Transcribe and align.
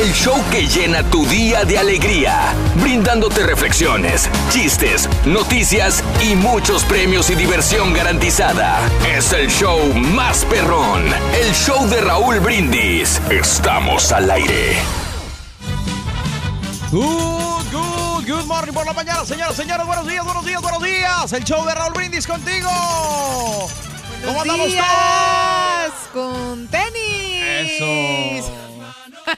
El 0.00 0.14
show 0.14 0.42
que 0.50 0.66
llena 0.66 1.02
tu 1.02 1.26
día 1.26 1.66
de 1.66 1.76
alegría, 1.76 2.54
brindándote 2.76 3.44
reflexiones, 3.44 4.30
chistes, 4.50 5.06
noticias 5.26 6.02
y 6.22 6.34
muchos 6.34 6.86
premios 6.86 7.28
y 7.28 7.34
diversión 7.34 7.92
garantizada. 7.92 8.80
Es 9.14 9.30
el 9.34 9.50
show 9.50 9.92
más 9.92 10.46
perrón, 10.46 11.04
el 11.34 11.52
show 11.52 11.86
de 11.86 12.00
Raúl 12.00 12.40
Brindis. 12.40 13.20
Estamos 13.28 14.10
al 14.10 14.30
aire. 14.30 14.78
Good, 16.90 17.70
good, 17.70 18.26
good 18.26 18.46
morning 18.46 18.72
por 18.72 18.86
la 18.86 18.94
mañana, 18.94 19.26
señoras, 19.26 19.54
señores. 19.54 19.84
Buenos 19.84 20.08
días, 20.08 20.24
buenos 20.24 20.46
días, 20.46 20.62
buenos 20.62 20.82
días. 20.82 21.30
El 21.34 21.44
show 21.44 21.62
de 21.66 21.74
Raúl 21.74 21.92
Brindis 21.92 22.26
contigo. 22.26 22.70
¿Cómo 24.24 24.40
andamos 24.40 24.66
días 24.66 25.92
con 26.14 26.66
tenis. 26.68 27.44
Eso. 27.44 28.69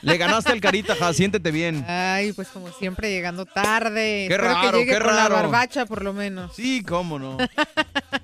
Le 0.03 0.17
ganaste 0.17 0.53
al 0.53 0.61
carita, 0.61 0.95
ja, 0.97 1.13
siéntete 1.13 1.51
bien. 1.51 1.85
Ay, 1.89 2.33
pues 2.33 2.49
como 2.49 2.71
siempre 2.73 3.11
llegando 3.11 3.45
tarde. 3.47 4.27
Qué 4.29 4.35
Espero 4.35 4.45
raro, 4.45 4.71
que 4.73 4.79
llegue 4.79 4.93
qué 4.93 4.99
con 4.99 5.15
la 5.17 5.29
raro. 5.29 5.35
barbacha 5.37 5.87
por 5.87 6.03
lo 6.03 6.13
menos. 6.13 6.55
Sí, 6.55 6.83
cómo 6.83 7.19
no. 7.19 7.39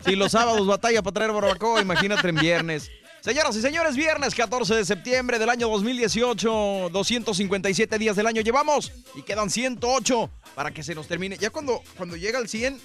Si 0.05 0.17
los 0.17 0.33
sábados 0.33 0.67
batalla 0.67 1.03
para 1.03 1.15
traer 1.15 1.33
barbacoa, 1.33 1.81
imagínate 1.81 2.29
en 2.29 2.37
viernes. 2.37 2.91
Señoras 3.21 3.57
y 3.57 3.61
señores, 3.61 3.97
viernes 3.97 4.35
14 4.35 4.75
de 4.77 4.85
septiembre 4.85 5.39
del 5.41 5.51
año 5.51 5.69
2018, 5.69 6.91
257 6.93 7.99
días 7.99 8.17
del 8.17 8.27
año 8.27 8.43
llevamos 8.43 8.93
y 9.17 9.23
quedan 9.23 9.51
108 9.51 10.31
para 10.55 10.71
que 10.71 10.83
se 10.83 10.95
nos 10.95 11.09
termine. 11.09 11.37
Ya 11.37 11.51
cuando, 11.51 11.83
cuando 11.97 12.17
llega 12.17 12.39
el 12.39 12.49
100, 12.49 12.81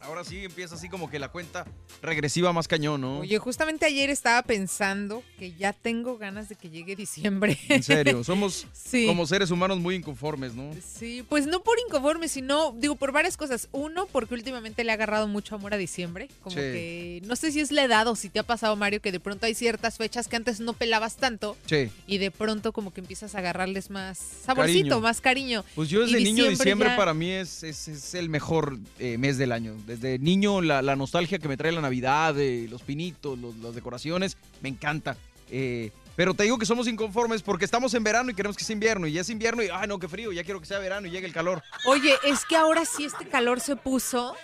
ahora 0.00 0.24
sí 0.24 0.44
empieza 0.44 0.74
así 0.74 0.88
como 0.88 1.10
que 1.10 1.18
la 1.18 1.28
cuenta 1.28 1.66
regresiva 2.02 2.52
más 2.52 2.66
cañón, 2.68 3.00
¿no? 3.00 3.18
Oye, 3.20 3.38
justamente 3.38 3.86
ayer 3.86 4.10
estaba 4.10 4.42
pensando 4.42 5.22
que 5.38 5.52
ya 5.52 5.72
tengo 5.72 6.16
ganas 6.18 6.48
de 6.48 6.54
que 6.56 6.70
llegue 6.70 6.96
diciembre. 6.96 7.58
En 7.68 7.82
serio, 7.82 8.24
somos 8.24 8.66
Sí. 8.72 9.06
como 9.06 9.26
seres 9.26 9.50
humanos 9.50 9.78
muy 9.78 9.94
inconformes, 9.94 10.54
¿no? 10.54 10.70
Sí, 10.98 11.24
pues 11.28 11.46
no 11.46 11.60
por 11.62 11.78
inconforme, 11.86 12.28
sino, 12.28 12.72
digo, 12.78 12.96
por 12.96 13.12
varias 13.12 13.36
cosas. 13.36 13.68
Uno, 13.72 14.06
porque 14.10 14.34
últimamente 14.34 14.84
le 14.84 14.90
ha 14.90 14.94
agarrado 14.94 15.28
mucho 15.28 15.54
amor 15.54 15.74
a 15.74 15.76
diciembre. 15.76 16.28
Como 16.42 16.54
Sí. 16.56 16.60
que, 16.62 17.22
no 17.26 17.36
sé 17.36 17.52
si 17.52 17.60
es 17.60 17.70
la 17.70 17.84
edad 17.84 18.06
o 18.08 18.16
si 18.16 18.28
te 18.30 18.38
ha 18.38 18.42
pasado, 18.42 18.74
Mario, 18.76 19.00
que 19.00 19.12
de 19.12 19.20
pronto 19.20 19.46
hay 19.46 19.54
ciertas 19.54 19.96
fechas 19.98 20.28
que 20.28 20.36
antes 20.36 20.60
no 20.60 20.72
pelabas 20.72 21.16
tanto 21.16 21.56
Sí. 21.66 21.90
y 22.06 22.18
de 22.18 22.30
pronto 22.30 22.72
como 22.72 22.92
que 22.92 23.00
empiezas 23.00 23.34
a 23.34 23.38
agarrarles 23.38 23.90
más 23.90 24.18
saborcito, 24.18 24.80
Cariño. 24.88 25.00
más 25.00 25.20
cariño. 25.20 25.64
Pues 25.74 25.88
yo 25.88 26.00
desde 26.00 26.20
Y 26.20 26.24
niño, 26.24 26.48
diciembre 26.48 26.88
ya- 26.90 26.96
para 26.96 27.14
mí 27.14 27.30
es, 27.30 27.62
es, 27.62 27.88
es 27.88 28.14
el 28.14 28.28
mejor 28.28 28.78
eh, 28.98 29.18
mes 29.18 29.36
del 29.38 29.52
año. 29.52 29.76
Desde 29.90 30.20
niño, 30.20 30.60
la, 30.60 30.82
la 30.82 30.94
nostalgia 30.94 31.40
que 31.40 31.48
me 31.48 31.56
trae 31.56 31.72
la 31.72 31.80
Navidad, 31.80 32.38
eh, 32.38 32.68
los 32.70 32.82
pinitos, 32.82 33.36
los- 33.36 33.56
las 33.56 33.74
decoraciones, 33.74 34.36
me 34.62 34.68
encanta. 34.68 35.16
Eh, 35.50 35.90
pero 36.14 36.32
te 36.32 36.44
digo 36.44 36.58
que 36.58 36.66
somos 36.66 36.86
inconformes 36.86 37.42
porque 37.42 37.64
estamos 37.64 37.92
en 37.94 38.04
verano 38.04 38.30
y 38.30 38.34
queremos 38.34 38.56
que 38.56 38.62
sea 38.62 38.74
invierno. 38.74 39.08
Y 39.08 39.12
ya 39.14 39.22
es 39.22 39.30
invierno 39.30 39.64
y, 39.64 39.68
ay, 39.72 39.88
no, 39.88 39.98
qué 39.98 40.06
frío, 40.06 40.30
ya 40.30 40.44
quiero 40.44 40.60
que 40.60 40.66
sea 40.66 40.78
verano 40.78 41.08
y 41.08 41.10
llegue 41.10 41.26
el 41.26 41.32
calor. 41.32 41.60
Oye, 41.86 42.14
es 42.24 42.44
que 42.44 42.54
ahora 42.54 42.84
sí 42.84 43.04
este 43.04 43.26
calor 43.26 43.58
se 43.58 43.74
puso, 43.74 44.36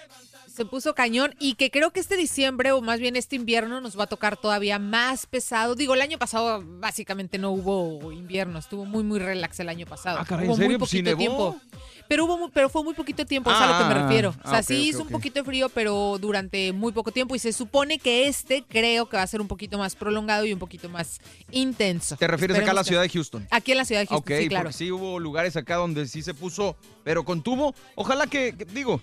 se 0.53 0.65
puso 0.65 0.95
cañón 0.95 1.33
y 1.39 1.55
que 1.55 1.71
creo 1.71 1.93
que 1.93 2.01
este 2.01 2.17
diciembre 2.17 2.73
o 2.73 2.81
más 2.83 2.99
bien 2.99 3.15
este 3.15 3.37
invierno 3.37 3.81
nos 3.81 3.97
va 3.97 4.05
a 4.05 4.07
tocar 4.09 4.37
todavía 4.37 4.81
más 4.81 5.27
pesado. 5.27 5.77
Digo, 5.77 5.95
el 5.95 6.01
año 6.01 6.19
pasado 6.19 6.61
básicamente 6.65 7.39
no 7.39 7.53
hubo 7.53 8.11
invierno, 8.11 8.59
estuvo 8.59 8.85
muy 8.85 9.05
muy 9.05 9.21
relax 9.21 9.61
el 9.61 9.69
año 9.69 9.87
pasado. 9.87 10.19
Ah, 10.21 10.25
caray, 10.25 10.47
¿en 10.47 10.51
hubo 10.51 10.57
serio? 10.57 10.71
muy 10.71 10.79
Pues 10.79 10.91
sí 10.91 11.03
poquito 11.03 11.11
nevó. 11.19 11.19
tiempo. 11.21 11.61
Pero 12.09 12.25
hubo 12.25 12.39
muy- 12.39 12.51
pero 12.53 12.69
fue 12.69 12.83
muy 12.85 12.95
poquito 12.95 13.25
tiempo, 13.27 13.51
es 13.51 13.57
a 13.57 13.67
lo 13.67 13.79
que 13.89 13.95
me 13.95 14.01
Ah, 14.01 14.03
refiero. 14.07 14.31
O 14.45 14.49
sea, 14.49 14.59
ah, 14.59 14.63
sí 14.63 14.89
hizo 14.89 15.03
un 15.03 15.09
poquito 15.09 15.41
de 15.41 15.45
frío, 15.45 15.69
pero 15.69 16.19
durante 16.21 16.73
muy 16.73 16.93
poco 16.93 17.11
tiempo 17.13 17.35
y 17.35 17.39
se 17.39 17.53
supone 17.53 17.99
que 17.99 18.29
este 18.29 18.65
creo 18.69 19.07
que 19.09 19.17
va 19.17 19.23
a 19.23 19.27
ser 19.27 19.41
un 19.41 19.49
poquito 19.49 19.79
más 19.79 19.95
prolongado 19.97 20.45
y 20.45 20.53
un 20.53 20.59
poquito 20.59 20.89
más 20.89 21.21
intenso. 21.51 22.17
¿Te 22.17 22.27
refieres 22.27 22.59
acá 22.59 22.71
a 22.71 22.75
la 22.75 22.85
ciudad 22.85 23.03
de 23.03 23.09
Houston? 23.09 23.47
Aquí 23.51 23.73
en 23.73 23.79
la 23.79 23.85
ciudad 23.85 24.01
de 24.03 24.07
Houston, 24.07 24.33
ok, 24.35 24.41
sí, 24.43 24.49
claro. 24.49 24.65
porque 24.65 24.77
sí 24.79 24.93
hubo 24.93 25.19
lugares 25.19 25.57
acá 25.57 25.77
donde 25.77 26.07
sí 26.07 26.23
se 26.23 26.35
puso, 26.35 26.77
pero 27.05 27.25
contuvo. 27.25 27.75
Ojalá 27.95 28.27
que, 28.27 28.55
que- 28.57 28.65
digo, 28.67 29.01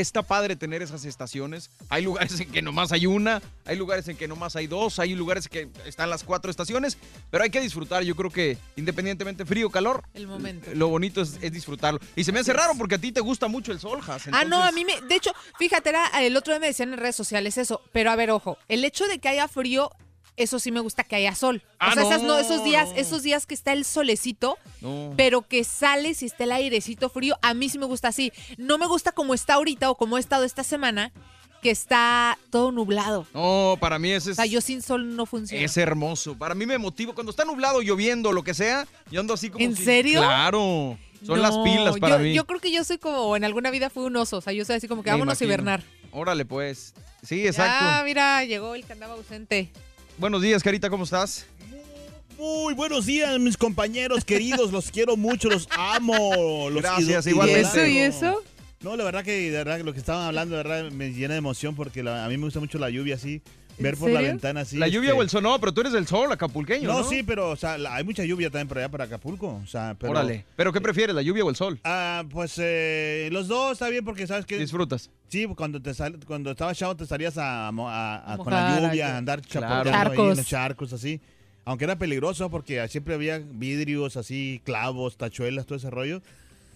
está 0.00 0.22
padre 0.22 0.56
tener 0.56 0.82
esas 0.82 1.04
estaciones. 1.04 1.70
Hay 1.88 2.02
lugares 2.04 2.38
en 2.40 2.50
que 2.50 2.62
nomás 2.62 2.92
hay 2.92 3.06
una, 3.06 3.42
hay 3.64 3.76
lugares 3.76 4.06
en 4.08 4.16
que 4.16 4.28
nomás 4.28 4.56
hay 4.56 4.66
dos, 4.66 4.98
hay 4.98 5.14
lugares 5.14 5.48
que 5.48 5.68
están 5.86 6.10
las 6.10 6.24
cuatro 6.24 6.50
estaciones, 6.50 6.96
pero 7.30 7.44
hay 7.44 7.50
que 7.50 7.60
disfrutar. 7.60 8.02
Yo 8.02 8.14
creo 8.16 8.30
que 8.30 8.58
independientemente 8.76 9.44
frío 9.44 9.68
o 9.68 9.70
calor, 9.70 10.04
El 10.14 10.26
momento. 10.26 10.70
lo 10.74 10.88
bonito 10.88 11.20
es, 11.22 11.38
es 11.42 11.52
disfrutarlo. 11.52 12.00
Y 12.16 12.24
se 12.24 12.32
me 12.32 12.40
hace 12.40 12.52
raro 12.52 12.72
porque 12.76 12.94
a 12.96 12.98
ti 12.98 13.12
te 13.12 13.20
gusta 13.20 13.48
mucho 13.48 13.72
el 13.72 13.80
sol, 13.80 14.00
Has. 14.06 14.28
Ah, 14.28 14.44
no, 14.44 14.62
a 14.62 14.68
entonces- 14.70 14.74
mí 14.74 14.84
me. 14.84 15.00
De 15.08 15.14
hecho, 15.16 15.32
fíjate, 15.58 15.88
era, 15.90 16.06
el 16.22 16.36
otro 16.36 16.52
día 16.52 16.60
me 16.60 16.66
decían 16.68 16.92
en 16.92 16.98
redes 16.98 17.16
sociales 17.16 17.58
eso. 17.58 17.80
Pero 17.92 18.10
a 18.10 18.16
ver, 18.16 18.30
ojo, 18.30 18.58
el 18.68 18.84
hecho 18.84 19.06
de 19.06 19.18
que 19.18 19.28
haya 19.28 19.48
frío, 19.48 19.90
eso 20.38 20.58
sí 20.58 20.70
me 20.72 20.80
gusta 20.80 21.04
que 21.04 21.16
haya 21.16 21.34
sol. 21.34 21.62
Ah, 21.78 21.90
o 21.90 21.94
sea, 21.94 22.02
esas 22.04 22.22
no, 22.22 22.28
no, 22.28 22.38
esos 22.38 22.64
días, 22.64 22.88
no. 22.90 22.94
esos 22.96 23.22
días 23.22 23.46
que 23.46 23.54
está 23.54 23.72
el 23.72 23.84
solecito, 23.84 24.56
No. 24.80 25.12
pero 25.16 25.42
que 25.42 25.64
sales 25.64 26.22
y 26.22 26.26
está 26.26 26.44
el 26.44 26.52
airecito 26.52 27.08
frío, 27.08 27.36
a 27.42 27.54
mí 27.54 27.68
sí 27.68 27.78
me 27.78 27.86
gusta 27.86 28.08
así. 28.08 28.32
No 28.56 28.78
me 28.78 28.86
gusta 28.86 29.12
como 29.12 29.34
está 29.34 29.54
ahorita 29.54 29.90
o 29.90 29.96
como 29.96 30.16
he 30.16 30.20
estado 30.20 30.44
esta 30.44 30.64
semana, 30.64 31.12
que 31.62 31.70
está 31.70 32.38
todo 32.50 32.70
nublado. 32.70 33.26
No, 33.34 33.76
para 33.80 33.98
mí 33.98 34.10
ese 34.12 34.28
O 34.28 34.32
es, 34.32 34.36
sea, 34.36 34.46
yo 34.46 34.60
sin 34.60 34.80
sol 34.80 35.16
no 35.16 35.26
funciona. 35.26 35.64
es 35.64 35.76
hermoso. 35.76 36.36
Para 36.38 36.54
mí 36.54 36.66
me 36.66 36.78
motiva. 36.78 37.14
Cuando 37.14 37.30
está 37.30 37.44
nublado, 37.44 37.82
lloviendo, 37.82 38.32
lo 38.32 38.44
que 38.44 38.54
sea, 38.54 38.86
yo 39.10 39.20
ando 39.20 39.34
así 39.34 39.50
como. 39.50 39.64
¿En 39.64 39.74
si- 39.76 39.84
serio? 39.84 40.20
Claro. 40.20 40.96
Son 41.26 41.36
No, 41.36 41.42
las 41.42 41.58
pilas 41.58 41.98
para 41.98 42.18
yo, 42.18 42.22
mí. 42.22 42.32
Yo 42.32 42.46
creo 42.46 42.60
que 42.60 42.70
yo 42.70 42.84
soy 42.84 42.98
como, 42.98 43.34
en 43.36 43.42
alguna 43.44 43.72
vida 43.72 43.90
fui 43.90 44.04
un 44.04 44.14
oso. 44.14 44.36
O 44.36 44.40
sea, 44.40 44.52
yo 44.52 44.64
soy 44.64 44.76
así 44.76 44.86
como 44.86 45.02
que 45.02 45.10
vámonos 45.10 45.40
a 45.40 45.44
hibernar. 45.44 45.82
Órale, 46.12 46.44
pues. 46.44 46.94
Sí, 47.24 47.44
exacto. 47.44 47.74
Ah, 47.88 48.02
mira, 48.04 48.44
llegó 48.44 48.76
el 48.76 48.84
que 48.84 48.92
andaba 48.92 49.14
ausente. 49.14 49.72
Buenos 50.18 50.42
días, 50.42 50.62
Carita, 50.62 50.90
¿cómo 50.90 51.04
estás? 51.04 51.46
Muy 52.38 52.74
buenos 52.74 53.06
días, 53.06 53.38
mis 53.40 53.56
compañeros 53.56 54.24
queridos. 54.24 54.70
Los 54.72 54.90
quiero 54.90 55.16
mucho, 55.16 55.48
los 55.48 55.68
amo. 55.76 56.68
Los 56.70 56.82
Gracias, 56.82 57.26
ido- 57.26 57.30
¿Y 57.30 57.30
igualmente. 57.32 57.68
eso 57.68 57.86
y 57.86 57.98
eso? 57.98 58.42
No, 58.80 58.96
la 58.96 59.04
verdad 59.04 59.24
que 59.24 59.32
de 59.32 59.50
verdad, 59.50 59.80
lo 59.80 59.92
que 59.92 59.98
estaban 59.98 60.24
hablando, 60.26 60.56
de 60.56 60.62
verdad, 60.62 60.90
me 60.92 61.10
llena 61.12 61.34
de 61.34 61.38
emoción 61.38 61.74
porque 61.74 62.02
la- 62.02 62.24
a 62.24 62.28
mí 62.28 62.36
me 62.36 62.44
gusta 62.44 62.60
mucho 62.60 62.78
la 62.78 62.90
lluvia 62.90 63.16
así. 63.16 63.42
Ver 63.78 63.96
por 63.96 64.10
la 64.10 64.20
ventana 64.20 64.60
así. 64.62 64.76
¿La 64.76 64.88
lluvia 64.88 65.10
este, 65.10 65.18
o 65.20 65.22
el 65.22 65.30
sol? 65.30 65.42
No, 65.42 65.58
pero 65.60 65.72
tú 65.72 65.80
eres 65.82 65.92
del 65.92 66.06
sol, 66.06 66.30
acapulqueño, 66.32 66.88
¿no? 66.88 66.98
No, 67.00 67.04
sí, 67.08 67.22
pero 67.22 67.50
o 67.50 67.56
sea, 67.56 67.78
la- 67.78 67.94
hay 67.94 68.04
mucha 68.04 68.24
lluvia 68.24 68.50
también 68.50 68.68
por 68.68 68.78
allá, 68.78 68.88
para 68.88 69.04
Acapulco. 69.04 69.60
O 69.62 69.66
sea, 69.66 69.94
pero, 69.98 70.10
Órale. 70.12 70.44
¿Pero 70.56 70.72
qué 70.72 70.80
prefieres, 70.80 71.14
la 71.14 71.22
lluvia 71.22 71.44
o 71.44 71.50
el 71.50 71.56
sol? 71.56 71.78
Ah, 71.84 72.24
pues 72.30 72.54
eh, 72.58 73.28
los 73.32 73.46
dos 73.48 73.72
está 73.72 73.88
bien 73.88 74.04
porque 74.04 74.26
sabes 74.26 74.46
que 74.46 74.58
Disfrutas. 74.58 75.10
sí, 75.28 75.46
cuando 75.56 75.80
te 75.80 75.94
sal- 75.94 76.18
cuando 76.26 76.50
estabas 76.50 76.76
chavo 76.76 76.96
te 76.96 77.06
salías 77.06 77.38
a, 77.38 77.70
mo- 77.72 77.88
a- 77.88 78.16
a- 78.16 78.34
A 78.34 78.38
con 78.38 78.52
la 78.52 78.80
lluvia, 78.80 79.14
a- 79.14 79.18
andar 79.18 79.40
Claro. 79.42 79.66
chapoteando 79.66 79.90
ahí 79.90 80.04
en 80.04 80.16
Charcos. 80.16 80.36
los 80.38 80.46
charcos 80.46 80.92
así. 80.92 81.20
aunque 81.64 81.84
era 81.84 81.96
peligroso 81.96 82.48
porque 82.50 82.86
siempre 82.88 83.12
había 83.14 83.38
vidrios 83.38 84.16
así, 84.16 84.60
clavos, 84.64 85.16
tachuelas, 85.18 85.66
todo 85.66 85.76
ese 85.76 85.90
rollo. 85.90 86.22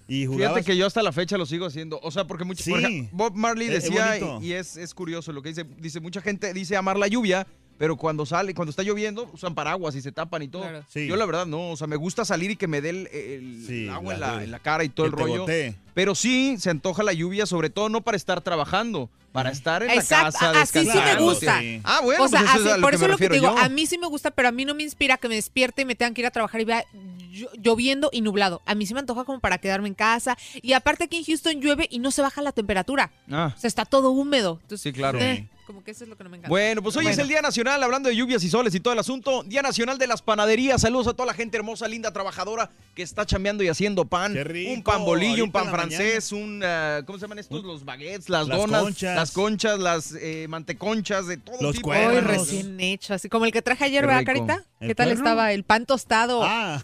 Y 0.08 0.26
jugabas... 0.26 0.54
Fíjate 0.54 0.64
que 0.72 0.76
yo 0.76 0.86
hasta 0.86 1.02
la 1.02 1.12
fecha 1.12 1.38
lo 1.38 1.46
sigo 1.46 1.66
haciendo. 1.66 1.98
O 2.02 2.10
sea, 2.10 2.26
porque 2.26 2.44
por 2.44 2.56
Sí. 2.56 2.72
ejemplo, 2.72 3.08
Bob 3.12 3.34
Marley 3.36 3.68
Es- 3.68 3.74
es 3.74 3.84
decía, 3.84 4.18
y, 4.40 4.46
y 4.48 4.52
es, 4.52 4.76
es 4.76 4.94
curioso 4.94 5.32
lo 5.32 5.42
que 5.42 5.50
dice. 5.50 5.64
Dice, 5.78 6.00
mucha 6.00 6.20
gente 6.20 6.52
dice 6.52 6.76
amar 6.76 6.98
la 6.98 7.06
lluvia, 7.08 7.46
pero 7.78 7.96
cuando 7.96 8.26
sale, 8.26 8.54
cuando 8.54 8.70
está 8.70 8.82
lloviendo, 8.82 9.28
usan 9.32 9.54
paraguas 9.54 9.94
y 9.96 10.02
se 10.02 10.12
tapan 10.12 10.42
y 10.42 10.48
todo. 10.48 10.62
Claro. 10.62 10.84
Sí. 10.92 11.06
Yo 11.06 11.16
la 11.16 11.24
verdad 11.26 11.46
no, 11.46 11.70
o 11.70 11.76
sea, 11.76 11.86
me 11.86 11.96
gusta 11.96 12.24
salir 12.24 12.50
y 12.50 12.56
que 12.56 12.66
me 12.68 12.80
dé 12.80 12.90
el, 12.90 13.06
el 13.12 13.64
Sí, 13.66 13.88
agua 13.88 14.14
en 14.14 14.20
la- 14.20 14.36
la, 14.36 14.44
en 14.44 14.50
la 14.50 14.58
cara 14.58 14.84
y 14.84 14.88
todo 14.88 15.06
el 15.06 15.12
rollo. 15.12 15.46
Pero 15.94 16.14
sí 16.14 16.56
se 16.58 16.70
antoja 16.70 17.02
la 17.02 17.12
lluvia, 17.12 17.46
sobre 17.46 17.70
todo 17.70 17.88
no 17.88 18.00
para 18.02 18.16
estar 18.16 18.40
trabajando, 18.40 19.10
para 19.32 19.50
estar 19.50 19.82
en 19.82 19.90
Exacto, 19.90 20.38
la 20.46 20.52
casa 20.52 20.60
así 20.62 20.90
sí 20.90 20.98
me 20.98 21.16
gusta. 21.22 21.60
Sí. 21.60 21.80
Ah, 21.84 22.00
bueno, 22.02 22.24
o 22.24 22.28
sea, 22.28 22.40
pues 22.40 22.50
eso 22.50 22.58
es 22.60 22.64
así- 22.66 22.70
a 22.72 22.76
lo 22.76 22.82
por 22.82 22.90
que 22.90 22.96
eso 22.96 23.08
lo 23.08 23.16
que 23.18 23.28
te 23.28 23.34
digo, 23.34 23.46
yo. 23.54 23.58
a 23.58 23.68
mí 23.68 23.86
sí 23.86 23.98
me 23.98 24.06
gusta, 24.06 24.30
pero 24.30 24.48
a 24.48 24.52
mí 24.52 24.64
no 24.64 24.74
me 24.74 24.82
inspira 24.82 25.16
que 25.16 25.28
me 25.28 25.34
despierte 25.34 25.82
y 25.82 25.84
me 25.84 25.94
tengan 25.94 26.14
que 26.14 26.20
ir 26.20 26.26
a 26.26 26.30
trabajar 26.30 26.60
y 26.60 26.64
vea 26.64 26.84
lloviendo 27.58 28.10
y 28.12 28.20
nublado. 28.20 28.62
A 28.66 28.74
mí 28.74 28.86
sí 28.86 28.94
me 28.94 29.00
antoja 29.00 29.24
como 29.24 29.40
para 29.40 29.58
quedarme 29.58 29.88
en 29.88 29.94
casa. 29.94 30.36
Y 30.60 30.72
aparte 30.72 31.04
aquí 31.04 31.16
en 31.18 31.24
Houston 31.24 31.60
llueve 31.60 31.86
y 31.90 31.98
no 31.98 32.10
se 32.10 32.22
baja 32.22 32.42
la 32.42 32.52
temperatura. 32.52 33.10
Ah, 33.30 33.52
O 33.56 33.60
sea, 33.60 33.68
está 33.68 33.84
todo 33.84 34.10
húmedo. 34.10 34.58
Entonces, 34.62 34.82
Sí, 34.82 34.92
claro. 34.92 35.18
eh, 35.20 35.48
como 35.66 35.84
que 35.84 35.92
eso 35.92 36.02
es 36.04 36.10
lo 36.10 36.16
que 36.16 36.24
no 36.24 36.28
me 36.30 36.36
encanta. 36.38 36.48
Bueno, 36.50 36.82
pues 36.82 36.96
hoy 36.96 37.06
es 37.06 37.16
el 37.18 37.28
Día 37.28 37.40
Nacional, 37.40 37.80
hablando 37.82 38.08
de 38.08 38.16
lluvias 38.16 38.42
y 38.42 38.50
soles 38.50 38.74
y 38.74 38.80
todo 38.80 38.92
el 38.92 38.98
asunto. 38.98 39.42
Día 39.44 39.62
Nacional 39.62 39.96
de 39.96 40.06
las 40.08 40.20
Panaderías. 40.20 40.80
Saludos 40.82 41.06
a 41.06 41.12
toda 41.14 41.26
la 41.26 41.34
gente 41.34 41.56
hermosa, 41.56 41.86
linda, 41.88 42.12
trabajadora 42.12 42.70
que 42.94 43.02
está 43.02 43.24
chambeando 43.24 43.62
y 43.62 43.68
haciendo 43.68 44.04
pan. 44.04 44.34
Qué 44.34 44.42
rico, 44.44 44.72
Un 44.72 44.82
pan 44.82 45.04
bolillo, 45.04 45.44
un 45.44 45.52
pan 45.52 45.70
francés, 45.70 46.32
un. 46.32 46.62
ah, 46.64 47.02
¿Cómo 47.06 47.16
se 47.18 47.22
llaman 47.22 47.38
estos? 47.38 47.62
Los 47.62 47.84
baguettes, 47.84 48.28
las, 48.28 48.48
Las 48.48 48.58
donas, 48.58 48.82
conchas. 48.82 49.16
las 49.16 49.30
conchas, 49.30 49.78
las 49.78 50.14
eh, 50.20 50.46
manteconchas, 50.48 51.28
de 51.28 51.36
todo 51.38 51.56
Los 51.60 51.76
tipo. 51.76 51.90
Hoy 51.90 51.96
cuernos. 51.96 52.24
recién 52.24 52.78
hecho, 52.80 53.14
así 53.14 53.28
como 53.28 53.44
el 53.46 53.52
que 53.52 53.62
traje 53.62 53.84
ayer, 53.84 54.04
¿verdad. 54.06 54.24
Carita? 54.24 54.64
¿Qué 54.80 54.88
¿El 54.88 54.96
tal 54.96 55.06
cuerno? 55.08 55.24
estaba? 55.24 55.52
El 55.52 55.62
pan 55.64 55.86
tostado. 55.86 56.42
Ah. 56.44 56.82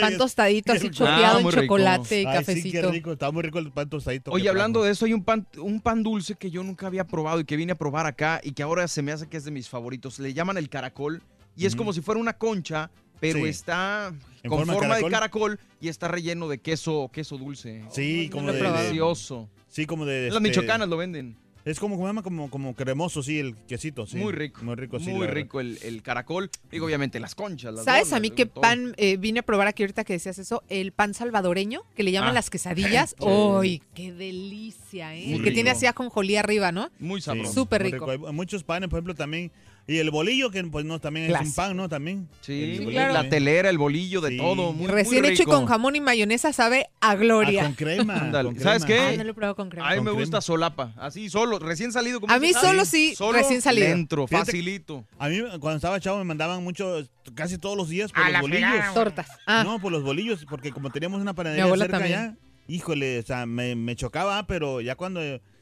Pan 0.00 0.16
tostadito, 0.18 0.72
así 0.72 0.86
Ah, 0.88 0.90
chopeado 0.90 1.36
en 1.38 1.42
muy 1.44 1.52
rico. 1.52 1.62
chocolate 1.76 2.22
y 2.22 2.26
Ay, 2.26 2.32
sí, 2.32 2.38
cafecito. 2.38 2.80
qué 2.80 2.92
rico. 2.92 3.12
Está 3.12 3.30
muy 3.30 3.42
rico 3.42 3.58
el 3.58 3.70
pan 3.72 3.88
tostadito. 3.88 4.30
Oye, 4.30 4.48
hablando 4.48 4.82
de 4.82 4.92
eso, 4.92 5.04
hay 5.04 5.12
un 5.12 5.24
pan, 5.24 5.46
un 5.58 5.80
pan 5.80 6.02
dulce 6.02 6.34
que 6.34 6.50
yo 6.50 6.62
nunca 6.62 6.86
había 6.86 7.04
probado 7.06 7.40
y 7.40 7.44
que 7.44 7.56
vine 7.56 7.72
a 7.72 7.76
probar 7.76 8.06
acá 8.06 8.40
y 8.42 8.52
que 8.52 8.62
ahora 8.62 8.88
se 8.88 9.02
me 9.02 9.12
hace 9.12 9.26
que 9.28 9.36
es 9.36 9.44
de 9.44 9.50
mis 9.50 9.68
favoritos. 9.68 10.18
Le 10.18 10.32
llaman 10.34 10.56
el 10.58 10.68
caracol 10.68 11.22
y 11.56 11.66
es 11.66 11.74
como 11.76 11.92
si 11.92 12.00
fuera 12.00 12.20
una 12.20 12.34
concha, 12.34 12.90
pero 13.20 13.38
Sí. 13.40 13.44
está 13.48 14.12
¿En 14.42 14.50
con 14.50 14.58
forma 14.60 14.74
forma, 14.74 14.96
de 14.96 15.04
de 15.04 15.10
caracol? 15.10 15.58
y 15.80 15.88
está 15.88 16.08
relleno 16.08 16.48
de 16.48 16.58
queso, 16.58 17.10
queso 17.12 17.38
dulce. 17.38 17.82
Sí, 17.90 18.28
no 18.30 18.36
como 18.36 18.52
de, 18.52 18.62
Delicioso. 18.62 19.48
Sí, 19.68 19.86
como 19.86 20.04
de. 20.06 20.26
Las 20.28 20.36
este, 20.36 20.40
michoacanas 20.48 20.88
lo 20.88 20.96
venden. 20.96 21.36
Es 21.66 21.80
como, 21.80 21.96
¿cómo 21.96 22.06
se 22.06 22.08
llama? 22.10 22.22
Como, 22.22 22.48
como 22.48 22.74
cremoso, 22.74 23.24
sí, 23.24 23.40
el 23.40 23.56
quesito. 23.66 24.06
Sí. 24.06 24.16
Muy 24.18 24.32
rico. 24.32 24.62
Muy 24.64 24.76
rico, 24.76 25.00
sí. 25.00 25.10
Muy 25.10 25.26
rico 25.26 25.58
el, 25.60 25.78
el 25.82 26.00
caracol. 26.00 26.48
Digo, 26.70 26.86
obviamente, 26.86 27.18
las 27.18 27.34
conchas. 27.34 27.74
Las 27.74 27.84
¿Sabes 27.84 28.04
donas, 28.08 28.16
a 28.16 28.20
mí 28.20 28.30
qué 28.30 28.46
pan 28.46 28.94
eh, 28.96 29.16
vine 29.16 29.40
a 29.40 29.42
probar 29.42 29.66
aquí 29.66 29.82
ahorita 29.82 30.04
que 30.04 30.12
decías 30.12 30.38
eso? 30.38 30.62
El 30.68 30.92
pan 30.92 31.12
salvadoreño, 31.12 31.82
que 31.96 32.04
le 32.04 32.12
llaman 32.12 32.30
Ah. 32.30 32.34
las 32.34 32.50
quesadillas. 32.50 33.16
¡Uy, 33.20 33.82
qué 33.94 34.12
delicia, 34.12 35.14
eh! 35.16 35.24
Muy 35.26 35.34
El 35.38 35.42
que 35.42 35.50
tiene 35.50 35.70
rico. 35.70 35.76
así 35.78 35.86
ajonjolí 35.86 36.36
arriba, 36.36 36.70
¿no? 36.70 36.88
Muy 37.00 37.20
sabroso. 37.20 37.52
Súper 37.52 37.82
muy 37.82 37.90
rico. 37.92 38.10
Hay 38.10 38.18
muchos 38.32 38.62
panes, 38.62 38.88
por 38.88 38.98
ejemplo, 38.98 39.16
también. 39.16 39.50
Y 39.88 39.98
el 39.98 40.10
bolillo, 40.10 40.50
que 40.50 40.64
pues 40.64 40.84
no, 40.84 40.98
también 41.00 41.26
es 41.26 41.30
un 41.32 41.36
Clásico. 41.36 41.54
pan, 41.56 41.76
¿no? 41.76 41.88
También. 41.88 42.28
Sí, 42.40 42.52
El 42.60 42.70
Sí, 42.72 42.78
bolillo 42.78 42.90
claro. 42.90 43.12
la 43.12 43.28
telera, 43.28 43.70
el 43.70 43.78
bolillo, 43.78 44.20
de 44.20 44.30
Sí. 44.30 44.36
todo. 44.36 44.72
Muy, 44.72 44.88
Recién 44.88 45.22
muy 45.22 45.30
hecho 45.30 45.44
y 45.44 45.46
con 45.46 45.66
jamón 45.66 45.94
y 45.94 46.00
mayonesa 46.00 46.52
sabe 46.52 46.88
a 47.00 47.10
Ah, 47.10 47.14
gloria. 47.14 47.62
con 47.66 47.74
crema. 47.74 48.32
¿Sabes 48.58 48.84
qué? 48.84 48.98
Ah, 48.98 49.12
no 49.16 49.22
lo 49.22 49.30
he 49.30 49.34
probado 49.34 49.54
con 49.54 49.70
crema. 49.70 49.86
A 49.86 49.90
mí 49.92 49.98
me 50.00 50.06
crema. 50.06 50.18
gusta 50.20 50.40
solapa, 50.40 50.92
así 50.96 51.30
solo, 51.30 51.60
recién 51.60 51.92
salido. 51.92 52.18
A 52.26 52.38
mí 52.40 52.52
solo 52.52 52.82
ah, 52.82 52.84
sí, 52.84 53.14
solo 53.14 53.38
recién 53.38 53.62
salido. 53.62 53.86
Dentro, 53.86 54.26
Fíjate- 54.26 54.46
facilito. 54.46 55.04
A 55.20 55.28
mí, 55.28 55.38
cuando 55.60 55.76
estaba 55.76 56.00
chavo, 56.00 56.18
me 56.18 56.24
mandaban 56.24 56.64
mucho, 56.64 57.06
casi 57.36 57.56
todos 57.56 57.76
los 57.76 57.88
días 57.88 58.10
por 58.10 58.22
A 58.22 58.24
los 58.24 58.32
la 58.32 58.40
bolillos. 58.40 58.68
fregada, 58.70 58.92
Tortas. 58.92 59.28
Ah, 59.46 59.62
No, 59.64 59.78
por 59.78 59.92
los 59.92 60.02
bolillos, 60.02 60.44
porque 60.50 60.72
como 60.72 60.90
teníamos 60.90 61.20
una 61.20 61.32
panadería 61.34 61.64
cerca 61.68 61.86
también. 61.98 62.18
allá, 62.18 62.34
híjole, 62.66 63.20
o 63.20 63.22
sea, 63.22 63.46
me, 63.46 63.76
me 63.76 63.94
chocaba, 63.94 64.48
pero 64.48 64.80
ya 64.80 64.96
cuando 64.96 65.20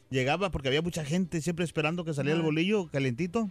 llegaba, 0.08 0.50
porque 0.50 0.68
había 0.68 0.80
mucha 0.80 1.04
gente 1.04 1.42
siempre 1.42 1.66
esperando 1.66 2.06
que 2.06 2.14
saliera 2.14 2.36
el 2.36 2.42
Ah. 2.42 2.46
bolillo 2.46 2.88
calentito, 2.90 3.50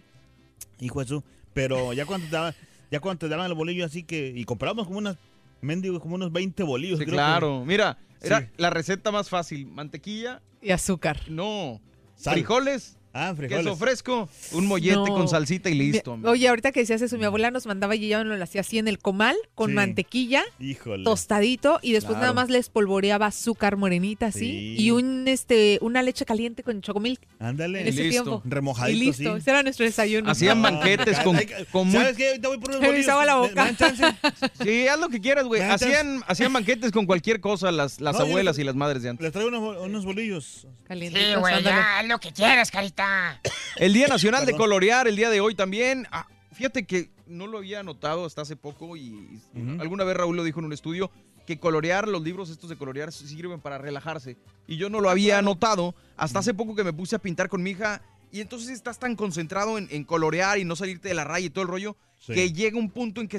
hijo 0.80 1.00
de 1.00 1.06
su, 1.06 1.24
pero 1.52 1.92
ya 1.92 2.06
cuando 2.06 2.26
te 2.26 2.32
daban, 2.32 2.54
ya 2.90 3.00
cuando 3.00 3.18
te 3.20 3.28
daban 3.28 3.46
el 3.46 3.54
bolillo 3.54 3.84
así 3.84 4.02
que, 4.02 4.32
y 4.34 4.44
comprábamos 4.44 4.86
como 4.86 4.98
unas, 4.98 5.16
mendigos, 5.60 6.00
como 6.00 6.16
unos 6.16 6.32
20 6.32 6.62
bolillos. 6.62 6.98
Sí, 6.98 7.04
creo 7.04 7.12
que- 7.12 7.16
claro. 7.22 7.64
Mira, 7.64 7.98
era 8.20 8.40
Sí. 8.40 8.46
la 8.56 8.70
receta 8.70 9.10
más 9.10 9.28
fácil. 9.28 9.66
Mantequilla, 9.66 10.42
y 10.60 10.70
azúcar. 10.70 11.20
no. 11.28 11.80
Sal. 12.16 12.34
Frijoles, 12.34 12.96
Ah, 13.14 13.32
frijoles. 13.36 13.64
queso 13.64 13.76
fresco, 13.76 14.28
un 14.52 14.66
mollete 14.66 14.96
No. 14.96 15.04
con 15.06 15.28
salsita 15.28 15.70
y 15.70 15.74
listo. 15.74 16.16
Mi- 16.16 16.28
Oye, 16.28 16.48
ahorita 16.48 16.72
que 16.72 16.80
decías 16.80 17.00
eso, 17.00 17.16
mi 17.16 17.24
abuela 17.24 17.50
nos 17.52 17.64
mandaba 17.64 17.94
y 17.94 18.04
ella 18.06 18.24
nos 18.24 18.36
lo 18.36 18.42
hacía 18.44 18.62
así 18.62 18.78
en 18.78 18.88
el 18.88 18.98
comal, 18.98 19.36
con 19.54 19.70
Sí. 19.70 19.74
mantequilla, 19.76 20.42
Híjole. 20.58 21.04
tostadito, 21.04 21.78
y 21.80 21.92
después 21.92 22.16
Claro. 22.16 22.22
nada 22.22 22.32
más 22.34 22.50
le 22.50 22.58
espolvoreaba 22.58 23.26
azúcar 23.26 23.76
morenita 23.76 24.26
así, 24.26 24.40
Sí. 24.40 24.76
y 24.78 24.90
un 24.90 25.28
este 25.28 25.78
una 25.80 26.02
leche 26.02 26.24
caliente 26.24 26.62
con 26.64 26.80
chocomilk 26.82 27.20
Ándale. 27.38 27.82
en 27.82 27.86
ese 27.88 28.02
listo. 28.04 28.22
tiempo. 28.24 28.42
Remojadito, 28.44 28.96
y 28.98 29.00
listo, 29.06 29.32
sí. 29.34 29.38
ese 29.40 29.50
era 29.50 29.62
nuestro 29.62 29.84
desayuno. 29.86 30.30
Hacían 30.30 30.58
No, 30.60 30.64
banquetes 30.70 31.18
con, 31.20 31.38
con 31.70 31.92
¿Sabes 31.92 32.16
qué? 32.16 32.28
Ahorita 32.30 32.48
voy 32.48 32.58
por 32.58 32.70
unos 32.70 32.82
la 32.82 33.34
¿Me- 33.36 33.48
boca. 33.48 33.72
Sí, 34.62 34.88
haz 34.88 34.98
lo 34.98 35.08
que 35.08 35.20
quieras, 35.20 35.44
güey. 35.44 35.60
¿Me 35.60 35.68
das 35.68 35.82
Hacían, 35.82 36.22
hacían 36.26 36.52
banquetes 36.52 36.90
con 36.90 37.06
cualquier 37.06 37.40
cosa 37.40 37.70
las, 37.70 38.00
las 38.00 38.16
yo 38.16 38.22
abuelas 38.24 38.58
y 38.58 38.64
las 38.64 38.74
madres 38.74 39.02
de 39.02 39.10
antes. 39.10 39.22
Les 39.22 39.32
traigo 39.32 39.48
unos, 39.48 39.60
bo- 39.60 39.82
unos 39.82 40.04
bolillos. 40.04 40.66
Calientitos, 40.84 41.28
Sí, 41.34 41.40
güey, 41.40 41.54
haz 41.54 42.06
lo 42.06 42.18
que 42.18 42.32
quieras, 42.32 42.70
carita. 42.70 43.03
El 43.76 43.92
Día 43.92 44.08
Nacional 44.08 44.46
de. 44.46 44.54
Colorear, 44.56 45.08
el 45.08 45.16
día 45.16 45.30
de 45.30 45.40
hoy 45.40 45.54
también. 45.54 46.06
Ah, 46.10 46.26
fíjate 46.52 46.84
que 46.86 47.10
no 47.26 47.46
lo 47.46 47.58
había 47.58 47.82
notado 47.82 48.24
hasta 48.24 48.42
hace 48.42 48.56
poco 48.56 48.96
y 48.96 49.40
alguna 49.80 50.04
vez 50.04 50.16
Raúl 50.16 50.36
lo 50.36 50.44
dijo 50.44 50.60
en 50.60 50.66
un 50.66 50.72
estudio 50.72 51.10
que 51.46 51.58
colorear, 51.58 52.08
los 52.08 52.22
libros 52.22 52.48
estos 52.48 52.70
de 52.70 52.76
colorear 52.76 53.12
sirven 53.12 53.60
para 53.60 53.76
relajarse. 53.78 54.36
Y 54.66 54.76
yo 54.76 54.88
no 54.88 55.00
lo 55.00 55.10
había 55.10 55.42
notado 55.42 55.94
hasta 56.16 56.38
hace 56.38 56.54
poco 56.54 56.74
que 56.74 56.84
me 56.84 56.92
puse 56.92 57.16
a 57.16 57.18
pintar 57.18 57.48
con 57.48 57.62
mi 57.62 57.70
hija 57.70 58.00
y 58.32 58.40
entonces 58.40 58.70
estás 58.70 58.98
tan 58.98 59.14
concentrado 59.14 59.76
en, 59.78 59.86
en 59.90 60.04
colorear 60.04 60.58
y 60.58 60.64
no 60.64 60.74
salirte 60.74 61.08
de 61.08 61.14
la 61.14 61.24
raya 61.24 61.46
y 61.46 61.50
todo 61.50 61.62
el 61.62 61.68
rollo 61.68 61.96
Sí. 62.18 62.32
que 62.32 62.52
llega 62.54 62.78
un 62.78 62.88
punto 62.90 63.20
en 63.20 63.28
que... 63.28 63.38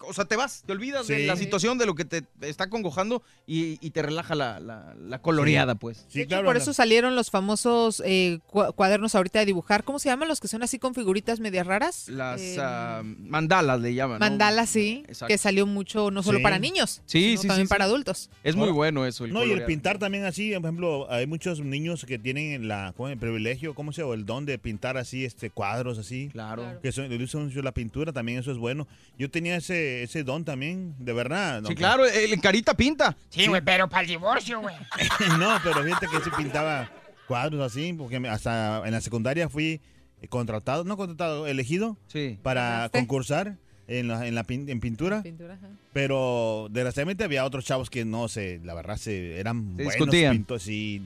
O 0.00 0.12
sea, 0.12 0.26
te 0.26 0.36
vas, 0.36 0.62
te 0.66 0.72
olvidas 0.72 1.06
de 1.06 1.26
la 1.26 1.36
situación, 1.36 1.78
de 1.78 1.86
lo 1.86 1.94
que 1.94 2.04
te 2.04 2.22
está 2.42 2.68
congojando 2.68 3.22
y, 3.46 3.78
y 3.80 3.90
te 3.90 4.02
relaja 4.02 4.34
la, 4.34 4.60
la- 4.60 4.94
la 4.94 5.18
coloreada, 5.22 5.74
pues. 5.74 6.04
Sí, 6.08 6.20
hecho, 6.20 6.28
claro. 6.28 6.44
por 6.46 6.56
eso 6.56 6.72
salieron 6.74 7.16
los 7.16 7.30
famosos 7.30 8.02
eh, 8.04 8.40
cua- 8.52 8.74
cuadernos 8.74 9.14
ahorita 9.14 9.38
de 9.38 9.46
dibujar. 9.46 9.84
¿Cómo 9.84 9.98
se 9.98 10.08
llaman 10.10 10.28
los 10.28 10.38
que 10.40 10.48
son 10.48 10.62
así 10.62 10.78
con 10.78 10.94
figuritas 10.94 11.40
medias 11.40 11.66
raras? 11.66 12.08
Las 12.08 12.40
Eh, 12.40 12.56
ah, 12.60 13.02
mandalas 13.04 13.80
le 13.80 13.94
llaman. 13.94 14.18
¿no? 14.18 14.26
Mandalas, 14.26 14.68
sí, 14.68 15.02
Exacto. 15.08 15.28
que 15.32 15.38
salió 15.38 15.66
mucho 15.66 16.10
no 16.10 16.22
solo 16.22 16.38
Sí. 16.38 16.42
para 16.42 16.58
niños, 16.58 17.00
Sí, 17.06 17.30
sino 17.30 17.42
sí, 17.42 17.48
también 17.48 17.66
sí, 17.66 17.70
para 17.70 17.84
sí. 17.86 17.90
adultos. 17.90 18.30
Es 18.44 18.54
muy 18.54 18.70
bueno 18.70 19.06
eso. 19.06 19.24
El 19.24 19.32
No, 19.32 19.44
y 19.44 19.50
el 19.52 19.64
pintar 19.64 19.98
también 19.98 20.24
así, 20.24 20.52
por 20.52 20.60
ejemplo, 20.64 21.10
hay 21.10 21.26
muchos 21.26 21.60
niños 21.60 22.04
que 22.04 22.18
tienen 22.18 22.68
la, 22.68 22.92
¿cómo, 22.96 23.08
el 23.08 23.18
privilegio, 23.18 23.74
¿cómo 23.74 23.92
se 23.92 24.02
llama? 24.02 24.10
O 24.10 24.14
el 24.14 24.26
don 24.26 24.44
de 24.46 24.58
pintar 24.58 24.96
así, 24.98 25.24
este, 25.24 25.48
cuadros 25.50 25.98
así. 25.98 26.28
Claro. 26.32 26.62
Claro. 26.64 26.80
Que 26.80 26.92
son, 26.92 27.08
le 27.08 27.22
usan 27.24 27.44
mucho 27.46 27.62
la 27.62 27.72
pintura, 27.72 28.12
también 28.12 28.38
eso 28.38 28.52
es 28.52 28.58
bueno. 28.58 28.86
Yo 29.18 29.30
tenía 29.30 29.56
ese, 29.56 29.85
ese 30.02 30.24
don 30.24 30.44
también, 30.44 30.94
de 30.98 31.12
verdad. 31.12 31.62
Sí, 31.64 31.70
¿no? 31.70 31.76
claro, 31.76 32.04
el 32.06 32.40
carita 32.40 32.74
pinta. 32.74 33.16
Sí, 33.28 33.46
güey, 33.46 33.62
pero 33.64 33.88
para 33.88 34.02
el 34.02 34.08
divorcio, 34.08 34.60
güey. 34.60 34.74
no, 35.38 35.58
pero 35.62 35.82
fíjate 35.82 36.06
que 36.08 36.20
sí 36.22 36.30
pintaba 36.36 36.90
cuadros 37.28 37.60
así, 37.72 37.92
porque 37.92 38.20
me- 38.20 38.28
hasta 38.28 38.82
en 38.86 38.92
la 38.92 39.00
secundaria 39.00 39.48
fui 39.48 39.80
contratado, 40.28 40.84
no 40.84 40.96
contratado, 40.96 41.46
elegido 41.46 41.96
Sí. 42.08 42.38
para 42.42 42.62
¿Ganaste? 42.70 42.98
concursar 42.98 43.56
en, 43.88 44.08
la, 44.08 44.26
en, 44.26 44.34
la 44.34 44.44
pin- 44.44 44.68
en 44.68 44.80
pintura. 44.80 45.22
Pintura, 45.22 45.54
ajá. 45.54 45.68
Pero 45.92 46.68
desgraciadamente 46.70 47.24
había 47.24 47.44
otros 47.44 47.64
chavos 47.64 47.90
que 47.90 48.04
no 48.04 48.28
sé, 48.28 48.60
la 48.64 48.74
verdad 48.74 48.96
se 48.96 49.38
eran 49.38 49.56
Se 49.76 49.84
buenos 49.84 49.92
discutían. 49.94 50.32
pintos, 50.32 50.62
sí. 50.62 51.02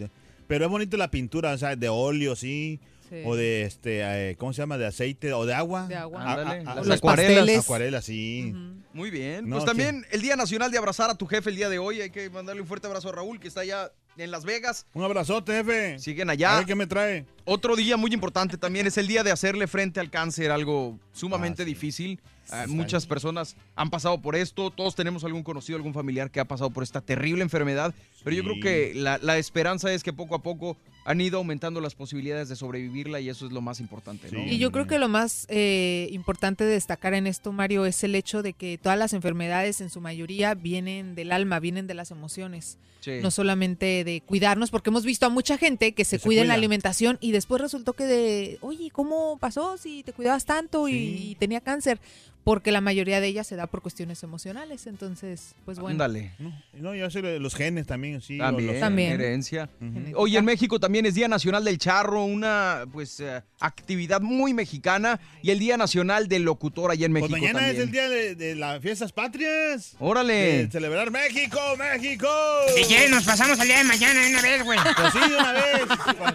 Pero 0.46 0.64
es 0.64 0.70
bonito 0.70 0.96
la 0.96 1.10
pintura, 1.10 1.52
o 1.52 1.58
sea, 1.58 1.76
de 1.76 1.88
óleo, 1.88 2.34
sí, 2.37 2.80
Sí. 3.10 3.22
o 3.26 3.34
de 3.36 3.62
este, 3.64 4.30
eh, 4.30 4.36
¿cómo 4.36 4.52
se 4.52 4.62
llama? 4.62 4.78
De 4.78 4.86
aceite 4.86 5.32
o 5.32 5.44
de 5.44 5.52
agua. 5.52 5.86
De 5.88 5.96
agua. 5.96 6.22
A- 6.22 6.32
Ándale, 6.34 6.64
a- 6.66 6.72
a- 6.72 6.74
las 6.76 6.86
Los 6.86 6.96
acuarelas. 6.98 7.34
pasteles. 7.36 7.64
Acuarela, 7.64 8.00
sí. 8.02 8.54
Muy 8.94 9.10
bien. 9.10 9.48
No, 9.48 9.56
pues 9.56 9.66
también 9.66 10.06
el 10.12 10.22
Día 10.22 10.36
Nacional 10.36 10.70
de 10.70 10.78
Abrazar 10.78 11.10
a 11.10 11.14
tu 11.16 11.26
jefe 11.26 11.50
el 11.50 11.56
día 11.56 11.68
de 11.68 11.78
hoy. 11.78 12.00
Hay 12.00 12.10
que 12.10 12.30
mandarle 12.30 12.62
un 12.62 12.68
fuerte 12.68 12.86
abrazo 12.86 13.08
a 13.08 13.12
Raúl, 13.12 13.38
que 13.40 13.48
está 13.48 13.60
allá 13.60 13.90
en 14.16 14.30
Las 14.30 14.44
Vegas. 14.44 14.86
Un 14.94 15.02
abrazote, 15.04 15.52
jefe. 15.52 15.98
Siguen 15.98 16.28
A 16.28 16.32
allá. 16.32 16.56
ver 16.58 16.66
qué 16.66 16.74
me 16.74 16.86
trae. 16.86 17.26
Otro 17.44 17.74
día 17.76 17.96
muy 17.96 18.12
importante 18.12 18.56
también 18.56 18.86
es 18.86 18.96
el 18.98 19.06
día 19.06 19.22
de 19.24 19.30
hacerle 19.30 19.66
frente 19.66 19.98
al 20.00 20.10
cáncer, 20.10 20.50
algo 20.50 20.98
sumamente 21.12 21.62
Ah, 21.62 21.66
sí. 21.66 21.70
difícil. 21.72 22.20
Ah, 22.52 22.66
muchas 22.69 23.07
personas 23.07 23.57
han 23.76 23.90
pasado 23.90 24.21
por 24.21 24.37
esto, 24.37 24.71
todos 24.71 24.95
tenemos 24.95 25.25
algún 25.25 25.42
conocido, 25.42 25.76
algún 25.76 25.95
familiar 25.95 26.30
que 26.30 26.40
ha 26.40 26.45
pasado 26.45 26.71
por 26.71 26.83
esta 26.83 27.00
terrible 27.00 27.42
enfermedad, 27.42 27.95
pero 28.25 28.37
yo 28.37 28.42
creo 28.42 28.57
que 28.61 28.92
la, 28.95 29.19
la 29.19 29.38
esperanza 29.38 29.92
es 29.92 30.02
que 30.02 30.12
poco 30.12 30.35
a 30.35 30.42
poco 30.42 30.76
han 31.04 31.21
ido 31.21 31.38
aumentando 31.38 31.80
las 31.80 31.95
posibilidades 31.95 32.49
de 32.49 32.57
sobrevivirla 32.57 33.21
y 33.21 33.30
eso 33.30 33.47
es 33.47 33.52
lo 33.52 33.61
más 33.62 33.80
importante, 33.80 34.30
¿no? 34.30 34.45
Sí. 34.45 34.50
Y 34.50 34.59
yo 34.59 34.71
creo 34.71 34.87
que 34.87 34.99
lo 34.99 35.09
más 35.09 35.47
eh, 35.49 36.09
importante 36.12 36.64
de 36.64 36.73
destacar 36.75 37.14
en 37.14 37.26
esto, 37.26 37.52
Mario, 37.52 37.87
es 37.87 38.04
el 38.04 38.14
hecho 38.14 38.42
de 38.42 38.52
que 38.52 38.78
todas 38.78 38.99
las 38.99 39.12
enfermedades 39.14 39.80
en 39.80 39.88
su 39.88 40.00
mayoría 40.00 40.54
vienen 40.54 41.14
del 41.14 41.33
alma, 41.33 41.59
vienen 41.59 41.87
de 41.87 41.95
las 41.95 42.11
emociones, 42.11 42.78
Sí. 43.00 43.12
no 43.23 43.30
solamente 43.30 44.04
de 44.04 44.21
cuidarnos, 44.21 44.71
porque 44.71 44.90
hemos 44.90 45.07
visto 45.07 45.25
a 45.25 45.30
mucha 45.30 45.57
gente 45.57 45.92
que 45.92 46.04
se, 46.04 46.19
se 46.19 46.23
cuida 46.23 46.42
en 46.42 46.49
la 46.49 46.54
alimentación 46.54 47.16
y 47.23 47.33
después 47.33 47.59
resultó 47.62 47.95
que 47.95 48.04
de, 48.04 48.59
oye, 48.61 48.90
¿cómo 48.90 49.38
pasó 49.38 49.78
si 49.78 50.02
te 50.02 50.12
cuidabas 50.12 50.45
tanto 50.45 50.87
y 50.87 51.35
tenía 51.40 51.62
cáncer? 51.62 51.99
Porque 52.44 52.73
la 52.73 52.80
mayoría 52.80 53.20
de 53.20 53.26
ellas 53.28 53.47
se 53.47 53.56
da 53.56 53.66
por 53.66 53.82
cuestiones 53.82 54.23
emocionales. 54.23 54.87
Entonces, 54.87 55.54
pues 55.64 55.78
bueno. 55.78 55.92
Ándale. 56.02 56.32
No, 56.38 56.52
no, 56.75 56.94
yo 56.94 57.11
sé 57.11 57.20
los 57.38 57.54
genes 57.54 57.87
también, 57.87 58.20
sí. 58.20 58.38
También, 58.38 58.66
los- 58.73 58.80
También. 58.80 59.12
herencia. 59.12 59.68
Hoy 60.14 60.37
en 60.37 60.44
México 60.44 60.80
también 60.80 61.06
es 61.06 61.14
Día 61.14 61.28
Nacional 61.28 61.64
del 61.64 61.78
Charro, 61.78 62.25
una 62.25 62.85
pues 62.92 63.20
eh, 63.20 63.42
actividad 63.61 64.20
muy 64.20 64.54
mexicana 64.54 65.20
y 65.42 65.50
el 65.50 65.59
Día 65.59 65.76
Nacional 65.76 66.28
del 66.28 66.42
Locutor 66.42 66.90
allá 66.90 67.06
en 67.06 67.12
México 67.12 67.30
Pues 67.30 67.42
mañana 67.42 67.59
también. 67.61 67.76
es 67.76 67.82
el 67.87 67.90
día 67.92 68.09
de, 68.09 68.35
de 68.35 68.54
las 68.56 68.80
fiestas 68.80 69.12
patrias. 69.12 69.94
Órale. 69.99 70.35
De 70.64 70.70
celebrar 70.70 71.11
México, 71.11 71.61
México. 71.78 72.28
Si 72.76 72.85
quieren, 72.85 73.11
nos 73.11 73.25
pasamos 73.25 73.61
al 73.61 73.66
día 73.66 73.78
de 73.78 73.85
mañana 73.85 74.20
de 74.20 74.30
una 74.30 74.42
vez, 74.42 74.62
güey. 74.64 74.78
Pues 74.97 75.12
sí, 75.12 75.18
de 75.30 75.37
una 75.37 75.52
vez, 75.52 75.82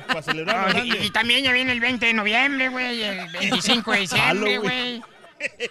para 0.08 0.22
celebrar 0.22 0.76
Oh, 0.76 0.84
y, 0.84 1.08
y 1.08 1.10
también 1.12 1.44
ya 1.44 1.52
viene 1.52 1.72
el 1.72 1.80
20 1.80 2.06
de 2.06 2.14
noviembre, 2.14 2.70
güey, 2.70 3.02
el 3.04 3.28
25 3.32 3.92
de 3.92 4.00
diciembre, 4.00 4.58
güey. 4.60 5.02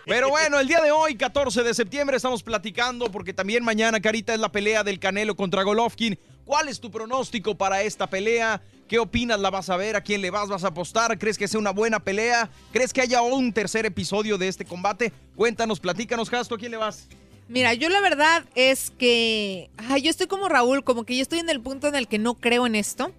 Pero 0.07 0.29
bueno, 0.29 0.59
el 0.61 0.69
día 0.69 0.81
de 0.81 0.91
hoy, 0.91 1.17
14 1.17 1.63
de 1.63 1.75
septiembre, 1.75 2.17
estamos 2.17 2.43
platicando 2.43 3.11
porque 3.11 3.33
también 3.33 3.65
mañana, 3.65 4.01
Carita, 4.01 4.35
es 4.35 4.41
la 4.41 4.51
pelea 4.53 4.85
del 4.85 4.99
Canelo 4.99 5.35
contra 5.37 5.63
Golovkin. 5.63 6.19
¿Cuál 6.45 6.69
es 6.69 6.81
tu 6.81 6.91
pronóstico 6.91 7.57
para 7.57 7.83
esta 7.83 8.09
pelea? 8.09 8.61
¿Qué 8.89 8.99
opinas? 8.99 9.41
¿La 9.41 9.51
vas 9.51 9.71
a 9.71 9.77
ver? 9.79 9.97
¿A 9.97 10.03
quién 10.03 10.21
le 10.21 10.31
vas? 10.31 10.49
¿Vas 10.49 10.65
a 10.65 10.69
apostar? 10.69 11.19
¿Crees 11.19 11.39
que 11.39 11.49
sea 11.49 11.59
una 11.59 11.71
buena 11.71 12.01
pelea? 12.01 12.51
¿Crees 12.73 12.93
que 12.93 13.01
haya 13.01 13.23
un 13.23 13.53
tercer 13.53 13.87
episodio 13.87 14.37
de 14.37 14.49
este 14.49 14.67
combate? 14.67 15.13
Cuéntanos, 15.37 15.81
platícanos, 15.81 16.29
Jasto, 16.29 16.57
¿a 16.57 16.59
quién 16.59 16.71
le 16.73 16.77
vas? 16.77 17.09
Mira, 17.49 17.73
yo 17.75 17.89
la 17.89 18.01
verdad 18.01 18.45
es 18.55 18.91
que. 18.99 19.71
Ay, 19.77 20.03
yo 20.03 20.11
estoy 20.11 20.27
como 20.27 20.49
Raúl, 20.49 20.85
como 20.85 21.05
que 21.05 21.17
yo 21.17 21.23
estoy 21.23 21.39
en 21.39 21.49
el 21.49 21.61
punto 21.61 21.89
en 21.89 21.95
el 21.95 22.09
que 22.09 22.19
no 22.19 22.35
creo 22.35 22.67
en 22.67 22.75
esto. 22.75 23.13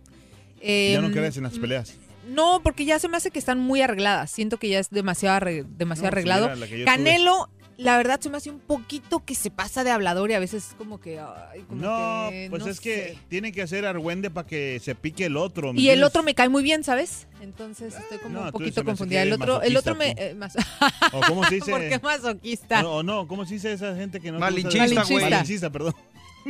Ya 0.61 1.01
no 1.01 1.07
Em, 1.07 1.13
crees 1.13 1.37
en 1.37 1.43
las 1.43 1.57
peleas. 1.57 1.95
No, 2.27 2.61
porque 2.63 2.85
ya 2.85 2.99
se 2.99 3.07
me 3.07 3.17
hace 3.17 3.31
que 3.31 3.39
están 3.39 3.59
muy 3.59 3.81
arregladas. 3.81 4.31
Siento 4.31 4.57
que 4.57 4.69
ya 4.69 4.79
es 4.79 4.89
demasiado, 4.89 5.37
arre- 5.39 5.65
demasiado 5.67 6.07
No, 6.07 6.11
sí, 6.11 6.29
arreglado. 6.29 6.55
la 6.55 6.85
Canelo, 6.85 7.49
la 7.77 7.97
verdad 7.97 8.19
se 8.21 8.29
me 8.29 8.37
hace 8.37 8.49
un 8.49 8.59
poquito 8.59 9.23
que 9.25 9.35
se 9.35 9.51
pasa 9.51 9.83
de 9.83 9.91
hablador 9.91 10.31
y 10.31 10.33
a 10.33 10.39
veces 10.39 10.75
como 10.77 10.99
que. 11.01 11.19
ay, 11.19 11.61
como 11.67 11.81
No, 11.81 12.29
que 12.29 12.47
pues 12.49 12.63
no 12.63 12.69
es 12.71 12.79
que 12.79 12.95
sé. 13.09 13.17
tienen 13.27 13.51
que 13.53 13.61
hacer 13.61 13.85
argüende 13.85 14.29
para 14.31 14.47
que 14.47 14.79
se 14.81 14.95
pique 14.95 15.25
el 15.25 15.35
otro. 15.37 15.73
¿me 15.73 15.81
Y 15.81 15.89
el 15.89 16.03
otro 16.03 16.23
me 16.23 16.33
cae 16.33 16.47
muy 16.49 16.63
bien, 16.63 16.83
¿sabes? 16.83 17.27
Entonces 17.41 17.93
estoy 17.95 18.17
como 18.19 18.39
no, 18.39 18.45
un 18.45 18.51
poquito 18.51 18.83
confundida. 18.85 19.21
El 19.23 19.33
otro, 19.33 19.61
el 19.61 19.75
otro 19.77 19.93
me. 19.95 20.15
eh, 20.17 20.33
mas- 20.35 20.55
¿O 21.13 21.21
cómo 21.27 21.43
se 21.45 21.55
dice? 21.55 21.69
¿Por 21.71 21.81
qué 21.81 21.99
masoquista? 21.99 22.85
O, 22.87 22.97
o 22.99 23.03
no, 23.03 23.27
¿cómo 23.27 23.45
se 23.45 23.55
dice 23.55 23.73
esa 23.73 23.95
gente 23.95 24.19
que 24.21 24.31
no? 24.31 24.39
Malinchista, 24.39 25.03
güey. 25.03 25.23
Malinchista, 25.29 25.69
perdón. 25.69 25.93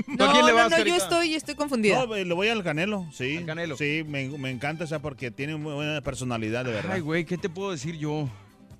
No, 0.08 0.26
¿A 0.26 0.32
quién 0.34 0.46
le 0.46 0.52
no, 0.52 0.58
vas, 0.58 0.72
no, 0.72 0.84
yo 0.84 0.96
estoy, 0.96 1.34
estoy 1.36 1.56
confundida. 1.56 2.06
No, 2.06 2.14
le 2.16 2.34
voy 2.34 2.48
al 2.50 2.64
Canelo, 2.64 3.08
sí. 3.14 3.38
Al 3.38 3.46
Canelo. 3.46 3.78
Sí, 3.78 4.04
me, 4.08 4.28
me 4.38 4.50
encanta, 4.52 4.84
o 4.84 4.88
sea, 4.88 5.00
porque 5.00 5.32
tiene 5.32 5.56
muy 5.56 5.74
buena 5.74 6.02
personalidad, 6.02 6.66
de 6.66 6.72
verdad. 6.74 6.92
Ay, 6.94 7.02
güey, 7.02 7.26
¿qué 7.26 7.38
te 7.38 7.50
puedo 7.50 7.72
decir 7.72 7.98
yo? 7.98 8.30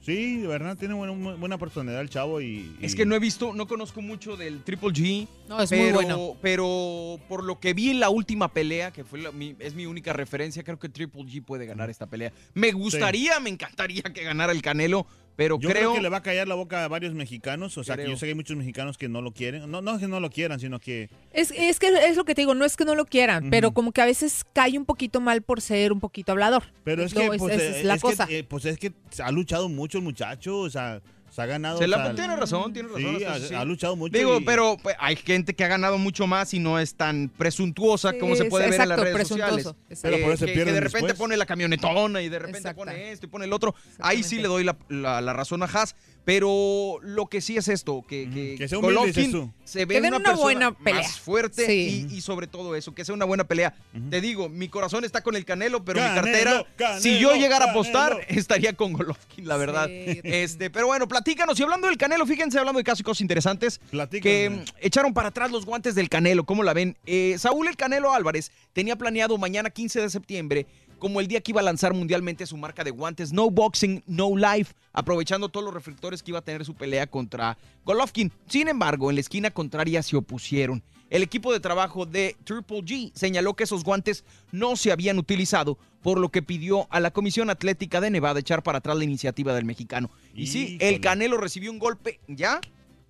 Sí, 0.02 0.36
de 0.38 0.46
verdad, 0.46 0.78
tiene 0.78 0.94
buena, 0.94 1.14
buena 1.36 1.58
personalidad 1.58 2.00
el 2.00 2.10
chavo 2.12 2.40
y... 2.40 2.78
Es 2.80 2.94
que 2.94 3.08
no 3.08 3.16
he 3.16 3.20
visto, 3.20 3.54
no 3.56 3.66
conozco 3.66 4.04
mucho 4.04 4.38
del 4.38 4.62
Triple 4.64 4.90
G. 4.90 5.28
No, 5.50 5.60
es 5.60 5.72
muy 5.72 5.92
bueno. 5.94 6.38
Pero 6.44 7.20
por 7.28 7.44
lo 7.44 7.60
que 7.60 7.74
vi 7.74 7.90
en 7.90 8.00
la 8.00 8.10
última 8.12 8.54
pelea, 8.54 8.92
que 8.92 9.04
fue 9.04 9.18
la- 9.20 9.32
mi- 9.32 9.56
es 9.58 9.74
mi 9.74 9.88
única 9.88 10.14
referencia, 10.14 10.64
creo 10.64 10.78
que 10.78 10.90
Triple 10.90 11.24
G 11.24 11.44
puede 11.44 11.66
ganar 11.66 11.90
esta 11.90 12.06
pelea. 12.06 12.32
Me 12.54 12.72
gustaría, 12.72 13.40
me 13.40 13.50
encantaría 13.50 14.04
que 14.04 14.24
ganara 14.24 14.52
el 14.52 14.62
Canelo, 14.62 15.08
pero 15.36 15.60
Yo 15.60 15.70
creo, 15.70 15.82
creo 15.82 15.94
que 15.96 16.02
le 16.02 16.10
va 16.10 16.18
a 16.18 16.24
callar 16.24 16.48
la 16.48 16.56
boca 16.56 16.84
a 16.84 16.88
varios 16.88 17.14
mexicanos, 17.14 17.78
o 17.78 17.84
sea, 17.84 17.98
que 17.98 18.10
yo 18.10 18.16
sé 18.16 18.26
que 18.26 18.32
hay 18.32 18.36
muchos 18.36 18.56
mexicanos 18.56 18.98
que 18.98 19.10
no 19.10 19.22
lo 19.22 19.32
quieren. 19.32 19.70
No, 19.70 19.82
no 19.82 19.96
es 19.96 20.00
que 20.00 20.08
no 20.08 20.20
lo 20.20 20.30
quieran, 20.30 20.60
sino 20.60 20.80
que... 20.80 21.10
Es, 21.32 21.52
es 21.52 21.80
que 21.80 21.88
es 21.88 22.16
lo 22.16 22.26
que 22.26 22.36
te 22.36 22.42
digo, 22.42 22.56
no 22.56 22.66
es 22.66 22.78
que 22.78 22.86
no 22.86 22.96
lo 22.96 23.06
quieran, 23.06 23.50
pero 23.50 23.72
como 23.72 23.92
que 23.92 24.02
a 24.02 24.06
veces 24.06 24.46
cae 24.54 24.78
un 24.78 24.86
poquito 24.86 25.22
mal 25.22 25.42
por 25.42 25.62
ser 25.62 25.92
un 25.92 26.00
poquito 26.00 26.32
hablador. 26.32 26.64
Pero 26.84 27.04
es 27.04 27.14
que, 27.14 27.28
pues, 27.38 27.62
es 27.62 27.84
la 27.84 27.98
que, 27.98 28.40
eh, 28.40 28.44
pues 28.44 28.66
es 28.66 28.78
que 28.78 28.94
ha 29.24 29.32
luchado 29.32 29.70
mucho 29.70 29.98
el 29.98 30.04
muchacho, 30.04 30.60
o 30.60 30.70
sea, 30.70 31.02
se 31.36 31.42
ha 31.42 31.46
ganado... 31.48 31.78
se 31.78 31.84
o 31.84 31.88
la, 31.88 31.98
sea, 32.06 32.16
tiene 32.16 32.36
razón, 32.38 32.72
tiene 32.72 32.88
razón. 32.88 33.18
Sí, 33.18 33.24
hasta 33.26 33.46
ha, 33.46 33.48
sí. 33.50 33.54
ha 33.56 33.66
luchado 33.66 33.96
mucho. 33.98 34.18
Digo, 34.18 34.38
y- 34.38 34.44
pero 34.46 34.78
pues, 34.82 34.96
hay 35.00 35.18
gente 35.18 35.54
que 35.54 35.64
ha 35.66 35.68
ganado 35.68 35.98
mucho 35.98 36.28
más 36.28 36.54
y 36.54 36.60
no 36.60 36.80
es 36.80 36.96
tan 36.96 37.30
presuntuosa 37.30 38.12
Sí, 38.12 38.20
como 38.20 38.36
se 38.38 38.46
puede 38.46 38.70
ver 38.70 38.82
en 38.82 38.88
las 38.90 38.98
exacto, 38.98 39.14
redes 39.14 39.28
sociales. 39.28 39.66
exacto. 39.90 40.00
Pero 40.02 40.24
por 40.24 40.34
eso 40.34 40.46
que, 40.46 40.52
que 40.52 40.56
pierden 40.56 40.74
de 40.76 40.80
repente 40.82 41.08
después. 41.08 41.18
pone 41.18 41.36
la 41.38 41.46
camionetona 41.46 42.22
y 42.22 42.30
de 42.30 42.40
repente 42.40 42.60
Exacto. 42.60 42.78
pone 42.86 43.12
esto 43.12 43.26
y 43.26 43.30
pone 43.30 43.46
el 43.46 43.52
otro. 43.54 43.76
Ahí 44.00 44.24
sí 44.24 44.38
le 44.40 44.48
doy 44.48 44.64
la, 44.64 44.78
la- 44.88 45.20
la 45.22 45.34
razón 45.34 45.62
a 45.62 45.66
Haas. 45.66 45.96
Pero 46.26 46.98
lo 47.04 47.28
que 47.28 47.40
sí 47.40 47.56
es 47.56 47.68
esto, 47.68 48.04
que, 48.08 48.30
que, 48.30 48.56
Que 48.58 48.68
sea 48.68 48.80
humilde, 48.80 48.96
Golovkin 48.98 49.54
se 49.64 49.86
ve 49.86 49.94
Que 49.96 50.00
una, 50.00 50.10
una 50.10 50.20
persona 50.20 50.42
buena 50.42 50.72
pelea. 50.78 51.02
más 51.04 51.20
fuerte 51.20 51.66
Sí. 51.68 52.08
y, 52.10 52.16
y 52.16 52.22
sobre 52.22 52.48
todo 52.48 52.76
eso, 52.76 52.94
que 52.96 53.06
sea 53.06 53.14
una 53.14 53.26
buena 53.26 53.44
pelea. 53.44 53.76
Te 54.10 54.22
digo, 54.22 54.50
mi 54.50 54.68
corazón 54.68 55.06
está 55.06 55.22
con 55.22 55.36
el 55.36 55.46
Canelo, 55.46 55.86
pero 55.86 56.02
mi 56.02 56.08
cartera, 56.16 56.66
Canelo, 56.78 57.00
si 57.02 57.20
yo 57.20 57.36
llegara 57.36 57.66
a 57.66 57.70
apostar, 57.72 58.20
estaría 58.28 58.74
con 58.74 58.94
Golovkin, 58.94 59.48
la 59.48 59.58
verdad. 59.58 59.88
Sí. 59.88 60.20
Este, 60.24 60.70
pero 60.72 60.88
bueno, 60.88 61.08
platícanos. 61.08 61.60
Y 61.60 61.64
hablando 61.64 61.88
del 61.88 61.98
Canelo, 61.98 62.26
fíjense, 62.26 62.58
hablando 62.58 62.80
de 62.80 62.84
casos 62.84 63.02
y 63.02 63.04
cosas 63.04 63.22
interesantes, 63.22 63.80
Platícanos. 63.92 64.72
que 64.72 64.86
echaron 64.88 65.14
para 65.14 65.30
atrás 65.30 65.52
los 65.52 65.66
guantes 65.66 65.94
del 65.96 66.10
Canelo. 66.10 66.44
¿Cómo 66.46 66.64
la 66.64 66.74
ven? 66.74 66.98
Eh, 67.06 67.36
Saúl 67.38 67.68
el 67.68 67.78
Canelo 67.78 68.14
Álvarez 68.14 68.52
tenía 68.74 68.96
planeado 68.96 69.38
mañana 69.38 69.70
15 69.70 70.02
de 70.02 70.10
septiembre 70.10 70.66
como 71.00 71.20
el 71.20 71.28
día 71.28 71.42
que 71.42 71.52
iba 71.52 71.62
a 71.62 71.64
lanzar 71.64 71.94
mundialmente 71.94 72.46
su 72.46 72.58
marca 72.58 72.84
de 72.84 72.92
guantes 72.92 73.34
No 73.34 73.50
Boxing, 73.50 74.04
No 74.08 74.36
Life, 74.36 74.74
aprovechando 74.94 75.50
todos 75.50 75.66
los 75.66 75.74
reflectores 75.74 76.24
que 76.24 76.32
iba 76.32 76.40
a 76.40 76.44
tener 76.44 76.66
su 76.66 76.76
pelea 76.76 77.08
contra 77.08 77.58
Golovkin. 77.84 78.32
Sin 78.48 78.68
embargo, 78.68 79.10
en 79.10 79.16
la 79.16 79.22
esquina 79.22 79.52
contraria 79.52 80.02
se 80.04 80.16
opusieron. 80.16 80.84
El 81.10 81.22
equipo 81.22 81.54
de 81.54 81.60
trabajo 81.60 82.06
de 82.06 82.36
Triple 82.44 82.80
G 82.80 83.12
señaló 83.14 83.54
que 83.54 83.66
esos 83.66 83.84
guantes 83.84 84.26
no 84.52 84.76
se 84.76 84.92
habían 84.92 85.20
utilizado, 85.20 85.78
por 86.02 86.20
lo 86.20 86.30
que 86.30 86.42
pidió 86.42 86.88
a 86.90 87.00
la 87.00 87.12
Comisión 87.12 87.50
Atlética 87.50 88.02
de 88.02 88.10
Nevada 88.10 88.40
echar 88.40 88.64
para 88.64 88.80
atrás 88.80 88.98
la 88.98 89.04
iniciativa 89.04 89.54
del 89.54 89.66
mexicano. 89.66 90.10
Y 90.34 90.48
sí, 90.48 90.78
el. 90.82 91.00
Canelo 91.02 91.38
recibió 91.38 91.72
un 91.72 91.80
golpe 91.80 92.20
ya 92.28 92.60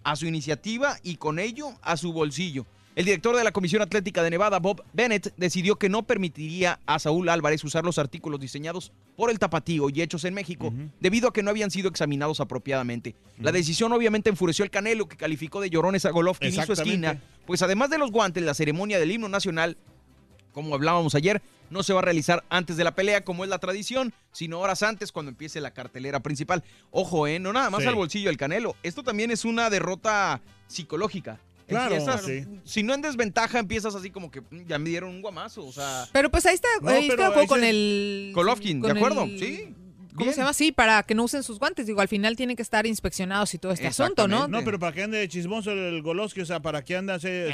a 0.04 0.16
su 0.16 0.28
iniciativa 0.28 0.98
y 1.04 1.16
con 1.16 1.40
ello 1.40 1.70
a 1.82 1.98
su 1.98 2.14
bolsillo. 2.14 2.66
El 2.96 3.04
director 3.04 3.36
de 3.36 3.44
la 3.44 3.52
Comisión 3.52 3.82
Atlética 3.82 4.24
de 4.24 4.30
Nevada, 4.30 4.60
Bob 4.60 4.82
Bennett, 4.94 5.34
decidió 5.36 5.76
que 5.76 5.90
no 5.90 6.04
permitiría 6.04 6.80
a 6.86 6.98
Saúl 6.98 7.28
Álvarez 7.28 7.62
usar 7.66 7.84
los 7.84 8.00
artículos 8.00 8.40
diseñados 8.40 8.94
por 9.18 9.30
el 9.30 9.38
tapatío 9.38 9.90
y 9.90 10.02
hechos 10.02 10.24
en 10.24 10.34
México, 10.34 10.74
debido 11.02 11.28
a 11.28 11.34
que 11.34 11.44
no 11.44 11.50
habían 11.50 11.72
sido 11.72 11.90
examinados 11.90 12.40
apropiadamente. 12.40 13.16
La 13.38 13.52
decisión 13.52 13.92
obviamente 13.92 14.30
enfureció 14.30 14.64
al 14.64 14.72
Canelo, 14.72 15.10
que 15.10 15.18
calificó 15.18 15.60
de 15.60 15.70
llorones 15.70 16.06
a 16.06 16.12
Golovkin 16.12 16.48
y 16.50 16.66
su 16.66 16.72
esquina, 16.72 17.22
pues 17.46 17.62
además 17.62 17.90
de 17.90 17.98
los 17.98 18.12
guantes, 18.12 18.44
la 18.44 18.54
ceremonia 18.54 18.98
del 18.98 19.12
himno 19.12 19.28
nacional 19.28 19.78
como 20.56 20.74
hablábamos 20.74 21.14
ayer, 21.16 21.42
no 21.70 21.84
se 21.84 21.92
va 21.92 22.00
a 22.00 22.02
realizar 22.02 22.46
antes 22.50 22.78
de 22.78 22.86
la 22.86 22.96
pelea, 22.96 23.26
como 23.26 23.44
es 23.44 23.50
la 23.50 23.60
tradición, 23.60 24.14
sino 24.32 24.62
horas 24.62 24.84
antes 24.84 25.12
cuando 25.12 25.30
empiece 25.30 25.60
la 25.60 25.72
cartelera 25.72 26.22
principal. 26.22 26.64
Ojo, 26.92 27.28
¿eh? 27.28 27.40
No 27.40 27.52
nada 27.52 27.70
más 27.70 27.82
Sí. 27.82 27.88
al 27.90 27.96
bolsillo 27.96 28.30
del 28.30 28.38
Canelo. 28.38 28.78
Esto 28.82 29.04
también 29.04 29.32
es 29.32 29.44
una 29.44 29.70
derrota 29.70 30.42
psicológica. 30.68 31.42
Claro, 31.68 31.96
Empiezas- 31.96 32.24
sí. 32.26 32.46
Si 32.64 32.84
no 32.84 32.94
en 32.94 33.02
desventaja, 33.02 33.60
empiezas 33.60 33.96
así 33.96 34.10
como 34.12 34.30
que 34.32 34.42
"Mm, 34.42 34.66
ya 34.68 34.78
me 34.80 34.90
dieron 34.90 35.10
un 35.10 35.22
guamazo. 35.22 35.66
O 35.66 35.72
sea, 35.72 36.06
Pero 36.12 36.30
pues 36.30 36.46
ahí 36.46 36.56
está, 36.56 36.68
No, 36.82 36.90
ahí 36.90 37.08
está 37.10 37.32
con 37.48 37.64
el... 37.64 38.32
Golovkin, 38.36 38.82
¿de 38.82 38.92
acuerdo? 38.92 39.24
el- 39.24 39.40
Sí. 39.40 39.74
¿Cómo 40.14 40.28
bien. 40.28 40.34
se 40.36 40.40
llama? 40.40 40.54
Sí, 40.54 40.72
para 40.72 41.04
que 41.04 41.14
no 41.14 41.26
usen 41.26 41.44
sus 41.44 41.60
guantes. 41.60 41.88
Digo, 41.88 42.00
al 42.00 42.08
final 42.08 42.38
tienen 42.38 42.56
que 42.56 42.62
estar 42.62 42.86
inspeccionados 42.86 43.54
y 43.54 43.58
todo 43.58 43.74
este 43.74 43.88
asunto, 43.88 44.30
¿no? 44.30 44.48
No, 44.48 44.64
pero 44.64 44.80
para 44.80 44.94
que 44.94 45.04
ande 45.04 45.18
de 45.18 45.28
chismoso 45.28 45.72
el 45.74 46.02
Goloski, 46.02 46.40
o 46.40 46.46
sea, 46.46 46.62
para 46.62 46.86
que 46.86 46.96
ande 46.96 47.12
o 47.12 47.20
sea, 47.20 47.46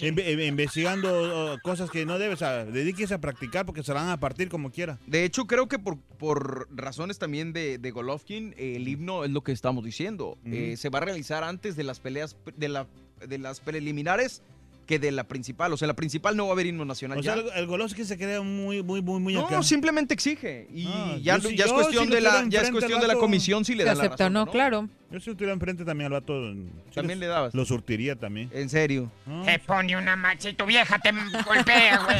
inve- 0.00 0.48
investigando 0.48 1.56
cosas 1.62 1.88
que 1.88 2.04
no 2.06 2.18
debe, 2.18 2.34
o 2.34 2.36
sea, 2.36 2.64
dedíquese 2.64 3.14
a 3.14 3.20
practicar 3.20 3.64
porque 3.64 3.82
se 3.84 3.94
la 3.94 4.00
van 4.00 4.10
a 4.10 4.18
partir 4.18 4.48
como 4.48 4.72
quiera. 4.72 4.98
De 5.06 5.24
hecho, 5.24 5.46
creo 5.46 5.68
que 5.68 5.78
por, 5.78 5.98
por 6.18 6.66
razones 6.76 7.18
también 7.20 7.52
de, 7.52 7.78
de 7.78 7.90
Golovkin, 7.92 8.54
eh, 8.56 8.74
el 8.76 8.88
himno 8.88 9.24
es 9.24 9.30
lo 9.30 9.42
que 9.42 9.52
estamos 9.52 9.84
diciendo. 9.84 10.36
Eh, 10.44 10.74
se 10.76 10.88
va 10.88 10.98
a 10.98 11.02
realizar 11.02 11.44
antes 11.44 11.76
de 11.76 11.84
las 11.84 12.00
peleas, 12.00 12.36
de, 12.56 12.68
la, 12.68 12.88
de 13.26 13.38
las 13.38 13.60
preliminares 13.60 14.42
que 14.86 14.98
de 14.98 15.12
la 15.12 15.22
principal. 15.22 15.72
O 15.72 15.76
sea, 15.76 15.86
la 15.86 15.94
principal 15.94 16.36
no 16.36 16.44
va 16.46 16.50
a 16.50 16.52
haber 16.54 16.66
himno 16.66 16.84
nacional 16.84 17.18
O 17.18 17.22
sea, 17.22 17.36
ya. 17.36 17.40
el, 17.42 17.48
el 17.60 17.66
Goloski 17.68 18.04
se 18.04 18.16
crea 18.18 18.42
muy, 18.42 18.82
muy, 18.82 19.00
muy, 19.00 19.20
muy 19.20 19.36
acá. 19.36 19.46
No, 19.56 19.62
simplemente 19.62 20.14
exige. 20.14 20.66
Y 20.74 20.86
Ah, 20.88 21.16
ya, 21.22 21.38
sí- 21.38 21.54
ya 21.56 21.66
es 21.66 21.72
cuestión, 21.72 22.08
lo 22.08 22.14
de, 22.16 22.20
la, 22.20 22.30
tuviera 22.30 22.48
ya 22.48 22.62
es 22.62 22.70
cuestión 22.72 23.00
de 23.00 23.06
la 23.06 23.14
comisión 23.14 23.64
si 23.64 23.76
le 23.76 23.84
da 23.84 23.94
la 23.94 24.00
acepta, 24.02 24.24
razón. 24.24 24.32
¿no? 24.32 24.44
no. 24.46 24.50
Claro. 24.50 24.88
Yo 25.12 25.18
si 25.20 25.30
estuviera 25.30 25.52
enfrente 25.52 25.84
también 25.84 26.06
al 26.06 26.20
vato. 26.20 26.52
sí 26.52 26.68
También 26.94 27.20
lo- 27.20 27.26
le 27.26 27.30
dabas. 27.32 27.54
Lo 27.54 27.64
surtiría 27.64 28.16
también. 28.16 28.50
En 28.52 28.68
serio. 28.68 29.12
No, 29.26 29.44
Te 29.44 29.60
pone 29.60 29.96
una 29.96 30.16
macha 30.16 30.48
y 30.48 30.54
tu 30.54 30.66
vieja 30.66 30.98
te 30.98 31.12
golpea, 31.44 31.98
güey. 32.04 32.18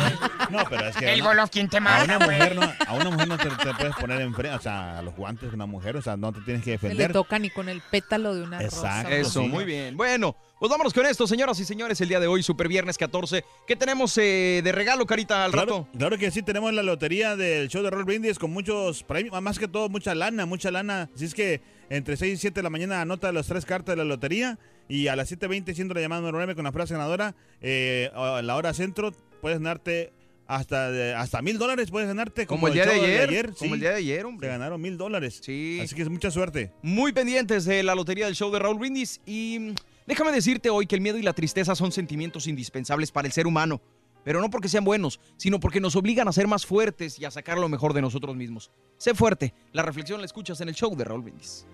no, 0.50 0.64
pero 0.71 0.87
es 0.87 0.97
que 0.97 1.12
El 1.12 1.21
a 1.21 1.25
una- 1.25 1.30
Golovkin 1.33 1.69
te 1.69 1.76
a 1.78 1.80
mata, 1.80 2.04
una 2.04 2.16
güey. 2.25 2.38
mujer 2.38 2.54
no, 2.57 2.62
a 2.87 2.95
una 2.95 3.11
mujer 3.11 3.28
no 3.28 3.37
te, 3.38 3.49
te 3.49 3.75
puedes 3.78 3.97
poner 3.97 4.21
enfrente, 4.21 4.57
o 4.57 4.61
sea, 4.61 4.99
a 4.99 5.02
los 5.02 5.14
guantes 5.16 5.49
de 5.50 5.54
una 5.57 5.66
mujer, 5.66 5.97
o 5.97 6.02
sea, 6.02 6.16
no 6.16 6.33
te 6.33 6.40
tienes 6.42 6.62
que 6.62 6.78
Se 6.78 6.87
le 6.87 6.95
defender. 6.95 7.12
toca 7.12 7.37
ni 7.40 7.50
con 7.50 7.69
el 7.69 7.80
pétalo 7.80 8.33
de 8.35 8.42
una 8.45 8.61
Exacto. 8.62 9.09
rosa. 9.09 9.16
Eso, 9.16 9.42
sí. 9.42 9.49
muy 9.49 9.64
bien. 9.64 9.97
Bueno, 9.97 10.37
pues 10.61 10.69
vámonos 10.71 10.93
con 10.93 11.07
esto, 11.07 11.26
señoras 11.26 11.59
y 11.59 11.64
señores, 11.64 11.99
el 12.02 12.09
día 12.11 12.21
de 12.21 12.26
hoy, 12.26 12.43
Super 12.43 12.69
Viernes 12.69 12.99
14. 12.99 13.45
¿Qué 13.67 13.76
tenemos 13.76 14.17
eh, 14.19 14.61
de 14.62 14.73
regalo, 14.73 15.07
Carita, 15.07 15.43
al 15.45 15.52
Claro, 15.52 15.67
rato? 15.87 15.88
claro 15.99 16.19
que 16.19 16.31
sí, 16.31 16.43
tenemos 16.43 16.73
la 16.75 16.83
lotería 16.83 17.35
del 17.35 17.69
show 17.69 17.83
de 17.83 17.88
Roll 17.88 18.05
Brindis 18.05 18.38
con 18.38 18.50
muchos 18.52 19.02
premios, 19.02 19.40
más 19.40 19.59
que 19.59 19.67
todo 19.69 19.88
mucha 19.88 20.14
lana, 20.14 20.45
mucha 20.45 20.71
lana. 20.71 21.09
Así 21.14 21.25
es 21.25 21.35
que 21.35 21.62
entre 21.88 22.19
6 22.19 22.35
y 22.35 22.37
7 22.37 22.57
de 22.61 22.62
la 22.62 22.69
mañana 22.69 23.00
anota 23.00 23.33
las 23.33 23.47
tres 23.47 23.64
cartas 23.64 23.95
de 23.95 23.97
la 23.97 24.05
lotería 24.05 24.59
y 24.87 25.07
a 25.07 25.17
las 25.17 25.33
7.20 25.33 25.75
siendo 25.75 25.95
la 25.95 26.02
llamada 26.02 26.21
número 26.21 26.37
9 26.38 26.55
con 26.55 26.64
la 26.64 26.73
frase 26.73 26.93
ganadora, 26.93 27.35
eh, 27.62 28.11
a 28.14 28.43
la 28.43 28.55
hora 28.57 28.75
centro 28.75 29.12
puedes 29.40 29.59
ganarte 29.61 30.12
hasta 30.47 30.90
de- 30.90 31.14
hasta 31.14 31.40
mil 31.40 31.57
dólares 31.57 31.90
puedes 31.90 32.07
ganarte. 32.09 32.45
Como 32.47 32.67
el 32.69 32.75
día 32.75 32.85
de 32.85 33.00
ayer, 33.23 33.47
como 33.55 33.69
sí. 33.71 33.75
el 33.75 33.81
día 33.81 33.90
de 33.90 33.97
ayer, 33.97 34.26
Te 34.38 34.47
ganaron 34.49 34.79
mil 34.81 34.99
dólares. 34.99 35.40
Sí. 35.43 35.79
Así 35.83 35.95
que 35.95 36.02
es 36.02 36.09
mucha 36.11 36.31
suerte. 36.31 36.71
Muy 36.83 37.12
pendientes 37.12 37.64
de 37.64 37.83
la 37.83 37.95
lotería 37.95 38.26
del 38.26 38.35
show 38.35 38.50
de 38.52 38.59
Raúl 38.59 38.79
Brindis. 38.79 39.21
Y 39.25 39.75
déjame 40.11 40.33
decirte 40.33 40.71
hoy 40.71 40.88
que 40.88 40.97
el 40.97 41.00
miedo 41.00 41.19
y 41.19 41.23
la 41.23 41.33
tristeza 41.33 41.76
son 41.76 41.93
sentimientos 41.93 42.49
indispensables 42.49 43.12
para 43.12 43.29
el 43.29 43.33
ser 43.33 43.47
humano. 43.47 43.81
Pero 44.25 44.40
no 44.40 44.50
porque 44.50 44.69
sean 44.69 44.85
buenos, 44.85 45.21
sino 45.37 45.61
porque 45.61 45.81
nos 45.81 45.95
obligan 45.95 46.26
a 46.26 46.33
ser 46.33 46.49
más 46.49 46.67
fuertes 46.67 47.19
y 47.19 47.25
a 47.25 47.31
sacar 47.31 47.59
lo 47.59 47.69
mejor 47.69 47.95
de 47.95 48.02
nosotros 48.02 48.35
mismos. 48.35 48.73
Sé 48.99 49.14
fuerte. 49.14 49.55
La 49.73 49.83
reflexión 49.83 50.21
la 50.21 50.26
escuchas 50.26 50.61
en 50.61 50.69
el 50.69 50.75
show 50.75 50.95
de 50.97 51.05
Raúl 51.05 51.23
Brindis. 51.23 51.64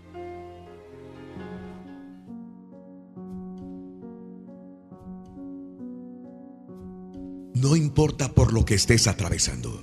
No 7.55 7.75
importa 7.75 8.28
por 8.28 8.52
lo 8.52 8.66
que 8.66 8.75
estés 8.75 9.09
atravesando. 9.09 9.83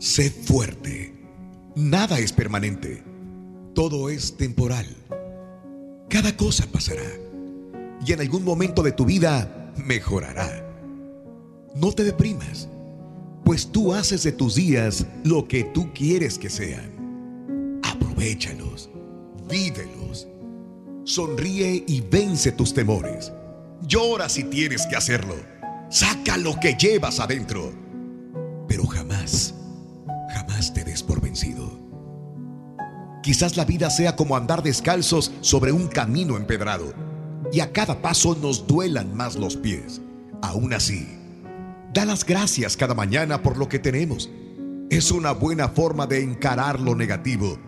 Sé 0.00 0.28
fuerte. 0.28 1.14
Nada 1.76 2.18
es 2.18 2.32
permanente. 2.32 3.04
Todo 3.74 4.10
es 4.10 4.36
temporal. 4.36 4.88
Cada 6.10 6.36
cosa 6.36 6.66
pasará. 6.66 7.23
Y 8.04 8.12
en 8.12 8.20
algún 8.20 8.44
momento 8.44 8.82
de 8.82 8.92
tu 8.92 9.06
vida 9.06 9.72
mejorará. 9.76 10.62
No 11.74 11.92
te 11.92 12.04
deprimas, 12.04 12.68
pues 13.44 13.66
tú 13.66 13.94
haces 13.94 14.22
de 14.22 14.32
tus 14.32 14.54
días 14.54 15.06
lo 15.24 15.48
que 15.48 15.64
tú 15.64 15.90
quieres 15.94 16.38
que 16.38 16.50
sean. 16.50 17.80
Aprovechalos, 17.82 18.90
vívelos. 19.48 20.28
Sonríe 21.04 21.84
y 21.86 22.00
vence 22.02 22.52
tus 22.52 22.74
temores. 22.74 23.32
Llora 23.86 24.28
si 24.28 24.44
tienes 24.44 24.86
que 24.86 24.96
hacerlo. 24.96 25.34
Saca 25.90 26.36
lo 26.36 26.58
que 26.60 26.74
llevas 26.74 27.20
adentro. 27.20 27.72
Pero 28.68 28.86
jamás, 28.86 29.54
jamás 30.32 30.72
te 30.72 30.84
des 30.84 31.02
por 31.02 31.20
vencido. 31.20 31.78
Quizás 33.22 33.56
la 33.56 33.64
vida 33.64 33.88
sea 33.88 34.14
como 34.16 34.36
andar 34.36 34.62
descalzos 34.62 35.32
sobre 35.40 35.72
un 35.72 35.88
camino 35.88 36.36
empedrado 36.36 37.13
y 37.52 37.60
a 37.60 37.72
cada 37.72 38.00
paso 38.00 38.36
nos 38.40 38.66
duelan 38.66 39.14
más 39.14 39.36
los 39.36 39.56
pies. 39.56 40.00
Aún 40.42 40.72
así, 40.72 41.06
da 41.92 42.04
las 42.04 42.24
gracias 42.24 42.76
cada 42.76 42.94
mañana 42.94 43.42
por 43.42 43.56
lo 43.56 43.68
que 43.68 43.78
tenemos. 43.78 44.30
Es 44.90 45.10
una 45.10 45.32
buena 45.32 45.68
forma 45.68 46.06
de 46.06 46.22
encarar 46.22 46.80
lo 46.80 46.94
negativo 46.94 47.58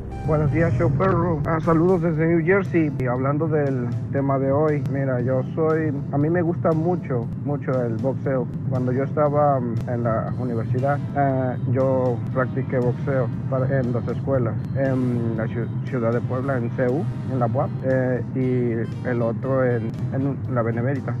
Buenos 0.27 0.51
días, 0.53 0.71
show 0.77 0.89
perro. 0.97 1.41
Ah, 1.45 1.59
saludos 1.65 2.01
desde 2.03 2.27
New 2.27 2.45
Jersey. 2.45 2.91
Y 2.99 3.05
hablando 3.05 3.47
del 3.47 3.87
tema 4.11 4.37
de 4.39 4.51
hoy, 4.51 4.81
mira, 4.91 5.19
yo 5.21 5.41
soy, 5.55 5.91
a 6.11 6.17
mí 6.17 6.29
me 6.29 6.41
gusta 6.41 6.71
mucho, 6.73 7.25
mucho 7.43 7.81
el 7.83 7.97
boxeo. 7.97 8.47
Cuando 8.69 8.91
yo 8.91 9.03
estaba 9.03 9.59
mm, 9.59 9.89
en 9.89 10.03
la 10.03 10.31
universidad, 10.39 10.97
eh, 11.17 11.57
yo 11.71 12.15
practiqué 12.33 12.77
boxeo 12.77 13.27
para- 13.49 13.79
en 13.79 13.91
dos 13.91 14.07
escuelas, 14.07 14.53
en 14.77 15.35
la 15.37 15.45
ciu- 15.47 15.67
ciudad 15.89 16.13
de 16.13 16.21
Puebla, 16.21 16.57
en 16.57 16.69
CEU, 16.77 17.03
en 17.31 17.39
la 17.39 17.47
UAP, 17.47 17.69
eh, 17.83 18.23
y 18.35 19.07
el 19.09 19.21
otro 19.21 19.65
en, 19.65 19.91
en 20.13 20.37
la 20.53 20.61
Benemérita. 20.61 21.13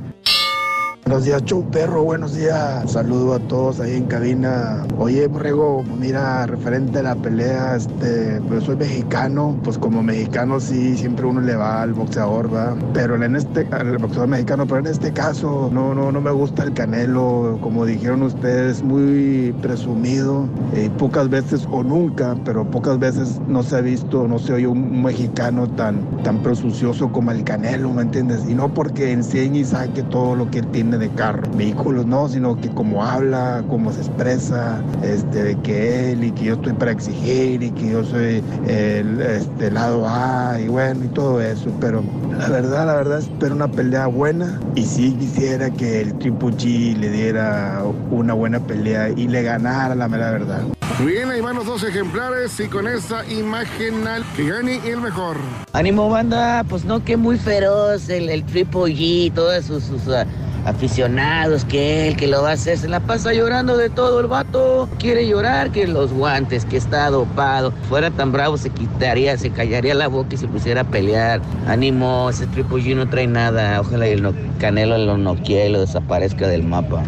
Buenos 1.03 1.25
días, 1.25 1.43
show 1.45 1.67
perro, 1.71 2.03
buenos 2.03 2.35
días. 2.35 2.91
Saludo 2.91 3.33
a 3.33 3.39
todos 3.39 3.79
ahí 3.79 3.95
en 3.95 4.05
cabina. 4.05 4.85
Oye, 4.97 5.27
Borrego, 5.27 5.83
mira, 5.83 6.45
referente 6.45 6.99
a 6.99 7.03
la 7.03 7.15
pelea, 7.15 7.75
este, 7.75 8.39
pues 8.47 8.65
soy 8.65 8.75
mexicano, 8.75 9.59
pues 9.63 9.79
como 9.79 10.03
mexicano 10.03 10.59
sí, 10.59 10.95
siempre 10.95 11.25
uno 11.25 11.41
le 11.41 11.55
va 11.55 11.81
al 11.81 11.93
boxeador, 11.93 12.53
va. 12.53 12.77
Pero 12.93 13.15
en 13.21 13.35
este, 13.35 13.67
al 13.71 13.97
boxeador 13.97 14.29
mexicano, 14.29 14.67
pero 14.67 14.81
en 14.81 14.87
este 14.87 15.11
caso, 15.11 15.69
no, 15.73 15.95
no, 15.95 16.11
no 16.11 16.21
me 16.21 16.31
gusta 16.31 16.63
el 16.63 16.73
canelo, 16.73 17.57
como 17.61 17.83
dijeron 17.85 18.21
ustedes, 18.21 18.83
muy 18.83 19.53
presumido. 19.59 20.47
eh, 20.73 20.91
pocas 20.99 21.29
veces 21.29 21.67
o 21.71 21.83
nunca, 21.83 22.35
pero 22.45 22.69
pocas 22.69 22.99
veces 22.99 23.41
no 23.47 23.63
se 23.63 23.75
ha 23.77 23.81
visto, 23.81 24.27
no 24.27 24.37
se 24.37 24.53
oye 24.53 24.67
un 24.67 25.01
mexicano 25.01 25.67
tan, 25.67 26.21
tan 26.23 26.43
presuncioso 26.43 27.11
como 27.11 27.31
el 27.31 27.43
canelo, 27.43 27.91
¿me 27.91 28.03
entiendes? 28.03 28.45
Y 28.47 28.53
no 28.53 28.71
porque 28.73 29.11
enseñe 29.11 29.59
y 29.59 29.65
saque 29.65 30.03
todo 30.03 30.35
lo 30.35 30.49
que 30.51 30.59
él 30.59 30.67
tiene 30.91 31.07
de 31.07 31.13
carro, 31.15 31.43
vehículos, 31.55 32.05
no, 32.05 32.27
sino 32.27 32.59
que 32.59 32.69
como 32.69 33.03
habla, 33.03 33.63
cómo 33.69 33.91
se 33.91 34.01
expresa, 34.01 34.81
este, 35.03 35.43
de 35.43 35.55
que 35.59 36.11
él 36.11 36.23
y 36.23 36.31
que 36.31 36.45
yo 36.45 36.53
estoy 36.55 36.73
para 36.73 36.91
exigir 36.91 37.63
y 37.63 37.71
que 37.71 37.91
yo 37.91 38.03
soy 38.03 38.43
el 38.67 39.21
este, 39.21 39.71
lado 39.71 40.07
A 40.07 40.59
y 40.59 40.67
bueno, 40.67 41.05
y 41.05 41.07
todo 41.09 41.41
eso. 41.41 41.71
Pero 41.79 42.03
la 42.37 42.49
verdad, 42.49 42.85
la 42.87 42.95
verdad, 42.95 43.19
espero 43.19 43.55
una 43.55 43.69
pelea 43.69 44.07
buena 44.07 44.59
y 44.75 44.83
sí 44.83 45.15
quisiera 45.19 45.69
que 45.69 46.01
el 46.01 46.17
Triple 46.17 46.49
G 46.49 46.97
le 46.97 47.09
diera 47.09 47.83
una 48.09 48.33
buena 48.33 48.59
pelea 48.59 49.09
y 49.09 49.27
le 49.27 49.43
ganara 49.43 49.95
la 49.95 50.07
mera 50.07 50.31
verdad. 50.31 50.61
Bien, 51.05 51.31
ahí 51.31 51.41
van 51.41 51.55
los 51.55 51.65
dos 51.65 51.83
ejemplares 51.83 52.59
y 52.59 52.67
con 52.67 52.87
esa 52.87 53.25
imagen 53.31 54.07
al 54.07 54.23
que 54.35 54.49
gane 54.49 54.87
el 54.87 55.01
mejor. 55.01 55.37
Ánimo 55.73 56.09
banda, 56.09 56.63
pues 56.67 56.85
no 56.85 57.03
que 57.03 57.17
muy 57.17 57.37
feroz 57.37 58.07
el, 58.09 58.29
el 58.29 58.43
Triple 58.43 58.93
G, 58.93 59.33
todos 59.33 59.65
sus, 59.65 59.83
sus, 59.85 60.07
ah, 60.09 60.27
aficionados, 60.65 61.65
que 61.65 62.09
él, 62.09 62.15
que 62.15 62.27
lo 62.27 62.41
va 62.43 62.51
a 62.51 62.53
hacer, 62.53 62.77
se 62.77 62.87
la 62.87 62.99
pasa 62.99 63.33
llorando 63.33 63.77
de 63.77 63.89
todo 63.89 64.19
el 64.19 64.27
vato, 64.27 64.89
quiere 64.99 65.27
llorar, 65.27 65.71
que 65.71 65.87
los 65.87 66.11
guantes, 66.11 66.65
que 66.65 66.77
está 66.77 67.09
dopado, 67.09 67.73
fuera 67.89 68.11
tan 68.11 68.31
bravo 68.31 68.57
se 68.57 68.69
quitaría, 68.69 69.37
se 69.37 69.49
callaría 69.51 69.93
la 69.93 70.07
boca 70.07 70.35
y 70.35 70.37
se 70.37 70.47
pusiera 70.47 70.81
a 70.81 70.83
pelear. 70.85 71.41
Ánimo, 71.67 72.29
ese 72.29 72.47
Triple 72.47 72.83
G 72.83 72.95
no 72.95 73.09
trae 73.09 73.27
nada, 73.27 73.81
ojalá 73.81 74.07
el 74.07 74.21
Canelo 74.59 74.97
lo 74.97 75.17
noquee 75.17 75.69
y 75.69 75.71
lo 75.71 75.81
desaparezca 75.81 76.47
del 76.47 76.63
mapa. 76.63 77.03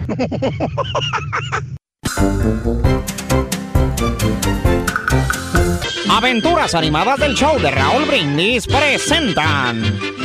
Aventuras 6.09 6.75
animadas 6.75 7.19
del 7.19 7.33
show 7.33 7.59
de 7.59 7.71
Raúl 7.71 8.05
Brindis 8.05 8.67
presentan 8.67 9.81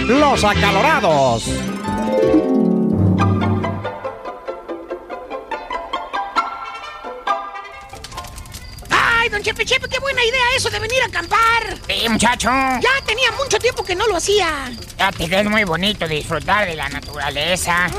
Los 0.06 0.44
Acalorados. 0.44 1.50
¡Ay, 9.28 9.32
don 9.32 9.42
Chepe 9.42 9.62
Chepe, 9.66 9.86
qué 9.90 9.98
buena 9.98 10.24
idea 10.24 10.40
eso 10.56 10.70
de 10.70 10.78
venir 10.78 11.02
a 11.02 11.04
acampar! 11.04 11.76
Sí, 11.86 12.08
muchacho. 12.08 12.48
Ya 12.48 13.04
tenía 13.04 13.30
mucho 13.32 13.58
tiempo 13.58 13.84
que 13.84 13.94
no 13.94 14.06
lo 14.06 14.16
hacía. 14.16 14.72
Que 15.18 15.40
es 15.40 15.44
muy 15.44 15.64
bonito 15.64 16.08
disfrutar 16.08 16.66
de 16.66 16.74
la 16.74 16.88
naturaleza. 16.88 17.90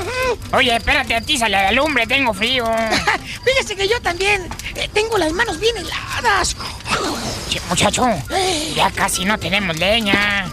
Oye, 0.52 0.74
espérate, 0.74 1.14
atízale 1.14 1.56
a 1.56 1.62
la 1.64 1.72
lumbre, 1.72 2.04
tengo 2.08 2.34
frío. 2.34 2.64
Fíjese 3.44 3.76
que 3.76 3.86
yo 3.86 4.00
también 4.02 4.48
eh, 4.74 4.90
tengo 4.92 5.18
las 5.18 5.32
manos 5.32 5.60
bien 5.60 5.76
heladas. 5.76 6.56
Che, 7.48 7.60
muchacho, 7.68 8.08
ya 8.74 8.90
casi 8.90 9.24
no 9.24 9.38
tenemos 9.38 9.78
leña. 9.78 10.50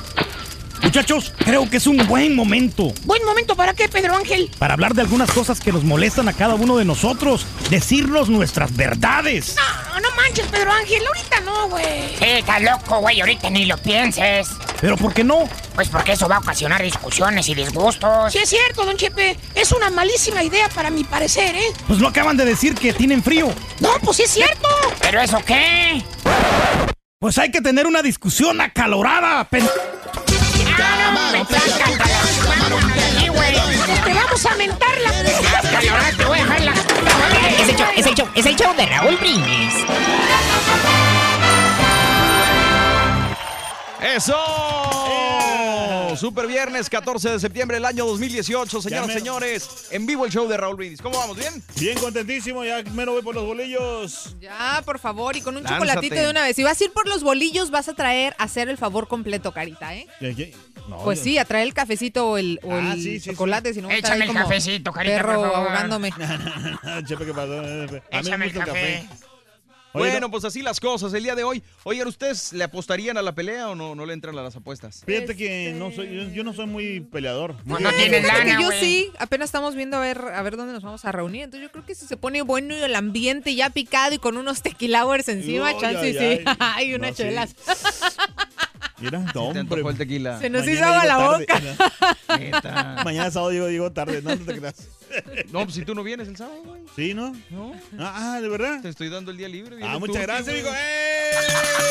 Muchachos, 0.91 1.33
creo 1.39 1.69
que 1.69 1.75
es 1.77 1.85
un 1.85 1.97
buen 2.07 2.33
momento 2.33 2.93
¿Buen 3.03 3.21
momento 3.25 3.57
para 3.57 3.73
qué, 3.73 3.89
Pedro 3.89 4.15
Ángel? 4.15 4.49
para 4.57 4.73
hablar 4.73 4.93
de 4.93 5.01
algunas 5.01 5.29
cosas 5.29 5.59
que 5.59 5.73
nos 5.73 5.83
molestan 5.83 6.29
a 6.29 6.33
cada 6.33 6.55
uno 6.55 6.77
de 6.77 6.85
nosotros, 6.85 7.45
decirnos 7.69 8.29
nuestras 8.29 8.73
verdades. 8.73 9.57
No, 9.93 9.99
no 9.99 10.07
manches, 10.15 10.47
Pedro 10.47 10.71
Ángel, 10.71 11.05
ahorita 11.05 11.41
no, 11.41 11.67
güey. 11.67 12.15
Sí, 12.17 12.23
estás 12.25 12.61
loco, 12.61 12.99
güey, 13.01 13.19
ahorita 13.19 13.49
ni 13.49 13.65
lo 13.65 13.77
pienses. 13.77 14.47
¿Pero 14.79 14.95
por 14.95 15.13
qué 15.13 15.25
no? 15.25 15.49
Pues 15.75 15.89
porque 15.89 16.13
eso 16.13 16.29
va 16.29 16.37
a 16.37 16.39
ocasionar 16.39 16.81
discusiones 16.81 17.49
y 17.49 17.53
disgustos. 17.55 18.31
Sí 18.31 18.39
es 18.39 18.47
cierto, 18.49 18.85
don 18.85 18.95
Chepe. 18.95 19.37
Es 19.55 19.73
una 19.73 19.89
malísima 19.89 20.41
idea 20.41 20.69
para 20.69 20.89
mi 20.89 21.03
parecer, 21.03 21.53
¿eh? 21.53 21.67
Pues 21.85 21.99
lo 21.99 22.07
acaban 22.07 22.37
de 22.37 22.45
decir 22.45 22.73
que 22.75 22.93
tienen 22.93 23.21
frío. 23.21 23.53
No, 23.81 23.89
pues 24.01 24.15
sí 24.17 24.23
es 24.23 24.31
cierto. 24.31 24.69
¿Pero 25.01 25.19
eso 25.19 25.37
qué? 25.45 26.01
Pues 27.19 27.37
hay 27.39 27.51
que 27.51 27.59
tener 27.59 27.85
una 27.87 28.01
discusión 28.01 28.61
acalorada. 28.61 29.43
pen- 29.49 29.67
te 34.03 34.13
vamos 34.13 34.45
a 34.45 34.55
mentar 34.55 34.97
la 35.01 35.11
te 36.17 36.25
voy 36.25 36.39
a 36.39 36.55
Es 37.61 37.69
el 37.69 37.75
show, 37.75 37.87
es 37.95 38.05
el 38.07 38.15
show, 38.15 38.27
es 38.33 38.45
el 38.45 38.55
show 38.55 38.75
de 38.75 38.85
Raúl 38.87 39.17
Brindis. 39.17 39.73
¡Eso! 44.01 44.35
Super 46.15 46.47
viernes 46.47 46.89
14 46.89 47.29
de 47.29 47.39
septiembre 47.39 47.77
del 47.77 47.85
año 47.85 48.03
2018, 48.07 48.81
señoras 48.81 49.09
y 49.09 49.13
señores. 49.13 49.69
En 49.91 50.07
vivo 50.07 50.25
el 50.25 50.31
show 50.31 50.47
de 50.47 50.57
Raúl 50.57 50.75
Brindis. 50.75 51.01
¿Cómo 51.01 51.19
vamos? 51.19 51.37
¿Bien? 51.37 51.61
Bien 51.75 51.99
contentísimo, 51.99 52.65
ya 52.65 52.81
menos 52.93 53.13
voy 53.13 53.21
por 53.21 53.35
los 53.35 53.45
bolillos. 53.45 54.35
Ya, 54.41 54.81
por 54.85 54.97
favor, 54.97 55.35
y 55.35 55.41
con 55.41 55.55
un 55.55 55.61
Lánzate. 55.63 55.85
chocolatito 55.85 56.15
de 56.15 56.29
una 56.31 56.41
vez. 56.41 56.55
Si 56.55 56.63
vas 56.63 56.81
a 56.81 56.83
ir 56.83 56.91
por 56.93 57.07
los 57.07 57.21
bolillos, 57.21 57.69
vas 57.69 57.89
a 57.89 57.93
traer 57.93 58.35
a 58.39 58.45
hacer 58.45 58.69
el 58.69 58.77
favor 58.77 59.07
completo, 59.07 59.51
Carita, 59.51 59.93
¿eh? 59.95 60.07
¿Qué, 60.19 60.33
qué? 60.35 60.55
No, 60.87 60.97
Pues 61.03 61.19
sí, 61.19 61.37
a 61.37 61.45
traer 61.45 61.67
el 61.67 61.73
cafecito 61.73 62.29
o 62.29 62.37
el, 62.37 62.59
o 62.63 62.73
Ah, 62.73 62.93
el 62.93 63.01
sí, 63.01 63.19
sí, 63.19 63.31
chocolate, 63.31 63.73
si 63.73 63.81
no 63.81 63.89
Échame 63.91 64.21
el 64.25 64.27
como 64.27 64.39
cafecito, 64.41 64.91
Carita, 64.93 65.17
perro 65.17 65.35
por 65.41 65.51
favor. 65.51 65.67
ahogándome. 65.69 66.11
Chepe, 67.07 67.25
¿qué 67.25 67.33
pasó? 67.33 67.59
A 67.59 67.61
mí 67.63 67.87
me 67.89 68.01
Échame 68.19 68.45
el 68.45 68.53
café. 68.53 69.07
Bueno, 69.93 70.19
no- 70.19 70.29
pues 70.31 70.43
así 70.45 70.61
las 70.61 70.79
cosas 70.79 71.11
el 71.13 71.23
día 71.23 71.33
de 71.33 71.43
hoy. 71.43 71.63
Oigan, 71.83 72.07
¿ustedes 72.07 72.53
le 72.53 72.63
apostarían 72.63 73.17
a 73.17 73.21
la 73.23 73.33
pelea 73.33 73.69
o 73.69 73.75
no, 73.75 73.95
no 73.95 74.05
le 74.05 74.13
entran 74.13 74.37
a 74.37 74.43
las 74.43 74.55
apuestas? 74.55 75.01
Fíjate 75.05 75.35
que 75.35 75.73
no 75.75 75.91
soy, 75.91 76.13
yo, 76.15 76.23
yo 76.29 76.43
no 76.43 76.53
soy 76.53 76.67
muy 76.67 76.99
peleador. 76.99 77.55
No 77.65 77.77
tienes 77.77 78.23
lana, 78.23 78.61
yo 78.61 78.69
sí, 78.79 79.09
apenas 79.17 79.45
estamos 79.47 79.73
viendo 79.75 79.97
a 79.97 80.01
ver, 80.01 80.19
a 80.19 80.41
ver 80.43 80.55
dónde 80.55 80.73
nos 80.73 80.83
vamos 80.83 81.03
a 81.03 81.11
reunir. 81.11 81.43
Entonces 81.45 81.67
yo 81.67 81.71
creo 81.71 81.83
que 81.85 81.95
si 81.95 82.05
se 82.05 82.15
pone 82.15 82.43
bueno 82.43 82.75
y 82.77 82.81
el 82.83 82.93
ambiente 82.95 83.55
ya 83.55 83.71
picado 83.71 84.13
y 84.13 84.19
con 84.19 84.37
unos 84.37 84.61
tequilowers 84.61 85.29
encima, 85.29 85.69
Ay, 85.69 85.77
chance 85.81 86.13
sí. 86.13 86.43
ay. 86.45 86.55
Hay 86.59 86.93
unas 86.93 87.17
No, 87.19 87.25
sí. 87.25 87.55
Mira, 88.99 89.19
no, 89.19 89.31
¿Te 89.31 89.37
hombre. 89.39 89.59
antojó 89.61 89.89
el 89.89 89.97
tequila? 89.97 90.39
Se 90.39 90.49
nos 90.49 90.65
Mañana 90.65 90.77
hizo 90.79 90.85
agua 90.85 91.05
la 91.05 91.17
tarde. 91.17 91.45
boca. 91.47 92.37
Neta. 92.39 93.01
Mañana 93.05 93.31
sábado 93.31 93.51
llego, 93.51 93.69
llego 93.69 93.91
tarde, 93.91 94.21
no, 94.21 94.35
no 94.35 94.45
te 94.45 94.57
creas. 94.57 94.75
No, 95.53 95.63
pues 95.63 95.75
si 95.75 95.85
tú 95.85 95.95
no 95.95 96.03
vienes 96.03 96.27
el 96.27 96.35
sábado, 96.35 96.61
güey. 96.65 96.81
¿Sí, 96.95 97.13
no? 97.13 97.33
No, 97.49 97.73
Ah, 97.97 98.39
¿de 98.41 98.49
verdad? 98.49 98.81
te 98.81 98.89
estoy 98.89 99.07
dando 99.09 99.31
el 99.31 99.37
día 99.37 99.47
libre. 99.47 99.77
Ah, 99.81 99.97
muchas 99.99 100.21
gracias, 100.21 100.49
amigo. 100.49 100.69
¡Eh! 100.69 101.31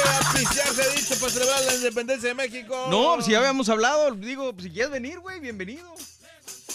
A 0.06 0.32
pistear 0.34 0.68
se 0.68 0.82
ha 0.82 0.88
dicho 0.88 1.14
para 1.18 1.32
celebrar 1.32 1.64
la 1.64 1.74
independencia 1.76 2.28
de 2.28 2.34
México. 2.34 2.88
No, 2.90 3.14
pues 3.14 3.24
si 3.26 3.32
ya 3.32 3.38
habíamos 3.38 3.68
hablado, 3.70 4.10
digo, 4.12 4.54
si 4.60 4.70
quieres 4.70 4.90
venir, 4.90 5.18
güey, 5.20 5.40
bienvenido. 5.40 5.94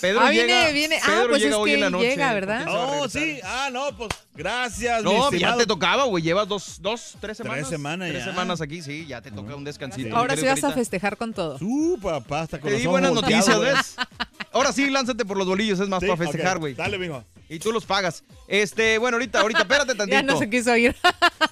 Pedro 0.02 0.20
Ah, 0.22 0.32
llega, 0.32 0.46
viene, 0.46 0.74
viene. 0.74 1.00
Ah, 1.02 1.06
Pedro 1.08 1.30
pues 1.30 1.42
llega 1.42 1.52
es 1.56 1.58
hoy 1.62 1.70
que 1.70 1.74
en 1.76 1.80
la 1.82 1.90
noche. 1.90 2.10
llega, 2.10 2.34
¿verdad? 2.34 2.66
¿Con 2.66 2.74
quién 2.74 2.80
se 2.80 2.86
va 2.88 2.94
a 2.98 3.02
Oh, 3.02 3.10
sí. 3.10 3.40
Ah, 3.44 3.70
no, 3.72 3.98
pues 3.98 4.10
gracias, 4.34 5.04
mi 5.04 5.10
No, 5.12 5.20
ya 5.20 5.26
estimado. 5.36 5.58
te 5.60 5.66
tocaba, 5.66 6.04
güey. 6.06 6.24
Llevas 6.24 6.48
dos, 6.48 6.78
dos, 6.82 7.16
tres 7.22 7.38
semanas. 7.38 7.60
Tres 7.60 7.70
semanas 7.70 8.10
Tres 8.10 8.26
ya. 8.26 8.32
semanas 8.32 8.62
aquí, 8.62 8.82
sí, 8.82 9.06
ya 9.08 9.22
te 9.22 9.32
toca 9.32 9.56
un 9.56 9.64
descansito. 9.64 10.16
Ahora 10.18 10.36
mi 10.36 10.42
sí 10.42 10.48
vas 10.48 10.64
a 10.64 10.72
festejar 10.72 11.18
con 11.18 11.34
todo. 11.34 11.58
Tú, 11.58 12.00
papá, 12.02 12.42
hasta 12.42 12.60
con 12.60 12.68
Te 12.68 12.74
los 12.74 12.82
di 12.82 12.88
buenas 12.88 13.14
noticias. 13.14 13.60
¿ves? 13.60 13.96
Ahora 14.54 14.74
sí, 14.74 14.90
lánzate 14.90 15.24
por 15.24 15.38
los 15.38 15.48
bolillos, 15.48 15.80
es 15.80 15.88
más 15.88 16.02
Sí, 16.02 16.08
para 16.08 16.18
festejar, 16.18 16.58
güey. 16.60 16.74
Dale, 16.74 16.98
mijo. 16.98 17.24
Y 17.48 17.60
tú 17.60 17.72
los 17.72 17.86
pagas. 17.86 18.24
Este, 18.48 18.98
bueno, 18.98 19.16
ahorita, 19.16 19.42
ahorita, 19.42 19.62
espérate 19.62 19.94
tantito. 19.96 20.08
Ya 20.12 20.24
no 20.24 20.38
se 20.38 20.50
quiso 20.50 20.76
ir. 20.76 20.96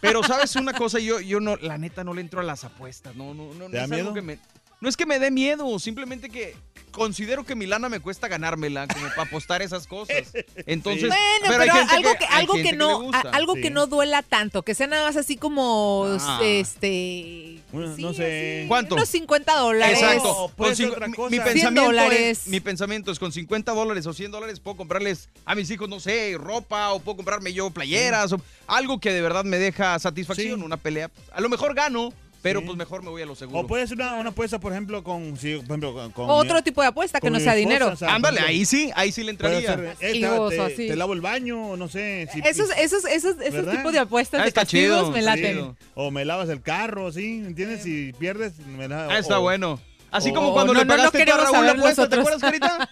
Pero 0.01 0.23
sabes 0.23 0.55
una 0.55 0.73
cosa, 0.73 0.99
yo, 0.99 1.19
yo 1.19 1.39
no, 1.39 1.55
la 1.57 1.77
neta 1.77 2.03
no 2.03 2.13
le 2.13 2.21
entro 2.21 2.39
a 2.39 2.43
las 2.43 2.63
apuestas. 2.63 3.15
No, 3.15 3.33
no, 3.33 3.53
no. 3.53 3.65
no 3.65 3.69
¿Te 3.69 3.77
da 3.77 3.83
es 3.85 3.91
algo 3.91 4.11
miedo? 4.11 4.13
que 4.13 4.21
me- 4.21 4.39
no 4.81 4.89
es 4.89 4.95
que 4.97 5.05
me 5.05 5.19
dé 5.19 5.31
miedo, 5.31 5.77
simplemente 5.79 6.29
que 6.29 6.55
considero 6.91 7.45
que 7.45 7.53
mi 7.55 7.67
lana 7.67 7.87
me 7.87 7.99
cuesta 7.99 8.27
ganármela, 8.27 8.87
como 8.87 9.07
para 9.09 9.21
apostar 9.23 9.61
esas 9.61 9.85
cosas. 9.85 10.17
Entonces, 10.65 11.09
Bueno, 11.09 11.45
pero, 11.47 11.61
hay 11.63 11.69
gente 11.69 11.93
algo 11.95 12.09
que, 12.17 12.25
algo 12.25 12.53
que 12.55 12.73
no, 12.73 13.11
algo 13.31 13.55
Sí. 13.55 13.61
que 13.61 13.69
no 13.69 13.85
duela 13.87 14.23
tanto, 14.23 14.63
que 14.63 14.73
sea 14.73 14.87
nada 14.87 15.05
más 15.05 15.15
así 15.15 15.37
como 15.37 16.05
Ah. 16.19 16.39
este 16.43 17.59
Bueno, 17.71 17.95
sí, 17.95 18.01
no 18.01 18.13
sé. 18.13 18.65
¿Cuánto? 18.67 18.95
Unos 18.95 19.07
50 19.09 19.55
dólares. 19.55 19.99
Exacto. 20.01 20.51
Con 20.57 20.71
otra 20.71 21.07
mi- 21.07 21.13
cosa. 21.13 21.29
Mi, 21.29 21.35
100 21.37 21.43
pensamiento 21.45 21.83
dólares. 21.85 22.39
Es, 22.41 22.47
mi 22.47 22.59
pensamiento 22.59 23.11
es 23.11 23.19
con 23.19 23.31
50 23.31 23.71
dólares 23.73 24.05
o 24.07 24.13
100 24.13 24.31
dólares 24.31 24.59
puedo 24.59 24.77
comprarles 24.77 25.29
a 25.45 25.53
mis 25.55 25.69
hijos, 25.69 25.87
no 25.89 25.99
sé, 25.99 26.35
ropa 26.39 26.91
o 26.93 26.99
puedo 26.99 27.17
comprarme 27.17 27.53
yo 27.53 27.69
playeras 27.69 28.33
o 28.33 28.41
algo 28.67 28.99
que 28.99 29.11
de 29.13 29.21
verdad 29.21 29.43
me 29.43 29.57
deja 29.57 29.99
satisfacción, 29.99 30.59
Sí. 30.59 30.65
una 30.65 30.77
pelea. 30.77 31.11
A 31.33 31.41
lo 31.41 31.49
mejor 31.49 31.75
gano, 31.75 32.11
pero 32.41 32.59
Sí. 32.61 32.65
pues 32.67 32.77
mejor 32.77 33.03
me 33.03 33.09
voy 33.09 33.21
a 33.21 33.25
lo 33.25 33.35
seguro. 33.35 33.59
O 33.59 33.67
puede 33.67 33.85
ser 33.87 33.97
una, 33.97 34.15
una 34.15 34.29
apuesta, 34.29 34.59
por 34.59 34.71
ejemplo, 34.71 35.03
con. 35.03 35.37
Sí, 35.37 35.55
por 35.55 35.63
ejemplo, 35.77 35.93
con, 35.93 36.11
con 36.11 36.29
Otro 36.29 36.55
mi- 36.55 36.61
tipo 36.61 36.81
de 36.81 36.87
apuesta 36.87 37.19
que 37.19 37.29
no 37.29 37.37
sea 37.39 37.53
esposa, 37.53 37.55
dinero. 37.59 37.87
o 37.89 37.95
sea, 37.95 38.15
Ándale, 38.15 38.39
ahí 38.41 38.65
sí, 38.65 38.91
ahí 38.95 39.11
sí 39.11 39.23
le 39.23 39.31
entraría. 39.31 39.75
ser, 39.75 39.95
Y 40.15 40.23
esta, 40.23 40.37
gozo, 40.37 40.49
te, 40.55 40.61
así. 40.61 40.87
te 40.87 40.95
lavo 40.95 41.13
el 41.13 41.21
baño, 41.21 41.71
o 41.71 41.77
no 41.77 41.87
sé. 41.87 42.27
si- 42.31 42.39
Esos, 42.45 42.69
esos, 42.77 43.05
esos, 43.05 43.35
esos 43.39 43.69
tipos 43.69 43.91
de 43.93 43.99
apuestas 43.99 44.41
Ah, 44.41 44.45
de 44.45 44.51
castigos 44.51 44.99
chido, 44.99 45.11
me 45.11 45.21
laten. 45.21 45.53
chido. 45.55 45.75
O 45.95 46.11
me 46.11 46.23
lavas 46.25 46.49
el 46.49 46.61
carro, 46.61 47.11
¿sí? 47.11 47.43
¿Entiendes? 47.45 47.83
Si 47.83 48.13
pierdes, 48.13 48.57
me 48.59 48.87
la 48.87 49.07
Ah, 49.07 49.19
está 49.19 49.39
o- 49.39 49.41
bueno. 49.41 49.79
Así 50.11 50.33
como 50.33 50.53
cuando 50.53 50.73
no, 50.73 50.79
le 50.79 50.85
no, 50.85 50.91
no 50.95 50.97
pagaste 51.03 51.21
a 51.31 51.37
Raúl 51.37 51.65
la 51.67 51.71
apuesta, 51.73 52.09
¿te 52.09 52.15
acuerdas, 52.15 52.41
Carita? 52.41 52.89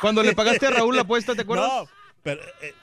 Cuando 0.00 0.22
le 0.22 0.32
pagaste 0.34 0.66
a 0.66 0.70
Raúl 0.70 0.94
la 0.96 1.02
apuesta, 1.02 1.34
¿te 1.34 1.42
acuerdas? 1.42 1.68
No, 1.68 1.88
pero. 2.22 2.40
eh, 2.62 2.74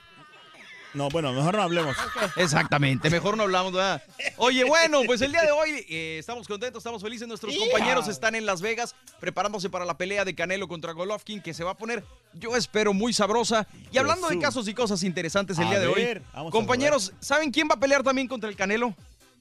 no, 0.97 1.09
bueno, 1.09 1.31
mejor 1.31 1.55
no 1.55 1.61
hablemos. 1.63 1.95
Exactamente, 2.35 3.09
mejor 3.09 3.37
no 3.37 3.43
hablamos, 3.43 3.71
¿verdad? 3.73 4.03
Oye, 4.37 4.63
bueno, 4.63 5.01
pues 5.05 5.21
el 5.21 5.31
día 5.31 5.41
de 5.43 5.51
hoy 5.51 5.85
eh, 5.89 6.17
estamos 6.19 6.47
contentos, 6.47 6.81
estamos 6.81 7.01
felices. 7.01 7.27
Nuestros 7.27 7.55
compañeros 7.55 8.07
están 8.07 8.35
en 8.35 8.45
Las 8.45 8.61
Vegas 8.61 8.95
preparándose 9.19 9.69
para 9.69 9.85
la 9.85 9.97
pelea 9.97 10.25
de 10.25 10.35
Canelo 10.35 10.67
contra 10.67 10.91
Golovkin, 10.93 11.41
que 11.41 11.53
se 11.53 11.63
va 11.63 11.71
a 11.71 11.77
poner, 11.77 12.03
yo 12.33 12.55
espero, 12.57 12.93
muy 12.93 13.13
sabrosa. 13.13 13.67
Y 13.91 13.97
hablando 13.97 14.27
de 14.27 14.39
casos 14.39 14.67
y 14.67 14.73
cosas 14.73 15.03
interesantes 15.03 15.57
el 15.57 15.67
A 15.67 15.69
día 15.69 15.79
de 15.79 15.87
ver, 15.87 16.17
hoy, 16.17 16.23
vamos 16.33 16.49
a 16.49 16.51
compañeros, 16.51 17.13
¿saben 17.19 17.51
quién 17.51 17.69
va 17.69 17.75
a 17.75 17.79
pelear 17.79 18.03
también 18.03 18.27
contra 18.27 18.49
el 18.49 18.55
Canelo? 18.55 18.95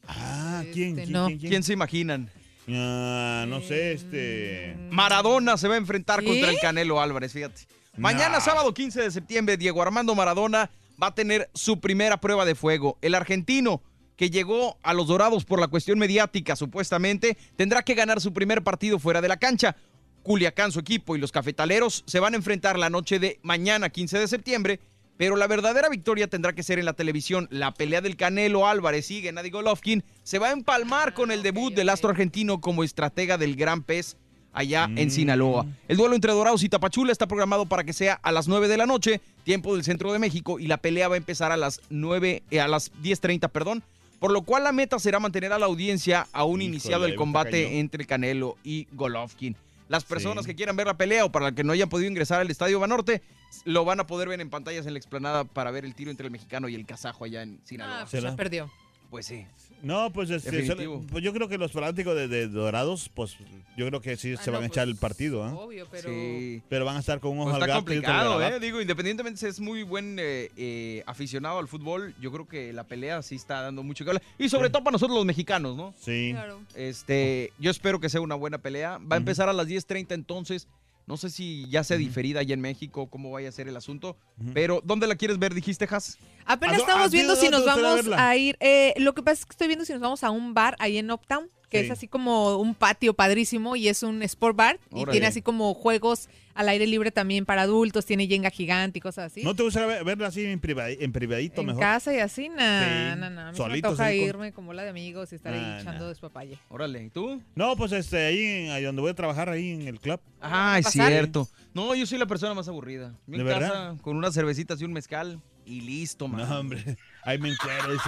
Ah, 0.07 0.63
¿quién? 0.73 0.91
Este, 0.91 1.03
¿Quién, 1.05 1.13
no. 1.13 1.27
quién, 1.27 1.39
quién? 1.39 1.51
¿Quién 1.51 1.63
se 1.63 1.73
imaginan? 1.73 2.31
Ah, 2.69 3.45
no 3.49 3.61
sé, 3.61 3.93
este. 3.93 4.77
Maradona 4.91 5.57
se 5.57 5.69
va 5.69 5.75
a 5.75 5.79
enfrentar 5.79 6.21
¿Sí? 6.21 6.27
contra 6.27 6.51
el 6.51 6.59
Canelo 6.59 7.01
Álvarez, 7.01 7.33
fíjate. 7.33 7.63
Mañana, 7.97 8.39
Nah. 8.39 8.41
sábado 8.41 8.75
15 8.75 9.01
de 9.03 9.11
septiembre, 9.11 9.57
Diego 9.57 9.81
Armando 9.81 10.15
Maradona 10.15 10.71
va 11.03 11.09
a 11.09 11.15
tener 11.15 11.51
su 11.55 11.81
primera 11.81 12.21
prueba 12.21 12.45
de 12.45 12.55
fuego. 12.55 12.99
El 13.03 13.15
argentino, 13.15 13.83
que 14.17 14.31
llegó 14.31 14.79
a 14.83 14.95
los 14.95 15.09
Dorados 15.09 15.45
por 15.45 15.61
la 15.61 15.69
cuestión 15.69 15.99
mediática, 15.99 16.57
supuestamente, 16.57 17.37
tendrá 17.57 17.83
que 17.83 17.95
ganar 17.95 18.21
su 18.21 18.33
primer 18.33 18.63
partido 18.63 18.99
fuera 18.99 19.21
de 19.21 19.29
la 19.29 19.37
cancha. 19.37 19.77
Culiacán, 20.23 20.73
su 20.73 20.81
equipo 20.81 21.15
y 21.15 21.21
los 21.21 21.33
cafetaleros 21.33 22.03
se 22.07 22.19
van 22.19 22.35
a 22.35 22.37
enfrentar 22.37 22.79
la 22.79 22.91
noche 22.91 23.19
de 23.19 23.39
mañana, 23.43 23.91
15 23.91 24.19
de 24.19 24.27
septiembre, 24.27 24.81
pero 25.17 25.37
la 25.37 25.47
verdadera 25.47 25.89
victoria 25.89 26.27
tendrá 26.27 26.53
que 26.53 26.63
ser 26.63 26.79
en 26.79 26.85
la 26.85 26.95
televisión. 26.95 27.47
La 27.51 27.73
pelea 27.73 28.01
del 28.01 28.17
Canelo 28.17 28.67
Álvarez 28.67 29.11
y 29.11 29.23
Gennady 29.23 29.51
Golovkin 29.51 30.05
se 30.25 30.39
va 30.39 30.49
a 30.49 30.53
empalmar 30.53 31.15
con 31.15 31.31
el 31.31 31.43
debut 31.43 31.75
del 31.75 31.89
astro 31.89 32.11
argentino 32.11 32.61
como 32.61 32.85
estratega 32.85 33.39
del 33.39 33.57
Gran 33.57 33.83
Pez 33.83 34.17
allá 34.57 34.91
en 34.97 35.11
Sinaloa. 35.11 35.67
El 35.87 35.97
duelo 35.97 36.15
entre 36.15 36.33
Dorados 36.33 36.63
y 36.65 36.69
Tapachula 36.69 37.13
está 37.13 37.27
programado 37.27 37.67
para 37.67 37.85
que 37.85 37.93
sea 37.93 38.15
a 38.23 38.33
las 38.33 38.49
9 38.49 38.67
de 38.69 38.77
la 38.77 38.87
noche, 38.87 39.21
tiempo 39.45 39.75
del 39.75 39.85
centro 39.85 40.13
de 40.13 40.19
México, 40.19 40.59
y 40.59 40.67
la 40.67 40.79
pelea 40.79 41.09
va 41.09 41.15
a 41.15 41.19
empezar 41.19 41.53
a 41.53 41.57
las 41.57 41.81
9, 41.91 42.43
eh, 42.51 42.61
a 42.61 42.67
las 42.67 42.91
10.30, 43.03 43.49
perdón. 43.51 43.83
Por 44.19 44.33
lo 44.33 44.43
cual 44.43 44.65
la 44.65 44.73
meta 44.73 44.99
será 44.99 45.21
mantener 45.21 45.53
a 45.53 45.59
la 45.59 45.67
audiencia 45.67 46.27
aún 46.33 46.63
Híjole, 46.63 46.65
iniciado 46.77 47.05
el 47.05 47.17
combate 47.17 47.79
entre 47.79 48.07
Canelo 48.07 48.57
y 48.65 48.89
Golovkin. 48.93 49.55
Las 49.89 50.05
personas 50.05 50.45
Sí. 50.45 50.51
que 50.51 50.57
quieran 50.57 50.75
ver 50.75 50.87
la 50.87 50.97
pelea 50.97 51.27
o 51.27 51.31
para 51.31 51.53
que 51.53 51.63
no 51.63 51.73
hayan 51.73 51.89
podido 51.91 52.09
ingresar 52.11 52.41
al 52.41 52.51
Estadio 52.51 52.81
Banorte, 52.81 53.23
lo 53.67 53.85
van 53.85 54.01
a 54.01 54.07
poder 54.07 54.29
ver 54.29 54.41
en 54.41 54.49
pantallas 54.51 54.87
en 54.87 54.95
la 54.95 54.99
explanada 54.99 55.45
para 55.45 55.71
ver 55.71 55.85
el 55.85 55.95
tiro 55.95 56.11
entre 56.11 56.27
el 56.27 56.33
mexicano 56.33 56.69
y 56.69 56.75
el 56.75 56.87
kazajo 56.87 57.25
allá 57.25 57.43
en 57.43 57.61
Sinaloa. 57.65 57.99
Ah, 57.99 58.01
pues 58.01 58.13
ya 58.13 58.21
¿Será? 58.21 58.37
perdió. 58.37 58.71
Pues 59.11 59.27
sí. 59.27 59.47
No, 59.83 60.11
pues, 60.13 60.31
este, 60.31 60.67
pues 61.11 61.23
yo 61.23 61.33
creo 61.33 61.49
que 61.49 61.59
los 61.59 61.71
fanáticos 61.73 62.15
de, 62.17 62.29
de 62.29 62.49
Dorados, 62.49 63.11
pues 63.15 63.37
yo 63.77 63.87
creo 63.87 64.01
que 64.01 64.17
sí 64.17 64.35
Ah, 64.39 64.43
se 64.43 64.51
van 64.51 64.63
a 64.63 64.67
echar 64.67 64.85
pues, 64.87 64.95
el 64.95 65.01
partido, 65.01 65.45
¿ah? 65.45 65.55
Obvio, 65.55 65.87
pero... 65.91 66.09
Sí. 66.09 66.63
Pero 66.69 66.85
van 66.85 66.97
a 66.97 67.01
estar 67.01 67.21
con 67.21 67.33
un 67.33 67.41
ojo 67.41 67.51
Pues 67.51 67.57
al 67.57 67.63
está 67.69 67.75
gato 67.81 67.93
y 67.95 67.99
otro 67.99 68.11
al 68.13 68.25
complicado. 68.27 68.57
¿eh? 68.57 68.61
Digo, 68.61 68.81
independientemente 68.81 69.39
si 69.41 69.47
es 69.47 69.61
muy 69.61 69.83
buen 69.83 70.19
eh, 70.19 70.51
eh, 70.57 71.03
aficionado 71.07 71.59
al 71.59 71.69
fútbol, 71.69 72.15
yo 72.21 72.33
creo 72.33 72.49
que 72.49 72.73
la 72.73 72.85
pelea 72.85 73.23
sí 73.23 73.35
está 73.37 73.61
dando 73.63 73.83
mucho 73.83 74.05
que 74.05 74.11
hablar. 74.11 74.23
Y 74.39 74.49
sobre 74.49 74.69
Sí. 74.69 74.73
todo 74.73 74.83
para 74.85 74.93
nosotros 74.93 75.17
los 75.17 75.27
mexicanos, 75.27 75.77
¿no? 75.77 75.95
Sí. 76.01 76.31
Claro. 76.33 76.61
Este, 76.75 77.53
yo 77.59 77.71
espero 77.71 78.01
que 78.01 78.09
sea 78.09 78.21
una 78.21 78.35
buena 78.35 78.59
pelea. 78.59 78.99
Va 78.99 79.17
a 79.17 79.19
empezar 79.19 79.49
a 79.49 79.53
las 79.53 79.67
10.30 79.69 80.13
entonces. 80.15 80.69
No 81.07 81.17
sé 81.17 81.31
si 81.31 81.69
ya 81.71 81.85
sea 81.85 81.97
diferida 81.97 82.41
allá 82.41 82.53
en 82.55 82.61
México, 82.61 83.09
cómo 83.09 83.31
vaya 83.31 83.49
a 83.49 83.53
ser 83.53 83.69
el 83.69 83.77
asunto. 83.77 84.17
Pero, 84.55 84.83
¿dónde 84.85 85.07
la 85.07 85.15
quieres 85.15 85.39
ver, 85.39 85.55
dijiste, 85.55 85.87
Has? 85.89 86.19
Apenas 86.45 86.75
¿A 86.75 86.79
dó- 86.79 86.83
estamos 86.83 87.11
viendo 87.13 87.37
si 87.37 87.49
nos 87.49 87.65
vamos 87.65 88.07
a 88.17 88.37
ir. 88.37 88.57
eh, 88.59 88.93
lo 88.99 89.15
que 89.15 89.23
pasa 89.23 89.41
es 89.41 89.47
que 89.47 89.53
estoy 89.53 89.69
viendo 89.69 89.85
si 89.85 89.93
nos 89.93 90.03
vamos 90.03 90.25
a 90.25 90.31
un 90.31 90.53
bar 90.53 90.75
ahí 90.81 90.99
en 90.99 91.11
Uptown, 91.13 91.49
que 91.69 91.81
Sí. 91.81 91.85
es 91.87 91.91
así 91.91 92.07
como 92.09 92.57
un 92.59 92.75
patio 92.75 93.15
padrísimo 93.15 93.75
y 93.77 93.89
es 93.89 94.03
un 94.03 94.23
sport 94.23 94.57
bar. 94.57 94.79
Y 94.95 95.05
tiene 95.07 95.27
así 95.27 95.43
como 95.43 95.75
juegos 95.75 96.29
al 96.55 96.69
aire 96.71 96.87
libre 96.87 97.11
también 97.11 97.45
para 97.45 97.63
adultos, 97.63 98.07
tiene 98.07 98.27
jenga 98.27 98.49
gigante 98.51 98.99
y 98.99 99.03
cosas 99.03 99.31
así. 99.33 99.43
¿No 99.43 99.55
te 99.55 99.63
gusta 99.63 99.85
ver- 99.85 100.05
verla 100.05 100.29
así 100.29 100.45
en, 100.45 100.59
privadi- 100.61 100.97
en 101.01 101.13
privadito 101.13 101.61
en 101.61 101.67
mejor? 101.67 101.81
casa 101.83 102.15
y 102.15 102.19
así, 102.19 102.49
nah, 102.49 102.85
Sí. 103.15 103.19
nah, 103.21 103.29
nah. 103.31 103.49
A 103.49 103.53
mí 103.53 103.57
se 103.59 103.69
me 103.69 103.83
toca 103.83 104.05
ahí 104.07 104.21
con- 104.21 104.29
irme 104.29 104.53
como 104.53 104.73
la 104.73 104.85
de 104.85 104.89
amigos 104.91 105.33
y 105.33 105.35
estar 105.35 105.53
Ah, 105.53 105.57
ahí 105.77 105.81
echando 105.83 106.05
nah. 106.05 106.09
despapalle. 106.09 106.57
Órale, 106.71 107.03
¿y 107.05 107.11
tú? 107.11 107.43
No, 107.55 107.77
pues 107.77 107.93
este, 107.93 108.25
ahí, 108.27 108.39
en- 108.43 108.71
ahí 108.71 108.85
donde 108.85 109.03
voy 109.03 109.11
a 109.11 109.15
trabajar, 109.15 109.49
ahí 109.51 109.71
en 109.73 109.83
el 109.83 110.01
club. 110.01 110.19
Ah, 110.41 110.79
es 110.79 110.87
cierto. 110.89 111.47
No, 111.75 111.95
yo 111.95 112.07
soy 112.07 112.19
la 112.19 112.27
persona 112.27 112.55
más 112.55 112.69
aburrida. 112.69 113.15
Yo 113.27 113.33
¿De 113.33 113.39
en 113.41 113.45
verdad? 113.45 113.69
casa, 113.91 114.03
con 114.03 114.17
unas 114.17 114.33
cervecitas 114.33 114.81
y 114.81 114.85
un 114.85 114.93
mezcal 114.95 115.41
y 115.67 115.81
listo, 115.83 116.27
man. 116.29 116.49
No, 116.49 116.61
hombre. 116.61 116.97
Ahí 117.27 117.39
me 117.39 117.51
encuero. 117.51 117.95
y 117.95 117.99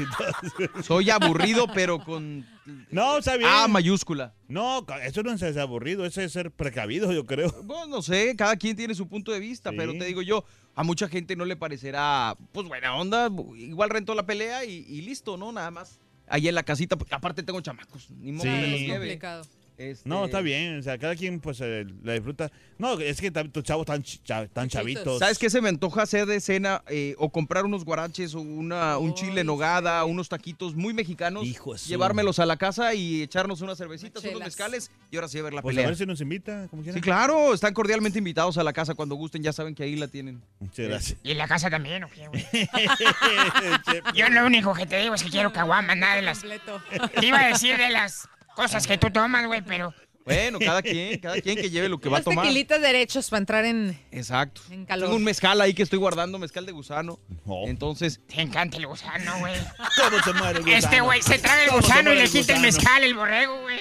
todo. 0.71 0.83
Soy 0.83 1.11
aburrido, 1.11 1.67
pero 1.75 1.99
con 2.03 2.47
No, 2.91 3.19
está 3.19 3.37
bien. 3.37 3.51
A 3.53 3.67
mayúscula. 3.69 4.33
No, 4.47 4.87
eso 5.03 5.23
no 5.23 5.33
es 5.33 5.41
ser 5.41 5.59
aburrido, 5.59 6.07
eso 6.07 6.21
es 6.23 6.33
ser 6.33 6.51
precavido, 6.53 7.13
yo 7.13 7.27
creo. 7.27 7.51
Bueno, 7.65 7.87
no 7.89 8.01
sé, 8.03 8.35
cada 8.37 8.57
quien 8.57 8.77
tiene 8.77 8.95
su 8.95 9.09
punto 9.09 9.33
de 9.33 9.41
vista, 9.41 9.73
pero 9.73 9.93
te 9.99 10.05
digo 10.05 10.23
yo, 10.23 10.45
a 10.75 10.85
mucha 10.85 11.09
gente 11.09 11.35
no 11.37 11.45
le 11.45 11.57
parecerá, 11.57 12.37
pues 12.53 12.67
buena 12.69 12.95
onda, 12.97 13.29
igual 13.57 13.91
rentó 13.91 14.15
la 14.15 14.25
pelea 14.25 14.65
y, 14.65 14.87
y 14.89 15.03
listo, 15.03 15.37
¿no? 15.37 15.51
Nada 15.53 15.71
más. 15.71 15.99
Ahí 16.29 16.47
en 16.47 16.55
la 16.55 16.63
casita, 16.63 16.97
porque 16.97 17.15
aparte 17.15 17.43
tengo 17.43 17.61
chamacos, 17.61 18.11
ni 18.11 18.33
modo 18.33 18.45
Sí. 18.45 18.49
que 18.51 18.61
los 18.67 18.71
Es 18.75 18.81
lleve. 18.87 18.99
complicado. 18.99 19.47
Este, 19.79 20.09
No, 20.09 20.25
está 20.25 20.41
bien, 20.41 20.77
o 20.81 20.83
sea, 20.83 20.99
cada 20.99 21.15
quien 21.15 21.39
pues 21.39 21.61
eh, 21.61 21.87
la 22.03 22.15
disfruta. 22.15 22.51
No, 22.79 22.99
es 22.99 23.21
que 23.21 23.31
tus 23.31 23.63
chavos 23.63 23.87
ch- 23.87 24.21
cha- 24.25 24.49
tan 24.49 24.69
chavitos. 24.69 25.21
¿Sabes 25.21 25.39
qué 25.39 25.49
se 25.51 25.61
me 25.61 25.69
antoja 25.69 26.03
hacer 26.03 26.27
de 26.27 26.41
cena? 26.41 26.83
Eh, 26.89 27.15
o 27.19 27.31
comprar 27.31 27.65
unos 27.65 27.85
guaraches 27.85 28.35
o 28.35 28.41
una, 28.41 28.99
un 28.99 29.15
chile 29.15 29.43
en 29.43 29.47
nogada, 29.47 30.05
unos 30.05 30.29
taquitos 30.29 30.75
muy 30.75 30.93
mexicanos, 30.95 31.47
su- 31.49 31.77
llevármelos 31.89 32.41
a 32.41 32.47
la 32.47 32.57
casa 32.57 32.93
y 32.95 33.23
echarnos 33.23 33.61
unas 33.61 33.79
cervecitas, 33.79 34.21
unos 34.23 34.33
chelas. 34.35 34.47
mezcales 34.49 34.91
y 35.13 35.17
ahora 35.17 35.29
sí 35.29 35.39
a 35.39 35.43
ver 35.45 35.55
la 35.55 35.63
Pues 35.63 35.75
a 35.75 35.77
pelea. 35.77 35.87
ver 35.89 35.97
si 35.97 36.07
nos 36.07 36.21
invita, 36.21 36.67
como. 36.69 36.83
Sí, 36.83 37.01
claro, 37.01 37.55
están 37.55 37.73
cordialmente 37.73 38.19
invitados 38.19 38.59
a 38.59 38.65
la 38.65 38.73
casa 38.73 38.95
cuando 38.95 39.15
gusten, 39.15 39.43
ya 39.45 39.53
saben 39.53 39.77
que 39.77 39.85
ahí 39.85 39.95
la 39.95 40.09
tienen. 40.09 40.43
Muchas 40.59 40.89
gracias. 40.89 41.19
¿Y 41.23 41.31
en 41.31 41.39
la 41.39 41.47
casa 41.47 41.71
también 41.71 42.03
o 42.03 42.09
qué, 42.11 42.27
güey? 42.27 42.45
Yo 44.15 44.29
lo 44.29 44.45
único 44.47 44.75
que 44.75 44.87
te 44.87 44.99
digo 44.99 45.15
es 45.15 45.23
que 45.23 45.31
quiero 45.31 45.53
caguamas, 45.53 45.97
nada 45.97 46.17
de 46.17 46.23
las... 46.23 46.41
Te 46.41 47.27
iba 47.27 47.41
a 47.41 47.47
decir 47.49 47.77
de 47.77 47.91
las 47.91 48.29
cosas 48.59 48.89
que 48.89 48.99
tú 48.99 49.09
tomas, 49.09 49.47
güey, 49.47 49.63
pero... 49.63 49.95
Bueno, 50.35 50.59
cada 50.59 50.83
quien, 50.83 51.19
cada 51.19 51.41
quien 51.41 51.57
que 51.57 51.71
lleve 51.71 51.89
lo 51.89 51.99
que 51.99 52.09
va 52.09 52.19
a 52.19 52.23
tomar. 52.23 52.45
tequilitas 52.45 52.81
derechos 52.81 53.29
para 53.31 53.39
entrar 53.39 53.65
en, 53.65 53.99
Exacto. 54.13 54.61
en 54.71 54.85
calor. 54.85 55.07
Tengo 55.09 55.17
un 55.17 55.25
mezcal 55.25 55.61
ahí 55.61 55.75
que 55.75 55.83
estoy 55.83 55.99
guardando, 55.99 56.39
mezcal 56.39 56.67
de 56.67 56.73
gusano. 56.73 57.19
Entonces. 57.67 58.21
Te 58.29 58.41
encanta 58.41 58.77
el 58.77 58.87
gusano, 58.87 59.39
güey. 59.41 59.55
Todo 59.97 60.23
se 60.23 60.33
muere 60.35 60.59
el 60.61 60.69
Este 60.69 60.87
gusano. 60.87 61.05
güey 61.05 61.23
se 61.23 61.39
traga 61.39 61.63
el 61.65 61.69
Todo 61.71 61.81
se 61.83 61.87
gusano 61.89 62.01
y 62.01 62.05
muere 62.05 62.19
le 62.21 62.25
el 62.25 62.31
quita 62.31 62.53
el 62.55 62.59
gusano. 62.59 62.63
mezcal, 62.63 63.03
el 63.05 63.15
borrego, 63.15 63.61
güey. 63.63 63.81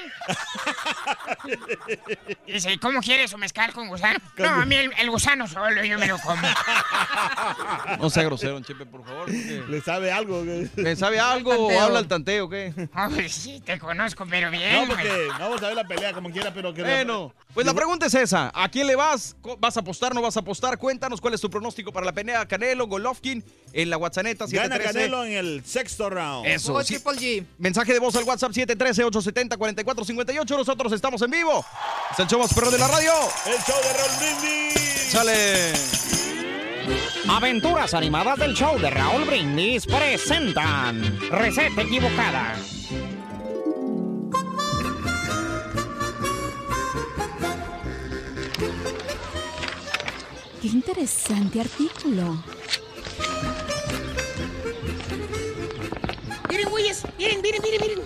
Dice, 2.47 2.73
¿y 2.73 2.77
cómo 2.77 3.01
quiere 3.01 3.27
su 3.27 3.37
mezcal 3.37 3.73
con 3.73 3.87
gusano? 3.87 4.19
No, 4.37 4.47
a 4.49 4.65
mí 4.65 4.75
el, 4.75 4.91
el 4.99 5.09
gusano 5.09 5.47
solo, 5.47 5.83
yo 5.83 5.97
me 5.99 6.07
lo 6.07 6.17
como. 6.19 6.41
No 7.99 8.09
sea 8.09 8.23
grosero, 8.23 8.53
don 8.53 8.63
Chepe, 8.63 8.85
por 8.85 9.03
favor. 9.03 9.25
porque- 9.25 9.63
¿Le 9.67 9.81
sabe 9.81 10.11
algo? 10.11 10.43
güey? 10.43 10.69
¿Le 10.75 10.95
sabe 10.95 11.19
algo 11.19 11.51
o 11.51 11.67
Tanteo. 11.67 11.81
habla 11.83 11.99
al 11.99 12.07
tanteo 12.07 12.45
o 12.45 12.49
qué? 12.49 12.73
Oh, 12.95 13.09
pues 13.13 13.33
sí, 13.33 13.59
te 13.65 13.79
conozco, 13.79 14.25
pero 14.29 14.51
bien. 14.51 14.71
No, 14.73 14.85
güey. 14.85 14.89
porque 14.89 15.27
no 15.33 15.39
vamos 15.39 15.63
a 15.63 15.67
ver 15.67 15.75
la 15.75 15.83
pelea 15.87 16.13
como 16.13 16.29
quiera, 16.37 16.53
pero 16.53 16.73
que... 16.73 16.81
Bueno, 16.81 17.33
pues 17.53 17.65
la 17.65 17.73
pregunta 17.73 18.05
es 18.05 18.13
esa. 18.13 18.51
¿A 18.53 18.69
quién 18.69 18.87
le 18.87 18.95
vas? 18.95 19.35
¿Vas 19.59 19.75
a 19.77 19.79
apostar? 19.79 20.13
¿No 20.13 20.21
vas 20.21 20.37
a 20.37 20.41
apostar? 20.41 20.77
Cuéntanos 20.77 21.19
cuál 21.19 21.33
es 21.33 21.41
tu 21.41 21.49
pronóstico 21.49 21.91
para 21.91 22.05
la 22.05 22.11
pelea 22.13 22.47
Canelo, 22.47 22.87
Golovkin 22.87 23.43
en 23.73 23.89
la 23.89 23.97
WhatsApp 23.97 24.25
Gana 24.25 24.37
713. 24.47 24.93
Canelo 24.93 25.25
en 25.25 25.31
el 25.33 25.63
sexto 25.65 26.09
round. 26.09 26.45
Eso, 26.47 26.73
Oh, 26.73 26.83
sí. 26.83 26.95
G. 26.97 27.45
Mensaje 27.57 27.93
de 27.93 27.99
voz 27.99 28.15
al 28.15 28.23
WhatsApp 28.25 28.51
713-870-4458. 28.51 30.49
Nosotros 30.57 30.91
estamos 30.93 31.21
en 31.21 31.31
vivo. 31.31 31.65
Es 32.11 32.19
el 32.19 32.27
show 32.27 32.39
más 32.39 32.53
perro 32.53 32.69
de 32.71 32.77
la 32.77 32.87
radio. 32.87 33.11
El 33.45 33.57
show 33.63 33.75
de 33.81 33.93
Raúl 33.93 34.11
Brindis. 34.19 35.11
Sale. 35.11 35.73
Aventuras 37.29 37.93
animadas 37.93 38.37
del 38.39 38.53
show 38.53 38.79
de 38.79 38.89
Raúl 38.89 39.25
Brindis 39.25 39.85
presentan 39.85 41.19
Receta 41.29 41.81
equivocada. 41.81 42.55
Qué 50.67 50.73
interesante 50.73 51.61
artículo. 51.61 52.43
Miren, 56.49 56.69
güeyes, 56.69 57.03
miren, 57.17 57.41
miren, 57.41 57.61
miren, 57.61 57.81
miren. 57.81 57.99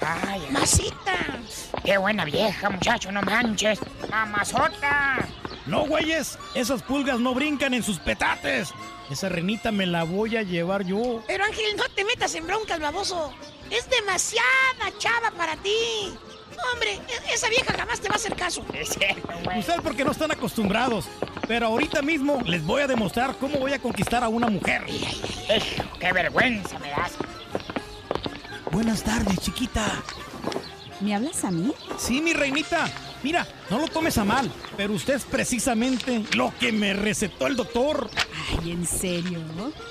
Ay, 0.00 0.40
Masita. 0.50 1.18
qué 1.84 1.98
buena 1.98 2.24
vieja, 2.24 2.70
muchacho, 2.70 3.12
no 3.12 3.20
manches. 3.20 3.78
Mamazota. 4.08 5.28
No, 5.66 5.84
güeyes, 5.84 6.38
esas 6.54 6.82
pulgas 6.82 7.20
no 7.20 7.34
brincan 7.34 7.74
en 7.74 7.82
sus 7.82 7.98
petates. 7.98 8.72
Esa 9.10 9.28
renita 9.28 9.70
me 9.70 9.84
la 9.84 10.04
voy 10.04 10.38
a 10.38 10.42
llevar 10.42 10.82
yo. 10.86 11.22
Pero 11.26 11.44
Ángel, 11.44 11.76
no 11.76 11.84
te 11.94 12.06
metas 12.06 12.34
en 12.36 12.46
broncas, 12.46 12.80
baboso. 12.80 13.34
Es 13.68 13.86
demasiada 13.90 14.96
chava 14.96 15.30
para 15.32 15.56
ti. 15.56 16.16
Hombre, 16.72 16.92
e- 16.94 17.34
esa 17.34 17.48
vieja 17.48 17.72
jamás 17.74 18.00
te 18.00 18.08
va 18.08 18.14
a 18.14 18.16
hacer 18.16 18.34
caso. 18.36 18.64
Es 18.74 18.90
cierto, 18.90 19.28
güey. 19.44 19.58
Ustedes 19.58 19.80
porque 19.82 20.04
no 20.04 20.12
están 20.12 20.30
acostumbrados. 20.30 21.06
Pero 21.48 21.66
ahorita 21.66 22.02
mismo 22.02 22.40
les 22.44 22.64
voy 22.64 22.82
a 22.82 22.86
demostrar 22.86 23.36
cómo 23.38 23.58
voy 23.58 23.72
a 23.72 23.78
conquistar 23.78 24.22
a 24.24 24.28
una 24.28 24.48
mujer. 24.48 24.84
Qué 25.98 26.12
vergüenza 26.12 26.78
me 26.78 26.90
das. 26.90 27.12
Buenas 28.70 29.02
tardes, 29.02 29.38
chiquita. 29.40 29.84
¿Me 31.00 31.14
hablas 31.14 31.44
a 31.44 31.50
mí? 31.50 31.72
Sí, 31.98 32.20
mi 32.20 32.32
reinita. 32.32 32.88
Mira, 33.22 33.46
no 33.70 33.78
lo 33.78 33.88
tomes 33.88 34.18
a 34.18 34.24
mal, 34.24 34.50
pero 34.76 34.94
usted 34.94 35.14
es 35.14 35.24
precisamente 35.24 36.24
lo 36.34 36.52
que 36.58 36.72
me 36.72 36.92
recetó 36.92 37.46
el 37.46 37.56
doctor. 37.56 38.08
Ay, 38.62 38.72
¿en 38.72 38.86
serio? 38.86 39.40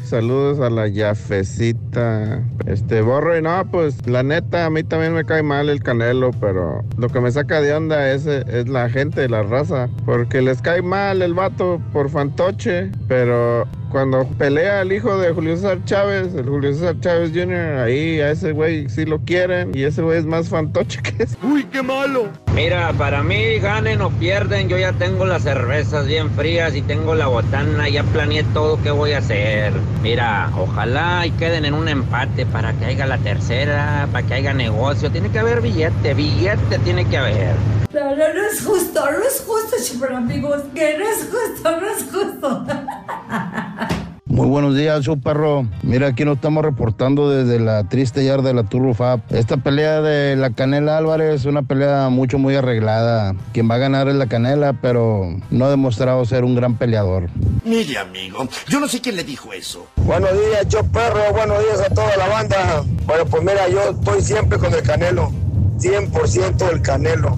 Saludos 0.11 0.59
a 0.59 0.69
la 0.69 0.89
Yafecita. 0.89 2.43
Este, 2.65 3.01
borro 3.01 3.37
y 3.37 3.41
no, 3.41 3.65
pues 3.71 4.05
la 4.05 4.23
neta, 4.23 4.65
a 4.65 4.69
mí 4.69 4.83
también 4.83 5.13
me 5.13 5.23
cae 5.23 5.41
mal 5.41 5.69
el 5.69 5.81
canelo, 5.81 6.31
pero 6.31 6.83
lo 6.97 7.07
que 7.07 7.21
me 7.21 7.31
saca 7.31 7.61
de 7.61 7.73
onda 7.73 8.11
es, 8.11 8.25
es 8.25 8.67
la 8.67 8.89
gente, 8.89 9.29
la 9.29 9.43
raza. 9.43 9.87
Porque 10.05 10.41
les 10.41 10.61
cae 10.61 10.81
mal 10.81 11.21
el 11.21 11.33
vato 11.33 11.81
por 11.93 12.09
fantoche, 12.09 12.91
pero 13.07 13.65
cuando 13.91 14.25
pelea 14.37 14.81
el 14.81 14.93
hijo 14.93 15.17
de 15.17 15.33
Julio 15.33 15.55
César 15.55 15.83
Chávez, 15.83 16.33
el 16.33 16.47
Julio 16.47 16.73
César 16.73 16.95
Chávez 17.01 17.31
Jr., 17.33 17.79
ahí 17.79 18.21
a 18.21 18.31
ese 18.31 18.53
güey 18.53 18.89
sí 18.89 19.05
lo 19.05 19.19
quieren 19.19 19.71
y 19.73 19.83
ese 19.83 20.01
güey 20.01 20.17
es 20.17 20.25
más 20.25 20.49
fantoche 20.49 21.01
que 21.01 21.23
ese. 21.23 21.37
¡Uy, 21.43 21.65
qué 21.65 21.81
malo! 21.81 22.29
Mira, 22.55 22.93
para 22.93 23.21
mí 23.21 23.59
ganen 23.59 24.01
o 24.01 24.09
pierden, 24.11 24.69
yo 24.69 24.77
ya 24.77 24.93
tengo 24.93 25.25
las 25.25 25.43
cervezas 25.43 26.07
bien 26.07 26.29
frías 26.31 26.75
y 26.75 26.81
tengo 26.81 27.15
la 27.15 27.27
botana, 27.27 27.89
ya 27.89 28.03
planeé 28.03 28.43
todo 28.53 28.81
qué 28.81 28.91
voy 28.91 29.11
a 29.11 29.19
hacer. 29.19 29.73
Mira, 30.01 30.49
ojalá 30.57 31.27
y 31.27 31.31
queden 31.31 31.63
en 31.63 31.75
un 31.75 31.87
empate 31.87 32.47
para 32.47 32.73
que 32.73 32.85
haya 32.85 33.05
la 33.05 33.19
tercera, 33.19 34.07
para 34.11 34.25
que 34.25 34.33
haya 34.33 34.51
negocio. 34.51 35.11
Tiene 35.11 35.29
que 35.29 35.37
haber 35.37 35.61
billete, 35.61 36.15
billete 36.15 36.79
tiene 36.79 37.05
que 37.05 37.17
haber. 37.17 37.55
No, 37.93 38.09
no, 38.09 38.15
no 38.15 38.45
es 38.51 38.65
justo, 38.65 38.99
no 38.99 39.19
es 39.19 39.43
justo, 39.45 39.77
super 39.79 40.13
amigos, 40.13 40.63
que 40.73 40.97
no 40.97 41.05
es 41.05 41.29
justo, 41.29 41.71
no 41.79 41.87
es 41.87 42.03
justo. 42.11 42.65
Muy 44.25 44.47
buenos 44.47 44.75
días, 44.75 45.03
su 45.03 45.19
perro. 45.19 45.67
Mira, 45.83 46.07
aquí 46.07 46.23
nos 46.23 46.37
estamos 46.37 46.63
reportando 46.63 47.29
desde 47.29 47.59
la 47.59 47.83
triste 47.83 48.23
yarda 48.23 48.47
de 48.47 48.53
la 48.53 48.63
Turbo 48.63 48.93
Fab. 48.93 49.19
Esta 49.29 49.57
pelea 49.57 50.01
de 50.01 50.37
la 50.37 50.51
Canela 50.51 50.97
Álvarez 50.97 51.41
es 51.41 51.45
una 51.45 51.63
pelea 51.63 52.07
mucho, 52.09 52.39
muy 52.39 52.55
arreglada. 52.55 53.35
Quien 53.51 53.69
va 53.69 53.75
a 53.75 53.79
ganar 53.79 54.07
es 54.07 54.15
la 54.15 54.27
Canela, 54.27 54.71
pero 54.71 55.27
no 55.51 55.65
ha 55.65 55.69
demostrado 55.69 56.23
ser 56.23 56.45
un 56.45 56.55
gran 56.55 56.75
peleador. 56.75 57.27
Mire, 57.63 57.99
amigo, 57.99 58.47
yo 58.69 58.79
no 58.79 58.87
sé 58.87 59.01
quién 59.01 59.15
le 59.15 59.23
dijo 59.23 59.53
eso. 59.53 59.85
Buenos 59.97 60.31
días, 60.33 60.67
yo 60.67 60.83
perro, 60.83 61.31
buenos 61.31 61.59
días 61.59 61.79
a 61.79 61.93
toda 61.93 62.17
la 62.17 62.27
banda. 62.27 62.83
Bueno, 63.05 63.25
pues 63.27 63.43
mira, 63.43 63.67
yo 63.67 63.91
estoy 63.91 64.21
siempre 64.23 64.57
con 64.57 64.73
el 64.73 64.81
Canelo, 64.81 65.31
100% 65.77 66.71
el 66.71 66.81
Canelo. 66.81 67.37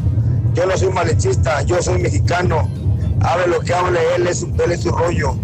Yo 0.54 0.66
no 0.66 0.78
soy 0.78 0.92
malechista, 0.92 1.62
yo 1.64 1.82
soy 1.82 2.00
mexicano. 2.00 2.70
Hable 3.20 3.48
lo 3.48 3.60
que 3.60 3.74
hable, 3.74 4.00
él 4.16 4.26
es, 4.28 4.44
él 4.44 4.72
es 4.72 4.82
su 4.82 4.92
rollo. 4.92 5.36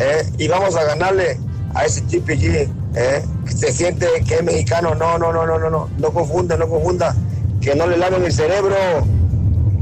¿eh? 0.00 0.24
Y 0.38 0.48
vamos 0.48 0.76
a 0.76 0.84
ganarle 0.84 1.38
a 1.74 1.84
ese 1.84 2.00
TPG, 2.00 2.70
¿eh? 2.94 3.24
que 3.44 3.52
se 3.52 3.70
siente 3.70 4.06
que 4.26 4.36
es 4.36 4.42
mexicano. 4.42 4.94
No, 4.94 5.18
no, 5.18 5.30
no, 5.30 5.46
no, 5.46 5.58
no, 5.58 5.68
no, 5.68 5.90
no 5.98 6.10
confunda, 6.10 6.56
no 6.56 6.68
confunda. 6.68 7.14
Que 7.60 7.74
no 7.74 7.86
le 7.86 7.98
laven 7.98 8.24
el 8.24 8.32
cerebro. 8.32 8.76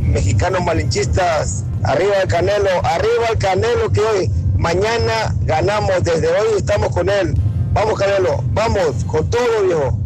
Mexicanos 0.00 0.64
malinchistas, 0.64 1.64
arriba 1.84 2.16
el 2.22 2.28
Canelo, 2.28 2.70
arriba 2.82 3.28
el 3.30 3.38
Canelo 3.38 3.92
que 3.92 4.00
hoy, 4.00 4.30
mañana 4.60 5.34
ganamos, 5.40 6.04
desde 6.04 6.28
hoy 6.28 6.58
estamos 6.58 6.90
con 6.90 7.08
él. 7.08 7.34
Vamos 7.72 7.98
Canelo, 7.98 8.44
vamos, 8.52 9.04
con 9.06 9.28
todo 9.30 9.62
viejo. 9.62 9.98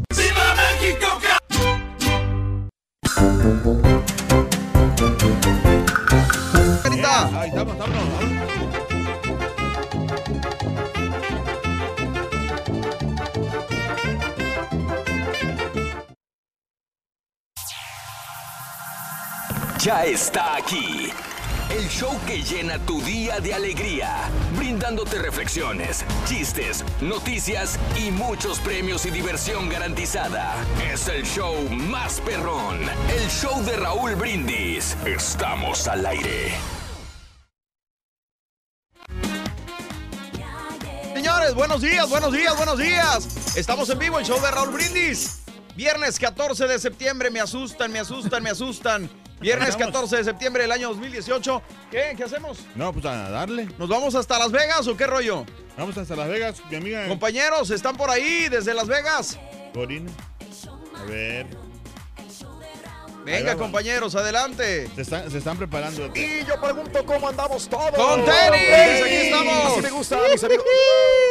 Ya 19.80 20.06
está 20.06 20.56
aquí. 20.56 21.12
El 21.74 21.88
show 21.88 22.16
que 22.24 22.40
llena 22.40 22.78
tu 22.86 23.02
día 23.02 23.40
de 23.40 23.52
alegría, 23.52 24.30
brindándote 24.56 25.18
reflexiones, 25.18 26.04
chistes, 26.24 26.84
noticias 27.00 27.80
y 27.96 28.12
muchos 28.12 28.60
premios 28.60 29.04
y 29.06 29.10
diversión 29.10 29.68
garantizada. 29.68 30.54
Es 30.88 31.08
el 31.08 31.24
show 31.24 31.68
más 31.70 32.20
perrón, 32.20 32.78
el 33.12 33.28
show 33.28 33.60
de 33.64 33.76
Raúl 33.76 34.14
Brindis. 34.14 34.96
Estamos 35.04 35.88
al 35.88 36.06
aire. 36.06 36.52
Señores, 41.12 41.54
buenos 41.56 41.82
días, 41.82 42.08
buenos 42.08 42.32
días, 42.32 42.56
buenos 42.56 42.78
días. 42.78 43.56
Estamos 43.56 43.90
en 43.90 43.98
vivo, 43.98 44.20
el 44.20 44.24
show 44.24 44.40
de 44.40 44.48
Raúl 44.48 44.70
Brindis. 44.70 45.40
Viernes 45.74 46.20
14 46.20 46.68
de 46.68 46.78
septiembre, 46.78 47.32
me 47.32 47.40
asustan, 47.40 47.90
me 47.90 47.98
asustan, 47.98 48.44
me 48.44 48.50
asustan. 48.50 49.23
Viernes 49.44 49.68
Estamos. 49.68 49.92
14 49.92 50.16
de 50.16 50.24
septiembre 50.24 50.62
del 50.62 50.72
año 50.72 50.88
2018. 50.88 51.62
¿Qué? 51.90 52.14
¿Qué 52.16 52.24
hacemos? 52.24 52.60
No, 52.74 52.94
pues 52.94 53.04
a 53.04 53.28
darle. 53.28 53.68
¿Nos 53.78 53.90
vamos 53.90 54.14
hasta 54.14 54.38
Las 54.38 54.50
Vegas 54.50 54.86
o 54.88 54.96
qué 54.96 55.06
rollo? 55.06 55.44
Vamos 55.76 55.98
hasta 55.98 56.16
Las 56.16 56.28
Vegas, 56.28 56.62
mi 56.70 56.76
amiga. 56.76 57.06
Compañeros, 57.08 57.70
¿están 57.70 57.94
por 57.94 58.08
ahí 58.08 58.48
desde 58.48 58.72
Las 58.72 58.86
Vegas? 58.88 59.38
Corina. 59.74 60.10
A 60.98 61.02
ver. 61.04 61.46
Venga, 63.24 63.56
compañeros, 63.56 64.14
adelante. 64.14 64.88
Se 64.94 65.02
están, 65.02 65.30
se 65.30 65.38
están 65.38 65.56
preparando. 65.56 66.10
Y 66.14 66.44
yo 66.44 66.60
pregunto 66.60 67.04
cómo 67.06 67.28
andamos 67.28 67.68
todos. 67.68 67.90
¡Con 67.92 68.24
tenis! 68.24 69.02
Aquí 69.02 69.14
estamos. 69.14 69.72
Así 69.72 69.80
me 69.82 69.90
gusta, 69.90 70.18
mis 70.30 70.44
amigos. 70.44 70.64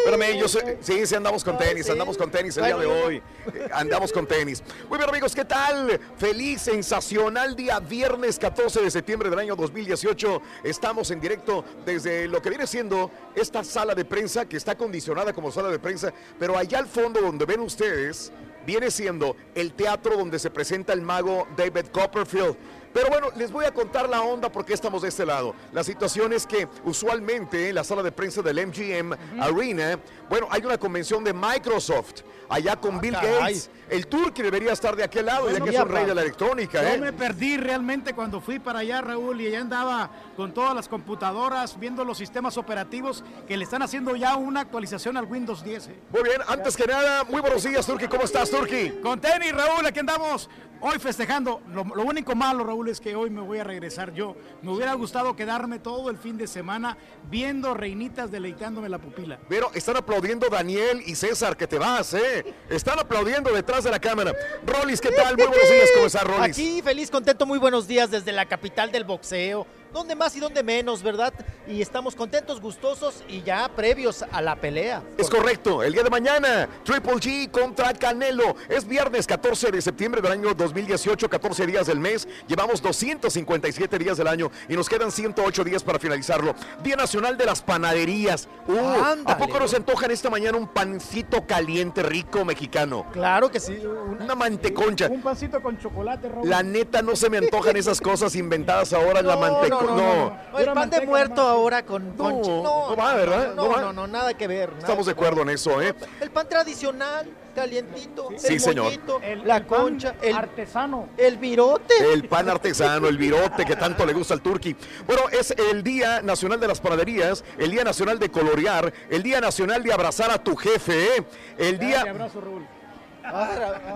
Espérame, 0.06 0.38
yo 0.38 0.48
sé, 0.48 0.78
sí, 0.82 1.06
sí, 1.06 1.16
andamos 1.16 1.44
con 1.44 1.58
tenis, 1.58 1.90
andamos 1.90 2.18
con 2.18 2.30
tenis 2.30 2.58
el 2.58 2.66
día 2.66 2.78
de 2.78 2.86
hoy. 2.86 3.18
Eh, 3.54 3.70
Andamos 3.72 4.12
con 4.12 4.26
tenis. 4.26 4.62
Muy 4.90 4.98
bien, 4.98 5.10
amigos, 5.10 5.34
¿qué 5.34 5.46
tal? 5.46 6.00
Feliz, 6.18 6.62
sensacional 6.64 7.56
día 7.56 7.80
viernes 7.80 8.38
14 8.38 8.82
de 8.82 8.92
septiembre 8.92 9.30
del 9.30 9.40
año 9.40 9.56
2018. 9.56 10.42
Estamos 10.64 11.10
en 11.12 11.22
directo 11.22 11.64
desde 11.86 12.28
lo 12.28 12.42
que 12.42 12.50
viene 12.50 12.68
siendo 12.68 13.12
esta 13.36 13.64
sala 13.64 13.96
de 13.96 14.04
prensa 14.04 14.46
que 14.46 14.58
está 14.58 14.74
acondicionada 14.74 15.32
como 15.32 15.52
sala 15.52 15.70
de 15.70 15.80
prensa, 15.80 16.12
pero 16.40 16.58
allá 16.58 16.80
al 16.80 16.88
fondo 16.88 17.22
donde 17.22 17.46
ven 17.46 17.62
ustedes 17.62 18.32
viene 18.66 18.92
siendo 18.92 19.36
el 19.56 19.74
teatro 19.74 20.18
donde 20.18 20.40
se 20.40 20.50
presenta 20.50 20.94
el 20.94 21.02
mago 21.02 21.48
David 21.56 21.88
Copperfield. 21.92 22.56
Pero 22.94 23.10
bueno, 23.10 23.30
les 23.36 23.52
voy 23.52 23.66
a 23.66 23.74
contar 23.74 24.08
la 24.08 24.22
onda 24.22 24.52
porque 24.52 24.74
estamos 24.74 25.02
de 25.02 25.10
este 25.10 25.26
lado. 25.26 25.56
La 25.72 25.84
situación 25.84 26.32
es 26.32 26.46
que 26.46 26.68
usualmente 26.86 27.70
en 27.70 27.76
la 27.76 27.84
sala 27.84 28.04
de 28.04 28.12
prensa 28.12 28.44
del 28.44 28.68
MGM 28.68 29.42
Arena, 29.42 30.00
bueno, 30.30 30.48
hay 30.52 30.64
una 30.64 30.78
convención 30.78 31.24
de 31.24 31.34
Microsoft 31.34 32.22
allá 32.50 32.76
con 32.76 33.02
Bill 33.02 33.14
caray. 33.14 33.60
El 33.94 34.08
tour 34.08 34.34
que 34.34 34.42
debería 34.42 34.72
estar 34.72 34.96
de 34.96 35.04
aquel 35.04 35.28
lado, 35.28 35.46
ya 35.46 35.52
Bueno, 35.52 35.66
que 35.66 35.72
es 35.76 35.80
un 35.80 35.88
rey 35.88 36.06
de 36.08 36.16
la 36.16 36.24
electrónica, 36.24 36.82
Yo 36.82 36.90
¿eh? 36.90 36.98
me 36.98 37.14
perdí 37.14 37.58
realmente 37.58 38.16
cuando 38.16 38.42
fui 38.42 38.58
para 38.58 38.80
allá, 38.80 39.02
Raúl, 39.02 39.40
y 39.40 39.46
allá 39.46 39.62
andaba 39.62 40.10
con 40.36 40.52
todas 40.52 40.74
las 40.74 40.88
computadoras 40.90 41.80
viendo 41.80 42.04
los 42.04 42.18
sistemas 42.18 42.58
operativos 42.58 43.24
que 43.48 43.56
le 43.56 43.66
están 43.66 43.84
haciendo 43.84 44.16
ya 44.16 44.36
una 44.36 44.62
actualización 44.62 45.16
al 45.16 45.26
Windows 45.26 45.64
10. 45.64 45.88
¿eh? 45.90 45.96
Muy 46.12 46.24
bien, 46.24 46.42
antes 46.48 46.76
que 46.76 46.88
nada, 46.88 47.24
muy 47.26 47.40
buenos 47.40 47.62
días, 47.62 47.86
Turki. 47.86 48.08
¿Cómo 48.08 48.24
estás, 48.24 48.50
Turki? 48.50 48.94
Con 49.04 49.22
tenis, 49.22 49.52
Raúl, 49.52 49.86
aquí 49.86 50.00
andamos. 50.00 50.50
Hoy 50.86 51.00
festejando. 51.00 51.62
Lo, 51.72 51.86
lo 51.86 52.04
único 52.04 52.36
malo, 52.36 52.66
Raúl, 52.66 52.90
es 52.90 53.00
que 53.00 53.16
hoy 53.16 53.30
me 53.30 53.40
voy 53.40 53.60
a 53.60 53.64
regresar 53.64 54.14
yo. 54.14 54.36
Me 54.62 54.70
hubiera 54.70 54.94
gustado 54.96 55.34
quedarme 55.34 55.80
todo 55.80 56.10
el 56.10 56.18
fin 56.18 56.36
de 56.38 56.46
semana 56.46 56.98
viendo 57.32 57.74
reinitas 57.74 58.30
deleitándome 58.32 58.90
la 58.90 58.98
pupila. 58.98 59.40
Pero 59.48 59.72
están 59.74 59.96
aplaudiendo 59.96 60.50
Daniel 60.50 61.02
y 61.06 61.16
César 61.16 61.56
que 61.56 61.68
te 61.68 61.80
vas, 61.80 62.14
¿eh? 62.16 62.54
Están 62.70 63.00
aplaudiendo 63.00 63.54
detrás 63.54 63.83
de 63.84 63.92
la 63.92 64.00
cámara. 64.00 64.34
Rolis, 64.66 65.02
¿qué 65.02 65.12
tal? 65.12 65.36
Muy 65.36 65.48
buenos 65.48 65.70
días, 65.70 65.90
¿cómo 65.94 66.08
estás, 66.08 66.24
Rolis? 66.24 66.42
Aquí 66.42 66.82
feliz, 66.82 67.12
contento, 67.12 67.46
muy 67.46 67.60
buenos 67.60 67.88
días 67.88 68.10
desde 68.10 68.32
la 68.32 68.46
capital 68.46 68.92
del 68.92 69.04
boxeo. 69.04 69.68
Donde 69.94 70.16
más 70.16 70.36
y 70.36 70.40
donde 70.40 70.64
menos, 70.64 71.04
¿verdad? 71.04 71.34
Y 71.68 71.82
estamos 71.82 72.16
contentos, 72.16 72.60
gustosos 72.60 73.24
y 73.30 73.44
ya 73.44 73.70
previos 73.70 74.24
a 74.32 74.42
la 74.42 74.56
pelea. 74.56 75.04
Es 75.18 75.30
correcto, 75.30 75.84
el 75.84 75.94
día 75.94 76.02
de 76.02 76.10
mañana, 76.10 76.68
Triple 76.84 77.14
G 77.14 77.52
contra 77.52 77.94
Canelo. 77.94 78.56
Es 78.68 78.88
viernes 78.88 79.28
14 79.28 79.72
de 79.72 79.82
septiembre 79.82 80.20
del 80.20 80.32
año 80.32 80.54
2018, 80.56 81.30
14 81.30 81.68
días 81.68 81.86
del 81.86 82.00
mes. 82.00 82.28
Llevamos 82.48 82.82
257 82.82 84.00
días 84.00 84.18
del 84.18 84.28
año 84.28 84.50
y 84.68 84.76
nos 84.76 84.90
quedan 84.90 85.12
108 85.12 85.64
días 85.64 85.84
para 85.84 86.00
finalizarlo. 86.00 86.56
Día 86.82 86.96
Nacional 86.96 87.38
de 87.38 87.46
las 87.46 87.62
Panaderías. 87.62 88.48
Uh, 88.68 89.24
¿A 89.26 89.38
poco 89.38 89.60
nos 89.60 89.74
antojan 89.74 90.10
esta 90.10 90.30
mañana 90.30 90.58
un 90.58 90.68
pancito 90.68 91.46
caliente, 91.46 92.02
rico, 92.02 92.44
mexicano? 92.44 93.06
Claro 93.14 93.52
que 93.52 93.60
sí. 93.60 93.78
Una 94.20 94.34
manteconcha. 94.34 95.08
Un 95.08 95.22
pancito 95.22 95.62
con 95.62 95.78
chocolate, 95.78 96.30
Raúl. 96.30 96.50
La 96.50 96.64
neta 96.64 97.02
no 97.02 97.16
se 97.16 97.30
me 97.30 97.38
antojan 97.38 97.78
esas 97.78 98.02
cosas 98.02 98.36
inventadas 98.36 98.92
ahora 98.94 99.20
en 99.20 99.28
la 99.28 99.38
manteconcha. 99.38 99.70
no, 99.83 99.83
no, 99.84 100.38
no. 100.52 100.60
El 100.60 100.72
pan 100.74 100.90
de 100.90 101.06
muerto 101.06 101.42
ahora 101.42 101.84
con, 101.84 102.12
con 102.14 102.42
No, 102.42 102.64
no 102.90 102.96
va, 102.96 103.14
¿verdad? 103.16 103.54
No, 103.56 103.64
No 103.64 103.70
va. 103.70 103.82
no, 103.82 103.94
no, 103.94 104.08
nada 104.08 104.34
que 104.34 104.48
ver. 104.48 104.70
nada 104.70 104.80
Estamos 104.82 105.06
de 105.06 105.12
acuerdo 105.12 105.42
en 105.42 105.50
eso, 105.50 105.82
¿eh? 105.82 105.94
El 106.22 106.32
pan 106.32 106.48
tradicional, 106.50 107.30
calientito, 107.56 108.30
Sí, 108.38 108.54
el 108.56 108.60
señor. 108.60 108.86
mollito, 108.86 109.22
la 109.46 109.64
concha, 109.66 110.16
el 110.22 110.36
artesano, 110.36 111.10
el 111.18 111.38
virote. 111.38 111.94
El 112.14 112.28
pan 112.28 112.50
artesano, 112.50 113.08
el 113.08 113.18
virote 113.18 113.66
que 113.66 113.76
tanto 113.76 114.06
le 114.06 114.14
gusta 114.14 114.34
al 114.34 114.42
turqui. 114.42 114.76
Bueno, 115.06 115.24
es 115.32 115.52
el 115.52 115.84
Día 115.84 116.22
Nacional 116.22 116.60
de 116.60 116.68
las 116.68 116.80
Panaderías, 116.82 117.44
el 117.58 117.72
Día 117.72 117.84
Nacional 117.84 118.20
de 118.20 118.30
Colorear, 118.30 118.92
el 119.10 119.24
Día 119.24 119.40
Nacional 119.42 119.84
de 119.84 119.94
abrazar 119.94 120.32
a 120.32 120.44
tu 120.44 120.56
jefe, 120.56 121.18
¿eh? 121.18 121.24
el 121.58 121.78
día... 121.80 122.02
abrazo, 122.02 122.42
Raúl. 122.42 122.66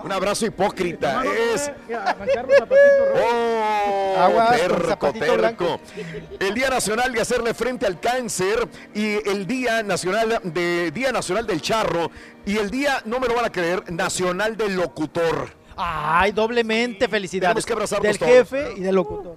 Un 0.02 0.10
abrazo 0.12 0.46
hipócrita, 0.46 1.22
es... 1.54 1.70
Oh, 3.14 4.14
Aguas 4.18 4.56
terco, 4.60 4.88
zapatito 4.88 5.24
terco. 5.24 5.36
blanco. 5.38 5.80
El 6.40 6.54
Día 6.54 6.70
Nacional 6.70 7.12
de 7.12 7.20
hacerle 7.20 7.54
frente 7.54 7.86
al 7.86 8.00
cáncer 8.00 8.66
y 8.94 9.16
el 9.28 9.46
Día 9.46 9.82
Nacional 9.82 10.40
de 10.44 10.90
Día 10.90 11.12
Nacional 11.12 11.46
del 11.46 11.60
Charro 11.60 12.10
y 12.46 12.56
el 12.56 12.70
Día, 12.70 13.02
no 13.04 13.20
me 13.20 13.28
lo 13.28 13.34
van 13.34 13.44
a 13.44 13.52
creer, 13.52 13.90
Nacional 13.92 14.56
del 14.56 14.74
Locutor. 14.76 15.50
Ay, 15.76 16.32
doblemente 16.32 17.06
felicidades. 17.08 17.50
Tenemos 17.50 17.66
que 17.66 17.72
abrazarnos 17.72 18.06
Del 18.08 18.18
todos. 18.18 18.32
jefe 18.32 18.72
y 18.76 18.80
del 18.80 18.94
locutor. 18.96 19.36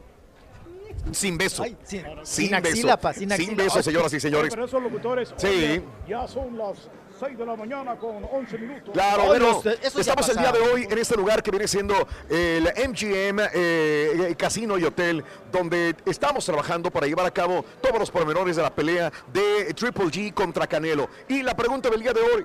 Sin 1.12 1.38
beso. 1.38 1.64
Ay, 1.64 1.78
sin- 1.84 2.04
sin, 2.04 2.16
sin 2.24 2.50
beso. 2.52 2.70
axila, 2.70 2.98
pa, 3.00 3.14
sin 3.14 3.32
axila. 3.32 3.64
beso, 3.64 3.78
Ay, 3.78 3.84
señoras 3.84 4.14
y 4.14 4.20
señores. 4.20 4.50
Pero 4.52 4.66
esos 4.66 4.82
locutores, 4.82 5.34
Sí. 5.38 5.48
oye, 5.48 5.84
ya 6.08 6.28
son 6.28 6.58
las 6.58 6.90
6 7.22 7.38
de 7.38 7.46
la 7.46 7.56
mañana 7.56 7.96
con 7.98 8.24
11 8.24 8.58
minutos. 8.58 8.94
Claro, 8.94 9.26
bueno, 9.26 9.62
estamos 9.64 10.28
el 10.30 10.38
día 10.38 10.52
de 10.52 10.60
hoy 10.60 10.88
en 10.90 10.98
este 10.98 11.16
lugar 11.16 11.44
que 11.44 11.52
viene 11.52 11.68
siendo 11.68 11.94
el 12.28 12.64
MGM 12.64 13.40
eh, 13.54 14.36
Casino 14.36 14.76
y 14.80 14.86
Hotel, 14.86 15.24
donde 15.52 15.96
estamos 16.08 16.44
trabajando 16.44 16.90
para 16.90 17.06
llevar 17.06 17.28
a 17.28 17.32
cabo 17.32 17.64
todos 17.80 18.00
los 18.00 18.10
pormenores 18.10 18.56
de 18.56 18.64
la 18.64 18.74
pelea 18.74 19.12
de 19.32 19.72
Triple 19.76 20.06
G 20.06 20.34
contra 20.34 20.66
Canelo. 20.66 21.10
Y 21.28 21.44
la 21.44 21.56
pregunta 21.56 21.92
del 21.92 22.02
día 22.02 22.12
de 22.12 22.22
hoy, 22.22 22.44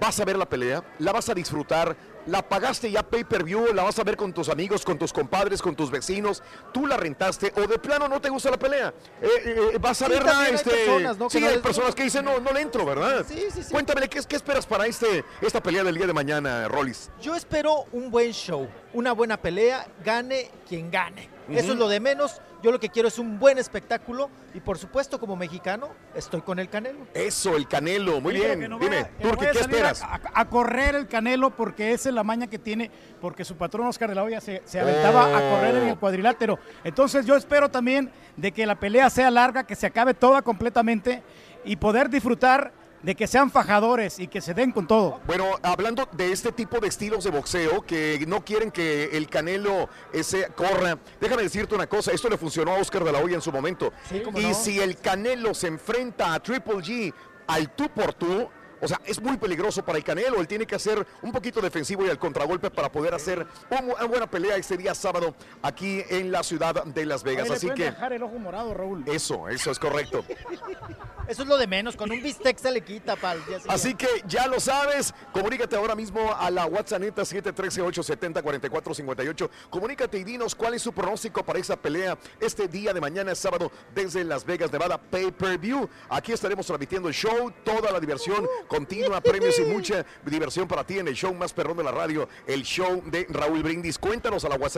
vas 0.00 0.20
a 0.20 0.24
ver 0.24 0.36
la 0.36 0.46
pelea, 0.46 0.84
la 1.00 1.10
vas 1.10 1.28
a 1.28 1.34
disfrutar, 1.34 1.96
la 2.26 2.42
pagaste 2.48 2.90
ya 2.90 3.02
pay 3.02 3.24
per 3.24 3.44
view, 3.44 3.72
la 3.74 3.82
vas 3.82 3.98
a 3.98 4.04
ver 4.04 4.16
con 4.16 4.32
tus 4.32 4.48
amigos, 4.48 4.84
con 4.84 4.98
tus 4.98 5.12
compadres, 5.12 5.60
con 5.60 5.76
tus 5.76 5.90
vecinos, 5.90 6.42
tú 6.72 6.86
la 6.86 6.96
rentaste 6.96 7.52
o 7.56 7.66
de 7.66 7.78
plano 7.78 8.08
no 8.08 8.20
te 8.20 8.28
gusta 8.30 8.50
la 8.50 8.58
pelea. 8.58 8.94
Eh, 9.20 9.28
eh, 9.74 9.78
vas 9.80 10.00
a 10.02 10.06
Sí, 10.06 10.12
verla, 10.12 10.30
también 10.32 10.48
hay 10.50 10.54
este, 10.54 10.70
personas, 10.70 11.18
¿no? 11.18 11.28
que 11.28 11.32
sí, 11.38 11.40
no 11.40 11.46
hay 11.48 11.54
les- 11.54 11.62
personas 11.62 11.94
que 11.94 12.02
dicen 12.04 12.24
no, 12.24 12.40
no 12.40 12.52
le 12.52 12.60
entro, 12.60 12.84
¿verdad? 12.84 13.24
Sí, 13.28 13.44
sí, 13.52 13.62
sí. 13.62 13.70
Cuéntame, 13.72 14.08
¿qué, 14.08 14.20
qué 14.26 14.36
esperas 14.36 14.66
para 14.66 14.86
este, 14.86 15.24
esta 15.40 15.62
pelea 15.62 15.84
del 15.84 15.94
día 15.96 16.06
de 16.06 16.12
mañana, 16.12 16.68
Rollis? 16.68 17.10
Yo 17.20 17.34
espero 17.34 17.84
un 17.92 18.10
buen 18.10 18.32
show, 18.32 18.68
una 18.92 19.12
buena 19.12 19.36
pelea, 19.40 19.86
gane 20.04 20.50
quien 20.68 20.90
gane. 20.90 21.28
Eso 21.48 21.72
es 21.72 21.78
lo 21.78 21.88
de 21.88 22.00
menos. 22.00 22.40
Yo 22.64 22.72
lo 22.72 22.80
que 22.80 22.88
quiero 22.88 23.08
es 23.08 23.18
un 23.18 23.38
buen 23.38 23.58
espectáculo 23.58 24.30
y 24.54 24.60
por 24.60 24.78
supuesto 24.78 25.20
como 25.20 25.36
mexicano 25.36 25.90
estoy 26.14 26.40
con 26.40 26.58
el 26.58 26.70
Canelo. 26.70 27.00
Eso, 27.12 27.56
el 27.56 27.68
Canelo, 27.68 28.22
muy 28.22 28.32
bien. 28.32 28.58
que 28.58 28.68
no 28.70 28.78
Dime, 28.78 29.02
vaya- 29.02 29.08
que 29.18 29.24
no 29.24 29.30
Turki, 29.32 29.44
vaya 29.44 29.52
¿qué 29.52 29.58
esperas? 29.58 30.00
A, 30.02 30.14
a- 30.14 30.20
a 30.32 30.44
correr 30.48 30.94
el 30.94 31.06
Canelo 31.06 31.50
porque 31.50 31.92
esa 31.92 32.08
es 32.08 32.14
la 32.14 32.24
maña 32.24 32.46
que 32.46 32.58
tiene, 32.58 32.90
porque 33.20 33.44
su 33.44 33.54
patrón 33.58 33.86
Oscar 33.88 34.08
de 34.08 34.14
la 34.14 34.22
Hoya 34.22 34.40
se, 34.40 34.62
se 34.64 34.80
aventaba 34.80 35.26
a 35.26 35.40
correr 35.50 35.74
en 35.74 35.88
el 35.88 35.92
Oh. 35.92 36.00
cuadrilátero. 36.00 36.58
Entonces 36.84 37.26
yo 37.26 37.36
espero 37.36 37.70
también 37.70 38.10
de 38.38 38.50
que 38.50 38.64
la 38.64 38.76
pelea 38.76 39.10
sea 39.10 39.30
larga, 39.30 39.66
que 39.66 39.74
se 39.76 39.84
acabe 39.86 40.14
toda 40.14 40.40
completamente 40.40 41.22
y 41.66 41.76
poder 41.76 42.08
disfrutar 42.08 42.72
de 43.04 43.14
que 43.14 43.26
sean 43.26 43.50
fajadores 43.50 44.18
y 44.18 44.26
que 44.28 44.40
se 44.40 44.54
den 44.54 44.72
con 44.72 44.86
todo. 44.86 45.20
Bueno, 45.26 45.44
hablando 45.62 46.08
de 46.12 46.32
este 46.32 46.52
tipo 46.52 46.80
de 46.80 46.88
estilos 46.88 47.22
de 47.24 47.30
boxeo 47.30 47.82
que 47.82 48.24
no 48.26 48.42
quieren 48.44 48.70
que 48.70 49.04
el 49.16 49.28
Canelo 49.28 49.88
ese 50.12 50.48
corra, 50.56 50.98
déjame 51.20 51.42
decirte 51.42 51.74
una 51.74 51.86
cosa, 51.86 52.12
esto 52.12 52.28
le 52.30 52.38
funcionó 52.38 52.72
a 52.72 52.78
Oscar 52.78 53.04
de 53.04 53.12
la 53.12 53.18
Hoya 53.18 53.34
en 53.34 53.42
su 53.42 53.52
momento. 53.52 53.92
y 54.10 54.42
no. 54.46 54.54
si 54.54 54.80
el 54.80 54.96
Canelo 54.96 55.52
se 55.52 55.66
enfrenta 55.66 56.32
a 56.32 56.40
Triple 56.42 56.76
G 56.76 57.12
al 57.46 57.70
tú 57.74 57.90
por 57.90 58.14
tú, 58.14 58.48
o 58.80 58.88
sea, 58.88 59.00
es 59.06 59.20
muy 59.20 59.36
peligroso 59.36 59.82
para 59.84 59.98
el 59.98 60.04
Canelo. 60.04 60.40
Él 60.40 60.48
tiene 60.48 60.66
que 60.66 60.74
hacer 60.74 61.06
un 61.22 61.30
poquito 61.32 61.60
defensivo 61.60 62.04
y 62.06 62.10
al 62.10 62.18
contragolpe 62.18 62.70
para 62.70 62.90
poder 62.90 63.14
hacer 63.14 63.46
un- 63.70 63.90
una 63.92 64.04
buena 64.04 64.26
pelea 64.30 64.56
este 64.56 64.76
día 64.78 64.94
sábado 64.94 65.34
aquí 65.62 66.02
en 66.08 66.32
la 66.32 66.42
ciudad 66.42 66.84
de 66.84 67.04
Las 67.06 67.22
Vegas. 67.22 67.48
Le 67.48 67.54
Así 67.54 67.66
pueden 67.66 67.76
que 67.76 67.84
dejar 67.90 68.12
el 68.14 68.22
ojo 68.22 68.38
morado, 68.38 68.72
Raúl. 68.74 69.04
eso, 69.06 69.48
eso 69.48 69.70
es 69.70 69.78
correcto. 69.78 70.24
Eso 71.26 71.42
es 71.42 71.48
lo 71.48 71.56
de 71.56 71.66
menos, 71.66 71.96
con 71.96 72.10
un 72.10 72.22
bistec 72.22 72.58
se 72.58 72.70
le 72.70 72.82
quita 72.82 73.16
siguiente. 73.16 73.66
Así 73.68 73.94
que 73.94 74.06
ya 74.26 74.46
lo 74.46 74.60
sabes, 74.60 75.14
comunícate 75.32 75.74
ahora 75.74 75.94
mismo 75.94 76.34
a 76.34 76.50
la 76.50 76.66
WhatsApp 76.66 77.00
713-870-4458. 77.02 79.48
Comunícate 79.70 80.18
y 80.18 80.24
dinos 80.24 80.54
cuál 80.54 80.74
es 80.74 80.82
su 80.82 80.92
pronóstico 80.92 81.42
para 81.42 81.58
esa 81.58 81.76
pelea 81.76 82.18
este 82.40 82.68
día 82.68 82.92
de 82.92 83.00
mañana, 83.00 83.34
sábado, 83.34 83.72
desde 83.94 84.22
Las 84.22 84.44
Vegas, 84.44 84.70
Nevada, 84.70 84.98
Pay 84.98 85.30
Per 85.32 85.56
View. 85.58 85.88
Aquí 86.10 86.32
estaremos 86.32 86.66
transmitiendo 86.66 87.08
el 87.08 87.14
show, 87.14 87.50
toda 87.64 87.90
la 87.90 88.00
diversión 88.00 88.46
continua, 88.68 89.22
premios 89.22 89.58
y 89.58 89.62
mucha 89.62 90.04
diversión 90.26 90.68
para 90.68 90.84
ti 90.84 90.98
en 90.98 91.08
el 91.08 91.14
show 91.14 91.32
más 91.32 91.54
perrón 91.54 91.78
de 91.78 91.84
la 91.84 91.92
radio, 91.92 92.28
el 92.46 92.64
show 92.64 93.02
de 93.06 93.26
Raúl 93.30 93.62
Brindis. 93.62 93.98
Cuéntanos 93.98 94.44
a 94.44 94.50
la 94.50 94.56
WhatsApp 94.56 94.74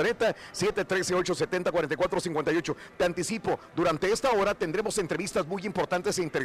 713-870-4458. 0.55 2.77
Te 2.97 3.05
anticipo, 3.05 3.59
durante 3.75 4.13
esta 4.13 4.31
hora 4.31 4.55
tendremos 4.55 4.97
entrevistas 4.99 5.45
muy 5.45 5.67
importantes 5.67 6.17
e 6.19 6.23
interesantes. 6.23 6.36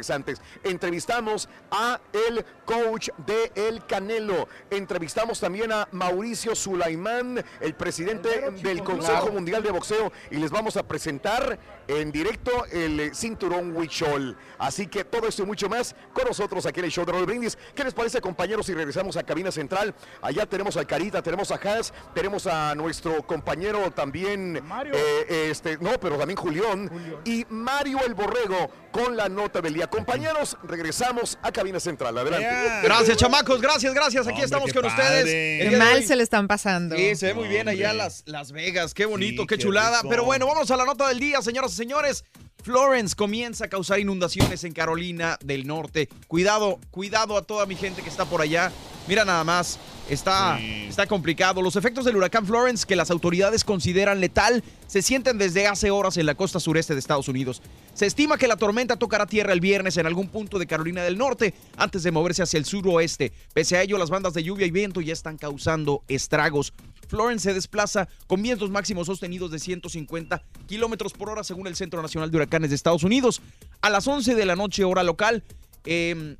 Entrevistamos 0.62 1.48
a 1.70 2.00
el 2.28 2.44
coach 2.64 3.10
de 3.26 3.52
El 3.54 3.84
Canelo. 3.86 4.48
Entrevistamos 4.70 5.40
también 5.40 5.72
a 5.72 5.88
Mauricio 5.92 6.54
Sulaimán, 6.54 7.44
el 7.60 7.74
presidente 7.74 8.50
del 8.62 8.82
Consejo 8.82 9.30
Mundial 9.30 9.62
de 9.62 9.70
Boxeo, 9.70 10.12
y 10.30 10.36
les 10.36 10.50
vamos 10.50 10.76
a 10.76 10.82
presentar 10.82 11.58
en 11.88 12.12
directo 12.12 12.64
el 12.66 13.00
eh, 13.00 13.14
cinturón 13.14 13.76
Huichol. 13.76 14.36
Así 14.58 14.86
que 14.86 15.04
todo 15.04 15.28
esto 15.28 15.42
y 15.42 15.46
mucho 15.46 15.68
más 15.68 15.94
con 16.12 16.24
nosotros 16.24 16.64
aquí 16.66 16.80
en 16.80 16.86
el 16.86 16.92
show 16.92 17.04
de 17.04 17.12
Raúl 17.12 17.26
Brindis. 17.26 17.58
¿Qué 17.74 17.84
les 17.84 17.94
parece, 17.94 18.20
compañeros, 18.20 18.66
si 18.66 18.74
regresamos 18.74 19.16
a 19.16 19.22
cabina 19.22 19.50
central? 19.50 19.94
Allá 20.20 20.46
tenemos 20.46 20.76
al 20.76 20.86
Carita, 20.86 21.22
tenemos 21.22 21.50
a 21.50 21.56
Haas, 21.56 21.92
tenemos 22.14 22.46
a 22.46 22.74
nuestro 22.74 23.22
compañero 23.26 23.90
también, 23.90 24.62
eh, 24.92 25.48
este, 25.50 25.78
no, 25.78 25.98
pero 26.00 26.16
también 26.16 26.36
Julián, 26.36 26.90
y 27.24 27.44
Mario 27.48 27.98
el 28.06 28.14
Borrego 28.14 28.70
con 28.90 29.16
la 29.16 29.28
nota 29.28 29.60
del 29.60 29.74
día. 29.82 29.90
Compañeros, 29.90 30.56
regresamos 30.64 31.38
a 31.42 31.52
cabina 31.52 31.80
central. 31.80 32.16
Adelante. 32.16 32.48
Gracias, 32.82 33.16
chamacos, 33.16 33.60
gracias, 33.60 33.94
gracias. 33.94 34.26
Aquí 34.26 34.34
Hombre, 34.34 34.44
estamos 34.44 34.72
con 34.72 34.82
padre. 34.82 35.20
ustedes. 35.22 35.70
Qué 35.70 35.76
mal 35.76 36.04
se 36.04 36.16
le 36.16 36.22
están 36.22 36.48
pasando. 36.48 36.96
Sí, 36.96 37.14
se 37.16 37.26
ve 37.26 37.34
muy 37.34 37.48
bien 37.48 37.68
allá 37.68 37.92
las, 37.92 38.22
Las 38.26 38.52
Vegas. 38.52 38.94
Qué 38.94 39.06
bonito, 39.06 39.46
qué, 39.46 39.56
qué 39.56 39.62
chulada. 39.62 39.98
rico. 39.98 40.08
Pero 40.08 40.24
bueno, 40.24 40.46
vamos 40.46 40.70
a 40.70 40.76
la 40.76 40.84
nota 40.84 41.08
del 41.08 41.18
día, 41.18 41.42
señoras 41.42 41.72
y 41.72 41.76
señores. 41.76 42.24
Florence 42.62 43.16
comienza 43.16 43.64
a 43.64 43.68
causar 43.68 43.98
inundaciones 43.98 44.62
en 44.62 44.72
Carolina 44.72 45.36
del 45.44 45.66
Norte. 45.66 46.08
Cuidado, 46.28 46.78
cuidado 46.92 47.36
a 47.36 47.42
toda 47.42 47.66
mi 47.66 47.74
gente 47.74 48.02
que 48.02 48.08
está 48.08 48.24
por 48.24 48.40
allá. 48.40 48.70
Mira 49.08 49.24
nada 49.24 49.42
más, 49.42 49.80
está, 50.08 50.60
está 50.60 51.06
complicado. 51.06 51.62
Los 51.62 51.76
efectos 51.76 52.04
del 52.04 52.16
huracán 52.16 52.46
Florence, 52.46 52.86
que 52.86 52.96
las 52.96 53.10
autoridades 53.10 53.64
consideran 53.64 54.20
letal, 54.20 54.62
se 54.86 55.02
sienten 55.02 55.38
desde 55.38 55.66
hace 55.66 55.90
horas 55.90 56.16
en 56.16 56.26
la 56.26 56.34
costa 56.34 56.60
sureste 56.60 56.94
de 56.94 57.00
Estados 57.00 57.28
Unidos. 57.28 57.62
Se 57.94 58.06
estima 58.06 58.38
que 58.38 58.48
la 58.48 58.56
tormenta 58.56 58.96
tocará 58.96 59.26
tierra 59.26 59.52
el 59.52 59.60
viernes 59.60 59.96
en 59.96 60.06
algún 60.06 60.28
punto 60.28 60.58
de 60.58 60.66
Carolina 60.66 61.02
del 61.02 61.18
Norte 61.18 61.54
antes 61.76 62.02
de 62.02 62.10
moverse 62.10 62.42
hacia 62.42 62.58
el 62.58 62.64
suroeste. 62.64 63.32
Pese 63.54 63.76
a 63.76 63.82
ello, 63.82 63.98
las 63.98 64.10
bandas 64.10 64.34
de 64.34 64.42
lluvia 64.42 64.66
y 64.66 64.70
viento 64.70 65.00
ya 65.00 65.12
están 65.12 65.36
causando 65.36 66.02
estragos. 66.08 66.72
Florence 67.08 67.44
se 67.44 67.54
desplaza 67.54 68.08
con 68.26 68.42
vientos 68.42 68.70
máximos 68.70 69.06
sostenidos 69.06 69.50
de 69.50 69.58
150 69.58 70.42
kilómetros 70.66 71.12
por 71.12 71.28
hora 71.28 71.44
según 71.44 71.66
el 71.66 71.76
Centro 71.76 72.00
Nacional 72.00 72.30
de 72.30 72.38
Huracanes 72.38 72.70
de 72.70 72.76
Estados 72.76 73.04
Unidos. 73.04 73.42
A 73.82 73.90
las 73.90 74.06
11 74.06 74.34
de 74.34 74.46
la 74.46 74.56
noche, 74.56 74.84
hora 74.84 75.02
local, 75.02 75.42
em, 75.84 76.36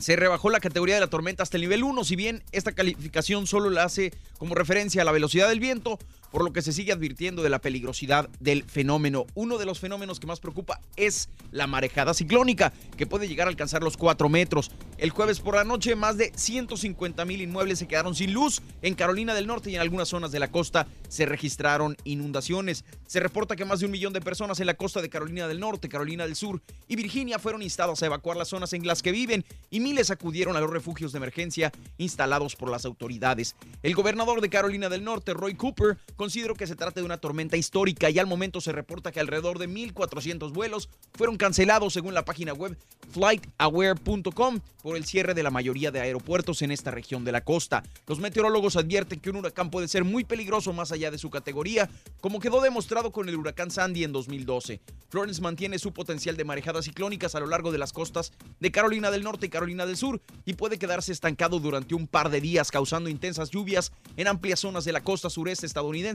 se 0.00 0.16
rebajó 0.16 0.50
la 0.50 0.60
categoría 0.60 0.96
de 0.96 1.02
la 1.02 1.06
tormenta 1.06 1.42
hasta 1.42 1.56
el 1.56 1.62
nivel 1.62 1.84
1, 1.84 2.04
si 2.04 2.16
bien 2.16 2.42
esta 2.52 2.72
calificación 2.72 3.46
solo 3.46 3.70
la 3.70 3.84
hace 3.84 4.12
como 4.38 4.54
referencia 4.54 5.02
a 5.02 5.04
la 5.04 5.12
velocidad 5.12 5.48
del 5.48 5.60
viento, 5.60 5.98
por 6.30 6.44
lo 6.44 6.52
que 6.52 6.62
se 6.62 6.72
sigue 6.72 6.92
advirtiendo 6.92 7.42
de 7.42 7.50
la 7.50 7.60
peligrosidad 7.60 8.28
del 8.40 8.64
fenómeno. 8.64 9.26
Uno 9.34 9.58
de 9.58 9.66
los 9.66 9.80
fenómenos 9.80 10.20
que 10.20 10.26
más 10.26 10.40
preocupa 10.40 10.80
es 10.96 11.28
la 11.50 11.66
marejada 11.66 12.14
ciclónica, 12.14 12.72
que 12.96 13.06
puede 13.06 13.28
llegar 13.28 13.46
a 13.46 13.50
alcanzar 13.50 13.82
los 13.82 13.96
4 13.96 14.28
metros. 14.28 14.70
El 14.98 15.10
jueves 15.10 15.40
por 15.40 15.56
la 15.56 15.64
noche, 15.64 15.96
más 15.96 16.16
de 16.16 16.32
150 16.34 17.24
mil 17.24 17.40
inmuebles 17.40 17.78
se 17.78 17.88
quedaron 17.88 18.14
sin 18.14 18.32
luz 18.32 18.62
en 18.82 18.94
Carolina 18.94 19.34
del 19.34 19.46
Norte 19.46 19.70
y 19.70 19.74
en 19.74 19.80
algunas 19.80 20.08
zonas 20.08 20.32
de 20.32 20.38
la 20.38 20.50
costa 20.50 20.86
se 21.08 21.26
registraron 21.26 21.96
inundaciones. 22.04 22.84
Se 23.06 23.20
reporta 23.20 23.56
que 23.56 23.64
más 23.64 23.80
de 23.80 23.86
un 23.86 23.92
millón 23.92 24.12
de 24.12 24.20
personas 24.20 24.60
en 24.60 24.66
la 24.66 24.74
costa 24.74 25.02
de 25.02 25.08
Carolina 25.08 25.48
del 25.48 25.60
Norte, 25.60 25.88
Carolina 25.88 26.24
del 26.24 26.36
Sur 26.36 26.62
y 26.86 26.96
Virginia 26.96 27.38
fueron 27.38 27.62
instadas 27.62 28.02
a 28.02 28.06
evacuar 28.06 28.36
las 28.36 28.48
zonas 28.48 28.72
en 28.72 28.86
las 28.86 29.02
que 29.02 29.12
viven 29.12 29.44
y 29.70 29.80
miles 29.80 30.10
acudieron 30.10 30.56
a 30.56 30.60
los 30.60 30.70
refugios 30.70 31.12
de 31.12 31.18
emergencia 31.18 31.72
instalados 31.98 32.56
por 32.56 32.70
las 32.70 32.84
autoridades. 32.84 33.56
El 33.82 33.94
gobernador 33.94 34.40
de 34.40 34.50
Carolina 34.50 34.88
del 34.88 35.04
Norte, 35.04 35.34
Roy 35.34 35.54
Cooper, 35.54 35.98
consideró 36.20 36.54
que 36.54 36.66
se 36.66 36.76
trata 36.76 37.00
de 37.00 37.06
una 37.06 37.16
tormenta 37.16 37.56
histórica 37.56 38.10
y 38.10 38.18
al 38.18 38.26
momento 38.26 38.60
se 38.60 38.72
reporta 38.72 39.10
que 39.10 39.20
alrededor 39.20 39.58
de 39.58 39.70
1.400 39.70 40.52
vuelos 40.52 40.90
fueron 41.14 41.38
cancelados 41.38 41.94
según 41.94 42.12
la 42.12 42.26
página 42.26 42.52
web 42.52 42.76
flightaware.com 43.10 44.60
por 44.82 44.98
el 44.98 45.06
cierre 45.06 45.32
de 45.32 45.42
la 45.42 45.50
mayoría 45.50 45.90
de 45.90 46.00
aeropuertos 46.00 46.60
en 46.60 46.72
esta 46.72 46.90
región 46.90 47.24
de 47.24 47.32
la 47.32 47.42
costa. 47.42 47.82
Los 48.06 48.18
meteorólogos 48.18 48.76
advierten 48.76 49.18
que 49.18 49.30
un 49.30 49.36
huracán 49.36 49.70
puede 49.70 49.88
ser 49.88 50.04
muy 50.04 50.24
peligroso 50.24 50.74
más 50.74 50.92
allá 50.92 51.10
de 51.10 51.16
su 51.16 51.30
categoría, 51.30 51.88
como 52.20 52.38
quedó 52.38 52.60
demostrado 52.60 53.12
con 53.12 53.28
el 53.30 53.36
huracán 53.36 53.70
Sandy 53.70 54.04
en 54.04 54.12
2012. 54.12 54.80
Florence 55.08 55.42
mantiene 55.42 55.78
su 55.78 55.92
potencial 55.92 56.36
de 56.36 56.44
marejadas 56.44 56.84
ciclónicas 56.84 57.34
a 57.34 57.40
lo 57.40 57.46
largo 57.46 57.72
de 57.72 57.78
las 57.78 57.92
costas 57.92 58.32
de 58.60 58.70
Carolina 58.70 59.10
del 59.10 59.24
Norte 59.24 59.46
y 59.46 59.48
Carolina 59.48 59.84
del 59.84 59.96
Sur 59.96 60.22
y 60.44 60.54
puede 60.54 60.78
quedarse 60.78 61.12
estancado 61.12 61.58
durante 61.58 61.94
un 61.94 62.06
par 62.06 62.30
de 62.30 62.40
días 62.40 62.70
causando 62.70 63.10
intensas 63.10 63.50
lluvias 63.50 63.92
en 64.16 64.28
amplias 64.28 64.60
zonas 64.60 64.84
de 64.84 64.92
la 64.92 65.02
costa 65.02 65.28
sureste 65.28 65.66
estadounidense, 65.66 66.09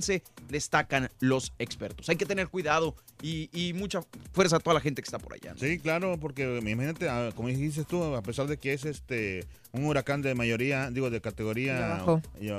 destacan 0.49 1.09
los 1.19 1.53
expertos. 1.59 2.09
Hay 2.09 2.15
que 2.15 2.25
tener 2.25 2.47
cuidado 2.47 2.95
y, 3.21 3.49
y 3.53 3.73
mucha 3.73 4.01
fuerza 4.33 4.57
a 4.57 4.59
toda 4.59 4.75
la 4.75 4.81
gente 4.81 5.01
que 5.01 5.07
está 5.07 5.19
por 5.19 5.33
allá. 5.33 5.53
¿no? 5.53 5.59
Sí, 5.59 5.79
claro, 5.79 6.17
porque 6.19 6.43
imagínate, 6.57 7.09
ah, 7.09 7.31
como 7.35 7.49
dices 7.49 7.85
tú, 7.87 8.03
a 8.15 8.21
pesar 8.21 8.47
de 8.47 8.57
que 8.57 8.73
es 8.73 8.85
este 8.85 9.45
un 9.71 9.85
huracán 9.85 10.21
de 10.21 10.35
mayoría, 10.35 10.89
digo, 10.89 11.09
de 11.09 11.21
categoría 11.21 12.05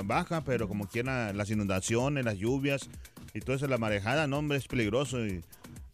baja, 0.04 0.42
pero 0.44 0.68
como 0.68 0.86
quiera, 0.86 1.32
las 1.32 1.50
inundaciones, 1.50 2.24
las 2.24 2.36
lluvias 2.36 2.88
y 3.34 3.40
todo 3.40 3.56
eso, 3.56 3.66
la 3.66 3.78
marejada, 3.78 4.26
no, 4.26 4.38
hombre, 4.38 4.58
es 4.58 4.66
peligroso. 4.66 5.26
Y, 5.26 5.42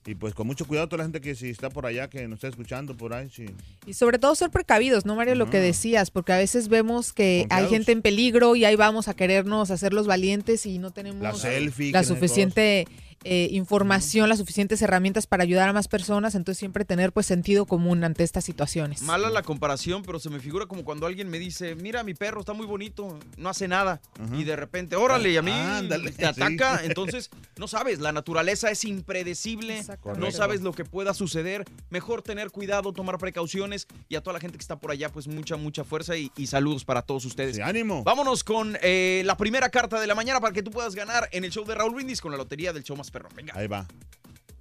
y 0.05 0.15
pues 0.17 0.35
con 0.35 0.47
mucho 0.47 0.67
cuidado 0.67 0.89
toda 0.89 0.99
la 0.99 1.05
gente 1.05 1.21
que 1.21 1.35
si 1.35 1.51
está 1.51 1.71
por 1.71 1.87
allá, 1.87 2.09
que 2.09 2.27
nos 2.27 2.39
está 2.39 2.49
escuchando 2.49 2.97
por 2.97 3.15
ahí, 3.15 3.29
sí. 3.31 3.47
Y 3.87 3.95
sobre 3.95 4.19
todo 4.19 4.35
ser 4.35 4.51
precavidos, 4.51 5.07
¿no, 5.07 5.15
Mario? 5.15 5.37
Lo 5.37 5.49
que 5.49 5.59
decías, 5.59 6.11
porque 6.11 6.33
a 6.33 6.39
veces 6.39 6.69
vemos 6.69 7.13
que 7.13 7.47
hay 7.51 7.69
gente 7.69 7.93
en 7.93 8.03
peligro 8.03 8.57
y 8.57 8.65
ahí 8.65 8.75
vamos 8.75 9.09
a 9.09 9.15
querernos 9.15 9.71
hacer 9.71 9.93
los 9.93 10.07
valientes 10.07 10.67
y 10.67 10.79
no 10.79 10.91
tenemos 10.91 11.23
La 11.23 11.35
selfie, 11.35 11.93
la 11.93 12.01
que 12.01 12.09
no 12.09 12.09
sé 12.09 12.15
suficiente 12.15 12.89
eh, 13.25 13.49
información, 13.53 14.29
las 14.29 14.39
suficientes 14.39 14.81
herramientas 14.83 15.27
para 15.27 15.43
ayudar 15.43 15.69
a 15.69 15.73
más 15.73 15.89
personas, 15.89 16.35
entonces 16.35 16.59
siempre 16.59 16.85
tener 16.85 17.13
pues 17.13 17.27
sentido 17.27 17.67
común 17.67 18.05
ante 18.05 18.25
estas 18.25 18.45
situaciones. 18.45 19.03
Mala 19.03 19.31
la 19.31 19.43
comparación, 19.43 20.03
pero 20.03 20.19
se 20.19 20.31
me 20.31 20.41
figura 20.41 20.67
como 20.67 20.85
cuando 20.85 21.07
alguien 21.07 21.29
me 21.31 21.39
dice, 21.39 21.75
mira, 21.75 22.03
mi 22.03 22.15
perro 22.15 22.41
está 22.41 22.53
muy 22.53 22.67
bonito, 22.67 23.19
no 23.37 23.49
hace 23.49 23.69
nada. 23.69 24.01
Y 24.33 24.45
de 24.45 24.57
repente, 24.57 24.97
órale, 24.97 25.31
y 25.31 25.37
a 25.37 25.43
mí 25.43 25.53
Ándale, 25.53 26.13
te 26.13 26.27
ataca. 26.27 26.79
sí. 26.79 26.87
Entonces, 26.87 27.31
no 27.57 27.69
sabes, 27.69 28.01
la 28.01 28.13
naturaleza 28.13 28.71
es 28.71 28.85
impredecible. 28.85 29.85
No 30.19 30.31
sabes 30.31 30.63
lo 30.63 30.73
que 30.73 30.85
pueda 30.85 31.15
suceder. 31.15 31.65
Mejor 31.91 32.23
tener 32.23 32.51
cuidado, 32.51 32.93
tomar 32.93 33.19
precauciones. 33.19 33.87
Y 34.09 34.17
a 34.17 34.23
toda 34.23 34.35
la 34.35 34.41
gente 34.41 34.59
que 34.59 34.63
está 34.63 34.79
por 34.79 34.91
allá, 34.91 35.09
pues 35.11 35.29
mucha, 35.29 35.57
mucha 35.57 35.85
fuerza 35.85 36.17
y, 36.17 36.31
y 36.37 36.47
saludos 36.47 36.85
para 36.85 37.03
todos 37.03 37.25
ustedes. 37.25 37.59
ánimo. 37.61 38.03
Vámonos 38.05 38.43
con 38.45 38.77
eh, 38.83 39.23
la 39.25 39.37
primera 39.37 39.69
carta 39.71 40.01
de 40.01 40.07
la 40.07 40.15
mañana 40.15 40.41
para 40.41 40.53
que 40.53 40.63
tú 40.63 40.71
puedas 40.71 40.95
ganar 40.95 41.29
en 41.33 41.45
el 41.45 41.51
show 41.51 41.65
de 41.65 41.75
Raúl 41.75 41.95
Brindis 41.95 42.21
con 42.21 42.33
la 42.33 42.37
lotería 42.39 42.73
del 42.73 42.83
show 42.83 42.97
más 42.97 43.11
Venga. 43.35 43.53
Ahí 43.57 43.67
va. 43.67 43.87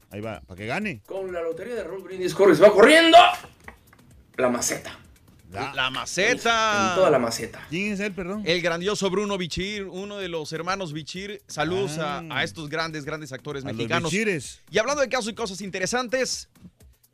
Ahí 0.10 0.20
va, 0.22 0.41
para 0.41 0.58
que 0.58 0.66
gane. 0.68 1.02
Con 1.06 1.32
la 1.32 1.41
lotería 1.41 1.76
de 1.76 1.84
Raúl 1.84 2.04
Brindis 2.04 2.34
corres, 2.34 2.62
va 2.62 2.72
corriendo 2.72 3.18
la 4.36 4.49
maceta. 4.49 4.97
La, 5.52 5.89
maceta. 5.89 6.91
En 6.91 6.95
toda 6.95 7.10
la 7.10 7.20
maceta. 7.20 7.66
¿Quién 7.70 7.91
es 7.91 7.99
él, 7.99 8.14
perdón? 8.14 8.41
El 8.45 8.62
grandioso 8.62 9.10
Bruno 9.10 9.38
Bichir, 9.38 9.84
uno 9.84 10.18
de 10.18 10.30
los 10.30 10.54
hermanos 10.54 10.93
Bichir. 10.93 11.41
Saludos 11.47 11.97
a- 11.97 12.20
Ah. 12.20 12.24
a, 12.30 12.43
estos 12.45 12.70
grandes, 12.70 13.04
grandes 13.04 13.34
actores 13.34 13.66
A 13.66 13.68
los 13.68 13.76
mexicanos. 13.76 14.12
Bichires. 14.12 14.62
Y 14.72 14.80
hablando 14.80 15.02
de 15.02 15.10
casos 15.10 15.28
y 15.30 15.36
cosas 15.36 15.60
interesantes, 15.60 16.47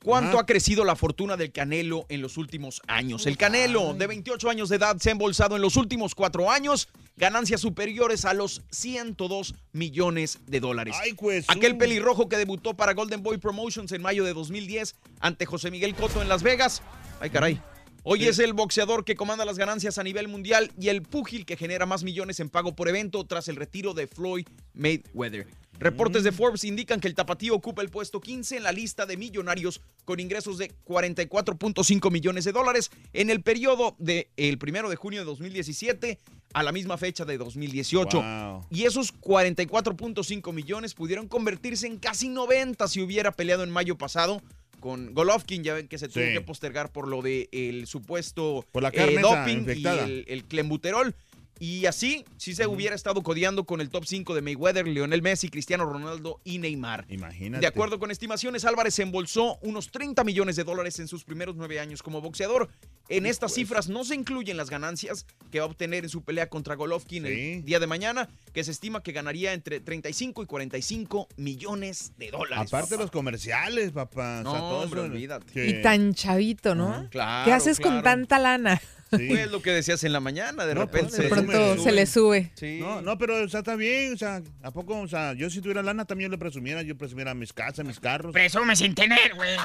¿cuánto 0.04 0.32
Ajá. 0.32 0.42
ha 0.42 0.46
crecido 0.46 0.86
la 0.86 0.96
fortuna 0.96 1.38
del 1.38 1.52
Canelo 1.52 2.06
en 2.10 2.22
los 2.22 2.38
últimos 2.38 2.82
años? 2.88 3.26
El 3.26 3.38
Canelo, 3.38 3.94
de 3.94 4.08
28 4.08 4.50
años 4.50 4.70
de 4.70 4.78
edad, 4.78 4.98
se 4.98 5.10
ha 5.10 5.12
embolsado 5.12 5.56
en 5.56 5.62
los 5.62 5.76
últimos 5.76 6.16
cuatro 6.16 6.52
años 6.52 6.88
ganancias 7.18 7.62
superiores 7.62 8.26
a 8.26 8.34
los 8.34 8.62
102 8.72 9.56
millones 9.74 10.40
de 10.46 10.60
dólares. 10.60 10.96
pues, 11.14 11.46
Aquel 11.50 11.74
uh. 11.74 11.78
pelirrojo 11.78 12.30
que 12.30 12.38
debutó 12.38 12.76
para 12.76 12.94
Golden 12.94 13.24
Boy 13.24 13.38
Promotions 13.38 13.92
en 13.92 14.02
mayo 14.02 14.24
de 14.24 14.34
2010 14.34 14.96
ante 15.20 15.46
José 15.46 15.72
Miguel 15.72 15.96
Cotto 15.96 16.22
en 16.22 16.30
Las 16.30 16.44
Vegas. 16.44 16.82
Ay, 17.20 17.30
caray. 17.30 17.62
Hoy 18.10 18.24
es 18.24 18.40
el 18.40 18.54
boxeador 18.54 19.04
que 19.04 19.18
comanda 19.18 19.44
las 19.44 19.58
ganancias 19.58 19.98
a 19.98 20.04
nivel 20.04 20.30
mundial 20.30 20.72
y 20.80 20.88
el 20.88 21.02
púgil 21.02 21.46
que 21.46 21.58
genera 21.58 21.86
más 21.86 22.06
millones 22.06 22.40
en 22.40 22.50
pago 22.50 22.74
por 22.74 22.88
evento 22.88 23.26
tras 23.26 23.50
el 23.50 23.58
retiro 23.58 23.94
de 23.94 24.08
Floyd 24.08 24.48
Mayweather. 24.76 25.46
Reportes 25.78 26.24
de 26.24 26.32
Forbes 26.32 26.64
indican 26.64 27.02
que 27.02 27.10
el 27.10 27.16
tapatío 27.16 27.54
ocupa 27.54 27.82
el 27.82 27.90
puesto 27.90 28.22
15 28.22 28.56
en 28.56 28.64
la 28.64 28.72
lista 28.72 29.06
de 29.06 29.18
millonarios 29.18 29.82
con 30.06 30.22
ingresos 30.22 30.58
de 30.58 30.72
44.5 30.86 32.10
millones 32.10 32.46
de 32.46 32.54
dólares 32.54 32.92
en 33.12 33.30
el 33.30 33.42
periodo 33.42 33.98
del 34.00 34.28
el 34.38 34.58
primero 34.58 34.90
de 34.90 34.96
junio 34.96 35.20
de 35.20 35.26
2017 35.26 36.22
a 36.54 36.64
la 36.64 36.72
misma 36.72 36.98
fecha 36.98 37.26
de 37.26 37.38
2018. 37.38 38.22
Wow. 38.22 38.66
Y 38.70 38.86
esos 38.86 39.14
44.5 39.20 40.54
millones 40.54 40.94
pudieron 40.94 41.28
convertirse 41.28 41.88
en 41.88 41.98
casi 41.98 42.30
90 42.30 42.88
si 42.88 43.02
hubiera 43.02 43.34
peleado 43.34 43.66
en 43.66 43.70
mayo 43.70 43.98
pasado 43.98 44.42
con 44.80 45.14
Golovkin, 45.14 45.64
ya 45.64 45.74
ven 45.74 45.88
que 45.88 45.98
se 45.98 46.08
tuvo 46.08 46.24
Sí. 46.24 46.34
que 46.34 46.42
postergar 46.42 46.92
por 46.92 47.08
lo 47.08 47.22
de 47.22 47.50
el 47.52 47.88
supuesto 47.88 48.66
Por 48.72 48.84
la 48.84 48.90
eh, 48.94 49.18
doping 49.22 49.66
y 49.76 49.88
el, 49.88 50.26
el 50.28 50.44
clenbuterol. 50.46 51.16
Y 51.60 51.86
así, 51.88 52.24
si 52.38 52.54
se 52.54 52.68
hubiera 52.68 52.96
estado 52.96 53.24
codeando 53.24 53.66
con 53.66 53.82
el 53.82 53.90
top 53.90 54.06
5 54.06 54.36
de 54.36 54.42
Mayweather, 54.42 54.88
Lionel 54.88 55.22
Messi, 55.22 55.50
Cristiano 55.50 55.86
Ronaldo 55.86 56.40
y 56.44 56.60
Neymar. 56.60 57.06
Imagínate. 57.10 57.62
De 57.62 57.68
acuerdo 57.68 58.00
con 58.00 58.12
estimaciones, 58.12 58.66
Álvarez 58.66 58.94
se 58.96 59.04
embolsó 59.04 59.58
unos 59.62 59.90
30 59.92 60.24
millones 60.24 60.56
de 60.56 60.64
dólares 60.64 61.00
en 61.00 61.08
sus 61.08 61.24
primeros 61.24 61.56
nueve 61.56 61.80
años 61.80 62.04
como 62.04 62.22
boxeador. 62.22 62.70
En 63.10 63.26
estas 63.26 63.54
cifras 63.54 63.88
no 63.88 64.04
se 64.04 64.16
incluyen 64.16 64.58
las 64.58 64.70
ganancias 64.70 65.26
que 65.50 65.60
va 65.60 65.66
a 65.66 65.70
obtener 65.70 66.04
en 66.04 66.10
su 66.10 66.24
pelea 66.24 66.50
contra 66.50 66.76
Golovkin 66.76 67.26
el 67.26 67.64
día 67.64 67.80
de 67.80 67.88
mañana, 67.88 68.28
que 68.54 68.64
se 68.66 68.72
estima 68.72 69.02
que 69.02 69.14
ganaría 69.14 69.54
entre 69.54 69.80
35 69.80 70.44
y 70.44 70.46
45 70.46 71.28
millones 71.38 72.12
de 72.18 72.32
dólares. 72.32 72.68
Aparte 72.74 72.98
los 72.98 73.10
comerciales, 73.10 73.92
papá. 73.92 74.42
No, 74.44 74.50
o 74.52 74.54
sea, 74.54 74.60
todo 74.62 74.80
hombre, 74.82 75.02
eso 75.02 75.12
olvídate. 75.12 75.46
que- 75.54 75.68
Y 75.68 75.82
tan 75.82 76.14
chavito, 76.14 76.76
¿no? 76.76 77.08
Claro, 77.10 77.46
¿Qué 77.46 77.54
haces 77.54 77.80
con 77.80 78.04
tanta 78.04 78.40
lana? 78.40 78.82
Pues 79.10 79.50
lo 79.52 79.62
que 79.62 79.72
decías 79.72 80.04
en 80.04 80.12
la 80.14 80.20
mañana, 80.20 80.66
de 80.66 80.76
No, 80.76 80.82
repente. 80.82 81.10
pues, 81.18 81.22
De 81.24 81.30
pronto 81.30 81.78
se 81.84 81.92
le 81.92 82.06
sube. 82.06 82.52
No, 82.80 83.02
no, 83.02 83.18
pero 83.18 83.44
o 83.44 83.48
sea, 83.50 83.60
está 83.60 83.76
bien, 83.76 84.14
o 84.14 84.18
sea, 84.18 84.42
¿a 84.64 84.72
poco? 84.72 85.00
O 85.00 85.08
sea, 85.08 85.34
yo 85.34 85.50
si 85.50 85.62
tuviera 85.62 85.82
lana 85.82 86.06
también 86.06 86.30
le 86.32 86.38
presumiera, 86.38 86.82
yo 86.82 86.98
presumiera 86.98 87.34
mis 87.34 87.54
casas, 87.54 87.86
mis 87.86 88.00
carros. 88.00 88.34
Presume 88.34 88.76
sin 88.76 88.94
tener, 88.96 89.34
güey. 89.36 89.56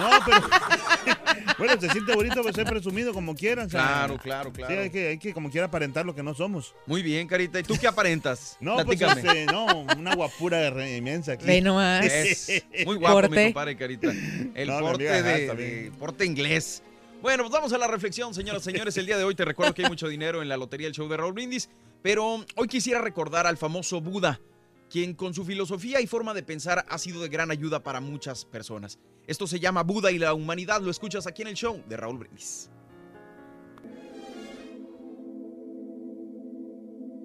No, 0.00 0.10
pero. 0.24 0.40
bueno, 1.58 1.80
se 1.80 1.88
siente 1.90 2.14
bonito 2.14 2.42
pues, 2.42 2.54
ser 2.54 2.66
presumido 2.66 3.12
como 3.12 3.34
quieran. 3.34 3.66
o 3.66 3.70
sea, 3.70 3.80
Claro, 3.82 4.18
claro, 4.18 4.52
claro. 4.52 4.72
Sí, 4.74 4.78
hay 4.80 4.90
que, 4.90 5.08
hay 5.08 5.18
que 5.18 5.32
como 5.34 5.50
quiera 5.50 5.66
aparentar 5.66 6.06
lo 6.06 6.14
que 6.14 6.22
no 6.22 6.34
somos. 6.34 6.74
Muy 6.86 7.02
bien, 7.02 7.26
Carita. 7.26 7.60
¿Y 7.60 7.62
tú 7.62 7.76
qué 7.80 7.86
aparentas? 7.86 8.56
No, 8.68 8.76
pues 8.84 9.00
este, 9.00 9.46
no, 9.46 9.66
una 9.96 10.14
guapura 10.14 10.70
re- 10.70 10.96
inmensa 10.96 11.32
aquí. 11.32 11.46
Ve 11.46 11.60
nomás. 11.60 12.04
Es 12.04 12.62
muy 12.84 12.96
guapo, 12.98 13.14
Porte. 13.22 13.36
mi 13.36 13.44
compadre 13.52 13.76
Carita. 13.76 14.10
El 14.54 14.68
No, 14.68 14.76
mi 14.76 14.80
porte 14.82 15.08
amiga, 15.10 15.22
de, 15.28 15.44
ajá, 15.46 15.54
de- 15.54 15.92
porte 15.98 16.24
inglés. 16.26 16.82
Bueno, 17.20 17.42
pues 17.42 17.52
vamos 17.52 17.72
a 17.72 17.78
la 17.78 17.88
reflexión, 17.88 18.32
señoras 18.32 18.62
y 18.62 18.66
señores. 18.66 18.96
El 18.96 19.06
día 19.06 19.18
de 19.18 19.24
hoy 19.24 19.34
te 19.34 19.44
recuerdo 19.44 19.74
que 19.74 19.82
hay 19.82 19.88
mucho 19.88 20.06
dinero 20.06 20.40
en 20.40 20.48
la 20.48 20.56
lotería 20.56 20.86
del 20.86 20.94
show 20.94 21.08
de 21.08 21.16
Raúl 21.16 21.32
Brindis, 21.32 21.68
pero 22.00 22.44
hoy 22.54 22.68
quisiera 22.68 23.00
recordar 23.00 23.44
al 23.46 23.56
famoso 23.56 24.00
Buda, 24.00 24.40
quien 24.88 25.14
con 25.14 25.34
su 25.34 25.44
filosofía 25.44 26.00
y 26.00 26.06
forma 26.06 26.32
de 26.32 26.44
pensar 26.44 26.84
ha 26.88 26.96
sido 26.96 27.20
de 27.20 27.28
gran 27.28 27.50
ayuda 27.50 27.82
para 27.82 28.00
muchas 28.00 28.44
personas. 28.44 29.00
Esto 29.26 29.48
se 29.48 29.58
llama 29.58 29.82
Buda 29.82 30.12
y 30.12 30.18
la 30.18 30.32
humanidad. 30.32 30.80
Lo 30.80 30.92
escuchas 30.92 31.26
aquí 31.26 31.42
en 31.42 31.48
el 31.48 31.54
show 31.54 31.82
de 31.88 31.96
Raúl 31.96 32.18
Brindis. 32.18 32.70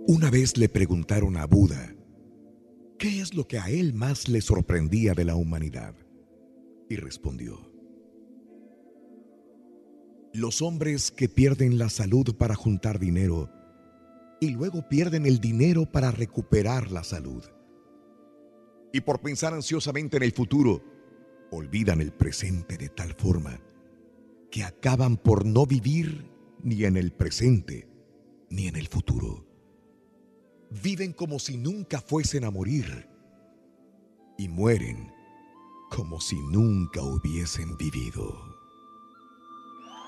Una 0.08 0.32
vez 0.32 0.58
le 0.58 0.70
preguntaron 0.70 1.38
a 1.38 1.46
Buda 1.46 1.96
qué 2.98 3.22
es 3.22 3.36
lo 3.36 3.48
que 3.48 3.60
a 3.60 3.70
él 3.70 3.94
más 3.94 4.28
le 4.28 4.42
sorprendía 4.42 5.14
de 5.14 5.26
la 5.26 5.36
humanidad. 5.36 5.94
Y 6.90 6.96
respondió, 6.96 7.73
los 10.34 10.64
hombres 10.64 11.12
que 11.12 11.30
pierden 11.30 11.78
la 11.78 11.90
salud 11.90 12.36
para 12.36 12.56
juntar 12.56 12.98
dinero 12.98 13.52
y 14.42 14.50
luego 14.50 14.90
pierden 14.90 15.28
el 15.28 15.40
dinero 15.40 15.86
para 15.86 16.10
recuperar 16.10 16.92
la 16.92 17.04
salud. 17.04 17.44
Y 18.92 19.02
por 19.02 19.22
pensar 19.22 19.54
ansiosamente 19.54 20.18
en 20.18 20.24
el 20.24 20.32
futuro, 20.32 20.84
olvidan 21.52 22.02
el 22.02 22.12
presente 22.12 22.78
de 22.78 22.90
tal 22.90 23.14
forma 23.14 23.62
que 24.50 24.64
acaban 24.64 25.18
por 25.18 25.46
no 25.46 25.68
vivir 25.68 26.32
ni 26.64 26.84
en 26.84 26.98
el 26.98 27.12
presente 27.14 27.88
ni 28.50 28.68
en 28.68 28.76
el 28.76 28.88
futuro. 28.88 29.46
Viven 30.84 31.14
como 31.14 31.38
si 31.38 31.58
nunca 31.58 32.02
fuesen 32.02 32.44
a 32.44 32.50
morir 32.50 33.08
y 34.38 34.48
mueren 34.48 35.12
como 35.92 36.20
si 36.20 36.36
nunca 36.36 37.04
hubiesen 37.04 37.78
vivido. 37.78 38.53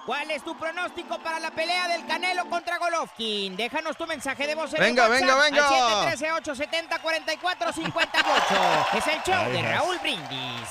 ¿Cuál 0.06 0.30
es 0.30 0.44
tu 0.44 0.56
pronóstico 0.56 1.18
para 1.18 1.40
la 1.40 1.50
pelea 1.50 1.88
del 1.88 2.06
Canelo 2.06 2.46
contra 2.48 2.78
Golovkin? 2.78 3.56
Déjanos 3.56 3.98
tu 3.98 4.06
mensaje 4.06 4.46
de 4.46 4.54
voz 4.54 4.72
en 4.76 4.80
Venga, 4.80 5.06
el 5.06 5.10
WhatsApp 5.12 5.28
venga, 5.28 5.44
venga. 5.44 6.08
al 6.08 6.18
713-870-4458. 6.18 8.86
Es 8.98 9.08
el 9.08 9.24
show 9.24 9.50
de 9.52 9.62
Raúl 9.64 9.98
Brindis. 10.00 10.70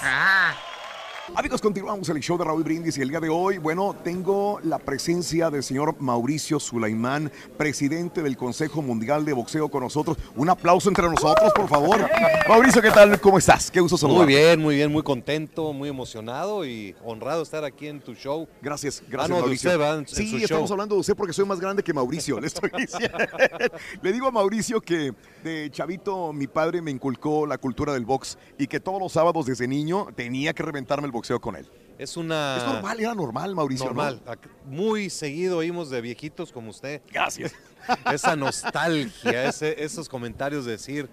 Amigos, 1.33 1.63
continuamos 1.63 2.09
el 2.11 2.21
show 2.21 2.37
de 2.37 2.45
Raúl 2.45 2.63
Brindis 2.63 2.99
y 2.99 3.01
el 3.03 3.09
día 3.09 3.19
de 3.19 3.31
hoy, 3.31 3.57
bueno, 3.57 3.97
tengo 4.05 4.61
la 4.63 4.79
presencia 4.79 5.49
del 5.51 5.63
señor 5.63 5.97
Mauricio 5.99 6.61
Sulaimán, 6.61 7.33
presidente 7.57 8.23
del 8.23 8.37
Consejo 8.37 8.83
Mundial 8.83 9.25
de 9.25 9.33
Boxeo 9.33 9.71
con 9.71 9.83
nosotros. 9.83 10.19
Un 10.37 10.51
aplauso 10.51 10.91
entre 10.91 11.09
nosotros, 11.09 11.51
por 11.57 11.67
favor. 11.67 12.09
Mauricio, 12.47 12.83
¿qué 12.83 12.91
tal? 12.91 13.19
¿Cómo 13.21 13.39
estás? 13.39 13.71
Qué 13.71 13.81
gusto 13.81 13.97
saludar. 13.97 14.25
Muy 14.27 14.35
bien, 14.35 14.61
muy 14.61 14.75
bien, 14.77 14.93
muy 14.93 15.03
contento, 15.03 15.73
muy 15.73 15.89
emocionado 15.89 16.65
y 16.67 16.95
honrado 17.03 17.43
estar 17.43 17.65
aquí 17.65 17.87
en 17.89 18.01
tu 18.01 18.15
show. 18.15 18.47
Gracias, 18.61 19.01
Ah, 19.03 19.07
gracias, 19.09 19.31
no, 19.31 19.37
de 19.37 19.41
Mauricio. 19.43 19.71
usted, 19.71 19.79
¿verdad? 19.79 19.95
En- 19.95 20.01
en 20.01 20.07
sí, 20.09 20.29
su 20.31 20.37
estamos 20.37 20.69
show. 20.69 20.75
hablando 20.75 20.95
de 20.95 21.01
usted 21.01 21.17
porque 21.17 21.33
soy 21.33 21.47
más 21.47 21.59
grande 21.59 21.83
que 21.83 21.95
Mauricio, 21.95 22.39
le 22.39 22.49
estoy 22.49 22.71
diciendo. 22.77 23.17
le 24.03 24.13
digo 24.13 24.27
a 24.27 24.31
Mauricio 24.31 24.79
que 24.81 25.13
de 25.43 25.71
chavito 25.71 26.33
mi 26.35 26.47
padre 26.47 26.83
me 26.83 26.91
inculcó 26.91 27.47
la 27.47 27.57
cultura 27.57 27.95
del 27.95 28.05
box 28.05 28.37
y 28.59 28.67
que 28.67 28.79
todos 28.79 29.01
los 29.01 29.13
sábados 29.13 29.47
desde 29.47 29.67
niño 29.67 30.09
tenía 30.15 30.53
que 30.53 30.63
reventarme 30.63 31.07
el 31.07 31.14
boxeo 31.15 31.41
con 31.41 31.57
él. 31.57 31.67
Es 31.97 32.17
una... 32.17 32.57
Es 32.59 32.65
normal, 32.67 33.01
era 33.01 33.15
normal, 33.15 33.55
Mauricio, 33.55 33.87
¿no? 33.87 33.95
Normal. 33.95 34.21
Muy 34.67 35.09
seguido 35.11 35.59
oímos 35.59 35.89
de 35.91 36.01
viejitos 36.01 36.53
como 36.53 36.71
usted. 36.71 37.01
Gracias. 37.11 37.55
Esa 38.13 38.35
nostalgia, 38.37 39.45
ese- 39.49 39.83
esos 39.83 40.09
comentarios 40.09 40.65
de 40.65 40.73
decir, 40.73 41.09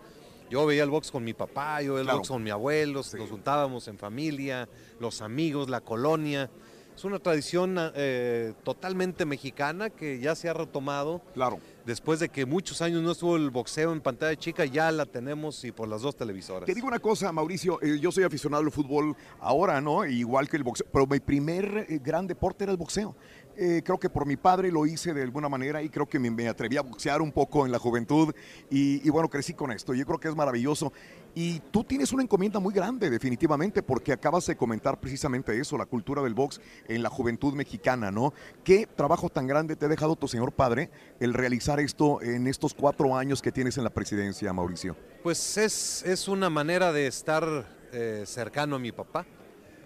yo 0.49 0.66
veía 0.66 0.84
el 0.84 0.89
box 0.89 1.12
con 1.12 1.24
mi 1.24 1.34
papá, 1.34 1.82
yo 1.82 1.93
veía 1.93 2.02
el 2.02 2.06
Claro. 2.08 2.18
box 2.20 2.30
con 2.30 2.41
mi 2.43 2.49
abuelo, 2.49 3.02
nos 3.18 3.30
juntábamos 3.30 3.88
en 3.88 3.97
familia, 3.97 4.68
los 4.99 5.22
amigos, 5.22 5.70
la 5.70 5.82
colonia. 5.82 6.49
Es 6.95 7.05
una 7.05 7.19
tradición 7.19 7.77
eh, 7.95 8.53
totalmente 8.63 9.25
mexicana 9.25 9.89
que 9.89 10.19
ya 10.19 10.35
se 10.35 10.49
ha 10.49 10.53
retomado. 10.53 11.21
Claro. 11.33 11.59
después 11.85 12.19
de 12.19 12.29
que 12.29 12.45
muchos 12.45 12.81
años 12.81 13.01
no 13.01 13.11
estuvo 13.11 13.35
el 13.35 13.49
boxeo 13.49 13.91
en 13.91 14.01
pantalla 14.01 14.37
chica, 14.37 14.65
ya 14.65 14.91
la 14.91 15.05
tenemos 15.05 15.63
y 15.63 15.71
por 15.71 15.87
las 15.87 16.01
dos 16.01 16.15
televisoras. 16.15 16.67
Te 16.67 16.75
digo 16.75 16.87
una 16.87 16.99
cosa, 16.99 17.31
Mauricio, 17.31 17.81
eh, 17.81 17.99
yo 17.99 18.11
soy 18.11 18.23
aficionado 18.23 18.63
al 18.63 18.71
fútbol 18.71 19.15
ahora, 19.39 19.81
¿no? 19.81 20.05
Igual 20.05 20.47
que 20.47 20.57
el 20.57 20.63
boxeo, 20.63 20.85
pero 20.91 21.07
mi 21.07 21.19
primer 21.19 21.87
eh, 21.89 21.99
gran 22.03 22.27
deporte 22.27 22.65
era 22.65 22.71
el 22.71 22.77
boxeo. 22.77 23.15
Eh, 23.57 23.81
creo 23.83 23.99
que 23.99 24.09
por 24.09 24.25
mi 24.25 24.37
padre 24.37 24.71
lo 24.71 24.85
hice 24.85 25.13
de 25.13 25.23
alguna 25.23 25.49
manera 25.49 25.81
y 25.83 25.89
creo 25.89 26.07
que 26.07 26.19
me, 26.19 26.31
me 26.31 26.47
atreví 26.47 26.77
a 26.77 26.81
boxear 26.81 27.21
un 27.21 27.31
poco 27.31 27.65
en 27.65 27.71
la 27.71 27.79
juventud 27.79 28.33
y, 28.69 29.05
y 29.05 29.09
bueno, 29.09 29.29
crecí 29.29 29.53
con 29.53 29.71
esto. 29.71 29.93
Yo 29.93 30.05
creo 30.05 30.19
que 30.19 30.29
es 30.29 30.35
maravilloso. 30.35 30.93
Y 31.34 31.59
tú 31.71 31.84
tienes 31.84 32.11
una 32.11 32.23
encomienda 32.23 32.59
muy 32.59 32.73
grande, 32.73 33.09
definitivamente, 33.09 33.82
porque 33.82 34.11
acabas 34.11 34.45
de 34.47 34.57
comentar 34.57 34.99
precisamente 34.99 35.57
eso, 35.57 35.77
la 35.77 35.86
cultura 35.86 36.21
del 36.21 36.34
box 36.34 36.59
en 36.88 37.01
la 37.01 37.09
juventud 37.09 37.53
mexicana, 37.53 38.11
¿no? 38.11 38.34
¿Qué 38.63 38.86
trabajo 38.86 39.29
tan 39.29 39.47
grande 39.47 39.75
te 39.75 39.86
ha 39.86 39.89
dejado 39.89 40.15
tu 40.17 40.27
señor 40.27 40.51
padre 40.51 40.89
el 41.19 41.34
realizar 41.34 41.79
esto 41.79 42.21
en 42.21 42.47
estos 42.47 42.73
cuatro 42.73 43.15
años 43.15 43.41
que 43.41 43.51
tienes 43.51 43.77
en 43.77 43.86
la 43.86 43.89
presidencia, 43.91 44.51
Mauricio? 44.51 44.97
Pues 45.23 45.57
es, 45.57 46.03
es 46.03 46.27
una 46.27 46.49
manera 46.49 46.91
de 46.91 47.07
estar 47.07 47.65
eh, 47.93 48.23
cercano 48.25 48.75
a 48.75 48.79
mi 48.79 48.91
papá. 48.91 49.25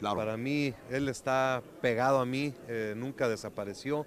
Para 0.01 0.37
mí, 0.37 0.73
él 0.91 1.09
está 1.09 1.63
pegado 1.81 2.19
a 2.19 2.25
mí, 2.25 2.53
eh, 2.67 2.93
nunca 2.95 3.27
desapareció. 3.27 4.05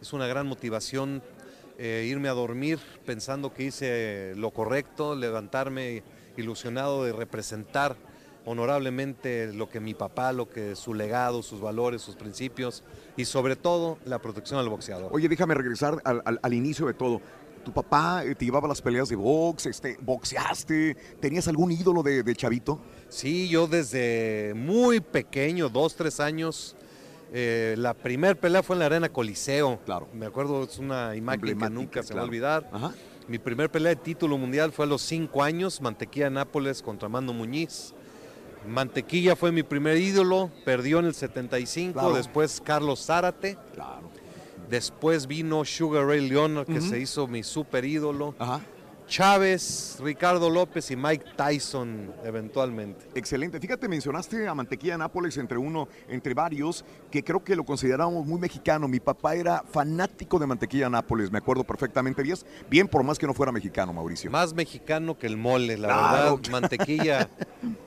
Es 0.00 0.12
una 0.12 0.26
gran 0.26 0.46
motivación 0.46 1.22
eh, 1.76 2.06
irme 2.08 2.28
a 2.28 2.32
dormir 2.32 2.78
pensando 3.04 3.52
que 3.52 3.64
hice 3.64 4.32
lo 4.36 4.52
correcto, 4.52 5.14
levantarme 5.14 6.02
ilusionado 6.36 7.04
de 7.04 7.12
representar 7.12 7.96
honorablemente 8.46 9.52
lo 9.52 9.68
que 9.68 9.80
mi 9.80 9.94
papá, 9.94 10.32
lo 10.32 10.48
que 10.48 10.76
su 10.76 10.94
legado, 10.94 11.42
sus 11.42 11.60
valores, 11.60 12.02
sus 12.02 12.14
principios 12.14 12.82
y 13.16 13.24
sobre 13.24 13.56
todo 13.56 13.98
la 14.04 14.18
protección 14.20 14.58
al 14.60 14.68
boxeador. 14.68 15.08
Oye, 15.12 15.28
déjame 15.28 15.54
regresar 15.54 16.00
al, 16.04 16.22
al- 16.24 16.40
al 16.42 16.54
inicio 16.54 16.86
de 16.86 16.94
todo. 16.94 17.20
¿Tu 17.64 17.72
papá 17.72 18.22
eh, 18.24 18.34
te 18.34 18.44
llevaba 18.44 18.66
a 18.66 18.68
las 18.68 18.82
peleas 18.82 19.08
de 19.08 19.16
box? 19.16 19.64
Este, 19.66 19.96
¿Boxeaste? 20.02 20.94
¿Tenías 21.20 21.48
algún 21.48 21.72
ídolo 21.72 22.02
de, 22.02 22.22
de 22.22 22.36
chavito? 22.36 22.78
Sí, 23.08 23.48
yo 23.48 23.66
desde 23.66 24.52
muy 24.54 25.00
pequeño, 25.00 25.70
dos, 25.70 25.94
tres 25.96 26.20
años, 26.20 26.76
eh, 27.32 27.74
la 27.78 27.94
primer 27.94 28.38
pelea 28.38 28.62
fue 28.62 28.76
en 28.76 28.80
la 28.80 28.86
Arena 28.86 29.08
Coliseo. 29.08 29.80
Claro. 29.86 30.08
Me 30.12 30.26
acuerdo, 30.26 30.64
es 30.64 30.78
una 30.78 31.16
imagen 31.16 31.58
que 31.58 31.70
nunca 31.70 32.02
se 32.02 32.08
claro. 32.08 32.16
va 32.18 32.22
a 32.22 32.26
olvidar. 32.26 32.70
Mi 33.26 33.38
primer 33.38 33.70
pelea 33.70 33.90
de 33.94 33.96
título 33.96 34.36
mundial 34.36 34.70
fue 34.72 34.84
a 34.84 34.88
los 34.88 35.00
cinco 35.02 35.42
años, 35.42 35.80
Mantequilla 35.80 36.28
Nápoles 36.30 36.82
contra 36.82 37.08
Mando 37.08 37.32
Muñiz. 37.32 37.94
Mantequilla 38.68 39.34
fue 39.36 39.50
mi 39.52 39.62
primer 39.62 39.96
ídolo, 39.96 40.50
perdió 40.64 40.98
en 40.98 41.06
el 41.06 41.14
75, 41.14 41.92
Claro. 42.00 42.14
después 42.14 42.60
Carlos 42.64 43.04
Zárate. 43.04 43.58
Después 44.68 45.26
vino 45.26 45.64
Sugar 45.64 46.06
Ray 46.06 46.26
Leonard, 46.28 46.66
que 46.66 46.80
se 46.80 46.98
hizo 46.98 47.26
mi 47.26 47.42
super 47.42 47.84
ídolo. 47.84 48.34
Chávez, 49.06 49.98
Ricardo 50.00 50.48
López 50.50 50.90
y 50.90 50.96
Mike 50.96 51.24
Tyson 51.36 52.12
eventualmente. 52.24 53.06
Excelente. 53.14 53.60
Fíjate, 53.60 53.86
mencionaste 53.88 54.48
a 54.48 54.54
Mantequilla 54.54 54.96
Nápoles 54.98 55.36
entre 55.36 55.58
uno, 55.58 55.88
entre 56.08 56.34
varios, 56.34 56.84
que 57.10 57.22
creo 57.22 57.44
que 57.44 57.54
lo 57.54 57.64
consideramos 57.64 58.26
muy 58.26 58.40
mexicano. 58.40 58.88
Mi 58.88 59.00
papá 59.00 59.34
era 59.34 59.62
fanático 59.70 60.38
de 60.38 60.46
Mantequilla 60.46 60.88
Nápoles, 60.88 61.30
me 61.30 61.38
acuerdo 61.38 61.64
perfectamente. 61.64 62.22
Bien, 62.22 62.36
bien 62.70 62.88
por 62.88 63.02
más 63.04 63.18
que 63.18 63.26
no 63.26 63.34
fuera 63.34 63.52
mexicano, 63.52 63.92
Mauricio. 63.92 64.30
Más 64.30 64.54
mexicano 64.54 65.18
que 65.18 65.26
el 65.26 65.36
mole, 65.36 65.76
la 65.76 65.88
Claro. 65.88 66.36
verdad. 66.36 66.50
Mantequilla 66.50 67.28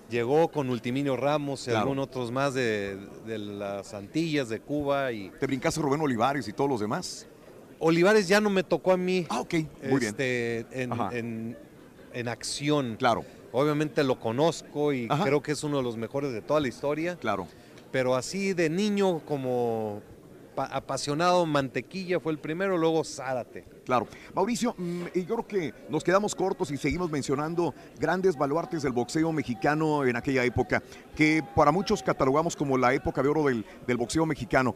llegó 0.10 0.50
con 0.50 0.70
Ultiminio 0.70 1.18
Ramos 1.18 1.62
y 1.64 1.66
Claro. 1.66 1.80
algunos 1.82 2.06
otros 2.08 2.32
más 2.32 2.54
de, 2.54 2.98
de 3.26 3.38
las 3.40 3.94
Antillas, 3.94 4.50
de 4.50 4.60
Cuba 4.60 5.12
y... 5.12 5.30
¿Te 5.40 5.48
brincaste 5.48 5.82
Rubén 5.82 6.00
Olivares 6.02 6.48
y 6.48 6.54
todos 6.54 6.70
los 6.70 6.80
demás? 6.80 7.28
Olivares 7.80 8.28
ya 8.28 8.42
no 8.42 8.50
me 8.50 8.64
tocó 8.64 8.92
a 8.92 8.98
mí. 8.98 9.26
Ah, 9.30 9.42
ok, 9.42 9.54
muy 9.90 10.00
bien. 10.00 10.04
este, 10.10 10.66
En, 10.72 10.94
Ajá. 10.94 11.10
en- 11.14 11.58
en 12.14 12.28
acción. 12.28 12.96
Claro. 12.98 13.24
Obviamente 13.52 14.04
lo 14.04 14.20
conozco 14.20 14.92
y 14.94 15.08
Ajá. 15.10 15.24
creo 15.24 15.42
que 15.42 15.52
es 15.52 15.64
uno 15.64 15.78
de 15.78 15.84
los 15.84 15.98
mejores 15.98 16.32
de 16.34 16.42
toda 16.42 16.60
la 16.60 16.68
historia. 16.68 17.16
Claro. 17.18 17.48
Pero 17.92 18.16
así 18.16 18.54
de 18.54 18.70
niño 18.70 19.20
como 19.20 20.02
pa- 20.56 20.66
apasionado, 20.66 21.46
Mantequilla 21.46 22.20
fue 22.20 22.32
el 22.34 22.40
primero, 22.40 22.78
luego 22.78 23.04
Zárate. 23.04 23.64
Claro. 23.86 24.08
Mauricio, 24.36 24.76
mm, 24.78 25.04
y 25.14 25.26
yo 25.26 25.36
creo 25.36 25.48
que 25.48 25.74
nos 25.90 26.04
quedamos 26.04 26.36
cortos 26.36 26.72
y 26.72 26.78
seguimos 26.78 27.10
mencionando 27.10 27.74
grandes 28.00 28.36
baluartes 28.36 28.82
del 28.84 28.92
boxeo 28.92 29.32
mexicano 29.32 30.04
en 30.04 30.16
aquella 30.18 30.44
época, 30.44 30.84
que 31.16 31.42
para 31.56 31.72
muchos 31.72 32.04
catalogamos 32.04 32.56
como 32.56 32.78
la 32.78 32.94
época 32.94 33.22
de 33.24 33.30
oro 33.30 33.44
del, 33.46 33.64
del 33.86 33.98
boxeo 33.98 34.26
mexicano. 34.26 34.76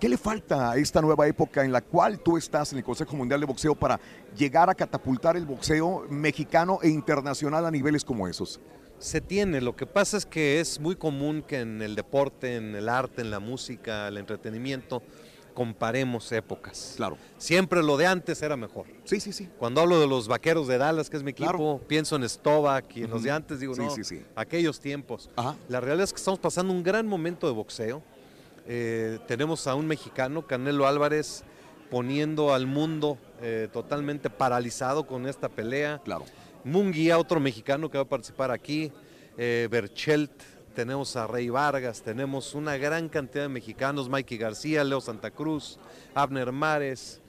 ¿Qué 0.00 0.08
le 0.08 0.16
falta 0.16 0.70
a 0.72 0.76
esta 0.78 1.02
nueva 1.02 1.28
época 1.28 1.62
en 1.62 1.72
la 1.72 1.82
cual 1.82 2.20
tú 2.20 2.38
estás 2.38 2.72
en 2.72 2.78
el 2.78 2.84
Consejo 2.84 3.14
Mundial 3.16 3.38
de 3.40 3.44
Boxeo 3.46 3.74
para 3.74 4.00
llegar 4.34 4.70
a 4.70 4.74
catapultar 4.74 5.36
el 5.36 5.44
boxeo 5.44 6.06
mexicano 6.08 6.78
e 6.82 6.88
internacional 6.88 7.66
a 7.66 7.70
niveles 7.70 8.02
como 8.02 8.26
esos? 8.26 8.60
Se 8.98 9.20
tiene, 9.20 9.60
lo 9.60 9.76
que 9.76 9.84
pasa 9.86 10.16
es 10.16 10.24
que 10.24 10.58
es 10.60 10.80
muy 10.80 10.96
común 10.96 11.42
que 11.46 11.60
en 11.60 11.82
el 11.82 11.94
deporte, 11.96 12.56
en 12.56 12.74
el 12.74 12.88
arte, 12.88 13.20
en 13.20 13.30
la 13.30 13.40
música, 13.40 14.08
el 14.08 14.16
entretenimiento, 14.16 15.02
comparemos 15.52 16.32
épocas. 16.32 16.94
Claro. 16.96 17.18
Siempre 17.36 17.82
lo 17.82 17.98
de 17.98 18.06
antes 18.06 18.40
era 18.40 18.56
mejor. 18.56 18.86
Sí, 19.04 19.20
sí, 19.20 19.34
sí. 19.34 19.50
Cuando 19.58 19.82
hablo 19.82 20.00
de 20.00 20.06
los 20.06 20.28
vaqueros 20.28 20.66
de 20.66 20.78
Dallas, 20.78 21.10
que 21.10 21.18
es 21.18 21.22
mi 21.22 21.32
equipo, 21.32 21.50
Claro. 21.50 21.80
pienso 21.86 22.16
en 22.16 22.26
Stovak 22.26 22.96
y 22.96 23.02
en 23.02 23.10
los 23.10 23.22
de 23.22 23.30
antes, 23.32 23.60
digo, 23.60 23.74
Sí, 23.74 23.82
no, 23.82 23.90
sí, 23.90 24.04
sí. 24.04 24.22
aquellos 24.34 24.80
tiempos. 24.80 25.28
La 25.68 25.80
realidad 25.80 26.04
es 26.04 26.12
que 26.14 26.18
estamos 26.18 26.40
pasando 26.40 26.72
un 26.72 26.82
gran 26.82 27.06
momento 27.06 27.46
de 27.46 27.52
boxeo. 27.52 28.02
Eh, 28.66 29.18
tenemos 29.26 29.66
a 29.66 29.74
un 29.74 29.86
mexicano, 29.86 30.46
Canelo 30.46 30.86
Álvarez, 30.86 31.44
poniendo 31.90 32.54
al 32.54 32.66
mundo 32.66 33.18
eh, 33.42 33.68
totalmente 33.72 34.30
paralizado 34.30 35.06
con 35.06 35.26
esta 35.26 35.48
pelea. 35.48 36.00
Claro. 36.04 36.24
Munguía, 36.64 37.18
otro 37.18 37.40
mexicano 37.40 37.90
que 37.90 37.98
va 37.98 38.04
a 38.04 38.08
participar 38.08 38.50
aquí. 38.50 38.92
Eh, 39.36 39.68
Berchelt, 39.70 40.30
tenemos 40.74 41.16
a 41.16 41.26
Rey 41.26 41.48
Vargas, 41.48 42.02
tenemos 42.02 42.54
una 42.54 42.76
gran 42.76 43.08
cantidad 43.08 43.44
de 43.44 43.48
mexicanos, 43.48 44.08
Mikey 44.08 44.38
García, 44.38 44.84
Leo 44.84 45.00
Santa 45.00 45.30
Cruz, 45.30 45.78
Abner 46.14 46.52
Mares. 46.52 47.20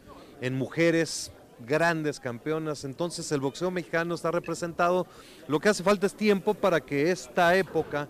En 0.42 0.56
mujeres, 0.56 1.32
grandes 1.66 2.20
campeonas. 2.20 2.84
Entonces 2.84 3.32
el 3.32 3.40
boxeo 3.40 3.72
mexicano 3.72 4.16
está 4.16 4.32
representado. 4.32 5.08
Lo 5.48 5.60
que 5.60 5.70
hace 5.70 5.84
falta 5.84 6.06
es 6.06 6.16
tiempo 6.16 6.54
para 6.54 6.82
que 6.82 7.12
esta 7.12 7.56
época 7.56 8.08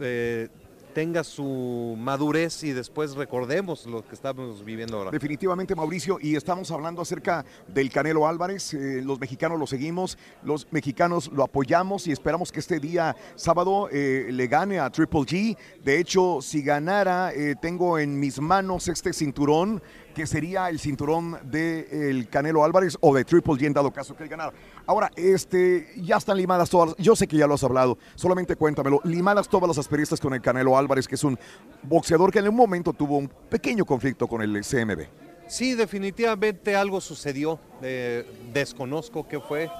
eh, 0.00 0.48
tenga 0.94 1.24
su 1.24 1.96
madurez 1.98 2.62
y 2.62 2.72
después 2.72 3.14
recordemos 3.16 3.84
lo 3.84 4.06
que 4.06 4.14
estamos 4.14 4.64
viviendo 4.64 4.96
ahora. 4.96 5.10
Definitivamente, 5.10 5.74
Mauricio, 5.74 6.18
y 6.22 6.36
estamos 6.36 6.70
hablando 6.70 7.02
acerca 7.02 7.44
del 7.68 7.90
Canelo 7.90 8.26
Álvarez. 8.26 8.72
eh, 8.72 9.02
los 9.04 9.20
mexicanos 9.20 9.58
lo 9.58 9.66
seguimos, 9.66 10.16
los 10.44 10.66
mexicanos 10.70 11.30
lo 11.32 11.42
apoyamos 11.42 12.06
y 12.06 12.12
esperamos 12.12 12.52
que 12.52 12.60
este 12.60 12.78
día 12.78 13.16
sábado 13.34 13.88
eh, 13.90 14.28
le 14.30 14.46
gane 14.46 14.78
a 14.78 14.88
Triple 14.88 15.20
G. 15.20 15.56
De 15.82 15.98
hecho, 15.98 16.38
si 16.40 16.62
ganara, 16.62 17.32
eh, 17.34 17.56
tengo 17.60 17.98
en 17.98 18.18
mis 18.18 18.40
manos 18.40 18.88
este 18.88 19.12
cinturón 19.12 19.82
que 20.14 20.26
sería 20.26 20.70
el 20.70 20.78
cinturón 20.78 21.38
del 21.50 22.28
Canelo 22.28 22.64
Álvarez 22.64 22.96
o 23.00 23.14
de 23.14 23.24
Triple 23.24 23.54
G 23.54 23.66
en 23.66 23.72
dado 23.72 23.92
caso 23.92 24.16
que 24.16 24.22
él 24.22 24.28
ganara. 24.28 24.52
Ahora, 24.86 25.10
este, 25.16 25.92
ya 25.96 26.16
están 26.16 26.36
limadas 26.36 26.70
todas, 26.70 26.94
yo 26.96 27.14
sé 27.16 27.26
que 27.26 27.36
ya 27.36 27.46
lo 27.46 27.54
has 27.54 27.64
hablado, 27.64 27.98
solamente 28.14 28.56
cuéntamelo, 28.56 29.00
limadas 29.04 29.48
todas 29.48 29.68
las 29.68 29.78
asperezas 29.78 30.20
con 30.20 30.32
el 30.32 30.40
Canelo 30.40 30.78
Álvarez, 30.78 31.06
que 31.06 31.16
es 31.16 31.24
un 31.24 31.38
boxeador 31.82 32.32
que 32.32 32.38
en 32.38 32.48
un 32.48 32.56
momento 32.56 32.92
tuvo 32.92 33.18
un 33.18 33.28
pequeño 33.28 33.84
conflicto 33.84 34.26
con 34.26 34.40
el 34.40 34.62
CMB. 34.64 35.06
Sí, 35.46 35.74
definitivamente 35.74 36.74
algo 36.74 37.00
sucedió. 37.00 37.58
eh, 37.82 38.24
desconozco 38.52 39.28
qué 39.28 39.40
fue. 39.40 39.70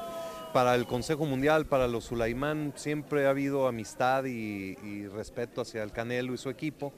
Para 0.52 0.76
el 0.76 0.86
Consejo 0.86 1.24
Mundial, 1.26 1.66
para 1.66 1.88
los 1.88 2.04
Sulaimán, 2.04 2.74
siempre 2.76 3.26
ha 3.26 3.30
habido 3.30 3.66
amistad 3.66 4.24
y, 4.24 5.08
respeto 5.08 5.62
hacia 5.62 5.82
el 5.82 5.90
Canelo 5.90 6.32
y 6.32 6.38
su 6.38 6.48
equipo. 6.48 6.92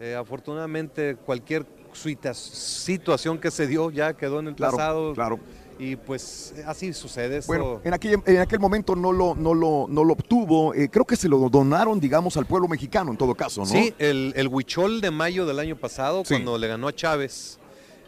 Eh, 0.00 0.14
afortunadamente, 0.14 1.16
cualquier 1.16 1.66
situación 1.96 3.38
que 3.38 3.50
se 3.50 3.66
dio 3.66 3.90
ya 3.90 4.14
quedó 4.14 4.40
en 4.40 4.48
el 4.48 4.54
Claro, 4.54 4.76
pasado. 4.76 5.14
claro. 5.14 5.40
Y 5.78 5.96
pues 5.96 6.54
así 6.66 6.92
sucede. 6.94 7.36
esto- 7.38 7.48
Bueno, 7.52 7.80
en 7.84 7.92
aquel, 7.92 8.22
en 8.24 8.38
aquel 8.38 8.58
momento 8.60 8.96
no 8.96 9.12
lo, 9.12 9.34
no 9.34 9.52
lo, 9.52 9.86
no 9.88 10.04
lo 10.04 10.14
obtuvo, 10.14 10.72
eh, 10.72 10.88
creo 10.88 11.04
que 11.04 11.16
se 11.16 11.28
lo 11.28 11.38
donaron, 11.50 12.00
digamos, 12.00 12.36
al 12.38 12.46
pueblo 12.46 12.66
mexicano 12.66 13.10
en 13.10 13.18
todo 13.18 13.34
caso, 13.34 13.60
¿no? 13.60 13.66
Sí, 13.66 13.92
el, 13.98 14.32
el 14.36 14.48
Huichol 14.48 15.02
de 15.02 15.10
mayo 15.10 15.44
del 15.44 15.58
año 15.58 15.76
pasado, 15.76 16.22
Sí. 16.24 16.32
cuando 16.34 16.56
le 16.56 16.68
ganó 16.68 16.88
a 16.88 16.94
Chávez, 16.94 17.58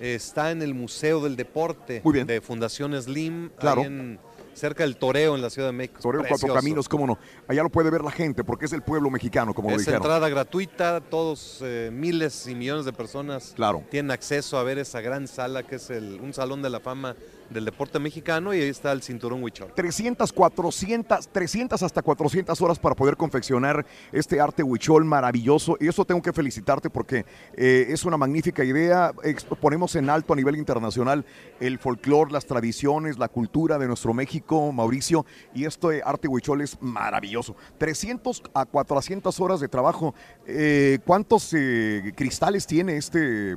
eh, 0.00 0.14
está 0.14 0.50
en 0.50 0.62
el 0.62 0.72
Museo 0.74 1.20
del 1.20 1.36
Deporte 1.36 2.00
Muy 2.04 2.14
bien. 2.14 2.26
de 2.26 2.40
Fundación 2.40 2.94
Slim, 3.02 3.50
Claro. 3.58 3.82
ahí 3.82 3.86
en- 3.88 4.18
cerca 4.58 4.82
del 4.84 4.96
Toreo 4.96 5.34
en 5.34 5.42
la 5.42 5.50
Ciudad 5.50 5.68
de 5.68 5.72
México. 5.72 6.02
Sobre 6.02 6.26
Cuatro. 6.28 6.52
Caminos, 6.52 6.88
cómo 6.88 7.06
no. 7.06 7.18
Allá 7.46 7.62
lo 7.62 7.70
puede 7.70 7.90
ver 7.90 8.02
la 8.02 8.10
gente, 8.10 8.44
porque 8.44 8.66
es 8.66 8.72
el 8.72 8.82
pueblo 8.82 9.08
mexicano, 9.10 9.54
como 9.54 9.70
lo 9.70 9.76
Es 9.76 9.82
dijeron. 9.82 10.02
entrada 10.02 10.28
gratuita, 10.28 11.00
todos 11.00 11.60
eh, 11.62 11.90
miles 11.92 12.46
y 12.46 12.54
millones 12.54 12.84
de 12.84 12.92
personas 12.92 13.52
Claro. 13.56 13.82
tienen 13.90 14.10
acceso 14.10 14.58
a 14.58 14.62
ver 14.62 14.78
esa 14.78 15.00
gran 15.00 15.26
sala 15.28 15.62
que 15.62 15.76
es 15.76 15.88
el, 15.90 16.20
un 16.20 16.32
salón 16.34 16.60
de 16.62 16.70
la 16.70 16.80
fama 16.80 17.16
del 17.50 17.64
deporte 17.64 17.98
mexicano 17.98 18.52
y 18.52 18.60
ahí 18.60 18.68
está 18.68 18.92
el 18.92 19.02
cinturón 19.02 19.42
huichol. 19.42 19.72
300, 19.74 20.32
400, 20.32 21.28
300 21.28 21.82
hasta 21.82 22.02
400 22.02 22.60
horas 22.60 22.78
para 22.78 22.94
poder 22.94 23.16
confeccionar 23.16 23.86
este 24.12 24.40
arte 24.40 24.62
huichol 24.62 25.04
maravilloso. 25.04 25.76
Y 25.80 25.88
eso 25.88 26.04
tengo 26.04 26.22
que 26.22 26.32
felicitarte 26.32 26.90
porque 26.90 27.24
eh, 27.54 27.86
es 27.88 28.04
una 28.04 28.16
magnífica 28.16 28.64
idea. 28.64 29.12
Ponemos 29.60 29.96
en 29.96 30.10
alto 30.10 30.32
a 30.32 30.36
nivel 30.36 30.56
internacional 30.56 31.24
el 31.60 31.78
folclore, 31.78 32.32
las 32.32 32.46
tradiciones, 32.46 33.18
la 33.18 33.28
cultura 33.28 33.78
de 33.78 33.86
nuestro 33.86 34.12
México, 34.14 34.72
Mauricio. 34.72 35.24
Y 35.54 35.64
este 35.64 36.02
arte 36.04 36.28
huichol 36.28 36.60
es 36.60 36.76
maravilloso. 36.80 37.56
300 37.78 38.42
a 38.54 38.66
400 38.66 39.40
horas 39.40 39.60
de 39.60 39.68
trabajo. 39.68 40.14
Eh, 40.46 40.98
¿Cuántos 41.04 41.52
eh, 41.54 42.12
cristales 42.16 42.66
tiene 42.66 42.96
este? 42.96 43.52
eh, 43.52 43.56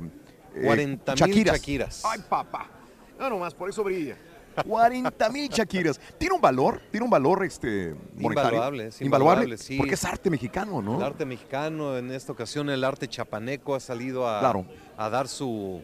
40,000 0.64 1.16
Shakiras? 1.16 1.56
Shakiras. 1.56 2.02
Ay, 2.04 2.20
papá. 2.28 2.81
No, 3.22 3.30
nomás, 3.30 3.54
por 3.54 3.68
eso 3.70 3.84
brilla. 3.84 4.16
40 4.66 5.28
mil 5.30 5.48
Shakiras. 5.48 6.00
¿Tiene 6.18 6.34
un 6.34 6.40
valor? 6.40 6.82
¿Tiene 6.90 7.04
un 7.04 7.10
valor 7.10 7.44
este, 7.44 7.94
monetario? 8.16 8.50
Invaluable, 8.50 8.86
es 8.88 9.00
invaluable, 9.00 9.56
sí. 9.58 9.78
Porque 9.78 9.94
es 9.94 10.04
arte 10.04 10.28
mexicano, 10.28 10.82
¿no? 10.82 10.96
El 10.96 11.02
arte 11.04 11.24
mexicano, 11.24 11.96
en 11.96 12.10
esta 12.10 12.32
ocasión 12.32 12.68
el 12.68 12.82
arte 12.82 13.06
chapaneco 13.06 13.76
ha 13.76 13.80
salido 13.80 14.28
a, 14.28 14.40
Claro. 14.40 14.66
a 14.96 15.08
dar 15.08 15.28
su, 15.28 15.80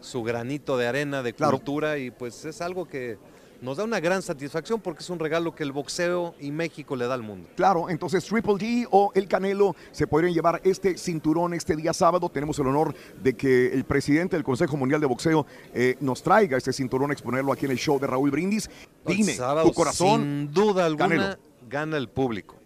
su 0.00 0.24
granito 0.24 0.76
de 0.76 0.88
arena 0.88 1.22
de 1.22 1.32
Claro. 1.32 1.52
cultura 1.58 1.96
y 1.98 2.10
pues 2.10 2.44
es 2.44 2.60
algo 2.60 2.86
que 2.88 3.18
nos 3.60 3.76
da 3.76 3.84
una 3.84 4.00
gran 4.00 4.22
satisfacción 4.22 4.80
porque 4.80 5.02
es 5.02 5.10
un 5.10 5.18
regalo 5.18 5.54
que 5.54 5.62
el 5.62 5.72
boxeo 5.72 6.34
y 6.40 6.50
México 6.50 6.96
le 6.96 7.06
da 7.06 7.14
al 7.14 7.22
mundo. 7.22 7.48
Claro, 7.56 7.90
entonces 7.90 8.24
Triple 8.24 8.54
G 8.54 8.88
o 8.90 9.12
El 9.14 9.28
Canelo 9.28 9.76
se 9.92 10.06
podrían 10.06 10.32
llevar 10.32 10.60
este 10.64 10.96
cinturón 10.96 11.52
este 11.54 11.76
día 11.76 11.92
sábado. 11.92 12.28
Tenemos 12.28 12.58
el 12.58 12.66
honor 12.68 12.94
de 13.22 13.34
que 13.34 13.72
el 13.72 13.84
presidente 13.84 14.36
del 14.36 14.44
Consejo 14.44 14.76
Mundial 14.76 15.00
de 15.00 15.06
Boxeo 15.06 15.46
eh, 15.74 15.96
nos 16.00 16.22
traiga 16.22 16.56
este 16.56 16.72
cinturón, 16.72 17.12
exponerlo 17.12 17.52
aquí 17.52 17.66
en 17.66 17.72
el 17.72 17.78
show 17.78 17.98
de 17.98 18.06
Raúl 18.06 18.30
Brindis. 18.30 18.70
Dime, 19.06 19.34
sábado, 19.34 19.66
tu 19.68 19.74
corazón. 19.74 20.20
Sin 20.22 20.52
duda 20.52 20.86
alguna, 20.86 21.08
Canelo. 21.08 21.36
gana 21.68 21.96
el 21.96 22.08
público. 22.08 22.56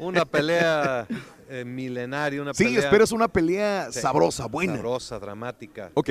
una 0.00 0.24
pelea 0.24 1.06
eh, 1.50 1.64
milenaria, 1.64 2.40
una 2.40 2.54
Sí, 2.54 2.64
pelea... 2.64 2.80
esperas 2.80 3.12
una 3.12 3.28
pelea 3.28 3.88
Sí, 3.92 4.00
sabrosa, 4.00 4.46
buena. 4.46 4.76
Sabrosa, 4.76 5.18
dramática. 5.18 5.90
Ok, 5.92 6.10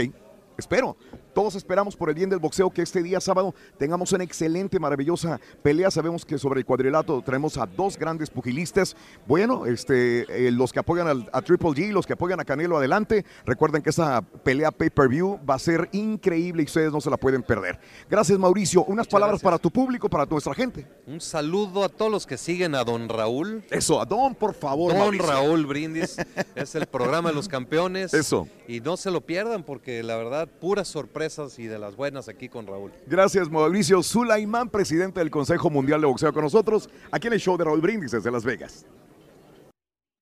espero. 0.57 0.95
Todos 1.33 1.55
esperamos 1.55 1.95
por 1.95 2.09
el 2.09 2.15
bien 2.15 2.29
del 2.29 2.37
boxeo 2.37 2.69
que 2.69 2.83
este 2.83 3.01
día 3.01 3.19
sábado 3.19 3.55
tengamos 3.79 4.11
una 4.11 4.23
excelente, 4.23 4.79
maravillosa 4.79 5.39
pelea. 5.63 5.89
Sabemos 5.89 6.25
que 6.25 6.37
sobre 6.37 6.59
el 6.59 6.65
cuadrilátero 6.65 7.23
tenemos 7.23 7.57
a 7.57 7.65
dos 7.65 7.97
grandes 7.97 8.29
pugilistas. 8.29 8.95
Bueno, 9.25 9.65
este, 9.65 10.47
eh, 10.47 10.51
los 10.51 10.71
que 10.71 10.79
apoyan 10.79 11.07
al- 11.07 11.29
a 11.33 11.41
Triple 11.41 11.71
G, 11.71 11.91
los 11.91 12.05
que 12.05 12.13
apoyan 12.13 12.39
a 12.39 12.45
Canelo 12.45 12.77
adelante. 12.77 13.25
Recuerden 13.45 13.81
que 13.81 13.89
esa 13.89 14.21
pelea 14.21 14.69
pay-per-view 14.71 15.39
va 15.49 15.55
a 15.55 15.59
ser 15.59 15.89
increíble 15.91 16.61
y 16.61 16.65
ustedes 16.65 16.91
no 16.91 17.01
se 17.01 17.09
la 17.09 17.17
pueden 17.17 17.41
perder. 17.41 17.79
Gracias, 18.09 18.37
Mauricio. 18.37 18.83
Unas 18.85 19.07
palabras 19.07 19.41
para 19.41 19.57
tu 19.57 19.71
público, 19.71 20.07
para 20.09 20.25
nuestra 20.27 20.53
gente. 20.53 20.85
Un 21.07 21.19
saludo 21.19 21.83
a 21.83 21.89
todos 21.89 22.11
los 22.11 22.27
que 22.27 22.37
siguen 22.37 22.75
a 22.75 22.83
Don 22.83 23.09
Raúl. 23.09 23.63
Eso, 23.71 23.99
a 23.99 24.05
Don, 24.05 24.35
por 24.35 24.53
favor. 24.53 24.91
Don 24.91 24.99
Mauricio. 24.99 25.25
Raúl 25.27 25.65
Brindis. 25.65 26.17
es 26.55 26.75
el 26.75 26.85
programa 26.85 27.29
de 27.29 27.35
los 27.35 27.47
campeones. 27.47 28.13
Eso. 28.13 28.47
Y 28.67 28.81
no 28.81 28.97
se 28.97 29.09
lo 29.09 29.21
pierdan 29.21 29.63
porque 29.63 30.03
la 30.03 30.15
verdad, 30.15 30.42
puras 30.47 30.87
sorpresas 30.87 31.57
y 31.59 31.67
de 31.67 31.79
las 31.79 31.95
buenas 31.95 32.27
aquí 32.29 32.49
con 32.49 32.65
Raúl. 32.67 32.91
Gracias, 33.07 33.49
Mauricio 33.49 34.01
Sulaimán, 34.03 34.69
presidente 34.69 35.19
del 35.19 35.29
Consejo 35.31 35.69
Mundial 35.69 36.01
de 36.01 36.07
Boxeo, 36.07 36.33
con 36.33 36.43
nosotros 36.43 36.89
aquí 37.11 37.27
en 37.27 37.33
el 37.33 37.39
show 37.39 37.57
de 37.57 37.63
Raúl 37.65 37.81
Brindis 37.81 38.11
desde 38.11 38.31
Las 38.31 38.43
Vegas. 38.43 38.85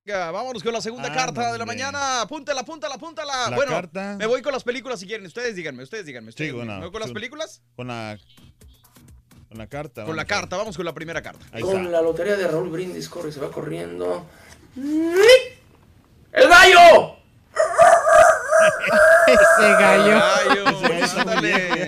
Vámonos 0.05 0.61
con 0.63 0.73
la 0.73 0.81
segunda 0.81 1.07
Ah, 1.09 1.13
carta 1.15 1.53
de 1.53 1.57
la 1.57 1.65
mañana. 1.65 2.21
Apúntala, 2.21 2.61
apúntala, 2.61 2.95
apúntala. 2.95 3.49
La 3.49 3.55
bueno, 3.55 3.71
carta. 3.71 4.15
me 4.19 4.25
voy 4.25 4.41
con 4.41 4.51
las 4.51 4.63
películas 4.63 4.99
si 4.99 5.05
quieren. 5.07 5.25
Ustedes 5.25 5.55
díganme, 5.55 5.83
ustedes 5.83 6.05
díganme. 6.05 6.29
ustedes 6.29 6.49
Sí, 6.49 6.53
díganme. 6.53 6.65
bueno, 6.73 6.79
¿Me 6.81 6.85
voy 6.87 6.91
con 6.91 7.01
las 7.01 7.11
películas? 7.13 7.61
Con 7.77 7.87
la, 7.87 8.17
con 9.47 9.57
la 9.57 9.67
carta. 9.67 10.03
Con 10.03 10.15
la 10.17 10.25
carta, 10.25 10.57
vamos 10.57 10.75
con 10.75 10.85
la 10.85 10.93
primera 10.93 11.21
carta. 11.21 11.45
Ahí 11.53 11.61
Con 11.61 11.77
está. 11.77 11.89
la 11.91 12.01
lotería 12.01 12.35
de 12.35 12.45
Raúl 12.47 12.69
Brindis 12.69 13.07
corre, 13.07 13.31
se 13.31 13.39
va 13.39 13.51
corriendo. 13.51 14.25
¡El 14.75 16.49
gallo! 16.49 17.15
Ese 19.27 19.73
gallo. 19.79 20.21
gallo, 20.49 21.17
ándale. 21.17 21.87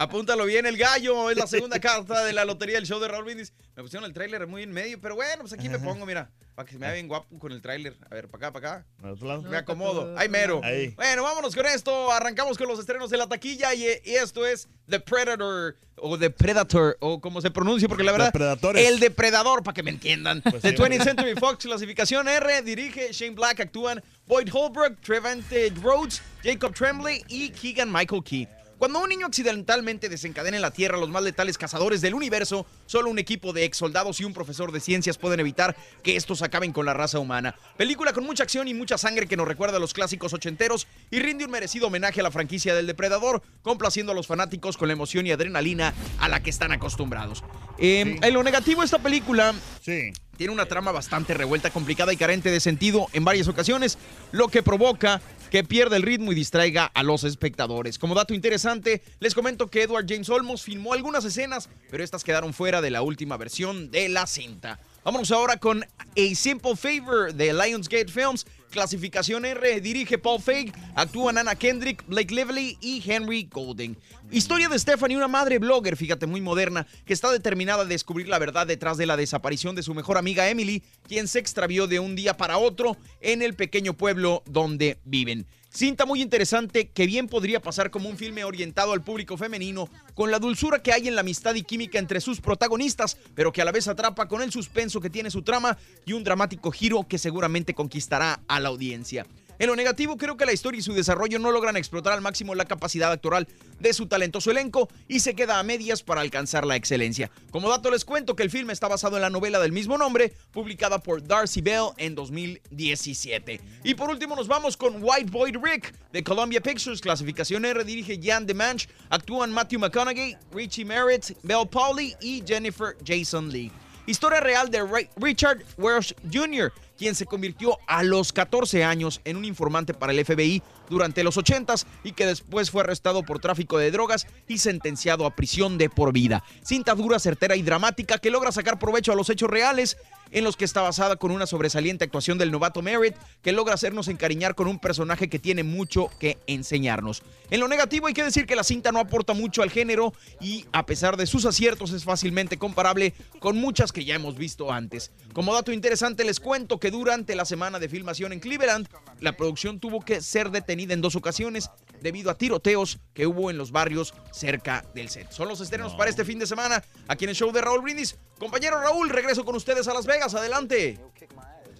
Apúntalo 0.00 0.46
bien, 0.46 0.64
el 0.64 0.78
gallo 0.78 1.30
es 1.30 1.36
la 1.36 1.46
segunda 1.46 1.78
carta 1.80 2.24
de 2.24 2.32
la 2.32 2.46
lotería 2.46 2.76
del 2.76 2.86
show 2.86 2.98
de 2.98 3.06
Raúl 3.06 3.26
Brindis. 3.26 3.52
Me 3.76 3.82
pusieron 3.82 4.06
el 4.08 4.14
tráiler 4.14 4.46
muy 4.46 4.62
en 4.62 4.72
medio, 4.72 4.98
pero 4.98 5.14
bueno, 5.14 5.42
pues 5.42 5.52
aquí 5.52 5.68
me 5.68 5.78
pongo, 5.78 6.06
mira, 6.06 6.30
para 6.54 6.64
que 6.64 6.72
se 6.72 6.78
me 6.78 6.86
vea 6.86 6.94
bien 6.94 7.06
guapo 7.06 7.38
con 7.38 7.52
el 7.52 7.60
tráiler. 7.60 7.98
A 8.10 8.14
ver, 8.14 8.26
para 8.26 8.48
acá, 8.48 8.52
para 8.58 8.76
acá. 8.76 9.50
Me 9.50 9.58
acomodo. 9.58 10.14
Ahí 10.16 10.30
mero. 10.30 10.62
Ahí. 10.64 10.94
Bueno, 10.96 11.22
vámonos 11.22 11.54
con 11.54 11.66
esto. 11.66 12.10
Arrancamos 12.10 12.56
con 12.56 12.66
los 12.66 12.78
estrenos 12.78 13.10
de 13.10 13.18
la 13.18 13.26
taquilla 13.26 13.74
y, 13.74 13.84
y 14.02 14.14
esto 14.14 14.46
es 14.46 14.68
The 14.88 15.00
Predator 15.00 15.76
o 15.96 16.18
The 16.18 16.30
Predator 16.30 16.96
o 17.00 17.20
como 17.20 17.42
se 17.42 17.50
pronuncia 17.50 17.86
porque 17.86 18.02
la 18.02 18.12
verdad 18.12 18.32
el 18.76 19.00
depredador 19.00 19.62
para 19.62 19.74
que 19.74 19.82
me 19.82 19.90
entiendan. 19.90 20.40
Pues 20.40 20.62
The 20.62 20.70
sí, 20.70 20.76
20th 20.76 21.04
Century 21.04 21.34
Fox 21.34 21.64
clasificación 21.64 22.26
R 22.26 22.62
dirige 22.62 23.12
Shane 23.12 23.34
Black 23.34 23.60
actúan 23.60 24.02
Boyd 24.26 24.48
Holbrook, 24.50 24.98
Trevante 25.02 25.70
Rhodes, 25.82 26.22
Jacob 26.42 26.74
Tremblay 26.74 27.22
y 27.28 27.50
Keegan 27.50 27.92
Michael 27.92 28.24
Key. 28.24 28.48
Cuando 28.80 28.98
un 29.02 29.10
niño 29.10 29.26
accidentalmente 29.26 30.08
desencadena 30.08 30.56
en 30.56 30.62
la 30.62 30.70
Tierra 30.70 30.96
los 30.96 31.10
más 31.10 31.22
letales 31.22 31.58
cazadores 31.58 32.00
del 32.00 32.14
universo, 32.14 32.64
solo 32.86 33.10
un 33.10 33.18
equipo 33.18 33.52
de 33.52 33.64
ex 33.64 33.76
soldados 33.76 34.18
y 34.20 34.24
un 34.24 34.32
profesor 34.32 34.72
de 34.72 34.80
ciencias 34.80 35.18
pueden 35.18 35.38
evitar 35.38 35.76
que 36.02 36.16
estos 36.16 36.40
acaben 36.40 36.72
con 36.72 36.86
la 36.86 36.94
raza 36.94 37.18
humana. 37.18 37.54
Película 37.76 38.14
con 38.14 38.24
mucha 38.24 38.42
acción 38.42 38.68
y 38.68 38.72
mucha 38.72 38.96
sangre 38.96 39.26
que 39.26 39.36
nos 39.36 39.46
recuerda 39.46 39.76
a 39.76 39.80
los 39.80 39.92
clásicos 39.92 40.32
ochenteros 40.32 40.86
y 41.10 41.18
rinde 41.18 41.44
un 41.44 41.50
merecido 41.50 41.88
homenaje 41.88 42.20
a 42.20 42.22
la 42.22 42.30
franquicia 42.30 42.74
del 42.74 42.86
Depredador, 42.86 43.42
complaciendo 43.60 44.12
a 44.12 44.14
los 44.14 44.26
fanáticos 44.26 44.78
con 44.78 44.88
la 44.88 44.94
emoción 44.94 45.26
y 45.26 45.30
adrenalina 45.30 45.92
a 46.18 46.30
la 46.30 46.42
que 46.42 46.48
están 46.48 46.72
acostumbrados. 46.72 47.44
Eh, 47.76 48.18
En 48.22 48.32
lo 48.32 48.42
negativo, 48.42 48.82
esta 48.82 48.98
película 48.98 49.54
Sí. 49.82 50.10
Tiene 50.40 50.54
una 50.54 50.64
trama 50.64 50.90
bastante 50.90 51.34
revuelta, 51.34 51.68
complicada 51.68 52.14
y 52.14 52.16
carente 52.16 52.50
de 52.50 52.60
sentido 52.60 53.08
en 53.12 53.26
varias 53.26 53.46
ocasiones, 53.46 53.98
lo 54.32 54.48
que 54.48 54.62
provoca 54.62 55.20
que 55.50 55.64
pierda 55.64 55.96
el 55.96 56.02
ritmo 56.02 56.32
y 56.32 56.34
distraiga 56.34 56.86
a 56.86 57.02
los 57.02 57.24
espectadores. 57.24 57.98
Como 57.98 58.14
dato 58.14 58.32
interesante, 58.32 59.02
les 59.18 59.34
comento 59.34 59.68
que 59.68 59.82
Edward 59.82 60.06
James 60.08 60.30
Olmos 60.30 60.62
filmó 60.62 60.94
algunas 60.94 61.26
escenas, 61.26 61.68
pero 61.90 62.02
estas 62.02 62.24
quedaron 62.24 62.54
fuera 62.54 62.80
de 62.80 62.88
la 62.88 63.02
última 63.02 63.36
versión 63.36 63.90
de 63.90 64.08
la 64.08 64.26
cinta. 64.26 64.80
Vámonos 65.04 65.30
ahora 65.30 65.58
con 65.58 65.82
A 65.84 66.34
Simple 66.34 66.74
Favor 66.74 67.34
de 67.34 67.52
Lionsgate 67.52 68.08
Films. 68.08 68.46
Clasificación 68.70 69.44
R, 69.44 69.80
dirige 69.80 70.16
Paul 70.16 70.40
Feig, 70.40 70.72
actúan 70.94 71.38
Anna 71.38 71.56
Kendrick, 71.56 72.06
Blake 72.06 72.34
Lively 72.34 72.78
y 72.80 73.02
Henry 73.04 73.48
Golding. 73.50 73.96
Historia 74.30 74.68
de 74.68 74.78
Stephanie, 74.78 75.16
una 75.16 75.26
madre 75.28 75.58
blogger, 75.58 75.96
fíjate, 75.96 76.26
muy 76.26 76.40
moderna, 76.40 76.86
que 77.04 77.12
está 77.12 77.32
determinada 77.32 77.82
a 77.82 77.86
descubrir 77.86 78.28
la 78.28 78.38
verdad 78.38 78.66
detrás 78.66 78.96
de 78.96 79.06
la 79.06 79.16
desaparición 79.16 79.74
de 79.74 79.82
su 79.82 79.92
mejor 79.92 80.18
amiga 80.18 80.48
Emily, 80.48 80.84
quien 81.06 81.26
se 81.26 81.40
extravió 81.40 81.88
de 81.88 81.98
un 81.98 82.14
día 82.14 82.36
para 82.36 82.58
otro 82.58 82.96
en 83.20 83.42
el 83.42 83.54
pequeño 83.54 83.94
pueblo 83.94 84.42
donde 84.46 84.98
viven. 85.04 85.46
Cinta 85.72 86.04
muy 86.04 86.20
interesante 86.20 86.88
que 86.88 87.06
bien 87.06 87.28
podría 87.28 87.62
pasar 87.62 87.92
como 87.92 88.08
un 88.08 88.16
filme 88.16 88.42
orientado 88.42 88.92
al 88.92 89.02
público 89.02 89.36
femenino, 89.36 89.88
con 90.14 90.32
la 90.32 90.40
dulzura 90.40 90.82
que 90.82 90.92
hay 90.92 91.06
en 91.06 91.14
la 91.14 91.20
amistad 91.20 91.54
y 91.54 91.62
química 91.62 92.00
entre 92.00 92.20
sus 92.20 92.40
protagonistas, 92.40 93.16
pero 93.36 93.52
que 93.52 93.62
a 93.62 93.64
la 93.64 93.70
vez 93.70 93.86
atrapa 93.86 94.26
con 94.26 94.42
el 94.42 94.50
suspenso 94.50 95.00
que 95.00 95.10
tiene 95.10 95.30
su 95.30 95.42
trama 95.42 95.78
y 96.04 96.12
un 96.12 96.24
dramático 96.24 96.72
giro 96.72 97.06
que 97.06 97.18
seguramente 97.18 97.72
conquistará 97.72 98.40
a 98.48 98.58
la 98.58 98.68
audiencia. 98.68 99.26
En 99.60 99.66
lo 99.66 99.76
negativo, 99.76 100.16
creo 100.16 100.38
que 100.38 100.46
la 100.46 100.54
historia 100.54 100.78
y 100.78 100.82
su 100.82 100.94
desarrollo 100.94 101.38
no 101.38 101.52
logran 101.52 101.76
explotar 101.76 102.14
al 102.14 102.22
máximo 102.22 102.54
la 102.54 102.64
capacidad 102.64 103.12
actoral 103.12 103.46
de 103.78 103.92
su 103.92 104.06
talentoso 104.06 104.50
elenco 104.50 104.88
y 105.06 105.20
se 105.20 105.34
queda 105.34 105.58
a 105.58 105.62
medias 105.62 106.02
para 106.02 106.22
alcanzar 106.22 106.66
la 106.66 106.76
excelencia. 106.76 107.30
Como 107.50 107.68
dato 107.68 107.90
les 107.90 108.06
cuento 108.06 108.34
que 108.34 108.42
el 108.42 108.48
filme 108.48 108.72
está 108.72 108.88
basado 108.88 109.16
en 109.16 109.22
la 109.22 109.28
novela 109.28 109.60
del 109.60 109.72
mismo 109.72 109.98
nombre, 109.98 110.32
publicada 110.50 111.02
por 111.02 111.22
Darcy 111.22 111.60
Bell 111.60 111.90
en 111.98 112.14
2017. 112.14 113.60
Y 113.84 113.94
por 113.96 114.08
último 114.08 114.34
nos 114.34 114.48
vamos 114.48 114.78
con 114.78 114.96
White 115.02 115.30
Boy 115.30 115.52
Rick 115.52 115.92
de 116.10 116.24
Columbia 116.24 116.62
Pictures, 116.62 117.02
clasificación 117.02 117.66
R, 117.66 117.84
dirige 117.84 118.18
Jan 118.18 118.46
DeManch, 118.46 118.88
actúan 119.10 119.52
Matthew 119.52 119.80
McConaughey, 119.80 120.38
Richie 120.54 120.86
Merritt, 120.86 121.36
Belle 121.42 121.66
Pauli 121.66 122.16
y 122.22 122.42
Jennifer 122.46 122.96
Jason 123.04 123.50
Lee. 123.50 123.70
Historia 124.10 124.40
real 124.40 124.70
de 124.72 124.82
Ray- 124.82 125.08
Richard 125.16 125.62
Welsh 125.78 126.14
Jr., 126.32 126.72
quien 126.98 127.14
se 127.14 127.26
convirtió 127.26 127.78
a 127.86 128.02
los 128.02 128.32
14 128.32 128.82
años 128.82 129.20
en 129.24 129.36
un 129.36 129.44
informante 129.44 129.94
para 129.94 130.12
el 130.12 130.24
FBI 130.24 130.62
durante 130.88 131.22
los 131.22 131.36
80s 131.38 131.86
y 132.02 132.10
que 132.10 132.26
después 132.26 132.72
fue 132.72 132.82
arrestado 132.82 133.22
por 133.22 133.38
tráfico 133.38 133.78
de 133.78 133.92
drogas 133.92 134.26
y 134.48 134.58
sentenciado 134.58 135.26
a 135.26 135.36
prisión 135.36 135.78
de 135.78 135.88
por 135.88 136.12
vida. 136.12 136.42
Cinta 136.64 136.96
dura, 136.96 137.20
certera 137.20 137.54
y 137.54 137.62
dramática 137.62 138.18
que 138.18 138.30
logra 138.30 138.50
sacar 138.50 138.80
provecho 138.80 139.12
a 139.12 139.14
los 139.14 139.30
hechos 139.30 139.48
reales 139.48 139.96
en 140.30 140.44
los 140.44 140.56
que 140.56 140.64
está 140.64 140.82
basada 140.82 141.16
con 141.16 141.30
una 141.30 141.46
sobresaliente 141.46 142.04
actuación 142.04 142.38
del 142.38 142.50
novato 142.50 142.82
Merritt 142.82 143.16
que 143.42 143.52
logra 143.52 143.74
hacernos 143.74 144.08
encariñar 144.08 144.54
con 144.54 144.68
un 144.68 144.78
personaje 144.78 145.28
que 145.28 145.38
tiene 145.38 145.62
mucho 145.62 146.10
que 146.18 146.38
enseñarnos. 146.46 147.22
En 147.50 147.60
lo 147.60 147.68
negativo 147.68 148.06
hay 148.06 148.14
que 148.14 148.24
decir 148.24 148.46
que 148.46 148.56
la 148.56 148.64
cinta 148.64 148.92
no 148.92 149.00
aporta 149.00 149.32
mucho 149.32 149.62
al 149.62 149.70
género 149.70 150.12
y 150.40 150.64
a 150.72 150.86
pesar 150.86 151.16
de 151.16 151.26
sus 151.26 151.44
aciertos 151.44 151.92
es 151.92 152.04
fácilmente 152.04 152.58
comparable 152.58 153.14
con 153.38 153.56
muchas 153.56 153.92
que 153.92 154.04
ya 154.04 154.14
hemos 154.14 154.36
visto 154.36 154.72
antes. 154.72 155.10
Como 155.32 155.54
dato 155.54 155.72
interesante 155.72 156.24
les 156.24 156.40
cuento 156.40 156.78
que 156.78 156.90
durante 156.90 157.34
la 157.34 157.44
semana 157.44 157.78
de 157.78 157.88
filmación 157.88 158.32
en 158.32 158.40
Cleveland, 158.40 158.88
la 159.20 159.36
producción 159.36 159.80
tuvo 159.80 160.00
que 160.00 160.20
ser 160.20 160.50
detenida 160.50 160.94
en 160.94 161.00
dos 161.00 161.16
ocasiones 161.16 161.70
debido 162.00 162.30
a 162.30 162.34
tiroteos 162.34 162.98
que 163.14 163.26
hubo 163.26 163.50
en 163.50 163.58
los 163.58 163.72
barrios 163.72 164.14
cerca 164.30 164.84
del 164.94 165.08
set. 165.08 165.30
Son 165.30 165.48
los 165.48 165.60
estrenos 165.60 165.94
para 165.94 166.10
este 166.10 166.24
fin 166.24 166.38
de 166.38 166.46
semana 166.46 166.82
aquí 167.08 167.24
en 167.24 167.30
el 167.30 167.36
show 167.36 167.52
de 167.52 167.60
Raúl 167.60 167.82
Brindis. 167.82 168.16
Compañero 168.38 168.80
Raúl, 168.80 169.08
regreso 169.08 169.44
con 169.44 169.54
ustedes 169.56 169.86
a 169.88 169.94
Las 169.94 170.06
Vegas. 170.06 170.34
Adelante. 170.34 170.98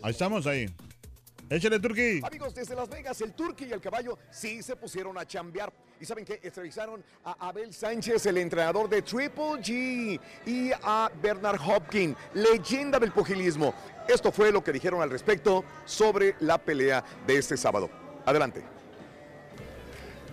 Ahí 0.03 0.11
estamos 0.11 0.47
ahí. 0.47 0.67
Échale, 1.51 1.81
Turki. 1.81 2.21
Amigos, 2.23 2.55
desde 2.55 2.77
Las 2.77 2.89
Vegas, 2.89 3.21
el 3.23 3.33
Turqui 3.33 3.65
y 3.65 3.73
el 3.73 3.81
caballo 3.81 4.17
sí 4.31 4.63
se 4.63 4.77
pusieron 4.77 5.19
a 5.19 5.27
chambear. 5.27 5.73
¿Y 6.01 6.07
saben 6.07 6.25
qué? 6.25 6.39
Entrevistaron 6.41 7.05
a 7.25 7.49
Abel 7.49 7.75
Sánchez, 7.75 8.25
el 8.27 8.39
entrenador 8.39 8.89
de 8.89 9.03
Triple 9.03 9.61
G, 9.61 10.21
y 10.47 10.71
a 10.81 11.11
Bernard 11.21 11.61
Hopkins, 11.61 12.17
leyenda 12.35 13.01
del 13.01 13.11
pugilismo. 13.11 13.75
Esto 14.09 14.31
fue 14.31 14.53
lo 14.53 14.63
que 14.63 14.73
dijeron 14.73 15.03
al 15.03 15.11
respecto 15.11 15.65
sobre 15.85 16.37
la 16.39 16.57
pelea 16.57 17.05
de 17.27 17.39
este 17.39 17.57
sábado. 17.57 17.91
Adelante. 18.25 18.80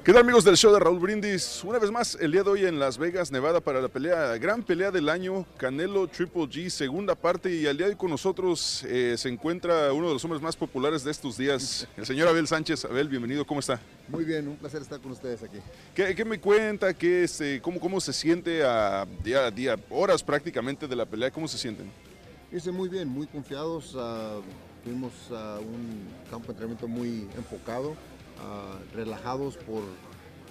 ¿Qué 0.07 0.13
tal 0.13 0.21
amigos 0.21 0.45
del 0.45 0.55
show 0.55 0.71
de 0.71 0.79
Raúl 0.79 0.99
Brindis? 0.99 1.61
Una 1.65 1.79
vez 1.79 1.91
más, 1.91 2.17
el 2.21 2.31
día 2.31 2.41
de 2.41 2.49
hoy 2.49 2.65
en 2.65 2.79
Las 2.79 2.97
Vegas, 2.97 3.29
Nevada, 3.29 3.59
para 3.59 3.81
la 3.81 3.89
pelea, 3.89 4.37
gran 4.37 4.63
pelea 4.63 4.89
del 4.89 5.09
año, 5.09 5.45
Canelo 5.57 6.07
Triple 6.07 6.43
G, 6.43 6.69
segunda 6.69 7.13
parte, 7.13 7.53
y 7.53 7.67
al 7.67 7.75
día 7.75 7.87
de 7.87 7.91
hoy 7.91 7.97
con 7.97 8.11
nosotros 8.11 8.85
eh, 8.87 9.15
se 9.17 9.27
encuentra 9.27 9.91
uno 9.91 10.07
de 10.07 10.13
los 10.13 10.23
hombres 10.23 10.41
más 10.41 10.55
populares 10.55 11.03
de 11.03 11.11
estos 11.11 11.37
días, 11.37 11.85
el 11.97 12.05
señor 12.05 12.29
Abel 12.29 12.47
Sánchez. 12.47 12.85
Abel, 12.85 13.09
bienvenido, 13.09 13.45
¿cómo 13.45 13.59
está? 13.59 13.81
Muy 14.07 14.23
bien, 14.23 14.47
un 14.47 14.55
placer 14.55 14.81
estar 14.81 15.01
con 15.01 15.11
ustedes 15.11 15.43
aquí. 15.43 15.57
¿Qué, 15.93 16.15
qué 16.15 16.23
me 16.23 16.39
cuenta? 16.39 16.93
¿Qué, 16.93 17.25
este, 17.25 17.61
cómo, 17.61 17.77
¿Cómo 17.77 17.99
se 17.99 18.13
siente 18.13 18.63
a 18.63 19.05
día 19.21 19.47
a 19.47 19.51
día, 19.51 19.75
horas 19.89 20.23
prácticamente 20.23 20.87
de 20.87 20.95
la 20.95 21.05
pelea? 21.05 21.31
¿Cómo 21.31 21.49
se 21.49 21.57
sienten? 21.57 21.91
Hice 22.49 22.71
muy 22.71 22.87
bien, 22.87 23.09
muy 23.09 23.27
confiados. 23.27 23.93
ah, 23.97 24.39
tuvimos 24.85 25.11
ah, 25.31 25.59
un 25.59 26.07
campo 26.31 26.47
de 26.47 26.51
entrenamiento 26.53 26.87
muy 26.87 27.27
enfocado, 27.35 27.97
ah, 28.41 28.77
relajados 28.93 29.57
por, 29.57 29.83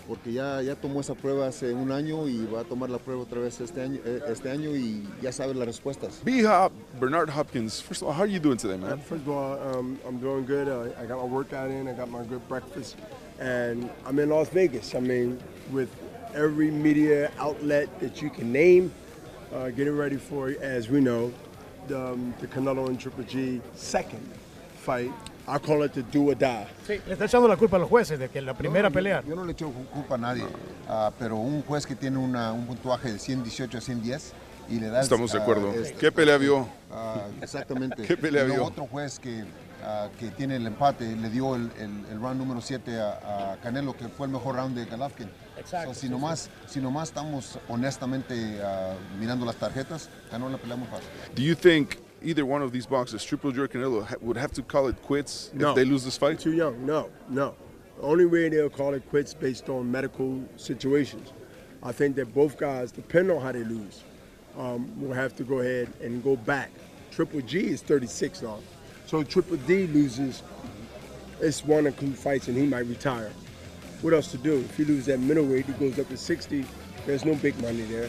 porque 0.06 0.32
ya, 0.32 0.62
ya 0.62 0.74
tomó 0.76 1.00
esa 1.00 1.14
prueba 1.14 1.48
hace 1.48 1.72
un 1.72 1.90
año 1.90 2.28
y 2.28 2.46
va 2.46 2.60
a 2.60 2.64
tomar 2.64 2.90
la 2.90 2.98
prueba 2.98 3.22
otra 3.22 3.40
vez 3.40 3.60
este 3.60 3.82
año, 3.82 4.00
eh, 4.04 4.20
este 4.28 4.50
año 4.50 4.76
y 4.76 5.06
ya 5.20 5.32
sabe 5.32 5.54
las 5.54 5.66
respuestas. 5.66 6.20
B-Hop, 6.24 6.72
Bernard 7.00 7.30
Hopkins, 7.30 7.80
first 7.80 8.02
of 8.02 8.08
all, 8.08 8.14
how 8.14 8.22
are 8.22 8.30
you 8.30 8.38
doing 8.38 8.56
today, 8.56 8.76
man? 8.76 8.98
First 8.98 9.22
of 9.22 9.28
all, 9.28 9.58
um, 9.58 9.98
I'm 10.06 10.18
doing 10.18 10.46
good. 10.46 10.68
Uh, 10.68 10.90
I 11.00 11.06
got 11.06 11.18
my 11.18 11.24
workout 11.24 11.70
in. 11.70 11.88
I 11.88 11.92
got 11.92 12.08
my 12.08 12.24
good 12.24 12.46
breakfast, 12.48 12.96
and 13.40 13.90
I'm 14.06 14.18
in 14.18 14.28
Las 14.30 14.48
Vegas. 14.50 14.94
I 14.94 15.00
mean, 15.00 15.38
with 15.72 15.90
every 16.34 16.70
media 16.70 17.30
outlet 17.38 17.88
that 18.00 18.22
you 18.22 18.30
can 18.30 18.52
name, 18.52 18.92
uh, 19.52 19.70
getting 19.70 19.96
ready 19.96 20.16
for, 20.16 20.54
as 20.60 20.88
we 20.88 21.00
know, 21.00 21.32
the, 21.88 22.12
um, 22.12 22.34
the 22.40 22.46
Canelo 22.46 22.88
and 22.88 23.00
Triple 23.00 23.24
G 23.24 23.60
second 23.74 24.28
fight. 24.76 25.10
I 25.48 25.58
call 25.60 25.84
it 25.84 25.92
the 25.92 26.02
do 26.02 26.30
or 26.30 26.36
die. 26.36 26.66
Sí, 26.86 26.94
le 27.06 27.12
está 27.12 27.26
echando 27.26 27.46
la 27.46 27.56
culpa 27.56 27.76
a 27.76 27.80
los 27.80 27.88
jueces 27.88 28.18
de 28.18 28.28
que 28.28 28.40
la 28.42 28.54
primera 28.54 28.88
No, 28.88 28.92
pelea. 28.94 29.22
Yo, 29.26 29.36
no 29.36 29.44
le 29.44 29.52
echo 29.52 29.70
culpa 29.92 30.16
a 30.16 30.18
nadie, 30.18 30.44
ah, 30.88 31.12
pero 31.18 31.36
un 31.36 31.62
juez 31.62 31.86
que 31.86 31.94
tiene 31.94 32.18
una- 32.18 32.52
un 32.52 32.66
puntuaje 32.66 33.12
de 33.12 33.18
118 33.18 33.78
a 33.78 33.80
110 33.80 34.32
y 34.68 34.80
le 34.80 34.88
da... 34.88 35.00
Estamos 35.02 35.30
de 35.32 35.38
ah, 35.38 35.42
acuerdo. 35.42 35.72
este- 35.72 35.94
¿Qué 35.94 36.10
pelea 36.10 36.36
vio? 36.38 36.66
Ah, 36.90 37.26
exactamente. 37.40 38.02
¿Qué 38.06 38.16
pelea 38.16 38.42
vio? 38.44 38.64
otro 38.64 38.88
juez 38.88 39.20
que, 39.20 39.44
que 40.18 40.30
tiene 40.32 40.56
el 40.56 40.66
empate 40.66 41.14
le 41.14 41.30
dio 41.30 41.54
el, 41.54 41.70
el- 41.78 42.06
el 42.10 42.20
round 42.20 42.38
número 42.38 42.60
7 42.60 42.98
a, 43.00 43.52
a 43.52 43.56
Canelo, 43.58 43.96
que 43.96 44.08
fue 44.08 44.26
el 44.26 44.32
mejor 44.32 44.56
round 44.56 44.76
de 44.76 44.84
Golovkin. 44.86 45.28
Exacto, 45.56 45.94
So, 45.94 46.00
si, 46.00 46.06
sí, 46.06 46.08
nomás, 46.12 46.50
si 46.66 46.80
nomás 46.80 47.08
estamos 47.10 47.58
honestamente 47.68 48.34
mirando 49.20 49.46
las 49.46 49.54
tarjetas, 49.56 50.08
ganó 50.30 50.48
la 50.48 50.58
pelea 50.58 50.76
muy 50.76 50.88
fácil. 50.88 51.06
Do 51.36 51.42
you 51.42 51.54
think 51.54 51.94
either 52.26 52.44
one 52.44 52.60
of 52.60 52.72
these 52.72 52.86
boxers, 52.86 53.24
Triple 53.24 53.52
G 53.52 53.60
or 53.60 53.68
Canelo, 53.68 54.04
ha- 54.04 54.16
would 54.20 54.36
have 54.36 54.52
to 54.54 54.62
call 54.62 54.88
it 54.88 55.00
quits 55.02 55.50
No. 55.54 55.70
if 55.70 55.76
they 55.76 55.84
lose 55.84 56.04
this 56.04 56.18
fight? 56.18 56.40
Too 56.40 56.52
young. 56.52 56.84
No, 56.84 57.08
no. 57.28 57.54
The 57.96 58.02
only 58.02 58.26
way 58.26 58.48
they'll 58.48 58.68
call 58.68 58.94
it 58.94 59.08
quits 59.08 59.32
based 59.32 59.68
on 59.68 59.90
medical 59.90 60.42
situations. 60.56 61.32
I 61.82 61.92
think 61.92 62.16
that 62.16 62.34
both 62.34 62.58
guys, 62.58 62.90
depending 62.90 63.36
on 63.36 63.42
how 63.42 63.52
they 63.52 63.62
lose, 63.64 64.02
um, 64.58 64.90
will 65.00 65.12
have 65.14 65.36
to 65.36 65.44
go 65.44 65.60
ahead 65.60 65.92
and 66.02 66.22
go 66.22 66.34
back. 66.36 66.70
Triple 67.12 67.40
G 67.42 67.68
is 67.68 67.80
36 67.80 68.42
now. 68.42 68.58
So 69.06 69.22
Triple 69.22 69.56
D 69.58 69.86
loses, 69.86 70.42
it's 71.40 71.64
one 71.64 71.86
or 71.86 71.92
two 71.92 72.12
fights 72.12 72.48
and 72.48 72.56
he 72.56 72.66
might 72.66 72.86
retire. 72.86 73.30
What 74.02 74.12
else 74.14 74.30
to 74.32 74.36
do? 74.38 74.58
If 74.58 74.76
he 74.76 74.84
loses 74.84 75.06
that 75.06 75.20
middleweight, 75.20 75.66
he 75.66 75.72
goes 75.74 75.98
up 75.98 76.08
to 76.08 76.16
60. 76.16 76.64
There's 77.06 77.24
no 77.24 77.34
big 77.36 77.54
money 77.62 77.82
there. 77.82 78.08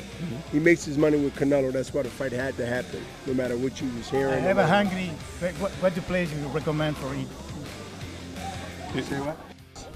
He 0.51 0.59
makes 0.59 0.83
his 0.85 0.97
money 0.97 1.17
with 1.17 1.35
Canelo. 1.35 1.71
That's 1.71 1.93
why 1.93 2.01
the 2.03 2.09
fight 2.09 2.31
had 2.31 2.55
to 2.57 2.65
happen, 2.65 2.99
no 3.27 3.33
matter 3.35 3.55
what 3.55 3.79
you 3.79 3.87
was 3.95 4.07
I 4.11 4.17
hearing. 4.17 4.43
have 4.43 4.57
a 4.57 4.65
hungry. 4.65 5.11
What, 5.59 5.71
what 5.81 5.93
the 5.95 6.01
place 6.01 6.29
you 6.33 6.47
recommend 6.49 6.97
for 6.97 7.13
it? 7.13 7.27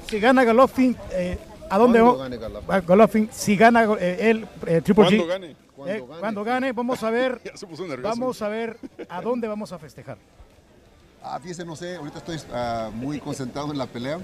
Si 0.07 0.19
gana 0.19 0.43
Golovkin, 0.43 0.95
eh, 1.11 1.37
¿a 1.69 1.77
dónde 1.77 1.99
¿Cuándo 1.99 2.17
va- 2.67 2.75
gane 2.75 2.85
Golovkin? 2.85 3.29
Si 3.31 3.55
gana 3.55 3.83
eh, 3.99 4.17
él, 4.29 4.47
eh, 4.67 4.81
Triple 4.81 5.05
¿Cuándo 5.05 5.23
G. 5.25 5.27
gane? 5.27 5.47
eh, 5.47 5.55
Cuando 5.75 6.07
gane. 6.07 6.19
cuando 6.19 6.43
gane, 6.43 6.71
vamos 6.73 7.03
a 7.03 7.09
ver. 7.09 7.41
Ya 7.45 7.57
se 7.57 7.65
puso 7.65 7.87
nervioso. 7.87 8.07
Vamos 8.09 8.41
a 8.41 8.49
ver 8.49 8.77
a 9.09 9.21
dónde 9.21 9.47
vamos 9.47 9.71
a 9.71 9.79
festejar. 9.79 10.17
Ah, 11.23 11.39
fíjese, 11.39 11.63
no 11.65 11.75
sé, 11.75 11.97
ahorita 11.97 12.17
estoy 12.17 12.37
ah, 12.51 12.89
muy 12.91 13.19
concentrado 13.19 13.71
en 13.71 13.77
la 13.77 13.85
pelea, 13.85 14.19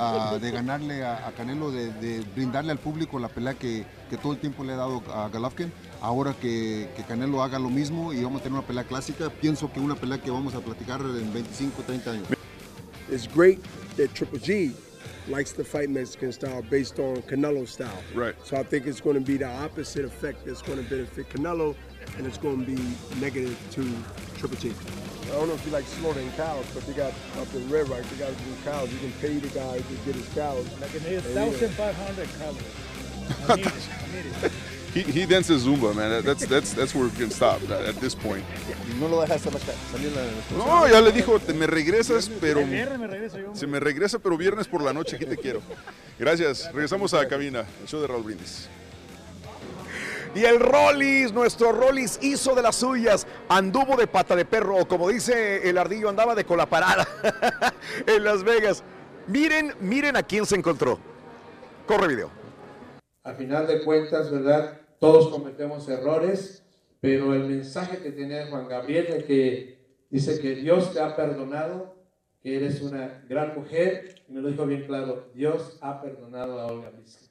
ah, 0.00 0.38
de 0.40 0.50
ganarle 0.52 1.04
a, 1.04 1.26
a 1.26 1.32
Canelo, 1.32 1.72
de, 1.72 1.92
de 1.94 2.20
brindarle 2.36 2.70
al 2.70 2.78
público 2.78 3.18
la 3.18 3.28
pelea 3.28 3.54
que, 3.54 3.84
que 4.08 4.16
todo 4.16 4.32
el 4.32 4.38
tiempo 4.38 4.62
le 4.62 4.74
he 4.74 4.76
dado 4.76 5.02
a 5.12 5.28
Golovkin. 5.28 5.72
Ahora 6.00 6.34
que, 6.40 6.88
que 6.94 7.02
Canelo 7.02 7.42
haga 7.42 7.58
lo 7.58 7.68
mismo 7.68 8.12
y 8.12 8.22
vamos 8.22 8.40
a 8.40 8.44
tener 8.44 8.58
una 8.58 8.66
pelea 8.66 8.84
clásica, 8.84 9.28
pienso 9.28 9.72
que 9.72 9.80
una 9.80 9.96
pelea 9.96 10.18
que 10.18 10.30
vamos 10.30 10.54
a 10.54 10.60
platicar 10.60 11.00
en 11.00 11.32
25, 11.32 11.82
30 11.82 12.10
años. 12.12 12.28
It's 13.10 13.26
great 13.26 13.60
that 13.96 14.14
Triple 14.14 14.38
G 14.38 14.72
likes 15.28 15.52
to 15.52 15.64
fight 15.64 15.90
Mexican 15.90 16.32
style 16.32 16.62
based 16.62 17.00
on 17.00 17.22
Canelo 17.22 17.66
style. 17.66 18.02
Right. 18.14 18.34
So 18.44 18.56
I 18.56 18.62
think 18.62 18.86
it's 18.86 19.00
going 19.00 19.16
to 19.16 19.24
be 19.24 19.36
the 19.36 19.48
opposite 19.48 20.04
effect 20.04 20.46
that's 20.46 20.62
going 20.62 20.82
to 20.82 20.88
benefit 20.88 21.28
Canelo, 21.28 21.74
and 22.16 22.26
it's 22.26 22.38
going 22.38 22.64
to 22.64 22.66
be 22.66 22.80
negative 23.20 23.56
to 23.72 23.82
Triple 24.38 24.56
G. 24.58 24.72
I 25.24 25.28
don't 25.30 25.48
know 25.48 25.54
if 25.54 25.66
you 25.66 25.72
like 25.72 25.84
slaughtering 25.84 26.30
cows, 26.32 26.64
but 26.72 26.86
they 26.86 26.92
got 26.92 27.12
up 27.38 27.52
in 27.54 27.68
Red 27.68 27.88
Rock, 27.88 28.02
they 28.02 28.16
got 28.16 28.32
some 28.32 28.56
cows. 28.64 28.92
You 28.92 28.98
can 28.98 29.12
pay 29.20 29.38
the 29.38 29.48
guy 29.48 29.78
to 29.78 29.94
get 30.04 30.14
his 30.14 30.28
cows. 30.34 30.64
La 30.80 30.86
que 30.86 31.00
me 31.00 31.10
dio 31.10 31.18
And, 31.18 31.28
you 31.28 31.34
know, 31.34 31.50
1,500 31.50 32.28
calories. 32.38 33.48
I 33.48 33.56
need 33.56 33.66
it, 33.66 33.72
I 33.72 34.16
need 34.16 34.44
it. 34.44 34.52
He, 34.96 35.02
he 35.02 35.26
dances 35.26 35.66
Zumba, 35.66 35.94
man. 35.94 36.10
That- 36.10 36.24
That's, 36.24 36.46
that's, 36.46 36.72
that's 36.72 36.94
where 36.94 37.04
we 37.04 37.10
can 37.10 37.30
stop 37.30 37.60
at, 37.64 37.84
at 37.84 37.96
this 37.96 38.14
point. 38.14 38.42
No 38.98 39.08
lo 39.08 39.20
dejas 39.20 39.42
salir 39.42 39.60
salir 39.92 40.10
la 40.16 40.56
No, 40.56 40.88
ya 40.88 41.02
le 41.02 41.12
dijo, 41.12 41.38
te 41.38 41.52
me 41.52 41.66
regresas, 41.66 42.30
pero... 42.40 42.60
El 42.60 42.70
viernes 42.70 42.98
me 42.98 43.06
regreso. 43.06 43.36
Se 43.52 43.66
me 43.66 43.78
regresa, 43.78 44.18
pero 44.18 44.38
viernes 44.38 44.66
por 44.66 44.80
la 44.80 44.94
noche, 44.94 45.16
aquí 45.16 45.26
te 45.26 45.36
quiero. 45.36 45.60
Gracias. 46.18 46.72
Regresamos 46.72 47.12
a 47.12 47.18
la 47.18 47.28
cabina, 47.28 47.66
el 47.82 47.86
show 47.86 48.00
de 48.00 48.06
Raúl 48.06 48.22
Brindis. 48.22 48.70
Y 50.36 50.44
el 50.44 50.60
Rollis, 50.60 51.32
nuestro 51.32 51.72
Rollis 51.72 52.18
hizo 52.20 52.54
de 52.54 52.60
las 52.60 52.76
suyas, 52.76 53.26
anduvo 53.48 53.96
de 53.96 54.06
pata 54.06 54.36
de 54.36 54.44
perro, 54.44 54.76
o 54.76 54.86
como 54.86 55.08
dice 55.08 55.66
el 55.66 55.78
ardillo, 55.78 56.10
andaba 56.10 56.34
de 56.34 56.44
cola 56.44 56.66
parada 56.66 57.08
en 58.06 58.22
Las 58.22 58.44
Vegas. 58.44 58.84
Miren, 59.28 59.72
miren 59.80 60.14
a 60.14 60.22
quién 60.22 60.44
se 60.44 60.54
encontró. 60.54 60.98
Corre 61.86 62.08
video. 62.08 62.30
A 63.22 63.32
final 63.32 63.66
de 63.66 63.82
cuentas, 63.82 64.30
¿verdad? 64.30 64.78
Todos 65.00 65.28
cometemos 65.28 65.88
errores, 65.88 66.62
pero 67.00 67.32
el 67.32 67.44
mensaje 67.44 68.02
que 68.02 68.12
tenía 68.12 68.46
Juan 68.48 68.68
Gabriel 68.68 69.06
de 69.06 69.24
que 69.24 70.06
dice 70.10 70.38
que 70.38 70.54
Dios 70.54 70.92
te 70.92 71.00
ha 71.00 71.16
perdonado, 71.16 71.96
que 72.42 72.56
eres 72.56 72.82
una 72.82 73.24
gran 73.26 73.54
mujer, 73.54 74.22
y 74.28 74.32
me 74.34 74.42
lo 74.42 74.50
dijo 74.50 74.66
bien 74.66 74.84
claro, 74.84 75.30
Dios 75.32 75.78
ha 75.80 76.02
perdonado 76.02 76.60
a 76.60 76.66
Olga 76.66 76.90
Vizca. 76.90 77.24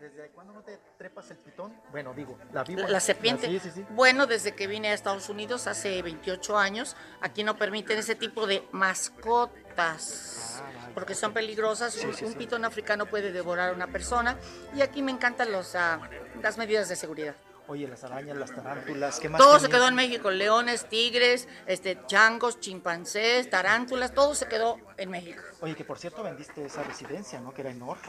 ¿Desde 0.00 0.30
cuándo 0.30 0.54
no 0.54 0.62
te 0.62 0.78
trepas 1.02 1.28
el 1.32 1.36
pitón? 1.38 1.74
Bueno, 1.90 2.14
digo, 2.14 2.38
la 2.52 2.62
víbora. 2.62 2.88
La 2.88 3.00
serpiente. 3.00 3.48
Sí, 3.48 3.58
sí, 3.58 3.72
sí. 3.74 3.84
Bueno, 3.90 4.28
desde 4.28 4.54
que 4.54 4.68
vine 4.68 4.90
a 4.90 4.94
Estados 4.94 5.28
Unidos 5.28 5.66
hace 5.66 6.00
28 6.00 6.56
años, 6.56 6.94
aquí 7.20 7.42
no 7.42 7.56
permiten 7.56 7.98
ese 7.98 8.14
tipo 8.14 8.46
de 8.46 8.64
mascotas. 8.70 10.62
Porque 10.94 11.16
son 11.16 11.32
peligrosas. 11.32 11.96
Un- 12.22 12.34
pitón 12.34 12.64
africano 12.64 13.06
puede 13.06 13.32
devorar 13.32 13.70
a 13.70 13.72
una 13.72 13.88
persona. 13.88 14.36
Y 14.76 14.82
aquí 14.82 15.02
me 15.02 15.10
encantan 15.10 15.50
los, 15.50 15.74
ah, 15.74 15.98
las 16.40 16.56
medidas 16.56 16.88
de 16.88 16.94
seguridad. 16.94 17.34
Oye, 17.68 17.88
las 17.88 18.04
arañas, 18.04 18.36
las 18.36 18.52
tarántulas, 18.54 19.18
¿qué 19.18 19.28
más? 19.28 19.40
Todo 19.40 19.54
se 19.54 19.62
tenías? 19.66 19.78
quedó 19.78 19.88
en 19.88 19.94
México. 19.94 20.30
Leones, 20.30 20.88
tigres, 20.88 21.48
este, 21.66 21.98
changos, 22.06 22.60
chimpancés, 22.60 23.48
tarántulas, 23.48 24.12
todo 24.12 24.34
se 24.34 24.46
quedó 24.46 24.78
en 24.98 25.10
México. 25.10 25.40
Oye, 25.60 25.74
que 25.74 25.84
por 25.84 25.98
cierto 25.98 26.22
vendiste 26.22 26.64
esa 26.66 26.82
residencia, 26.82 27.40
¿no? 27.40 27.54
Que 27.54 27.62
era 27.62 27.70
enorme. 27.70 28.02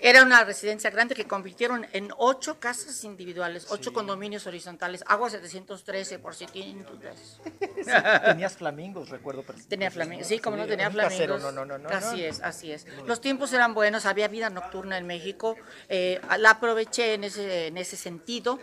Era 0.00 0.22
una 0.22 0.44
residencia 0.44 0.90
grande 0.90 1.14
que 1.14 1.26
convirtieron 1.26 1.86
en 1.92 2.10
ocho 2.18 2.58
casas 2.58 3.04
individuales, 3.04 3.66
ocho 3.70 3.92
condominios 3.92 4.46
horizontales, 4.46 5.02
agua 5.06 5.30
713 5.30 6.18
por 6.18 6.34
si 6.34 6.46
tienen 6.46 6.84
dudas. 6.84 7.40
Sí, 7.84 7.90
tenías 8.24 8.56
flamingos, 8.56 9.10
recuerdo. 9.10 9.42
perfecto. 9.42 9.68
Tenía 9.68 9.90
flamingos, 9.90 10.26
sí, 10.26 10.38
como 10.38 10.56
no 10.56 10.66
tenía 10.66 10.90
casero, 10.90 11.38
flamingos. 11.38 11.54
No, 11.54 11.66
no, 11.66 11.78
no, 11.78 11.90
no. 11.90 11.94
así 11.94 12.24
es, 12.24 12.40
así 12.40 12.72
es. 12.72 12.86
Los 13.06 13.20
tiempos 13.20 13.52
eran 13.52 13.74
buenos, 13.74 14.06
había 14.06 14.26
vida 14.28 14.48
nocturna 14.48 14.96
en 14.96 15.06
México, 15.06 15.54
eh, 15.90 16.18
la 16.38 16.50
aproveché 16.50 17.12
en 17.12 17.24
ese, 17.24 17.66
en 17.66 17.76
ese 17.76 17.96
sentido 17.96 18.58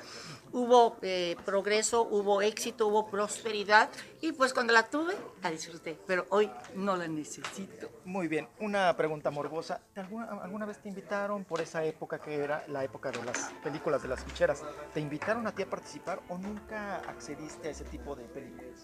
hubo 0.54 0.98
eh, 1.02 1.36
progreso, 1.46 2.04
hubo 2.04 2.42
éxito, 2.42 2.88
hubo 2.88 3.10
prosperidad 3.10 3.90
y 4.22 4.32
pues 4.32 4.54
cuando 4.54 4.74
la 4.74 4.84
tuve 4.84 5.16
la 5.42 5.52
disfruté, 5.52 5.98
pero 6.06 6.26
hoy 6.30 6.50
no 6.76 6.96
la 6.96 7.08
necesito. 7.08 7.90
Muy 8.06 8.28
bien, 8.28 8.48
una 8.60 8.96
pregunta 8.96 9.32
morbosa. 9.32 9.82
¿Te 9.94 10.02
¿Alguna, 10.02 10.26
¿Alguna 10.42 10.66
vez 10.66 10.78
te 10.80 10.90
invitaron 10.90 11.44
por 11.46 11.62
esa 11.62 11.84
época 11.84 12.20
que 12.20 12.36
era 12.36 12.64
la 12.68 12.84
época 12.84 13.12
de 13.12 13.24
las 13.24 13.52
películas 13.64 14.02
de 14.02 14.10
las 14.10 14.24
ficheras? 14.24 14.64
¿Te 14.94 15.00
invitaron 15.00 15.48
a 15.48 15.54
ti 15.54 15.64
a 15.64 15.70
participar 15.70 16.22
o 16.30 16.38
nunca 16.38 16.98
accediste 17.08 17.70
a 17.70 17.72
ese 17.72 17.86
tipo 17.86 18.16
de 18.16 18.24
películas? 18.26 18.82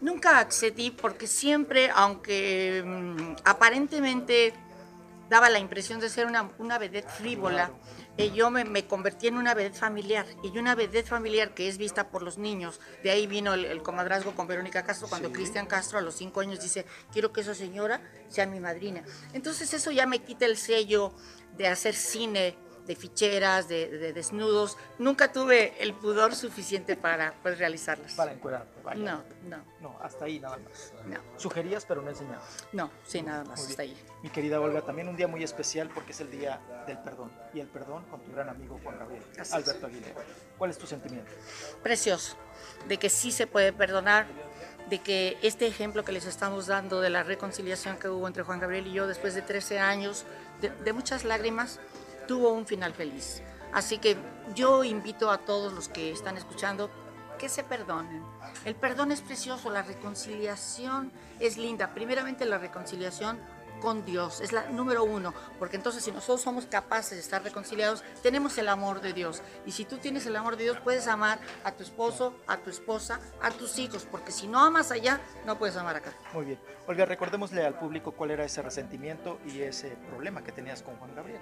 Nunca 0.00 0.38
accedí 0.38 0.90
porque 0.90 1.26
siempre, 1.26 1.90
aunque 1.94 2.82
mm, 2.84 3.36
aparentemente 3.44 4.54
daba 5.28 5.48
la 5.48 5.58
impresión 5.58 6.00
de 6.00 6.08
ser 6.08 6.26
una, 6.26 6.50
una 6.58 6.78
vedette 6.78 7.08
frívola, 7.08 7.70
eh, 8.16 8.30
yo 8.32 8.50
me, 8.50 8.64
me 8.64 8.86
convertí 8.86 9.28
en 9.28 9.36
una 9.36 9.54
vedette 9.54 9.78
familiar. 9.78 10.26
Y 10.42 10.56
una 10.58 10.74
vedette 10.74 11.08
familiar 11.08 11.54
que 11.54 11.68
es 11.68 11.78
vista 11.78 12.10
por 12.10 12.22
los 12.22 12.38
niños. 12.38 12.80
De 13.02 13.10
ahí 13.10 13.26
vino 13.26 13.54
el, 13.54 13.64
el 13.64 13.82
comadrazgo 13.82 14.34
con 14.34 14.46
Verónica 14.46 14.84
Castro, 14.84 15.08
cuando 15.08 15.32
Cristian 15.32 15.66
Castro 15.66 15.98
a 15.98 16.02
los 16.02 16.14
cinco 16.14 16.40
años 16.40 16.60
dice, 16.60 16.86
quiero 17.12 17.32
que 17.32 17.40
esa 17.40 17.54
señora 17.54 18.00
sea 18.28 18.46
mi 18.46 18.60
madrina. 18.60 19.02
Entonces 19.32 19.72
eso 19.74 19.90
ya 19.90 20.06
me 20.06 20.20
quita 20.20 20.46
el 20.46 20.56
sello 20.56 21.12
de 21.56 21.68
hacer 21.68 21.94
cine 21.94 22.56
de 22.90 22.96
ficheras, 22.96 23.68
de, 23.68 23.88
de 23.88 24.12
desnudos. 24.12 24.76
Nunca 24.98 25.30
tuve 25.30 25.80
el 25.80 25.94
pudor 25.94 26.34
suficiente 26.34 26.96
para 26.96 27.34
pues, 27.40 27.56
realizarlas. 27.56 28.14
Para 28.14 28.32
encuerarte, 28.32 28.82
vaya. 28.82 29.00
No, 29.00 29.22
no. 29.48 29.64
No, 29.80 29.96
hasta 30.02 30.24
ahí 30.24 30.40
nada 30.40 30.58
más. 30.58 30.92
No. 31.06 31.20
Sugerías, 31.38 31.86
pero 31.86 32.02
no 32.02 32.10
enseñabas. 32.10 32.66
No, 32.72 32.90
sí, 33.04 33.22
nada 33.22 33.44
más, 33.44 33.64
hasta 33.64 33.82
ahí. 33.82 33.96
Mi 34.24 34.30
querida 34.30 34.60
Olga, 34.60 34.82
también 34.82 35.06
un 35.06 35.16
día 35.16 35.28
muy 35.28 35.44
especial 35.44 35.88
porque 35.94 36.10
es 36.10 36.20
el 36.20 36.32
día 36.32 36.60
del 36.88 36.98
perdón. 36.98 37.30
Y 37.54 37.60
el 37.60 37.68
perdón 37.68 38.04
con 38.06 38.20
tu 38.22 38.32
gran 38.32 38.48
amigo 38.48 38.80
Juan 38.82 38.98
Gabriel, 38.98 39.22
Así. 39.38 39.54
Alberto 39.54 39.86
Aguilera. 39.86 40.20
¿Cuál 40.58 40.70
es 40.70 40.78
tu 40.78 40.88
sentimiento? 40.88 41.30
precioso, 41.84 42.34
de 42.88 42.96
que 42.98 43.08
sí 43.08 43.30
se 43.30 43.46
puede 43.46 43.72
perdonar, 43.72 44.26
de 44.88 44.98
que 44.98 45.38
este 45.42 45.68
ejemplo 45.68 46.04
que 46.04 46.10
les 46.10 46.26
estamos 46.26 46.66
dando 46.66 47.00
de 47.00 47.08
la 47.08 47.22
reconciliación 47.22 47.98
que 47.98 48.08
hubo 48.08 48.26
entre 48.26 48.42
Juan 48.42 48.58
Gabriel 48.58 48.88
y 48.88 48.92
yo 48.92 49.06
después 49.06 49.34
de 49.34 49.42
13 49.42 49.78
años, 49.78 50.24
de, 50.60 50.70
de 50.70 50.92
muchas 50.92 51.24
lágrimas, 51.24 51.78
tuvo 52.30 52.52
un 52.52 52.64
final 52.64 52.94
feliz. 52.94 53.42
Así 53.72 53.98
que 53.98 54.16
yo 54.54 54.84
invito 54.84 55.32
a 55.32 55.38
todos 55.38 55.72
los 55.72 55.88
que 55.88 56.12
están 56.12 56.36
escuchando 56.36 56.88
que 57.40 57.48
se 57.48 57.64
perdonen. 57.64 58.22
El 58.64 58.76
perdón 58.76 59.10
es 59.10 59.20
precioso, 59.20 59.68
la 59.68 59.82
reconciliación 59.82 61.10
es 61.40 61.58
linda. 61.58 61.92
Primeramente 61.92 62.44
la 62.44 62.58
reconciliación 62.58 63.40
con 63.80 64.04
Dios, 64.04 64.40
es 64.40 64.52
la 64.52 64.68
número 64.68 65.02
uno, 65.02 65.34
porque 65.58 65.74
entonces 65.74 66.04
si 66.04 66.12
nosotros 66.12 66.42
somos 66.42 66.66
capaces 66.66 67.12
de 67.12 67.20
estar 67.20 67.42
reconciliados, 67.42 68.04
tenemos 68.22 68.56
el 68.58 68.68
amor 68.68 69.00
de 69.00 69.12
Dios. 69.12 69.42
Y 69.66 69.72
si 69.72 69.84
tú 69.84 69.98
tienes 69.98 70.24
el 70.26 70.36
amor 70.36 70.56
de 70.56 70.64
Dios, 70.64 70.78
puedes 70.84 71.08
amar 71.08 71.40
a 71.64 71.72
tu 71.72 71.82
esposo, 71.82 72.36
a 72.46 72.58
tu 72.58 72.70
esposa, 72.70 73.18
a 73.42 73.50
tus 73.50 73.76
hijos, 73.80 74.06
porque 74.08 74.30
si 74.30 74.46
no 74.46 74.60
amas 74.60 74.92
allá, 74.92 75.20
no 75.46 75.58
puedes 75.58 75.76
amar 75.76 75.96
acá. 75.96 76.12
Muy 76.32 76.44
bien. 76.44 76.60
Olga, 76.86 77.06
recordémosle 77.06 77.64
al 77.66 77.76
público 77.76 78.12
cuál 78.12 78.30
era 78.30 78.44
ese 78.44 78.62
resentimiento 78.62 79.40
y 79.46 79.62
ese 79.62 79.96
problema 80.10 80.44
que 80.44 80.52
tenías 80.52 80.82
con 80.82 80.94
Juan 80.96 81.14
Gabriel. 81.16 81.40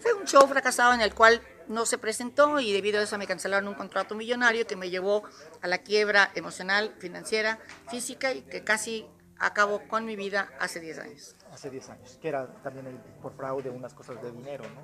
Fue 0.00 0.12
un 0.14 0.24
show 0.24 0.46
fracasado 0.46 0.94
en 0.94 1.00
el 1.00 1.14
cual 1.14 1.42
no 1.68 1.86
se 1.86 1.98
presentó 1.98 2.58
y 2.58 2.72
debido 2.72 2.98
a 2.98 3.02
eso 3.02 3.16
me 3.18 3.26
cancelaron 3.26 3.68
un 3.68 3.74
contrato 3.74 4.14
millonario 4.14 4.66
que 4.66 4.76
me 4.76 4.90
llevó 4.90 5.22
a 5.62 5.68
la 5.68 5.78
quiebra 5.78 6.30
emocional, 6.34 6.94
financiera, 6.98 7.58
física 7.88 8.32
y 8.32 8.42
que 8.42 8.64
casi 8.64 9.06
acabó 9.38 9.86
con 9.88 10.04
mi 10.04 10.16
vida 10.16 10.50
hace 10.58 10.80
10 10.80 10.98
años. 10.98 11.36
Hace 11.52 11.70
10 11.70 11.88
años, 11.90 12.18
que 12.20 12.28
era 12.28 12.46
también 12.62 12.86
el, 12.86 12.96
por 13.22 13.34
fraude 13.34 13.70
unas 13.70 13.94
cosas 13.94 14.22
de 14.22 14.30
dinero, 14.30 14.64
¿no? 14.64 14.82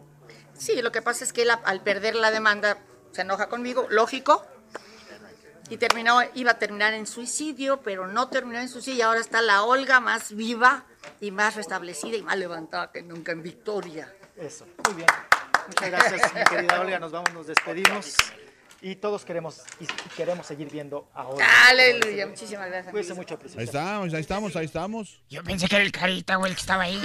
Sí, 0.54 0.80
lo 0.80 0.90
que 0.92 1.02
pasa 1.02 1.24
es 1.24 1.32
que 1.32 1.42
él 1.42 1.50
al 1.50 1.82
perder 1.82 2.14
la 2.14 2.30
demanda 2.30 2.78
se 3.12 3.22
enoja 3.22 3.48
conmigo, 3.48 3.86
lógico, 3.90 4.44
y 5.68 5.76
terminó, 5.78 6.20
iba 6.34 6.52
a 6.52 6.58
terminar 6.58 6.94
en 6.94 7.06
suicidio, 7.06 7.82
pero 7.82 8.06
no 8.06 8.28
terminó 8.28 8.60
en 8.60 8.68
suicidio 8.68 8.98
y 8.98 9.02
ahora 9.02 9.20
está 9.20 9.42
la 9.42 9.64
Olga 9.64 10.00
más 10.00 10.34
viva 10.34 10.84
y 11.20 11.30
más 11.30 11.56
restablecida 11.56 12.16
y 12.16 12.22
más 12.22 12.36
levantada 12.38 12.92
que 12.92 13.02
nunca 13.02 13.32
en 13.32 13.42
victoria. 13.42 14.12
Eso, 14.36 14.66
muy 14.84 14.94
bien. 14.94 15.08
Muchas 15.68 15.90
gracias, 15.90 16.34
mi 16.34 16.44
querida 16.44 16.80
Olga. 16.80 16.98
Nos 16.98 17.12
vamos, 17.12 17.32
nos 17.32 17.46
despedimos. 17.46 18.14
Y 18.82 18.94
todos 18.96 19.24
queremos 19.24 19.62
y 19.80 19.86
queremos 20.16 20.46
seguir 20.46 20.70
viendo 20.70 21.08
a 21.14 21.26
Olga. 21.26 21.46
Aleluya, 21.68 22.26
muchísimas 22.26 22.68
gracias. 22.68 22.90
Cuídense 22.92 23.14
mucho, 23.14 23.38
Priscila. 23.38 23.62
Ahí 23.62 23.66
estamos, 23.66 24.14
ahí 24.14 24.20
estamos, 24.20 24.56
ahí 24.56 24.64
estamos. 24.66 25.22
Yo 25.30 25.42
pensé 25.42 25.66
que 25.66 25.76
era 25.76 25.84
el 25.84 25.90
carita, 25.90 26.36
güey, 26.36 26.50
el 26.50 26.56
que 26.56 26.60
estaba 26.60 26.82
ahí. 26.82 27.00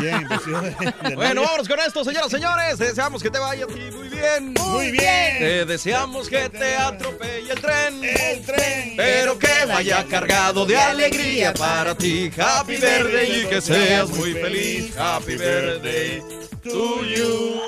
Bien, 0.00 0.28
de- 0.28 1.08
de 1.08 1.14
Bueno, 1.16 1.42
vámonos 1.42 1.66
con 1.68 1.80
esto, 1.80 2.04
señoras 2.04 2.28
y 2.28 2.36
señores. 2.36 2.78
Deseamos 2.78 3.22
que 3.22 3.30
te 3.30 3.38
vaya 3.38 3.64
a 3.64 3.66
ti 3.66 3.80
muy 3.92 4.08
bien. 4.08 4.54
Muy 4.60 4.90
bien. 4.92 5.38
Te 5.38 5.64
deseamos 5.64 6.28
que 6.28 6.50
te 6.50 6.76
atropelle 6.76 7.50
el 7.50 7.60
tren. 7.62 8.04
El 8.04 8.44
tren. 8.44 8.92
Pero 8.96 9.38
que 9.38 9.64
vaya 9.66 10.04
cargado 10.04 10.66
de 10.66 10.76
alegría 10.76 11.54
para 11.54 11.96
ti. 11.96 12.30
Happy 12.38 12.76
birthday 12.76 13.40
y 13.42 13.46
que 13.46 13.60
seas 13.62 14.10
muy 14.10 14.34
feliz. 14.34 14.94
Happy 14.98 15.36
birthday 15.36 16.45
to 16.66 17.04
you. 17.04 17.60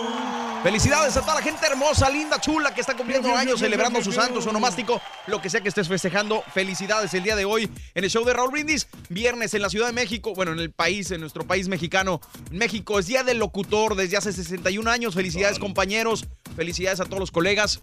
Felicidades 0.62 1.16
a 1.16 1.20
toda 1.20 1.36
la 1.36 1.42
gente 1.42 1.64
hermosa, 1.66 2.10
linda, 2.10 2.40
chula 2.40 2.74
que 2.74 2.80
está 2.80 2.96
cumpliendo 2.96 3.34
años, 3.34 3.60
celebrando 3.60 4.02
su 4.02 4.10
santo, 4.10 4.42
su 4.42 4.48
onomástico, 4.48 5.00
lo 5.28 5.40
que 5.40 5.48
sea 5.48 5.60
que 5.60 5.68
estés 5.68 5.86
festejando. 5.86 6.42
Felicidades 6.52 7.14
el 7.14 7.22
día 7.22 7.36
de 7.36 7.44
hoy 7.44 7.70
en 7.94 8.04
el 8.04 8.10
show 8.10 8.24
de 8.24 8.32
Raúl 8.32 8.50
Brindis. 8.50 8.88
Viernes 9.08 9.54
en 9.54 9.62
la 9.62 9.70
Ciudad 9.70 9.86
de 9.86 9.92
México, 9.92 10.34
bueno, 10.34 10.52
en 10.52 10.58
el 10.58 10.72
país, 10.72 11.10
en 11.12 11.20
nuestro 11.20 11.46
país 11.46 11.68
mexicano. 11.68 12.20
México 12.50 12.98
es 12.98 13.06
Día 13.06 13.22
del 13.22 13.38
Locutor 13.38 13.94
desde 13.94 14.16
hace 14.16 14.32
61 14.32 14.90
años. 14.90 15.14
Felicidades, 15.14 15.60
compañeros. 15.60 16.26
Felicidades 16.56 17.00
a 17.00 17.04
todos 17.04 17.20
los 17.20 17.30
colegas. 17.30 17.80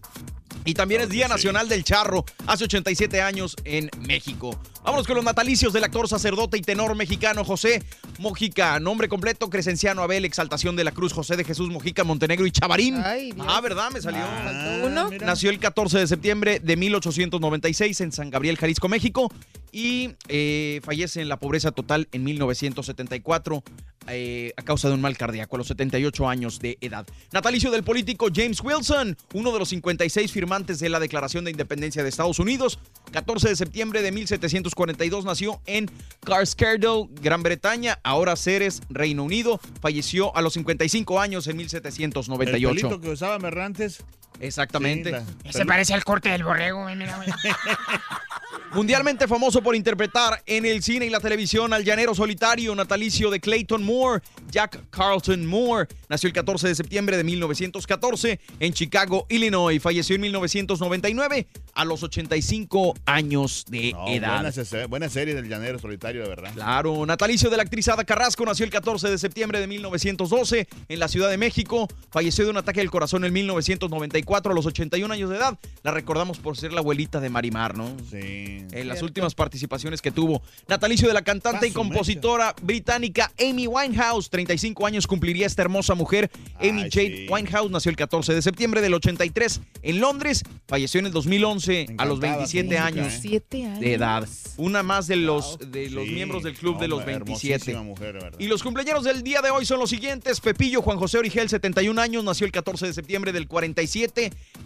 Y 0.65 0.73
también 0.73 1.01
es 1.01 1.09
Día 1.09 1.27
Nacional 1.27 1.69
del 1.69 1.83
Charro, 1.83 2.25
hace 2.47 2.63
87 2.63 3.21
años 3.21 3.55
en 3.65 3.91
México. 3.99 4.59
Vámonos 4.83 5.05
con 5.05 5.15
los 5.15 5.23
natalicios 5.23 5.73
del 5.73 5.83
actor, 5.83 6.07
sacerdote 6.07 6.57
y 6.57 6.61
tenor 6.61 6.95
mexicano 6.95 7.43
José 7.43 7.83
Mojica. 8.17 8.79
Nombre 8.79 9.07
completo, 9.07 9.49
Crescenciano 9.49 10.01
Abel, 10.01 10.25
Exaltación 10.25 10.75
de 10.75 10.83
la 10.83 10.91
Cruz, 10.91 11.13
José 11.13 11.37
de 11.37 11.43
Jesús 11.43 11.69
Mojica, 11.69 12.03
Montenegro 12.03 12.47
y 12.47 12.51
Chavarín. 12.51 12.95
Ay, 13.03 13.31
ah, 13.47 13.61
¿verdad? 13.61 13.91
Me 13.91 14.01
salió. 14.01 14.21
Faltó 14.43 14.87
uno. 14.87 15.09
Nació 15.23 15.51
el 15.51 15.59
14 15.59 15.99
de 15.99 16.07
septiembre 16.07 16.59
de 16.59 16.75
1896 16.75 18.01
en 18.01 18.11
San 18.11 18.31
Gabriel, 18.31 18.57
Jalisco, 18.57 18.89
México. 18.89 19.31
Y 19.75 20.15
eh, 20.29 20.79
fallece 20.85 21.19
en 21.19 21.27
la 21.27 21.37
pobreza 21.37 21.73
total 21.73 22.07
en 22.13 22.23
1974 22.23 23.61
eh, 24.07 24.53
a 24.55 24.61
causa 24.61 24.87
de 24.87 24.93
un 24.93 25.01
mal 25.01 25.17
cardíaco 25.17 25.57
a 25.57 25.59
los 25.59 25.67
78 25.67 26.29
años 26.29 26.59
de 26.59 26.77
edad. 26.79 27.05
Natalicio 27.33 27.71
del 27.71 27.83
político 27.83 28.27
James 28.33 28.61
Wilson, 28.63 29.17
uno 29.33 29.51
de 29.51 29.59
los 29.59 29.67
56 29.67 30.31
firmantes 30.31 30.79
de 30.79 30.87
la 30.87 31.01
Declaración 31.01 31.43
de 31.43 31.51
Independencia 31.51 32.03
de 32.03 32.07
Estados 32.07 32.39
Unidos. 32.39 32.79
14 33.11 33.49
de 33.49 33.55
septiembre 33.57 34.01
de 34.01 34.13
1742 34.13 35.25
nació 35.25 35.59
en 35.65 35.91
Carskerdle, 36.23 37.09
Gran 37.21 37.43
Bretaña, 37.43 37.99
ahora 38.03 38.37
Ceres, 38.37 38.81
Reino 38.89 39.25
Unido. 39.25 39.59
Falleció 39.81 40.33
a 40.37 40.41
los 40.41 40.53
55 40.53 41.19
años 41.19 41.47
en 41.47 41.51
El 41.51 41.57
1798. 41.57 42.69
pelito 42.69 43.01
que 43.01 43.09
usaba 43.09 43.39
Merrantes. 43.39 44.05
Exactamente. 44.39 45.09
Sí, 45.11 45.25
la- 45.45 45.51
Se 45.53 45.65
parece 45.65 45.93
al 45.93 46.03
corte 46.03 46.29
del 46.29 46.43
borrego, 46.43 46.83
güey, 46.83 46.95
mira, 46.95 47.15
güey. 47.17 47.29
Mundialmente 48.73 49.27
famoso 49.27 49.61
por 49.61 49.73
interpretar 49.75 50.41
en 50.45 50.65
el 50.65 50.83
cine 50.83 51.05
y 51.05 51.09
la 51.09 51.21
televisión 51.21 51.71
al 51.71 51.85
llanero 51.85 52.13
solitario 52.13 52.75
natalicio 52.75 53.29
de 53.29 53.39
Clayton 53.39 53.83
Moore, 53.83 54.21
Jack 54.51 54.89
Carlton 54.89 55.45
Moore. 55.45 55.87
Nació 56.09 56.27
el 56.27 56.33
14 56.33 56.67
de 56.67 56.75
septiembre 56.75 57.15
de 57.15 57.23
1914 57.23 58.39
en 58.59 58.73
Chicago, 58.73 59.25
Illinois. 59.29 59.81
Falleció 59.81 60.15
en 60.15 60.21
1999 60.23 61.47
a 61.73 61.85
los 61.85 62.03
85 62.03 62.95
años 63.05 63.63
de 63.69 63.93
No, 63.93 64.07
edad. 64.09 64.41
buena, 64.51 64.87
buena 64.87 65.09
serie 65.09 65.35
del 65.35 65.47
llanero 65.47 65.79
solitario, 65.79 66.23
de 66.23 66.27
verdad. 66.29 66.51
Claro, 66.53 67.05
natalicio 67.05 67.49
de 67.49 67.57
la 67.57 67.63
actriz 67.63 67.87
Ada 67.87 68.03
Carrasco 68.03 68.45
nació 68.45 68.65
el 68.65 68.71
14 68.71 69.09
de 69.09 69.17
septiembre 69.17 69.59
de 69.61 69.67
1912 69.67 70.67
en 70.89 70.99
la 70.99 71.07
Ciudad 71.07 71.29
de 71.29 71.37
México. 71.37 71.87
Falleció 72.11 72.43
de 72.43 72.49
un 72.51 72.57
ataque 72.57 72.81
al 72.81 72.91
corazón 72.91 73.23
en 73.23 73.31
1994 73.31 74.24
a 74.33 74.53
los 74.53 74.65
81 74.65 75.13
años 75.13 75.29
de 75.29 75.37
edad. 75.37 75.57
La 75.83 75.91
recordamos 75.91 76.39
por 76.39 76.57
ser 76.57 76.73
la 76.73 76.79
abuelita 76.79 77.19
de 77.19 77.29
Marimar, 77.29 77.77
¿no? 77.77 77.87
Sí. 78.09 78.17
En 78.17 78.87
las 78.87 78.97
Cierto. 78.97 79.05
últimas 79.05 79.35
participaciones 79.35 80.01
que 80.01 80.11
tuvo. 80.11 80.41
Natalicio 80.67 81.07
de 81.07 81.13
la 81.13 81.21
cantante 81.23 81.67
y 81.67 81.71
compositora 81.71 82.55
británica 82.61 83.31
Amy 83.39 83.67
Winehouse. 83.67 84.29
35 84.29 84.85
años 84.85 85.07
cumpliría 85.07 85.45
esta 85.45 85.61
hermosa 85.61 85.95
mujer. 85.95 86.29
Amy 86.59 86.83
Ay, 86.83 86.89
Jade 86.91 87.17
sí. 87.17 87.27
Winehouse 87.29 87.71
nació 87.71 87.89
el 87.91 87.95
14 87.97 88.33
de 88.33 88.41
septiembre 88.41 88.81
del 88.81 88.93
83 88.93 89.61
en 89.83 89.99
Londres. 89.99 90.43
Falleció 90.67 90.99
en 90.99 91.07
el 91.07 91.11
2011 91.13 91.85
a 91.97 92.05
los 92.05 92.17
encantaba 92.17 92.47
su 92.47 92.53
27 92.57 92.65
música, 92.67 92.85
años 92.85 93.25
¿eh? 93.25 93.41
Años. 93.65 93.79
de 93.79 93.93
edad. 93.93 94.27
Una 94.57 94.83
más 94.83 95.07
de 95.07 95.15
los, 95.17 95.57
de 95.59 95.89
los 95.89 96.05
Sí, 96.05 96.11
miembros 96.11 96.43
del 96.43 96.55
club 96.55 96.79
de 96.79 96.87
los 96.87 96.99
hombre, 96.99 97.15
27. 97.19 97.53
hermosísima 97.55 97.83
mujer, 97.83 98.13
de 98.13 98.19
verdad. 98.23 98.39
Y 98.39 98.47
los 98.47 98.63
cumpleaños 98.63 99.03
del 99.03 99.21
día 99.23 99.41
de 99.41 99.49
hoy 99.51 99.65
son 99.65 99.79
los 99.79 99.89
siguientes. 99.89 100.39
Pepillo 100.41 100.81
Juan 100.81 100.97
José 100.97 101.17
Origel, 101.17 101.49
71 101.49 102.01
años, 102.01 102.23
nació 102.23 102.45
el 102.45 102.51
14 102.51 102.87
de 102.87 102.93
septiembre 102.93 103.31
del 103.31 103.47
47 103.47 104.14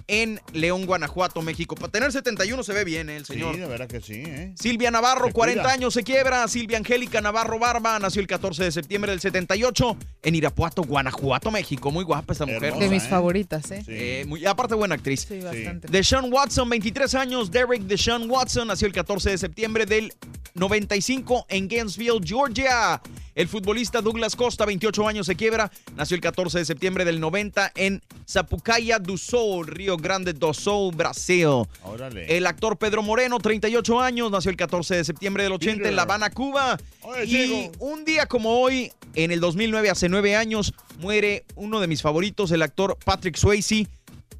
en 0.07 0.39
León, 0.53 0.85
Guanajuato, 0.85 1.41
México. 1.41 1.75
Para 1.75 1.91
tener 1.91 2.11
71 2.11 2.63
se 2.63 2.73
ve 2.73 2.83
bien, 2.83 3.09
¿eh, 3.09 3.17
el 3.17 3.25
Sí, 3.25 3.33
señor. 3.33 3.57
de 3.57 3.65
verdad. 3.67 3.87
que 3.87 4.01
sí, 4.01 4.23
¿eh? 4.25 4.53
Silvia 4.59 4.89
Navarro, 4.91 5.27
Se 5.27 5.33
40 5.33 5.61
cuida. 5.63 5.73
años, 5.73 5.93
se 5.93 6.03
quiebra. 6.03 6.47
Silvia 6.47 6.77
Angélica 6.77 7.21
Navarro 7.21 7.59
Barba 7.59 7.97
nació 7.99 8.21
el 8.21 8.27
14 8.27 8.63
de 8.63 8.71
septiembre 8.71 9.11
del 9.11 9.19
78 9.21 9.95
en 10.23 10.35
Irapuato, 10.35 10.83
Guanajuato, 10.83 11.51
México. 11.51 11.91
Muy 11.91 12.03
guapa 12.03 12.33
esta 12.33 12.45
mujer. 12.45 12.73
De 12.75 12.89
mis 12.89 13.03
favoritas, 13.03 13.69
¿eh? 13.71 13.83
Eh, 13.87 14.25
muy- 14.27 14.45
aparte, 14.45 14.75
buena 14.75 14.95
actriz. 14.95 15.25
Sí, 15.27 15.39
bastante. 15.41 15.87
Deshaun 15.89 16.31
Watson, 16.33 16.69
23 16.69 17.13
años. 17.15 17.51
Derek 17.51 17.81
Deshaun 17.83 18.29
Watson 18.29 18.67
nació 18.67 18.87
el 18.87 18.93
14 18.93 19.29
de 19.31 19.37
septiembre 19.37 19.85
del 19.85 20.13
95 20.55 21.45
en 21.49 21.67
Gainesville, 21.67 22.19
Georgia. 22.23 23.01
El 23.39 23.47
futbolista 23.47 24.01
Douglas 24.01 24.35
Costa, 24.35 24.65
28 24.65 25.07
años, 25.07 25.25
se 25.25 25.37
quiebra. 25.37 25.71
Nació 25.95 26.15
el 26.15 26.21
14 26.21 26.57
de 26.57 26.65
septiembre 26.65 27.05
del 27.05 27.21
90 27.21 27.71
en 27.73 28.01
Sapucaia 28.25 28.99
do 28.99 29.15
Sul, 29.15 29.65
Río 29.65 29.95
Grande 29.95 30.33
do 30.33 30.53
Sul, 30.53 30.93
Brasil. 30.93 31.63
Órale. 31.83 32.35
El 32.35 32.45
actor 32.45 32.77
Pedro 32.77 33.01
Moreno, 33.01 33.39
38 33.39 34.01
años, 34.01 34.29
nació 34.29 34.51
el 34.51 34.57
14 34.57 34.97
de 34.97 35.05
septiembre 35.05 35.43
del 35.43 35.53
80 35.53 35.87
en 35.87 35.95
La 35.95 36.01
Habana, 36.01 36.31
Cuba. 36.31 36.77
Y 37.25 37.71
un 37.79 38.03
día 38.03 38.25
como 38.25 38.59
hoy, 38.59 38.91
en 39.15 39.31
el 39.31 39.39
2009, 39.39 39.89
hace 39.89 40.09
nueve 40.09 40.35
años, 40.35 40.73
muere 40.99 41.45
uno 41.55 41.79
de 41.79 41.87
mis 41.87 42.01
favoritos, 42.01 42.51
el 42.51 42.61
actor 42.61 42.97
Patrick 43.05 43.37
Swayze, 43.37 43.87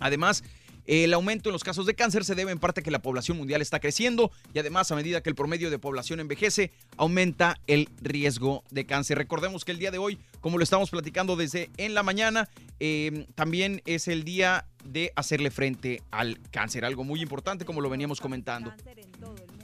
Además, 0.00 0.42
el 0.86 1.14
aumento 1.14 1.50
en 1.50 1.52
los 1.52 1.62
casos 1.62 1.86
de 1.86 1.94
cáncer 1.94 2.24
se 2.24 2.34
debe 2.34 2.52
en 2.52 2.58
parte 2.58 2.80
a 2.80 2.82
que 2.82 2.90
la 2.90 3.02
población 3.02 3.36
mundial 3.36 3.62
está 3.62 3.80
creciendo 3.80 4.32
y 4.52 4.58
además 4.58 4.90
a 4.90 4.96
medida 4.96 5.22
que 5.22 5.30
el 5.30 5.36
promedio 5.36 5.70
de 5.70 5.78
población 5.78 6.20
envejece, 6.20 6.72
aumenta 6.96 7.60
el 7.66 7.88
riesgo 8.00 8.64
de 8.70 8.86
cáncer. 8.86 9.18
Recordemos 9.18 9.64
que 9.64 9.72
el 9.72 9.78
día 9.78 9.90
de 9.90 9.98
hoy, 9.98 10.18
como 10.40 10.58
lo 10.58 10.64
estamos 10.64 10.90
platicando 10.90 11.36
desde 11.36 11.70
en 11.76 11.94
la 11.94 12.02
mañana, 12.02 12.48
eh, 12.80 13.26
también 13.34 13.82
es 13.84 14.08
el 14.08 14.24
día 14.24 14.66
de 14.84 15.12
hacerle 15.16 15.50
frente 15.50 16.02
al 16.10 16.40
cáncer, 16.50 16.84
algo 16.84 17.04
muy 17.04 17.20
importante 17.20 17.64
como 17.64 17.80
lo 17.80 17.90
veníamos 17.90 18.20
comentando. 18.20 18.72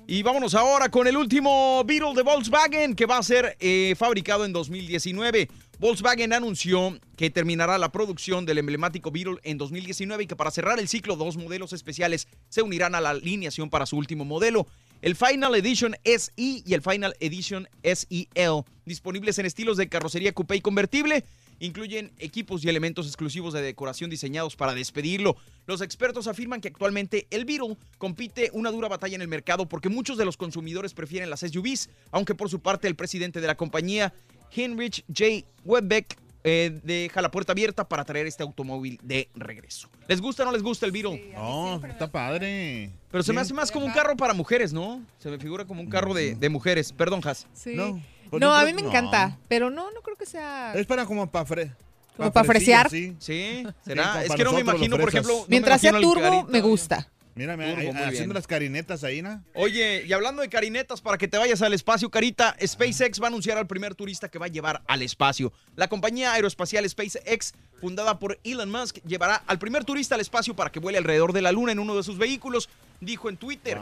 Y 0.08 0.22
vámonos 0.22 0.54
ahora 0.54 0.88
con 0.88 1.08
el 1.08 1.16
último 1.16 1.82
Beetle 1.84 2.14
de 2.14 2.22
Volkswagen 2.22 2.94
que 2.94 3.06
va 3.06 3.18
a 3.18 3.22
ser 3.24 3.56
eh, 3.58 3.94
fabricado 3.98 4.44
en 4.44 4.52
2019. 4.52 5.48
Volkswagen 5.80 6.32
anunció 6.32 6.96
que 7.16 7.28
terminará 7.28 7.76
la 7.76 7.90
producción 7.90 8.46
del 8.46 8.58
emblemático 8.58 9.10
Beetle 9.10 9.38
en 9.42 9.58
2019 9.58 10.22
y 10.22 10.26
que 10.28 10.36
para 10.36 10.52
cerrar 10.52 10.78
el 10.78 10.86
ciclo 10.86 11.16
dos 11.16 11.36
modelos 11.36 11.72
especiales 11.72 12.28
se 12.48 12.62
unirán 12.62 12.94
a 12.94 13.00
la 13.00 13.10
alineación 13.10 13.68
para 13.68 13.84
su 13.84 13.96
último 13.96 14.24
modelo. 14.24 14.68
El 15.02 15.16
Final 15.16 15.54
Edition 15.54 15.96
SE 16.04 16.32
y 16.36 16.72
el 16.72 16.82
Final 16.82 17.14
Edition 17.20 17.68
SEL, 17.82 18.62
disponibles 18.84 19.38
en 19.38 19.46
estilos 19.46 19.76
de 19.76 19.88
carrocería 19.88 20.32
coupé 20.32 20.56
y 20.56 20.60
convertible, 20.60 21.24
incluyen 21.59 22.12
equipos 22.18 22.64
y 22.64 22.68
elementos 22.68 23.07
exclusivos 23.07 23.54
de 23.54 23.62
decoración 23.62 24.11
diseñados 24.11 24.57
para 24.57 24.74
despedirlo. 24.74 25.36
Los 25.66 25.80
expertos 25.80 26.26
afirman 26.26 26.61
que 26.61 26.68
actualmente 26.68 27.26
el 27.30 27.44
Beetle 27.44 27.76
compite 27.98 28.50
una 28.52 28.70
dura 28.70 28.88
batalla 28.88 29.16
en 29.16 29.22
el 29.22 29.28
mercado 29.28 29.68
porque 29.68 29.88
muchos 29.88 30.18
de 30.18 30.24
los 30.24 30.36
consumidores 30.36 30.94
prefieren 30.94 31.30
las 31.30 31.40
SUVs, 31.40 31.90
aunque 32.11 32.34
por 32.34 32.48
su 32.50 32.61
parte 32.61 32.88
el 32.88 32.96
presidente 32.96 33.40
de 33.40 33.46
la 33.46 33.57
compañía, 33.57 34.12
Heinrich 34.54 35.04
J. 35.09 35.46
Webbeck, 35.64 36.16
eh, 36.48 36.80
deja 36.84 37.20
la 37.22 37.32
puerta 37.32 37.50
abierta 37.50 37.88
para 37.88 38.04
traer 38.04 38.26
este 38.28 38.44
automóvil 38.44 39.00
de 39.02 39.28
regreso. 39.34 39.88
¿Les 40.07 40.20
gusta 40.20 40.44
o 40.44 40.46
no 40.46 40.52
les 40.52 40.62
gusta 40.62 40.86
el 40.86 40.92
Beetle? 40.92 41.32
No, 41.34 41.84
está 41.84 42.09
padre. 42.09 42.92
Pero 43.11 43.24
se 43.24 43.32
me 43.32 43.40
hace 43.40 43.52
más 43.52 43.72
como 43.72 43.84
un 43.84 43.92
carro 43.92 44.16
para 44.16 44.32
mujeres, 44.32 44.72
¿no? 44.72 45.02
Se 45.18 45.28
me 45.28 45.38
figura 45.38 45.64
como 45.64 45.80
un 45.80 45.88
carro 45.88 46.14
de, 46.14 46.36
de 46.36 46.48
mujeres. 46.48 46.92
Perdón, 46.92 47.20
Has. 47.24 47.48
Sí. 47.52 47.74
No, 47.74 48.00
pues 48.30 48.40
no 48.40 48.54
a 48.54 48.64
mí 48.64 48.72
me 48.72 48.82
no. 48.82 48.88
encanta, 48.88 49.38
pero 49.48 49.70
no, 49.70 49.90
no 49.92 50.00
creo 50.02 50.16
que 50.16 50.26
sea... 50.26 50.72
Es 50.74 50.86
para 50.86 51.04
como 51.06 51.30
para 51.30 51.44
fre. 51.44 51.72
Como 52.16 52.32
para 52.32 52.46
fresear. 52.46 52.88
Sí. 52.90 53.14
Sí, 53.18 53.64
será. 53.84 54.24
es 54.24 54.32
que 54.34 54.44
no 54.44 54.52
me 54.52 54.60
imagino, 54.60 54.96
por 54.98 55.08
ejemplo. 55.08 55.44
Mientras 55.48 55.80
sea 55.80 55.92
turbo, 55.92 56.20
carito. 56.22 56.46
me 56.48 56.60
gusta. 56.60 57.08
Mírame, 57.34 57.66
Turbo, 57.74 57.80
ahí- 57.80 57.88
haciendo 58.04 58.14
bien. 58.28 58.34
las 58.34 58.46
carinetas 58.46 59.04
ahí, 59.04 59.20
¿no? 59.20 59.44
Oye, 59.52 60.04
y 60.06 60.12
hablando 60.14 60.40
de 60.40 60.48
carinetas, 60.48 61.02
para 61.02 61.18
que 61.18 61.28
te 61.28 61.36
vayas 61.36 61.60
al 61.60 61.74
espacio, 61.74 62.10
Carita, 62.10 62.56
SpaceX 62.66 63.20
va 63.20 63.26
a 63.26 63.28
anunciar 63.28 63.58
al 63.58 63.66
primer 63.66 63.94
turista 63.94 64.30
que 64.30 64.38
va 64.38 64.46
a 64.46 64.48
llevar 64.48 64.80
al 64.86 65.02
espacio. 65.02 65.52
La 65.74 65.88
compañía 65.88 66.32
aeroespacial 66.32 66.88
SpaceX, 66.88 67.52
fundada 67.78 68.18
por 68.18 68.38
Elon 68.42 68.70
Musk, 68.70 69.00
llevará 69.06 69.42
al 69.46 69.58
primer 69.58 69.84
turista 69.84 70.14
al 70.14 70.22
espacio 70.22 70.56
para 70.56 70.72
que 70.72 70.80
vuele 70.80 70.96
alrededor 70.96 71.34
de 71.34 71.42
la 71.42 71.52
Luna 71.52 71.72
en 71.72 71.78
uno 71.78 71.94
de 71.94 72.02
sus 72.04 72.16
vehículos, 72.16 72.70
dijo 73.01 73.28
en 73.28 73.36
Twitter. 73.36 73.78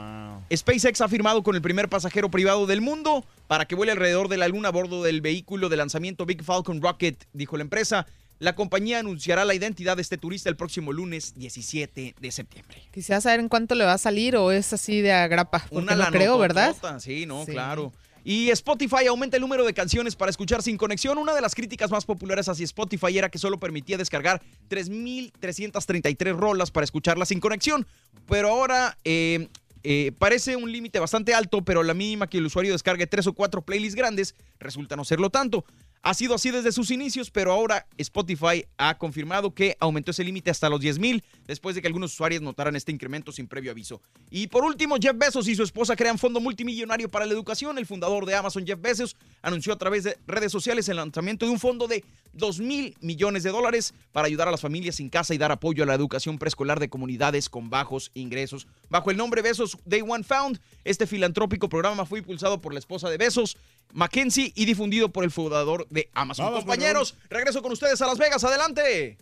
SpaceX 0.55 1.01
ha 1.01 1.09
firmado 1.09 1.43
con 1.43 1.55
el 1.55 1.62
primer 1.62 1.89
pasajero 1.89 2.31
privado 2.31 2.67
del 2.67 2.81
mundo 2.81 3.25
para 3.47 3.67
que 3.67 3.75
vuele 3.75 3.93
alrededor 3.93 4.29
de 4.29 4.37
la 4.37 4.49
Luna 4.49 4.69
a 4.69 4.73
bordo 4.73 5.03
del 5.03 5.21
vehículo 5.21 5.69
de 5.69 5.77
lanzamiento 5.77 6.27
Big 6.27 6.43
Falcon 6.43 6.81
Rocket, 6.83 7.25
dijo 7.33 7.57
la 7.57 7.62
empresa. 7.62 8.07
La 8.41 8.57
compañía 8.57 8.99
anunciará 8.99 9.45
la 9.45 9.55
identidad 9.55 9.97
de 9.97 10.03
este 10.03 10.19
turista 10.19 10.49
el 10.49 10.57
próximo 10.57 10.93
lunes 10.93 11.35
17 11.37 12.17
de 12.21 12.31
septiembre. 12.33 12.83
Quisiera 12.93 13.21
saber 13.21 13.39
en 13.41 13.49
cuánto 13.49 13.75
le 13.77 13.85
va 13.85 13.93
a 13.93 13.99
salir 13.99 14.37
o 14.37 14.51
es 14.51 14.73
así 14.73 15.01
de 15.01 15.12
agrapa. 15.12 15.61
Porque 15.71 15.77
Una 15.77 15.95
no 15.95 16.11
creo, 16.11 16.37
¿verdad? 16.37 16.75
Sí, 16.99 17.27
no, 17.27 17.45
Sí. 17.45 17.53
claro. 17.53 17.93
Y 18.25 18.49
Spotify 18.51 19.07
aumenta 19.07 19.37
el 19.37 19.43
número 19.43 19.66
de 19.66 19.75
canciones 19.75 20.16
para 20.16 20.31
escuchar 20.31 20.62
sin 20.62 20.79
conexión. 20.79 21.18
Una 21.18 21.35
de 21.35 21.43
las 21.43 21.55
críticas 21.55 21.91
más 21.91 22.07
populares 22.07 22.49
hacia 22.49 22.64
Spotify 22.64 23.18
era 23.18 23.29
que 23.29 23.39
solo 23.39 23.61
permitía 23.61 23.99
descargar 23.99 24.43
3.333 24.70 26.35
rolas 26.35 26.70
para 26.70 26.85
escucharlas 26.85 27.29
sin 27.29 27.39
conexión. 27.39 27.87
Pero 28.27 28.49
ahora 28.49 28.97
eh, 29.05 29.49
eh, 29.83 30.12
parece 30.18 30.57
un 30.57 30.72
límite 30.72 30.99
bastante 30.99 31.35
alto, 31.35 31.62
pero 31.62 31.83
la 31.83 31.93
mínima 31.93 32.27
que 32.27 32.39
el 32.39 32.47
usuario 32.47 32.72
descargue 32.72 33.07
tres 33.07 33.27
o 33.27 33.35
cuatro 33.35 33.61
playlists 33.61 33.95
grandes 33.95 34.35
resulta 34.59 34.97
no 34.97 35.05
serlo 35.05 35.29
tanto. 35.29 35.66
Ha 36.07 36.13
sido 36.13 36.35
así 36.35 36.51
desde 36.51 36.71
sus 36.71 36.91
inicios, 36.91 37.31
pero 37.31 37.51
ahora 37.51 37.87
Spotify 37.97 38.67
ha 38.77 38.99
confirmado 38.99 39.55
que 39.55 39.75
aumentó 39.81 40.11
ese 40.11 40.23
límite 40.23 40.51
hasta 40.51 40.69
los 40.69 40.79
10.000 40.79 41.23
después 41.47 41.75
de 41.75 41.81
que 41.81 41.87
algunos 41.87 42.13
usuarios 42.13 42.43
notaran 42.43 42.77
este 42.77 42.93
incremento 42.93 43.33
sin 43.33 43.49
previo 43.49 43.71
aviso. 43.71 44.03
Y 44.31 44.49
por 44.49 44.65
último, 44.65 44.97
Jeff 45.01 45.17
Bezos 45.17 45.49
y 45.49 45.55
su 45.55 45.63
esposa 45.63 45.97
crean 45.97 46.19
fondo 46.19 46.41
multimillonario 46.41 47.11
para 47.11 47.25
la 47.25 47.33
educación. 47.33 47.79
El 47.79 47.87
fundador 47.87 48.27
de 48.27 48.35
Amazon, 48.35 48.67
Jeff 48.67 48.79
Bezos, 48.83 49.17
anunció 49.41 49.73
a 49.73 49.79
través 49.79 50.05
de 50.05 50.19
redes 50.27 50.53
sociales 50.53 50.87
el 50.91 50.97
lanzamiento 50.97 51.47
de 51.47 51.53
un 51.53 51.59
fondo 51.59 51.89
de 51.89 52.05
2 52.35 52.61
mil 52.61 52.95
millones 53.01 53.43
de 53.43 53.51
dólares 53.51 53.95
para 54.13 54.27
ayudar 54.27 54.49
a 54.49 54.51
las 54.51 54.61
familias 54.61 54.97
sin 54.97 55.09
casa 55.09 55.33
y 55.33 55.39
dar 55.39 55.53
apoyo 55.53 55.85
a 55.85 55.87
la 55.87 55.95
educación 55.95 56.37
preescolar 56.39 56.81
de 56.81 56.91
comunidades 56.91 57.49
con 57.49 57.71
bajos 57.71 58.11
ingresos. 58.13 58.67
Bajo 58.91 59.11
el 59.11 59.17
nombre 59.17 59.41
Besos 59.41 59.79
Day 59.87 60.03
One 60.07 60.25
Found, 60.25 60.61
este 60.85 61.07
filantrópico 61.07 61.71
programa 61.71 62.05
fue 62.05 62.19
impulsado 62.19 62.61
por 62.61 62.75
la 62.75 62.79
esposa 62.79 63.09
de 63.09 63.17
Besos, 63.17 63.57
Mackenzie, 63.95 64.53
y 64.55 64.64
difundido 64.64 65.09
por 65.09 65.24
el 65.24 65.30
fundador 65.30 65.86
de 65.88 66.11
Amazon. 66.14 66.47
Vamos, 66.47 66.61
Compañeros, 66.61 67.16
regreso 67.30 67.62
con 67.62 67.72
ustedes 67.72 68.03
a 68.03 68.07
Las 68.07 68.18
Vegas. 68.18 68.42
Adelante. 68.45 69.16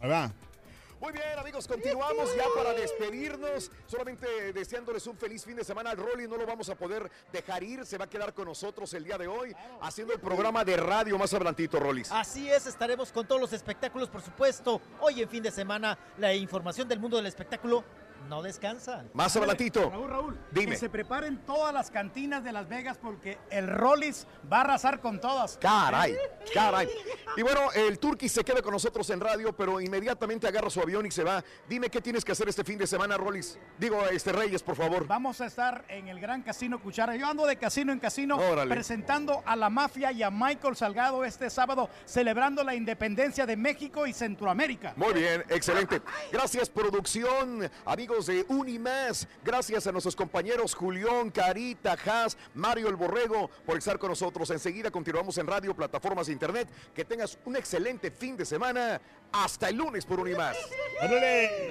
Ahí 0.00 0.08
va. 0.08 0.32
Muy 0.98 1.12
bien, 1.12 1.38
amigos, 1.38 1.68
continuamos 1.68 2.34
ya 2.34 2.46
para 2.56 2.72
despedirnos. 2.72 3.70
Solamente 3.86 4.52
deseándoles 4.54 5.06
un 5.06 5.16
feliz 5.16 5.44
fin 5.44 5.54
de 5.54 5.62
semana 5.62 5.90
al 5.90 5.98
Rolly. 5.98 6.26
No 6.26 6.38
lo 6.38 6.46
vamos 6.46 6.70
a 6.70 6.74
poder 6.74 7.10
dejar 7.30 7.62
ir. 7.62 7.84
Se 7.84 7.98
va 7.98 8.06
a 8.06 8.08
quedar 8.08 8.32
con 8.32 8.46
nosotros 8.46 8.92
el 8.94 9.04
día 9.04 9.18
de 9.18 9.28
hoy 9.28 9.54
haciendo 9.82 10.14
el 10.14 10.20
programa 10.20 10.64
de 10.64 10.78
radio 10.78 11.18
más 11.18 11.34
adelantito, 11.34 11.78
Rollis. 11.78 12.10
Así 12.10 12.48
es, 12.48 12.66
estaremos 12.66 13.12
con 13.12 13.28
todos 13.28 13.40
los 13.40 13.52
espectáculos, 13.52 14.08
por 14.08 14.22
supuesto. 14.22 14.80
Hoy 15.00 15.20
en 15.20 15.28
fin 15.28 15.42
de 15.42 15.50
semana, 15.50 15.98
la 16.16 16.34
información 16.34 16.88
del 16.88 16.98
mundo 16.98 17.18
del 17.18 17.26
espectáculo 17.26 17.84
no 18.28 18.42
descansa. 18.42 19.04
Más 19.14 19.36
adelantito. 19.36 19.88
Raúl, 19.90 20.10
Raúl, 20.10 20.38
Dime. 20.50 20.72
que 20.72 20.78
se 20.78 20.88
preparen 20.88 21.38
todas 21.46 21.72
las 21.72 21.90
cantinas 21.90 22.42
de 22.42 22.52
Las 22.52 22.68
Vegas 22.68 22.98
porque 23.00 23.38
el 23.50 23.68
Rollis 23.68 24.26
va 24.52 24.58
a 24.58 24.60
arrasar 24.62 25.00
con 25.00 25.20
todas. 25.20 25.58
Caray, 25.58 26.16
caray. 26.52 26.88
Y 27.36 27.42
bueno, 27.42 27.70
el 27.74 27.98
Turqui 27.98 28.28
se 28.28 28.42
queda 28.42 28.62
con 28.62 28.72
nosotros 28.72 29.08
en 29.10 29.20
radio, 29.20 29.54
pero 29.54 29.80
inmediatamente 29.80 30.48
agarra 30.48 30.70
su 30.70 30.80
avión 30.80 31.06
y 31.06 31.10
se 31.10 31.22
va. 31.22 31.44
Dime 31.68 31.88
qué 31.90 32.00
tienes 32.00 32.24
que 32.24 32.32
hacer 32.32 32.48
este 32.48 32.64
fin 32.64 32.78
de 32.78 32.86
semana, 32.86 33.16
Rollis. 33.16 33.58
Digo, 33.78 34.02
este 34.06 34.32
Reyes, 34.32 34.62
por 34.62 34.74
favor. 34.74 35.06
Vamos 35.06 35.40
a 35.40 35.46
estar 35.46 35.84
en 35.88 36.08
el 36.08 36.18
Gran 36.18 36.42
Casino 36.42 36.80
Cuchara. 36.80 37.14
Yo 37.16 37.26
ando 37.28 37.46
de 37.46 37.56
casino 37.56 37.92
en 37.92 38.00
casino 38.00 38.36
Órale. 38.36 38.74
presentando 38.74 39.42
a 39.46 39.54
la 39.54 39.70
mafia 39.70 40.10
y 40.10 40.22
a 40.22 40.30
Michael 40.30 40.74
Salgado 40.76 41.24
este 41.24 41.48
sábado 41.50 41.88
celebrando 42.04 42.64
la 42.64 42.74
independencia 42.74 43.46
de 43.46 43.56
México 43.56 44.06
y 44.06 44.12
Centroamérica. 44.12 44.94
Muy 44.96 45.12
bien, 45.14 45.44
excelente. 45.48 46.00
Gracias, 46.32 46.68
producción, 46.70 47.70
amigos 47.84 48.05
de 48.06 48.46
Unimás. 48.48 49.26
Gracias 49.44 49.84
a 49.86 49.92
nuestros 49.92 50.14
compañeros 50.14 50.74
Julián, 50.74 51.28
Carita, 51.30 51.96
Haas, 52.06 52.38
Mario 52.54 52.88
el 52.88 52.94
Borrego 52.94 53.50
por 53.66 53.76
estar 53.76 53.98
con 53.98 54.10
nosotros. 54.10 54.48
Enseguida 54.50 54.92
continuamos 54.92 55.36
en 55.38 55.46
radio, 55.46 55.74
plataformas 55.74 56.28
de 56.28 56.32
internet. 56.32 56.68
Que 56.94 57.04
tengas 57.04 57.36
un 57.44 57.56
excelente 57.56 58.12
fin 58.12 58.36
de 58.36 58.44
semana. 58.44 59.00
Hasta 59.32 59.68
el 59.68 59.76
lunes 59.76 60.06
por 60.06 60.20
Unimás. 60.20 60.56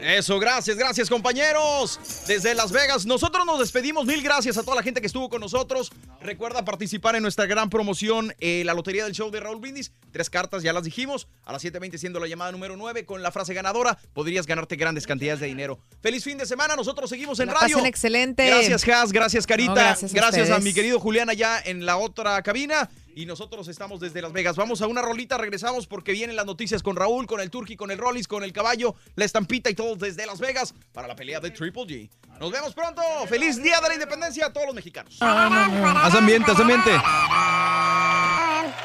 Eso, 0.01 0.37
gracias, 0.37 0.77
gracias 0.77 1.09
compañeros. 1.09 1.99
Desde 2.27 2.53
Las 2.53 2.71
Vegas, 2.71 3.05
nosotros 3.05 3.45
nos 3.45 3.59
despedimos. 3.59 4.05
Mil 4.05 4.21
gracias 4.21 4.57
a 4.57 4.63
toda 4.63 4.75
la 4.75 4.83
gente 4.83 4.99
que 4.99 5.07
estuvo 5.07 5.29
con 5.29 5.39
nosotros. 5.39 5.91
Recuerda 6.19 6.65
participar 6.65 7.15
en 7.15 7.21
nuestra 7.21 7.45
gran 7.45 7.69
promoción, 7.69 8.35
eh, 8.39 8.63
la 8.65 8.73
Lotería 8.73 9.05
del 9.05 9.13
Show 9.13 9.31
de 9.31 9.39
Raúl 9.39 9.61
Brindis. 9.61 9.93
Tres 10.11 10.29
cartas, 10.29 10.63
ya 10.63 10.73
las 10.73 10.83
dijimos. 10.83 11.27
A 11.45 11.53
las 11.53 11.63
7.20 11.63 11.97
siendo 11.97 12.19
la 12.19 12.27
llamada 12.27 12.51
número 12.51 12.75
9 12.75 13.05
con 13.05 13.23
la 13.23 13.31
frase 13.31 13.53
ganadora, 13.53 13.97
podrías 14.13 14.45
ganarte 14.45 14.75
grandes 14.75 15.07
cantidades 15.07 15.39
de 15.39 15.47
dinero. 15.47 15.79
Feliz 16.01 16.24
fin 16.25 16.37
de 16.37 16.45
semana, 16.45 16.75
nosotros 16.75 17.09
seguimos 17.09 17.39
en 17.39 17.47
La 17.47 17.53
radio. 17.53 17.77
pasen 17.77 17.85
excelente. 17.85 18.45
Gracias, 18.47 18.85
Has, 18.89 19.11
gracias, 19.13 19.47
Carita. 19.47 19.69
No, 19.73 19.75
gracias 19.75 20.11
a 20.11 20.15
gracias 20.15 20.49
a 20.49 20.53
ustedes. 20.55 20.63
mi 20.63 20.73
querido 20.73 20.99
Julián 20.99 21.29
allá 21.29 21.61
en 21.63 21.85
la 21.85 21.95
otra 21.97 22.41
cabina. 22.41 22.89
Y 23.15 23.25
nosotros 23.25 23.69
estamos 23.69 24.01
desde 24.01 24.21
Las 24.21 24.33
Vegas. 24.33 24.57
Vamos 24.57 24.81
a 24.81 24.87
una 24.87 25.01
rolita, 25.01 25.37
regresamos 25.37 25.87
porque 25.87 26.11
vienen 26.11 26.35
las 26.35 26.45
noticias 26.45 26.83
con 26.83 26.97
Raúl, 26.97 27.27
con 27.27 27.39
el 27.39 27.49
Turqui, 27.49 27.77
con 27.77 27.89
el 27.91 27.97
Rollis, 27.97 28.27
con 28.27 28.43
el 28.43 28.51
caballo, 28.51 28.95
la 29.15 29.23
estampita 29.23 29.69
y 29.69 29.73
todos 29.73 29.97
desde 29.99 30.25
Las 30.25 30.39
Vegas 30.39 30.73
para 30.91 31.07
la 31.07 31.15
pelea 31.15 31.39
de 31.39 31.51
Triple 31.51 31.83
G. 31.83 32.09
Nos 32.41 32.51
vemos 32.51 32.73
pronto. 32.73 33.01
Feliz 33.29 33.61
Día 33.63 33.79
de 33.79 33.87
la 33.87 33.93
Independencia 33.93 34.47
a 34.47 34.51
todos 34.51 34.65
los 34.65 34.75
mexicanos. 34.75 35.17
Haz 35.21 36.13
ambiente, 36.15 36.51
haz 36.51 36.59
ambiente. 36.59 36.91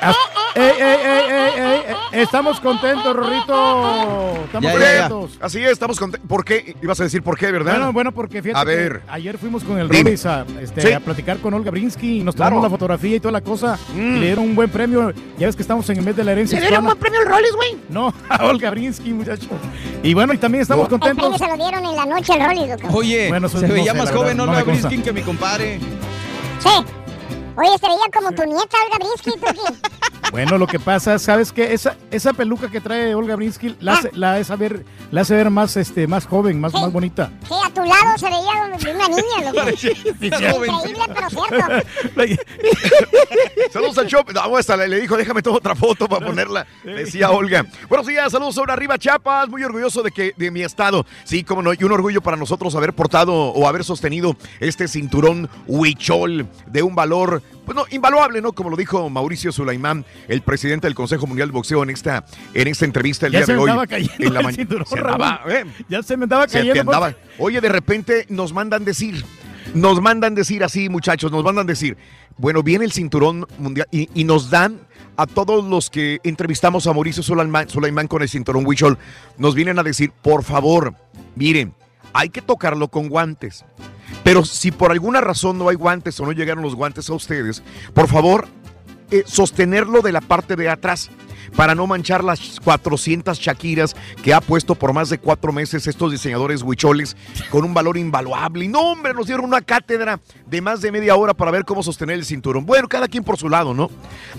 As- 0.01 0.17
ey, 0.55 0.63
ey, 0.63 0.73
ey, 0.81 0.99
ey, 1.05 1.51
ey, 1.57 1.83
ey, 1.89 2.21
Estamos 2.23 2.59
contentos, 2.61 3.15
Rorrito. 3.15 4.35
Estamos 4.47 4.73
contentos. 4.73 5.39
Así 5.41 5.59
es, 5.63 5.71
estamos 5.73 5.99
contentos. 5.99 6.29
¿Por 6.29 6.45
qué? 6.45 6.75
Ibas 6.83 6.99
a 7.01 7.05
decir 7.05 7.23
por 7.23 7.37
qué, 7.39 7.51
¿verdad? 7.53 7.73
Bueno, 7.75 7.93
bueno, 7.93 8.13
porque 8.13 8.43
fíjate 8.43 8.61
A 8.61 8.65
que 8.65 9.01
ayer 9.09 9.39
fuimos 9.39 9.63
con 9.63 9.79
el 9.79 9.91
a, 9.91 10.45
este, 10.61 10.81
Sí. 10.81 10.93
a 10.93 11.01
platicar 11.01 11.39
con 11.39 11.55
Olga 11.55 11.71
Brinsky 11.71 12.21
y 12.21 12.23
nos 12.25 12.35
Claro. 12.35 12.51
tomamos 12.51 12.65
la 12.71 12.71
fotografía 12.77 13.17
y 13.17 13.21
toda 13.21 13.33
la 13.33 13.41
cosa. 13.43 13.79
Mm. 13.95 13.99
Y 14.17 14.19
le 14.21 14.27
dieron 14.27 14.45
un 14.45 14.55
buen 14.55 14.71
premio. 14.71 15.13
Ya 15.39 15.47
ves 15.47 15.57
que 15.57 15.63
estamos 15.63 15.89
en 15.91 15.99
el 15.99 16.05
mes 16.05 16.17
de 16.17 16.25
la 16.25 16.33
herencia 16.33 16.59
¿Le 16.59 16.67
dieron 16.67 16.85
hispana. 16.85 16.95
buen 16.95 16.99
premio 16.99 17.21
al 17.21 17.27
Rollis, 17.27 17.53
güey? 17.55 17.77
No, 17.91 18.13
a 18.29 18.45
Olga 18.47 18.71
Brinsky, 18.71 19.13
muchacho. 19.13 19.49
Y 20.03 20.15
bueno, 20.15 20.33
y 20.33 20.39
también 20.39 20.63
estamos 20.63 20.89
El 20.91 20.99
premio 20.99 21.23
contentos. 21.25 21.39
se 21.39 21.57
lo 21.57 21.63
dieron 21.65 21.85
en 21.85 21.97
la 21.97 22.07
noche 22.07 22.33
al. 22.39 22.77
Oye, 22.95 23.29
Bueno, 23.29 23.49
se 23.49 23.67
no 23.67 23.75
veía 23.75 23.95
más 23.95 24.11
joven 24.11 24.41
Olga 24.41 24.61
no. 24.61 24.65
Briskin 24.65 25.03
que 25.03 25.13
mi 25.13 25.23
compadre. 25.23 25.79
Sí. 26.59 26.69
Oye, 27.57 27.79
se 27.79 27.87
veía 27.87 28.11
como 28.13 28.33
tu 28.33 28.45
nieta, 28.45 28.77
Olga 28.85 28.99
Brinsky. 28.99 29.33
Bueno, 30.31 30.59
lo 30.59 30.67
que 30.67 30.79
pasa, 30.79 31.19
¿sabes 31.19 31.53
qué? 31.53 31.73
Esa, 31.73 31.97
esa 32.11 32.33
peluca 32.33 32.71
que 32.71 32.81
trae 32.81 33.15
Olga 33.15 33.35
Brinsky 33.37 33.75
la 33.81 33.95
Ah. 33.95 33.99
hace, 33.99 34.11
la 34.15 34.35
hace 34.35 34.57
ver, 34.57 34.85
la 35.11 35.23
hace 35.23 35.35
ver 35.35 35.51
más, 35.51 35.77
este, 35.77 36.07
más 36.07 36.27
joven, 36.27 36.61
más, 36.61 36.73
más 36.73 36.93
bonita. 36.93 37.31
Sí, 37.49 37.55
a 37.65 37.71
tu 37.71 37.81
lado 37.85 38.17
se 38.17 38.27
veía 38.27 38.95
una 38.95 39.09
niña, 39.09 39.51
loco. 39.51 39.57
Parecía- 39.65 39.91
Increíble, 39.91 41.03
pero 41.15 41.31
cierto. 41.31 42.37
Saludos 43.73 43.99
al 43.99 44.07
show. 44.07 44.23
No, 44.33 44.57
hasta 44.57 44.77
le, 44.77 44.89
le 44.89 45.01
dijo, 45.01 45.17
déjame 45.17 45.43
toda 45.43 45.57
otra 45.57 45.75
foto 45.75 46.09
para 46.09 46.25
ponerla. 46.27 46.67
Decía 46.85 47.31
Olga. 47.31 47.67
Buenos 47.89 48.07
días, 48.07 48.31
saludos 48.33 48.55
sobre 48.55 48.73
arriba, 48.73 48.99
Chiapas. 48.99 49.49
Muy 49.49 49.63
orgulloso 49.65 50.03
de 50.03 50.11
que 50.11 50.33
de 50.37 50.51
mi 50.51 50.63
estado. 50.63 51.07
Sí, 51.25 51.43
como 51.45 51.63
no, 51.63 51.73
y 51.73 51.83
un 51.85 51.93
orgullo 51.93 52.21
para 52.21 52.37
nosotros 52.37 52.75
haber 52.75 52.93
portado 52.95 53.35
o 53.35 53.67
haber 53.69 53.85
sostenido 53.85 54.37
este 54.61 54.89
cinturón 54.89 55.49
huichol 55.67 56.47
de 56.67 56.83
un 56.83 56.95
valor, 56.95 57.43
pues 57.65 57.77
no, 57.77 57.85
invaluable, 57.91 58.41
¿no? 58.41 58.53
Como 58.53 58.71
lo 58.71 58.77
dijo 58.77 59.09
Mauricio 59.11 59.53
Sulaimán, 59.53 60.05
el 60.29 60.43
presidente 60.43 60.87
del 60.87 60.95
Consejo 60.95 61.27
Mundial 61.27 61.49
de 61.49 61.53
Boxeo 61.53 61.83
en 61.83 61.91
esta, 61.91 62.25
en 62.55 62.69
esta 62.69 62.85
entrevista 62.85 63.27
el 63.27 63.33
Ya 63.33 63.39
día 63.41 63.47
se 63.47 63.53
de 63.53 63.57
me 63.59 63.65
hoy. 63.65 63.71
andaba 63.71 63.87
cayendo 63.87 64.25
en 64.27 64.35
la 64.35 64.41
el 64.41 64.55
cinturón, 64.55 64.87
Se 64.87 64.99
andaba, 64.99 65.43
¿eh? 65.49 65.65
Ya 65.89 66.03
se 66.03 66.17
me 66.17 66.25
andaba 66.25 66.47
cayendo. 66.47 66.81
andaba. 66.81 67.15
Oye, 67.39 67.61
de 67.61 67.69
repente 67.69 68.27
nos 68.29 68.53
mandan 68.53 68.85
decir, 68.85 69.25
nos 69.75 70.01
mandan 70.01 70.35
decir 70.35 70.65
así, 70.65 70.89
muchachos, 70.89 71.31
nos 71.31 71.45
mandan 71.45 71.67
decir, 71.67 71.97
bueno, 72.37 72.63
viene 72.63 72.85
el 72.85 72.93
cinturón 72.93 73.47
mundial 73.59 73.87
y, 73.91 74.09
y 74.15 74.25
nos 74.25 74.51
dan 74.51 74.81
a 75.17 75.27
todos 75.27 75.65
los 75.65 75.91
que 75.91 76.19
entrevistamos 76.25 76.87
a 76.87 76.93
Mauricio 76.93 77.23
Sulaimán, 77.23 77.69
Sulaimán 77.69 78.09
con 78.09 78.23
el 78.23 78.29
cinturón 78.29 78.67
Huichol, 78.67 78.97
nos 79.37 79.55
vienen 79.55 79.79
a 79.79 79.83
decir, 79.83 80.13
por 80.23 80.45
favor, 80.45 80.95
miren, 81.37 81.75
hay 82.13 82.31
que 82.31 82.41
tocarlo 82.43 82.89
con 82.89 83.09
guantes. 83.09 83.65
Pero 84.25 84.45
si 84.45 84.71
por 84.71 84.91
alguna 84.93 85.21
razón 85.21 85.59
no 85.59 85.69
hay 85.69 85.77
guantes 85.77 86.19
o 86.21 86.27
no 86.27 86.33
llegaron 86.33 86.63
los 86.63 86.75
guantes 86.75 87.09
a 87.11 87.15
ustedes, 87.15 87.63
por 87.95 88.09
favor, 88.09 88.49
eh, 89.11 89.25
sostenerlo 89.27 90.03
de 90.03 90.13
la 90.13 90.21
parte 90.21 90.55
de 90.57 90.69
atrás 90.69 91.11
para 91.57 91.75
no 91.75 91.89
manchar 91.89 92.23
las 92.23 92.61
400 92.63 93.37
Shakiras 93.41 93.97
que 94.23 94.33
ha 94.33 94.41
puesto 94.41 94.77
por 94.77 94.93
más 94.93 95.11
de 95.11 95.19
cuatro 95.19 95.53
meses 95.53 95.85
estos 95.89 96.13
diseñadores 96.13 96.63
huicholes 96.63 97.17
con 97.51 97.65
un 97.65 97.75
valor 97.75 97.97
invaluable. 97.97 98.67
Y 98.67 98.69
no, 98.69 98.81
hombre, 98.93 99.13
nos 99.15 99.27
dieron 99.27 99.47
una 99.47 99.61
cátedra 99.61 100.21
de 100.47 100.61
más 100.61 100.81
de 100.81 100.93
media 100.93 101.17
hora 101.17 101.35
para 101.35 101.51
ver 101.51 101.65
cómo 101.65 101.83
sostener 101.83 102.15
el 102.17 102.25
cinturón. 102.25 102.67
Bueno, 102.67 102.87
cada 102.89 103.09
quien 103.09 103.25
por 103.25 103.37
su 103.37 103.49
lado, 103.49 103.75
¿no? 103.75 103.91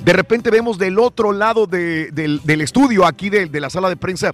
De 0.05 0.13
repente 0.13 0.49
vemos 0.51 0.77
del 0.77 0.99
otro 0.99 1.33
lado 1.33 1.67
de- 1.67 2.11
del, 2.11 2.39
del 2.45 2.61
estudio, 2.61 3.05
aquí 3.05 3.29
de 3.29 3.59
la 3.59 3.69
sala 3.69 3.89
de 3.89 3.97
prensa, 3.97 4.31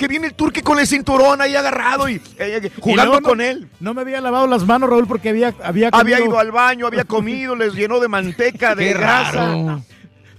que 0.00 0.08
viene 0.08 0.28
el 0.28 0.32
turque 0.34 0.62
con 0.62 0.78
el 0.78 0.86
cinturón 0.86 1.42
ahí 1.42 1.54
agarrado 1.54 2.08
y 2.08 2.22
eh, 2.38 2.70
jugando 2.80 3.04
luego 3.04 3.20
no- 3.20 3.28
con 3.28 3.40
él. 3.42 3.68
No 3.80 3.92
me 3.92 4.00
había 4.00 4.22
lavado 4.22 4.46
las 4.46 4.64
manos, 4.64 4.88
Raúl, 4.88 5.06
porque 5.06 5.28
había 5.28 5.52
había, 5.62 5.90
ido 6.18 6.38
al 6.38 6.50
baño, 6.50 6.86
había 6.86 7.04
comido, 7.04 7.54
les 7.54 7.74
llenó 7.74 8.00
de 8.00 8.08
manteca, 8.08 8.74
de 8.74 8.86
Qué 8.86 8.94
grasa. 8.94 9.32
raro. 9.32 9.82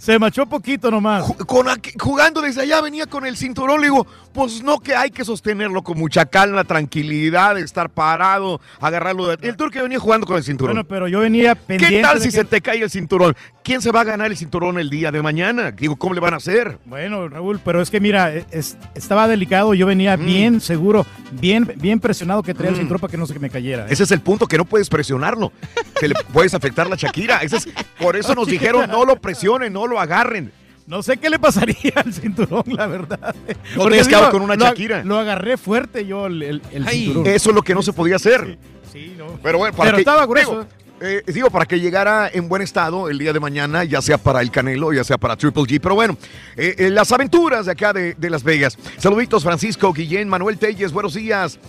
Se 0.01 0.17
machó 0.17 0.47
poquito 0.47 0.89
nomás. 0.89 1.31
Con 1.45 1.67
jugando 1.99 2.41
desde 2.41 2.63
allá 2.63 2.81
venía 2.81 3.05
con 3.05 3.23
el 3.23 3.37
cinturón, 3.37 3.81
le 3.81 3.85
digo, 3.85 4.07
pues 4.33 4.63
no 4.63 4.79
que 4.79 4.95
hay 4.95 5.11
que 5.11 5.23
sostenerlo 5.23 5.83
con 5.83 5.99
mucha 5.99 6.25
calma, 6.25 6.63
tranquilidad, 6.63 7.59
estar 7.59 7.87
parado, 7.87 8.59
agarrarlo. 8.79 9.27
De... 9.27 9.47
El 9.47 9.55
turque 9.55 9.79
venía 9.79 9.99
jugando 9.99 10.25
con 10.25 10.37
el 10.37 10.43
cinturón. 10.43 10.73
Bueno, 10.73 10.87
pero 10.87 11.07
yo 11.07 11.19
venía 11.19 11.53
pendiente. 11.53 11.97
¿Qué 11.97 12.01
tal 12.01 12.17
si 12.19 12.29
que- 12.29 12.31
se 12.37 12.45
te 12.45 12.61
cae 12.61 12.81
el 12.81 12.89
cinturón? 12.89 13.35
¿Quién 13.63 13.79
se 13.79 13.91
va 13.91 14.01
a 14.01 14.03
ganar 14.03 14.31
el 14.31 14.37
cinturón 14.37 14.79
el 14.79 14.89
día 14.89 15.11
de 15.11 15.21
mañana? 15.21 15.69
Digo, 15.69 15.95
¿cómo 15.95 16.15
le 16.15 16.19
van 16.19 16.33
a 16.33 16.37
hacer? 16.37 16.79
Bueno, 16.85 17.29
Raúl, 17.29 17.59
pero 17.63 17.79
es 17.79 17.91
que 17.91 17.99
mira, 17.99 18.33
es- 18.33 18.77
estaba 18.95 19.27
delicado, 19.27 19.75
yo 19.75 19.85
venía 19.85 20.17
Mm. 20.17 20.25
bien 20.25 20.61
seguro, 20.61 21.05
bien, 21.33 21.71
bien 21.75 21.99
presionado 21.99 22.41
que 22.41 22.55
traía 22.55 22.71
el 22.71 22.77
cinturón 22.77 23.01
para 23.01 23.11
que 23.11 23.17
no 23.17 23.27
se 23.27 23.37
me 23.37 23.51
cayera. 23.51 23.83
¿eh? 23.83 23.89
Ese 23.91 24.01
es 24.05 24.11
el 24.11 24.21
punto, 24.21 24.47
que 24.47 24.57
no 24.57 24.65
puedes 24.65 24.89
presionarlo. 24.89 25.51
Se 25.99 26.07
le 26.07 26.15
puedes 26.33 26.55
afectar 26.55 26.89
la 26.89 26.95
Shakira. 26.95 27.37
Ese 27.43 27.57
es- 27.57 27.69
por 27.99 28.15
eso 28.15 28.33
nos 28.33 28.47
dijeron, 28.47 28.89
no 28.89 29.05
lo 29.05 29.17
presionen, 29.17 29.71
no 29.73 29.85
lo 29.85 29.90
agarren. 29.99 30.51
No 30.87 31.03
sé 31.03 31.17
qué 31.17 31.29
le 31.29 31.39
pasaría 31.39 31.93
al 31.95 32.11
cinturón, 32.13 32.63
la 32.67 32.87
verdad. 32.87 33.33
No 33.75 33.83
Porque 33.83 34.03
te 34.03 34.31
con 34.31 34.41
una 34.41 34.55
lo- 34.55 34.65
Shakira. 34.65 35.03
Lo 35.03 35.17
agarré 35.19 35.55
fuerte 35.57 36.05
yo 36.05 36.25
el, 36.27 36.41
el- 36.43 36.61
el 36.71 36.87
cinturón. 36.87 37.27
Eso 37.27 37.49
es 37.51 37.55
lo 37.55 37.61
que 37.61 37.73
no 37.73 37.81
se 37.81 37.93
podía 37.93 38.15
hacer. 38.17 38.57
Sí, 38.91 39.15
no. 39.17 39.39
Pero 39.41 39.57
bueno, 39.59 39.75
para 39.75 39.87
Pero 39.87 39.97
que- 39.97 40.01
estaba 40.01 40.25
grueso. 40.25 40.51
digo, 40.51 40.65
Eh, 41.03 41.23
digo, 41.25 41.49
para 41.49 41.65
que 41.65 41.79
llegara 41.79 42.29
en 42.31 42.47
buen 42.47 42.61
estado 42.61 43.09
el 43.09 43.17
día 43.17 43.33
de 43.33 43.39
mañana, 43.39 43.83
ya 43.83 44.03
sea 44.03 44.19
para 44.19 44.39
el 44.41 44.51
Canelo, 44.51 44.93
ya 44.93 45.03
sea 45.03 45.17
para 45.17 45.35
Triple 45.35 45.63
G. 45.63 45.79
Pero 45.81 45.95
bueno, 45.95 46.15
eh, 46.55 46.75
eh, 46.77 46.89
las 46.91 47.11
aventuras 47.11 47.65
de 47.65 47.71
acá 47.71 47.91
de, 47.91 48.13
de 48.13 48.29
Las 48.29 48.43
Vegas. 48.43 48.77
Saluditos, 48.99 49.43
Francisco, 49.43 49.91
Guillén, 49.93 50.29
Manuel 50.29 50.59
Telles, 50.59 50.91
buenos 50.91 51.15
días. 51.15 51.59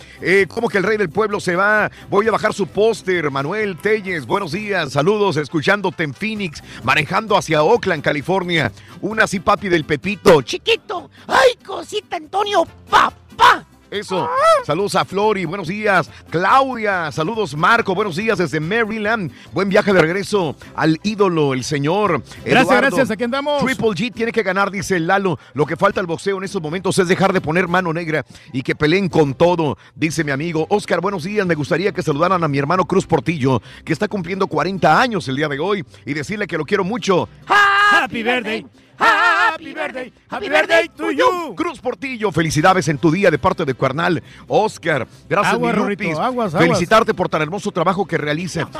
¿Cómo 0.49 0.69
que 0.69 0.77
el 0.77 0.83
rey 0.83 0.97
del 0.97 1.09
pueblo 1.09 1.39
se 1.39 1.55
va? 1.55 1.89
Voy 2.11 2.27
a 2.27 2.31
bajar 2.31 2.53
su 2.53 2.67
póster. 2.67 3.31
Manuel 3.31 3.77
Telles, 3.77 4.27
buenos 4.27 4.51
días. 4.51 4.93
Saludos, 4.93 5.37
escuchándote 5.37 6.03
en 6.03 6.13
Phoenix, 6.13 6.63
manejando 6.83 7.35
hacia 7.35 7.63
Oakland, 7.63 8.03
California. 8.03 8.71
Una 9.01 9.23
así, 9.23 9.39
papi 9.39 9.67
del 9.67 9.83
Pepito. 9.83 10.43
Chiquito. 10.43 11.09
Ay, 11.27 11.55
cosita, 11.65 12.17
Antonio, 12.17 12.67
papá. 12.87 13.65
Eso. 13.93 14.27
Saludos 14.65 14.95
a 14.95 15.05
Flori, 15.05 15.45
buenos 15.45 15.67
días. 15.67 16.09
Claudia, 16.31 17.11
saludos 17.11 17.55
Marco, 17.55 17.93
buenos 17.93 18.15
días 18.15 18.39
desde 18.39 18.59
Maryland. 18.59 19.31
Buen 19.51 19.69
viaje 19.69 19.93
de 19.93 20.01
regreso 20.01 20.55
al 20.73 20.99
ídolo, 21.03 21.53
el 21.53 21.63
señor. 21.63 22.23
Gracias, 22.43 22.63
Eduardo. 22.63 22.81
gracias, 22.81 23.11
aquí 23.11 23.23
andamos. 23.23 23.63
Triple 23.63 23.89
G 23.89 24.11
tiene 24.11 24.31
que 24.31 24.41
ganar, 24.41 24.71
dice 24.71 24.99
Lalo. 24.99 25.37
Lo 25.53 25.67
que 25.67 25.75
falta 25.75 25.99
al 25.99 26.07
boxeo 26.07 26.39
en 26.39 26.43
estos 26.43 26.59
momentos 26.59 26.97
es 26.97 27.07
dejar 27.07 27.33
de 27.33 27.41
poner 27.41 27.67
mano 27.67 27.93
negra 27.93 28.25
y 28.51 28.63
que 28.63 28.73
peleen 28.73 29.09
con 29.09 29.35
todo, 29.35 29.77
dice 29.93 30.23
mi 30.23 30.31
amigo. 30.31 30.65
Oscar, 30.69 30.99
buenos 30.99 31.23
días. 31.23 31.45
Me 31.45 31.53
gustaría 31.53 31.91
que 31.91 32.01
saludaran 32.01 32.43
a 32.43 32.47
mi 32.47 32.57
hermano 32.57 32.85
Cruz 32.85 33.05
Portillo, 33.05 33.61
que 33.85 33.93
está 33.93 34.07
cumpliendo 34.07 34.47
40 34.47 34.99
años 34.99 35.27
el 35.27 35.35
día 35.35 35.47
de 35.47 35.59
hoy, 35.59 35.85
y 36.03 36.15
decirle 36.15 36.47
que 36.47 36.57
lo 36.57 36.65
quiero 36.65 36.83
mucho. 36.83 37.29
Happy 37.47 38.23
birthday. 38.23 38.65
Happy 39.03 39.73
birthday. 39.73 40.13
Happy 40.29 40.49
birthday 40.49 40.87
to 40.95 41.11
you. 41.11 41.55
Cruz 41.55 41.79
Portillo, 41.79 42.31
felicidades 42.31 42.87
en 42.87 42.97
tu 42.97 43.11
día 43.11 43.29
de 43.29 43.37
parte 43.37 43.65
de 43.65 43.73
Cuernal. 43.73 44.21
Oscar, 44.47 45.07
gracias, 45.29 45.53
Aguas, 45.53 45.75
mi 45.75 46.11
aguas, 46.11 46.19
aguas. 46.19 46.53
Felicitarte 46.53 47.13
por 47.13 47.29
tan 47.29 47.41
hermoso 47.41 47.71
trabajo 47.71 48.05
que 48.05 48.17
realiza. 48.17 48.67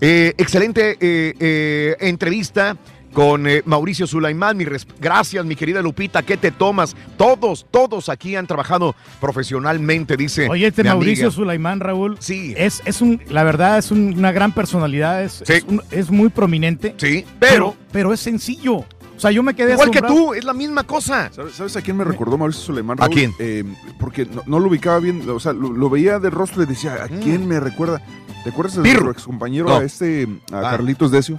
Eh, 0.00 0.34
excelente 0.36 0.96
eh, 1.00 1.34
eh, 1.38 1.96
entrevista 2.00 2.76
con 3.12 3.46
eh, 3.46 3.62
Mauricio 3.66 4.06
Sulaimán. 4.06 4.56
Mi 4.56 4.66
gracias, 4.98 5.44
mi 5.44 5.54
querida 5.54 5.80
Lupita. 5.80 6.22
¿Qué 6.22 6.36
te 6.36 6.50
tomas? 6.50 6.96
Todos, 7.16 7.66
todos 7.70 8.08
aquí 8.08 8.34
han 8.36 8.46
trabajado 8.46 8.94
profesionalmente, 9.20 10.16
dice. 10.16 10.48
Oye, 10.48 10.66
este 10.66 10.82
mi 10.82 10.88
Mauricio 10.88 11.26
amiga. 11.26 11.36
Sulaimán, 11.36 11.80
Raúl. 11.80 12.16
Sí. 12.20 12.54
Es, 12.56 12.82
es 12.84 13.00
un, 13.00 13.20
la 13.28 13.44
verdad, 13.44 13.78
es 13.78 13.90
un- 13.90 14.14
una 14.18 14.32
gran 14.32 14.52
personalidad, 14.52 15.22
es, 15.22 15.42
es, 15.48 15.62
un- 15.64 15.82
es 15.90 16.10
muy 16.10 16.28
prominente. 16.30 16.94
Sí, 16.96 17.24
pero. 17.38 17.76
Pero 17.92 18.12
es 18.12 18.20
sencillo. 18.20 18.84
O 19.22 19.26
sea, 19.28 19.30
yo 19.30 19.44
me 19.44 19.54
quedé 19.54 19.74
Igual 19.74 19.92
que 19.92 20.02
tú, 20.02 20.34
es 20.34 20.42
la 20.44 20.52
misma 20.52 20.82
cosa. 20.82 21.30
¿Sabes, 21.32 21.54
sabes 21.54 21.76
a 21.76 21.80
quién 21.80 21.96
me 21.96 22.02
recordó 22.02 22.36
Mauricio 22.36 22.64
Suleiman? 22.64 22.96
¿A 23.00 23.08
quién? 23.08 23.32
Eh, 23.38 23.62
porque 24.00 24.26
no, 24.26 24.42
no 24.46 24.58
lo 24.58 24.66
ubicaba 24.68 24.98
bien, 24.98 25.22
o 25.30 25.38
sea, 25.38 25.52
lo, 25.52 25.70
lo 25.72 25.88
veía 25.88 26.18
de 26.18 26.28
rostro 26.28 26.64
y 26.64 26.66
decía, 26.66 27.04
¿a 27.04 27.06
Mm. 27.06 27.20
quién 27.20 27.46
me 27.46 27.60
recuerda? 27.60 28.02
¿Te 28.42 28.50
acuerdas 28.50 28.74
de 28.74 28.82
nuestro 28.82 29.10
ex 29.12 29.22
compañero, 29.22 29.68
No. 29.68 29.76
a 29.76 29.84
este, 29.84 30.26
a 30.50 30.58
Ah. 30.58 30.70
Carlitos 30.72 31.12
Decio? 31.12 31.38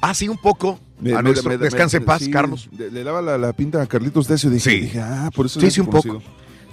Ah, 0.00 0.14
sí, 0.14 0.28
un 0.28 0.38
poco. 0.38 0.78
a 1.16 1.20
nuestro, 1.20 1.58
descanse 1.58 1.96
en 1.96 2.04
paz, 2.04 2.22
sí, 2.22 2.30
Carlos. 2.30 2.68
Le, 2.78 2.92
le 2.92 3.02
daba 3.02 3.20
la, 3.20 3.36
la 3.36 3.52
pinta 3.52 3.82
a 3.82 3.86
Carlitos 3.86 4.28
Decio. 4.28 4.48
Dije, 4.48 4.70
Sí. 4.70 4.80
dije, 4.82 5.00
ah, 5.00 5.28
por 5.34 5.46
eso 5.46 5.60
Sí, 5.60 5.68
sí, 5.72 5.80
un 5.80 5.88
poco. 5.88 6.22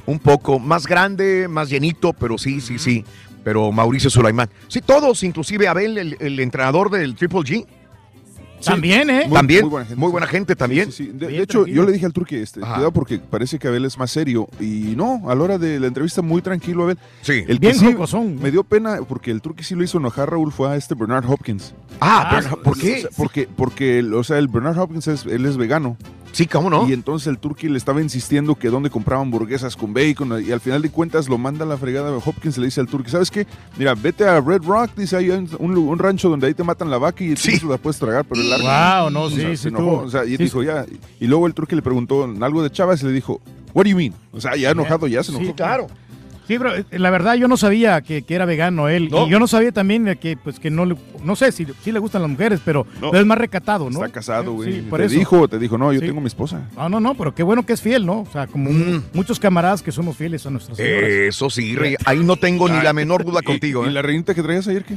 Un 0.05 0.19
poco. 0.19 0.59
Más 0.59 0.85
grande, 0.85 1.47
más 1.49 1.67
llenito, 1.67 2.13
pero 2.13 2.37
sí, 2.37 2.61
sí, 2.61 2.77
sí. 2.77 3.03
Pero 3.43 3.71
Mauricio 3.71 4.11
Sulaimán. 4.11 4.49
Sí, 4.67 4.81
todos, 4.81 5.23
inclusive 5.23 5.67
Abel, 5.67 5.97
el, 5.97 6.17
el 6.19 6.39
entrenador 6.39 6.91
del 6.91 7.15
Triple 7.15 7.39
G. 7.39 7.65
También, 8.71 9.09
¿eh? 9.09 9.23
Muy- 9.27 9.35
también. 9.35 9.61
muy 9.61 9.69
buena 9.69 9.85
gente, 9.85 9.99
Muy 9.99 10.11
buena 10.11 10.27
gente 10.27 10.55
también. 10.55 10.91
Sí, 10.91 11.05
sí. 11.05 11.11
De, 11.13 11.27
de 11.27 11.41
hecho, 11.41 11.65
yo 11.67 11.83
le 11.85 11.91
dije 11.91 12.05
al 12.05 12.13
turque, 12.13 12.41
este, 12.41 12.61
Ajá. 12.61 12.73
cuidado 12.75 12.91
porque 12.91 13.19
parece 13.19 13.59
que 13.59 13.67
Abel 13.67 13.85
es 13.85 13.97
más 13.97 14.11
serio. 14.11 14.47
Y 14.59 14.93
no, 14.95 15.21
a 15.29 15.35
la 15.35 15.43
hora 15.43 15.57
de 15.57 15.79
la 15.79 15.87
entrevista, 15.87 16.21
muy 16.21 16.41
tranquilo, 16.41 16.83
Abel. 16.83 16.97
Sí. 17.21 17.43
El 17.47 17.59
Bien 17.59 17.77
jocosón. 17.77 18.39
me 18.41 18.51
dio 18.51 18.63
pena 18.63 18.99
porque 19.07 19.31
el 19.31 19.41
turque 19.41 19.63
sí 19.63 19.75
lo 19.75 19.83
hizo 19.83 19.97
enojar, 19.97 20.29
Raúl, 20.31 20.51
fue 20.51 20.69
a 20.69 20.75
este 20.75 20.95
Bernard 20.95 21.25
Hopkins. 21.29 21.73
Ah, 21.99 22.29
Bernard- 22.33 22.61
¿por 22.61 22.77
qué? 22.77 22.95
O 22.95 22.99
sea, 23.01 23.09
porque, 23.17 23.47
porque, 23.55 24.03
o 24.03 24.23
sea, 24.23 24.37
el 24.37 24.47
Bernard 24.47 24.77
Hopkins, 24.79 25.07
es, 25.07 25.25
él 25.25 25.45
es 25.45 25.57
vegano. 25.57 25.97
Sí, 26.33 26.47
¿cómo 26.47 26.69
no? 26.69 26.89
Y 26.89 26.93
entonces 26.93 27.27
el 27.27 27.37
turqui 27.37 27.69
le 27.69 27.77
estaba 27.77 28.01
insistiendo 28.01 28.55
que 28.55 28.69
dónde 28.69 28.89
compraba 28.89 29.21
hamburguesas 29.21 29.75
con 29.77 29.93
bacon 29.93 30.43
y 30.45 30.51
al 30.51 30.59
final 30.59 30.81
de 30.81 30.89
cuentas 30.89 31.29
lo 31.29 31.37
manda 31.37 31.63
a 31.63 31.67
la 31.67 31.77
fregada 31.77 32.11
Hopkins 32.17 32.57
le 32.57 32.65
dice 32.65 32.81
al 32.81 32.87
turqui, 32.87 33.09
¿sabes 33.11 33.29
qué? 33.31 33.47
Mira, 33.77 33.93
vete 33.95 34.25
a 34.25 34.41
Red 34.41 34.63
Rock, 34.63 34.89
dice 34.97 35.15
ahí 35.15 35.31
hay 35.31 35.47
un, 35.59 35.77
un 35.77 35.99
rancho 35.99 36.29
donde 36.29 36.47
ahí 36.47 36.53
te 36.53 36.63
matan 36.63 36.89
la 36.89 36.97
vaca 36.97 37.23
y 37.23 37.35
tú 37.35 37.41
no 37.51 37.57
se 37.59 37.65
la 37.67 37.77
puedes 37.77 37.99
tragar, 37.99 38.25
pero 38.25 38.41
el 38.41 38.49
largo. 38.49 38.65
Wow, 38.65 39.09
no, 39.11 39.21
O 39.23 39.29
sí, 39.29 39.35
sea, 39.41 39.49
sí 39.51 39.57
se 39.57 39.67
enojó, 39.69 39.83
tuvo- 39.85 40.01
o 40.05 40.09
sea, 40.09 40.25
y 40.25 40.29
sí, 40.35 40.43
dijo 40.43 40.61
sí. 40.61 40.65
ya, 40.67 40.85
y 41.19 41.27
luego 41.27 41.47
el 41.47 41.53
turqui 41.53 41.75
le 41.75 41.81
preguntó 41.81 42.23
algo 42.41 42.63
de 42.63 42.71
Chávez 42.71 43.01
y 43.03 43.05
le 43.05 43.11
dijo, 43.13 43.39
What 43.75 43.85
do 43.85 43.89
you 43.89 43.97
mean? 43.97 44.13
O 44.31 44.39
sea, 44.39 44.55
ya 44.55 44.69
enojado, 44.69 45.07
ya 45.07 45.23
se 45.23 45.31
enojó. 45.31 45.45
Sí, 45.45 45.53
claro. 45.53 45.87
Sí, 46.47 46.57
pero 46.57 46.75
eh, 46.75 46.83
la 46.91 47.09
verdad 47.09 47.35
yo 47.35 47.47
no 47.47 47.55
sabía 47.57 48.01
que, 48.01 48.23
que 48.23 48.35
era 48.35 48.45
vegano 48.45 48.89
él. 48.89 49.05
Y 49.05 49.29
yo 49.29 49.39
no 49.39 49.47
sabía 49.47 49.71
también 49.71 50.17
que, 50.19 50.35
pues, 50.35 50.59
que 50.59 50.69
no 50.69 50.85
le, 50.85 50.95
no 51.23 51.35
sé 51.35 51.51
si 51.51 51.65
sí 51.81 51.91
le 51.91 51.99
gustan 51.99 52.21
las 52.21 52.29
mujeres, 52.31 52.59
pero, 52.65 52.85
No. 53.01 53.11
pero 53.11 53.21
es 53.21 53.25
más 53.25 53.37
recatado, 53.37 53.89
¿no? 53.89 54.03
Está 54.03 54.09
casado, 54.13 54.51
güey. 54.53 54.73
Sí, 54.73 54.81
por 54.89 54.99
te 54.99 55.05
eso. 55.05 55.15
dijo, 55.15 55.47
te 55.47 55.57
dijo, 55.59 55.77
no, 55.77 55.93
yo 55.93 55.99
Sí. 56.01 56.05
tengo 56.07 56.19
mi 56.21 56.27
esposa. 56.27 56.67
No, 56.75 56.89
no, 56.89 56.99
no, 56.99 57.15
pero 57.15 57.33
qué 57.33 57.43
bueno 57.43 57.65
que 57.65 57.73
es 57.73 57.81
fiel, 57.81 58.05
¿no? 58.05 58.21
O 58.21 58.27
sea, 58.31 58.47
como 58.47 58.71
Mm. 58.71 59.03
muchos 59.13 59.39
camaradas 59.39 59.81
que 59.81 59.91
somos 59.91 60.17
fieles 60.17 60.45
a 60.45 60.49
nuestras 60.49 60.77
señoras. 60.77 61.09
Eso 61.09 61.49
sí, 61.49 61.75
Rey, 61.75 61.95
ahí 62.05 62.19
no 62.19 62.35
tengo 62.35 62.67
ni 62.67 62.81
la 62.81 62.91
menor 62.93 63.23
duda 63.23 63.41
contigo. 63.43 63.85
¿Y 63.85 63.89
¿eh? 63.89 63.91
la 63.91 64.01
reinita 64.01 64.33
que 64.33 64.43
traías 64.43 64.67
ayer 64.67 64.83
qué? 64.83 64.95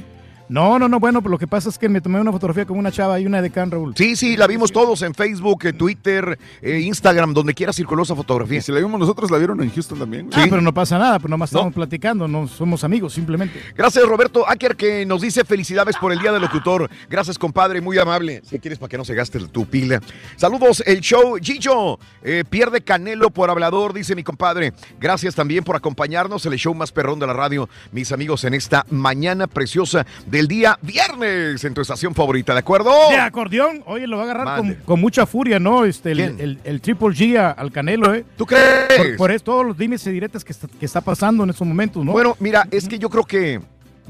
No, 0.48 0.78
no, 0.78 0.88
no, 0.88 1.00
bueno, 1.00 1.20
lo 1.24 1.38
que 1.38 1.48
pasa 1.48 1.68
es 1.68 1.76
que 1.78 1.88
me 1.88 2.00
tomé 2.00 2.20
una 2.20 2.30
fotografía 2.30 2.64
con 2.64 2.78
una 2.78 2.92
chava 2.92 3.18
y 3.18 3.26
una 3.26 3.42
de 3.42 3.50
Can 3.50 3.70
Raúl. 3.70 3.94
Sí, 3.96 4.14
sí, 4.14 4.36
la 4.36 4.46
vimos 4.46 4.70
todos 4.70 5.02
en 5.02 5.12
Facebook, 5.12 5.64
eh, 5.64 5.72
Twitter, 5.72 6.38
eh, 6.62 6.80
Instagram, 6.80 7.34
donde 7.34 7.52
quiera 7.52 7.72
circuló 7.72 8.04
esa 8.04 8.14
fotografía. 8.14 8.58
Y 8.58 8.62
si 8.62 8.70
la 8.70 8.78
vimos 8.78 9.00
nosotros, 9.00 9.30
la 9.30 9.38
vieron 9.38 9.60
en 9.60 9.70
Houston 9.70 9.98
también. 9.98 10.30
Ah, 10.32 10.46
pero 10.48 10.60
no 10.60 10.72
pasa 10.72 10.98
nada, 10.98 11.18
pues 11.18 11.30
nomás 11.30 11.50
estamos 11.50 11.74
platicando, 11.74 12.28
no 12.28 12.46
somos 12.46 12.84
amigos, 12.84 13.12
simplemente. 13.12 13.60
Gracias, 13.76 14.06
Roberto 14.06 14.48
Acker, 14.48 14.76
que 14.76 15.04
nos 15.04 15.20
dice 15.20 15.44
felicidades 15.44 15.96
por 15.96 16.12
el 16.12 16.20
Día 16.20 16.30
del 16.30 16.42
Locutor. 16.42 16.88
Gracias, 17.10 17.38
compadre, 17.38 17.80
muy 17.80 17.98
amable. 17.98 18.42
Si 18.44 18.58
quieres, 18.60 18.78
para 18.78 18.88
que 18.88 18.98
no 18.98 19.04
se 19.04 19.14
gaste 19.14 19.40
tu 19.48 19.66
pila. 19.66 20.00
Saludos, 20.36 20.82
el 20.86 21.00
show 21.00 21.36
Gillo. 21.42 21.98
eh, 22.22 22.44
pierde 22.48 22.82
Canelo 22.82 23.30
por 23.30 23.50
hablador, 23.50 23.92
dice 23.92 24.14
mi 24.14 24.22
compadre. 24.22 24.72
Gracias 25.00 25.34
también 25.34 25.64
por 25.64 25.74
acompañarnos, 25.74 26.46
el 26.46 26.54
show 26.54 26.74
más 26.74 26.92
perrón 26.92 27.18
de 27.18 27.26
la 27.26 27.32
radio, 27.32 27.68
mis 27.90 28.12
amigos, 28.12 28.44
en 28.44 28.54
esta 28.54 28.86
mañana 28.90 29.48
preciosa 29.48 30.06
del 30.36 30.48
día 30.48 30.78
viernes 30.82 31.64
en 31.64 31.72
tu 31.72 31.80
estación 31.80 32.14
favorita, 32.14 32.52
¿de 32.52 32.58
acuerdo? 32.60 32.90
De 33.10 33.16
acordeón, 33.16 33.82
oye, 33.86 34.06
lo 34.06 34.18
va 34.18 34.24
a 34.24 34.30
agarrar 34.32 34.62
con, 34.84 35.00
mucha 35.00 35.24
furia, 35.26 35.58
¿no? 35.58 35.84
Este, 35.84 36.12
el, 36.12 36.16
¿Quién? 36.18 36.36
el- 36.40 36.58
el 36.64 36.80
Triple 36.80 37.08
G 37.08 37.38
a- 37.38 37.52
al 37.52 37.72
Canelo, 37.72 38.14
¿eh? 38.14 38.24
¿Tú 38.36 38.44
crees? 38.44 38.62
Por, 38.96 39.16
por 39.16 39.30
eso, 39.30 39.44
todos 39.44 39.64
los 39.66 39.78
dimes 39.78 40.06
y 40.06 40.10
diretes 40.10 40.44
que 40.44 40.52
está, 40.52 40.68
que 40.68 40.84
está 40.84 41.00
pasando 41.00 41.44
en 41.44 41.50
estos 41.50 41.66
momentos, 41.66 42.04
¿no? 42.04 42.12
Bueno, 42.12 42.36
mira, 42.38 42.68
es 42.70 42.86
que 42.86 42.98
yo 42.98 43.08
creo 43.08 43.24
que 43.24 43.60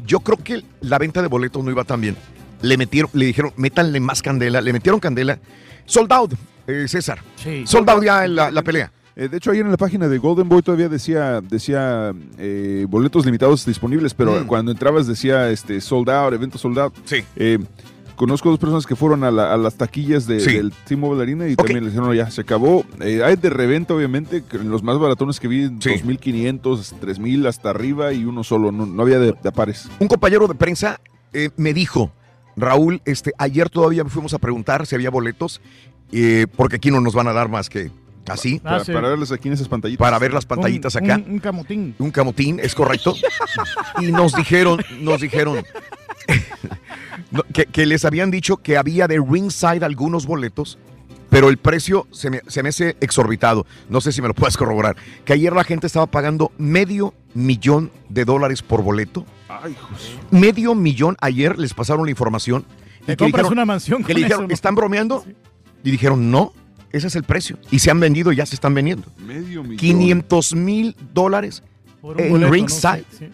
yo 0.04 0.20
creo 0.20 0.36
que 0.36 0.62
la 0.80 0.98
venta 0.98 1.22
de 1.22 1.28
boletos 1.28 1.62
no 1.64 1.70
iba 1.70 1.84
tan 1.84 2.00
bien. 2.00 2.16
Le 2.62 2.76
metieron, 2.76 3.10
le 3.14 3.26
dijeron, 3.26 3.52
métanle 3.56 4.00
más 4.00 4.20
candela, 4.22 4.60
le 4.60 4.72
metieron 4.72 4.98
candela. 5.00 5.38
Sold 5.84 6.12
out, 6.12 6.32
eh, 6.66 6.86
César. 6.88 7.20
Sold 7.64 7.88
out 7.88 8.02
ya 8.04 8.24
en 8.24 8.34
la, 8.34 8.50
la 8.50 8.62
pelea. 8.62 8.90
Eh, 9.18 9.28
de 9.28 9.36
hecho, 9.38 9.50
ayer 9.50 9.64
en 9.64 9.70
la 9.70 9.78
página 9.78 10.08
de 10.08 10.18
Golden 10.18 10.46
Boy 10.48 10.60
todavía 10.60 10.88
decía, 10.90 11.40
decía 11.40 12.12
eh, 12.38 12.84
boletos 12.88 13.24
limitados 13.24 13.64
disponibles, 13.64 14.12
pero 14.12 14.42
Mm. 14.42 14.46
cuando 14.46 14.70
entrabas 14.72 15.06
decía 15.06 15.48
este 15.50 15.80
sold 15.80 16.10
out, 16.10 16.34
evento 16.34 16.58
sold 16.58 16.78
out. 16.78 16.92
Sí. 17.06 17.24
Eh, 17.36 17.58
conozco 18.14 18.50
dos 18.50 18.58
personas 18.58 18.84
que 18.86 18.94
fueron 18.94 19.24
a, 19.24 19.30
la- 19.30 19.54
a 19.54 19.56
las 19.56 19.74
taquillas 19.76 20.26
de- 20.26 20.40
Sí. 20.40 20.52
del 20.56 20.70
T-Mobile 20.72 21.22
Arena 21.22 21.48
y 21.48 21.56
también 21.56 21.78
les 21.84 21.92
dijeron, 21.92 22.08
"No, 22.08 22.14
ya, 22.14 22.30
se 22.30 22.42
acabó. 22.42 22.84
Eh, 23.00 23.22
hay 23.24 23.36
de 23.36 23.48
reventa, 23.48 23.94
obviamente, 23.94 24.42
los 24.64 24.82
más 24.82 24.98
baratones 24.98 25.40
que 25.40 25.48
vi, 25.48 25.68
2.500, 25.70 26.94
3.000 27.00 27.46
hasta 27.46 27.70
arriba 27.70 28.12
y 28.12 28.26
uno 28.26 28.44
solo, 28.44 28.70
no, 28.70 28.84
no 28.84 29.02
había 29.02 29.18
de, 29.18 29.32
de 29.42 29.52
pares. 29.52 29.88
Un 29.98 30.08
compañero 30.08 30.46
de 30.46 30.54
prensa 30.54 31.00
eh, 31.32 31.48
me 31.56 31.72
dijo, 31.72 32.10
Raúl, 32.54 33.00
este, 33.06 33.32
ayer 33.38 33.70
todavía 33.70 34.04
fuimos 34.04 34.34
a 34.34 34.38
preguntar 34.38 34.86
si 34.86 34.94
había 34.94 35.08
boletos, 35.10 35.60
eh, 36.12 36.46
porque 36.54 36.76
aquí 36.76 36.90
no 36.90 37.00
nos 37.00 37.14
van 37.14 37.28
a 37.28 37.32
dar 37.32 37.48
más 37.50 37.68
que 37.70 37.90
así. 38.28 38.60
Ah, 38.64 38.70
Para, 38.70 38.84
sí. 38.84 38.92
para 38.92 39.08
verles 39.08 39.32
aquí 39.32 39.48
en 39.48 39.54
esas 39.54 39.68
pantallitas. 39.68 39.98
Para 40.04 40.18
ver 40.18 40.32
las 40.32 40.46
pantallitas 40.46 40.94
Un- 40.96 41.04
acá. 41.04 41.16
Un, 41.26 41.32
un 41.32 41.38
camotín. 41.38 41.94
un 41.98 42.10
camotín, 42.10 42.60
es 42.60 42.74
correcto. 42.74 43.14
y 44.00 44.12
nos 44.12 44.34
dijeron, 44.34 44.80
nos 45.00 45.20
dijeron 45.20 45.64
que, 47.52 47.66
que 47.66 47.86
les 47.86 48.04
habían 48.04 48.30
dicho 48.30 48.58
que 48.58 48.76
había 48.76 49.06
de 49.08 49.18
ringside 49.18 49.84
algunos 49.84 50.26
boletos, 50.26 50.78
pero 51.30 51.48
el 51.48 51.56
precio 51.58 52.06
se 52.12 52.30
me, 52.30 52.40
se 52.46 52.62
me 52.62 52.68
hace 52.70 52.96
exorbitado. 53.00 53.66
No 53.88 54.00
sé 54.00 54.12
si 54.12 54.22
me 54.22 54.28
lo 54.28 54.34
puedes 54.34 54.56
corroborar. 54.56 54.96
Que 55.24 55.32
ayer 55.32 55.52
la 55.52 55.64
gente 55.64 55.86
estaba 55.86 56.06
pagando 56.06 56.52
medio 56.58 57.14
millón 57.34 57.90
de 58.08 58.24
dólares 58.24 58.62
por 58.62 58.82
boleto. 58.82 59.26
Ay, 59.48 59.72
hijos. 59.72 60.12
Medio 60.30 60.74
millón. 60.74 61.16
Ayer 61.20 61.58
les 61.58 61.74
pasaron 61.74 62.04
la 62.04 62.10
información. 62.10 62.64
Te 63.04 63.16
que 63.16 63.24
compras 63.24 63.42
dijeron- 63.44 63.52
una 63.52 63.64
mansión 63.64 64.02
Que 64.02 64.12
con 64.12 64.14
le 64.14 64.20
dijeron, 64.26 64.42
eso, 64.44 64.48
¿no? 64.48 64.54
¿están 64.54 64.74
bromeando? 64.74 65.24
Y 65.84 65.90
dijeron, 65.90 66.30
no, 66.30 66.52
ese 66.92 67.06
es 67.08 67.16
el 67.16 67.24
precio. 67.24 67.58
Y 67.70 67.78
se 67.78 67.90
han 67.90 68.00
vendido, 68.00 68.32
ya 68.32 68.46
se 68.46 68.54
están 68.54 68.74
vendiendo. 68.74 69.06
Medio 69.18 69.62
millón. 69.62 69.76
500 69.78 70.54
mil 70.54 70.96
dólares 71.12 71.62
Por 72.00 72.16
un 72.16 72.22
en 72.22 72.30
boleto, 72.30 72.46
¿no? 72.48 72.52
ringside. 72.52 73.04
Sí, 73.10 73.16
sí. 73.18 73.28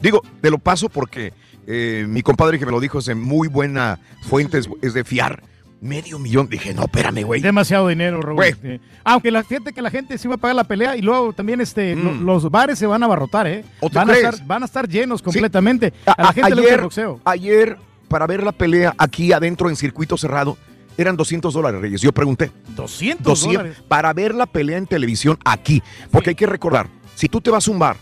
Digo, 0.00 0.22
te 0.40 0.50
lo 0.50 0.58
paso 0.58 0.88
porque 0.88 1.32
eh, 1.66 2.04
mi 2.08 2.22
compadre 2.22 2.58
que 2.58 2.66
me 2.66 2.72
lo 2.72 2.80
dijo 2.80 2.98
es 2.98 3.04
de 3.06 3.14
muy 3.14 3.48
buena 3.48 3.98
fuente, 4.22 4.58
es, 4.58 4.68
es 4.82 4.94
de 4.94 5.04
fiar. 5.04 5.42
Medio 5.80 6.18
millón. 6.20 6.48
Dije, 6.48 6.72
no, 6.74 6.82
espérame, 6.84 7.24
güey. 7.24 7.40
Demasiado 7.40 7.88
dinero, 7.88 8.20
Raúl. 8.22 8.36
Güey. 8.36 8.52
Sí. 8.52 8.80
Aunque 9.02 9.32
la 9.32 9.42
gente 9.42 9.72
que 9.72 9.82
la 9.82 9.90
gente 9.90 10.16
sí 10.16 10.28
va 10.28 10.36
a 10.36 10.38
pagar 10.38 10.54
la 10.54 10.62
pelea 10.64 10.96
y 10.96 11.02
luego 11.02 11.32
también 11.32 11.60
este 11.60 11.96
lo- 11.96 12.12
los 12.14 12.48
bares 12.52 12.78
se 12.78 12.86
van 12.86 13.02
a 13.02 13.06
abarrotar, 13.06 13.48
¿eh? 13.48 13.64
Mm. 13.80 13.84
¿O 13.84 13.90
Van 13.90 14.08
a, 14.10 14.14
estar, 14.14 14.46
van 14.46 14.62
a 14.62 14.66
estar 14.66 14.88
llenos 14.88 15.20
completamente. 15.22 15.92
A, 16.06 16.12
A- 16.12 16.22
la 16.22 16.32
gente 16.32 16.50
le 16.50 16.54
gusta 16.56 16.60
el 16.62 16.66
ayer, 16.74 16.82
boxeo. 16.82 17.20
ayer 17.24 17.78
para 18.06 18.28
ver 18.28 18.44
la 18.44 18.52
pelea 18.52 18.94
aquí 18.96 19.32
adentro 19.32 19.70
en 19.70 19.74
circuito 19.76 20.16
cerrado 20.16 20.56
eran 20.98 21.16
200 21.16 21.52
dólares, 21.54 21.80
Reyes. 21.80 22.00
Yo 22.00 22.12
pregunté. 22.12 22.50
200 22.76 23.40
dólares. 23.42 23.76
Para 23.88 24.12
ver 24.12 24.34
la 24.34 24.46
pelea 24.46 24.78
en 24.78 24.86
televisión 24.86 25.38
aquí. 25.44 25.82
Porque 26.10 26.30
hay 26.30 26.36
que 26.36 26.46
recordar, 26.46 26.88
si 27.14 27.28
tú 27.28 27.40
te 27.40 27.50
vas 27.50 27.66
a 27.66 27.70
un 27.70 27.78
bar, 27.78 27.96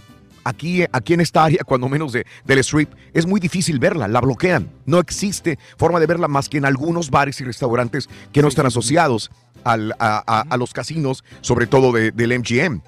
aquí, 0.45 0.85
aquí 0.93 1.15
en 1.15 1.21
esta 1.21 1.45
área, 1.45 1.63
cuando 1.67 1.89
menos 1.89 2.13
de, 2.13 2.25
del 2.45 2.59
strip, 2.61 2.91
es 3.13 3.27
muy 3.27 3.41
difícil 3.41 3.79
verla, 3.79 4.09
la 4.09 4.21
bloquean. 4.21 4.71
No 4.87 4.99
existe 4.99 5.59
forma 5.77 6.01
de 6.01 6.07
verla 6.07 6.29
más 6.29 6.49
que 6.49 6.59
en 6.59 6.65
algunos 6.65 7.11
bares 7.11 7.41
y 7.41 7.45
restaurantes 7.45 8.09
que 8.33 8.43
no 8.43 8.49
están 8.49 8.67
asociados 8.67 9.31
al- 9.65 9.93
a, 9.99 10.23
a- 10.27 10.45
a 10.49 10.57
los 10.57 10.73
casinos, 10.73 11.25
sobre 11.43 11.67
todo 11.67 11.93
de- 11.93 12.11
del 12.13 12.39
MGM. 12.39 12.81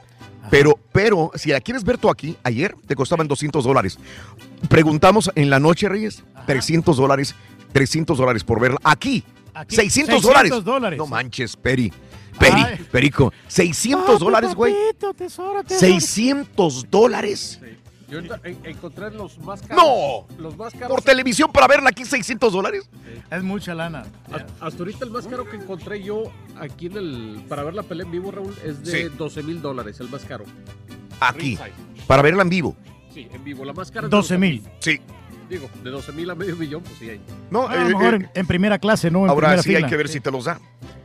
Pero, 0.51 0.79
pero, 0.93 1.31
si 1.37 1.51
la 1.51 1.61
quieres 1.61 1.85
ver 1.85 1.99
tú 1.99 2.11
aquí, 2.11 2.37
ayer 2.43 2.75
te 2.87 2.97
costaban 2.97 3.29
200 3.29 3.63
dólares. 3.65 3.99
Preguntamos 4.69 5.31
en 5.35 5.51
la 5.51 5.61
noche, 5.61 5.89
Reyes, 5.89 6.25
300 6.47 6.97
dólares, 6.97 7.35
300 7.73 8.19
dólares 8.19 8.45
por 8.45 8.61
verla 8.61 8.79
aquí. 8.85 9.25
Aquí, 9.55 9.77
600 9.77 10.23
600 10.23 10.23
dólares. 10.23 10.65
dólares. 10.65 10.99
No 10.99 11.07
manches, 11.07 11.57
Peri. 11.57 11.93
Peri, 12.39 12.63
Ay. 12.63 12.87
Perico. 12.91 13.33
600 13.49 14.19
dólares, 14.19 14.55
güey. 14.55 14.73
Papito, 14.75 15.13
tesoro, 15.15 15.63
tesoro. 15.63 15.81
600 15.93 16.91
dólares. 16.91 17.61
Yo 18.09 18.19
en- 18.19 18.59
encontré 18.65 19.11
los 19.11 19.39
más 19.39 19.63
caros. 19.63 19.83
¡No! 19.85 20.27
Los 20.39 20.57
más 20.57 20.73
caros. 20.75 20.89
Por 20.89 21.03
televisión 21.03 21.51
para 21.51 21.67
verla 21.67 21.89
aquí 21.91 22.05
600 22.05 22.53
dólares. 22.53 22.89
Es 23.31 23.43
mucha 23.43 23.75
lana. 23.75 24.05
Hasta- 24.31 24.47
Hasta 24.67 24.79
ahorita 24.81 25.05
el 25.07 25.11
más 25.11 25.27
caro 25.27 25.49
que 25.49 25.57
encontré 25.57 26.03
yo 26.03 26.25
aquí 26.61 26.87
en 26.87 26.97
el. 26.99 27.45
Para 27.49 27.63
ver 27.63 27.73
la 27.75 27.83
pelea 27.83 28.05
en 28.05 28.13
vivo, 28.13 28.31
Raúl, 28.31 28.55
es 28.65 28.83
de 28.85 29.09
Sí. 29.09 29.15
12 29.17 29.43
mil 29.43 29.63
dólares, 29.63 29.99
el 30.01 30.11
más 30.11 30.25
caro. 30.25 30.45
Aquí. 31.21 31.57
Ringside. 31.57 31.73
Para 32.07 32.21
verla 32.23 32.43
en 32.43 32.49
vivo. 32.51 32.77
Sí, 33.15 33.29
en 33.33 33.45
vivo. 33.45 33.65
La 33.65 33.73
más 33.73 33.91
cara 33.91 34.07
es 34.07 34.11
de 34.11 34.17
12 34.17 34.37
mil. 34.39 34.63
Sí. 34.81 35.01
Digo, 35.53 35.69
de 35.85 35.91
12 35.91 36.13
mil 36.13 36.31
a 36.31 36.35
medio 36.35 36.57
millón, 36.57 36.83
pues 36.83 36.95
sí 36.99 37.11
hay. 37.11 37.21
No, 37.51 37.69
A 37.69 37.75
lo 37.77 37.83
eh, 37.83 37.85
mejor 37.95 38.15
eh, 38.15 38.17
en, 38.17 38.31
en 38.33 38.47
primera 38.47 38.79
clase, 38.79 39.11
¿no? 39.11 39.25
En 39.25 39.29
Ahora 39.31 39.49
primera 39.49 39.63
sí 39.63 39.69
fila. 39.75 39.85
hay 39.85 39.91
que 39.91 39.97
ver 39.99 40.09
si 40.09 40.19
te 40.21 40.31
los 40.31 40.47
da. 40.47 40.59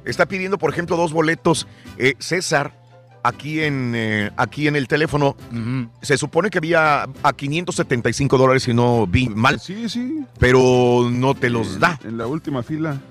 Está 0.06 0.26
pidiendo, 0.26 0.58
por 0.58 0.72
ejemplo, 0.72 0.96
dos 0.96 1.12
boletos. 1.12 1.68
eh, 1.98 2.14
César, 2.20 2.72
aquí 3.24 3.60
en, 3.62 3.92
eh, 3.94 4.32
aquí 4.38 4.70
en 4.70 4.78
el 4.78 4.88
teléfono, 4.88 5.36
se 6.02 6.18
supone 6.18 6.50
que 6.50 6.60
había 6.60 7.04
a 7.24 7.34
575 7.34 8.38
dólares 8.38 8.64
si 8.64 8.74
no 8.74 9.06
vi 9.06 9.28
mal. 9.28 9.60
Sí, 9.60 9.90
sí. 9.90 10.24
Pero 10.40 11.10
no 11.12 11.36
te 11.36 11.50
los 11.50 11.78
da. 11.78 12.00
En 12.06 12.18
la 12.18 12.26
última 12.28 12.64
fila. 12.64 13.02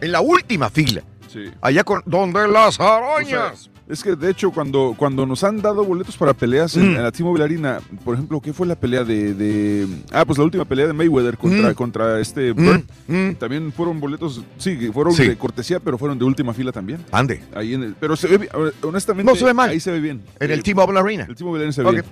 En 0.00 0.12
la 0.12 0.22
última 0.22 0.70
fila. 0.70 1.02
Sí. 1.30 1.44
Allá 1.60 1.84
con 1.84 2.02
donde 2.06 2.48
las 2.48 2.80
arañas. 2.80 3.68
Es 3.88 4.02
que 4.02 4.16
de 4.16 4.30
hecho 4.30 4.50
cuando, 4.50 4.94
cuando 4.96 5.24
nos 5.26 5.44
han 5.44 5.62
dado 5.62 5.84
boletos 5.84 6.16
para 6.16 6.34
peleas 6.34 6.76
en, 6.76 6.92
Mm. 6.92 6.96
en 6.96 7.02
la 7.04 7.12
T-Mobile 7.12 7.44
Arena, 7.44 7.80
por 8.04 8.14
ejemplo, 8.14 8.40
¿qué 8.40 8.52
fue 8.52 8.66
la 8.66 8.74
pelea 8.74 9.04
de, 9.04 9.32
de- 9.32 9.86
ah 10.10 10.24
pues 10.24 10.38
la 10.38 10.44
última 10.44 10.64
pelea 10.64 10.88
de 10.88 10.92
Mayweather 10.92 11.38
contra, 11.38 11.70
Mm. 11.70 11.74
contra 11.74 12.20
este 12.20 12.52
Mm, 12.52 12.64
Burn? 13.06 13.36
También 13.36 13.72
fueron 13.72 14.00
boletos, 14.00 14.42
sí, 14.58 14.76
que 14.76 14.92
fueron 14.92 15.14
Sí. 15.14 15.28
de 15.28 15.36
cortesía, 15.36 15.78
pero 15.78 15.98
fueron 15.98 16.18
de 16.18 16.24
última 16.24 16.52
fila 16.52 16.72
también. 16.72 16.98
Ande. 17.12 17.42
Ahí 17.54 17.74
en 17.74 17.84
el- 17.84 17.94
pero 17.94 18.16
se 18.16 18.26
ve 18.26 18.38
bien, 18.38 18.50
honestamente 18.82 19.30
No 19.32 19.36
se 19.38 19.44
ve 19.44 19.54
mal. 19.54 19.70
ahí 19.70 19.78
se 19.78 19.92
ve 19.92 20.00
bien. 20.00 20.20
En 20.40 20.50
el 20.50 20.58
Eh, 20.58 20.62
T-Mobile 20.62 20.98
Arena. 20.98 21.26
El 21.28 21.36
T-Mobile 21.36 21.60
Arena 21.62 21.72
se 21.72 21.82
ve 21.82 21.88
Ok. 21.88 21.92
bien. 21.94 22.04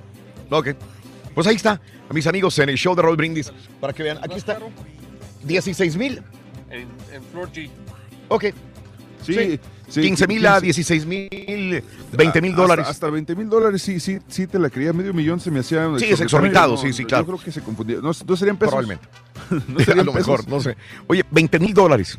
Ok. 0.51 0.69
Pues 1.35 1.49
ahí 1.49 1.57
está, 1.57 1.81
a 2.09 2.13
mis 2.15 2.29
amigos 2.29 2.57
en 2.61 2.69
el 2.69 2.77
show 2.77 2.95
de 2.95 3.03
Roll 3.03 3.17
Brindis. 3.17 3.53
Para 3.81 3.93
que 3.93 4.05
vean, 4.05 4.19
aquí 4.23 4.37
está. 4.37 4.59
16 5.43 5.97
mil. 5.97 6.21
En, 6.71 6.83
en 7.13 7.23
Floor 7.33 7.51
G. 7.53 7.69
Ok. 8.29 8.45
Sí, 9.23 9.35
sí, 9.35 9.61
15 9.89 10.27
mil 10.27 10.47
a 10.47 10.61
15. 10.61 10.65
16 10.83 11.07
mil, 11.07 11.85
20 12.13 12.41
mil 12.41 12.51
Hasta- 12.53 12.63
dólares. 12.63 12.87
Hasta, 12.89 13.11
20 13.11 13.35
mil 13.35 13.49
dólares, 13.49 13.83
sí, 13.83 14.01
sí, 14.01 14.19
sí 14.29 14.47
te 14.47 14.59
la 14.59 14.71
creía. 14.71 14.93
Medio 14.93 15.13
millón 15.15 15.41
se 15.41 15.51
me 15.51 15.61
hacía. 15.61 15.89
Sí, 15.99 16.07
es 16.07 16.21
exorbitado, 16.21 16.73
No, 16.73 16.77
sí, 16.79 16.93
sí, 16.93 17.03
yo 17.03 17.09
claro. 17.09 17.27
creo 17.27 17.39
que 17.39 17.53
se 17.53 17.61
confundía. 17.61 17.99
No, 18.03 18.11
no 18.27 18.37
serían 18.37 18.57
pesos. 18.57 18.73
Probablemente. 18.75 19.07
no 19.69 19.79
a 19.79 19.85
serían 19.85 20.07
lo 20.07 20.13
pesos. 20.13 20.29
mejor, 20.29 20.49
no 20.49 20.61
sé. 20.61 20.77
Oye, 21.07 21.25
20 21.31 21.59
mil 21.59 21.75
dólares. 21.75 22.19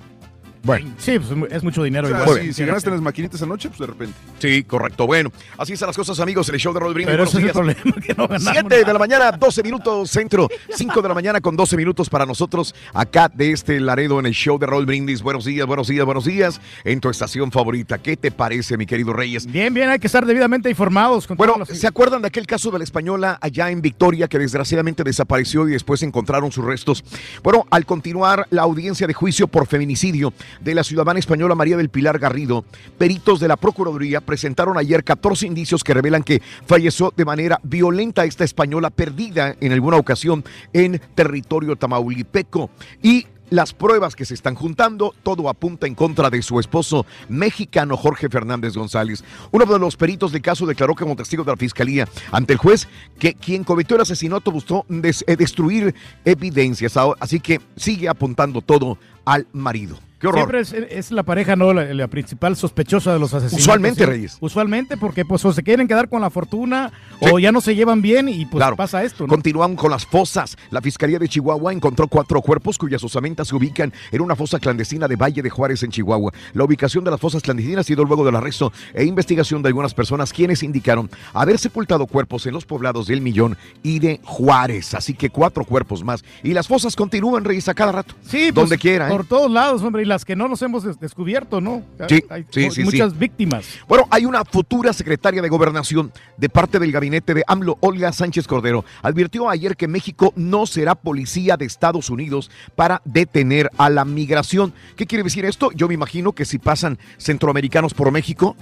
Bueno. 0.65 0.91
Sí, 0.97 1.19
pues 1.19 1.51
es 1.51 1.63
mucho 1.63 1.83
dinero. 1.83 2.07
O 2.07 2.09
sea, 2.09 2.23
igual. 2.23 2.41
si, 2.41 2.53
si 2.53 2.65
ganaste 2.65 2.89
en 2.89 2.95
las 2.95 3.01
maquinitas 3.03 3.41
anoche, 3.41 3.69
pues 3.69 3.79
de 3.79 3.85
repente. 3.87 4.15
Sí, 4.39 4.63
correcto. 4.63 5.05
Bueno, 5.05 5.31
así 5.57 5.73
están 5.73 5.87
las 5.87 5.95
cosas, 5.95 6.19
amigos. 6.19 6.49
El 6.49 6.57
show 6.59 6.73
de 6.73 6.79
Roll 6.79 6.93
Brindis. 6.95 7.11
Pero 7.15 7.23
Buenos 7.25 7.35
ese 7.35 7.47
es 7.47 7.55
el 7.55 7.67
días. 7.67 7.75
problema, 7.83 8.01
que 8.07 8.13
no 8.15 8.27
ganamos 8.27 8.51
7 8.51 8.83
de 8.85 8.93
la 8.93 8.99
mañana, 8.99 9.31
12 9.31 9.63
minutos 9.63 10.09
centro. 10.09 10.49
5 10.75 11.01
de 11.03 11.07
la 11.07 11.13
mañana 11.13 11.39
con 11.39 11.55
12 11.55 11.77
minutos 11.77 12.09
para 12.09 12.25
nosotros 12.25 12.73
acá 12.93 13.29
de 13.33 13.51
este 13.51 13.79
Laredo 13.79 14.19
en 14.19 14.25
el 14.25 14.33
show 14.33 14.57
de 14.57 14.65
Roll 14.65 14.85
Brindis. 14.87 15.21
Buenos 15.21 15.45
días, 15.45 15.67
buenos 15.67 15.87
días, 15.87 16.03
buenos 16.03 16.25
días. 16.25 16.59
En 16.83 16.99
tu 16.99 17.09
estación 17.09 17.51
favorita. 17.51 17.99
¿Qué 17.99 18.17
te 18.17 18.31
parece, 18.31 18.75
mi 18.75 18.87
querido 18.87 19.13
Reyes? 19.13 19.45
Bien, 19.45 19.71
bien, 19.73 19.89
hay 19.89 19.99
que 19.99 20.07
estar 20.07 20.25
debidamente 20.25 20.67
informados. 20.69 21.27
Con 21.27 21.37
Bueno, 21.37 21.57
los- 21.59 21.69
¿se 21.69 21.85
acuerdan 21.85 22.23
de 22.23 22.29
aquel 22.29 22.47
caso 22.47 22.71
de 22.71 22.79
la 22.79 22.83
española 22.83 23.37
allá 23.39 23.69
en 23.69 23.81
Victoria 23.81 24.27
que 24.27 24.39
desgraciadamente 24.39 25.03
desapareció 25.03 25.67
y 25.67 25.73
después 25.73 26.01
encontraron 26.01 26.51
sus 26.51 26.65
restos? 26.65 27.03
Bueno, 27.43 27.67
al 27.69 27.85
continuar 27.85 28.47
la 28.49 28.63
audiencia 28.63 29.05
de 29.05 29.13
juicio 29.13 29.47
por 29.47 29.67
feminicidio 29.67 30.33
de 30.61 30.75
la 30.75 30.83
ciudadana 30.83 31.19
española 31.19 31.55
María 31.55 31.77
del 31.77 31.89
Pilar 31.89 32.19
Garrido, 32.19 32.65
peritos 32.97 33.39
de 33.39 33.47
la 33.47 33.57
Procuraduría 33.57 34.21
presentaron 34.21 34.77
ayer 34.77 35.03
14 35.03 35.47
indicios 35.47 35.83
que 35.83 35.93
revelan 35.93 36.23
que 36.23 36.41
falleció 36.65 37.13
de 37.15 37.25
manera 37.25 37.59
violenta 37.63 38.25
esta 38.25 38.43
española 38.43 38.89
perdida 38.89 39.55
en 39.59 39.71
alguna 39.71 39.97
ocasión 39.97 40.43
en 40.73 41.01
territorio 41.15 41.75
tamaulipeco. 41.75 42.69
Y 43.01 43.27
las 43.49 43.73
pruebas 43.73 44.15
que 44.15 44.25
se 44.25 44.33
están 44.33 44.55
juntando, 44.55 45.13
todo 45.23 45.49
apunta 45.49 45.85
en 45.85 45.95
contra 45.95 46.29
de 46.29 46.41
su 46.41 46.59
esposo 46.59 47.05
mexicano 47.29 47.95
Jorge 47.95 48.27
Fernández 48.27 48.75
González. 48.75 49.23
Uno 49.51 49.65
de 49.65 49.79
los 49.79 49.95
peritos 49.95 50.31
del 50.31 50.41
caso 50.41 50.65
declaró 50.65 50.95
como 50.95 51.15
testigo 51.15 51.43
de 51.43 51.51
la 51.51 51.57
fiscalía 51.57 52.07
ante 52.31 52.53
el 52.53 52.59
juez 52.59 52.87
que 53.19 53.35
quien 53.35 53.63
cometió 53.63 53.95
el 53.95 54.01
asesinato 54.01 54.51
buscó 54.51 54.85
eh, 54.89 55.35
destruir 55.35 55.93
evidencias. 56.23 56.97
Así 57.19 57.39
que 57.39 57.61
sigue 57.75 58.09
apuntando 58.09 58.61
todo 58.61 58.97
al 59.25 59.47
marido. 59.53 59.99
Qué 60.31 60.39
horror. 60.39 60.65
Siempre 60.65 60.87
es, 60.89 60.91
es 61.07 61.11
la 61.11 61.23
pareja, 61.23 61.55
¿no? 61.55 61.73
La, 61.73 61.85
la 61.93 62.07
principal 62.07 62.55
sospechosa 62.55 63.13
de 63.13 63.19
los 63.19 63.33
asesinatos. 63.33 63.61
Usualmente, 63.61 64.03
¿sí? 64.03 64.09
Reyes. 64.09 64.37
Usualmente, 64.39 64.97
porque 64.97 65.25
pues 65.25 65.43
o 65.45 65.53
se 65.53 65.63
quieren 65.63 65.87
quedar 65.87 66.09
con 66.09 66.21
la 66.21 66.29
fortuna 66.29 66.91
o 67.19 67.39
ya 67.39 67.51
no 67.51 67.61
se 67.61 67.75
llevan 67.75 68.01
bien 68.01 68.29
y 68.29 68.45
pues 68.45 68.59
Claro. 68.61 68.75
pasa 68.75 69.03
esto, 69.03 69.23
¿no? 69.25 69.29
Continúan 69.29 69.75
con 69.75 69.91
las 69.91 70.05
fosas. 70.05 70.57
La 70.71 70.81
Fiscalía 70.81 71.19
de 71.19 71.27
Chihuahua 71.29 71.73
encontró 71.73 72.07
cuatro 72.07 72.41
cuerpos 72.41 72.77
cuyas 72.77 73.03
osamentas 73.03 73.47
se 73.47 73.55
ubican 73.55 73.93
en 74.11 74.21
una 74.21 74.35
fosa 74.35 74.59
clandestina 74.59 75.07
de 75.07 75.15
Valle 75.15 75.41
de 75.41 75.49
Juárez 75.49 75.83
en 75.83 75.91
Chihuahua. 75.91 76.31
La 76.53 76.63
ubicación 76.63 77.03
de 77.03 77.11
las 77.11 77.19
fosas 77.19 77.41
clandestinas 77.41 77.81
ha 77.81 77.83
sido 77.83 78.03
luego 78.05 78.25
del 78.25 78.35
arresto 78.35 78.71
e 78.93 79.03
investigación 79.05 79.61
de 79.61 79.67
algunas 79.69 79.93
personas 79.93 80.31
quienes 80.33 80.63
indicaron 80.63 81.09
haber 81.33 81.57
sepultado 81.59 82.05
cuerpos 82.07 82.45
en 82.45 82.53
los 82.53 82.65
poblados 82.65 83.07
del 83.07 83.21
Millón 83.21 83.57
y 83.83 83.99
de 83.99 84.19
Juárez. 84.23 84.93
Así 84.93 85.13
que 85.13 85.29
cuatro 85.29 85.65
cuerpos 85.65 86.03
más. 86.03 86.23
Y 86.43 86.53
las 86.53 86.67
fosas 86.67 86.95
continúan, 86.95 87.43
Reyes, 87.43 87.67
a 87.69 87.73
cada 87.73 87.91
rato. 87.91 88.15
Sí, 88.23 88.51
pues, 88.51 88.55
donde 88.55 88.77
quiera. 88.77 89.07
¿eh? 89.07 89.11
Por 89.11 89.25
todos 89.25 89.51
lados, 89.51 89.81
hombre, 89.83 90.03
y 90.03 90.05
las 90.15 90.23
que 90.25 90.35
no 90.35 90.47
nos 90.47 90.61
hemos 90.61 90.83
des- 90.83 90.97
descubierto, 90.99 91.59
¿no? 91.59 91.83
Sí, 92.07 92.23
Hay 92.29 92.45
sí, 92.49 92.71
sí, 92.71 92.83
muchas 92.85 93.17
víctimas. 93.19 93.65
Bueno, 93.87 94.07
hay 94.09 94.25
una 94.25 94.45
futura 94.45 94.93
secretaria 94.93 95.41
de 95.41 95.49
Gobernación 95.49 96.13
de 96.37 96.47
parte 96.47 96.79
del 96.79 96.93
gabinete 96.93 97.33
de 97.33 97.43
AMLO, 97.47 97.77
Olga 97.81 98.13
Sánchez 98.13 98.47
Cordero. 98.47 98.85
Advirtió 99.01 99.49
ayer 99.49 99.75
que 99.75 99.89
México 99.89 100.31
no 100.37 100.65
será 100.67 100.95
policía 100.95 101.57
de 101.57 101.65
Estados 101.65 102.09
Unidos 102.09 102.49
para 102.75 103.01
detener 103.03 103.69
a 103.77 103.89
la 103.89 104.05
migración. 104.05 104.73
¿Qué 104.95 105.05
quiere 105.05 105.23
decir 105.25 105.43
esto? 105.43 105.71
Yo 105.73 105.89
me 105.89 105.93
imagino 105.93 106.31
que 106.31 106.45
si 106.45 106.59
pasan 106.59 106.97
centroamericanos 107.17 107.93
por 107.93 108.11
México, 108.11 108.55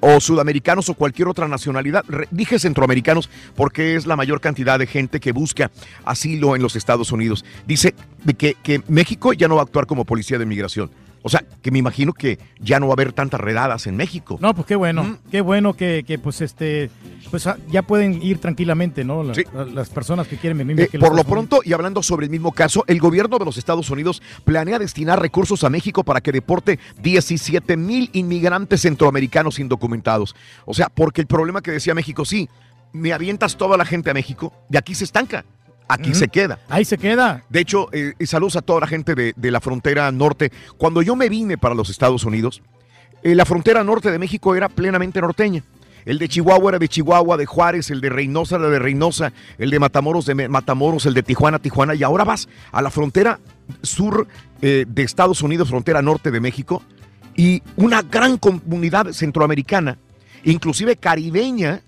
o 0.00 0.20
sudamericanos 0.20 0.88
o 0.88 0.94
cualquier 0.94 1.28
otra 1.28 1.48
nacionalidad. 1.48 2.04
Dije 2.30 2.58
centroamericanos 2.58 3.30
porque 3.54 3.96
es 3.96 4.06
la 4.06 4.16
mayor 4.16 4.40
cantidad 4.40 4.78
de 4.78 4.86
gente 4.86 5.20
que 5.20 5.32
busca 5.32 5.70
asilo 6.04 6.56
en 6.56 6.62
los 6.62 6.76
Estados 6.76 7.12
Unidos. 7.12 7.44
Dice 7.66 7.94
que, 8.36 8.56
que 8.62 8.82
México 8.88 9.32
ya 9.32 9.48
no 9.48 9.56
va 9.56 9.62
a 9.62 9.64
actuar 9.64 9.86
como 9.86 10.04
policía 10.04 10.38
de 10.38 10.46
migración. 10.46 10.90
O 11.22 11.28
sea, 11.28 11.44
que 11.62 11.70
me 11.70 11.78
imagino 11.78 12.12
que 12.14 12.38
ya 12.60 12.80
no 12.80 12.86
va 12.86 12.92
a 12.92 12.94
haber 12.94 13.12
tantas 13.12 13.40
redadas 13.40 13.86
en 13.86 13.96
México. 13.96 14.38
No, 14.40 14.54
pues 14.54 14.66
qué 14.66 14.74
bueno, 14.76 15.18
qué 15.30 15.40
bueno 15.42 15.74
que, 15.74 16.02
que, 16.06 16.18
pues 16.18 16.40
este, 16.40 16.90
pues 17.30 17.46
ah, 17.46 17.58
ya 17.70 17.82
pueden 17.82 18.22
ir 18.22 18.38
tranquilamente, 18.38 19.04
¿no? 19.04 19.22
La- 19.22 19.34
la- 19.54 19.64
las 19.66 19.90
personas 19.90 20.26
que 20.28 20.36
quieren 20.38 20.56
venir. 20.58 20.80
Eh, 20.80 20.98
por 20.98 21.14
lo 21.14 21.24
pronto, 21.24 21.60
y 21.64 21.72
hablando 21.74 22.02
sobre 22.02 22.24
el 22.24 22.30
mismo 22.30 22.52
caso, 22.52 22.84
el 22.86 23.00
gobierno 23.00 23.38
de 23.38 23.44
los 23.44 23.58
Estados 23.58 23.90
Unidos 23.90 24.22
planea 24.44 24.78
destinar 24.78 25.20
recursos 25.20 25.62
a 25.64 25.68
México 25.70 26.04
para 26.04 26.20
que 26.22 26.32
deporte 26.32 26.78
17 27.02 27.76
mil 27.76 28.08
inmigrantes 28.14 28.80
centroamericanos 28.82 29.58
indocumentados. 29.58 30.34
O 30.64 30.72
sea, 30.74 30.88
porque 30.88 31.20
el 31.20 31.26
problema 31.26 31.60
que 31.60 31.70
decía 31.72 31.94
México, 31.94 32.24
sí, 32.24 32.48
me 32.92 33.12
avientas 33.12 33.56
toda 33.56 33.76
la 33.76 33.84
gente 33.84 34.10
a 34.10 34.14
México 34.14 34.52
y 34.70 34.76
aquí 34.76 34.94
se 34.94 35.04
estanca. 35.04 35.44
Aquí 35.92 36.14
se 36.14 36.28
queda. 36.28 36.58
Ahí 36.68 36.84
se 36.84 36.98
queda. 36.98 37.42
De 37.48 37.60
hecho, 37.60 37.88
eh, 37.92 38.14
saludos 38.26 38.56
a 38.56 38.62
toda 38.62 38.80
la 38.80 38.86
gente 38.86 39.14
de, 39.14 39.32
de 39.36 39.50
la 39.50 39.60
frontera 39.60 40.10
norte. 40.12 40.52
Cuando 40.76 41.02
yo 41.02 41.16
me 41.16 41.28
vine 41.28 41.58
para 41.58 41.74
los 41.74 41.90
Estados 41.90 42.24
Unidos, 42.24 42.62
eh, 43.22 43.34
la 43.34 43.44
frontera 43.44 43.84
norte 43.84 44.10
de 44.10 44.18
México 44.18 44.54
era 44.54 44.68
plenamente 44.68 45.20
norteña. 45.20 45.62
El 46.04 46.18
de 46.18 46.28
Chihuahua 46.28 46.70
era 46.70 46.78
de 46.78 46.88
Chihuahua, 46.88 47.36
de 47.36 47.46
Juárez, 47.46 47.90
el 47.90 48.00
de 48.00 48.08
Reynosa 48.08 48.56
era 48.56 48.68
de 48.70 48.78
Reynosa, 48.78 49.32
el 49.58 49.70
de 49.70 49.78
Matamoros 49.78 50.26
de 50.26 50.48
Matamoros, 50.48 51.06
el 51.06 51.14
de 51.14 51.22
Tijuana, 51.22 51.58
Tijuana. 51.58 51.94
Y 51.94 52.02
ahora 52.02 52.24
vas 52.24 52.48
a 52.72 52.80
la 52.80 52.90
frontera 52.90 53.38
sur 53.82 54.26
eh, 54.62 54.86
de 54.88 55.02
Estados 55.02 55.42
Unidos, 55.42 55.68
frontera 55.68 56.00
norte 56.00 56.30
de 56.30 56.40
México, 56.40 56.82
y 57.36 57.62
una 57.76 58.02
gran 58.02 58.38
comunidad 58.38 59.12
centroamericana 59.12 59.98
inclusive 60.44 60.96
caribeña, 60.96 61.82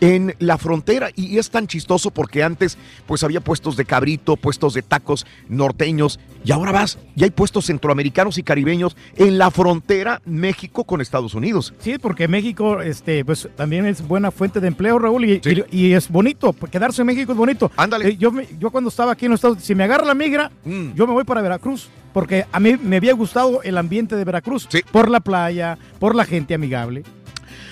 en 0.00 0.36
la 0.38 0.56
frontera. 0.56 1.10
Y 1.16 1.36
es 1.38 1.50
tan 1.50 1.66
chistoso 1.66 2.12
porque 2.12 2.44
antes 2.44 2.78
pues 3.06 3.24
había 3.24 3.40
puestos 3.40 3.76
de 3.76 3.84
cabrito, 3.84 4.36
puestos 4.36 4.72
de 4.74 4.82
tacos 4.82 5.26
norteños, 5.48 6.20
y 6.44 6.52
ahora 6.52 6.70
vas, 6.70 6.98
ya 7.16 7.24
hay 7.24 7.30
puestos 7.32 7.66
centroamericanos 7.66 8.38
y 8.38 8.44
caribeños 8.44 8.96
en 9.16 9.36
la 9.38 9.50
frontera 9.50 10.22
México 10.24 10.84
con 10.84 11.00
Estados 11.00 11.34
Unidos. 11.34 11.74
Sí, 11.80 11.98
porque 11.98 12.28
México 12.28 12.80
este, 12.80 13.24
pues, 13.24 13.48
también 13.56 13.84
es 13.86 14.06
buena 14.06 14.30
fuente 14.30 14.60
de 14.60 14.68
empleo, 14.68 14.98
Raúl, 15.00 15.24
y, 15.24 15.40
y- 15.44 15.64
y 15.88 15.92
es 15.94 16.08
bonito. 16.08 16.52
Quedarse 16.70 17.02
en 17.02 17.06
México 17.08 17.32
es 17.32 17.38
bonito. 17.38 17.72
Ándale. 17.76 18.10
Eh, 18.10 18.16
yo, 18.16 18.32
yo 18.60 18.70
cuando 18.70 18.90
estaba 18.90 19.12
aquí 19.12 19.24
en 19.24 19.32
los 19.32 19.38
Estados 19.38 19.58
si 19.62 19.74
me 19.74 19.82
agarra 19.84 20.04
la 20.04 20.14
migra, 20.14 20.52
Mm. 20.64 20.92
yo 20.94 21.06
me 21.08 21.12
voy 21.14 21.24
para 21.24 21.42
Veracruz. 21.42 21.88
Porque 22.12 22.46
a 22.50 22.58
mí 22.58 22.76
me 22.82 22.96
había 22.96 23.12
gustado 23.12 23.62
el 23.62 23.76
ambiente 23.76 24.16
de 24.16 24.24
Veracruz. 24.24 24.66
Por 24.90 25.10
la 25.10 25.20
playa, 25.20 25.76
por 25.98 26.14
la 26.14 26.24
gente 26.24 26.54
amigable. 26.54 27.04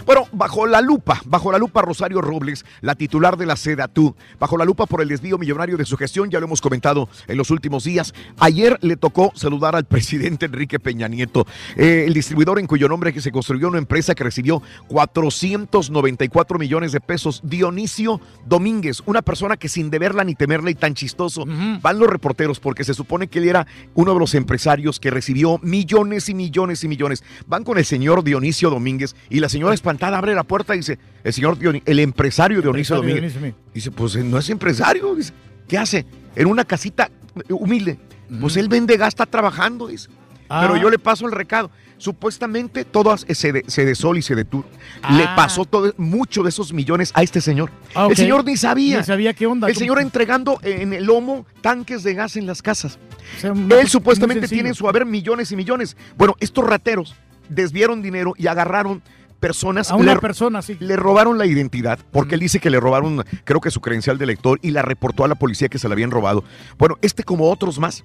Bueno, 0.07 0.29
bajo 0.31 0.69
la 0.69 0.81
lupa, 0.81 1.21
bajo 1.25 1.51
la 1.51 1.59
lupa 1.59 1.83
Rosario 1.83 2.21
Robles, 2.21 2.65
la 2.81 2.95
titular 2.95 3.37
de 3.37 3.45
la 3.45 3.57
SEDATU, 3.57 4.15
bajo 4.39 4.57
la 4.57 4.65
lupa 4.65 4.87
por 4.87 5.03
el 5.03 5.09
desvío 5.09 5.37
millonario 5.37 5.77
de 5.77 5.85
su 5.85 5.97
gestión, 5.97 6.31
ya 6.31 6.39
lo 6.39 6.47
hemos 6.47 6.61
comentado 6.61 7.09
en 7.27 7.37
los 7.37 7.51
últimos 7.51 7.83
días. 7.83 8.15
Ayer 8.39 8.79
le 8.83 8.97
tocó 8.97 9.33
saludar 9.35 9.75
al 9.75 9.85
presidente 9.97 10.47
Enrique 10.47 10.79
Peña 10.79 11.09
Nieto, 11.09 11.45
eh, 11.75 12.05
el 12.07 12.15
distribuidor 12.15 12.61
en 12.61 12.69
cuyo 12.69 12.89
nombre 12.89 13.13
que 13.13 13.21
se 13.21 13.33
construyó 13.33 13.67
una 13.67 13.79
empresa 13.79 14.15
que 14.15 14.23
recibió 14.23 14.63
494 14.87 16.57
millones 16.57 16.93
de 16.93 17.01
pesos, 17.01 17.41
Dionisio 17.43 18.21
Domínguez, 18.47 19.03
una 19.07 19.23
persona 19.23 19.57
que 19.57 19.69
sin 19.69 19.91
deberla 19.91 20.23
ni 20.23 20.37
temerla 20.37 20.71
y 20.71 20.77
tan 20.77 20.95
chistoso, 20.95 21.45
van 21.83 21.99
los 21.99 22.09
reporteros 22.09 22.61
porque 22.61 22.85
se 22.85 22.95
supone 22.95 23.27
que 23.27 23.41
él 23.41 23.49
era 23.49 23.67
uno 23.95 24.15
de 24.15 24.21
los 24.21 24.37
empresarios 24.37 25.01
que 25.01 25.11
recibió 25.11 25.59
millones 25.65 26.29
y 26.29 26.35
millones 26.35 26.85
y 26.85 26.89
millones. 26.89 27.25
Van 27.49 27.65
con 27.65 27.77
el 27.77 27.85
señor 27.85 28.23
Dionisio 28.23 28.71
Domínguez 28.71 29.17
y 29.31 29.41
la 29.41 29.49
señora 29.49 29.75
espantada 29.97 30.19
abre 30.19 30.35
la 30.35 30.45
puerta 30.45 30.75
y 30.75 30.79
dice, 30.79 30.99
el 31.25 31.33
señor 31.33 31.59
Dioni- 31.59 31.83
el 31.85 31.99
empresario 32.01 32.61
Dionisio 32.63 32.97
Domínguez. 32.97 33.33
Dionisio, 33.33 33.55
Dice, 33.75 33.91
pues 33.91 34.15
eh, 34.17 34.23
no 34.25 34.39
es 34.39 34.49
empresario. 34.51 35.15
Dice, 35.15 35.33
¿qué 35.67 35.79
hace? 35.79 36.05
En 36.35 36.47
una 36.47 36.65
casita 36.65 37.11
eh, 37.37 37.53
humilde. 37.53 37.99
Pues 38.41 38.57
él 38.57 38.69
vende 38.69 38.97
gas, 38.97 39.09
está 39.09 39.25
trabajando, 39.27 39.87
dice. 39.89 40.09
Ah. 40.49 40.61
Pero 40.63 40.77
yo 40.81 40.91
le 40.91 40.99
paso 40.99 41.27
el 41.27 41.33
recado. 41.33 41.71
Supuestamente 41.99 42.85
todas 42.85 43.25
de 43.27 43.95
Sol 43.95 44.19
y 44.19 44.23
Sedetur 44.23 44.65
le 45.11 45.25
Ah. 45.25 45.35
pasó 45.35 45.65
todo, 45.65 45.95
mucho 45.97 46.43
de 46.43 46.51
esos 46.51 46.73
millones 46.75 47.11
a 47.15 47.23
este 47.23 47.41
señor. 47.41 47.71
Ah. 47.95 48.07
El 48.11 48.17
señor 48.17 48.45
ni 48.45 48.57
sabía. 48.57 48.99
Ni 48.99 49.05
sabía 49.05 49.33
qué 49.33 49.47
onda. 49.47 49.67
El 49.69 49.75
¿Cómo- 49.75 49.81
señor 49.81 50.01
entregando 50.01 50.59
en 50.63 50.93
el 50.93 51.05
lomo 51.05 51.47
tanques 51.63 52.03
de 52.03 52.13
gas 52.15 52.37
en 52.37 52.47
las 52.47 52.61
casas. 52.63 52.99
O 53.39 53.41
sea, 53.41 53.55
muy- 53.55 53.73
Él 53.79 53.89
supuestamente 53.89 54.47
tiene 54.47 54.69
en 54.71 54.75
su 54.75 54.87
haber 54.89 55.07
millones 55.07 55.51
y 55.53 55.57
millones. 55.57 55.97
Bueno, 56.19 56.37
estos 56.41 56.65
rateros 56.67 57.15
desviaron 57.49 58.03
dinero 58.03 58.35
y 58.37 58.47
agarraron 58.49 59.03
personas. 59.41 59.91
A 59.91 59.97
una 59.97 60.15
le- 60.15 60.21
persona, 60.21 60.63
sí. 60.63 60.77
Le 60.81 60.97
robaron 60.97 61.39
la 61.39 61.47
identidad, 61.47 61.99
porque 62.13 62.35
él 62.35 62.41
dice 62.41 62.59
que 62.61 62.71
le 62.71 62.81
robaron, 62.81 63.25
creo 63.45 63.61
que 63.61 63.71
su 63.71 63.81
credencial 63.81 64.19
de 64.19 64.27
lector, 64.27 64.59
y 64.63 64.71
la 64.71 64.83
reportó 64.83 65.25
a 65.25 65.29
la 65.29 65.35
policía 65.35 65.69
que 65.69 65.79
se 65.79 65.89
la 65.89 65.95
habían 65.95 66.11
robado. 66.11 66.45
Bueno, 66.79 66.97
este 67.03 67.23
como 67.25 67.51
otros 67.51 67.79
más. 67.79 68.05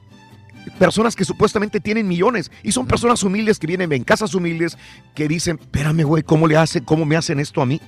Personas 0.78 1.16
que 1.16 1.26
supuestamente 1.26 1.80
tienen 1.80 2.08
millones 2.08 2.52
y 2.62 2.72
son 2.72 2.86
personas 2.86 3.24
humildes 3.24 3.58
que 3.58 3.66
vienen 3.66 3.92
en 3.94 4.04
casas 4.04 4.36
humildes 4.36 4.78
que 5.16 5.28
dicen, 5.28 5.58
espérame, 5.60 6.04
güey, 6.04 6.22
¿cómo 6.22 6.46
le 6.48 6.56
hacen, 6.56 6.84
cómo 6.84 7.04
me 7.04 7.16
hacen 7.16 7.40
esto 7.40 7.64
a 7.64 7.66
mí? 7.66 7.82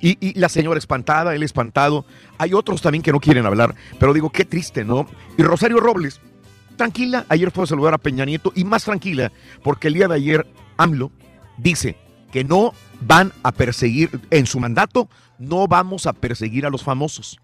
Y, 0.00 0.16
y 0.20 0.36
la 0.36 0.48
señora 0.48 0.78
espantada, 0.78 1.32
él 1.36 1.44
espantado. 1.44 2.04
Hay 2.36 2.54
otros 2.54 2.82
también 2.82 3.02
que 3.02 3.12
no 3.12 3.20
quieren 3.20 3.46
hablar, 3.46 3.74
pero 4.00 4.12
digo, 4.12 4.30
qué 4.30 4.44
triste, 4.44 4.84
¿no? 4.84 5.06
Y 5.36 5.44
Rosario 5.44 5.78
Robles, 5.78 6.20
tranquila, 6.76 7.24
ayer 7.28 7.52
fue 7.52 7.64
a 7.64 7.66
saludar 7.68 7.94
a 7.94 7.98
Peña 7.98 8.24
Nieto 8.24 8.52
y 8.56 8.64
más 8.64 8.82
tranquila, 8.84 9.30
porque 9.62 9.86
el 9.86 9.94
día 9.94 10.08
de 10.08 10.16
ayer 10.16 10.46
AMLO 10.76 11.12
dice 11.56 11.96
que 12.32 12.44
no 12.44 12.72
van 13.00 13.32
a 13.42 13.52
perseguir, 13.52 14.20
en 14.30 14.46
su 14.46 14.60
mandato, 14.60 15.08
no 15.38 15.66
vamos 15.68 16.06
a 16.06 16.12
perseguir 16.12 16.66
a 16.66 16.70
los 16.70 16.82
famosos. 16.82 17.38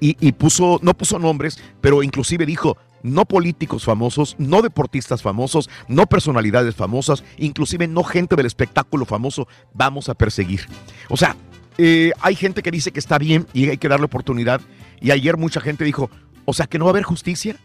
Y, 0.00 0.16
y 0.20 0.32
puso, 0.32 0.78
no 0.82 0.94
puso 0.94 1.18
nombres, 1.18 1.58
pero 1.80 2.02
inclusive 2.02 2.44
dijo, 2.44 2.76
no 3.02 3.24
políticos 3.24 3.84
famosos, 3.84 4.34
no 4.38 4.62
deportistas 4.62 5.22
famosos, 5.22 5.70
no 5.88 6.06
personalidades 6.06 6.74
famosas, 6.74 7.22
inclusive 7.38 7.86
no 7.86 8.02
gente 8.02 8.34
del 8.36 8.46
espectáculo 8.46 9.04
famoso, 9.06 9.46
vamos 9.72 10.08
a 10.08 10.14
perseguir. 10.14 10.66
O 11.08 11.16
sea, 11.16 11.36
eh, 11.78 12.10
hay 12.20 12.34
gente 12.34 12.62
que 12.62 12.70
dice 12.70 12.90
que 12.90 12.98
está 12.98 13.16
bien 13.18 13.46
y 13.52 13.68
hay 13.68 13.76
que 13.78 13.88
darle 13.88 14.06
oportunidad. 14.06 14.60
Y 15.00 15.10
ayer 15.12 15.36
mucha 15.36 15.60
gente 15.60 15.84
dijo, 15.84 16.10
o 16.46 16.52
sea, 16.52 16.66
que 16.66 16.78
no 16.78 16.86
va 16.86 16.90
a 16.90 16.92
haber 16.94 17.04
justicia. 17.04 17.56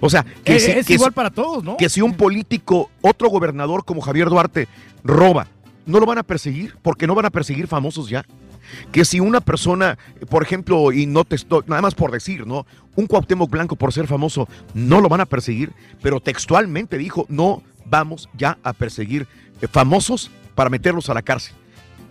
O 0.00 0.10
sea, 0.10 0.24
que 0.44 0.56
Eh, 0.56 0.60
si- 0.60 0.70
es 0.72 0.86
que 0.86 0.94
igual 0.94 1.12
si- 1.12 1.14
para 1.14 1.30
todos, 1.30 1.62
¿no? 1.64 1.76
que 1.76 1.88
si 1.88 2.02
un 2.02 2.14
político, 2.14 2.90
otro 3.00 3.30
gobernador 3.30 3.84
como 3.84 4.00
Javier 4.02 4.28
Duarte, 4.28 4.68
roba, 5.04 5.46
no 5.86 6.00
lo 6.00 6.06
van 6.06 6.18
a 6.18 6.22
perseguir 6.22 6.76
porque 6.82 7.06
no 7.06 7.14
van 7.14 7.26
a 7.26 7.30
perseguir 7.30 7.66
famosos 7.66 8.08
ya. 8.08 8.24
Que 8.92 9.04
si 9.04 9.20
una 9.20 9.40
persona, 9.40 9.98
por 10.30 10.42
ejemplo, 10.42 10.90
y 10.90 11.06
no 11.06 11.24
te 11.24 11.36
estoy, 11.36 11.62
nada 11.66 11.82
más 11.82 11.94
por 11.94 12.10
decir, 12.10 12.46
¿no? 12.46 12.66
Un 12.96 13.06
Cuauhtémoc 13.06 13.50
Blanco 13.50 13.76
por 13.76 13.92
ser 13.92 14.06
famoso, 14.06 14.48
no 14.72 15.00
lo 15.00 15.08
van 15.08 15.20
a 15.20 15.26
perseguir, 15.26 15.72
pero 16.00 16.20
textualmente 16.20 16.96
dijo, 16.96 17.26
no 17.28 17.62
vamos 17.84 18.28
ya 18.36 18.58
a 18.62 18.72
perseguir 18.72 19.26
eh, 19.60 19.68
famosos 19.70 20.30
para 20.54 20.70
meterlos 20.70 21.10
a 21.10 21.14
la 21.14 21.22
cárcel. 21.22 21.54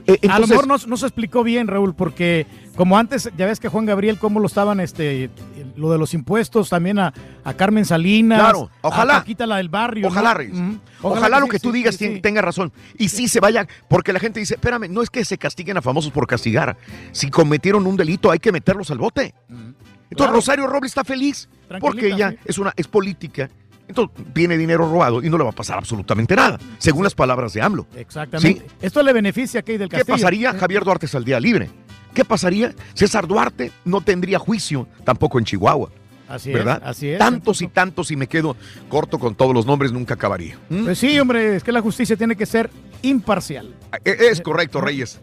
Eh, 0.06 0.12
a 0.24 0.38
lo 0.40 0.46
entonces- 0.46 0.50
mejor 0.50 0.68
no, 0.68 0.78
no 0.88 0.98
se 0.98 1.06
explicó 1.08 1.44
bien, 1.44 1.68
Raúl, 1.68 1.96
porque 1.96 2.46
como 2.76 2.98
antes, 2.98 3.30
ya 3.38 3.46
ves 3.46 3.60
que 3.60 3.68
Juan 3.70 3.86
Gabriel, 3.86 4.18
cómo 4.18 4.40
lo 4.40 4.48
estaban, 4.48 4.80
este, 4.80 5.30
lo 5.76 5.92
de 5.92 5.98
los 5.98 6.14
impuestos, 6.14 6.70
también 6.70 6.98
a, 7.00 7.14
a 7.44 7.54
Carmen 7.54 7.86
Salinas. 7.86 8.40
Claro, 8.40 8.70
ojalá. 8.82 9.18
A 9.18 9.20
Paquita, 9.20 9.46
la 9.46 9.58
del 9.58 9.70
barrio. 9.70 10.08
Ojalá, 10.08 10.32
¿no? 10.32 10.38
Reyes. 10.40 10.58
Ujú. 10.58 10.80
Ojalá, 11.04 11.40
lo 11.40 11.46
sí, 11.46 11.52
que 11.52 11.60
tú 11.60 11.72
sí, 11.72 11.78
digas 11.78 11.96
sí, 11.96 12.20
tenga 12.22 12.42
razón. 12.42 12.72
Y 12.98 13.10
sí 13.10 13.28
se 13.28 13.40
vaya, 13.40 13.68
porque 13.88 14.12
la 14.14 14.20
gente 14.20 14.40
dice, 14.40 14.56
espérame, 14.56 14.88
no 14.90 15.02
es 15.02 15.10
que 15.10 15.24
se 15.26 15.38
castiguen 15.38 15.78
a 15.78 15.82
famosos 15.82 16.12
por 16.12 16.26
castigar. 16.28 16.78
Si 17.12 17.30
cometieron 17.30 17.86
un 17.86 17.96
delito, 17.98 18.32
hay 18.32 18.40
que 18.40 18.52
meterlos 18.52 18.90
al 18.92 18.98
bote. 18.98 19.34
Entonces 19.50 19.78
Claro. 20.16 20.34
Rosario 20.34 20.68
Robles 20.68 20.92
está 20.92 21.04
feliz 21.04 21.50
porque 21.80 22.08
ella 22.14 22.36
es 22.46 22.58
una 22.60 22.72
es 22.76 22.88
política. 22.88 23.50
Entonces 23.88 24.16
viene 24.34 24.58
dinero 24.58 24.90
robado 24.90 25.22
y 25.24 25.30
no 25.30 25.38
le 25.38 25.44
va 25.44 25.50
a 25.50 25.54
pasar 25.54 25.78
absolutamente 25.78 26.36
nada, 26.36 26.58
según 26.78 27.04
las 27.04 27.14
palabras 27.16 27.52
de 27.54 27.62
AMLO. 27.62 27.86
Exactamente. 27.96 28.66
Esto 28.82 29.04
le 29.04 29.12
beneficia 29.12 29.60
a 29.60 29.64
Key 29.64 29.78
del 29.78 29.90
¿Qué 29.90 29.98
Castillo. 29.98 30.16
pasaría? 30.16 30.54
Javier 30.54 30.84
Duarte 30.86 31.08
saldría 31.08 31.40
libre. 31.40 31.70
¿Qué 32.14 32.24
pasaría? 32.26 32.74
César 32.94 33.28
Duarte 33.28 33.72
no 33.86 34.02
tendría 34.02 34.40
juicio 34.40 34.88
tampoco 35.04 35.40
en 35.40 35.46
Chihuahua. 35.46 35.90
Así 36.28 36.50
es, 36.50 36.56
¿Verdad? 36.56 36.82
así 36.86 37.10
es. 37.10 37.20
Tantos 37.20 37.62
y 37.62 37.68
tantos 37.68 38.10
y 38.10 38.16
me 38.16 38.28
quedo 38.28 38.56
corto 38.90 39.20
con 39.20 39.36
todos 39.36 39.54
los 39.54 39.66
nombres, 39.66 39.92
nunca 39.92 40.14
acabaría. 40.16 40.58
¿Mm? 40.70 40.86
Pues 40.86 40.98
sí, 41.00 41.20
hombre, 41.20 41.58
es 41.58 41.64
que 41.64 41.72
la 41.72 41.82
justicia 41.82 42.16
tiene 42.16 42.36
que 42.36 42.46
ser 42.46 42.70
imparcial. 43.02 43.76
E- 44.04 44.18
Es 44.32 44.42
correcto, 44.42 44.80
Reyes. 44.82 45.20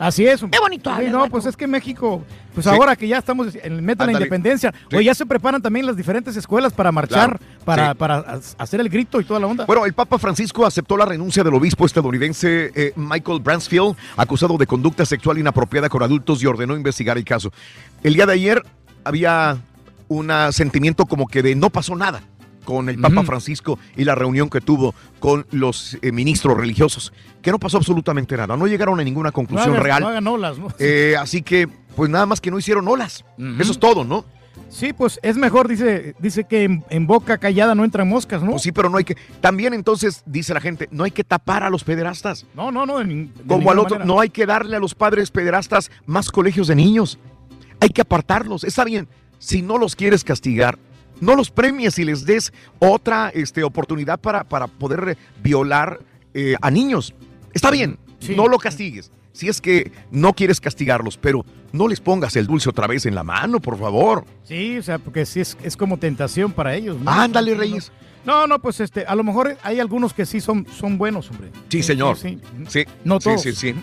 Así 0.00 0.26
es. 0.26 0.40
Qué 0.50 0.58
bonito 0.58 0.90
Sí, 0.98 1.06
no, 1.10 1.28
pues 1.28 1.44
es 1.44 1.54
que 1.56 1.66
México, 1.66 2.24
pues 2.54 2.64
Sí. 2.64 2.70
ahora 2.72 2.96
que 2.96 3.06
ya 3.06 3.18
estamos 3.18 3.54
en 3.54 3.74
el 3.74 3.82
meta 3.82 4.06
de 4.06 4.12
la 4.14 4.18
independencia, 4.18 4.72
Sí. 4.88 4.96
oye, 4.96 5.04
ya 5.04 5.14
se 5.14 5.26
preparan 5.26 5.60
también 5.60 5.84
las 5.84 5.94
diferentes 5.94 6.34
escuelas 6.38 6.72
para 6.72 6.90
marchar, 6.90 7.38
Claro, 7.38 7.64
para, 7.66 7.92
sí. 7.92 7.98
para 7.98 8.16
ha- 8.20 8.40
hacer 8.62 8.80
el 8.80 8.88
grito 8.88 9.20
y 9.20 9.24
toda 9.24 9.38
la 9.38 9.46
onda. 9.46 9.66
Bueno, 9.66 9.84
el 9.84 9.92
Papa 9.92 10.18
Francisco 10.18 10.64
aceptó 10.64 10.96
la 10.96 11.04
renuncia 11.04 11.44
del 11.44 11.52
obispo 11.52 11.84
estadounidense 11.84 12.72
eh, 12.74 12.92
Michael 12.96 13.40
Bransfield, 13.40 13.94
acusado 14.16 14.56
de 14.56 14.66
conducta 14.66 15.04
sexual 15.04 15.36
inapropiada 15.36 15.90
con 15.90 16.02
adultos 16.02 16.42
y 16.42 16.46
ordenó 16.46 16.74
investigar 16.74 17.18
el 17.18 17.24
caso. 17.24 17.52
El 18.02 18.14
día 18.14 18.24
de 18.24 18.32
ayer 18.32 18.62
había 19.04 19.58
un 20.08 20.32
sentimiento 20.52 21.04
como 21.04 21.26
que 21.28 21.42
de 21.42 21.54
no 21.54 21.68
pasó 21.68 21.94
nada 21.94 22.22
con 22.64 22.88
el 22.88 22.98
Papa. 22.98 23.22
Francisco 23.24 23.78
y 23.96 24.04
la 24.04 24.14
reunión 24.14 24.48
que 24.50 24.60
tuvo 24.60 24.94
con 25.18 25.46
los 25.50 25.96
eh, 26.02 26.12
ministros 26.12 26.56
religiosos, 26.56 27.12
que 27.42 27.50
no 27.50 27.58
pasó 27.58 27.78
absolutamente 27.78 28.36
nada, 28.36 28.56
no 28.56 28.66
llegaron 28.66 29.00
a 29.00 29.04
ninguna 29.04 29.28
no 29.30 29.32
conclusión 29.32 29.70
hagan, 29.70 29.82
real. 29.84 30.00
no 30.02 30.08
hagan 30.08 30.26
olas, 30.26 30.58
¿no? 30.58 30.68
Eh, 30.78 31.16
así 31.18 31.42
que, 31.42 31.68
pues 31.96 32.10
nada 32.10 32.26
más 32.26 32.40
que 32.40 32.50
no 32.50 32.58
hicieron 32.58 32.86
olas. 32.88 33.24
Eso 33.58 33.72
es 33.72 33.78
todo, 33.78 34.04
¿no? 34.04 34.24
Sí, 34.68 34.92
pues 34.92 35.18
es 35.24 35.36
mejor, 35.36 35.66
dice, 35.66 36.14
dice 36.20 36.44
que 36.44 36.62
en, 36.62 36.84
en 36.90 37.06
boca 37.08 37.38
callada 37.38 37.74
no 37.74 37.82
entran 37.84 38.08
moscas, 38.08 38.40
¿no? 38.42 38.52
Pues 38.52 38.62
sí, 38.62 38.70
pero 38.70 38.88
no 38.88 38.98
hay 38.98 39.04
que. 39.04 39.16
También 39.40 39.74
entonces, 39.74 40.22
dice 40.26 40.54
la 40.54 40.60
gente, 40.60 40.88
no 40.92 41.02
hay 41.02 41.10
que 41.10 41.24
tapar 41.24 41.64
a 41.64 41.70
los 41.70 41.82
pederastas. 41.82 42.46
No, 42.54 42.70
no, 42.70 42.86
no. 42.86 42.98
de 43.00 43.04
nin- 43.06 43.32
de 43.32 43.44
Como 43.48 43.68
al 43.72 43.78
otro, 43.80 43.96
manera. 43.96 44.04
no 44.04 44.20
hay 44.20 44.30
que 44.30 44.46
darle 44.46 44.76
a 44.76 44.78
los 44.78 44.94
padres 44.94 45.32
pederastas 45.32 45.90
más 46.06 46.30
colegios 46.30 46.68
de 46.68 46.76
niños. 46.76 47.18
Hay 47.80 47.88
que 47.88 48.02
apartarlos. 48.02 48.62
Está 48.62 48.84
bien, 48.84 49.08
si 49.40 49.60
no 49.62 49.76
los 49.76 49.96
quieres 49.96 50.22
castigar, 50.22 50.78
no 51.20 51.36
los 51.36 51.50
premies 51.50 51.98
y 51.98 52.04
les 52.04 52.24
des 52.24 52.52
otra 52.78 53.30
este, 53.34 53.62
oportunidad 53.62 54.18
para, 54.20 54.44
para 54.44 54.66
poder 54.66 55.16
violar 55.42 56.00
eh, 56.34 56.54
a 56.60 56.70
niños. 56.70 57.14
Está 57.52 57.70
bien, 57.70 57.98
no 58.36 58.48
lo 58.48 58.58
castigues. 58.58 59.10
Si 59.32 59.48
es 59.48 59.60
que 59.60 59.92
no 60.10 60.32
quieres 60.34 60.60
castigarlos, 60.60 61.16
pero 61.16 61.44
no 61.72 61.86
les 61.88 62.00
pongas 62.00 62.34
el 62.36 62.46
dulce 62.46 62.68
otra 62.68 62.86
vez 62.86 63.06
en 63.06 63.14
la 63.14 63.22
mano, 63.22 63.60
por 63.60 63.78
favor. 63.78 64.24
Sí, 64.42 64.76
o 64.78 64.82
sea, 64.82 64.98
porque 64.98 65.24
sí 65.24 65.40
es, 65.40 65.56
es 65.62 65.76
como 65.76 65.98
tentación 65.98 66.52
para 66.52 66.74
ellos. 66.74 66.98
¿no? 67.00 67.10
Ándale, 67.10 67.54
Reyes. 67.54 67.92
No, 68.24 68.46
no, 68.46 68.60
pues 68.60 68.80
este, 68.80 69.06
a 69.06 69.14
lo 69.14 69.24
mejor 69.24 69.56
hay 69.62 69.80
algunos 69.80 70.12
que 70.12 70.26
sí 70.26 70.40
son, 70.40 70.66
son 70.78 70.98
buenos, 70.98 71.30
hombre. 71.30 71.50
Sí, 71.68 71.82
señor. 71.82 72.18
Sí, 72.18 72.38
Sí, 72.68 72.84
No 73.04 73.18
sí, 73.20 73.24
todos. 73.30 73.42
sí, 73.42 73.52
sí. 73.52 73.74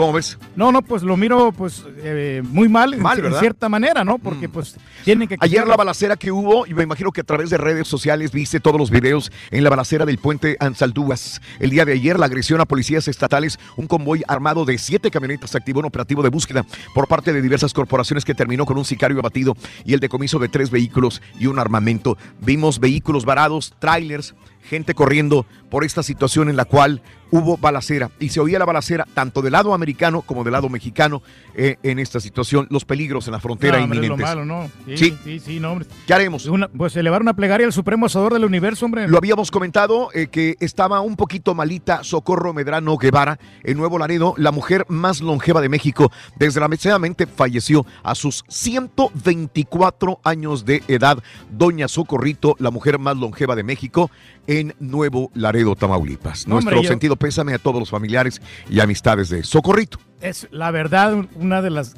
¿Cómo 0.00 0.14
ves? 0.14 0.38
No, 0.56 0.72
no, 0.72 0.80
pues 0.80 1.02
lo 1.02 1.14
miro 1.18 1.52
pues 1.52 1.84
eh, 1.98 2.40
muy 2.42 2.70
mal, 2.70 2.94
en- 2.94 3.02
Mal, 3.02 3.18
en. 3.18 3.32
Mm. 3.32 3.38
cierta 3.38 3.68
manera, 3.68 4.02
¿no? 4.02 4.16
Porque 4.16 4.48
pues 4.48 4.76
tienen 5.04 5.28
que... 5.28 5.36
Ayer 5.40 5.66
la 5.68 5.76
balacera 5.76 6.16
que 6.16 6.32
hubo, 6.32 6.66
y 6.66 6.72
me 6.72 6.84
imagino 6.84 7.12
que 7.12 7.20
a 7.20 7.24
través 7.24 7.50
de 7.50 7.58
redes 7.58 7.86
sociales 7.86 8.32
viste 8.32 8.60
todos 8.60 8.78
los 8.80 8.90
videos 8.90 9.30
en 9.50 9.62
la 9.62 9.68
balacera 9.68 10.06
del 10.06 10.16
puente 10.16 10.56
Ansaldúas. 10.58 11.42
El 11.58 11.68
día 11.68 11.84
de 11.84 11.92
ayer, 11.92 12.18
la 12.18 12.24
agresión 12.24 12.62
a 12.62 12.64
policías 12.64 13.08
estatales, 13.08 13.58
un 13.76 13.86
convoy 13.88 14.22
armado 14.26 14.64
de 14.64 14.78
siete 14.78 15.10
camionetas 15.10 15.54
activó 15.54 15.80
un 15.80 15.86
operativo 15.86 16.22
de 16.22 16.30
búsqueda 16.30 16.64
por 16.94 17.06
parte 17.06 17.34
de 17.34 17.42
diversas 17.42 17.74
corporaciones 17.74 18.24
que 18.24 18.34
terminó 18.34 18.64
con 18.64 18.78
un 18.78 18.86
sicario 18.86 19.18
abatido 19.18 19.54
y 19.84 19.92
el 19.92 20.00
decomiso 20.00 20.38
de 20.38 20.48
tres 20.48 20.70
vehículos 20.70 21.20
y 21.38 21.44
un 21.46 21.58
armamento. 21.58 22.16
Vimos 22.40 22.80
vehículos 22.80 23.26
varados, 23.26 23.74
trailers, 23.78 24.34
gente 24.62 24.94
corriendo 24.94 25.44
por 25.70 25.84
esta 25.84 26.02
situación 26.02 26.48
en 26.48 26.56
la 26.56 26.64
cual 26.64 27.02
hubo 27.30 27.56
balacera 27.56 28.10
y 28.18 28.28
se 28.30 28.40
oía 28.40 28.58
la 28.58 28.64
balacera 28.64 29.06
tanto 29.14 29.42
del 29.42 29.52
lado 29.52 29.72
americano 29.74 30.22
como 30.22 30.42
del 30.44 30.52
lado 30.52 30.68
mexicano 30.68 31.22
eh, 31.54 31.76
en 31.82 31.98
esta 31.98 32.20
situación, 32.20 32.66
los 32.70 32.84
peligros 32.84 33.26
en 33.26 33.32
la 33.32 33.40
frontera 33.40 33.78
No, 33.78 33.84
hombre, 33.84 33.98
es 34.00 34.08
lo 34.08 34.14
inminentes. 34.14 34.36
malo, 34.36 34.44
¿no? 34.46 34.70
Sí, 34.86 34.96
Sí. 34.96 35.16
sí, 35.24 35.38
sí, 35.40 35.60
no, 35.60 35.72
hombre. 35.72 35.86
¿Qué 36.06 36.14
haremos? 36.14 36.46
Una- 36.46 36.68
pues 36.68 36.96
elevar 36.96 37.20
una 37.22 37.34
plegaria 37.34 37.66
al 37.66 37.72
Supremo 37.72 38.06
Asador 38.06 38.32
del 38.34 38.44
Universo, 38.44 38.86
hombre. 38.86 39.06
Lo 39.08 39.18
habíamos 39.18 39.50
comentado 39.50 40.08
eh, 40.14 40.28
que 40.28 40.56
estaba 40.60 41.00
un 41.00 41.16
poquito 41.16 41.54
malita 41.54 42.02
Socorro 42.04 42.52
Medrano 42.52 42.96
Guevara 42.96 43.38
en 43.64 43.76
Nuevo 43.76 43.98
Laredo, 43.98 44.34
la 44.36 44.52
mujer 44.52 44.84
más 44.88 45.20
longeva 45.20 45.60
de 45.60 45.68
México. 45.68 46.10
Desgraciadamente 46.38 47.26
falleció 47.26 47.86
a 48.02 48.14
sus 48.14 48.44
124 48.48 50.20
años 50.24 50.64
de 50.64 50.82
edad. 50.88 51.22
Doña 51.50 51.88
Socorrito, 51.88 52.56
la 52.58 52.70
mujer 52.70 52.98
más 52.98 53.16
longeva 53.16 53.56
de 53.56 53.62
México 53.62 54.10
en 54.46 54.74
Nuevo 54.80 55.30
Laredo, 55.34 55.76
Tamaulipas. 55.76 56.44
Hombre, 56.44 56.54
Nuestro 56.64 56.82
yo- 56.82 56.88
sentido 56.88 57.16
pésame 57.20 57.52
a 57.54 57.58
todos 57.58 57.78
los 57.78 57.90
familiares 57.90 58.40
y 58.70 58.80
amistades 58.80 59.28
de 59.28 59.42
Socorrito. 59.44 59.98
Es 60.22 60.48
la 60.50 60.70
verdad 60.70 61.14
una 61.36 61.60
de 61.60 61.68
las 61.70 61.94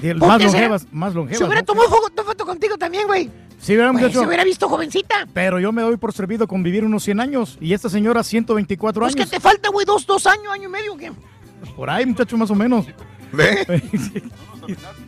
de 0.00 0.14
¿Por 0.14 0.28
más 0.28 0.42
longevas, 0.42 0.86
más 0.92 1.12
longevas. 1.14 1.38
Se 1.38 1.44
hubiera 1.44 1.60
¿no? 1.62 1.66
tomado 1.66 1.88
foto, 1.88 2.24
foto 2.24 2.46
contigo 2.46 2.78
también, 2.78 3.06
güey. 3.06 3.30
Sí, 3.60 3.74
¿verdad, 3.76 3.92
Güey, 3.92 4.04
muchacho? 4.04 4.20
se 4.20 4.26
hubiera 4.26 4.44
visto 4.44 4.68
jovencita. 4.68 5.26
Pero 5.32 5.58
yo 5.58 5.72
me 5.72 5.82
doy 5.82 5.96
por 5.96 6.12
servido 6.12 6.46
con 6.46 6.62
vivir 6.62 6.84
unos 6.84 7.02
100 7.02 7.20
años 7.20 7.58
y 7.60 7.72
esta 7.72 7.88
señora 7.88 8.22
124 8.22 9.00
Pues 9.00 9.14
que 9.16 9.22
años. 9.22 9.30
te 9.30 9.40
falta, 9.40 9.70
güey, 9.70 9.84
dos, 9.86 10.06
dos 10.06 10.26
años, 10.26 10.52
año 10.52 10.68
y 10.68 10.72
medio, 10.72 10.96
¿qué? 10.96 11.10
Por 11.74 11.90
ahí, 11.90 12.06
muchacho, 12.06 12.36
más 12.36 12.50
o 12.50 12.54
menos. 12.54 12.86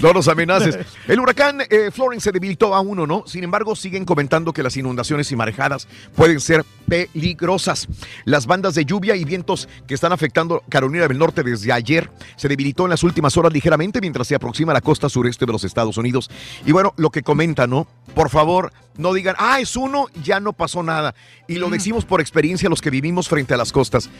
No 0.00 0.12
nos 0.12 0.28
amenaces. 0.28 0.78
El 1.06 1.20
huracán 1.20 1.62
eh, 1.68 1.90
Florence 1.92 2.24
se 2.24 2.32
debilitó 2.32 2.74
a 2.74 2.80
uno, 2.80 3.06
¿no? 3.06 3.24
Sin 3.26 3.44
embargo, 3.44 3.76
siguen 3.76 4.04
comentando 4.04 4.52
que 4.52 4.62
las 4.62 4.76
inundaciones 4.76 5.30
y 5.32 5.36
marejadas 5.36 5.88
pueden 6.14 6.40
ser 6.40 6.64
peligrosas. 6.88 7.88
Las 8.24 8.46
bandas 8.46 8.74
de 8.74 8.84
lluvia 8.84 9.16
y 9.16 9.24
vientos 9.24 9.68
que 9.86 9.94
están 9.94 10.12
afectando 10.12 10.62
Carolina 10.68 11.06
del 11.06 11.18
Norte 11.18 11.42
desde 11.42 11.72
ayer 11.72 12.10
se 12.36 12.48
debilitó 12.48 12.84
en 12.84 12.90
las 12.90 13.02
últimas 13.02 13.36
horas 13.36 13.52
ligeramente 13.52 14.00
mientras 14.00 14.26
se 14.26 14.34
aproxima 14.34 14.72
a 14.72 14.74
la 14.74 14.80
costa 14.80 15.08
sureste 15.08 15.46
de 15.46 15.52
los 15.52 15.64
Estados 15.64 15.96
Unidos. 15.96 16.30
Y 16.64 16.72
bueno, 16.72 16.94
lo 16.96 17.10
que 17.10 17.22
comentan, 17.22 17.70
¿no? 17.70 17.86
Por 18.14 18.30
favor, 18.30 18.72
no 18.96 19.12
digan, 19.12 19.36
ah, 19.38 19.60
es 19.60 19.76
uno, 19.76 20.06
ya 20.22 20.40
no 20.40 20.52
pasó 20.52 20.82
nada. 20.82 21.14
Y 21.48 21.56
lo 21.56 21.68
decimos 21.70 22.04
por 22.04 22.20
experiencia 22.20 22.68
los 22.68 22.80
que 22.80 22.90
vivimos 22.90 23.28
frente 23.28 23.54
a 23.54 23.56
las 23.56 23.72
costas. 23.72 24.10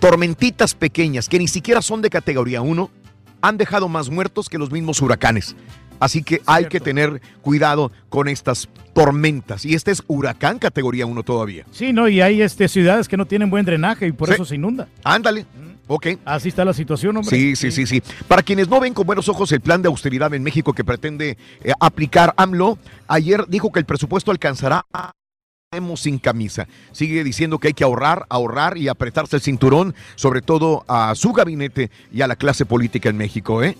Tormentitas 0.00 0.74
pequeñas 0.74 1.28
que 1.28 1.38
ni 1.38 1.48
siquiera 1.48 1.80
son 1.82 2.02
de 2.02 2.10
categoría 2.10 2.60
1 2.60 3.01
han 3.42 3.58
dejado 3.58 3.88
más 3.88 4.08
muertos 4.08 4.48
que 4.48 4.58
los 4.58 4.70
mismos 4.70 5.02
huracanes. 5.02 5.54
Así 6.00 6.22
que 6.24 6.40
hay 6.46 6.66
que 6.66 6.80
tener 6.80 7.20
cuidado 7.42 7.92
con 8.08 8.26
estas 8.26 8.68
tormentas. 8.92 9.64
Y 9.64 9.74
este 9.74 9.92
es 9.92 10.02
huracán 10.08 10.58
categoría 10.58 11.06
1 11.06 11.22
todavía. 11.22 11.64
Sí, 11.70 11.92
no, 11.92 12.08
y 12.08 12.20
hay 12.20 12.42
este, 12.42 12.66
ciudades 12.68 13.06
que 13.06 13.16
no 13.16 13.26
tienen 13.26 13.50
buen 13.50 13.64
drenaje 13.64 14.08
y 14.08 14.12
por 14.12 14.28
Sí. 14.28 14.34
eso 14.34 14.44
se 14.44 14.56
inunda. 14.56 14.88
Ándale. 15.04 15.46
Ok. 15.86 16.06
Así 16.24 16.48
está 16.48 16.64
la 16.64 16.72
situación, 16.72 17.16
hombre. 17.16 17.36
Sí, 17.36 17.54
sí, 17.54 17.70
sí, 17.70 17.86
sí. 17.86 18.02
Para 18.26 18.42
quienes 18.42 18.68
no 18.68 18.80
ven 18.80 18.94
con 18.94 19.06
buenos 19.06 19.28
ojos 19.28 19.52
el 19.52 19.60
plan 19.60 19.82
de 19.82 19.88
austeridad 19.88 20.32
en 20.34 20.42
México 20.42 20.72
que 20.72 20.84
pretende 20.84 21.36
eh, 21.62 21.72
aplicar 21.80 22.34
AMLO, 22.36 22.78
ayer 23.08 23.44
dijo 23.48 23.70
que 23.70 23.78
el 23.80 23.84
presupuesto 23.84 24.30
alcanzará 24.30 24.84
a 24.92 25.12
sin 25.96 26.18
camisa. 26.18 26.68
Sigue 26.92 27.24
diciendo 27.24 27.58
que 27.58 27.68
hay 27.68 27.72
que 27.72 27.84
ahorrar, 27.84 28.26
ahorrar 28.28 28.76
y 28.76 28.88
apretarse 28.88 29.36
el 29.36 29.42
cinturón, 29.42 29.94
sobre 30.16 30.42
todo 30.42 30.84
a 30.86 31.14
su 31.14 31.32
gabinete 31.32 31.90
y 32.12 32.20
a 32.20 32.26
la 32.26 32.36
clase 32.36 32.66
política 32.66 33.08
en 33.08 33.16
México, 33.16 33.62
¿eh? 33.62 33.78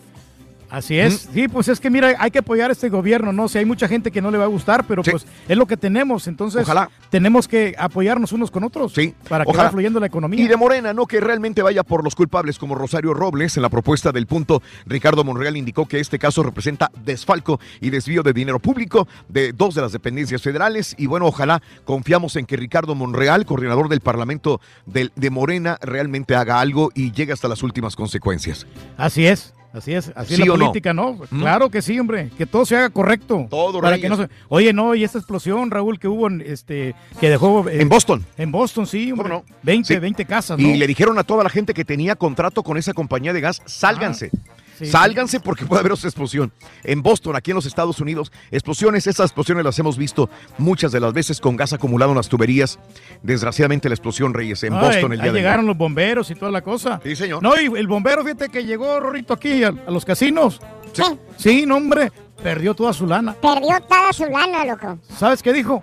Así 0.72 0.98
es. 0.98 1.28
Sí, 1.34 1.48
pues 1.48 1.68
es 1.68 1.80
que 1.80 1.90
mira, 1.90 2.14
hay 2.18 2.30
que 2.30 2.38
apoyar 2.38 2.70
a 2.70 2.72
este 2.72 2.88
gobierno, 2.88 3.30
¿no? 3.30 3.46
Si 3.46 3.58
hay 3.58 3.66
mucha 3.66 3.88
gente 3.88 4.10
que 4.10 4.22
no 4.22 4.30
le 4.30 4.38
va 4.38 4.44
a 4.44 4.46
gustar, 4.46 4.86
pero 4.86 5.02
pues 5.02 5.26
es 5.46 5.56
lo 5.58 5.66
que 5.66 5.76
tenemos. 5.76 6.26
Entonces, 6.28 6.62
Ojalá. 6.62 6.88
tenemos 7.10 7.46
que 7.46 7.74
apoyarnos 7.78 8.32
unos 8.32 8.50
con 8.50 8.64
otros. 8.64 8.94
Sí. 8.94 9.14
Para 9.28 9.44
que 9.44 9.52
vaya 9.52 9.68
fluyendo 9.68 10.00
la 10.00 10.06
economía. 10.06 10.42
Y 10.42 10.48
de 10.48 10.56
Morena, 10.56 10.94
¿no? 10.94 11.06
Que 11.06 11.20
realmente 11.20 11.60
vaya 11.60 11.82
por 11.82 12.02
los 12.02 12.14
culpables 12.14 12.58
como 12.58 12.74
Rosario 12.74 13.12
Robles. 13.12 13.58
En 13.58 13.62
la 13.62 13.68
propuesta 13.68 14.12
del 14.12 14.26
punto, 14.26 14.62
Ricardo 14.86 15.24
Monreal 15.24 15.58
indicó 15.58 15.84
que 15.84 16.00
este 16.00 16.18
caso 16.18 16.42
representa 16.42 16.90
desfalco 17.04 17.60
y 17.82 17.90
desvío 17.90 18.22
de 18.22 18.32
dinero 18.32 18.58
público 18.58 19.06
de 19.28 19.52
dos 19.52 19.74
de 19.74 19.82
las 19.82 19.92
dependencias 19.92 20.40
federales. 20.40 20.94
Y 20.96 21.06
bueno, 21.06 21.26
ojalá 21.26 21.60
confiamos 21.84 22.36
en 22.36 22.46
que 22.46 22.56
Ricardo 22.56 22.94
Monreal, 22.94 23.44
coordinador 23.44 23.90
del 23.90 24.00
Parlamento 24.00 24.58
de 24.86 25.30
Morena, 25.30 25.76
realmente 25.82 26.34
haga 26.34 26.60
algo 26.60 26.90
y 26.94 27.12
llegue 27.12 27.34
hasta 27.34 27.46
las 27.46 27.62
últimas 27.62 27.94
consecuencias. 27.94 28.66
Así 28.96 29.26
es. 29.26 29.52
Así 29.72 29.94
es, 29.94 30.12
así 30.14 30.28
¿Sí 30.28 30.34
es 30.34 30.38
la 30.40 30.54
no? 30.54 30.58
política, 30.58 30.92
¿no? 30.92 31.16
Claro 31.30 31.70
que 31.70 31.80
sí, 31.80 31.98
hombre, 31.98 32.30
que 32.36 32.44
todo 32.46 32.66
se 32.66 32.76
haga 32.76 32.90
correcto. 32.90 33.46
Todo, 33.48 33.80
para 33.80 33.96
Reyes. 33.96 34.02
que 34.02 34.08
no 34.10 34.16
se... 34.16 34.28
Oye, 34.48 34.72
no, 34.72 34.94
y 34.94 35.02
esta 35.04 35.18
explosión, 35.18 35.70
Raúl, 35.70 35.98
que 35.98 36.08
hubo 36.08 36.26
en 36.28 36.42
este 36.46 36.94
que 37.20 37.30
dejó 37.30 37.68
eh, 37.68 37.80
En 37.80 37.88
Boston. 37.88 38.24
En 38.36 38.52
Boston, 38.52 38.86
sí, 38.86 39.12
hombre. 39.12 39.42
20, 39.62 39.94
Sí. 39.94 39.98
20 40.00 40.24
casas, 40.26 40.58
¿no? 40.58 40.68
Y 40.68 40.76
le 40.76 40.86
dijeron 40.86 41.18
a 41.18 41.24
toda 41.24 41.42
la 41.42 41.50
gente 41.50 41.72
que 41.74 41.84
tenía 41.84 42.16
contrato 42.16 42.62
con 42.62 42.76
esa 42.76 42.92
compañía 42.92 43.32
de 43.32 43.40
gas, 43.40 43.62
sálganse. 43.64 44.30
sí. 44.78 44.86
Sálganse 44.86 45.38
porque 45.38 45.64
puede 45.64 45.80
haber 45.80 45.92
otra 45.92 46.08
explosión. 46.08 46.52
En 46.82 47.02
Boston, 47.02 47.36
aquí 47.36 47.52
en 47.52 47.54
los 47.54 47.66
Estados 47.66 48.00
Unidos, 48.00 48.32
explosiones, 48.50 49.06
esas 49.06 49.26
explosiones 49.26 49.64
las 49.64 49.78
hemos 49.78 49.96
visto 49.96 50.28
muchas 50.58 50.90
de 50.92 50.98
las 51.00 51.12
veces 51.12 51.40
con 51.40 51.56
gas 51.56 51.72
acumulado 51.72 52.10
en 52.12 52.16
las 52.16 52.28
tuberías. 52.28 52.78
Desgraciadamente 53.22 53.88
la 53.88 53.94
explosión, 53.94 54.34
Reyes, 54.34 54.62
en 54.64 54.72
Ay, 54.74 54.80
Boston 54.80 55.12
el 55.12 55.18
día 55.18 55.24
de 55.24 55.30
ayer. 55.30 55.34
llegaron 55.42 55.66
los 55.66 55.76
bomberos 55.76 56.30
y 56.30 56.34
toda 56.34 56.50
la 56.50 56.62
cosa. 56.62 57.00
Sí, 57.04 57.14
señor. 57.14 57.42
No, 57.42 57.52
y 57.60 57.66
el 57.78 57.86
bombero, 57.86 58.24
fíjate 58.24 58.48
que 58.48 58.64
llegó, 58.64 58.98
Rorrito, 58.98 59.34
aquí 59.34 59.61
a, 59.64 59.68
a 59.86 59.90
los 59.90 60.04
casinos. 60.04 60.60
Sí. 60.92 61.02
Sí, 61.36 61.66
no, 61.66 61.76
hombre, 61.76 62.12
perdió 62.42 62.74
toda 62.74 62.92
su 62.92 63.06
lana. 63.06 63.34
Perdió 63.40 63.80
toda 63.88 64.12
su 64.12 64.26
lana, 64.26 64.64
loco. 64.64 64.98
¿Sabes 65.16 65.42
qué 65.42 65.52
dijo? 65.52 65.82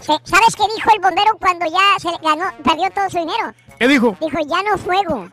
¿Sabes 0.00 0.56
qué 0.56 0.64
dijo 0.74 0.90
el 0.94 1.00
bombero 1.00 1.36
cuando 1.38 1.66
ya 1.66 1.98
se 1.98 2.08
ganó, 2.22 2.50
perdió 2.62 2.90
todo 2.90 3.10
su 3.10 3.18
dinero? 3.18 3.54
¿Qué 3.78 3.88
dijo? 3.88 4.16
Dijo, 4.20 4.38
ya 4.46 4.62
no 4.62 4.76
fuego. 4.78 5.28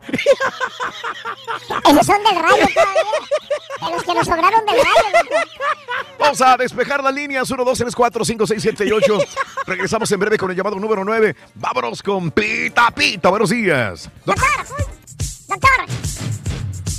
Esos 1.84 2.06
son 2.06 2.22
del 2.24 2.42
rayo 2.42 2.66
todavía. 2.72 3.02
De 3.80 3.90
los 3.92 4.02
que 4.02 4.14
nos 4.14 4.26
sobraron 4.26 4.64
del 4.64 4.76
rayo. 4.76 5.46
Vamos 6.18 6.40
a 6.40 6.56
despejar 6.56 7.02
las 7.02 7.14
líneas 7.14 7.50
1, 7.50 7.64
2, 7.64 7.78
3, 7.78 7.94
4, 7.94 8.24
5, 8.24 8.46
6, 8.46 8.62
7 8.62 8.86
y 8.86 8.92
8. 8.92 9.18
Regresamos 9.66 10.10
en 10.12 10.20
breve 10.20 10.38
con 10.38 10.50
el 10.50 10.56
llamado 10.56 10.76
número 10.76 11.04
9. 11.04 11.36
Vámonos 11.54 12.02
con 12.02 12.30
Pita 12.30 12.90
Pita. 12.90 13.28
Buenos 13.28 13.50
días. 13.50 14.10
Doctor. 14.24 14.48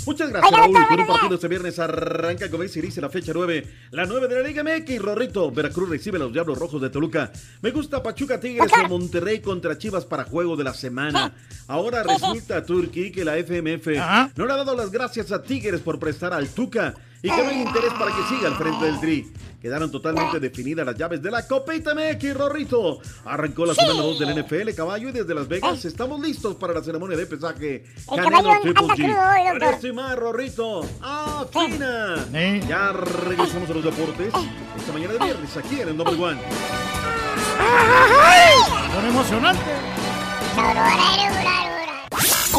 Muchas 0.09 0.31
gracias, 0.31 0.51
Raúl. 0.51 0.87
Con 0.87 0.99
un 1.01 1.05
partido 1.05 1.35
este 1.35 1.47
viernes 1.47 1.77
arranca, 1.77 2.49
como 2.49 2.63
dice, 2.63 2.81
dice 2.81 2.99
la 2.99 3.11
fecha 3.11 3.31
9. 3.31 3.63
La 3.91 4.07
9 4.07 4.27
de 4.27 4.41
la 4.41 4.47
Liga 4.47 4.63
MX, 4.63 4.99
Rorrito. 4.99 5.51
Veracruz 5.51 5.87
recibe 5.87 6.17
a 6.17 6.21
los 6.21 6.33
Diablos 6.33 6.57
Rojos 6.57 6.81
de 6.81 6.89
Toluca. 6.89 7.31
Me 7.61 7.69
gusta 7.69 8.01
Pachuca 8.01 8.39
Tigres 8.39 8.71
o 8.73 8.87
Monterrey 8.87 9.39
contra 9.39 9.77
Chivas 9.77 10.05
para 10.05 10.23
juego 10.23 10.57
de 10.57 10.63
la 10.63 10.73
semana. 10.73 11.35
Ahora 11.67 12.01
resulta, 12.01 12.65
Turquí, 12.65 13.11
que 13.11 13.23
la 13.23 13.37
FMF 13.37 13.87
no 14.35 14.47
le 14.47 14.51
ha 14.51 14.57
dado 14.57 14.75
las 14.75 14.89
gracias 14.89 15.31
a 15.31 15.43
Tigres 15.43 15.81
por 15.81 15.99
prestar 15.99 16.33
al 16.33 16.49
Tuca 16.49 16.95
y 17.21 17.29
que 17.29 17.43
no 17.43 17.49
hay 17.49 17.61
interés 17.61 17.93
para 17.93 18.15
que 18.15 18.23
siga 18.29 18.47
al 18.47 18.55
frente 18.55 18.85
del 18.85 18.99
Tri. 18.99 19.33
Quedaron 19.61 19.91
totalmente 19.91 20.39
definidas 20.39 20.85
las 20.85 20.95
llaves 20.95 21.21
de 21.21 21.29
la 21.29 21.45
Copita 21.45 21.93
MX, 21.93 22.33
Rorrito. 22.33 22.99
Arrancó 23.25 23.65
la 23.65 23.73
semana 23.73 24.01
2 24.01 24.19
del 24.19 24.41
NFL, 24.41 24.73
caballo, 24.73 25.09
y 25.09 25.11
desde 25.11 25.35
Las 25.35 25.49
Vegas 25.49 25.83
estamos 25.83 26.21
listos 26.21 26.55
para 26.55 26.73
la 26.73 26.81
ceremonia 26.81 27.17
de 27.17 27.25
pesaje. 27.25 27.83
El 28.09 28.23
caballo 28.23 28.51
anda 28.51 29.79
crudo 29.79 29.93
más, 29.93 30.17
Rorrito. 30.17 30.81
¡Ah, 31.01 31.45
fina! 31.51 32.25
Ya 32.67 32.93
regresamos 32.93 33.69
a 33.69 33.73
los 33.73 33.83
deportes. 33.83 34.33
Esta 34.77 34.93
mañana 34.93 35.13
de 35.13 35.19
viernes, 35.19 35.57
aquí 35.57 35.81
en 35.81 35.89
el 35.89 35.97
Number 35.97 36.13
One. 36.13 36.39
Son 38.93 39.05
emocionante. 39.05 39.71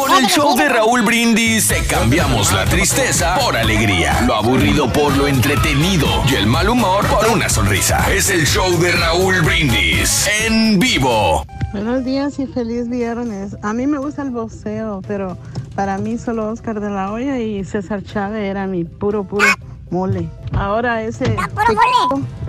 Con 0.01 0.11
el 0.17 0.25
show 0.27 0.55
de 0.57 0.67
Raúl 0.67 1.03
Brindis 1.03 1.67
te 1.67 1.85
cambiamos 1.85 2.51
la 2.53 2.65
tristeza 2.65 3.35
por 3.39 3.55
alegría, 3.55 4.21
lo 4.25 4.33
aburrido 4.35 4.91
por 4.91 5.15
lo 5.15 5.27
entretenido 5.27 6.07
y 6.27 6.35
el 6.35 6.47
mal 6.47 6.69
humor 6.69 7.05
por 7.05 7.27
una 7.27 7.47
sonrisa. 7.47 8.03
Es 8.11 8.31
el 8.31 8.45
show 8.47 8.79
de 8.79 8.91
Raúl 8.93 9.41
Brindis 9.41 10.27
en 10.47 10.79
vivo. 10.79 11.45
Buenos 11.71 12.03
días 12.03 12.39
y 12.39 12.47
feliz 12.47 12.89
viernes. 12.89 13.55
A 13.61 13.73
mí 13.73 13.85
me 13.85 13.99
gusta 13.99 14.23
el 14.23 14.31
boxeo, 14.31 15.01
pero 15.07 15.37
para 15.75 15.99
mí 15.99 16.17
solo 16.17 16.49
Oscar 16.49 16.79
de 16.79 16.89
la 16.89 17.11
Hoya 17.11 17.37
y 17.37 17.63
César 17.63 18.01
Chávez 18.03 18.41
era 18.49 18.65
mi 18.65 18.83
puro, 18.83 19.23
puro 19.23 19.45
mole. 19.91 20.27
Ahora 20.53 21.03
ese 21.03 21.35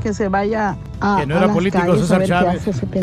que 0.03 0.15
se 0.15 0.29
vaya 0.29 0.77
a, 1.03 1.19
Que 1.21 1.27
no 1.27 1.35
a 1.35 1.39
era 1.39 1.47
las 1.49 1.55
político, 1.55 1.85
calles 1.85 2.01
César 2.01 2.17
a 2.17 2.19
ver 2.19 2.29
qué 2.29 2.33
Chávez. 2.35 2.61
hace 2.63 2.71
ese 2.71 2.87
p- 2.87 3.01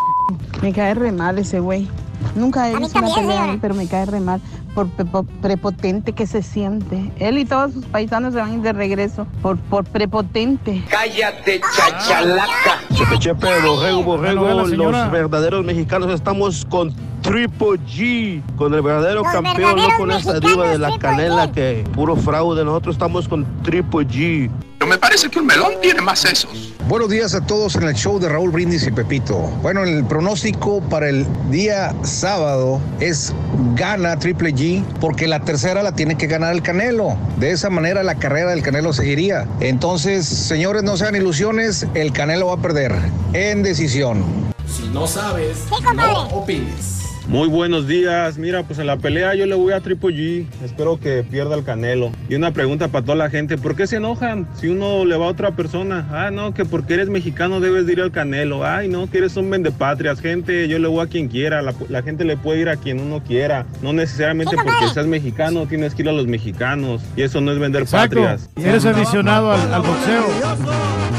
Me 0.63 0.73
cae 0.73 0.95
re 0.95 1.11
mal 1.11 1.37
ese 1.37 1.59
güey. 1.59 1.87
Nunca 2.35 2.69
he 2.69 2.75
visto 2.75 2.99
una 2.99 3.13
pelea, 3.13 3.37
señora. 3.41 3.57
pero 3.61 3.73
me 3.75 3.87
cae 3.87 4.05
re 4.05 4.19
mal 4.19 4.41
por 4.75 4.87
prepo- 4.87 5.25
prepotente 5.41 6.13
que 6.13 6.27
se 6.27 6.41
siente. 6.43 7.11
Él 7.17 7.37
y 7.37 7.45
todos 7.45 7.73
sus 7.73 7.85
paisanos 7.85 8.33
se 8.33 8.39
van 8.39 8.51
a 8.51 8.53
ir 8.55 8.61
de 8.61 8.73
regreso 8.73 9.25
por, 9.41 9.57
por 9.57 9.83
prepotente. 9.85 10.83
Cállate, 10.89 11.59
chachalaca. 11.75 12.79
Chepe, 12.93 13.19
chepe, 13.19 13.47
borrego, 13.65 14.03
borrego. 14.03 14.65
Los 14.67 15.11
verdaderos 15.11 15.65
mexicanos 15.65 16.11
estamos 16.11 16.65
con 16.65 16.93
Triple 17.29 17.79
G, 17.85 18.41
con 18.55 18.73
el 18.73 18.81
verdadero 18.81 19.21
Los 19.21 19.31
campeón, 19.31 19.75
no 19.75 19.87
con 19.99 20.09
esa 20.09 20.39
diva 20.39 20.67
de 20.67 20.79
la 20.79 20.97
canela 20.97 21.51
que 21.51 21.83
puro 21.93 22.15
fraude. 22.15 22.65
Nosotros 22.65 22.95
estamos 22.95 23.27
con 23.27 23.45
Triple 23.61 24.07
G. 24.07 24.49
Pero 24.79 24.89
me 24.89 24.97
parece 24.97 25.29
que 25.29 25.37
un 25.37 25.45
melón 25.45 25.73
tiene 25.79 26.01
más 26.01 26.21
sesos. 26.21 26.73
Buenos 26.87 27.07
días 27.11 27.35
a 27.35 27.45
todos 27.45 27.75
en 27.75 27.83
el 27.83 27.93
show 27.93 28.17
de 28.17 28.29
Raúl 28.29 28.49
Brindis 28.49 28.87
y 28.87 28.91
Pepito. 28.91 29.37
Bueno, 29.61 29.83
el 29.83 30.03
pronóstico 30.05 30.81
para 30.81 31.07
el 31.07 31.27
día 31.51 31.93
sábado 32.01 32.81
es 32.99 33.31
gana 33.75 34.17
Triple 34.17 34.51
G 34.55 34.83
porque 34.99 35.27
la 35.27 35.41
tercera 35.41 35.83
la 35.83 35.91
tiene 35.91 36.17
que 36.17 36.25
ganar 36.25 36.55
el 36.55 36.63
Canelo. 36.63 37.15
De 37.37 37.51
esa 37.51 37.69
manera 37.69 38.01
la 38.01 38.15
carrera 38.15 38.49
del 38.49 38.63
Canelo 38.63 38.91
seguiría. 38.91 39.47
Entonces, 39.59 40.25
señores, 40.27 40.81
no 40.81 40.97
sean 40.97 41.15
ilusiones, 41.15 41.85
el 41.93 42.11
Canelo 42.11 42.47
va 42.47 42.53
a 42.53 42.57
perder 42.57 42.91
en 43.33 43.61
decisión. 43.61 44.23
Si 44.65 44.87
no 44.87 45.05
sabes, 45.05 45.67
no 45.95 46.23
opines. 46.29 46.98
Muy 47.29 47.47
buenos 47.47 47.85
días. 47.87 48.39
Mira, 48.39 48.63
pues 48.63 48.79
en 48.79 48.87
la 48.87 48.97
pelea 48.97 49.35
yo 49.35 49.45
le 49.45 49.53
voy 49.53 49.71
a 49.71 49.81
Triple 49.81 50.15
G. 50.15 50.45
Espero 50.65 50.99
que 50.99 51.21
pierda 51.21 51.55
el 51.55 51.63
Canelo. 51.63 52.11
Y 52.27 52.33
una 52.33 52.51
pregunta 52.51 52.87
para 52.87 53.05
toda 53.05 53.17
la 53.17 53.29
gente: 53.29 53.55
¿por 53.55 53.75
qué 53.75 53.85
se 53.85 53.97
enojan 53.97 54.47
si 54.59 54.67
uno 54.67 55.05
le 55.05 55.15
va 55.15 55.27
a 55.27 55.29
otra 55.29 55.51
persona? 55.51 56.07
Ah, 56.11 56.31
no, 56.31 56.55
que 56.55 56.65
porque 56.65 56.95
eres 56.95 57.07
mexicano 57.07 57.59
debes 57.59 57.85
de 57.85 57.93
ir 57.93 58.01
al 58.01 58.11
Canelo. 58.11 58.65
Ay, 58.65 58.87
no, 58.87 59.11
que 59.11 59.19
eres 59.19 59.37
un 59.37 59.47
vendepatrias. 59.47 60.21
Gente, 60.21 60.67
yo 60.67 60.79
le 60.79 60.87
voy 60.87 61.05
a 61.05 61.07
quien 61.07 61.27
quiera. 61.27 61.61
La, 61.61 61.75
la 61.87 62.01
gente 62.01 62.25
le 62.25 62.35
puede 62.35 62.61
ir 62.61 62.69
a 62.69 62.77
quien 62.77 62.99
uno 62.99 63.21
quiera. 63.23 63.67
No 63.83 63.93
necesariamente 63.93 64.55
porque 64.55 64.91
seas 64.91 65.05
mexicano 65.05 65.67
tienes 65.67 65.93
que 65.93 66.01
ir 66.01 66.09
a 66.09 66.13
los 66.13 66.25
mexicanos. 66.25 67.03
Y 67.15 67.21
eso 67.21 67.41
no 67.41 67.51
es 67.51 67.59
vender 67.59 67.83
Exacto. 67.83 68.15
patrias. 68.15 68.49
Eres 68.55 68.85
aficionado 68.87 69.51
al, 69.51 69.71
al 69.71 69.81
boxeo. 69.83 71.18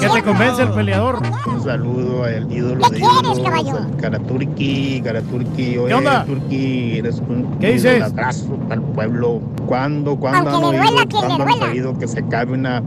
¿Qué 0.00 0.08
te 0.08 0.22
convence 0.22 0.62
el 0.62 0.70
peleador? 0.70 1.20
Un 1.46 1.62
saludo 1.62 2.24
al 2.24 2.50
ídolo 2.50 2.88
de 2.88 2.98
ídolos, 2.98 3.38
al 3.38 3.96
Karaturki, 3.96 5.00
Karaturki, 5.02 5.78
oye, 5.78 5.88
¿Qué 5.88 5.94
onda? 5.94 6.24
Turki, 6.24 6.98
eres 6.98 7.18
un 7.18 7.58
¿Qué 7.60 7.72
dices? 7.72 8.12
para 8.12 8.30
el 8.74 8.82
pueblo. 8.82 9.40
¿Cuándo, 9.66 10.16
cuándo 10.16 10.50
han 10.50 10.64
oído, 10.64 11.08
cuándo 11.10 11.44
han 11.44 11.58
sabido 11.58 11.98
que 11.98 12.08
se 12.08 12.26
cabe 12.26 12.52
una 12.54 12.82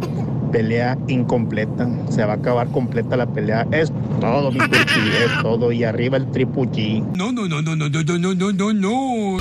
pelea 0.51 0.97
incompleta? 1.07 1.87
Se 2.09 2.25
va 2.25 2.33
a 2.33 2.35
acabar 2.35 2.67
completa 2.69 3.15
la 3.15 3.27
pelea. 3.27 3.67
Es 3.71 3.91
todo, 4.19 4.51
mi 4.51 4.59
Turki, 4.59 4.99
es 5.25 5.41
todo. 5.41 5.71
Y 5.71 5.83
arriba 5.83 6.17
el 6.17 6.29
Triple 6.31 6.63
G. 6.63 7.03
No, 7.15 7.31
no, 7.31 7.47
no, 7.47 7.61
no, 7.61 7.75
no, 7.75 7.89
no, 7.89 8.01
no, 8.03 8.33
no, 8.33 8.51
no, 8.51 8.73
no. 8.73 9.37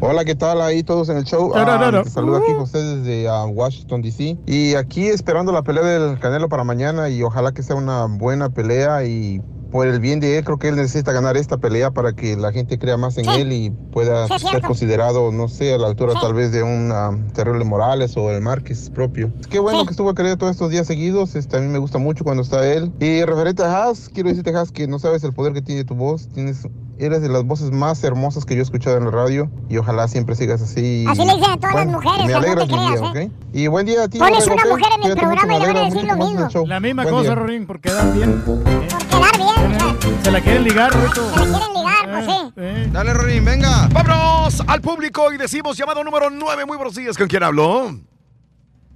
Hola, 0.00 0.24
¿qué 0.24 0.34
tal 0.36 0.60
ahí 0.60 0.82
todos 0.84 1.08
en 1.08 1.16
el 1.16 1.24
show? 1.24 1.48
No, 1.54 1.64
no, 1.64 1.78
no, 1.78 1.84
Ah, 1.86 1.90
no. 1.90 2.02
te 2.04 2.10
saludo 2.10 2.36
aquí 2.36 2.52
José 2.56 2.78
desde 2.78 3.28
ah, 3.28 3.46
Washington 3.46 4.00
DC 4.00 4.38
y 4.46 4.74
aquí 4.74 5.08
esperando 5.08 5.50
la 5.50 5.62
pelea 5.62 5.82
del 5.84 6.18
Canelo 6.20 6.48
para 6.48 6.62
mañana 6.62 7.08
y 7.08 7.22
ojalá 7.22 7.52
que 7.52 7.62
sea 7.64 7.74
una 7.74 8.04
buena 8.06 8.48
pelea 8.48 9.04
y 9.04 9.42
por 9.72 9.86
el 9.88 9.98
bien 10.00 10.20
de 10.20 10.38
él 10.38 10.44
creo 10.44 10.58
que 10.58 10.68
él 10.68 10.76
necesita 10.76 11.12
ganar 11.12 11.36
esta 11.36 11.58
pelea 11.58 11.90
para 11.90 12.12
que 12.14 12.36
la 12.36 12.52
gente 12.52 12.78
crea 12.78 12.96
más 12.96 13.18
en 13.18 13.28
él 13.28 13.52
y 13.52 13.70
pueda 13.92 14.26
Sí, 14.28 14.38
ser 14.38 14.48
cierto. 14.50 14.68
considerado, 14.68 15.32
no 15.32 15.48
sé, 15.48 15.74
a 15.74 15.78
la 15.78 15.88
altura 15.88 16.14
tal 16.20 16.32
vez 16.32 16.52
de 16.52 16.62
un 16.62 16.90
ah, 16.92 17.10
Terrible 17.34 17.64
Morales 17.64 18.16
o 18.16 18.30
el 18.30 18.40
Márquez 18.40 18.90
propio. 18.90 19.32
Qué 19.50 19.58
bueno 19.58 19.84
que 19.84 19.90
estuvo 19.90 20.14
querido 20.14 20.38
todos 20.38 20.52
estos 20.52 20.70
días 20.70 20.86
seguidos, 20.86 21.34
este, 21.34 21.56
a 21.56 21.60
mí 21.60 21.66
me 21.66 21.78
gusta 21.78 21.98
mucho 21.98 22.22
cuando 22.22 22.44
está 22.44 22.64
él. 22.72 22.92
Y 23.00 23.24
referente 23.24 23.64
a 23.64 23.82
Haas, 23.84 24.08
quiero 24.08 24.28
decirte 24.28 24.54
Haas 24.56 24.70
que 24.70 24.86
no 24.86 25.00
sabes 25.00 25.24
el 25.24 25.32
poder 25.34 25.52
que 25.52 25.60
tiene 25.60 25.84
tu 25.84 25.94
voz, 25.96 26.28
tienes 26.28 26.66
Eres 27.00 27.22
de 27.22 27.28
las 27.28 27.44
voces 27.44 27.70
más 27.70 28.02
hermosas 28.02 28.44
que 28.44 28.54
yo 28.54 28.60
he 28.60 28.64
escuchado 28.64 28.96
en 28.96 29.04
la 29.04 29.12
radio 29.12 29.48
y 29.68 29.76
ojalá 29.76 30.08
siempre 30.08 30.34
sigas 30.34 30.60
así. 30.60 31.04
Así 31.08 31.24
le 31.24 31.34
dicen 31.36 31.50
a 31.52 31.56
todas 31.56 31.74
las 31.76 31.86
mujeres, 31.86 32.26
Me 32.26 32.32
no 32.32 32.40
te 32.40 32.46
alegras 32.46 32.66
creas, 32.66 33.12
día, 33.12 33.22
¿eh? 33.22 33.26
¿ok? 33.26 33.32
Y 33.52 33.66
buen 33.68 33.86
día 33.86 34.02
a 34.02 34.08
ti. 34.08 34.18
Pones 34.18 34.46
una 34.48 34.64
mujer 34.64 34.86
en 35.00 35.10
el 35.10 35.16
programa 35.16 35.56
y 35.56 35.60
le 35.60 35.66
van 35.68 35.76
a 35.76 35.84
decir 35.84 36.04
lo 36.04 36.16
mismo. 36.16 36.66
La 36.66 36.80
misma 36.80 37.02
Buen 37.04 37.14
cosa. 37.14 37.34
Rorín, 37.36 37.66
por 37.68 37.80
quedar 37.80 38.12
bien. 38.14 38.42
Quedar 38.44 39.36
bien. 39.36 40.22
Se 40.24 40.30
la 40.32 40.40
quieren 40.40 40.64
ligar, 40.64 40.92
Rito. 40.92 41.30
Se 41.34 41.38
la 41.38 41.44
quieren 41.46 41.74
ligar, 41.74 42.10
pues 42.10 42.24
sí. 42.26 42.90
Dale, 42.90 43.14
Rorín, 43.14 43.44
venga. 43.44 43.88
Vámonos 43.92 44.60
al 44.66 44.80
público 44.80 45.32
y 45.32 45.36
decimos 45.36 45.76
llamado 45.76 46.02
número 46.02 46.30
9. 46.30 46.66
Muy 46.66 46.76
buenos 46.76 46.96
días. 46.96 47.16
¿Con 47.16 47.28
quién 47.28 47.44
habló? 47.44 47.94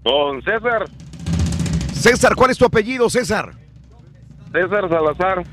Con 0.02 0.42
César. 0.42 0.86
César, 1.94 2.34
¿cuál 2.34 2.50
es 2.50 2.58
tu 2.58 2.64
apellido, 2.64 3.08
César? 3.08 3.52
César 4.50 4.88
Salazar. 4.88 5.44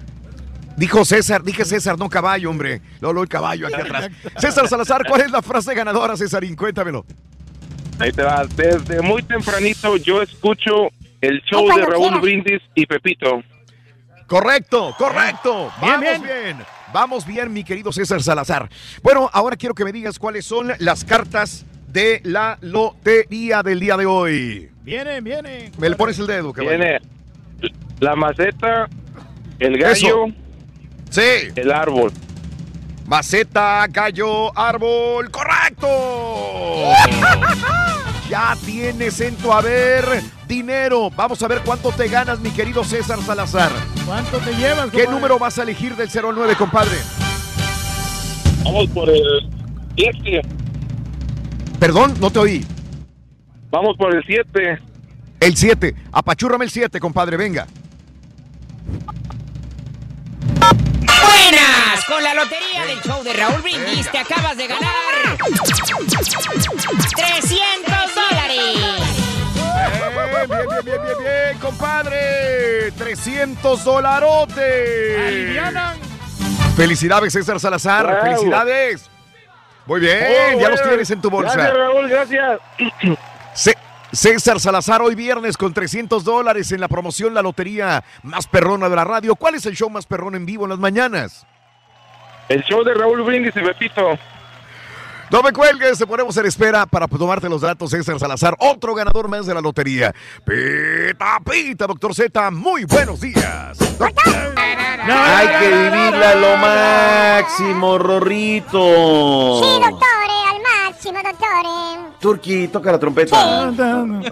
Dijo 0.79 1.03
César, 1.03 1.43
dije 1.43 1.65
César, 1.65 1.99
no 1.99 2.07
caballo, 2.07 2.49
hombre. 2.49 2.81
Lolo, 3.01 3.21
el 3.21 3.27
caballo 3.27 3.67
aquí 3.67 3.81
atrás. 3.81 4.09
César 4.37 4.65
Salazar, 4.69 5.03
¿cuál 5.05 5.19
es 5.19 5.29
la 5.29 5.41
frase 5.41 5.75
ganadora, 5.75 6.15
Césarín? 6.15 6.55
Cuéntamelo. 6.55 7.05
Ahí 7.99 8.13
te 8.13 8.23
va. 8.23 8.45
Desde 8.45 9.01
muy 9.01 9.21
tempranito 9.23 9.97
yo 9.97 10.21
escucho 10.21 10.87
el 11.19 11.41
show 11.41 11.67
de 11.75 11.85
Raúl. 11.85 12.21
Brindis 12.21 12.61
y 12.75 12.85
Pepito. 12.85 13.43
Correcto, 14.25 14.95
correcto. 14.97 15.69
Vamos 15.81 15.99
bien. 15.99 16.57
Vamos 16.93 17.25
bien, 17.25 17.51
mi 17.51 17.65
querido 17.65 17.91
César 17.91 18.23
Salazar. 18.23 18.69
Bueno, 19.03 19.29
ahora 19.33 19.57
quiero 19.57 19.75
que 19.75 19.83
me 19.83 19.91
digas 19.91 20.17
cuáles 20.17 20.45
son 20.45 20.71
las 20.79 21.03
cartas 21.03 21.65
de 21.89 22.21
la 22.23 22.57
lotería 22.61 23.63
del 23.63 23.81
día 23.81 23.97
de 23.97 24.05
hoy. 24.05 24.71
Viene, 24.83 25.19
viene. 25.19 25.73
Me 25.77 25.89
le 25.89 25.97
pones 25.97 26.17
el 26.19 26.27
dedo, 26.27 26.53
caballo. 26.53 26.77
Tiene 26.77 27.01
la 27.99 28.15
maceta, 28.15 28.87
el 29.59 29.77
gallo, 29.77 30.27
Sí. 31.09 31.21
el 31.55 31.71
árbol. 31.71 32.11
Maceta, 33.07 33.87
gallo, 33.87 34.57
árbol, 34.57 35.29
correcto. 35.31 35.87
Ya 38.29 38.55
tienes 38.63 39.19
en 39.21 39.35
tu 39.37 39.51
haber 39.51 40.05
dinero. 40.47 41.09
Vamos 41.09 41.41
a 41.41 41.47
ver 41.47 41.61
cuánto 41.65 41.91
te 41.91 42.07
ganas, 42.07 42.39
mi 42.39 42.51
querido 42.51 42.83
César 42.83 43.19
Salazar. 43.23 43.71
¿Cuánto 44.05 44.37
te 44.37 44.53
llevas, 44.53 44.91
¿Qué 44.91 44.97
compadre? 44.99 45.07
número 45.09 45.39
vas 45.39 45.57
a 45.57 45.63
elegir 45.63 45.95
del 45.95 46.11
0 46.11 46.29
al 46.29 46.35
9, 46.35 46.55
compadre? 46.55 46.95
Vamos 48.63 48.87
por 48.89 49.09
el 49.09 49.49
7. 49.97 50.41
Perdón, 51.79 52.13
no 52.19 52.29
te 52.29 52.37
oí. 52.37 52.65
Vamos 53.71 53.97
por 53.97 54.13
el 54.15 54.23
7. 54.23 54.79
El 55.39 55.57
7. 55.57 55.95
Apachúrrame 56.11 56.65
el 56.65 56.69
7, 56.71 56.99
compadre, 56.99 57.35
venga. 57.35 57.65
Con 62.09 62.23
la 62.23 62.33
lotería 62.33 62.85
del 62.85 62.99
show 63.01 63.23
de 63.23 63.33
Raúl 63.33 63.61
Brindis 63.61 64.09
te 64.11 64.17
acabas 64.19 64.57
de 64.57 64.67
ganar 64.67 65.37
300 67.15 68.15
dólares. 68.15 68.59
Bien, 69.55 70.49
bien, 70.49 70.49
bien, 70.49 70.85
bien, 70.85 71.01
bien, 71.03 71.17
bien, 71.19 71.59
compadre. 71.59 72.91
300 72.97 73.83
dolarotes. 73.83 75.19
Alivianan. 75.27 75.97
Felicidades, 76.75 77.31
César 77.33 77.59
Salazar. 77.59 78.05
Bravo. 78.07 78.21
Felicidades. 78.23 79.09
Muy 79.85 79.99
bien, 80.01 80.23
Oh, 80.55 80.59
ya 80.59 80.69
los 80.69 80.81
tienes 80.83 81.09
en 81.11 81.21
tu 81.21 81.29
bolsa. 81.29 81.53
Gracias, 81.55 81.77
Raúl, 81.77 82.09
gracias. 82.09 82.59
C- 83.53 83.77
César 84.11 84.59
Salazar, 84.59 85.01
hoy 85.01 85.15
viernes 85.15 85.57
con 85.57 85.73
300 85.73 86.23
dólares 86.23 86.71
en 86.71 86.79
la 86.81 86.87
promoción 86.87 87.33
La 87.33 87.41
Lotería 87.41 88.03
más 88.23 88.47
perrona 88.47 88.87
de 88.89 88.95
la 88.95 89.03
radio. 89.03 89.35
¿Cuál 89.35 89.55
es 89.55 89.65
el 89.65 89.75
show 89.75 89.89
más 89.89 90.05
perrón 90.05 90.35
en 90.35 90.45
vivo 90.45 90.65
en 90.65 90.69
las 90.71 90.79
mañanas? 90.79 91.45
El 92.49 92.63
show 92.63 92.83
de 92.83 92.93
Raúl 92.93 93.21
Brindis 93.23 93.55
y 93.55 93.59
Pepito. 93.61 94.17
No 95.31 95.43
me 95.43 95.51
cuelgues, 95.53 95.99
te 95.99 96.07
ponemos 96.07 96.35
en 96.37 96.47
espera 96.47 96.87
para 96.87 97.07
tomarte 97.07 97.47
los 97.47 97.61
datos, 97.61 97.91
César 97.91 98.17
Salazar, 98.19 98.55
otro 98.57 98.95
ganador 98.95 99.27
más 99.27 99.45
de 99.45 99.53
la 99.53 99.61
lotería. 99.61 100.11
Pita, 100.43 101.37
pita, 101.47 101.85
doctor 101.85 102.15
Z, 102.15 102.49
muy 102.49 102.85
buenos 102.85 103.21
días. 103.21 103.77
Hay 105.11 105.47
que 105.59 105.67
vivirla 105.67 106.29
a 106.31 106.35
lo 106.35 106.57
máximo, 106.57 107.99
Rorrito. 107.99 109.61
Sí, 109.61 109.69
doctore, 109.83 110.39
al 110.49 110.61
máximo, 110.87 111.19
doctore. 111.23 112.09
Turki, 112.19 112.67
toca 112.69 112.91
la 112.91 112.99
trompeta. 112.99 113.71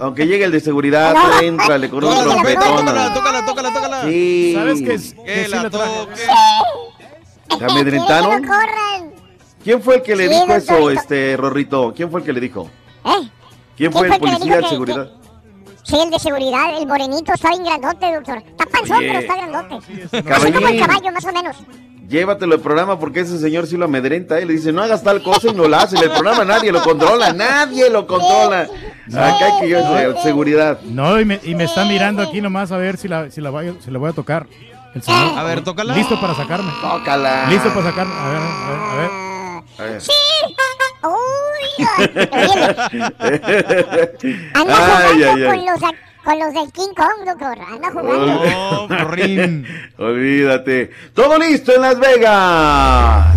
Aunque 0.02 0.26
llegue 0.26 0.46
el 0.46 0.52
de 0.52 0.60
seguridad, 0.60 1.14
tú 1.14 1.46
éntrale 1.46 1.90
con 1.92 2.04
un 2.04 2.10
Tócala, 2.10 2.32
trompetón. 2.32 2.86
Tócala, 2.86 3.46
tócala, 3.46 3.72
tócala. 3.74 4.02
Sí. 4.06 4.54
¿Sabes 4.56 4.82
que, 4.82 4.94
es- 4.96 5.14
que 5.14 5.24
Que 5.24 5.46
sí 5.46 5.52
la 5.52 5.70
traje? 5.70 5.94
¿Te 7.58 7.66
amedrentaron? 7.66 8.32
Que 8.42 8.48
no 8.48 8.48
corran. 8.54 9.12
¿Quién 9.64 9.82
fue 9.82 9.96
el 9.96 10.02
que 10.02 10.16
le 10.16 10.28
Sí, 10.30 10.34
dijo 10.34 10.54
eso, 10.54 10.90
este, 10.92 11.36
Rorrito? 11.38 11.94
¿Quién 11.96 12.10
fue 12.10 12.22
el 12.22 12.26
que 12.26 12.34
le 12.34 12.40
dijo? 12.40 12.70
¿Eh? 13.06 13.10
¿Quién 13.10 13.30
¿Quién 13.76 13.92
fue 13.92 14.08
fue 14.08 14.08
el 14.08 14.14
que 14.14 14.20
policía 14.20 14.56
de 14.58 14.62
que- 14.64 14.70
seguridad? 14.70 15.10
Sí, 15.84 15.98
el 16.04 16.10
de 16.10 16.20
seguridad, 16.20 16.78
el 16.78 16.86
morenito, 16.88 17.34
está 17.34 17.50
bien 17.50 17.64
grandote, 17.64 18.14
doctor. 18.14 18.38
Está 18.46 18.66
panzón, 18.66 18.98
Oye. 18.98 19.08
pero 19.08 19.20
está 19.20 19.36
grandote. 19.38 19.76
Así 19.76 20.24
Caballín. 20.24 20.54
como 20.54 20.68
el 20.68 20.80
caballo, 20.80 21.12
más 21.14 21.26
o 21.26 21.32
menos. 21.34 21.56
Llévatelo 22.10 22.56
al 22.56 22.60
programa 22.62 23.00
porque 23.00 23.22
ese 23.22 23.38
señor 23.40 23.68
sí 23.68 23.76
lo 23.78 23.86
amedrenta. 23.86 24.38
¿eh? 24.40 24.46
Le 24.46 24.54
dice, 24.54 24.72
no 24.74 24.82
hagas 24.82 25.02
tal 25.04 25.22
cosa 25.24 25.48
y 25.50 25.54
no 25.54 25.68
la 25.68 25.82
hace. 25.84 25.98
El 25.98 26.10
programa 26.12 26.44
nadie 26.46 26.72
lo 26.74 26.82
controla, 26.82 27.32
nadie 27.34 27.90
lo 27.90 28.06
controla. 28.08 28.68
Acá 29.08 29.46
hay 29.46 29.62
que 29.62 29.70
yo 29.70 29.80
seguridad. 30.24 30.80
No, 30.84 31.20
y 31.20 31.26
me, 31.26 31.40
y 31.44 31.56
me 31.56 31.64
está 31.66 31.86
mirando 31.86 32.22
aquí 32.22 32.40
nomás 32.42 32.72
a 32.74 32.78
ver 32.78 32.98
si 32.98 33.08
la, 33.08 33.30
si 33.32 33.40
la, 33.42 33.50
voy, 33.50 33.78
si 33.84 33.90
la 33.92 34.00
voy 34.00 34.10
a 34.10 34.14
tocar. 34.14 34.46
El 34.98 35.04
señor. 35.04 35.38
A 35.38 35.44
ver, 35.44 35.64
tócala. 35.64 35.96
Listo 35.96 36.20
para 36.20 36.34
sacarme. 36.36 36.72
Tócala. 36.82 37.48
Listo 37.50 37.70
para 37.74 37.84
sacarme. 37.90 38.14
A 38.14 38.28
ver, 38.28 38.38
a 38.38 38.70
ver, 38.70 38.80
a 38.80 38.96
ver. 38.96 39.12
A 39.80 39.84
ver. 39.84 40.02
Sí. 40.02 40.12
Uy, 41.04 41.86
anda 44.54 44.54
Ay, 44.54 44.64
jugando 44.66 45.08
ay, 45.14 45.24
ay. 45.24 45.44
Con, 45.46 45.66
los, 45.66 45.80
con 46.24 46.40
los 46.40 46.54
del 46.54 46.72
King 46.74 46.94
Kong, 46.96 47.26
doctor. 47.26 47.58
Anda 47.72 47.92
jugando. 47.92 48.42
Oh. 50.00 50.04
Olvídate. 50.08 50.92
Todo 51.14 51.38
listo 51.38 51.74
en 51.74 51.82
Las 51.82 52.00
Vegas. 52.00 53.28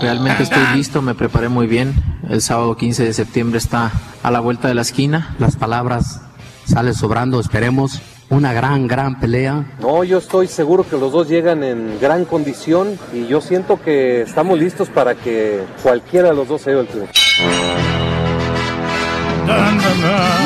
Realmente 0.00 0.42
estoy 0.42 0.64
listo, 0.74 1.02
me 1.02 1.14
preparé 1.14 1.48
muy 1.48 1.66
bien. 1.66 1.94
El 2.28 2.40
sábado 2.42 2.76
15 2.76 3.04
de 3.04 3.12
septiembre 3.12 3.58
está 3.58 3.92
a 4.22 4.30
la 4.30 4.40
vuelta 4.40 4.66
de 4.68 4.74
la 4.74 4.82
esquina. 4.82 5.36
Las 5.38 5.56
palabras 5.56 6.22
salen 6.64 6.94
sobrando, 6.94 7.38
esperemos 7.38 8.00
una 8.32 8.52
gran, 8.52 8.86
gran 8.88 9.20
pelea. 9.20 9.64
No, 9.80 10.04
yo 10.04 10.18
estoy 10.18 10.46
seguro 10.48 10.84
que 10.88 10.96
los 10.96 11.12
dos 11.12 11.28
llegan 11.28 11.62
en 11.62 11.98
gran 12.00 12.24
condición 12.24 12.98
y 13.12 13.26
yo 13.26 13.40
siento 13.40 13.80
que 13.80 14.22
estamos 14.22 14.58
listos 14.58 14.88
para 14.88 15.14
que 15.14 15.60
cualquiera 15.82 16.30
de 16.30 16.34
los 16.34 16.48
dos 16.48 16.62
se 16.62 16.70
lleve 16.70 16.82
el 16.82 16.88
triunfo. 16.88 17.12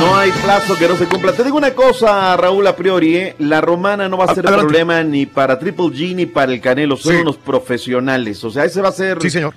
No 0.00 0.16
hay 0.16 0.30
plazo 0.42 0.76
que 0.76 0.88
no 0.88 0.96
se 0.96 1.06
cumpla. 1.06 1.32
Te 1.32 1.44
digo 1.44 1.56
una 1.56 1.72
cosa, 1.74 2.36
Raúl, 2.36 2.66
a 2.66 2.74
priori, 2.74 3.16
¿eh? 3.16 3.34
la 3.38 3.60
romana 3.60 4.08
no 4.08 4.16
va 4.16 4.24
a 4.24 4.34
ser 4.34 4.46
Adelante. 4.46 4.66
problema 4.66 5.02
ni 5.02 5.26
para 5.26 5.58
Triple 5.58 5.86
G 5.86 6.14
ni 6.14 6.26
para 6.26 6.52
el 6.52 6.60
Canelo. 6.60 6.96
Son 6.96 7.14
Sí. 7.14 7.20
unos 7.20 7.36
profesionales. 7.36 8.42
O 8.44 8.50
sea, 8.50 8.64
ese 8.64 8.80
va 8.82 8.88
a 8.88 8.92
ser 8.92 9.20
Sí, 9.22 9.30
señor. 9.30 9.54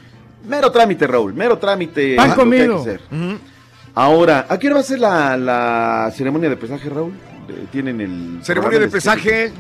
mero 0.48 0.72
trámite, 0.72 1.08
Raúl. 1.08 1.34
Mero 1.34 1.58
trámite. 1.58 2.16
Pan 2.16 2.36
que 2.36 2.50
que. 2.50 3.00
Ahora, 3.96 4.46
¿a 4.48 4.58
qué 4.60 4.68
hora 4.68 4.76
va 4.76 4.82
a 4.82 4.84
ser 4.84 5.00
la, 5.00 5.36
la 5.36 6.12
ceremonia 6.16 6.50
de 6.50 6.56
pesaje, 6.58 6.90
Raúl? 6.90 7.14
Eh, 7.50 7.66
Tienen 7.72 8.02
el. 8.02 8.40
Ceremonia 8.44 8.80
de 8.80 8.86
el 8.86 8.92
pesaje. 8.92 9.52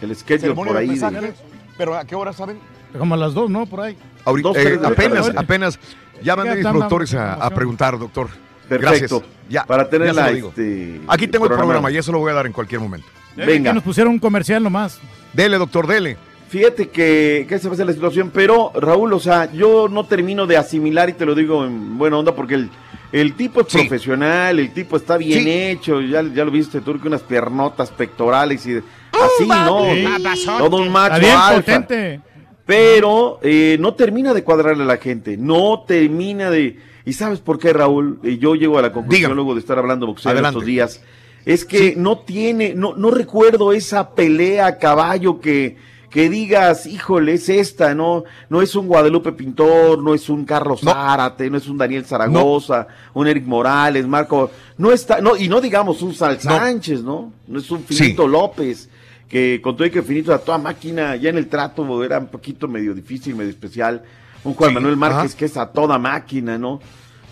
El 0.00 0.14
schedule 0.14 0.54
por 0.54 0.76
ahí. 0.76 0.88
de-. 0.88 1.34
Pero 1.78 1.96
¿a 1.96 2.04
qué 2.04 2.14
hora 2.14 2.32
saben? 2.32 2.58
Como 2.98 3.14
a 3.14 3.18
las 3.18 3.34
dos, 3.34 3.50
¿no? 3.50 3.66
Por 3.66 3.80
ahí. 3.80 3.96
Ahorita, 4.24 4.48
Dos, 4.48 4.56
eh, 4.58 4.80
apenas, 4.82 5.32
apenas. 5.36 5.78
Ya 6.22 6.34
mandé 6.34 6.52
a 6.52 6.54
mis 6.56 6.66
productores 6.66 7.14
a, 7.14 7.50
preguntar, 7.50 7.98
doctor. 7.98 8.28
Perfecto. 8.68 9.18
Gracias. 9.18 9.32
Ya, 9.48 9.64
Para 9.64 9.88
tener 9.88 10.12
ya 10.12 10.30
este, 10.30 11.00
Aquí 11.06 11.28
tengo 11.28 11.44
el 11.44 11.50
programa. 11.50 11.74
programa 11.74 11.90
y 11.92 11.98
eso 11.98 12.10
lo 12.10 12.18
voy 12.18 12.32
a 12.32 12.34
dar 12.34 12.46
en 12.46 12.52
cualquier 12.52 12.80
momento. 12.80 13.06
Venga. 13.36 13.70
Que 13.70 13.74
nos 13.74 13.84
pusieron 13.84 14.14
un 14.14 14.18
comercial 14.18 14.62
nomás. 14.62 14.98
Dele, 15.32 15.58
doctor, 15.58 15.86
dele. 15.86 16.16
Fíjate 16.48 16.88
que, 16.88 17.44
que 17.48 17.54
esa 17.54 17.68
va 17.68 17.74
a 17.74 17.76
ser 17.76 17.86
la 17.86 17.92
situación, 17.92 18.30
pero 18.32 18.72
Raúl, 18.74 19.12
o 19.12 19.20
sea, 19.20 19.52
yo 19.52 19.88
no 19.88 20.06
termino 20.06 20.46
de 20.46 20.56
asimilar 20.56 21.08
y 21.08 21.12
te 21.12 21.26
lo 21.26 21.34
digo 21.34 21.64
en 21.64 21.98
buena 21.98 22.18
onda 22.18 22.34
porque 22.34 22.54
el, 22.54 22.70
el 23.12 23.34
tipo 23.34 23.60
es 23.62 23.66
Sí. 23.68 23.78
profesional, 23.78 24.58
el 24.58 24.72
tipo 24.72 24.96
está 24.96 25.16
bien 25.16 25.42
Sí. 25.44 25.50
hecho, 25.50 26.00
ya, 26.00 26.22
ya 26.22 26.44
lo 26.44 26.50
viste 26.50 26.80
tú, 26.80 27.00
que 27.00 27.08
unas 27.08 27.22
piernotas 27.22 27.90
pectorales 27.90 28.66
y 28.66 28.72
de- 28.74 28.82
así, 29.12 29.46
¿no? 29.46 29.84
Sí. 29.94 30.46
Todo 30.58 30.76
un 30.78 30.90
macho 30.90 31.14
alfa. 31.14 31.54
potente. 31.56 32.20
Pero 32.64 33.38
eh, 33.42 33.76
no 33.78 33.94
termina 33.94 34.34
de 34.34 34.42
cuadrarle 34.42 34.82
a 34.82 34.86
la 34.86 34.96
gente, 34.96 35.36
no 35.36 35.84
termina 35.86 36.50
de... 36.50 36.78
¿Y 37.04 37.12
sabes 37.12 37.38
por 37.38 37.60
qué, 37.60 37.72
Raúl? 37.72 38.18
Eh, 38.24 38.38
yo 38.38 38.56
llego 38.56 38.78
a 38.78 38.82
la 38.82 38.92
conclusión 38.92 39.18
Dígame. 39.20 39.34
luego 39.36 39.54
de 39.54 39.60
estar 39.60 39.78
hablando 39.78 40.06
boxeo 40.08 40.32
Adelante. 40.32 40.58
estos 40.58 40.66
días. 40.66 41.02
Es 41.44 41.64
que 41.64 41.94
no 41.96 42.18
tiene, 42.18 42.74
no, 42.74 42.96
no 42.96 43.12
recuerdo 43.12 43.72
esa 43.72 44.10
pelea 44.16 44.66
a 44.66 44.78
caballo 44.78 45.40
que, 45.40 45.76
que 46.10 46.30
digas, 46.30 46.86
híjole, 46.86 47.34
es 47.34 47.48
esta, 47.48 47.94
¿no? 47.94 48.24
No 48.48 48.62
es 48.62 48.74
un 48.74 48.86
Guadalupe 48.86 49.32
Pintor, 49.32 50.02
no 50.02 50.14
es 50.14 50.28
un 50.28 50.44
Carlos 50.44 50.82
No. 50.82 50.92
Zárate, 50.92 51.50
no 51.50 51.58
es 51.58 51.68
un 51.68 51.76
Daniel 51.78 52.04
Zaragoza, 52.04 52.86
un 53.14 53.26
Eric 53.26 53.44
Morales, 53.44 54.06
Marco, 54.06 54.50
no 54.78 54.92
está, 54.92 55.20
no, 55.20 55.36
y 55.36 55.48
no 55.48 55.60
digamos 55.60 56.02
un 56.02 56.14
Sal. 56.14 56.40
Sánchez, 56.40 57.02
¿no? 57.02 57.32
No 57.46 57.58
es 57.58 57.70
un 57.70 57.82
Finito 57.84 58.26
López, 58.28 58.88
que 59.28 59.60
con 59.62 59.76
todo 59.76 59.86
y 59.86 59.90
que 59.90 60.02
Finito 60.02 60.32
a 60.32 60.38
toda 60.38 60.58
máquina, 60.58 61.16
ya 61.16 61.30
en 61.30 61.38
el 61.38 61.48
trato 61.48 62.02
era 62.04 62.18
un 62.18 62.28
poquito 62.28 62.68
medio 62.68 62.94
difícil, 62.94 63.34
medio 63.34 63.50
especial. 63.50 64.02
Un 64.44 64.54
Juan 64.54 64.70
Sí, 64.70 64.74
Manuel 64.74 64.96
Márquez 64.96 65.30
ajá. 65.32 65.36
que 65.38 65.44
es 65.46 65.56
a 65.56 65.72
toda 65.72 65.98
máquina, 65.98 66.56
¿no? 66.56 66.80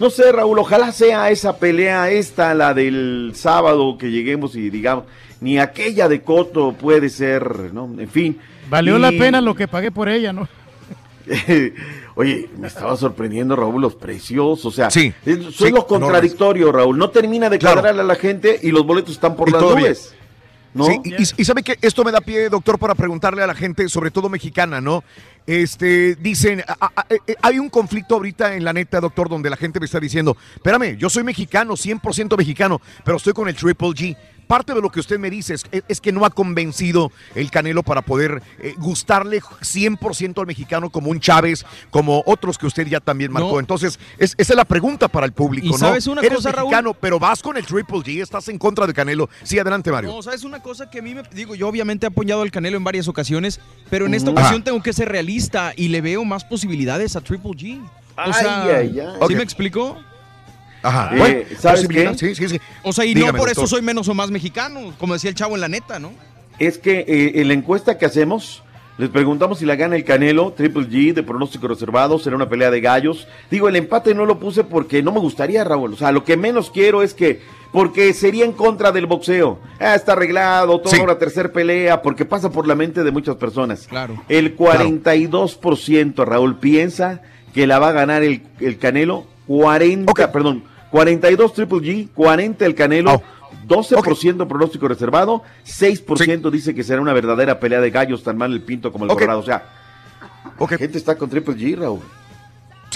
No 0.00 0.10
sé, 0.10 0.32
Raúl, 0.32 0.58
ojalá 0.58 0.90
sea 0.90 1.30
esa 1.30 1.56
pelea 1.58 2.10
esta, 2.10 2.52
la 2.54 2.74
del 2.74 3.30
sábado, 3.36 3.96
que 3.96 4.10
lleguemos 4.10 4.56
y 4.56 4.68
digamos, 4.68 5.04
ni 5.40 5.60
aquella 5.60 6.08
de 6.08 6.22
Coto 6.22 6.72
puede 6.72 7.08
ser, 7.08 7.72
¿no? 7.72 7.88
En 7.98 8.08
fin. 8.08 8.38
Valió 8.68 8.96
Y- 8.96 9.00
la 9.00 9.10
pena 9.10 9.40
lo 9.40 9.54
que 9.54 9.68
pagué 9.68 9.90
por 9.90 10.08
ella, 10.08 10.32
¿no? 10.32 10.48
Oye, 12.16 12.48
me 12.58 12.68
estaba 12.68 12.96
sorprendiendo, 12.96 13.56
Raúl, 13.56 13.82
los 13.82 13.94
precios. 13.94 14.64
O 14.64 14.70
sea, 14.70 14.90
Sí, 14.90 15.12
es- 15.26 15.38
eso 15.38 15.50
sí, 15.50 15.64
es 15.64 15.72
lo 15.72 15.86
contradictorio, 15.86 16.70
Raúl. 16.70 16.96
No 16.96 17.10
termina 17.10 17.50
de 17.50 17.58
Claro. 17.58 17.76
cuadrarle 17.76 18.02
a 18.02 18.04
la 18.04 18.14
gente 18.14 18.58
y 18.62 18.70
los 18.70 18.86
boletos 18.86 19.12
están 19.12 19.34
por 19.36 19.48
Y 19.48 19.52
las 19.52 19.62
nubes. 19.62 20.14
¿no? 20.74 20.86
Sí, 20.86 21.00
y, 21.04 21.14
y- 21.14 21.26
y 21.36 21.44
sabe 21.44 21.62
que 21.62 21.76
esto 21.82 22.02
me 22.02 22.10
da 22.10 22.20
pie, 22.20 22.48
doctor, 22.48 22.80
para 22.80 22.96
preguntarle 22.96 23.42
a 23.42 23.46
la 23.46 23.54
gente, 23.54 23.88
sobre 23.88 24.10
todo 24.10 24.28
mexicana, 24.28 24.80
¿no? 24.80 25.04
Este, 25.46 26.16
dicen, 26.16 26.64
a- 26.66 26.90
a- 26.96 27.06
eh, 27.10 27.36
hay 27.42 27.60
un 27.60 27.68
conflicto 27.70 28.16
ahorita 28.16 28.56
en 28.56 28.64
la 28.64 28.72
neta, 28.72 29.00
doctor, 29.00 29.28
donde 29.28 29.50
la 29.50 29.56
gente 29.56 29.78
me 29.78 29.86
está 29.86 30.00
diciendo, 30.00 30.36
espérame, 30.56 30.96
yo 30.96 31.08
soy 31.08 31.22
mexicano, 31.22 31.76
100% 31.76 32.36
mexicano, 32.36 32.80
pero 33.04 33.18
estoy 33.18 33.32
con 33.34 33.48
el 33.48 33.54
Triple 33.54 33.88
G. 33.90 34.16
Parte 34.46 34.74
de 34.74 34.80
lo 34.80 34.90
que 34.90 35.00
usted 35.00 35.18
me 35.18 35.30
dice 35.30 35.54
es, 35.54 35.64
es 35.88 36.00
que 36.00 36.12
no 36.12 36.24
ha 36.24 36.30
convencido 36.30 37.10
el 37.34 37.50
Canelo 37.50 37.82
para 37.82 38.02
poder 38.02 38.42
eh, 38.58 38.74
gustarle 38.78 39.40
100% 39.40 40.38
al 40.40 40.46
mexicano 40.46 40.90
como 40.90 41.10
un 41.10 41.20
Chávez, 41.20 41.64
como 41.90 42.22
otros 42.26 42.58
que 42.58 42.66
usted 42.66 42.86
ya 42.86 43.00
también 43.00 43.32
marcó. 43.32 43.52
No. 43.52 43.60
Entonces, 43.60 43.98
es- 44.18 44.34
esa 44.38 44.52
es 44.52 44.56
la 44.56 44.64
pregunta 44.64 45.08
para 45.08 45.26
el 45.26 45.32
público, 45.32 45.66
¿Y 45.66 45.70
¿no? 45.70 45.78
sabes 45.78 46.06
una 46.06 46.20
Eres 46.20 46.36
cosa, 46.36 46.52
Raúl? 46.52 46.68
mexicano, 46.70 46.94
pero 46.94 47.18
vas 47.18 47.42
con 47.42 47.56
el 47.56 47.64
Triple 47.66 47.98
G, 47.98 48.22
estás 48.22 48.48
en 48.48 48.58
contra 48.58 48.86
de 48.86 48.94
Canelo. 48.94 49.28
Sí, 49.42 49.58
adelante, 49.58 49.90
Mario. 49.90 50.10
No, 50.12 50.22
¿sabes 50.22 50.44
una 50.44 50.60
cosa 50.60 50.90
que 50.90 50.98
a 50.98 51.02
mí 51.02 51.14
me 51.14 51.22
digo? 51.32 51.54
Yo 51.54 51.68
obviamente 51.68 52.06
he 52.06 52.08
apoyado 52.08 52.42
al 52.42 52.50
Canelo 52.50 52.76
en 52.76 52.84
varias 52.84 53.08
ocasiones, 53.08 53.60
pero 53.90 54.06
en 54.06 54.14
esta 54.14 54.30
Ujú. 54.30 54.38
ocasión 54.40 54.62
tengo 54.62 54.82
que 54.82 54.92
ser 54.92 55.08
realista 55.08 55.72
y 55.76 55.88
le 55.88 56.00
veo 56.00 56.24
más 56.24 56.44
posibilidades 56.44 57.16
a 57.16 57.20
Triple 57.20 57.50
G. 57.52 57.80
O 57.82 57.86
Ay, 58.16 58.32
sea, 58.32 58.64
ay, 58.64 59.00
ay. 59.00 59.28
¿sí 59.28 59.34
me 59.34 59.42
explico? 59.42 59.98
Ajá. 60.84 61.10
Eh, 61.14 61.18
bueno, 61.18 61.40
¿sabes 61.58 61.88
qué? 61.88 62.14
Sí, 62.16 62.34
sí, 62.36 62.48
sí. 62.48 62.60
O 62.84 62.92
sea, 62.92 63.04
y 63.04 63.14
Dígame, 63.14 63.32
no 63.32 63.38
por 63.38 63.48
eso 63.50 63.66
soy 63.66 63.82
menos 63.82 64.06
o 64.08 64.14
más 64.14 64.30
mexicano, 64.30 64.92
como 64.98 65.14
decía 65.14 65.30
el 65.30 65.34
chavo 65.36 65.56
en 65.56 65.62
la 65.62 65.68
neta, 65.68 65.98
¿no? 65.98 66.12
es 66.60 66.78
que 66.78 67.00
eh, 67.08 67.32
en 67.40 67.48
la 67.48 67.54
encuesta 67.54 67.98
que 67.98 68.06
hacemos, 68.06 68.62
les 68.96 69.08
preguntamos 69.10 69.58
si 69.58 69.66
la 69.66 69.74
gana 69.74 69.96
el 69.96 70.04
Canelo, 70.04 70.52
Triple 70.52 70.86
G, 70.88 71.12
de 71.12 71.24
pronóstico 71.24 71.66
reservado, 71.66 72.16
será 72.20 72.36
una 72.36 72.48
pelea 72.48 72.70
de 72.70 72.80
gallos. 72.80 73.26
Digo, 73.50 73.68
el 73.68 73.74
empate 73.74 74.14
no 74.14 74.24
lo 74.24 74.38
puse 74.38 74.62
porque 74.62 75.02
no 75.02 75.10
me 75.10 75.18
gustaría, 75.18 75.64
Raúl. 75.64 75.94
O 75.94 75.96
sea, 75.96 76.12
lo 76.12 76.22
que 76.22 76.36
menos 76.36 76.70
quiero 76.70 77.02
es 77.02 77.12
que, 77.12 77.40
porque 77.72 78.12
sería 78.12 78.44
en 78.44 78.52
contra 78.52 78.92
del 78.92 79.06
boxeo. 79.06 79.58
Ah, 79.80 79.96
está 79.96 80.12
arreglado, 80.12 80.80
toda 80.80 80.94
Sí. 80.94 81.02
una 81.02 81.18
tercera 81.18 81.52
pelea, 81.52 82.00
porque 82.02 82.24
pasa 82.24 82.50
por 82.52 82.68
la 82.68 82.76
mente 82.76 83.02
de 83.02 83.10
muchas 83.10 83.34
personas. 83.34 83.88
Claro. 83.88 84.22
El 84.28 84.54
42%, 84.56 86.24
Raúl, 86.24 86.58
piensa 86.58 87.20
que 87.52 87.66
la 87.66 87.80
va 87.80 87.88
a 87.88 87.92
ganar 87.92 88.22
el, 88.22 88.42
el 88.60 88.78
Canelo, 88.78 89.26
40, 89.48 90.10
Ok. 90.12 90.30
perdón, 90.32 90.62
42 90.94 91.52
Triple 91.54 91.78
G, 91.78 92.08
40 92.14 92.64
el 92.64 92.74
Canelo. 92.76 93.14
Oh. 93.14 93.22
12% 93.66 94.46
pronóstico 94.46 94.86
reservado, 94.86 95.42
6% 95.66 96.50
dice 96.52 96.72
que 96.72 96.84
será 96.84 97.00
una 97.00 97.12
verdadera 97.12 97.58
pelea 97.58 97.80
de 97.80 97.90
gallos 97.90 98.22
tan 98.22 98.36
mal 98.36 98.52
el 98.52 98.62
pinto 98.62 98.92
como 98.92 99.04
el 99.04 99.10
Ok. 99.10 99.16
Colorado. 99.18 99.40
O 99.40 99.42
sea, 99.42 99.64
Ok. 100.56 100.70
la 100.72 100.78
gente 100.78 100.98
está 100.98 101.16
con 101.16 101.28
Triple 101.28 101.56
G, 101.56 101.76
Raúl. 101.76 101.98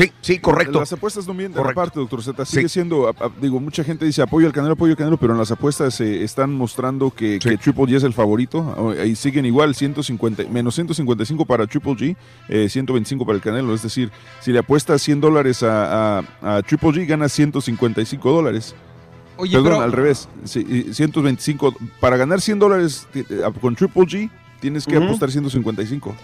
Sí, 0.05 0.13
sí, 0.21 0.39
correcto. 0.39 0.79
Las 0.79 0.93
apuestas 0.93 1.27
no 1.27 1.35
mienten 1.35 1.61
Correcto. 1.61 1.81
aparte, 1.81 1.99
doctor 1.99 2.23
Z. 2.23 2.45
Sí. 2.47 2.57
Sigue 2.57 2.69
siendo, 2.69 3.09
a- 3.09 3.11
a- 3.11 3.31
digo, 3.41 3.59
mucha 3.59 3.83
gente 3.83 4.05
dice 4.05 4.23
apoyo 4.23 4.47
al 4.47 4.53
Canelo, 4.53 4.75
apoyo 4.75 4.93
al 4.93 4.97
Canelo, 4.97 5.17
pero 5.17 5.33
en 5.33 5.39
las 5.41 5.51
apuestas 5.51 5.95
se 5.95 6.23
están 6.23 6.55
mostrando 6.55 7.11
que, 7.11 7.41
Sí. 7.43 7.49
que 7.49 7.57
Triple 7.59 7.85
G 7.87 7.97
es 7.97 8.05
el 8.05 8.13
favorito. 8.13 8.95
Y 9.05 9.17
siguen 9.17 9.45
igual, 9.45 9.75
150, 9.75 10.45
menos 10.51 10.77
155 10.77 11.45
para 11.47 11.67
Triple 11.67 11.93
G, 11.95 12.17
eh, 12.49 12.69
125 12.69 13.27
para 13.27 13.37
el 13.37 13.43
Canelo. 13.43 13.75
Es 13.75 13.83
decir, 13.83 14.11
si 14.41 14.53
le 14.53 14.61
apuestas 14.61 15.03
100 15.03 15.21
dólares 15.21 15.63
a, 15.65 16.19
a- 16.21 16.25
a 16.43 16.63
Triple 16.63 16.91
G, 16.91 17.07
ganas 17.07 17.33
155 17.33 18.31
dólares. 18.31 18.75
Oye, 19.37 19.53
Perdón, 19.53 19.73
pero 19.73 19.83
al 19.83 19.93
revés. 19.93 20.29
Sí, 20.45 20.67
y 20.89 20.95
125. 20.95 21.75
Para 22.01 22.17
ganar 22.17 22.41
100 22.41 22.59
dólares 22.59 23.07
eh, 23.15 23.25
con 23.61 23.75
Triple 23.77 24.03
G, 24.03 24.31
tienes 24.61 24.85
que 24.87 24.97
Ujú. 24.97 25.07
apostar 25.07 25.31
155. 25.31 26.15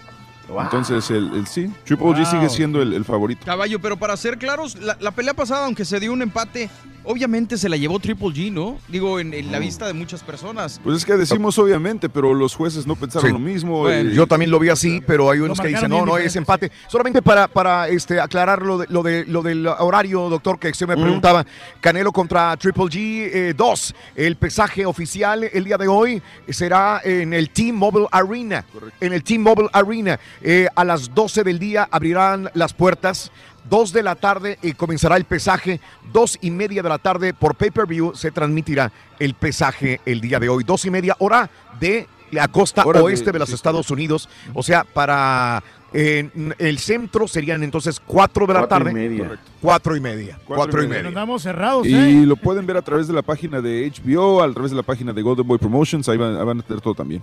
Wow. 0.49 0.61
Entonces, 0.61 1.09
el, 1.11 1.31
el 1.33 1.47
sí, 1.47 1.71
Triple 1.85 2.07
G 2.07 2.25
sigue 2.25 2.49
siendo 2.49 2.81
el, 2.81 2.93
el 2.93 3.03
favorito. 3.05 3.45
Caballo, 3.45 3.79
pero 3.79 3.97
para 3.97 4.15
ser 4.17 4.37
claros, 4.37 4.75
la, 4.79 4.97
la 4.99 5.11
pelea 5.11 5.33
pasada, 5.33 5.65
aunque 5.65 5.85
se 5.85 5.99
dio 5.99 6.13
un 6.13 6.21
empate, 6.21 6.69
obviamente 7.03 7.57
se 7.57 7.69
la 7.69 7.77
llevó 7.77 7.99
Triple 7.99 8.27
G, 8.29 8.51
¿no? 8.51 8.77
Digo, 8.87 9.19
en, 9.19 9.33
en 9.33 9.51
la 9.51 9.59
vista 9.59 9.85
de 9.87 9.93
muchas 9.93 10.23
personas. 10.23 10.79
Pues 10.83 10.97
es 10.97 11.05
que 11.05 11.13
decimos 11.13 11.57
obviamente, 11.59 12.09
pero 12.09 12.33
los 12.33 12.55
jueces 12.55 12.85
no 12.87 12.95
pensaron 12.95 13.27
Sí. 13.27 13.33
lo 13.33 13.39
mismo. 13.39 13.79
Bueno, 13.81 14.09
eh, 14.09 14.13
Yo 14.15 14.27
también 14.27 14.49
lo 14.51 14.59
vi 14.59 14.69
así, 14.69 15.01
pero 15.05 15.29
hay 15.29 15.39
unos 15.39 15.59
que 15.59 15.67
dicen, 15.67 15.89
no, 15.89 16.05
no, 16.05 16.17
es 16.17 16.35
empate. 16.35 16.71
Solamente 16.87 17.21
para, 17.21 17.47
para 17.47 17.87
este, 17.89 18.19
aclarar 18.19 18.61
lo, 18.61 18.79
de, 18.79 18.87
lo, 18.89 19.03
de, 19.03 19.25
lo 19.25 19.41
del 19.43 19.67
horario, 19.67 20.29
doctor, 20.29 20.57
que 20.59 20.69
usted 20.69 20.87
me 20.87 20.95
preguntaba. 20.95 21.45
Canelo 21.81 22.11
contra 22.11 22.55
Triple 22.57 22.85
G 22.85 23.55
2. 23.55 23.95
el 24.15 24.35
pesaje 24.35 24.85
oficial 24.85 25.43
el 25.43 25.63
día 25.63 25.77
de 25.77 25.87
hoy 25.87 26.21
será 26.49 27.01
en 27.03 27.33
el 27.33 27.49
T-Mobile 27.49 28.07
Arena. 28.11 28.65
En 28.99 29.13
el 29.13 29.23
T-Mobile 29.23 29.69
Arena. 29.73 30.19
Eh, 30.41 30.67
a 30.75 30.83
las 30.83 31.13
12 31.13 31.43
del 31.43 31.59
día 31.59 31.87
abrirán 31.91 32.49
las 32.53 32.73
puertas 32.73 33.31
2 33.69 33.93
de 33.93 34.03
la 34.03 34.15
tarde 34.15 34.59
y 34.61 34.73
comenzará 34.73 35.17
el 35.17 35.25
pesaje. 35.25 35.79
2 36.13 36.39
y 36.41 36.51
media 36.51 36.83
de 36.83 36.89
la 36.89 36.97
tarde 36.97 37.33
por 37.33 37.55
pay-per-view 37.55 38.13
se 38.15 38.31
transmitirá 38.31 38.91
el 39.19 39.33
pesaje 39.33 40.01
el 40.05 40.21
día 40.21 40.39
de 40.39 40.49
hoy. 40.49 40.63
2 40.63 40.85
y 40.85 40.89
media 40.91 41.15
hora 41.19 41.49
de 41.79 42.07
la 42.31 42.47
costa 42.47 42.85
Hora 42.85 43.01
oeste 43.01 43.31
de, 43.31 43.39
los 43.39 43.49
sí, 43.49 43.55
Estados 43.55 43.89
Unidos. 43.91 44.29
O 44.53 44.61
sea, 44.61 44.83
para 44.83 45.63
eh, 45.93 46.29
el 46.57 46.79
centro 46.79 47.27
serían 47.27 47.63
entonces 47.63 48.01
4 48.05 48.47
de 48.47 48.53
la 48.53 48.59
Cuatro 48.61 48.77
y 48.77 48.79
tarde. 48.79 48.93
media. 48.93 49.23
Correcto. 49.23 49.51
4 49.61 49.95
y 49.95 49.99
media. 49.99 50.39
Cuatro 50.45 50.53
y 50.53 50.57
4 50.57 50.83
y 50.83 50.87
media. 50.87 50.97
media. 50.97 51.07
Andamos 51.07 51.43
cerrados, 51.43 51.87
¿eh? 51.87 51.89
Y 51.89 52.25
lo 52.25 52.35
pueden 52.35 52.65
ver 52.65 52.77
a 52.77 52.81
través 52.81 53.07
de 53.07 53.13
la 53.13 53.21
página 53.21 53.61
de 53.61 53.91
HBO, 53.91 54.43
a 54.43 54.51
través 54.51 54.71
de 54.71 54.77
la 54.77 54.83
página 54.83 55.13
de 55.13 55.21
Golden 55.21 55.47
Boy 55.47 55.57
Promotions, 55.57 56.09
ahí 56.09 56.17
van, 56.17 56.35
ahí 56.35 56.45
van 56.45 56.59
a 56.59 56.63
tener 56.63 56.81
todo 56.81 56.93
también. 56.93 57.21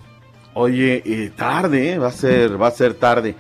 Oye, 0.55 1.03
eh, 1.05 1.33
tarde, 1.35 1.93
¿eh? 1.93 1.99
va 1.99 2.09
a 2.09 2.13
ser, 2.13 2.61
va 2.61 2.69
a 2.69 2.71
ser 2.73 2.95
tarde. 2.95 3.35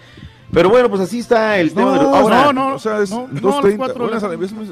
Pero 0.52 0.68
bueno, 0.68 0.88
pues 0.88 1.00
así 1.02 1.18
está 1.20 1.58
el 1.58 1.72
tema 1.72 1.92
de 1.98 2.04
No, 2.04 2.14
ahora. 2.14 2.44
no, 2.44 2.52
no, 2.52 2.74
o 2.74 2.78
sea, 2.78 3.00
es 3.02 3.10
no, 3.10 3.26
2.30, 3.28 3.76
cuatro 3.76 4.04
de 4.06 4.10
bueno, 4.10 4.10
la 4.10 4.16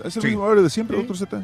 es, 0.06 0.16
el 0.16 0.22
mismo 0.24 0.42
horario 0.42 0.62
de 0.62 0.70
siempre, 0.70 0.96
doctor 0.98 1.16
Z. 1.16 1.42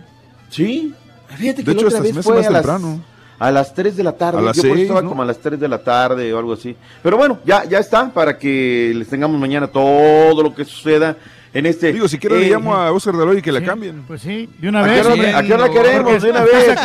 Sí, 0.50 0.94
fíjate 1.28 1.64
que 1.64 1.70
De 1.70 1.74
la 1.74 1.80
hecho, 1.80 1.86
otra 1.86 1.98
hasta 1.98 2.12
vez 2.14 2.24
fue 2.24 2.36
más 2.36 2.46
a 2.46 2.50
las, 2.50 2.62
temprano. 2.62 3.00
a 3.38 3.50
las 3.50 3.74
3 3.74 3.96
de 3.96 4.02
la 4.04 4.12
tarde. 4.12 4.38
A 4.38 4.42
las 4.42 4.56
Yo 4.56 4.62
por 4.62 4.68
eso 4.68 4.74
seis, 4.76 4.82
estaba 4.84 5.02
¿no? 5.02 5.08
como 5.08 5.22
a 5.22 5.24
las 5.26 5.38
3 5.38 5.58
de 5.58 5.68
la 5.68 5.78
tarde 5.82 6.32
o 6.34 6.38
algo 6.38 6.52
así. 6.52 6.76
Pero 7.02 7.16
bueno, 7.16 7.38
ya, 7.46 7.64
ya 7.64 7.78
está 7.78 8.10
para 8.10 8.36
que 8.38 8.92
les 8.94 9.08
tengamos 9.08 9.40
mañana 9.40 9.66
todo 9.68 10.42
lo 10.42 10.54
que 10.54 10.64
suceda 10.64 11.16
en 11.54 11.66
este. 11.66 11.92
Digo, 11.92 12.08
si 12.08 12.18
quieren 12.18 12.40
le 12.40 12.46
eh, 12.46 12.50
llamo 12.50 12.74
a 12.74 12.92
Oscar 12.92 13.14
de 13.16 13.22
Aloy 13.22 13.42
que 13.42 13.52
la 13.52 13.62
cambien. 13.62 14.02
Pues 14.06 14.22
sí, 14.22 14.48
de 14.58 14.68
una 14.68 14.80
¿A 14.80 14.84
qué 14.84 14.90
vez. 14.90 15.06
hora- 15.06 15.38
a 15.38 15.42
qué 15.42 15.54
hora 15.54 15.68
queremos? 15.70 16.22
De 16.22 16.30
una 16.30 16.40
vez. 16.44 16.78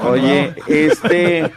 Oye, 0.00 0.54
este, 0.66 1.50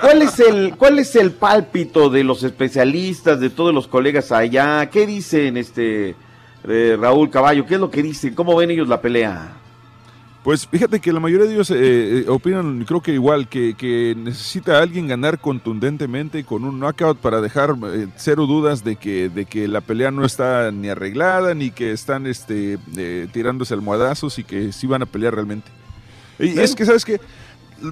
¿cuál 0.00 0.22
es 0.22 0.38
el 0.40 0.74
cuál 0.76 0.98
es 0.98 1.14
el 1.16 1.30
pálpito 1.32 2.08
de 2.10 2.24
los 2.24 2.42
especialistas, 2.42 3.40
de 3.40 3.50
todos 3.50 3.74
los 3.74 3.86
colegas 3.88 4.32
allá? 4.32 4.88
¿Qué 4.90 5.06
dicen, 5.06 5.56
este 5.56 6.14
eh, 6.68 6.96
Raúl 7.00 7.30
Caballo? 7.30 7.66
¿Qué 7.66 7.74
es 7.74 7.80
lo 7.80 7.90
que 7.90 8.02
dicen? 8.02 8.34
¿Cómo 8.34 8.56
ven 8.56 8.70
ellos 8.70 8.88
la 8.88 9.00
pelea? 9.00 9.52
Pues 10.42 10.66
fíjate 10.66 10.98
que 10.98 11.12
la 11.12 11.20
mayoría 11.20 11.46
de 11.46 11.54
ellos 11.54 11.70
eh, 11.70 11.76
eh, 11.78 12.24
opinan, 12.28 12.84
creo 12.84 13.00
que 13.00 13.12
igual, 13.12 13.48
que, 13.48 13.74
que 13.74 14.16
necesita 14.16 14.80
alguien 14.80 15.06
ganar 15.06 15.38
contundentemente 15.38 16.42
con 16.42 16.64
un 16.64 16.80
knockout 16.80 17.18
para 17.18 17.40
dejar 17.40 17.76
eh, 17.84 18.08
cero 18.16 18.46
dudas 18.46 18.82
de 18.82 18.96
que, 18.96 19.28
de 19.28 19.44
que 19.44 19.68
la 19.68 19.80
pelea 19.80 20.10
no 20.10 20.24
está 20.24 20.72
ni 20.72 20.88
arreglada, 20.88 21.54
ni 21.54 21.70
que 21.70 21.92
están 21.92 22.26
este, 22.26 22.76
eh, 22.96 23.28
tirándose 23.32 23.74
almohadazos 23.74 24.40
y 24.40 24.44
que 24.44 24.72
sí 24.72 24.88
van 24.88 25.02
a 25.02 25.06
pelear 25.06 25.32
realmente. 25.32 25.70
Y 26.40 26.58
es 26.58 26.74
que, 26.74 26.86
¿sabes 26.86 27.04
qué? 27.04 27.20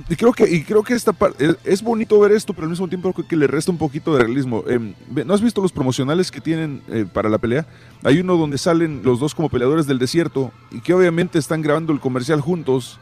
Y 0.09 0.17
creo 0.17 0.33
que, 0.33 0.49
y 0.49 0.63
creo 0.63 0.83
que 0.83 0.95
esta 0.95 1.13
parte 1.13 1.45
es, 1.45 1.57
es 1.65 1.83
bonito 1.83 2.19
ver 2.21 2.33
esto, 2.33 2.53
pero 2.55 2.65
al 2.67 2.71
mismo 2.71 2.89
tiempo 2.89 3.13
creo 3.13 3.27
que 3.27 3.37
le 3.37 3.47
resta 3.47 3.71
un 3.73 3.79
poquito 3.79 4.15
de 4.15 4.21
realismo. 4.25 4.63
Ve- 5.09 5.25
¿No 5.25 5.35
has 5.35 5.41
visto 5.43 5.61
los 5.61 5.73
promocionales 5.73 6.31
que 6.31 6.41
tienen 6.41 6.81
eh, 6.89 7.07
para 7.13 7.29
la 7.29 7.39
pelea? 7.39 7.67
Hay 8.05 8.21
uno 8.21 8.37
donde 8.37 8.57
salen 8.59 9.03
los 9.05 9.19
dos 9.21 9.35
como 9.35 9.49
peleadores 9.49 9.87
del 9.87 9.99
desierto 9.99 10.53
y 10.71 10.81
que 10.81 10.95
obviamente 10.95 11.39
están 11.39 11.63
grabando 11.63 11.93
el 11.93 12.01
comercial 12.01 12.41
juntos 12.41 12.99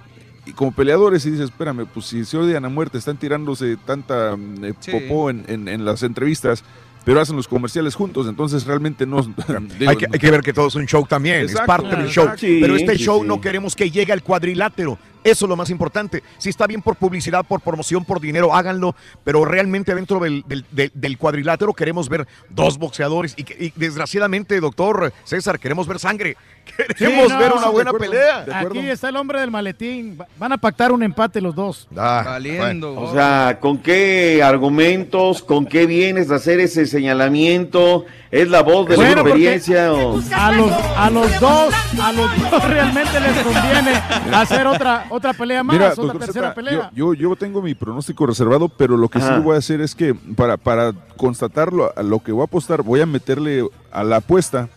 y 0.47 0.53
como 0.53 0.73
peleadores 0.73 1.27
y 1.27 1.31
dices, 1.31 1.47
espérame, 1.51 1.87
pues 1.93 2.07
si 2.07 2.25
se 2.25 2.37
odian 2.39 2.65
a 2.65 2.69
muerte, 2.71 2.97
están 2.97 3.19
tirándose 3.19 3.77
tanta 3.77 4.35
mm, 4.37 4.65
eh, 4.65 4.75
Sí. 4.81 4.91
popó 4.93 5.29
en, 5.31 5.45
en- 5.47 5.69
en 5.69 5.85
las 5.85 6.03
entrevistas, 6.03 6.65
pero 7.05 7.21
hacen 7.21 7.37
los 7.37 7.49
comerciales 7.49 7.95
juntos, 7.95 8.27
entonces 8.27 8.65
realmente 8.67 9.05
no... 9.07 9.23
digo, 9.79 9.91
hay, 9.91 9.97
que, 9.97 10.07
hay 10.11 10.19
que 10.19 10.31
ver 10.31 10.41
que 10.41 10.53
todo 10.55 10.69
es 10.69 10.75
un 10.75 10.87
show 10.87 11.07
también, 11.07 11.37
es 11.43 11.51
Exacto, 11.53 11.67
parte 11.67 11.89
del 11.97 12.07
exacto. 12.07 12.31
show. 12.31 12.39
Sí, 12.39 12.59
Pero 12.63 12.77
este 12.77 12.97
sí, 12.97 13.05
show 13.05 13.21
sí. 13.23 13.29
no 13.29 13.41
queremos 13.41 13.77
que 13.77 13.91
llegue 13.91 14.13
al 14.13 14.23
cuadrilátero. 14.23 14.99
Eso 15.29 15.45
es 15.45 15.49
lo 15.49 15.57
más 15.57 15.71
importante. 15.71 16.23
Si 16.39 16.49
está 16.49 16.67
bien 16.67 16.83
por 16.83 16.97
publicidad, 16.97 17.45
por 17.45 17.61
promoción, 17.61 18.05
por 18.05 18.21
dinero, 18.21 18.55
háganlo. 18.55 18.95
Pero 19.25 19.45
realmente 19.45 19.95
dentro 19.95 20.19
del, 20.21 20.43
del- 20.47 20.65
del- 20.71 20.93
del 20.95 21.19
cuadrilátero 21.19 21.73
queremos 21.75 22.09
ver 22.09 22.27
dos 22.51 22.79
boxeadores. 22.79 23.35
Y, 23.37 23.73
desgraciadamente, 23.77 24.61
doctor 24.61 25.13
César, 25.25 25.59
queremos 25.59 25.87
ver 25.87 25.99
sangre. 25.99 26.37
Queremos 26.99 27.29
Sí, 27.29 27.33
no, 27.33 27.39
ver 27.39 27.53
una 27.53 27.67
de 27.67 27.73
buena 27.73 27.91
acuerdo. 27.91 28.11
pelea. 28.13 28.47
Aquí 28.61 28.79
está 28.91 29.09
el 29.09 29.17
hombre 29.17 29.41
del 29.41 29.51
maletín. 29.51 30.19
Va- 30.21 30.27
Van 30.39 30.53
a 30.53 30.59
pactar 30.59 30.93
un 30.93 31.03
empate 31.03 31.41
los 31.41 31.55
dos. 31.55 31.89
Ah, 31.97 32.23
Valiendo. 32.27 32.93
O 33.01 33.13
sea, 33.15 33.59
¿con 33.59 33.79
qué 33.79 34.43
argumentos, 34.43 35.43
con 35.43 35.65
qué 35.65 35.87
vienes 35.87 36.31
a 36.31 36.35
hacer 36.37 36.61
ese 36.61 36.85
señalamiento? 36.87 38.05
¿Es 38.31 38.49
la 38.51 38.63
voz 38.63 38.87
de 38.87 38.97
la 38.99 39.03
Bueno, 39.05 39.21
experiencia 39.23 39.93
o...? 39.95 40.21
A 40.37 40.53
los, 40.53 40.71
a 40.71 41.11
los 41.11 41.41
dos, 41.41 41.75
a 42.03 42.13
los 42.13 42.51
dos 42.51 42.65
realmente 42.69 43.19
les 43.21 43.39
conviene 43.39 43.93
hacer 44.37 44.67
otra, 44.67 45.07
otra 45.19 45.33
pelea 45.35 45.63
más, 45.63 45.75
Mira, 45.75 45.93
otra 45.93 46.03
doctor 46.05 46.21
tercera 46.21 46.49
Zeta, 46.49 46.55
pelea. 46.55 46.91
yo, 46.95 47.13
yo, 47.15 47.31
yo 47.31 47.37
tengo 47.37 47.61
mi 47.63 47.75
pronóstico 47.75 48.27
reservado, 48.27 48.69
pero 48.69 48.97
lo 48.97 49.09
que 49.09 49.19
Ajá. 49.19 49.37
sí 49.37 49.43
voy 49.43 49.55
a 49.55 49.59
hacer 49.59 49.81
es 49.81 49.95
que 49.95 50.15
para, 50.15 50.57
para 50.57 50.93
constatarlo, 51.17 51.93
a 51.97 52.03
lo 52.03 52.21
que 52.21 52.33
voy 52.33 52.43
a 52.43 52.45
apostar, 52.45 52.83
voy 52.83 53.01
a 53.01 53.07
meterle 53.07 53.69
a 53.93 54.03
la 54.05 54.17
apuesta. 54.17 54.69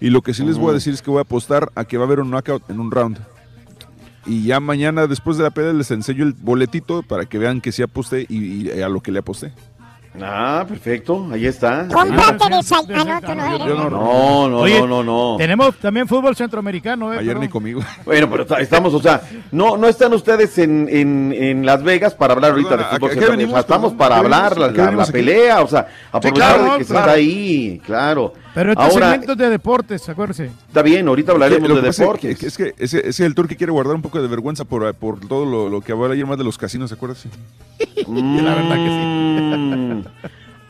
Y 0.00 0.10
lo 0.10 0.20
que 0.20 0.34
sí 0.34 0.44
les 0.44 0.58
voy 0.58 0.70
a 0.70 0.74
decir 0.74 0.92
es 0.92 1.00
que 1.00 1.10
voy 1.10 1.18
a 1.18 1.22
apostar 1.22 1.70
a 1.76 1.84
que 1.84 1.96
va 1.96 2.02
a 2.02 2.06
haber 2.08 2.18
un 2.18 2.30
knockout 2.30 2.68
en 2.70 2.80
un 2.80 2.90
round. 2.90 3.18
Y 4.26 4.44
ya 4.44 4.58
mañana, 4.60 5.06
después 5.06 5.36
de 5.36 5.44
la 5.44 5.50
pelea, 5.50 5.72
les 5.72 5.90
enseño 5.92 6.24
el 6.24 6.32
boletito 6.32 7.02
para 7.02 7.24
que 7.24 7.38
vean 7.38 7.60
que 7.60 7.70
sí 7.72 7.82
aposté 7.82 8.26
y, 8.28 8.68
y 8.68 8.80
a 8.82 8.88
lo 8.88 9.00
que 9.00 9.12
le 9.12 9.20
aposté. 9.20 9.52
Ah, 10.20 10.64
perfecto, 10.68 11.26
ahí 11.32 11.46
está. 11.46 11.88
Cómprate 11.88 12.54
desayuno. 12.54 12.94
Ah, 13.00 13.20
no, 13.22 13.26
tú 13.26 13.34
no 13.34 13.88
no- 13.88 13.90
No, 13.90 14.48
no, 14.50 14.58
Oye, 14.58 14.78
no, 14.80 14.86
no, 14.86 15.02
no. 15.02 15.36
Tenemos 15.38 15.74
también 15.76 16.06
fútbol 16.06 16.36
centroamericano, 16.36 17.14
¿eh? 17.14 17.18
Ayer 17.20 17.38
ni 17.38 17.48
conmigo. 17.48 17.80
Bueno, 18.04 18.28
pero 18.30 18.44
ta- 18.44 18.60
estamos, 18.60 18.92
o 18.92 19.00
sea, 19.00 19.22
no, 19.52 19.76
no 19.78 19.88
están 19.88 20.12
ustedes 20.12 20.58
en, 20.58 20.86
en, 20.90 21.32
en 21.32 21.64
Las 21.64 21.82
Vegas 21.82 22.14
para 22.14 22.34
hablar 22.34 22.50
ahorita 22.50 22.68
Perdona, 22.70 22.88
de 22.90 22.94
fútbol 22.96 23.08
¿a 23.08 23.12
qué 23.14 23.18
centroamericano. 23.20 23.60
estamos 23.60 23.92
para 23.94 24.14
¿A 24.16 24.18
qué 24.18 24.24
hablar 24.24 24.58
la, 24.58 24.66
¿A 24.66 24.72
qué 24.72 24.96
la- 24.96 25.06
pelea, 25.06 25.62
o 25.62 25.68
sea, 25.68 25.88
aprovechar 26.12 26.56
claro, 26.56 26.72
de 26.74 26.78
que 26.78 26.84
se 26.84 26.90
claro. 26.92 27.06
está 27.06 27.16
ahí, 27.16 27.80
claro. 27.86 28.34
Pero 28.54 28.72
este 28.72 28.82
Ahora, 28.82 29.10
segmento 29.10 29.32
es 29.32 29.38
de 29.38 29.48
deportes, 29.50 30.08
acuérdense. 30.08 30.50
está 30.68 30.82
bien, 30.82 31.08
ahorita 31.08 31.32
hablaremos 31.32 31.68
Lo 31.68 31.80
de 31.80 31.88
es 31.88 31.96
que- 31.96 32.02
deportes. 32.02 32.38
que- 32.38 32.46
Es 32.46 32.56
que 32.56 32.74
ese, 32.78 32.98
ese 32.98 33.08
es 33.08 33.20
el 33.20 33.34
tour 33.34 33.48
que 33.48 33.56
quiere 33.56 33.72
guardar 33.72 33.94
un 33.94 34.02
poco 34.02 34.20
de 34.20 34.28
vergüenza 34.28 34.64
por, 34.64 34.92
por 34.94 35.20
todo 35.20 35.46
lo, 35.46 35.68
lo 35.70 35.80
que 35.80 35.92
habló 35.92 36.10
ayer 36.12 36.26
más 36.26 36.36
de 36.38 36.44
los 36.44 36.58
casinos, 36.58 36.90
¿se 36.90 36.94
acuerdas? 36.96 37.22
Sí. 37.78 38.04
La 38.42 38.54
verdad 38.54 38.74
que 38.76 40.02
sí. 40.04 40.08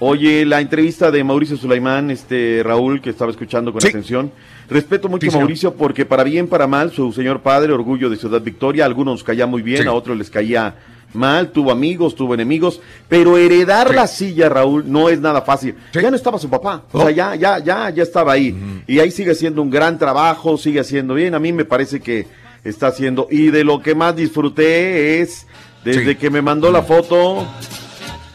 Oye, 0.04 0.44
la 0.44 0.60
entrevista 0.60 1.10
de 1.12 1.22
Mauricio 1.22 1.56
Sulaimán, 1.56 2.10
este 2.10 2.62
Raúl, 2.64 3.00
que 3.00 3.10
estaba 3.10 3.30
escuchando 3.30 3.72
con 3.72 3.80
Sí. 3.80 3.88
atención. 3.88 4.32
Respeto 4.68 5.08
mucho 5.08 5.22
Sí, 5.22 5.28
a 5.28 5.30
señor. 5.30 5.44
Mauricio 5.44 5.74
porque 5.74 6.04
para 6.04 6.24
bien, 6.24 6.48
para 6.48 6.66
mal, 6.66 6.90
su 6.90 7.12
señor 7.12 7.40
padre, 7.40 7.72
orgullo 7.72 8.10
de 8.10 8.16
Ciudad 8.16 8.40
Victoria, 8.40 8.82
a 8.84 8.86
algunos 8.86 9.14
nos 9.14 9.24
caía 9.24 9.46
muy 9.46 9.62
bien, 9.62 9.82
Sí. 9.82 9.88
a 9.88 9.92
otros 9.92 10.16
les 10.16 10.28
caía 10.30 10.74
mal, 11.14 11.50
tuvo 11.52 11.70
amigos, 11.70 12.14
tuvo 12.14 12.34
enemigos, 12.34 12.80
pero 13.08 13.36
heredar 13.36 13.88
Sí. 13.88 13.94
la 13.94 14.06
silla, 14.06 14.48
Raúl, 14.48 14.84
no 14.90 15.08
es 15.08 15.20
nada 15.20 15.42
fácil. 15.42 15.76
Sí. 15.92 16.00
Ya 16.00 16.10
no 16.10 16.16
estaba 16.16 16.38
su 16.38 16.48
papá, 16.48 16.82
o 16.92 17.00
sea, 17.02 17.10
ya, 17.10 17.34
ya, 17.34 17.58
ya, 17.58 17.90
ya 17.90 18.02
estaba 18.02 18.32
ahí. 18.32 18.82
Y 18.86 18.98
ahí 18.98 19.10
sigue 19.10 19.32
haciendo 19.32 19.62
un 19.62 19.70
gran 19.70 19.98
trabajo, 19.98 20.56
sigue 20.56 20.80
haciendo 20.80 21.14
bien. 21.14 21.34
A 21.34 21.38
mí 21.38 21.52
me 21.52 21.64
parece 21.64 22.00
que 22.00 22.26
está 22.64 22.88
haciendo. 22.88 23.26
Y 23.30 23.48
de 23.50 23.64
lo 23.64 23.80
que 23.82 23.94
más 23.94 24.14
disfruté 24.16 25.20
es, 25.20 25.46
desde 25.84 26.12
Sí. 26.12 26.16
que 26.16 26.30
me 26.30 26.42
mandó 26.42 26.70
la 26.70 26.82
foto, 26.82 27.46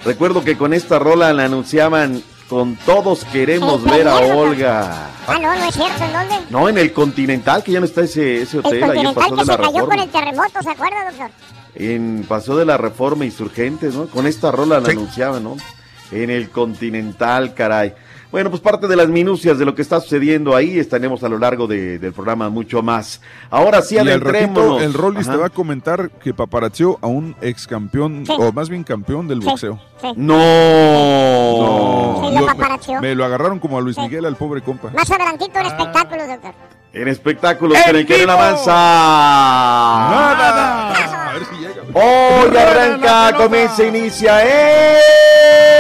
recuerdo 0.06 0.44
que 0.44 0.58
con 0.58 0.74
esta 0.74 1.00
rola 1.00 1.32
la 1.34 1.46
anunciaban 1.46 2.22
con 2.50 2.76
todos 2.86 3.26
queremos 3.26 3.84
El 3.86 3.92
ver 3.92 4.08
a. 4.08 4.16
Olga. 4.18 5.10
Ah, 5.28 5.38
no, 5.42 5.54
no 5.56 5.66
es 5.66 5.76
cierto. 5.76 6.04
¿En 6.04 6.14
dónde? 6.14 6.36
No, 6.50 6.70
en 6.70 6.78
el 6.78 6.94
Continental, 6.94 7.62
que 7.62 7.74
ya 7.74 7.80
no 7.82 7.86
está 7.86 8.02
ese, 8.02 8.42
ese 8.44 8.58
El 8.60 8.66
hotel, 8.66 8.84
ahí 8.84 8.90
en 9.00 9.06
continental 9.06 9.14
Paso 9.16 9.36
que 9.36 9.42
de 9.42 9.46
se 9.46 9.52
la 9.52 9.58
cayó 9.58 9.86
con 9.88 10.00
el 10.00 10.10
terremoto, 10.10 10.64
¿se 10.64 10.70
acuerda, 10.70 11.06
doctor? 11.10 11.30
En 11.80 12.26
Paso 12.28 12.58
de 12.58 12.66
la 12.66 12.76
Reforma 12.78 13.24
Insurgentes, 13.26 13.94
¿no? 13.96 14.08
Con 14.08 14.26
esta 14.28 14.52
rola 14.52 14.80
la 14.80 14.86
Sí. 14.88 14.92
anunciaban, 14.94 15.44
¿no? 15.44 15.56
En 16.12 16.30
el 16.30 16.50
Continental, 16.50 17.54
caray. 17.54 17.94
Bueno, 18.32 18.50
pues 18.50 18.62
parte 18.62 18.88
de 18.88 18.96
las 18.98 19.08
minucias 19.08 19.58
de 19.58 19.64
lo 19.64 19.74
que 19.74 19.82
está 19.82 20.02
sucediendo 20.02 20.54
ahí 20.56 20.80
estaremos 20.80 21.24
a 21.24 21.30
lo 21.30 21.38
largo 21.38 21.66
de- 21.66 21.98
del 21.98 22.12
programa 22.12 22.50
mucho 22.50 22.82
más. 22.82 23.22
Ahora 23.50 23.82
sí, 23.82 23.98
adentrémonos. 23.98 24.82
el 24.82 24.94
Rollis 24.94 25.30
te 25.30 25.38
va 25.38 25.46
a 25.46 25.50
comentar 25.50 26.10
que 26.10 26.34
paparazzió 26.34 26.98
a 27.02 27.08
un 27.08 27.36
ex 27.42 27.68
campeón, 27.68 28.26
Sí. 28.26 28.34
o 28.38 28.52
más 28.52 28.68
bien 28.70 28.84
campeón 28.84 29.28
del 29.30 29.42
Sí, 29.42 29.48
boxeo. 29.48 29.80
sí. 30.02 30.08
No. 30.18 30.36
Sí, 32.22 32.34
lo 32.36 32.42
Lo- 32.42 32.56
me, 32.56 33.02
me 33.02 33.16
lo 33.16 33.24
agarraron 33.26 33.60
como 33.60 33.78
a 33.78 33.82
Luis 33.82 33.96
Sí. 33.96 34.02
Miguel, 34.02 34.26
al 34.26 34.36
pobre 34.36 34.62
compa. 34.62 34.90
Más 34.94 35.10
adelantito 35.10 35.60
en 35.60 35.66
espectáculos, 35.68 36.28
doctor. 36.28 36.54
En 36.94 37.08
espectáculos 37.08 37.78
¡En 37.88 37.96
el 37.96 38.06
que 38.06 38.18
vivo! 38.18 38.32
avanza. 38.32 38.72
¡Nada! 40.12 41.30
A 41.30 41.34
ver 41.34 41.46
si 41.46 41.56
llega. 41.62 41.67
Hoy 42.00 42.56
arranca, 42.56 43.34
comienza, 43.36 43.84
inicia 43.84 44.44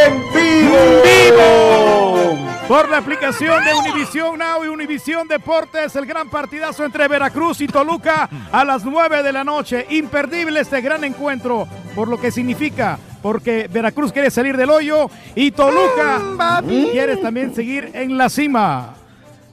en 0.07 0.15
vivo. 0.33 0.77
¡Vivo! 1.03 2.37
Por 2.67 2.89
la 2.89 2.97
aplicación 2.97 3.63
de 3.63 3.71
Univisión 3.75 4.39
Now 4.39 4.65
y 4.65 4.67
Univisión 4.67 5.27
Deportes, 5.27 5.95
el 5.95 6.07
gran 6.07 6.27
partidazo 6.27 6.83
entre 6.83 7.07
Veracruz 7.07 7.61
y 7.61 7.67
Toluca 7.67 8.27
a 8.51 8.65
las 8.65 8.83
9 8.83 9.21
de 9.21 9.31
la 9.31 9.43
noche. 9.43 9.85
Imperdible 9.91 10.61
este 10.61 10.81
gran 10.81 11.03
encuentro, 11.03 11.67
por 11.93 12.07
lo 12.07 12.19
que 12.19 12.31
significa, 12.31 12.97
porque 13.21 13.69
Veracruz 13.71 14.11
quiere 14.11 14.31
salir 14.31 14.57
del 14.57 14.71
hoyo 14.71 15.11
y 15.35 15.51
Toluca 15.51 16.19
quiere 16.91 17.17
también 17.17 17.53
seguir 17.53 17.91
en 17.93 18.17
la 18.17 18.27
cima. 18.29 18.95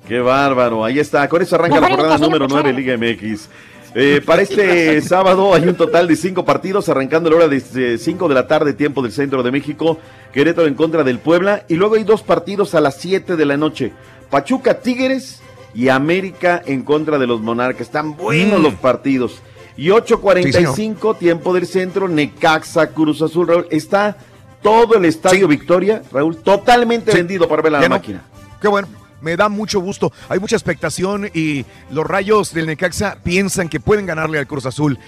Qué 0.09 0.19
bárbaro, 0.21 0.83
ahí 0.83 0.99
está. 0.99 1.29
Con 1.29 1.43
eso 1.43 1.57
arranca 1.57 1.81
la 1.81 1.91
jornada 1.91 2.19
número 2.19 2.47
cuchara. 2.47 2.73
9 2.73 2.73
Liga 2.73 2.97
MX. 2.97 3.49
Eh, 3.95 4.21
para 4.25 4.43
este 4.43 5.01
sábado 5.03 5.55
hay 5.55 5.63
un 5.69 5.75
total 5.77 6.09
de 6.09 6.17
cinco 6.17 6.45
partidos, 6.45 6.89
arrancando 6.89 7.29
a 7.29 7.33
la 7.33 7.37
hora 7.39 7.49
de 7.49 7.99
5 7.99 8.29
de 8.29 8.35
la 8.35 8.47
tarde, 8.47 8.73
tiempo 8.73 9.03
del 9.03 9.13
centro 9.13 9.43
de 9.43 9.53
México, 9.53 9.99
Querétaro 10.33 10.67
en 10.67 10.75
contra 10.75 11.05
del 11.05 11.19
Puebla, 11.21 11.65
y 11.69 11.75
luego 11.75 11.95
hay 11.95 12.05
dos 12.05 12.23
partidos 12.23 12.75
a 12.75 12.81
las 12.81 12.97
7 12.97 13.37
de 13.37 13.45
la 13.47 13.57
noche. 13.57 13.93
Pachuca 14.31 14.81
Tigres 14.81 15.41
y 15.75 15.89
América 15.89 16.61
en 16.67 16.83
contra 16.83 17.19
de 17.19 17.27
los 17.27 17.41
Monarcas. 17.41 17.83
Están 17.83 18.17
buenos 18.17 18.59
Mm. 18.61 18.63
los 18.63 18.75
partidos. 18.75 19.41
Y 19.77 19.91
8.45, 19.91 21.15
tiempo 21.17 21.53
del 21.53 21.67
centro, 21.67 22.09
Necaxa, 22.09 22.89
Cruz 22.91 23.23
Azul, 23.23 23.49
Raúl. 23.49 23.67
Está 23.71 24.17
todo 24.63 24.95
el 24.97 25.05
estadio 25.05 25.47
Victoria, 25.49 26.03
Raúl, 26.13 26.37
totalmente 26.37 27.13
vendido 27.13 27.49
para 27.49 27.63
ver 27.63 27.73
la 27.73 27.81
Ya 27.83 27.89
no. 27.89 27.97
máquina. 27.97 28.23
Qué 28.61 28.69
bueno. 28.69 28.89
Me 29.25 29.37
da 29.37 29.49
mucho 29.49 29.81
gusto. 29.81 30.13
Hay 30.29 30.39
mucha 30.39 30.55
expectación 30.55 31.31
y 31.33 31.65
los 31.91 32.07
rayos 32.07 32.53
del 32.53 32.67
Necaxa 32.67 33.17
piensan 33.25 33.71
que 33.71 33.81
pueden 33.81 34.05
ganarle 34.05 34.39
al 34.39 34.47
Cruz 34.47 34.67
Azul. 34.67 34.99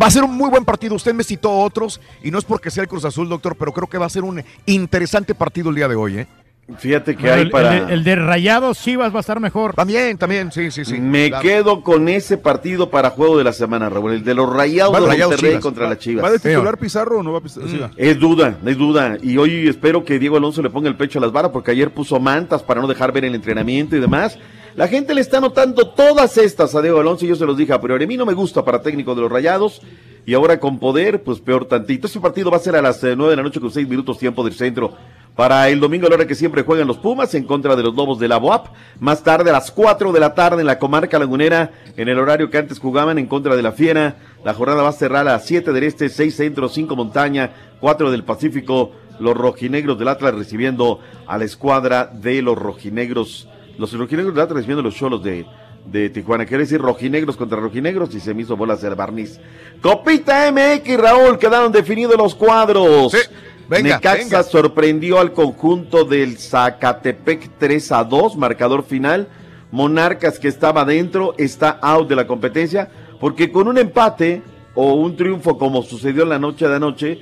Va 0.00 0.06
a 0.06 0.10
ser 0.10 0.24
un 0.24 0.34
muy 0.34 0.48
buen 0.48 0.64
partido. 0.64 0.94
Usted 0.94 1.12
me 1.12 1.24
citó 1.24 1.52
otros 1.52 2.00
y 2.22 2.30
no 2.30 2.38
es 2.38 2.44
porque 2.46 2.70
sea 2.70 2.84
el 2.84 2.88
Cruz 2.88 3.04
Azul, 3.04 3.28
doctor, 3.28 3.56
pero 3.56 3.72
creo 3.72 3.86
que 3.86 3.98
va 3.98 4.06
a 4.06 4.10
ser 4.10 4.24
un 4.24 4.42
interesante 4.64 5.34
partido 5.34 5.68
el 5.68 5.76
día 5.76 5.88
de 5.88 5.94
hoy. 5.94 6.18
¿eh? 6.20 6.26
Fíjate 6.78 7.16
que 7.16 7.22
Bueno, 7.22 7.34
hay 7.36 7.42
el, 7.42 7.50
para... 7.50 7.76
el 7.78 7.86
de, 7.86 7.94
el 7.94 8.04
de 8.04 8.16
Rayados 8.16 8.78
Chivas 8.80 9.12
va 9.12 9.18
a 9.18 9.20
estar 9.20 9.40
mejor. 9.40 9.74
También, 9.74 10.16
también, 10.18 10.52
sí, 10.52 10.70
sí, 10.70 10.84
sí. 10.84 10.98
Me 11.00 11.28
Claro. 11.28 11.42
quedo 11.42 11.82
con 11.82 12.08
ese 12.08 12.38
partido 12.38 12.90
para 12.90 13.10
juego 13.10 13.36
de 13.38 13.44
la 13.44 13.52
semana, 13.52 13.88
Raúl. 13.88 14.12
El 14.12 14.24
de 14.24 14.34
los 14.34 14.48
Rayados 14.52 14.92
de 15.00 15.06
Rayados 15.06 15.32
Monterrey 15.32 15.50
Chivas. 15.52 15.62
contra 15.62 15.88
las 15.88 15.98
Chivas. 15.98 16.24
¿Va 16.24 16.30
de 16.30 16.38
titular 16.38 16.78
Pizarro 16.78 17.18
o 17.18 17.22
no 17.22 17.32
va 17.32 17.38
a 17.38 17.42
Pizarro? 17.42 17.68
Sí, 17.68 17.76
Mm, 17.76 17.82
va. 17.82 17.90
Es 17.96 18.18
duda, 18.18 18.58
es 18.64 18.76
duda. 18.78 19.16
Y 19.22 19.36
hoy 19.36 19.68
espero 19.68 20.04
que 20.04 20.18
Diego 20.18 20.36
Alonso 20.36 20.62
le 20.62 20.70
ponga 20.70 20.88
el 20.88 20.96
pecho 20.96 21.18
a 21.18 21.22
las 21.22 21.32
varas 21.32 21.50
porque 21.52 21.70
ayer 21.72 21.92
puso 21.92 22.18
mantas 22.20 22.62
para 22.62 22.80
no 22.80 22.86
dejar 22.86 23.12
ver 23.12 23.24
el 23.24 23.34
entrenamiento 23.34 23.96
y 23.96 24.00
demás. 24.00 24.38
La 24.76 24.86
gente 24.86 25.14
le 25.14 25.20
está 25.20 25.40
notando 25.40 25.88
todas 25.90 26.38
estas 26.38 26.74
a 26.76 26.82
Diego 26.82 27.00
Alonso 27.00 27.24
y 27.24 27.28
yo 27.28 27.34
se 27.34 27.44
los 27.44 27.56
dije 27.56 27.72
a 27.72 27.80
priori. 27.80 28.04
A 28.04 28.06
mí 28.06 28.16
no 28.16 28.24
me 28.24 28.34
gusta 28.34 28.64
para 28.64 28.80
técnico 28.80 29.14
de 29.16 29.22
los 29.22 29.32
Rayados 29.32 29.82
y 30.24 30.34
ahora 30.34 30.60
con 30.60 30.78
poder, 30.78 31.22
pues 31.24 31.40
peor 31.40 31.64
tantito. 31.64 32.06
Este 32.06 32.20
partido 32.20 32.50
va 32.50 32.58
a 32.58 32.60
ser 32.60 32.76
a 32.76 32.82
las 32.82 33.02
eh, 33.02 33.14
nueve 33.16 33.32
de 33.32 33.36
la 33.38 33.42
noche 33.42 33.58
con 33.60 33.70
seis 33.72 33.88
minutos 33.88 34.18
tiempo 34.18 34.44
del 34.44 34.54
centro. 34.54 34.92
Para 35.40 35.70
el 35.70 35.80
domingo 35.80 36.06
a 36.06 36.10
la 36.10 36.16
hora 36.16 36.26
que 36.26 36.34
siempre 36.34 36.64
juegan 36.64 36.86
los 36.86 36.98
Pumas 36.98 37.34
en 37.34 37.44
contra 37.44 37.74
de 37.74 37.82
los 37.82 37.94
Lobos 37.94 38.18
de 38.18 38.28
la 38.28 38.36
Boap. 38.36 38.66
Más 38.98 39.22
tarde 39.22 39.48
a 39.48 39.54
las 39.54 39.70
4 39.70 40.12
de 40.12 40.20
la 40.20 40.34
tarde 40.34 40.60
en 40.60 40.66
la 40.66 40.78
comarca 40.78 41.18
lagunera 41.18 41.70
en 41.96 42.10
el 42.10 42.18
horario 42.18 42.50
que 42.50 42.58
antes 42.58 42.78
jugaban 42.78 43.16
en 43.16 43.26
contra 43.26 43.56
de 43.56 43.62
la 43.62 43.72
Fiera. 43.72 44.16
La 44.44 44.52
jornada 44.52 44.82
va 44.82 44.90
a 44.90 44.92
cerrar 44.92 45.22
a 45.26 45.32
las 45.32 45.46
7 45.46 45.72
del 45.72 45.84
Este, 45.84 46.10
6 46.10 46.36
Centro, 46.36 46.68
5 46.68 46.94
Montaña, 46.94 47.52
4 47.80 48.10
del 48.10 48.22
Pacífico. 48.22 48.92
Los 49.18 49.34
rojinegros 49.34 49.98
del 49.98 50.08
Atlas 50.08 50.34
recibiendo 50.34 51.00
a 51.26 51.38
la 51.38 51.46
escuadra 51.46 52.04
de 52.04 52.42
los 52.42 52.58
rojinegros. 52.58 53.48
Los 53.78 53.94
rojinegros 53.94 54.34
del 54.34 54.42
Atlas 54.42 54.56
recibiendo 54.56 54.80
a 54.80 54.84
los 54.84 54.94
cholos 54.94 55.24
de, 55.24 55.46
de 55.86 56.10
Tijuana. 56.10 56.44
Quiere 56.44 56.64
decir 56.64 56.82
rojinegros 56.82 57.38
contra 57.38 57.58
rojinegros 57.58 58.14
y 58.14 58.20
se 58.20 58.34
me 58.34 58.42
hizo 58.42 58.58
bolas 58.58 58.84
el 58.84 58.94
barniz. 58.94 59.40
Copita 59.80 60.52
MX, 60.52 60.98
Raúl, 60.98 61.38
quedaron 61.38 61.72
definidos 61.72 62.18
los 62.18 62.34
cuadros. 62.34 63.16
Venga, 63.70 63.96
Necaxa 63.96 64.24
venga. 64.24 64.42
sorprendió 64.42 65.18
al 65.18 65.32
conjunto 65.32 66.04
del 66.04 66.38
Zacatepec 66.38 67.58
3 67.58 67.92
a 67.92 68.04
2, 68.04 68.36
marcador 68.36 68.84
final. 68.84 69.28
Monarcas 69.70 70.38
que 70.38 70.48
estaba 70.48 70.84
dentro 70.84 71.34
está 71.38 71.78
out 71.80 72.08
de 72.08 72.16
la 72.16 72.26
competencia 72.26 72.90
porque 73.20 73.52
con 73.52 73.68
un 73.68 73.78
empate 73.78 74.42
o 74.74 74.94
un 74.94 75.16
triunfo 75.16 75.58
como 75.58 75.82
sucedió 75.82 76.24
en 76.24 76.30
la 76.30 76.38
noche 76.38 76.66
de 76.66 76.74
anoche, 76.74 77.18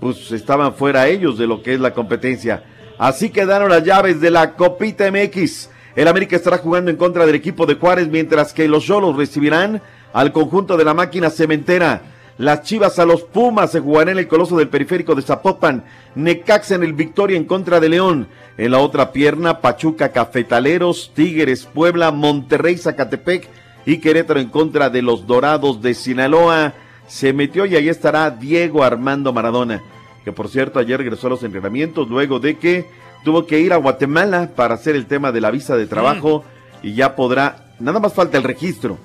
pues 0.00 0.30
estaban 0.32 0.74
fuera 0.74 1.06
ellos 1.06 1.38
de 1.38 1.46
lo 1.46 1.62
que 1.62 1.74
es 1.74 1.80
la 1.80 1.94
competencia. 1.94 2.64
Así 2.98 3.30
quedaron 3.30 3.70
las 3.70 3.84
llaves 3.84 4.20
de 4.20 4.30
la 4.30 4.54
Copita 4.54 5.10
MX. 5.10 5.70
El 5.94 6.08
América 6.08 6.36
estará 6.36 6.58
jugando 6.58 6.90
en 6.90 6.96
contra 6.96 7.24
del 7.24 7.34
equipo 7.34 7.64
de 7.64 7.74
Juárez, 7.74 8.08
mientras 8.08 8.52
que 8.52 8.68
los 8.68 8.84
Cholos 8.84 9.16
recibirán 9.16 9.80
al 10.12 10.32
conjunto 10.32 10.76
de 10.76 10.84
la 10.84 10.94
máquina 10.94 11.30
cementera. 11.30 12.02
Las 12.38 12.62
Chivas 12.62 12.98
a 12.98 13.06
los 13.06 13.22
Pumas 13.22 13.72
se 13.72 13.80
jugarán 13.80 14.12
en 14.12 14.18
el 14.18 14.28
Coloso 14.28 14.58
del 14.58 14.68
Periférico 14.68 15.14
de 15.14 15.22
Zapopan. 15.22 15.84
Necaxa 16.14 16.74
en 16.74 16.82
el 16.82 16.92
Victoria 16.92 17.36
en 17.36 17.44
contra 17.44 17.80
de 17.80 17.88
León. 17.88 18.28
En 18.58 18.72
la 18.72 18.78
otra 18.78 19.10
pierna, 19.10 19.60
Pachuca 19.60 20.12
Cafetaleros, 20.12 21.12
Tigres, 21.14 21.64
Puebla, 21.64 22.10
Monterrey, 22.10 22.76
Zacatepec 22.76 23.48
y 23.86 23.98
Querétaro 23.98 24.40
en 24.40 24.50
contra 24.50 24.90
de 24.90 25.00
los 25.00 25.26
Dorados 25.26 25.80
de 25.80 25.94
Sinaloa. 25.94 26.74
Se 27.06 27.32
metió 27.32 27.64
y 27.64 27.76
ahí 27.76 27.88
estará 27.88 28.30
Diego 28.30 28.82
Armando 28.82 29.32
Maradona, 29.32 29.82
que 30.24 30.32
por 30.32 30.48
cierto 30.48 30.78
ayer 30.78 30.98
regresó 30.98 31.28
a 31.28 31.30
los 31.30 31.42
entrenamientos 31.42 32.08
luego 32.08 32.38
de 32.38 32.58
que 32.58 32.86
tuvo 33.24 33.46
que 33.46 33.60
ir 33.60 33.72
a 33.72 33.76
Guatemala 33.76 34.50
para 34.54 34.74
hacer 34.74 34.94
el 34.96 35.06
tema 35.06 35.32
de 35.32 35.40
la 35.40 35.50
visa 35.50 35.76
de 35.76 35.86
trabajo 35.86 36.44
y 36.82 36.94
ya 36.94 37.16
podrá, 37.16 37.72
nada 37.78 38.00
más 38.00 38.12
falta 38.12 38.36
el 38.36 38.44
registro. 38.44 38.98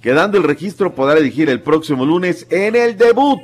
Quedando 0.00 0.38
el 0.38 0.44
registro 0.44 0.94
podrá 0.94 1.18
elegir 1.18 1.50
el 1.50 1.60
próximo 1.60 2.06
lunes 2.06 2.46
en 2.50 2.74
el 2.76 2.96
debut 2.96 3.42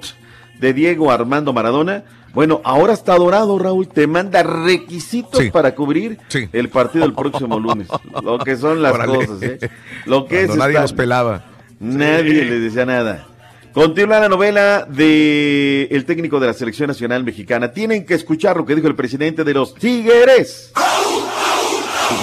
de 0.58 0.72
Diego 0.72 1.10
Armando 1.10 1.52
Maradona. 1.52 2.04
Bueno, 2.32 2.60
ahora 2.64 2.92
está 2.92 3.14
dorado, 3.16 3.58
Raúl. 3.58 3.88
Te 3.88 4.06
manda 4.06 4.42
requisitos 4.42 5.42
para 5.50 5.74
cubrir 5.74 6.18
el 6.52 6.68
partido 6.68 7.04
el 7.04 7.12
próximo 7.14 7.58
lunes. 7.58 7.88
Lo 8.22 8.38
que 8.38 8.56
son 8.56 8.82
las 8.82 8.92
Órale. 8.92 9.14
cosas, 9.26 9.42
¿eh? 9.42 9.58
Lo 10.06 10.26
que 10.26 10.36
Cuando 10.46 10.52
es 10.54 10.58
nadie 10.58 10.72
estar- 10.74 10.82
los 10.82 10.92
pelaba. 10.92 11.44
Nadie 11.78 12.44
les 12.44 12.60
decía 12.62 12.86
nada. 12.86 13.26
Continúa 13.72 14.20
la 14.20 14.28
novela 14.30 14.86
de 14.88 15.88
el 15.90 16.06
técnico 16.06 16.40
de 16.40 16.46
la 16.46 16.54
selección 16.54 16.88
nacional 16.88 17.22
mexicana. 17.24 17.70
Tienen 17.72 18.06
que 18.06 18.14
escuchar 18.14 18.56
lo 18.56 18.64
que 18.64 18.74
dijo 18.74 18.88
el 18.88 18.94
presidente 18.94 19.44
de 19.44 19.52
los 19.52 19.74
Tigres. 19.74 20.72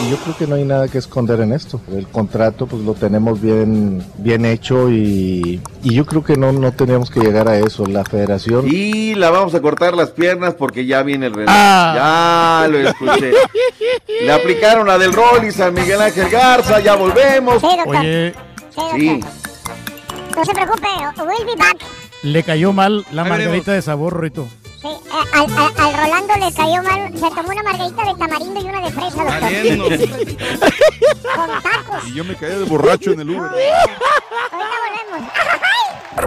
Yo 0.09 0.17
creo 0.17 0.37
que 0.37 0.47
no 0.47 0.55
hay 0.55 0.63
nada 0.65 0.87
que 0.87 0.97
esconder 0.97 1.39
en 1.41 1.53
esto. 1.53 1.79
El 1.91 2.07
contrato 2.07 2.67
pues 2.67 2.81
lo 2.83 2.93
tenemos 2.93 3.41
bien, 3.41 4.03
bien 4.17 4.45
hecho 4.45 4.89
y, 4.89 5.61
y 5.83 5.93
yo 5.93 6.05
creo 6.05 6.23
que 6.23 6.35
no, 6.35 6.51
no 6.51 6.71
teníamos 6.71 7.09
que 7.09 7.19
llegar 7.19 7.47
a 7.47 7.57
eso. 7.57 7.85
La 7.85 8.03
federación... 8.03 8.65
Y 8.67 9.15
la 9.15 9.29
vamos 9.29 9.55
a 9.55 9.61
cortar 9.61 9.93
las 9.95 10.11
piernas 10.11 10.55
porque 10.55 10.85
ya 10.85 11.03
viene 11.03 11.27
el 11.27 11.33
reloj. 11.33 11.53
Ah. 11.55 12.63
Ya 12.65 12.67
lo 12.69 12.89
escuché. 12.89 13.31
Le 14.21 14.31
aplicaron 14.31 14.87
la 14.87 14.97
del 14.97 15.13
Rollis 15.13 15.59
a 15.59 15.71
Miguel 15.71 16.01
Ángel 16.01 16.29
Garza. 16.29 16.79
Ya 16.79 16.95
volvemos. 16.95 17.61
Sí, 17.61 17.67
doctor. 17.77 17.95
Oye, 17.97 18.33
Sí. 18.95 19.19
No 20.35 20.43
se 20.45 20.51
preocupe, 20.53 20.87
we'll 21.17 21.45
be 21.45 21.55
back. 21.55 21.77
le 22.23 22.41
cayó 22.41 22.73
mal 22.73 23.05
la 23.11 23.23
margarita 23.23 23.71
de 23.71 23.83
sabor, 23.83 24.19
Rito. 24.19 24.47
Sí, 24.83 24.89
a- 25.11 25.39
al, 25.39 25.45
al- 25.57 25.73
al 25.77 25.93
Rolando 25.93 26.33
le 26.45 26.53
cayó 26.53 26.83
mal. 26.83 27.11
Se 27.13 27.29
tomó 27.35 27.49
una 27.49 27.63
margarita 27.63 28.03
de 28.05 28.13
tamarindo 28.19 28.59
y 28.59 28.63
una 28.65 28.81
de 28.81 28.91
fresa, 28.91 29.23
doctor. 29.23 30.37
Con 31.35 31.47
tacos. 31.63 32.07
Y 32.09 32.13
yo 32.15 32.23
me 32.25 32.35
caí 32.35 32.49
de 32.55 32.65
borracho 32.65 33.11
en 33.11 33.21
el 33.21 33.29
Uber. 33.29 33.49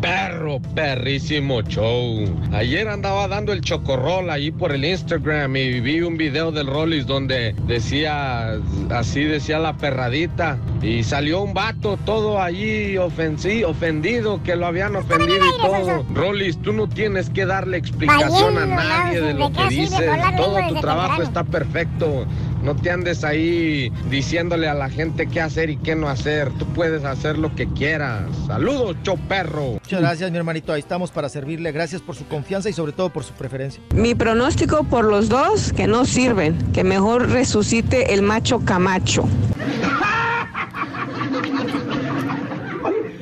perro, 0.00 0.60
perrísimo 0.74 1.62
show. 1.62 2.24
Ayer 2.52 2.88
andaba 2.88 3.28
dando 3.28 3.52
el 3.52 3.60
chocorrol 3.60 4.30
ahí 4.30 4.50
por 4.50 4.72
el 4.72 4.84
Instagram 4.84 5.56
y 5.56 5.80
vi 5.80 6.00
un 6.00 6.16
video 6.16 6.50
del 6.52 6.66
Rollis 6.66 7.06
donde 7.06 7.54
decía, 7.66 8.54
así 8.90 9.24
decía 9.24 9.58
la 9.58 9.76
perradita, 9.76 10.58
y 10.82 11.02
salió 11.02 11.42
un 11.42 11.52
vato 11.54 11.98
todo 12.04 12.40
allí 12.40 12.94
ofensi- 12.96 13.64
ofendido, 13.64 14.42
que 14.42 14.56
lo 14.56 14.66
habían 14.66 14.96
ofendido 14.96 15.44
y 15.46 15.60
todo. 15.60 16.04
Rollis, 16.14 16.60
tú 16.62 16.72
no 16.72 16.88
tienes 16.88 17.28
que 17.30 17.44
darle 17.46 17.76
explicación 17.76 18.56
a 18.58 18.66
nadie 18.66 19.20
de 19.20 19.26
¿de 19.28 19.34
lo 19.34 19.52
que 19.52 19.68
dices. 19.68 20.10
Todo 20.36 20.56
tu 20.68 20.74
trabajo 20.80 21.22
está 21.22 21.44
perfecto. 21.44 22.26
No 22.62 22.76
te 22.76 22.90
andes 22.90 23.24
ahí 23.24 23.90
diciéndole 24.10 24.68
a 24.68 24.74
la 24.74 24.90
gente 24.90 25.26
qué 25.26 25.40
hacer 25.40 25.70
y 25.70 25.76
qué 25.76 25.96
no 25.96 26.08
hacer. 26.08 26.50
Tú 26.58 26.66
puedes 26.66 27.04
hacer 27.04 27.38
lo 27.38 27.54
que 27.54 27.66
quieras. 27.68 28.24
Saludos, 28.46 28.96
show 29.02 29.18
perro. 29.28 29.72
Muchas 29.72 30.00
gracias, 30.00 30.30
mi 30.30 30.36
hermanito. 30.36 30.72
Ahí 30.72 30.80
estamos 30.80 31.10
para 31.10 31.28
servirle. 31.28 31.72
Gracias 31.72 32.02
por 32.02 32.16
su 32.16 32.26
confianza 32.26 32.68
y 32.68 32.72
sobre 32.72 32.92
todo 32.92 33.10
por 33.10 33.24
su 33.24 33.32
preferencia. 33.32 33.82
Mi 33.94 34.14
pronóstico 34.14 34.84
por 34.84 35.04
los 35.04 35.28
dos, 35.28 35.72
que 35.72 35.86
no 35.86 36.04
sirven, 36.04 36.56
que 36.72 36.84
mejor 36.84 37.30
resucite 37.30 38.12
el 38.12 38.22
macho 38.22 38.60
Camacho. 38.64 39.24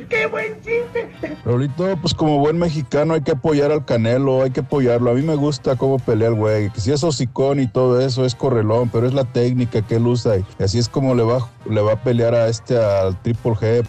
¡Qué 0.08 0.26
buen 0.26 0.54
chiste! 0.62 1.36
Raulito, 1.44 1.96
pues 2.00 2.14
como 2.14 2.38
buen 2.38 2.58
mexicano 2.58 3.14
hay 3.14 3.22
que 3.22 3.32
apoyar 3.32 3.70
al 3.70 3.84
Canelo, 3.84 4.42
hay 4.42 4.50
que 4.50 4.60
apoyarlo. 4.60 5.10
A 5.10 5.14
mí 5.14 5.22
me 5.22 5.34
gusta 5.34 5.76
cómo 5.76 5.98
pelea 5.98 6.28
el 6.28 6.34
güey. 6.34 6.70
Que 6.70 6.80
si 6.80 6.92
es 6.92 7.04
hocicón 7.04 7.60
y 7.60 7.66
todo 7.66 8.00
eso 8.00 8.24
es 8.24 8.34
correlón, 8.34 8.88
pero 8.90 9.06
es 9.06 9.14
la 9.14 9.24
técnica 9.24 9.82
que 9.82 9.96
él 9.96 10.06
usa. 10.06 10.38
Y 10.38 10.62
así 10.62 10.78
es 10.78 10.88
como 10.88 11.14
le 11.14 11.22
va, 11.22 11.48
le 11.68 11.80
va 11.80 11.92
a 11.94 12.02
pelear 12.02 12.34
a 12.34 12.48
este, 12.48 12.78
al 12.78 13.20
Triple 13.22 13.52
G. 13.52 13.86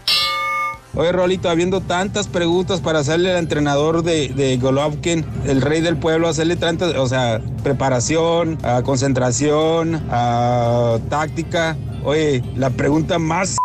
Oye, 0.96 1.12
Rolito, 1.12 1.50
habiendo 1.50 1.82
tantas 1.82 2.28
preguntas 2.28 2.82
para 2.82 3.00
hacerle 3.00 3.32
al 3.32 3.38
entrenador 3.38 4.02
de, 4.02 4.30
de 4.30 4.58
Golovkin, 4.58 5.24
el 5.46 5.62
rey 5.62 5.82
del 5.82 5.98
pueblo, 5.98 6.28
hacerle 6.28 6.56
tantas, 6.56 6.96
o 6.96 7.08
sea, 7.08 7.40
preparación, 7.64 8.58
a 8.64 8.82
concentración, 8.82 10.04
a 10.10 10.98
táctica. 11.10 11.78
Oye, 12.04 12.44
la 12.56 12.72
pregunta 12.72 13.20
más 13.20 13.56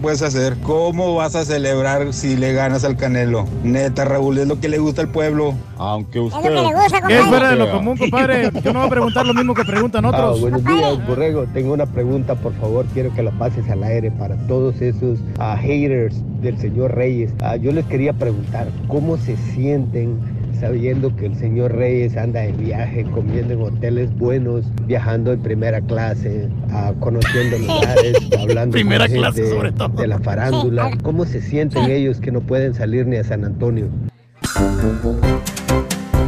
puedes 0.00 0.22
hacer? 0.22 0.56
¿Cómo 0.62 1.14
vas 1.14 1.34
a 1.36 1.44
celebrar 1.44 2.12
si 2.12 2.36
le 2.36 2.52
ganas 2.52 2.84
al 2.84 2.96
Canelo? 2.96 3.46
Neta, 3.62 4.04
Raúl, 4.04 4.38
es 4.38 4.48
lo 4.48 4.58
que 4.60 4.68
le 4.68 4.78
gusta 4.78 5.02
al 5.02 5.08
pueblo. 5.08 5.54
Aunque 5.78 6.20
usted... 6.20 6.38
Es 6.38 6.44
lo 6.54 6.62
que 6.62 6.68
le 6.68 6.74
gusta, 6.74 6.98
Es 7.08 7.26
fuera 7.26 7.50
de 7.50 7.56
lo 7.56 7.70
común, 7.70 7.96
compadre. 7.96 8.50
Yo 8.62 8.72
no 8.72 8.80
voy 8.80 8.86
a 8.88 8.90
preguntar 8.90 9.26
lo 9.26 9.34
mismo 9.34 9.54
que 9.54 9.64
preguntan 9.64 10.04
Ah, 10.04 10.08
otros. 10.08 10.40
buenos 10.40 10.64
días, 10.64 11.06
Borrego. 11.06 11.44
Tengo 11.52 11.72
una 11.74 11.86
pregunta, 11.86 12.34
por 12.34 12.54
favor. 12.54 12.86
Quiero 12.92 13.12
que 13.14 13.22
la 13.22 13.30
pases 13.32 13.68
al 13.70 13.82
aire 13.84 14.10
para 14.10 14.36
todos 14.46 14.80
esos 14.80 15.18
ah, 15.38 15.56
haters 15.56 16.16
del 16.42 16.58
señor 16.58 16.94
Reyes. 16.94 17.32
Ah, 17.40 17.56
yo 17.56 17.72
les 17.72 17.84
quería 17.86 18.12
preguntar, 18.12 18.68
¿cómo 18.88 19.16
se 19.18 19.36
sienten 19.54 20.18
sabiendo 20.60 21.14
que 21.16 21.26
el 21.26 21.36
señor 21.36 21.74
Reyes 21.74 22.16
anda 22.16 22.40
de 22.40 22.52
viaje, 22.52 23.04
comiendo 23.04 23.54
en 23.54 23.62
hoteles 23.62 24.14
buenos, 24.16 24.66
viajando 24.86 25.32
en 25.32 25.40
primera 25.42 25.80
clase, 25.80 26.48
ah, 26.70 26.92
conociendo 27.00 27.58
lugares, 27.66 28.16
hablando 28.38 28.72
Primera 28.74 29.06
con 29.08 29.16
clase, 29.16 29.42
gente 29.42 29.56
sobre 29.56 29.72
todo. 29.72 29.88
de 29.88 30.06
la 30.06 30.18
farándula? 30.20 30.90
¿Cómo 31.02 31.24
se 31.24 31.40
sienten 31.40 31.90
ellos 31.90 32.20
que 32.20 32.30
no 32.30 32.40
pueden 32.42 32.74
salir 32.74 33.06
ni 33.06 33.16
a 33.16 33.24
San 33.24 33.44
Antonio? 33.44 33.86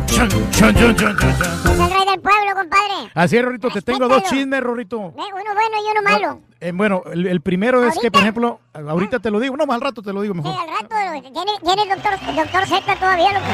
Chon, 0.06 0.28
chon, 0.28 0.74
chon, 0.74 0.96
chon, 0.96 1.16
chon. 1.16 1.30
Es 1.30 1.78
el 1.78 1.90
rey 1.90 2.06
del 2.06 2.20
pueblo, 2.20 2.54
compadre. 2.54 3.10
Así 3.14 3.36
es, 3.36 3.44
Rorrito, 3.44 3.68
te 3.70 3.82
tengo 3.82 4.08
dos 4.08 4.22
chismes, 4.24 4.60
Rorrito. 4.62 4.96
Eh, 4.98 5.10
Uno 5.16 5.54
bueno 5.54 5.76
y 5.76 5.90
uno 5.98 6.02
malo. 6.10 6.40
Eh, 6.60 6.72
bueno, 6.72 7.02
el, 7.12 7.26
el 7.26 7.40
primero 7.40 7.84
es 7.86 7.98
que, 7.98 8.10
por 8.10 8.22
ejemplo, 8.22 8.60
ahorita 8.72 9.18
te 9.18 9.30
lo 9.30 9.40
digo, 9.40 9.56
no, 9.56 9.66
más 9.66 9.74
al 9.76 9.80
rato 9.80 10.00
te 10.02 10.12
lo 10.12 10.22
digo 10.22 10.34
Sí, 10.34 10.40
mejor. 10.42 10.54
al 10.60 10.68
rato. 10.68 10.96
¿Tiene, 11.32 11.50
tiene 11.64 11.82
el 11.82 11.88
doctor, 11.88 12.12
doctor 12.36 12.66
Z 12.66 12.96
todavía, 12.96 13.32
loco? 13.32 13.46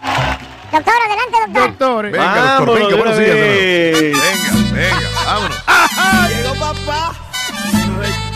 Doctor, 0.00 0.94
adelante, 1.06 1.36
doctor. 1.46 1.68
Doctor, 1.68 2.10
Venga, 2.10 2.56
doctor, 2.56 2.78
venga, 2.78 2.96
buenos 2.96 3.18
días. 3.18 3.34
Venga, 3.34 4.20
venga, 4.72 5.10
vámonos. 5.24 5.58
Llegó 6.30 6.54
papá. 6.54 7.12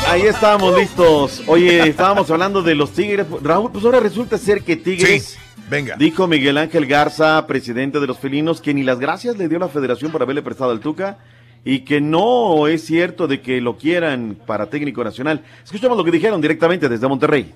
Ahí 0.08 0.22
estábamos 0.22 0.76
listos. 0.76 1.42
Oye, 1.46 1.88
estábamos 1.88 2.30
hablando 2.30 2.62
de 2.62 2.74
los 2.74 2.92
Tigres. 2.92 3.26
Raúl, 3.42 3.70
pues 3.70 3.84
ahora 3.84 4.00
resulta 4.00 4.38
ser 4.38 4.62
que 4.62 4.76
Tigres. 4.76 5.38
venga. 5.68 5.96
Dijo 5.96 6.26
Miguel 6.26 6.58
Ángel 6.58 6.86
Garza, 6.86 7.46
presidente 7.46 8.00
de 8.00 8.06
los 8.06 8.18
felinos, 8.18 8.60
que 8.60 8.74
ni 8.74 8.82
las 8.82 8.98
gracias 8.98 9.36
le 9.36 9.48
dio 9.48 9.58
la 9.58 9.68
federación 9.68 10.10
por 10.10 10.22
haberle 10.22 10.42
prestado 10.42 10.70
al 10.70 10.80
Tuca 10.80 11.18
y 11.64 11.80
que 11.80 12.00
no 12.00 12.66
es 12.68 12.84
cierto 12.86 13.28
de 13.28 13.40
que 13.42 13.60
lo 13.60 13.76
quieran 13.76 14.36
para 14.46 14.66
técnico 14.66 15.04
nacional. 15.04 15.44
Escuchamos 15.62 15.96
lo 15.96 16.04
que 16.04 16.10
dijeron 16.10 16.40
directamente 16.40 16.88
desde 16.88 17.06
Monterrey. 17.06 17.52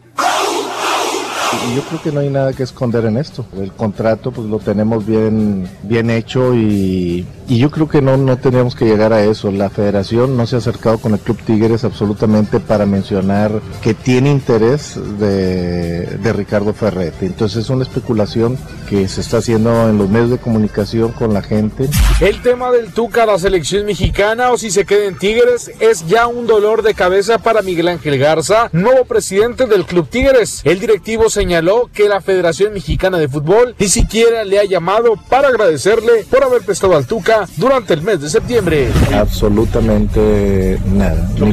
Yo 1.74 1.82
creo 1.82 2.02
que 2.02 2.12
no 2.12 2.20
hay 2.20 2.30
nada 2.30 2.52
que 2.52 2.62
esconder 2.62 3.04
en 3.04 3.16
esto. 3.16 3.44
El 3.56 3.72
contrato 3.72 4.30
pues 4.30 4.48
lo 4.48 4.58
tenemos 4.58 5.06
bien, 5.06 5.68
bien 5.82 6.10
hecho 6.10 6.54
y, 6.54 7.26
y 7.48 7.58
yo 7.58 7.70
creo 7.70 7.88
que 7.88 8.02
no, 8.02 8.16
no 8.16 8.36
tendríamos 8.36 8.74
que 8.74 8.84
llegar 8.84 9.12
a 9.12 9.24
eso. 9.24 9.50
La 9.50 9.70
federación 9.70 10.36
no 10.36 10.46
se 10.46 10.56
ha 10.56 10.58
acercado 10.58 10.98
con 10.98 11.12
el 11.12 11.20
Club 11.20 11.38
Tigres 11.44 11.84
absolutamente 11.84 12.60
para 12.60 12.86
mencionar 12.86 13.60
que 13.82 13.94
tiene 13.94 14.30
interés 14.30 14.98
de, 15.18 16.06
de 16.06 16.32
Ricardo 16.32 16.72
Ferretti. 16.72 17.26
Entonces 17.26 17.64
es 17.64 17.70
una 17.70 17.82
especulación 17.82 18.58
que 18.88 19.08
se 19.08 19.20
está 19.20 19.38
haciendo 19.38 19.88
en 19.88 19.98
los 19.98 20.08
medios 20.08 20.30
de 20.30 20.38
comunicación 20.38 21.12
con 21.12 21.34
la 21.34 21.42
gente. 21.42 21.88
El 22.20 22.42
tema 22.42 22.70
del 22.70 22.92
Tuca 22.92 23.26
la 23.26 23.38
selección 23.38 23.86
mexicana 23.86 24.50
o 24.50 24.58
si 24.58 24.70
se 24.70 24.84
queda 24.84 25.06
en 25.06 25.18
Tigres 25.18 25.70
es 25.80 26.06
ya 26.06 26.26
un 26.26 26.46
dolor 26.46 26.82
de 26.82 26.94
cabeza 26.94 27.38
para 27.38 27.62
Miguel 27.62 27.88
Ángel 27.88 28.18
Garza, 28.18 28.68
nuevo 28.72 29.04
presidente 29.04 29.66
del 29.66 29.84
Club 29.86 30.08
Tigres. 30.08 30.60
El 30.64 30.80
directivo 30.80 31.30
señaló 31.44 31.90
que 31.92 32.08
la 32.08 32.22
Federación 32.22 32.72
Mexicana 32.72 33.18
de 33.18 33.28
Fútbol 33.28 33.74
ni 33.78 33.86
siquiera 33.88 34.44
le 34.44 34.60
ha 34.60 34.64
llamado 34.64 35.16
para 35.28 35.48
agradecerle 35.48 36.24
por 36.30 36.42
haber 36.42 36.62
prestado 36.62 36.96
al 36.96 37.06
Tuca 37.06 37.46
durante 37.58 37.92
el 37.92 38.00
mes 38.00 38.22
de 38.22 38.30
septiembre. 38.30 38.90
Absolutamente 39.12 40.78
nada, 40.86 41.28
ni, 41.38 41.50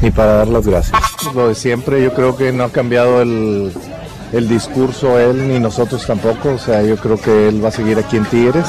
ni 0.00 0.10
para 0.10 0.36
dar 0.36 0.48
las 0.48 0.66
gracias. 0.66 0.98
Lo 1.34 1.48
de 1.48 1.54
siempre, 1.54 2.02
yo 2.02 2.14
creo 2.14 2.38
que 2.38 2.52
no 2.52 2.64
ha 2.64 2.70
cambiado 2.70 3.20
el, 3.20 3.70
el 4.34 4.48
discurso 4.48 5.18
él 5.18 5.48
ni 5.48 5.60
nosotros 5.60 6.04
tampoco, 6.06 6.54
o 6.54 6.58
sea, 6.58 6.82
yo 6.82 6.96
creo 6.96 7.20
que 7.20 7.48
él 7.48 7.64
va 7.64 7.68
a 7.68 7.72
seguir 7.72 7.98
aquí 7.98 8.16
en 8.16 8.24
Tigres 8.26 8.66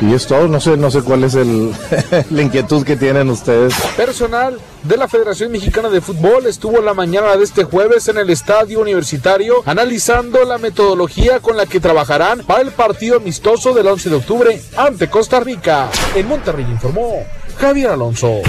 y 0.00 0.14
es 0.14 0.26
todo, 0.26 0.46
no 0.46 0.60
sé, 0.60 0.76
no 0.76 0.90
sé 0.90 1.02
cuál 1.02 1.24
es 1.24 1.34
el, 1.34 1.72
la 2.30 2.42
inquietud 2.42 2.84
que 2.84 2.96
tienen 2.96 3.28
ustedes. 3.28 3.74
Personal 3.96 4.58
de 4.84 4.96
la 4.96 5.08
Federación 5.08 5.50
Mexicana 5.50 5.88
de 5.88 6.00
Fútbol 6.00 6.46
estuvo 6.46 6.80
la 6.80 6.94
mañana 6.94 7.36
de 7.36 7.42
este 7.42 7.64
jueves 7.64 8.06
en 8.08 8.18
el 8.18 8.30
Estadio 8.30 8.80
Universitario 8.80 9.62
analizando 9.66 10.44
la 10.44 10.58
metodología 10.58 11.40
con 11.40 11.56
la 11.56 11.66
que 11.66 11.80
trabajarán 11.80 12.40
para 12.46 12.60
el 12.60 12.70
partido 12.70 13.16
amistoso 13.16 13.74
del 13.74 13.88
11 13.88 14.10
de 14.10 14.16
octubre 14.16 14.62
ante 14.76 15.10
Costa 15.10 15.40
Rica. 15.40 15.90
En 16.14 16.28
Monterrey 16.28 16.66
informó 16.70 17.24
Javier 17.58 17.90
Alonso. 17.90 18.40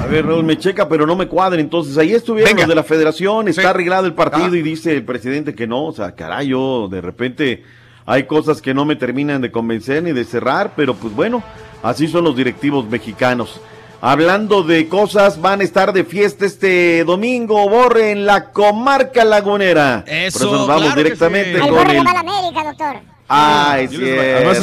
A 0.00 0.06
ver, 0.06 0.26
Raúl, 0.26 0.44
me 0.44 0.56
checa, 0.56 0.88
pero 0.88 1.06
no 1.06 1.16
me 1.16 1.26
cuadra. 1.26 1.60
Entonces, 1.60 1.98
ahí 1.98 2.14
estuvieron 2.14 2.56
los 2.56 2.68
de 2.68 2.74
la 2.74 2.84
federación, 2.84 3.48
está 3.48 3.70
arreglado 3.70 4.06
el 4.06 4.14
partido 4.14 4.54
y 4.54 4.62
dice 4.62 4.92
el 4.92 5.04
presidente 5.04 5.54
que 5.54 5.66
no. 5.66 5.84
O 5.84 5.92
sea, 5.92 6.12
caray, 6.12 6.48
yo 6.48 6.88
de 6.88 7.00
repente 7.00 7.64
hay 8.06 8.24
cosas 8.24 8.62
que 8.62 8.72
no 8.72 8.84
me 8.84 8.96
terminan 8.96 9.42
de 9.42 9.50
convencer 9.50 10.02
ni 10.02 10.12
de 10.12 10.24
cerrar, 10.24 10.72
pero 10.74 10.94
pues 10.94 11.14
bueno, 11.14 11.42
así 11.82 12.08
son 12.08 12.24
los 12.24 12.34
directivos 12.36 12.88
mexicanos. 12.88 13.60
Hablando 14.00 14.62
de 14.62 14.88
cosas, 14.88 15.40
van 15.40 15.60
a 15.60 15.64
estar 15.64 15.92
de 15.92 16.04
fiesta 16.04 16.46
este 16.46 17.04
domingo, 17.04 17.68
Borre, 17.68 18.12
en 18.12 18.24
la 18.26 18.52
comarca 18.52 19.24
lagunera. 19.24 20.04
Eso, 20.06 20.38
Por 20.38 20.48
eso 20.48 20.56
nos 20.56 20.68
vamos 20.68 20.82
claro 20.84 21.02
directamente 21.02 21.60
sí. 21.60 21.68
Con 21.68 21.88
le 21.88 21.98
el... 21.98 22.06
va 22.06 22.10
a 22.10 22.14
la 22.14 22.20
América, 22.20 22.64
doctor. 22.64 22.96
Ay, 23.26 23.88
sí. 23.88 23.96
Además 23.96 24.58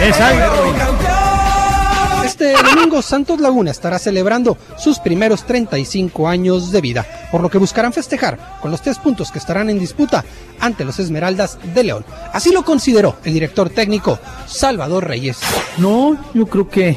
es 0.00 0.14
Este 2.24 2.52
domingo 2.52 3.02
Santos 3.02 3.40
Laguna 3.40 3.70
estará 3.70 3.98
celebrando 3.98 4.56
sus 4.78 4.98
primeros 4.98 5.44
35 5.44 6.28
años 6.28 6.70
de 6.70 6.80
vida, 6.80 7.06
por 7.30 7.40
lo 7.40 7.50
que 7.50 7.58
buscarán 7.58 7.92
festejar 7.92 8.58
con 8.60 8.70
los 8.70 8.80
tres 8.80 8.98
puntos 8.98 9.32
que 9.32 9.38
estarán 9.38 9.68
en 9.70 9.78
disputa 9.78 10.24
ante 10.60 10.84
los 10.84 10.98
Esmeraldas 10.98 11.58
de 11.74 11.84
León. 11.84 12.04
Así 12.32 12.52
lo 12.52 12.64
consideró 12.64 13.16
el 13.24 13.34
director 13.34 13.70
técnico 13.70 14.18
Salvador 14.46 15.06
Reyes. 15.06 15.38
No, 15.78 16.16
yo 16.32 16.46
creo 16.46 16.68
que 16.68 16.96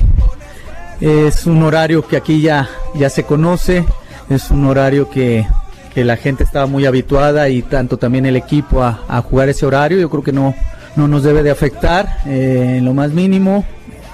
es 1.02 1.45
un 1.45 1.64
horario 1.64 2.07
que 2.07 2.18
aquí 2.18 2.41
ya, 2.41 2.69
ya 2.93 3.10
se 3.10 3.23
conoce, 3.23 3.84
es 4.30 4.52
un 4.52 4.65
horario 4.65 5.10
que, 5.10 5.47
que 5.93 6.03
la 6.03 6.18
gente 6.18 6.43
estaba 6.43 6.68
muy 6.68 6.85
habituada 6.85 7.49
y 7.49 7.61
tanto 7.61 7.97
también 7.97 8.26
el 8.26 8.35
equipo 8.35 8.84
a, 8.84 9.22
jugar 9.22 9.49
ese 9.49 9.65
horario, 9.65 9.97
yo 9.97 10.10
creo 10.10 10.23
que 10.23 10.31
no, 10.31 10.53
no 10.95 11.07
nos 11.07 11.23
debe 11.23 11.41
de 11.41 11.52
afectar 11.52 12.19
eh, 12.27 12.76
en 12.77 12.85
lo 12.85 12.93
más 12.93 13.11
mínimo. 13.11 13.65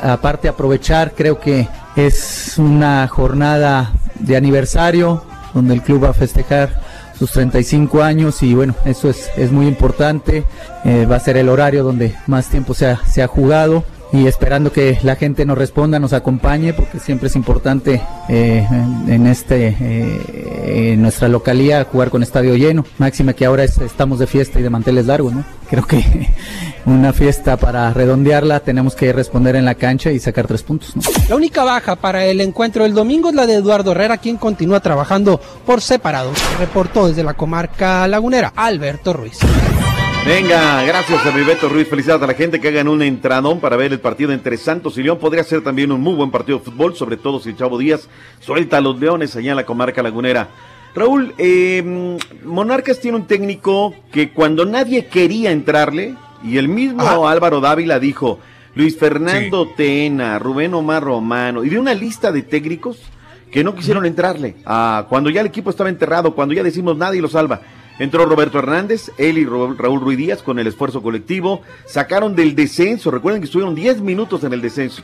Aparte 0.01 0.47
aprovechar, 0.47 1.13
creo 1.13 1.39
que 1.39 1.67
es 1.95 2.57
una 2.57 3.07
jornada 3.07 3.93
de 4.15 4.35
aniversario 4.35 5.23
donde 5.53 5.73
el 5.73 5.81
club 5.81 6.05
va 6.05 6.09
a 6.09 6.13
festejar 6.13 6.81
sus 7.17 7.31
35 7.31 8.01
años 8.01 8.41
y 8.41 8.55
bueno, 8.55 8.73
eso 8.85 9.09
es, 9.09 9.29
es 9.37 9.51
muy 9.51 9.67
importante. 9.67 10.43
Eh, 10.85 11.05
va 11.05 11.17
a 11.17 11.19
ser 11.19 11.37
el 11.37 11.49
horario 11.49 11.83
donde 11.83 12.15
más 12.25 12.47
tiempo 12.47 12.73
se 12.73 12.87
ha, 12.87 13.05
se 13.05 13.21
ha 13.21 13.27
jugado 13.27 13.83
y 14.13 14.27
esperando 14.27 14.71
que 14.71 14.97
la 15.03 15.15
gente 15.15 15.45
nos 15.45 15.57
responda, 15.57 15.99
nos 15.99 16.13
acompañe, 16.13 16.73
porque 16.73 16.99
siempre 16.99 17.27
es 17.29 17.35
importante 17.35 18.01
eh, 18.27 18.67
en, 19.07 19.25
este 19.27 19.75
eh, 19.79 20.95
nuestra 20.97 21.27
localía 21.29 21.85
jugar 21.89 22.09
con 22.09 22.21
estadio 22.23 22.55
lleno. 22.55 22.85
Máxima 22.97 23.33
que 23.33 23.45
ahora 23.45 23.63
es- 23.63 23.77
estamos 23.77 24.19
de 24.19 24.27
fiesta 24.27 24.59
y 24.59 24.63
de 24.63 24.69
manteles 24.69 25.05
largos, 25.05 25.33
¿no? 25.33 25.43
Creo 25.69 25.87
que 25.87 26.03
una 26.85 27.13
fiesta 27.13 27.55
para 27.55 27.93
redondearla 27.93 28.59
tenemos 28.59 28.95
que 28.95 29.13
responder 29.13 29.55
en 29.55 29.63
la 29.63 29.75
cancha 29.75 30.11
y 30.11 30.19
sacar 30.19 30.45
tres 30.47 30.63
puntos, 30.63 30.93
¿no? 30.95 31.01
La 31.29 31.35
única 31.37 31.63
baja 31.63 31.95
para 31.95 32.25
el 32.25 32.41
encuentro 32.41 32.83
del 32.83 32.93
domingo 32.93 33.29
es 33.29 33.35
la 33.35 33.45
de 33.47 33.55
Eduardo 33.55 33.91
Herrera, 33.93 34.17
quien 34.17 34.35
continúa 34.35 34.81
trabajando 34.81 35.39
por 35.65 35.79
separado. 35.81 36.31
Reportó 36.59 37.07
desde 37.07 37.23
la 37.23 37.33
comarca 37.35 38.05
lagunera 38.09 38.51
Alberto 38.57 39.13
Ruiz. 39.13 39.37
Venga, 40.25 40.83
gracias 40.83 41.25
a 41.25 41.31
Beto 41.31 41.67
Ruiz. 41.67 41.87
Felicidades 41.87 42.21
a 42.21 42.27
la 42.27 42.35
gente 42.35 42.61
que 42.61 42.67
hagan 42.67 42.87
un 42.87 43.01
entradón 43.01 43.59
para 43.59 43.75
ver 43.75 43.91
el 43.91 43.99
partido 43.99 44.31
entre 44.31 44.55
Santos 44.55 44.97
y 44.97 45.03
León. 45.03 45.17
Podría 45.17 45.43
ser 45.43 45.63
también 45.63 45.91
un 45.91 45.99
muy 45.99 46.13
buen 46.13 46.29
partido 46.29 46.59
de 46.59 46.63
fútbol, 46.63 46.95
sobre 46.95 47.17
todo 47.17 47.39
si 47.39 47.55
Chavo 47.55 47.79
Díaz 47.79 48.07
suelta 48.39 48.77
a 48.77 48.81
los 48.81 48.99
Leones 48.99 49.35
allá 49.35 49.51
en 49.51 49.57
la 49.57 49.65
comarca 49.65 50.03
lagunera. 50.03 50.49
Raúl, 50.93 51.33
eh, 51.39 52.17
Monarcas 52.45 52.99
tiene 52.99 53.17
un 53.17 53.25
técnico 53.25 53.95
que 54.11 54.31
cuando 54.31 54.63
nadie 54.65 55.07
quería 55.07 55.51
entrarle, 55.51 56.15
y 56.43 56.57
el 56.57 56.67
mismo 56.67 57.27
Álvaro 57.27 57.59
Dávila 57.59 57.99
dijo, 57.99 58.39
Luis 58.75 58.97
Fernando 58.97 59.69
Tena, 59.75 60.37
Rubén 60.37 60.73
Omar 60.75 61.03
Romano, 61.03 61.63
y 61.63 61.69
de 61.69 61.79
una 61.79 61.95
lista 61.95 62.31
de 62.31 62.43
técnicos 62.43 62.99
que 63.51 63.63
no 63.63 63.73
quisieron 63.73 64.05
entrarle. 64.05 64.55
Ah, 64.65 65.07
cuando 65.09 65.29
ya 65.29 65.41
el 65.41 65.47
equipo 65.47 65.71
estaba 65.71 65.89
enterrado, 65.89 66.35
cuando 66.35 66.53
ya 66.53 66.63
decimos 66.63 66.95
nadie 66.95 67.21
lo 67.21 67.27
salva. 67.27 67.61
Entró 68.01 68.25
Roberto 68.25 68.57
Hernández, 68.57 69.11
él 69.19 69.37
y 69.37 69.45
Raúl 69.45 70.01
Ruiz 70.01 70.17
Díaz 70.17 70.41
con 70.41 70.57
el 70.57 70.65
esfuerzo 70.65 71.03
colectivo. 71.03 71.61
Sacaron 71.85 72.35
del 72.35 72.55
descenso, 72.55 73.11
recuerden 73.11 73.43
que 73.43 73.45
estuvieron 73.45 73.75
10 73.75 74.01
minutos 74.01 74.43
en 74.43 74.53
el 74.53 74.59
descenso. 74.59 75.03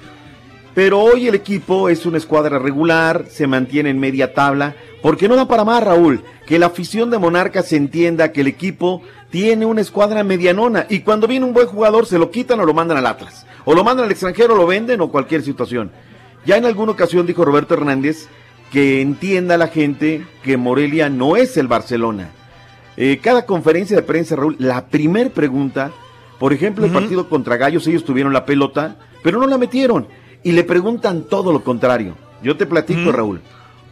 Pero 0.73 0.99
hoy 1.01 1.27
el 1.27 1.35
equipo 1.35 1.89
es 1.89 2.07
una 2.07 2.17
escuadra 2.17 2.57
regular, 2.57 3.25
se 3.29 3.45
mantiene 3.45 3.91
en 3.91 3.99
media 3.99 4.33
tabla, 4.33 4.75
porque 5.03 5.27
no 5.27 5.35
da 5.35 5.47
para 5.47 5.63
más, 5.63 5.83
Raúl, 5.83 6.23
que 6.47 6.57
la 6.57 6.65
afición 6.65 7.11
de 7.11 7.19
Monarcas 7.19 7.71
entienda 7.71 8.31
que 8.31 8.41
el 8.41 8.47
equipo 8.47 9.03
tiene 9.29 9.67
una 9.67 9.81
escuadra 9.81 10.23
medianona 10.23 10.87
y 10.89 11.01
cuando 11.01 11.27
viene 11.27 11.45
un 11.45 11.53
buen 11.53 11.67
jugador 11.67 12.07
se 12.07 12.17
lo 12.17 12.31
quitan 12.31 12.59
o 12.61 12.65
lo 12.65 12.73
mandan 12.73 12.97
al 12.97 13.05
Atlas, 13.05 13.45
o 13.65 13.75
lo 13.75 13.83
mandan 13.83 14.05
al 14.05 14.11
extranjero, 14.11 14.55
lo 14.55 14.65
venden 14.65 15.01
o 15.01 15.11
cualquier 15.11 15.43
situación. 15.43 15.91
Ya 16.47 16.57
en 16.57 16.65
alguna 16.65 16.93
ocasión 16.93 17.27
dijo 17.27 17.45
Roberto 17.45 17.75
Hernández 17.75 18.27
que 18.71 19.01
entienda 19.01 19.55
la 19.55 19.67
gente 19.67 20.25
que 20.41 20.57
Morelia 20.57 21.09
no 21.09 21.37
es 21.37 21.57
el 21.57 21.67
Barcelona. 21.67 22.31
Eh, 22.97 23.19
cada 23.21 23.45
conferencia 23.45 23.95
de 23.95 24.01
prensa, 24.01 24.35
Raúl, 24.35 24.55
la 24.59 24.87
primer 24.87 25.31
pregunta, 25.31 25.91
por 26.39 26.51
ejemplo, 26.51 26.85
el 26.85 26.91
partido 26.91 27.29
contra 27.29 27.55
Gallos, 27.55 27.87
ellos 27.87 28.03
tuvieron 28.03 28.33
la 28.33 28.45
pelota, 28.45 28.97
pero 29.23 29.39
no 29.39 29.47
la 29.47 29.59
metieron. 29.59 30.07
Y 30.43 30.51
le 30.51 30.63
preguntan 30.63 31.23
todo 31.23 31.53
lo 31.53 31.63
contrario. 31.63 32.15
Yo 32.43 32.57
te 32.57 32.65
platico, 32.65 33.11
Raúl. 33.11 33.41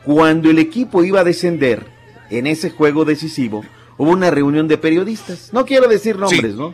Cuando 0.04 0.50
el 0.50 0.60
equipo 0.60 1.04
iba 1.04 1.22
a 1.22 1.24
descender 1.24 1.86
en 2.30 2.48
ese 2.48 2.72
juego 2.72 3.06
decisivo, 3.06 3.64
hubo 3.98 4.12
una 4.12 4.32
reunión 4.32 4.68
de 4.68 4.78
periodistas. 4.78 5.52
No 5.54 5.66
quiero 5.66 5.88
decir 5.88 6.18
nombres, 6.18 6.56
¿no? 6.56 6.74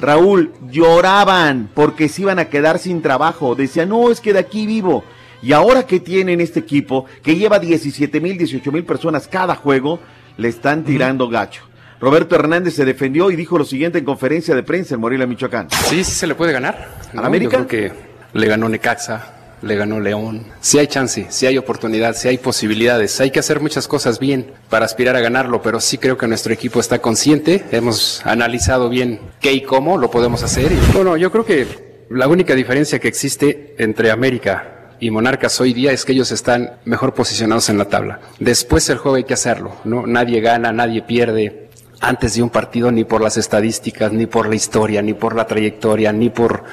Raúl, 0.00 0.52
lloraban 0.70 1.70
porque 1.74 2.08
se 2.08 2.22
iban 2.22 2.38
a 2.38 2.46
quedar 2.46 2.78
sin 2.78 3.02
trabajo. 3.02 3.54
Decían, 3.54 3.88
no, 3.88 4.10
es 4.10 4.20
que 4.20 4.32
de 4.32 4.40
aquí 4.40 4.66
vivo. 4.66 5.04
Y 5.42 5.52
ahora 5.52 5.86
que 5.86 6.00
tienen 6.00 6.40
este 6.40 6.60
equipo, 6.60 7.06
que 7.22 7.36
lleva 7.36 7.58
17 7.58 8.20
mil, 8.20 8.36
18 8.36 8.70
mil 8.72 8.84
personas 8.84 9.26
cada 9.26 9.54
juego, 9.54 10.00
le 10.36 10.48
están 10.48 10.84
tirando 10.84 11.28
gacho. 11.28 11.62
Roberto 12.00 12.34
Hernández 12.34 12.74
se 12.74 12.84
defendió 12.84 13.30
y 13.30 13.36
dijo 13.36 13.58
lo 13.58 13.64
siguiente 13.64 13.98
en 13.98 14.04
conferencia 14.06 14.54
de 14.54 14.62
prensa 14.62 14.94
en 14.94 15.00
Morelia, 15.00 15.26
Michoacán. 15.26 15.68
Sí, 15.70 16.02
sí 16.02 16.12
se 16.12 16.26
le 16.26 16.34
puede 16.34 16.52
ganar. 16.52 16.88
¿Al 17.12 17.24
América? 17.24 17.58
Yo 17.58 17.66
creo 17.66 17.90
que 17.90 17.92
le 18.32 18.46
ganó 18.46 18.68
Necaxa, 18.70 19.34
le 19.60 19.76
ganó 19.76 20.00
León. 20.00 20.46
Sí 20.60 20.78
hay 20.78 20.86
chance, 20.86 21.26
sí 21.28 21.46
hay 21.46 21.58
oportunidad, 21.58 22.14
sí 22.14 22.28
hay 22.28 22.38
posibilidades. 22.38 23.20
Hay 23.20 23.30
que 23.30 23.40
hacer 23.40 23.60
muchas 23.60 23.86
cosas 23.86 24.18
bien 24.18 24.52
para 24.70 24.86
aspirar 24.86 25.14
a 25.14 25.20
ganarlo, 25.20 25.60
pero 25.60 25.78
sí 25.78 25.98
creo 25.98 26.16
que 26.16 26.26
nuestro 26.26 26.54
equipo 26.54 26.80
está 26.80 27.00
consciente. 27.00 27.66
Hemos 27.70 28.24
analizado 28.24 28.88
bien 28.88 29.20
qué 29.40 29.52
y 29.52 29.62
cómo 29.62 29.98
lo 29.98 30.10
podemos 30.10 30.42
hacer. 30.42 30.72
Y, 30.72 30.92
bueno, 30.94 31.18
yo 31.18 31.30
creo 31.30 31.44
que 31.44 32.06
la 32.08 32.28
única 32.28 32.54
diferencia 32.54 32.98
que 32.98 33.08
existe 33.08 33.74
entre 33.78 34.10
América 34.10 34.79
y 35.00 35.10
Monarcas 35.10 35.60
hoy 35.60 35.72
día 35.72 35.92
es 35.92 36.04
que 36.04 36.12
ellos 36.12 36.30
están 36.30 36.74
mejor 36.84 37.14
posicionados 37.14 37.68
en 37.70 37.78
la 37.78 37.86
tabla. 37.86 38.20
Después 38.38 38.88
el 38.90 38.98
juego 38.98 39.16
hay 39.16 39.24
que 39.24 39.34
hacerlo, 39.34 39.76
¿no? 39.84 40.06
Nadie 40.06 40.40
gana, 40.40 40.72
nadie 40.72 41.02
pierde 41.02 41.70
antes 42.00 42.34
de 42.34 42.42
un 42.42 42.50
partido 42.50 42.92
ni 42.92 43.04
por 43.04 43.20
las 43.20 43.36
estadísticas, 43.36 44.12
ni 44.12 44.26
por 44.26 44.48
la 44.48 44.54
historia, 44.54 45.02
ni 45.02 45.14
por 45.14 45.34
la 45.34 45.46
trayectoria, 45.46 46.12
ni 46.12 46.30
por... 46.30 46.64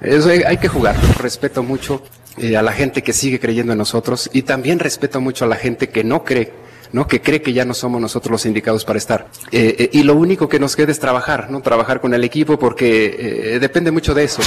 Eso 0.00 0.28
hay, 0.28 0.56
que 0.58 0.68
jugar. 0.68 0.96
Respeto 1.18 1.62
mucho 1.62 2.02
eh, 2.38 2.56
a 2.56 2.62
la 2.62 2.72
gente 2.72 3.02
que 3.02 3.12
sigue 3.12 3.40
creyendo 3.40 3.72
en 3.72 3.78
nosotros 3.78 4.30
y 4.32 4.42
también 4.42 4.78
respeto 4.78 5.20
mucho 5.20 5.44
a 5.44 5.48
la 5.48 5.56
gente 5.56 5.88
que 5.88 6.04
no 6.04 6.24
cree, 6.24 6.52
¿no? 6.92 7.06
Que 7.06 7.20
cree 7.20 7.42
que 7.42 7.52
ya 7.52 7.64
no 7.64 7.74
somos 7.74 8.00
nosotros 8.00 8.30
los 8.32 8.46
indicados 8.46 8.84
para 8.84 8.98
estar. 8.98 9.28
Eh, 9.50 9.76
eh, 9.78 9.90
y 9.92 10.02
lo 10.02 10.14
único 10.14 10.48
que 10.48 10.60
nos 10.60 10.76
queda 10.76 10.92
es 10.92 11.00
trabajar, 11.00 11.50
¿no? 11.50 11.62
Trabajar 11.62 12.00
con 12.00 12.14
el 12.14 12.22
equipo 12.24 12.58
porque 12.58 13.58
depende 13.60 13.90
mucho 13.90 14.14
de 14.14 14.24
eso. 14.24 14.42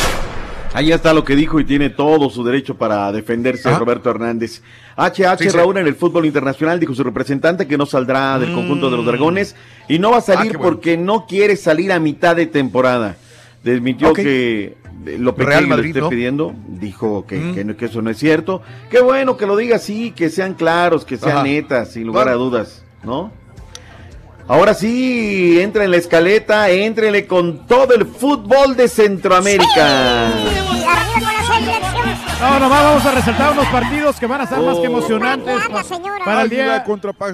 Ahí 0.74 0.92
está 0.92 1.14
lo 1.14 1.24
que 1.24 1.36
dijo 1.36 1.60
y 1.60 1.66
tiene 1.66 1.90
todo 1.90 2.30
su 2.30 2.44
derecho 2.44 2.76
para 2.78 3.12
defenderse 3.12 3.70
Roberto 3.76 4.12
Hernández. 4.12 4.62
HH 4.96 5.38
Sí, 5.40 5.50
sí. 5.50 5.58
Raúl 5.58 5.78
en 5.78 5.88
el 5.88 5.96
fútbol 5.96 6.26
internacional 6.26 6.80
dijo 6.80 6.94
su 6.94 7.04
representante 7.04 7.68
que 7.68 7.78
no 7.78 7.86
saldrá 7.88 8.38
del 8.38 8.54
conjunto 8.54 8.90
de 8.92 8.98
los 8.98 9.06
Mm. 9.06 9.10
Dragones 9.10 9.56
y 9.88 9.98
no 9.98 10.12
va 10.12 10.18
a 10.18 10.22
salir 10.22 10.54
Ah, 10.56 10.58
bueno. 10.58 10.62
porque 10.76 10.96
no 10.96 11.26
quiere 11.26 11.56
salir 11.56 11.92
a 11.92 12.00
mitad 12.00 12.36
de 12.36 12.46
temporada. 12.46 13.18
Desmintió 13.64 14.10
Ok. 14.12 14.18
que 14.18 14.78
eh, 15.08 15.18
lo 15.18 15.32
Real 15.32 15.66
Madrid, 15.68 15.86
le 15.86 15.90
esté 15.90 16.02
¿no? 16.02 16.10
pidiendo, 16.10 16.54
dijo 16.68 17.26
que, 17.26 17.76
que 17.78 17.86
eso 17.86 18.02
no 18.04 18.12
es 18.12 18.18
cierto. 18.18 18.62
Qué 18.92 19.02
bueno 19.02 19.38
que 19.38 19.48
lo 19.48 19.58
diga 19.58 19.78
así, 19.78 20.12
que 20.12 20.30
sean 20.30 20.54
claros, 20.54 21.04
que 21.04 21.18
sean 21.18 21.38
Ajá. 21.38 21.44
netas, 21.44 21.94
sin 21.94 22.06
lugar 22.06 22.28
a 22.30 22.34
dudas, 22.34 22.84
¿no? 23.04 23.32
Ahora 24.50 24.74
sí, 24.74 25.62
entra 25.62 25.84
en 25.84 25.92
la 25.92 25.98
escaleta, 25.98 26.70
éntrenle 26.72 27.28
con 27.28 27.68
todo 27.68 27.94
el 27.94 28.06
fútbol 28.08 28.76
de 28.76 28.88
Centroamérica. 28.88 30.30
No, 32.42 32.60
nomás 32.60 32.84
vamos 32.84 33.06
a 33.06 33.12
resaltar 33.12 33.52
unos 33.52 33.68
partidos 33.68 34.20
que 34.20 34.26
van 34.26 34.42
a 34.42 34.44
estar 34.46 34.60
más 34.60 34.76
que 34.80 34.88
Oh. 34.88 34.92
emocionantes 34.92 35.56
pa- 35.68 35.84
para 36.26 36.42
el 36.42 36.50
día, 36.50 36.84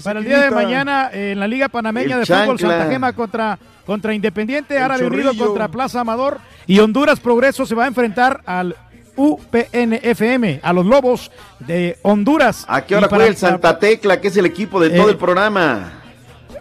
para 0.03 0.19
el 0.19 0.25
día 0.25 0.39
de 0.41 0.51
mañana 0.51 1.09
eh, 1.13 1.31
en 1.31 1.39
la 1.39 1.47
Liga 1.47 1.69
Panameña 1.69 2.15
El 2.15 2.19
de 2.21 2.25
Fútbol 2.25 2.57
Chancla. 2.59 2.69
Santa 2.79 2.91
Gema 2.91 3.13
contra, 3.13 3.59
contra 3.85 4.13
Independiente, 4.13 4.75
El 4.75 4.83
Árabe 4.83 5.05
Unido 5.07 5.23
Chorrillo. 5.31 5.45
contra 5.45 5.67
Plaza 5.69 6.01
Amador 6.01 6.39
y 6.67 6.79
Honduras 6.79 7.19
Progreso 7.21 7.65
se 7.65 7.75
va 7.75 7.85
a 7.85 7.87
enfrentar 7.87 8.41
al 8.45 8.75
UPNFM, 9.15 10.59
a 10.61 10.73
los 10.73 10.85
Lobos 10.85 11.31
de 11.59 11.97
Honduras. 12.01 12.65
¿A 12.67 12.81
qué 12.81 12.95
hora 12.97 13.07
para- 13.07 13.19
juega 13.19 13.29
el 13.31 13.37
Santa 13.37 13.79
Tecla, 13.79 14.19
que 14.19 14.27
es 14.27 14.35
el 14.35 14.45
equipo 14.47 14.81
de 14.81 14.89
todo 14.89 15.07
Eh, 15.07 15.11
el 15.11 15.17
programa? 15.17 16.01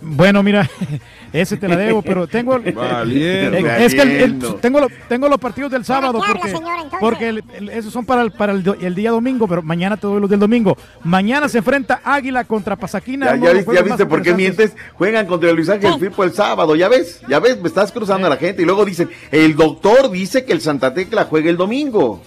Bueno, 0.05 0.43
mira, 0.43 0.69
ese 1.33 1.57
te 1.57 1.67
la 1.67 1.77
debo, 1.77 2.03
pero 2.03 2.27
tengo 2.27 2.59
Valiendo. 2.75 3.57
Es 3.79 3.95
que 3.95 4.03
el- 4.25 4.39
tengo, 4.61 4.81
lo- 4.81 4.89
tengo 5.09 5.29
los 5.29 5.39
partidos 5.39 5.71
del 5.73 5.85
sábado 5.85 6.21
porque, 6.27 6.49
señora, 6.51 6.85
porque 7.01 7.29
el- 7.31 7.45
el- 7.55 7.69
esos 7.71 7.93
son 7.93 8.05
para, 8.05 8.23
el, 8.23 8.31
para 8.31 8.53
el, 8.53 8.63
do- 8.63 8.77
el 8.81 8.95
día 8.95 9.11
domingo, 9.11 9.49
pero 9.49 9.63
mañana 9.63 9.97
te 9.97 10.07
doy 10.07 10.21
los 10.21 10.29
del 10.31 10.41
domingo. 10.41 10.77
Mañana 11.03 11.49
se 11.49 11.59
enfrenta 11.59 12.01
Águila 12.05 12.45
contra 12.45 12.77
Pasaquina. 12.77 13.35
Ya, 13.35 13.37
ya 13.47 13.53
viste, 13.55 13.75
ya 13.75 13.83
viste 13.83 14.07
por 14.07 14.23
qué 14.23 14.35
mientes. 14.35 14.77
Juegan 14.95 15.27
contra 15.27 15.51
el 15.51 15.57
Luis 15.57 15.69
Ángel 15.69 15.99
Firpo 15.99 16.23
el 16.25 16.33
sábado. 16.33 16.77
Ya 16.77 16.89
ves, 16.89 17.21
ya 17.29 17.41
ves, 17.41 17.61
me 17.61 17.69
estás 17.69 17.91
cruzando 17.91 18.27
a 18.27 18.31
la 18.31 18.37
gente. 18.37 18.63
Y 18.63 18.65
luego 18.65 18.85
dicen, 18.85 19.09
el 19.33 19.57
doctor 19.57 20.11
dice 20.11 20.45
que 20.45 20.53
el 20.53 20.61
Santa 20.61 20.93
Tecla 20.95 21.25
juega 21.25 21.51
el 21.51 21.57
domingo. 21.57 22.23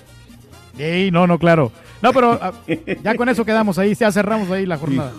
Ey, 0.77 1.11
no, 1.11 1.25
no, 1.27 1.37
claro. 1.39 1.71
No, 2.01 2.13
pero 2.13 2.37
ah, 2.41 2.53
ya 3.03 3.15
con 3.15 3.27
eso 3.29 3.43
quedamos 3.43 3.79
ahí, 3.79 3.95
ya 3.95 4.11
cerramos 4.11 4.51
ahí 4.51 4.65
la 4.65 4.77
jornada. 4.77 5.11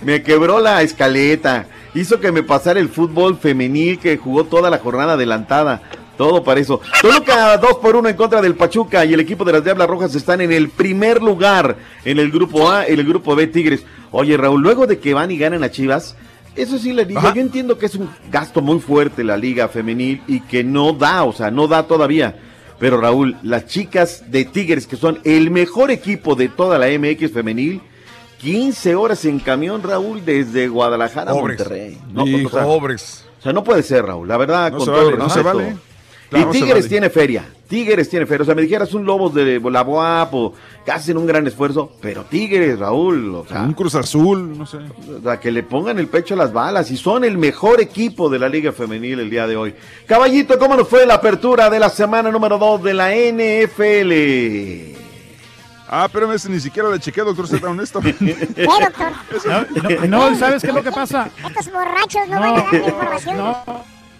Me 0.00 0.22
quebró 0.22 0.60
la 0.60 0.82
escaleta. 0.82 1.66
Hizo 1.94 2.20
que 2.20 2.32
me 2.32 2.42
pasara 2.42 2.80
el 2.80 2.88
fútbol 2.88 3.38
femenil 3.38 3.98
que 3.98 4.16
jugó 4.16 4.44
toda 4.44 4.70
la 4.70 4.78
jornada 4.78 5.14
adelantada. 5.14 5.82
Todo 6.16 6.42
para 6.42 6.60
eso. 6.60 6.80
Toluca 7.02 7.56
2 7.58 7.74
por 7.76 7.96
1 7.96 8.08
en 8.08 8.16
contra 8.16 8.40
del 8.40 8.54
Pachuca 8.54 9.04
y 9.04 9.12
el 9.12 9.20
equipo 9.20 9.44
de 9.44 9.52
las 9.52 9.64
Diablas 9.64 9.88
Rojas 9.88 10.14
están 10.14 10.40
en 10.40 10.50
el 10.50 10.70
primer 10.70 11.22
lugar 11.22 11.76
en 12.04 12.18
el 12.18 12.30
grupo 12.30 12.70
A, 12.70 12.86
en 12.86 12.98
el 12.98 13.06
grupo 13.06 13.36
B 13.36 13.46
Tigres. 13.48 13.84
Oye, 14.12 14.36
Raúl, 14.36 14.62
luego 14.62 14.86
de 14.86 14.98
que 14.98 15.12
van 15.12 15.30
y 15.30 15.36
ganan 15.36 15.62
a 15.62 15.70
Chivas, 15.70 16.16
eso 16.54 16.78
sí 16.78 16.94
le 16.94 17.04
digo, 17.04 17.20
yo 17.34 17.40
entiendo 17.40 17.76
que 17.76 17.84
es 17.84 17.94
un 17.96 18.08
gasto 18.30 18.62
muy 18.62 18.80
fuerte 18.80 19.22
la 19.22 19.36
liga 19.36 19.68
femenil 19.68 20.22
y 20.26 20.40
que 20.40 20.64
no 20.64 20.94
da, 20.94 21.24
o 21.24 21.32
sea, 21.34 21.50
no 21.50 21.68
da 21.68 21.86
todavía. 21.86 22.34
Pero 22.78 22.98
Raúl, 22.98 23.36
las 23.42 23.66
chicas 23.66 24.30
de 24.30 24.46
Tigres, 24.46 24.86
que 24.86 24.96
son 24.96 25.18
el 25.24 25.50
mejor 25.50 25.90
equipo 25.90 26.34
de 26.34 26.48
toda 26.48 26.78
la 26.78 26.86
MX 26.86 27.30
femenil, 27.30 27.82
15 28.46 28.94
horas 28.94 29.24
en 29.24 29.40
camión, 29.40 29.82
Raúl, 29.82 30.24
desde 30.24 30.68
Guadalajara 30.68 31.32
Pobres. 31.32 31.60
a 31.60 31.64
Monterrey. 31.64 31.98
No, 32.12 32.26
Hijo, 32.26 32.46
o 32.46 32.50
sea, 32.50 32.62
pobres. 32.64 33.24
O 33.40 33.42
sea, 33.42 33.52
no 33.52 33.64
puede 33.64 33.82
ser, 33.82 34.04
Raúl. 34.06 34.28
La 34.28 34.36
verdad, 34.36 34.70
No 34.70 34.78
con 34.78 34.86
se 34.86 34.92
todo 34.92 35.04
vale, 35.06 35.16
no 35.18 35.28
se 35.30 35.42
vale. 35.42 35.76
Claro, 36.30 36.50
y 36.50 36.52
Tigres 36.52 36.74
vale. 36.74 36.88
tiene 36.88 37.10
feria. 37.10 37.44
Tigres 37.68 38.08
tiene 38.08 38.24
feria. 38.24 38.42
O 38.42 38.44
sea, 38.46 38.54
me 38.54 38.62
dijeras 38.62 38.94
un 38.94 39.04
Lobos 39.04 39.34
de 39.34 39.60
la 39.60 39.82
Boap 39.82 40.34
o 40.34 40.52
que 40.84 40.92
hacen 40.92 41.16
un 41.16 41.26
gran 41.26 41.44
esfuerzo. 41.48 41.92
Pero 42.00 42.22
Tigres, 42.24 42.78
Raúl, 42.78 43.34
o 43.34 43.44
sea, 43.46 43.62
Un 43.62 43.74
Cruz 43.74 43.96
Azul, 43.96 44.56
no 44.56 44.64
sé. 44.64 44.76
o 44.78 45.20
sea, 45.22 45.40
que 45.40 45.50
le 45.50 45.64
pongan 45.64 45.98
el 45.98 46.06
pecho 46.06 46.34
a 46.34 46.36
las 46.36 46.52
balas 46.52 46.88
y 46.92 46.96
son 46.96 47.24
el 47.24 47.38
mejor 47.38 47.80
equipo 47.80 48.28
de 48.28 48.38
la 48.38 48.48
Liga 48.48 48.70
Femenil 48.70 49.18
el 49.20 49.30
día 49.30 49.48
de 49.48 49.56
hoy. 49.56 49.74
Caballito, 50.06 50.56
¿cómo 50.58 50.76
nos 50.76 50.88
fue 50.88 51.04
la 51.04 51.14
apertura 51.14 51.68
de 51.68 51.80
la 51.80 51.88
semana 51.90 52.30
número 52.30 52.58
2 52.58 52.82
de 52.84 52.94
la 52.94 53.10
NFL? 53.12 54.95
Ah, 55.88 56.08
pero 56.12 56.32
ese 56.32 56.48
ni 56.48 56.60
siquiera 56.60 56.90
le 56.90 56.98
chequeé, 56.98 57.24
doctor, 57.24 57.46
sea 57.46 57.60
tan 57.60 57.70
honesto. 57.70 58.00
¿Qué, 58.00 58.12
doctor? 58.64 59.12
No, 60.08 60.30
no, 60.30 60.38
¿sabes 60.38 60.62
qué 60.62 60.68
es 60.68 60.74
lo 60.74 60.82
que 60.82 60.92
pasa? 60.92 61.30
Estos 61.46 61.72
borrachos 61.72 62.28
no, 62.28 62.40
van 62.40 62.54
a 62.54 62.62
dar 62.62 62.74
información. 62.74 63.56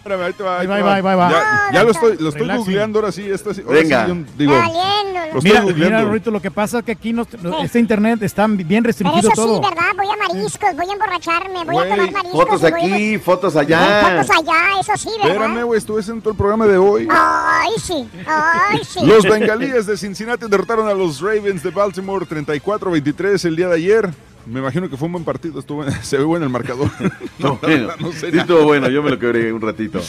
Espérame, 0.06 0.22
ahí 0.26 0.32
te 0.34 0.42
va, 0.44 0.60
ahí 0.60 0.66
va, 0.68 0.94
ahí 0.94 1.02
va, 1.02 1.16
va. 1.16 1.30
Ya, 1.30 1.68
ya 1.72 1.82
lo 1.82 1.90
estoy, 1.90 2.16
lo 2.18 2.28
estoy 2.28 2.48
googleando 2.48 3.00
ahora 3.00 3.10
sí. 3.10 3.28
Esta 3.28 3.52
sí 3.52 3.62
ahora 3.66 3.80
Venga. 3.80 4.06
sí, 4.06 4.12
yo 4.12 4.24
digo, 4.38 4.52
lo 4.52 4.60
estoy 4.60 5.40
Mira, 5.42 5.60
googleando. 5.62 5.84
mira, 5.84 6.02
Rorrito, 6.02 6.30
lo 6.30 6.40
que 6.40 6.50
pasa 6.52 6.78
es 6.78 6.84
que 6.84 6.92
aquí 6.92 7.12
nos- 7.12 7.26
este 7.64 7.80
internet 7.80 8.22
está 8.22 8.46
bien 8.46 8.66
Pero 8.68 8.82
restringido 8.84 9.32
eso 9.32 9.42
todo. 9.42 9.56
sí, 9.56 9.68
¿verdad? 9.68 9.90
Voy 9.96 10.06
a 10.06 10.28
mariscos, 10.28 10.76
voy 10.76 10.86
a 10.88 10.92
emborracharme, 10.92 11.64
voy 11.64 11.74
Güey, 11.74 11.78
a 11.78 11.96
tomar 11.96 12.12
mariscos. 12.12 12.32
Fotos 12.40 12.60
voy 12.60 12.70
a- 12.70 12.76
aquí, 12.76 13.18
fotos 13.18 13.56
allá. 13.56 14.00
Fotos 14.22 14.36
allá, 14.38 14.80
eso 14.80 14.92
sí, 14.96 15.08
¿verdad? 15.18 15.32
Espérame, 15.42 15.62
güey, 15.64 15.78
estuve 15.78 16.00
haciendo 16.00 16.22
todo 16.22 16.30
el 16.30 16.36
programa 16.38 16.66
de 16.68 16.78
hoy. 16.78 17.08
Ay, 17.10 17.70
sí, 17.82 18.08
ay, 18.28 18.80
sí. 18.88 19.04
Los 19.04 19.24
bengalíes 19.24 19.86
de 19.86 19.96
Cincinnati 19.96 20.46
derrotaron 20.48 20.86
a 20.88 20.94
los 20.94 21.20
Ravens 21.20 21.64
de 21.64 21.70
Baltimore 21.70 22.24
34-23 22.26 23.44
el 23.44 23.56
día 23.56 23.66
de 23.66 23.74
ayer. 23.74 24.10
Me 24.46 24.60
imagino 24.60 24.88
que 24.88 24.96
fue 24.96 25.06
un 25.06 25.12
buen 25.12 25.24
partido, 25.24 25.58
estuvo, 25.58 25.84
se 26.02 26.18
ve 26.18 26.24
bueno 26.24 26.44
el 26.44 26.52
marcador. 26.52 26.90
No, 27.38 27.58
bueno, 27.60 27.88
no 28.00 28.12
sé. 28.12 28.30
sí 28.30 28.38
estuvo 28.38 28.64
bueno, 28.64 28.88
yo 28.88 29.02
me 29.02 29.10
lo 29.10 29.18
quebré 29.18 29.52
un 29.52 29.60
ratito. 29.60 30.00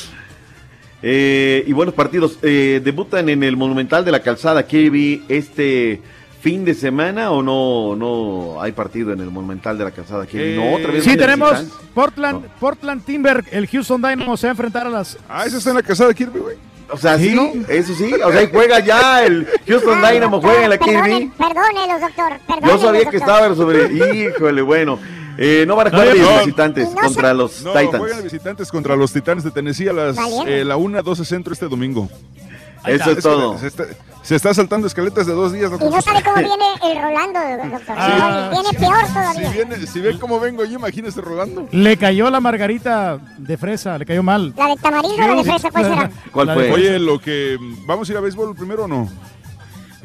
Eh, 1.02 1.64
y 1.68 1.74
buenos 1.74 1.94
partidos. 1.94 2.40
Eh, 2.42 2.82
¿Debutan 2.84 3.30
en 3.30 3.44
el 3.44 3.58
Monumental 3.58 4.06
de 4.06 4.12
la 4.12 4.22
Calzada 4.22 4.66
Kirby 4.66 5.24
este 5.28 6.02
fin 6.40 6.64
de 6.64 6.74
semana 6.74 7.32
o 7.32 7.42
no 7.42 7.96
no 7.96 8.62
hay 8.62 8.72
partido 8.72 9.12
en 9.12 9.20
el 9.20 9.30
Monumental 9.30 9.78
de 9.78 9.84
la 9.84 9.92
Calzada 9.92 10.26
Kirby? 10.26 10.56
no, 10.56 10.74
otra 10.74 10.92
vez. 10.92 11.04
Sí, 11.04 11.18
tenemos. 11.18 11.66
Portland, 11.94 12.46
Portland 12.60 13.04
Timber, 13.04 13.44
el 13.52 13.68
Houston 13.68 14.02
Dynamo 14.02 14.38
se 14.38 14.48
va 14.48 14.52
a 14.52 14.54
enfrentar 14.54 14.88
a 14.88 14.90
las... 14.90 15.18
Ah, 15.28 15.46
ese 15.46 15.58
está 15.58 15.72
en 15.72 15.78
la 15.78 15.84
casada 15.84 16.10
de 16.10 16.16
Kirby, 16.16 16.40
güey. 16.40 16.56
O 16.90 16.98
sea, 16.98 17.18
sí, 17.18 17.32
¿Sí, 17.32 17.66
eso 17.68 17.94
sí. 17.94 18.14
O 18.14 18.32
sea, 18.32 18.40
ahí 18.42 18.50
juega 18.52 18.80
ya 18.80 19.24
el 19.26 19.48
Houston 19.68 20.00
Ay, 20.04 20.16
Dynamo, 20.16 20.38
doctor, 20.38 20.52
juega 20.52 20.64
en 20.64 20.70
la 20.70 20.80
perdone- 20.80 21.04
Kirby. 21.20 21.32
Perdónelos, 21.38 22.02
doctor, 22.02 22.32
Yo 22.40 22.46
perdónelos, 22.56 22.82
sabía 22.82 23.00
que 23.00 23.18
doctor. 23.18 23.22
estaba 23.36 23.56
sobre. 23.56 24.16
Híjole, 24.18 24.62
bueno. 24.62 25.00
Eh, 25.40 25.66
no 25.68 25.76
van 25.76 25.88
a 25.88 25.90
jugar 25.92 26.08
No, 26.18 26.32
no. 26.32 26.38
visitantes 26.40 26.90
no 26.90 26.96
contra 27.02 27.32
los 27.34 27.62
No, 27.62 27.72
Titans. 27.74 27.98
juegan 28.00 28.24
visitantes 28.24 28.72
contra 28.72 28.96
los 28.96 29.14
Titanes 29.14 29.44
de 29.44 29.52
Tennessee 29.52 29.88
a 29.88 29.94
las 29.94 30.18
eh, 30.48 30.64
la 30.66 30.78
1, 30.78 31.04
12 31.04 31.26
centro 31.26 31.54
este 31.54 31.68
domingo. 31.68 32.10
Eso 32.86 33.12
es 33.12 33.24
todo. 33.24 33.58
se 33.58 33.68
está- 33.68 33.86
Se 34.24 34.36
está 34.36 34.54
saltando 34.54 34.88
escaletas 34.88 35.26
de 35.26 35.32
dos 35.32 35.54
días, 35.54 35.68
Y 35.68 35.72
doctor. 35.72 35.90
no 35.90 36.02
sabe 36.02 36.22
cómo 36.22 36.36
viene 36.36 36.66
el 36.84 37.02
Rolando, 37.02 37.40
doctor. 37.78 37.96
Ah, 37.98 38.50
viene 38.52 38.70
sí. 38.72 38.76
peor 38.76 39.06
Si, 39.08 39.14
todavía. 39.14 39.50
viene, 39.52 39.88
si 39.88 40.00
ven 40.02 40.18
cómo 40.20 40.38
vengo 40.42 40.66
yo, 40.66 40.74
imagínese 40.80 41.22
Rolando. 41.22 41.70
Le 41.72 41.96
cayó 41.96 42.30
la 42.30 42.42
margarita 42.42 43.20
de 43.38 43.56
fresa, 43.58 43.98
le 43.98 44.06
cayó 44.06 44.24
mal. 44.24 44.54
La 44.58 44.68
de 44.68 44.76
tamarindo 44.76 45.24
o 45.24 45.28
la 45.30 45.36
de 45.36 45.44
fresa, 45.46 45.72
¿cuál 45.72 45.86
será? 45.86 46.12
¿Cuál 46.34 46.54
fue? 46.56 46.72
Oye, 46.74 47.00
lo 47.00 47.20
que. 47.20 47.58
¿Vamos 47.86 48.10
a 48.10 48.12
ir 48.12 48.18
a 48.18 48.22
béisbol 48.22 48.54
primero 48.54 48.84
o 48.84 48.88
no? 48.90 49.08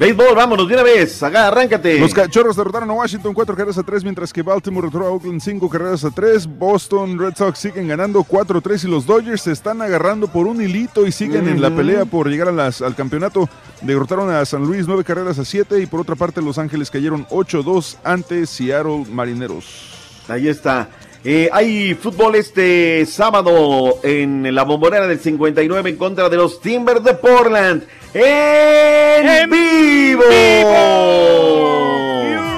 Béisbol, 0.03 0.35
vámonos 0.35 0.67
de 0.67 0.73
una 0.73 0.83
vez. 0.83 1.23
Acá, 1.23 1.47
arráncate. 1.47 1.97
Los 1.97 2.13
cachorros 2.13 2.55
derrotaron 2.57 2.89
a 2.89 2.93
Washington 2.93 3.33
cuatro 3.33 3.55
carreras 3.55 3.77
a 3.77 3.83
tres, 3.83 4.03
mientras 4.03 4.33
que 4.33 4.41
Baltimore 4.41 4.87
derrotó 4.87 5.05
a 5.07 5.11
Oakland 5.11 5.39
cinco 5.41 5.69
carreras 5.69 6.03
a 6.03 6.11
tres. 6.11 6.45
Boston 6.45 7.17
Red 7.17 7.35
Sox 7.37 7.57
siguen 7.59 7.87
ganando 7.87 8.21
4-3 8.23 8.83
y 8.83 8.87
los 8.89 9.05
Dodgers 9.05 9.41
se 9.43 9.53
están 9.53 9.81
agarrando 9.81 10.27
por 10.27 10.45
un 10.45 10.61
hilito 10.61 11.07
y 11.07 11.11
siguen 11.13 11.47
en 11.47 11.61
la 11.61 11.73
pelea 11.73 12.03
por 12.05 12.27
llegar 12.27 12.49
a 12.49 12.51
las- 12.51 12.81
al 12.81 12.95
campeonato. 12.95 13.47
Derrotaron 13.81 14.29
a 14.29 14.43
San 14.45 14.65
Luis 14.65 14.87
nueve 14.87 15.03
carreras 15.05 15.39
a 15.39 15.45
siete 15.45 15.79
y 15.79 15.85
por 15.85 16.01
otra 16.01 16.15
parte 16.15 16.41
Los 16.41 16.57
Ángeles 16.57 16.91
cayeron 16.91 17.25
8-2 17.29 17.97
ante 18.03 18.45
Seattle 18.45 19.05
Marineros. 19.09 19.89
Ahí 20.27 20.47
está. 20.47 20.89
Eh, 21.25 21.49
hay 21.53 21.93
fútbol 21.93 22.35
este 22.35 23.05
sábado 23.05 23.99
en 24.03 24.53
la 24.53 24.63
bombonera 24.63 25.07
del 25.07 25.19
59 25.19 25.91
en 25.91 25.95
contra 25.95 26.27
de 26.27 26.35
los 26.35 26.59
Timbers 26.59 27.01
de 27.01 27.13
Portland. 27.13 27.83
¡En, 28.13 29.49
vivo! 29.49 30.23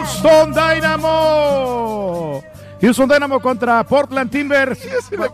Houston 0.01 0.51
Dynamo. 0.51 2.34
Houston 2.85 3.09
Dynamo 3.09 3.39
contra 3.39 3.83
Portland 3.83 4.29
Timbers 4.29 4.79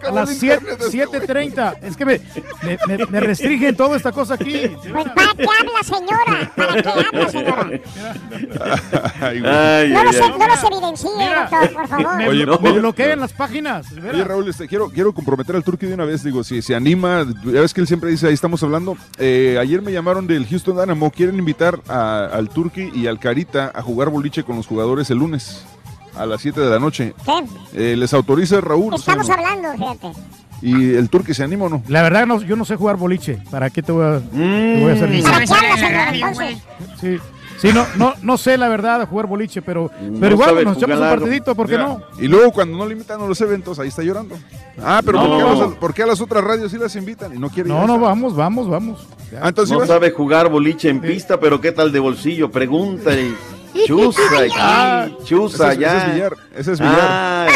a 0.07 0.11
las 0.11 0.30
7 0.30 0.78
7:30. 0.90 1.76
Es 1.82 1.98
que 1.98 2.06
me, 2.06 2.22
me, 2.64 2.78
me- 2.98 3.06
me 3.07 3.19
restringen 3.19 3.76
toda 3.76 3.98
esta 3.98 4.11
cosa 4.14 4.36
aquí. 4.36 4.69
Pues 4.69 5.06
¿para 5.14 5.34
qué 5.36 5.44
habla, 5.60 5.84
señora? 5.84 6.52
¿Para 6.56 6.82
qué 6.82 6.90
habla, 6.90 7.30
señora? 7.30 7.69
Ay, 9.22 9.40
güey. 9.41 9.90
No 9.91 10.03
los, 10.03 10.15
no 10.18 10.48
los 10.48 10.64
evidencie, 10.64 11.10
doctor, 11.36 11.73
por 11.73 11.88
favor. 11.88 12.15
Me, 12.18 12.30
Oye, 12.30 12.45
me 12.45 12.53
oye, 12.53 12.80
bloquean 12.80 13.19
las 13.19 13.34
páginas. 13.34 13.88
Oye, 13.91 14.23
Raúl, 14.23 14.48
este, 14.49 14.68
quiero, 14.68 14.90
quiero 14.90 15.14
comprometer 15.14 15.56
al 15.56 15.64
Turqui 15.64 15.86
de 15.88 15.94
una 15.94 16.06
vez. 16.06 16.23
Digo, 16.23 16.44
si 16.44 16.61
se 16.61 16.76
anima, 16.76 17.26
ya 17.44 17.61
ves 17.61 17.73
que 17.73 17.82
él 17.82 17.88
siempre 17.88 18.10
dice, 18.10 18.28
ahí 18.28 18.34
estamos 18.34 18.64
hablando. 18.64 18.98
Eh, 19.18 19.57
ayer 19.60 19.82
me 19.82 19.91
llamaron 19.91 20.26
del 20.28 20.48
Houston 20.48 20.78
Dynamo. 20.80 21.11
Quieren 21.11 21.38
invitar 21.38 21.80
a- 21.90 22.26
al 22.32 22.49
Turqui 22.49 22.91
y 22.94 23.07
al 23.07 23.19
Carita 23.19 23.72
a 23.73 23.82
jugar 23.82 24.10
boliche 24.10 24.44
con 24.44 24.56
los 24.56 24.68
jugadores 24.68 25.10
el 25.10 25.18
lunes 25.18 25.65
a 26.22 26.26
las 26.26 26.41
7 26.41 26.61
de 26.61 26.69
la 26.69 26.80
noche. 26.80 27.14
¿Qué? 27.26 27.91
Eh, 27.93 27.95
les 27.98 28.14
autoriza 28.14 28.61
Raúl. 28.61 28.93
Estamos 28.93 29.23
o 29.23 29.27
sea, 29.27 29.38
no. 29.38 29.48
hablando, 29.48 29.95
fíjate. 29.98 30.19
Y 30.61 30.93
el 30.93 31.10
Turqui 31.10 31.34
se 31.34 31.43
anima 31.43 31.65
o 31.65 31.69
no. 31.69 31.84
La 31.88 32.03
verdad, 32.03 32.27
no, 32.27 32.39
yo 32.41 32.56
no 32.56 32.65
sé 32.65 32.76
jugar 32.76 32.95
boliche. 32.98 33.39
¿Para 33.49 33.72
qué 33.72 33.81
te 33.81 33.91
voy 33.91 34.06
a, 34.06 34.19
te 34.19 34.80
voy 34.80 34.91
a 34.91 34.93
hacer 34.93 35.23
¿Para 35.23 36.11
qué 36.11 36.19
entonces? 36.19 36.57
Sí, 36.99 37.18
sí 37.57 37.69
no, 37.73 37.88
no, 37.95 38.14
no 38.22 38.38
sé 38.38 38.60
la 38.60 38.69
verdad 38.69 39.07
jugar 39.10 39.26
boliche, 39.26 39.64
pero, 39.64 39.89
No 39.99 40.19
pero 40.19 40.35
igual 40.35 40.64
nos 40.64 40.77
echamos 40.77 40.99
un 40.99 41.03
partidito, 41.03 41.56
¿por 41.56 41.65
qué 41.65 41.77
Mira, 41.77 41.88
no? 41.88 42.02
Y 42.19 42.27
luego 42.27 42.52
cuando 42.52 42.77
no 42.77 42.85
le 42.85 42.93
invitan 42.93 43.19
a 43.19 43.26
los 43.26 43.41
eventos, 43.41 43.80
ahí 43.80 43.88
está 43.88 44.03
llorando. 44.03 44.35
Ah, 44.84 45.02
pero 45.03 45.18
No. 45.18 45.27
¿por, 45.27 45.38
qué 45.38 45.43
a 45.43 45.56
las, 45.56 45.76
por 45.77 45.93
qué 45.95 46.03
a 46.03 46.06
las 46.06 46.22
otras 46.22 46.43
radios 46.43 46.72
sí 46.72 46.77
las 46.77 46.95
invitan 46.95 47.35
y 47.35 47.39
no 47.39 47.49
quiere 47.49 47.69
ir 47.69 47.76
No, 47.76 47.81
a 47.81 47.88
no, 47.88 47.99
vamos, 47.99 48.35
vamos, 48.35 48.69
vamos. 48.69 49.07
Ah, 49.41 49.48
entonces 49.49 49.76
no 49.76 49.85
sabe 49.88 50.11
jugar 50.11 50.48
boliche 50.49 50.89
en 50.89 51.02
pista, 51.02 51.39
pero 51.39 51.60
¿qué 51.60 51.72
tal 51.72 51.91
de 51.91 51.99
bolsillo? 51.99 52.52
Pregunta 52.52 53.14
y 53.15 53.35
chusa 53.85 54.22
Ah, 54.57 55.07
chusa 55.26 55.72
ese 55.72 55.81
es- 55.81 55.88
allá. 55.88 55.98
ese 55.98 56.07
es 56.07 56.14
billar, 56.14 56.34
ese 56.56 56.72
es 56.73 56.80
billar. 56.80 56.99
Ah, 57.02 57.48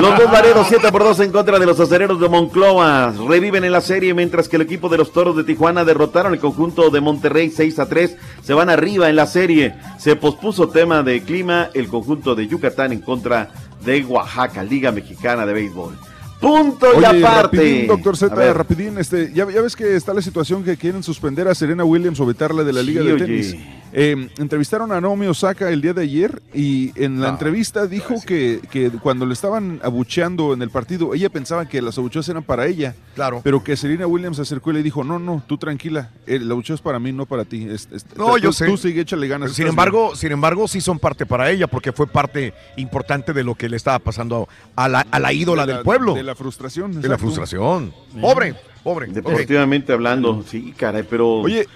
los 0.00 0.18
dos 0.18 0.32
Laredos 0.32 0.66
7 0.68 0.90
por 0.92 1.02
2 1.04 1.20
en 1.20 1.32
contra 1.32 1.58
de 1.58 1.66
los 1.66 1.78
acereros 1.80 2.20
de 2.20 2.28
Monclova. 2.28 3.12
Reviven 3.28 3.64
en 3.64 3.72
la 3.72 3.80
serie 3.80 4.12
mientras 4.14 4.48
que 4.48 4.56
el 4.56 4.62
equipo 4.62 4.88
de 4.88 4.98
los 4.98 5.12
toros 5.12 5.36
de 5.36 5.44
Tijuana 5.44 5.84
derrotaron 5.84 6.32
el 6.32 6.40
conjunto 6.40 6.90
de 6.90 7.00
Monterrey 7.00 7.50
6 7.50 7.78
a 7.78 7.88
3. 7.88 8.16
Se 8.42 8.54
van 8.54 8.70
arriba 8.70 9.08
en 9.08 9.16
la 9.16 9.26
serie. 9.26 9.74
Se 9.98 10.16
pospuso 10.16 10.68
tema 10.68 11.02
de 11.02 11.22
clima 11.22 11.68
el 11.74 11.88
conjunto 11.88 12.34
de 12.34 12.46
Yucatán 12.46 12.92
en 12.92 13.00
contra 13.00 13.50
de 13.84 14.04
Oaxaca, 14.04 14.62
Liga 14.62 14.92
Mexicana 14.92 15.46
de 15.46 15.52
Béisbol. 15.54 15.96
Punto 16.40 16.86
y 16.98 17.04
aparte. 17.04 17.42
rapidín, 17.58 17.86
doctor 17.86 18.16
Z, 18.16 18.52
rapidín, 18.54 18.96
este, 18.96 19.30
ya, 19.34 19.46
ya 19.50 19.60
ves 19.60 19.76
que 19.76 19.94
está 19.94 20.14
la 20.14 20.22
situación 20.22 20.64
que 20.64 20.76
quieren 20.78 21.02
suspender 21.02 21.46
a 21.48 21.54
Serena 21.54 21.84
Williams 21.84 22.18
o 22.18 22.24
vetarla 22.24 22.64
de 22.64 22.72
la 22.72 22.80
Sí, 22.80 22.86
Liga 22.86 23.02
de 23.02 23.12
oye. 23.12 23.79
Eh, 23.92 24.28
entrevistaron 24.38 24.92
a 24.92 25.00
Naomi 25.00 25.26
Osaka 25.26 25.68
el 25.70 25.80
día 25.80 25.92
de 25.92 26.02
ayer 26.02 26.40
y 26.54 26.92
en 27.02 27.20
la 27.20 27.26
Ah, 27.28 27.30
entrevista 27.30 27.86
dijo 27.86 28.14
que, 28.24 28.60
que 28.70 28.88
cuando 28.90 29.26
le 29.26 29.32
estaban 29.32 29.80
abucheando 29.82 30.52
en 30.52 30.62
el 30.62 30.70
partido, 30.70 31.12
ella 31.14 31.28
pensaba 31.28 31.66
que 31.68 31.82
las 31.82 31.98
abucheos 31.98 32.28
eran 32.28 32.42
para 32.44 32.66
ella. 32.66 32.94
Claro. 33.14 33.40
Pero 33.42 33.64
que 33.64 33.76
Serena 33.76 34.06
Williams 34.06 34.36
se 34.36 34.42
acercó 34.42 34.70
y 34.70 34.74
le 34.74 34.82
dijo, 34.82 35.02
no, 35.02 35.18
no, 35.18 35.42
tú 35.46 35.58
tranquila, 35.58 36.10
el 36.26 36.50
abucheo 36.50 36.74
es 36.76 36.80
para 36.80 36.98
mí, 37.00 37.12
no 37.12 37.26
para 37.26 37.44
ti. 37.44 37.66
Es- 37.68 37.88
es- 37.92 38.06
No, 38.16 38.32
tú- 38.34 38.38
yo 38.38 38.48
tú- 38.50 38.52
sé. 38.52 38.66
Tú 38.66 38.76
sigue, 38.76 39.00
échale 39.00 39.26
ganas. 39.28 39.52
Sin 39.52 39.66
embargo, 39.66 40.14
sin 40.14 40.30
embargo, 40.32 40.68
sí 40.68 40.80
son 40.80 40.98
parte 40.98 41.26
para 41.26 41.50
ella, 41.50 41.66
porque 41.66 41.92
fue 41.92 42.06
parte 42.06 42.54
importante 42.76 43.32
de 43.32 43.42
lo 43.44 43.54
que 43.56 43.68
le 43.68 43.76
estaba 43.76 43.98
pasando 43.98 44.48
a 44.76 44.88
la, 44.88 45.06
a 45.10 45.18
la 45.18 45.32
ídola 45.32 45.66
De 45.66 45.72
la- 45.72 45.78
del 45.78 45.84
pueblo. 45.84 46.14
de 46.14 46.22
la 46.22 46.34
frustración, 46.34 47.00
De 47.00 47.08
la 47.08 47.18
frustración. 47.18 47.92
Pobre, 48.20 48.54
pobre. 48.84 49.08
Deportivamente 49.08 49.92
hablando, 49.92 50.44
sí, 50.48 50.72
caray, 50.76 51.02
pero. 51.08 51.28
Oye. 51.40 51.66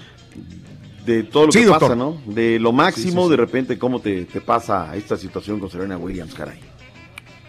De 1.05 1.23
todo 1.25 1.47
lo 1.47 1.53
Sí, 1.53 1.61
que 1.61 1.67
doctor. 1.67 1.89
pasa, 1.91 1.97
¿no? 1.97 2.17
De 2.27 2.59
lo 2.59 2.73
máximo, 2.73 3.05
Sí, 3.07 3.17
sí, 3.19 3.23
sí. 3.25 3.31
de 3.31 3.37
repente, 3.37 3.79
cómo 3.79 4.01
te, 4.01 4.25
te 4.25 4.41
pasa 4.41 4.95
esta 4.97 5.17
situación 5.17 5.61
con 5.61 5.71
Serena 5.71 5.97
Williams, 5.99 6.35
caray. 6.35 6.59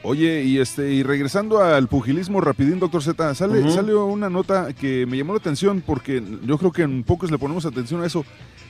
Oye, 0.04 0.44
y 0.44 0.60
este, 0.60 0.92
y 0.94 1.02
regresando 1.02 1.62
al 1.64 1.88
pugilismo 1.88 2.40
rapidín, 2.40 2.80
doctor 2.80 3.02
Z, 3.02 3.34
sale, 3.34 3.72
salió 3.72 4.06
una 4.06 4.30
nota 4.30 4.72
que 4.74 5.06
me 5.08 5.18
llamó 5.18 5.34
la 5.34 5.40
atención 5.40 5.82
porque 5.84 6.22
yo 6.46 6.58
creo 6.60 6.72
que 6.72 6.84
en 6.84 7.04
pocos 7.04 7.32
le 7.32 7.40
ponemos 7.40 7.66
atención 7.66 8.04
a 8.04 8.06
eso. 8.06 8.24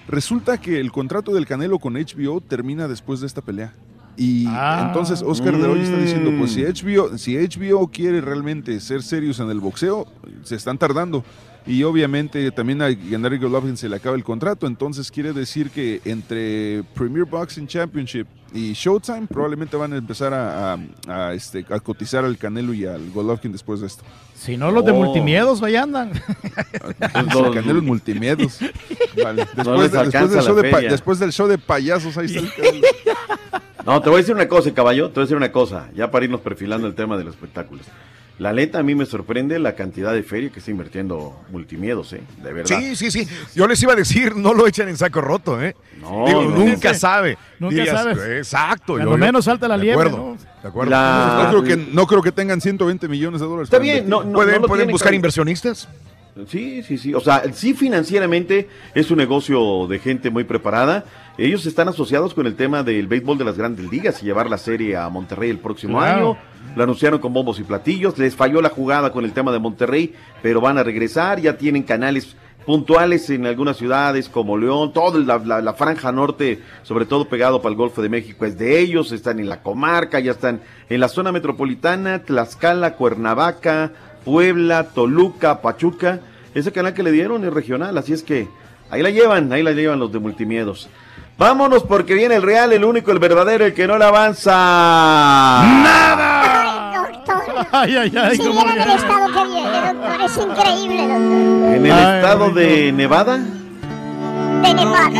Resulta 0.07 0.59
que 0.59 0.79
el 0.79 0.91
contrato 0.93 1.33
del 1.33 1.45
Canelo 1.45 1.79
con 1.79 1.95
HBO 1.95 2.39
termina 2.39 2.87
después 2.87 3.19
de 3.19 3.27
esta 3.27 3.41
pelea. 3.41 3.73
Y 4.15 4.45
Ah. 4.47 4.85
entonces 4.87 5.21
Oscar 5.21 5.57
de 5.57 5.67
hoy 5.67 5.81
está 5.81 5.97
diciendo, 5.97 6.31
pues 6.37 6.53
si 6.53 6.61
Mm. 6.61 6.67
HBO, 6.67 7.17
si 7.17 7.35
HBO 7.35 7.87
quiere 7.91 8.21
realmente 8.21 8.79
ser 8.79 9.03
serios 9.03 9.39
en 9.41 9.49
el 9.49 9.59
boxeo, 9.59 10.05
se 10.43 10.55
están 10.55 10.77
tardando. 10.77 11.25
Y 11.67 11.81
obviamente 11.83 12.51
también 12.51 12.81
a 12.83 12.89
Gennady 12.93 13.37
Golovkin 13.39 13.75
se 13.75 13.89
le 13.89 13.95
acaba 13.95 14.15
el 14.15 14.23
contrato, 14.23 14.67
entonces 14.67 15.09
quiere 15.09 15.33
decir 15.33 15.71
que 15.71 15.99
entre 16.05 16.83
Premier 16.93 17.25
Boxing 17.25 17.65
Championship 17.65 18.27
y 18.53 18.73
Showtime 18.73 19.25
probablemente 19.27 19.75
van 19.75 19.91
a 19.93 19.97
empezar 19.97 20.31
a, 20.31 20.73
a- 20.73 20.77
a, 21.07 21.33
este, 21.33 21.65
a 21.69 21.79
cotizar 21.79 22.23
al 22.23 22.37
Canelo 22.37 22.71
y 22.73 22.85
al 22.85 23.09
Golovkin 23.09 23.51
después 23.51 23.81
de 23.81 23.87
esto. 23.87 24.03
Si 24.35 24.57
no, 24.57 24.69
los 24.69 24.85
de 24.85 24.91
Oh. 24.91 24.95
multimiedos 25.03 25.63
ahí 25.63 25.75
andan. 25.75 26.11
El 27.01 27.53
Canelo 27.53 27.79
en 27.79 27.85
multimiedos. 27.85 28.59
Vale. 29.23 29.47
Después, 29.55 29.91
de- 29.91 29.97
después 30.03 30.31
del 30.31 30.41
show 30.43 30.55
de 30.55 30.69
pa- 30.69 30.81
después 30.81 31.19
del 31.19 31.31
show 31.31 31.47
de 31.47 31.57
payasos, 31.57 32.15
ahí 32.17 32.27
está 32.27 32.39
el 32.39 32.53
Canelo. 32.53 32.87
No, 33.85 34.01
te 34.01 34.09
voy 34.09 34.17
a 34.17 34.21
decir 34.21 34.35
una 34.35 34.47
cosa, 34.47 34.71
caballo, 34.73 35.07
te 35.09 35.15
voy 35.15 35.21
a 35.21 35.25
decir 35.25 35.37
una 35.37 35.51
cosa, 35.51 35.89
ya 35.95 36.09
para 36.11 36.25
irnos 36.25 36.41
perfilando 36.41 36.87
el 36.87 36.95
tema 36.95 37.17
de 37.17 37.23
los 37.23 37.33
espectáculos. 37.33 37.85
La 38.37 38.51
neta, 38.51 38.79
a 38.79 38.83
mí 38.83 38.95
me 38.95 39.05
sorprende 39.05 39.57
la 39.59 39.75
cantidad 39.75 40.11
de 40.13 40.21
feria 40.21 40.49
que 40.49 40.59
está 40.59 40.69
invirtiendo 40.69 41.39
Multimiedos, 41.51 42.11
¿eh? 42.13 42.21
De 42.43 42.51
verdad. 42.51 42.77
Sí, 42.79 42.95
sí, 42.97 43.09
sí. 43.09 43.27
Yo 43.55 43.65
les 43.67 43.81
iba 43.81 43.93
a 43.93 43.95
decir, 43.95 44.35
no 44.35 44.53
lo 44.53 44.67
echen 44.67 44.89
en 44.89 44.97
saco 44.97 45.21
roto, 45.21 45.61
¿eh? 45.63 45.73
No, 46.01 46.25
Digo, 46.27 46.43
no. 46.43 46.49
nunca 46.57 46.93
sabe. 46.93 47.37
Nunca 47.59 47.75
Dirías. 47.75 48.05
Exacto. 48.17 48.97
Yo- 48.99 49.05
yo- 49.05 49.17
menos 49.17 49.45
salta 49.45 49.67
la 49.69 49.77
de 49.77 49.83
liebre, 49.83 50.09
acuerdo, 50.09 50.31
¿no? 50.33 50.61
De 50.61 50.67
acuerdo. 50.67 50.91
La- 50.91 51.39
No 51.43 51.49
creo, 51.49 51.63
que, 51.63 51.91
no 51.93 52.07
creo 52.07 52.21
que 52.21 52.31
tengan 52.33 52.59
120 52.59 53.07
millones 53.07 53.39
de 53.39 53.47
dólares. 53.47 53.67
Está 53.67 53.79
bien, 53.79 54.09
no, 54.09 54.23
no, 54.23 54.33
¿Pueden, 54.33 54.55
no 54.55 54.61
lo 54.63 54.67
pueden 54.67 54.89
buscar 54.91 55.13
inversionistas? 55.13 55.87
Sí, 56.47 56.83
sí, 56.83 56.97
sí. 56.97 57.13
O 57.13 57.21
sea, 57.21 57.43
sí 57.53 57.73
financieramente 57.73 58.67
es 58.93 59.09
un 59.09 59.17
negocio 59.17 59.87
de 59.87 59.99
gente 59.99 60.29
muy 60.29 60.43
preparada. 60.43 61.05
Ellos 61.37 61.65
están 61.65 61.87
asociados 61.87 62.33
con 62.33 62.45
el 62.45 62.55
tema 62.55 62.83
del 62.83 63.07
béisbol 63.07 63.37
de 63.37 63.45
las 63.45 63.57
grandes 63.57 63.89
ligas 63.89 64.21
y 64.21 64.25
llevar 64.25 64.49
la 64.49 64.57
serie 64.57 64.97
a 64.97 65.07
Monterrey 65.09 65.49
el 65.49 65.59
próximo 65.59 65.99
Claro. 65.99 66.31
año. 66.31 66.37
Lo 66.75 66.83
anunciaron 66.83 67.19
con 67.19 67.31
bombos 67.31 67.59
y 67.59 67.63
platillos. 67.63 68.17
Les 68.17 68.35
falló 68.35 68.61
la 68.61 68.69
jugada 68.69 69.13
con 69.13 69.23
el 69.23 69.31
tema 69.31 69.53
de 69.53 69.59
Monterrey, 69.59 70.13
pero 70.41 70.59
van 70.59 70.77
a 70.77 70.83
regresar. 70.83 71.39
Ya 71.39 71.55
tienen 71.57 71.83
canales 71.83 72.35
puntuales 72.65 73.29
en 73.29 73.45
algunas 73.45 73.77
ciudades 73.77 74.27
como 74.27 74.57
León, 74.57 74.91
toda 74.91 75.19
la, 75.19 75.37
la- 75.37 75.61
la 75.61 75.73
franja 75.75 76.11
norte, 76.11 76.59
sobre 76.83 77.05
todo 77.05 77.29
pegado 77.29 77.61
para 77.61 77.71
el 77.71 77.77
Golfo 77.77 78.01
de 78.01 78.09
México, 78.09 78.43
es 78.43 78.57
de 78.57 78.79
ellos, 78.79 79.11
están 79.11 79.39
en 79.39 79.47
la 79.47 79.61
comarca, 79.61 80.19
ya 80.19 80.31
están 80.31 80.61
en 80.89 80.99
la 80.99 81.07
zona 81.07 81.31
metropolitana, 81.31 82.23
Tlaxcala, 82.23 82.95
Cuernavaca, 82.95 83.91
Puebla, 84.25 84.83
Toluca, 84.93 85.61
Pachuca. 85.61 86.19
Ese 86.53 86.71
canal 86.71 86.93
que 86.93 87.03
le 87.03 87.11
dieron 87.11 87.45
es 87.45 87.53
regional, 87.53 87.97
así 87.97 88.11
es 88.13 88.23
que 88.23 88.47
ahí 88.89 89.01
la 89.01 89.09
llevan, 89.11 89.53
ahí 89.53 89.61
la 89.63 89.71
llevan 89.71 89.99
los 89.99 90.11
de 90.11 90.19
multimiedos. 90.19 90.89
Vámonos 91.37 91.83
porque 91.83 92.13
viene 92.13 92.35
el 92.35 92.41
real, 92.41 92.71
el 92.73 92.83
único, 92.85 93.11
el 93.11 93.19
verdadero, 93.19 93.65
el 93.65 93.73
que 93.73 93.87
no 93.87 93.97
le 93.97 94.05
avanza. 94.05 94.53
Ay, 95.61 96.93
doctor. 97.11 97.67
Ay, 97.71 97.95
ay, 97.97 98.13
ay. 98.17 98.37
Si 98.37 98.43
cómo 98.43 98.61
el 98.61 98.77
estado 98.79 99.27
que 99.27 99.43
viene, 99.51 99.93
doctor, 99.93 100.21
es 100.25 100.37
increíble, 100.37 101.01
doctor. 101.01 101.75
En 101.75 101.85
el 101.85 101.91
Ay, 101.91 102.15
estado 102.15 102.49
de 102.51 102.91
Nevada. 102.93 103.37
De 103.37 104.73
Nevada. 104.73 105.11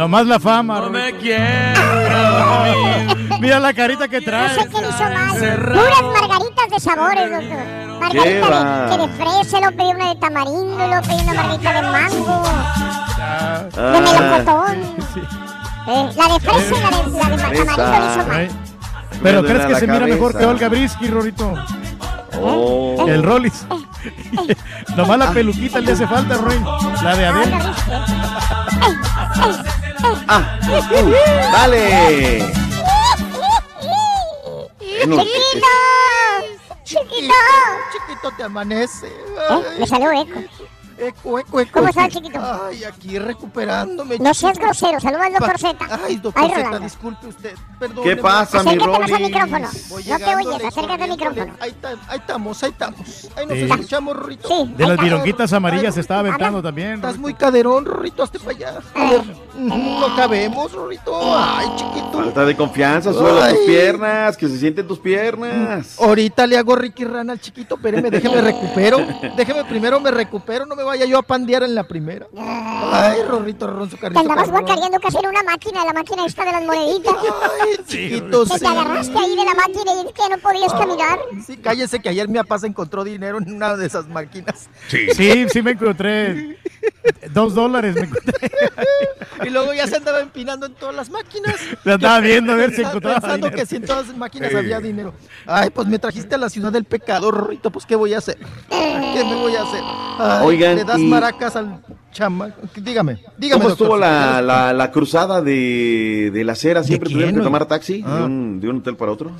Nomás 0.00 0.24
la 0.26 0.40
fama. 0.40 0.80
Rorrito. 0.80 1.36
Mira 3.38 3.60
la 3.60 3.74
carita 3.74 4.08
que 4.08 4.20
No 4.20 4.24
trae. 4.24 4.48
sé 4.54 4.66
qué 4.70 4.80
le 4.80 4.88
hizo 4.88 5.04
mal. 5.04 5.36
Puras 5.72 6.02
margaritas 6.20 6.70
de 6.70 6.80
sabores, 6.80 7.30
doctor. 7.30 7.58
Margarita 8.00 8.48
de, 8.48 8.90
que 8.90 8.96
de 8.96 9.08
fresa, 9.08 9.60
luego 9.60 9.76
pedí 9.76 9.90
una 9.90 10.08
de 10.08 10.14
tamarindo, 10.16 10.86
luego 10.86 11.02
pedí 11.02 11.20
una 11.20 11.34
margarita 11.34 11.72
de 11.74 11.82
mango. 11.82 12.42
Ah. 12.46 13.64
De 13.74 14.00
melocotón. 14.00 14.78
Eh, 15.86 16.10
la 16.16 16.28
de 16.32 16.40
fresa 16.40 16.74
y 16.74 16.80
la 16.80 16.90
de, 16.96 17.02
la 17.18 17.28
de 17.28 17.36
Fresa. 17.38 17.64
tamarito 17.76 18.06
hizo 18.06 18.22
mal. 18.26 18.40
Eh, 18.40 18.50
Pero 19.22 19.42
Me 19.42 19.48
crees 19.48 19.66
que 19.66 19.74
se 19.74 19.86
mira 19.86 20.06
mejor 20.06 20.30
que 20.38 20.46
Olga 20.46 20.68
Brisky, 20.70 21.08
Rorito. 21.08 21.52
Oh. 22.42 23.04
El 23.06 23.22
Rollis. 23.22 23.66
Nomás 24.96 25.18
la 25.18 25.30
peluquita 25.30 25.78
le 25.80 25.92
hace 25.92 26.06
falta, 26.06 26.36
Roy. 26.38 26.58
La 27.02 27.16
de 27.16 27.26
Adel. 27.26 27.52
Ah, 30.02 30.58
uh, 30.62 31.52
¡Dale! 31.52 32.44
Bueno, 34.98 35.22
¡Chiquito! 35.22 35.66
¡Chiquito! 36.84 37.34
Chiquito, 37.92 38.30
te 38.36 38.42
amanece. 38.44 39.08
¿Eh? 39.08 39.62
Me 39.78 39.86
salió 39.86 40.12
eco. 40.12 40.40
Eco, 41.00 41.38
eco, 41.38 41.60
eco. 41.60 41.70
¿Cómo 41.72 41.88
está, 41.88 42.08
chiquito? 42.08 42.38
Ay, 42.40 42.84
aquí 42.84 43.18
recuperándome. 43.18 44.18
No 44.18 44.34
seas 44.34 44.52
chiquito. 44.52 44.66
grosero, 44.66 45.00
saluda 45.00 45.26
al 45.26 45.32
doctor 45.32 45.58
Z. 45.58 45.86
Ay, 46.06 46.16
doctor 46.16 46.42
Ay, 46.44 46.50
Z, 46.62 46.78
disculpe 46.80 47.26
usted. 47.28 47.54
Perdón. 47.78 48.04
¿Qué 48.04 48.16
pasa, 48.16 48.62
mi 48.62 48.70
Acércate 48.70 48.98
más 49.00 49.12
al 49.12 49.22
micrófono. 49.22 49.68
Voy 49.88 50.04
No 50.04 50.18
te 50.18 50.36
oyes, 50.36 50.64
acércate 50.66 51.02
al 51.04 51.10
micrófono. 51.10 51.54
Ahí, 51.60 51.72
ta- 51.80 51.88
ahí 52.08 52.18
estamos, 52.18 52.62
ahí 52.62 52.70
estamos. 52.70 53.28
Ahí 53.36 53.46
nos 53.46 53.56
Sí. 53.56 53.64
escuchamos, 53.64 54.16
Rorrito. 54.16 54.48
Sí. 54.48 54.72
De 54.76 54.82
las 54.84 54.90
está. 54.92 55.02
vironguitas 55.02 55.52
amarillas 55.54 55.94
se 55.94 56.00
estaba 56.00 56.20
aventando 56.20 56.62
también. 56.62 56.94
Estás 56.96 57.16
muy 57.18 57.32
caderón, 57.34 57.86
Rorrito, 57.86 58.22
hazte 58.22 58.38
para 58.38 58.50
allá. 58.50 58.78
Ujú, 58.94 59.66
no 60.00 60.16
cabemos, 60.16 60.70
Rorrito. 60.72 61.18
Ay, 61.38 61.66
chiquito. 61.76 62.10
Falta 62.12 62.44
de 62.44 62.56
confianza, 62.56 63.12
sube 63.14 63.40
Ay. 63.40 63.54
tus 63.54 63.64
piernas, 63.64 64.36
que 64.36 64.48
se 64.48 64.58
sienten 64.58 64.86
tus 64.86 64.98
piernas. 64.98 65.98
Ahorita 65.98 66.46
le 66.46 66.58
hago 66.58 66.76
Ricky 66.76 67.04
Rana 67.04 67.32
al 67.32 67.40
chiquito, 67.40 67.76
espéreme, 67.76 68.10
déjeme 68.10 68.40
recupero. 68.42 68.98
Déjeme 69.36 69.64
primero 69.64 69.98
me 70.00 70.10
recupero, 70.10 70.66
no 70.66 70.76
me 70.76 70.82
vaya 70.90 71.06
yo 71.06 71.18
a 71.18 71.22
pandear 71.22 71.62
en 71.62 71.74
la 71.74 71.84
primera. 71.84 72.26
Ay, 72.92 73.22
Rorrito, 73.28 73.66
Ronzo 73.66 73.96
Te 73.96 74.02
Carrito. 74.02 74.20
andabas 74.20 74.44
cabrón. 74.48 74.64
guacareando 74.66 74.98
casi 75.00 75.16
en 75.18 75.26
una 75.26 75.42
máquina, 75.42 75.84
la 75.84 75.92
máquina 75.92 76.26
esta 76.26 76.44
de 76.44 76.52
las 76.52 76.64
moneditas. 76.64 77.14
Ay, 77.60 77.84
chiquito, 77.86 78.46
sí. 78.46 78.58
te 78.60 78.66
agarraste 78.66 79.18
ahí 79.18 79.30
de 79.36 79.44
la 79.44 79.54
máquina 79.54 79.92
y 80.02 80.12
que 80.12 80.20
ya 80.20 80.28
no 80.28 80.38
podías 80.38 80.72
caminar. 80.72 81.18
Sí, 81.46 81.56
cállese 81.56 82.00
que 82.00 82.08
ayer 82.08 82.28
mi 82.28 82.38
papá 82.38 82.58
se 82.58 82.66
encontró 82.66 83.04
dinero 83.04 83.38
en 83.38 83.52
una 83.52 83.76
de 83.76 83.86
esas 83.86 84.06
máquinas. 84.08 84.68
Sí, 84.88 85.46
sí 85.50 85.62
me 85.62 85.72
encontré. 85.72 86.58
Dos 87.32 87.54
dólares 87.54 87.94
me 87.94 88.02
encontré. 88.02 88.50
Y 89.44 89.50
luego 89.50 89.72
ya 89.72 89.86
se 89.86 89.96
andaba 89.96 90.20
empinando 90.20 90.66
en 90.66 90.74
todas 90.74 90.94
las 90.94 91.10
máquinas. 91.10 91.54
La 91.84 91.94
estaba 91.94 92.20
viendo 92.20 92.52
a 92.52 92.56
ver 92.56 92.74
si 92.74 92.82
encontraba 92.82 93.20
Pensando 93.20 93.46
dinero. 93.46 93.56
que 93.56 93.66
si 93.66 93.76
en 93.76 93.84
todas 93.84 94.08
las 94.08 94.16
máquinas 94.16 94.50
Sí. 94.50 94.56
había 94.56 94.80
dinero. 94.80 95.14
Ay, 95.46 95.70
pues 95.70 95.86
me 95.88 95.98
trajiste 95.98 96.34
a 96.34 96.38
la 96.38 96.48
ciudad 96.50 96.72
del 96.72 96.84
pecado, 96.84 97.30
Rorrito, 97.30 97.70
pues 97.70 97.86
¿qué 97.86 97.94
voy 97.96 98.14
a 98.14 98.18
hacer? 98.18 98.38
¿Qué 98.68 99.24
me 99.24 99.34
voy 99.34 99.54
a 99.56 99.62
hacer? 99.62 99.80
Ay, 100.18 100.46
Oigan, 100.46 100.79
Le 100.80 100.84
das 100.86 100.98
y- 100.98 101.04
maracas 101.08 101.56
al 101.56 101.82
chama. 102.12 102.54
Dígame, 102.76 103.22
dígame. 103.38 103.62
¿Cómo 103.62 103.72
estuvo 103.72 103.96
la, 103.96 104.40
la, 104.42 104.72
la 104.72 104.90
cruzada 104.90 105.40
de, 105.42 106.30
de 106.32 106.44
la 106.44 106.52
acera? 106.52 106.82
¿Siempre 106.84 107.10
tuvieron 107.10 107.34
que 107.34 107.40
tomar 107.40 107.66
taxi 107.66 108.02
Ah. 108.06 108.16
de, 108.18 108.22
un, 108.24 108.60
de 108.60 108.68
un 108.68 108.76
hotel 108.78 108.96
para 108.96 109.12
otro? 109.12 109.32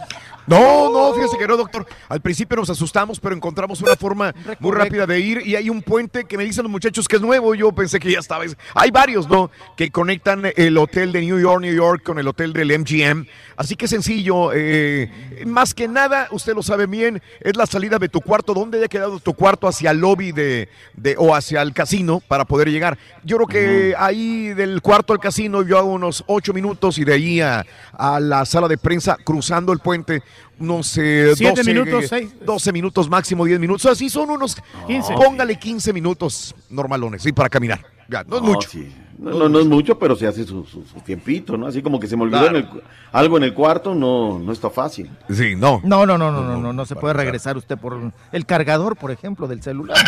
No, 0.46 0.90
no, 0.90 1.14
fíjese 1.14 1.38
que 1.38 1.46
no, 1.46 1.56
doctor. 1.56 1.86
Al 2.08 2.20
principio 2.20 2.56
nos 2.56 2.70
asustamos, 2.70 3.20
pero 3.20 3.34
encontramos 3.36 3.80
una 3.82 3.94
forma 3.94 4.34
muy 4.58 4.72
rápida 4.72 5.06
de 5.06 5.20
ir 5.20 5.46
y 5.46 5.54
hay 5.54 5.70
un 5.70 5.80
puente 5.82 6.24
que 6.24 6.36
me 6.36 6.44
dicen 6.44 6.64
los 6.64 6.72
muchachos 6.72 7.06
que 7.06 7.16
es 7.16 7.22
nuevo. 7.22 7.54
Yo 7.54 7.70
pensé 7.72 8.00
que 8.00 8.10
ya 8.10 8.18
estaba. 8.18 8.44
Hay 8.74 8.90
varios, 8.90 9.28
¿no? 9.28 9.50
Que 9.76 9.90
conectan 9.90 10.42
el 10.56 10.76
hotel 10.78 11.12
de 11.12 11.20
New 11.20 11.38
York, 11.38 11.60
New 11.60 11.74
York 11.74 12.02
con 12.02 12.18
el 12.18 12.26
hotel 12.26 12.52
del 12.52 12.76
MGM. 12.80 13.26
Así 13.56 13.76
que 13.76 13.86
sencillo. 13.86 14.50
eh, 14.52 15.10
más 15.46 15.72
que 15.74 15.86
nada, 15.86 16.26
usted 16.32 16.54
lo 16.54 16.62
sabe 16.62 16.86
bien, 16.86 17.22
es 17.40 17.56
la 17.56 17.66
salida 17.66 17.98
de 17.98 18.08
tu 18.08 18.20
cuarto. 18.20 18.52
¿Dónde 18.54 18.78
haya 18.78 18.88
quedado 18.88 19.20
tu 19.20 19.34
cuarto 19.34 19.68
hacia 19.68 19.90
el 19.92 19.98
lobby 19.98 20.32
de, 20.32 20.68
de- 20.94 21.14
o 21.18 21.34
hacia 21.34 21.62
el 21.62 21.72
casino 21.74 22.20
para 22.26 22.44
poder 22.44 22.59
llegar? 22.68 22.98
Yo 23.24 23.36
creo 23.36 23.46
que 23.46 23.94
ahí 23.96 24.48
del 24.54 24.82
cuarto 24.82 25.12
al 25.12 25.18
casino 25.20 25.62
yo 25.62 25.78
hago 25.78 25.92
unos 25.92 26.24
ocho 26.26 26.52
minutos 26.52 26.98
y 26.98 27.04
de 27.04 27.12
ahí 27.14 27.40
a, 27.40 27.64
a 27.92 28.20
la 28.20 28.44
sala 28.44 28.68
de 28.68 28.76
prensa 28.76 29.16
cruzando 29.24 29.72
el 29.72 29.78
puente 29.78 30.22
eh, 30.60 31.32
Siete 31.36 31.62
12, 31.62 31.64
minutos, 31.64 32.04
eh, 32.04 32.08
seis. 32.08 32.34
12 32.44 32.72
minutos 32.72 33.08
máximo, 33.08 33.44
10 33.44 33.58
minutos. 33.58 33.86
Así 33.86 34.10
son 34.10 34.30
unos 34.30 34.56
15. 34.86 35.14
Póngale 35.14 35.58
15 35.58 35.92
minutos 35.92 36.54
normalones, 36.68 37.22
sí, 37.22 37.32
para 37.32 37.48
caminar. 37.48 37.80
Ya, 38.10 38.24
no 38.24 38.36
es 38.36 38.42
mucho. 38.42 38.68
sí. 38.68 38.92
No, 39.18 39.32
no, 39.32 39.50
no 39.50 39.60
es 39.60 39.66
mucho, 39.66 39.98
pero 39.98 40.16
se 40.16 40.26
hace 40.26 40.44
su, 40.44 40.64
su- 40.64 40.82
su 40.82 40.98
tiempito, 41.00 41.54
¿no? 41.58 41.66
Así 41.66 41.82
como 41.82 42.00
que 42.00 42.06
se 42.06 42.16
me 42.16 42.22
olvidó 42.22 42.40
Claro. 42.40 42.56
en 42.56 42.64
el 42.64 42.68
cu- 42.70 42.80
algo 43.12 43.36
en 43.36 43.42
el 43.42 43.52
cuarto, 43.52 43.94
no, 43.94 44.38
no 44.38 44.50
está 44.50 44.70
fácil. 44.70 45.10
Sí, 45.28 45.54
no. 45.56 45.78
No, 45.84 46.06
no, 46.06 46.16
no, 46.16 46.32
no, 46.32 46.42
no, 46.42 46.56
no, 46.56 46.72
no 46.72 46.86
se 46.86 46.96
puede 46.96 47.12
regresar 47.12 47.58
usted 47.58 47.76
por 47.76 47.98
el 48.32 48.46
cargador, 48.46 48.96
por 48.96 49.10
ejemplo, 49.10 49.46
del 49.46 49.62
celular. 49.62 49.98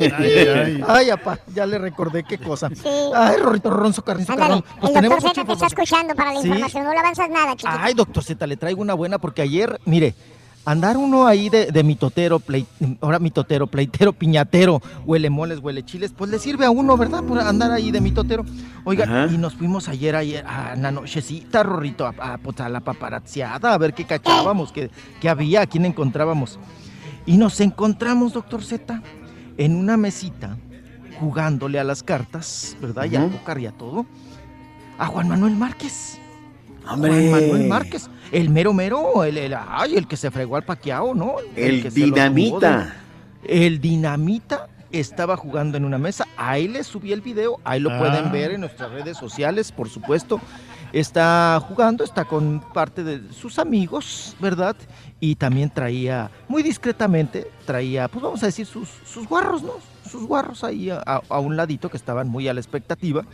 Ay, 0.00 0.10
ay. 0.10 0.84
Ay, 0.88 1.10
apá, 1.12 1.38
ya 1.54 1.66
le 1.66 1.78
recordé 1.78 2.24
qué 2.24 2.38
cosa. 2.38 2.68
Ay, 3.14 3.36
Rorrito 3.40 3.70
Ronzo 3.70 4.02
Carrizo 4.02 4.32
Ándale. 4.32 4.64
Pues 4.80 4.90
el 4.90 4.94
tenemos 4.96 5.22
doctor 5.22 5.34
Z 5.34 5.46
te 5.46 5.52
está 5.52 5.66
escuchando 5.66 6.14
para 6.16 6.32
la 6.34 6.40
Sí. 6.40 6.48
información. 6.48 6.84
No 6.84 6.92
le 6.92 6.98
avanzas 6.98 7.30
nada, 7.30 7.52
chiquito. 7.54 7.78
Ay, 7.80 7.94
doctor 7.94 8.24
Z, 8.24 8.44
le 8.46 8.56
traigo 8.56 8.82
una 8.82 8.94
buena 8.94 9.18
porque 9.18 9.42
ayer, 9.42 9.80
mire, 9.84 10.14
andar 10.66 10.96
uno 10.98 11.26
ahí 11.26 11.48
de, 11.48 11.70
de 11.72 11.82
mitotero, 11.84 12.40
plei- 12.40 12.66
ahora 13.00 13.18
mitotero, 13.18 13.66
pleitero, 13.68 14.12
piñatero, 14.12 14.82
huele 15.06 15.30
moles, 15.30 15.60
huele 15.60 15.84
chiles, 15.84 16.12
pues 16.12 16.30
le 16.30 16.38
sirve 16.38 16.66
a 16.66 16.70
uno, 16.70 16.96
¿verdad? 16.96 17.22
Por 17.22 17.38
andar 17.40 17.70
ahí 17.70 17.90
de 17.92 18.00
mitotero. 18.00 18.44
Oiga, 18.84 19.04
Ajá. 19.04 19.32
y 19.32 19.38
nos 19.38 19.54
fuimos 19.54 19.88
ayer, 19.88 20.14
ayer 20.16 20.44
a 20.46 20.74
la 20.76 20.90
nochecita, 20.90 21.62
Rorrito, 21.62 22.04
a, 22.06 22.10
a, 22.18 22.38
pues, 22.38 22.60
a 22.60 22.68
la 22.68 22.80
paparazziada, 22.80 23.72
a 23.72 23.78
ver 23.78 23.94
qué 23.94 24.04
cachábamos, 24.04 24.72
qué, 24.72 24.90
qué 25.20 25.28
había, 25.28 25.62
a 25.62 25.66
quién 25.66 25.86
encontrábamos. 25.86 26.58
Y 27.24 27.36
nos 27.38 27.60
encontramos, 27.60 28.32
doctor 28.32 28.62
Z, 28.62 29.02
en 29.56 29.76
una 29.76 29.96
mesita, 29.96 30.56
jugándole 31.20 31.78
a 31.78 31.84
las 31.84 32.02
cartas, 32.02 32.76
¿verdad? 32.80 33.04
Y 33.10 33.16
Ujú. 33.16 33.30
pócar 33.30 33.58
y 33.60 33.66
a 33.66 33.72
todo, 33.72 34.04
a 34.98 35.06
Juan 35.06 35.28
Manuel 35.28 35.56
Márquez. 35.56 36.20
¡Hombre! 36.88 37.28
Juan 37.30 37.42
Manuel 37.42 37.68
Márquez, 37.68 38.08
el 38.32 38.50
mero 38.50 38.72
mero, 38.72 39.24
el, 39.24 39.36
el, 39.38 39.54
ay, 39.54 39.96
el 39.96 40.06
que 40.06 40.16
se 40.16 40.30
fregó 40.30 40.56
al 40.56 40.64
paqueado, 40.64 41.14
¿no? 41.14 41.34
El 41.54 41.82
que 41.82 41.90
dinamita. 41.90 42.94
de- 43.42 43.64
El 43.64 43.80
dinamita 43.80 44.68
estaba 44.92 45.36
jugando 45.36 45.76
en 45.76 45.84
una 45.84 45.98
mesa. 45.98 46.26
Ahí 46.36 46.68
le 46.68 46.82
subí 46.84 47.12
el 47.12 47.20
video, 47.20 47.60
ahí 47.64 47.80
lo 47.80 47.90
Ah. 47.90 47.98
pueden 47.98 48.32
ver 48.32 48.52
en 48.52 48.60
nuestras 48.62 48.90
redes 48.92 49.16
sociales, 49.16 49.72
por 49.72 49.88
supuesto. 49.88 50.40
Está 50.92 51.60
jugando, 51.68 52.04
está 52.04 52.24
con 52.24 52.60
parte 52.72 53.02
de 53.04 53.20
sus 53.32 53.58
amigos, 53.58 54.36
¿verdad? 54.40 54.76
Y 55.20 55.34
también 55.34 55.68
traía, 55.70 56.30
muy 56.48 56.62
discretamente, 56.62 57.50
traía, 57.66 58.08
pues 58.08 58.22
vamos 58.22 58.42
a 58.42 58.46
decir, 58.46 58.64
sus, 58.66 58.88
sus 59.04 59.26
guarros, 59.26 59.62
¿no? 59.62 59.72
Sus 60.08 60.24
guarros 60.24 60.62
ahí 60.64 60.88
a, 60.88 61.02
a- 61.04 61.20
a 61.28 61.40
un 61.40 61.56
ladito 61.56 61.90
que 61.90 61.96
estaban 61.96 62.28
muy 62.28 62.48
a 62.48 62.54
la 62.54 62.60
expectativa. 62.60 63.24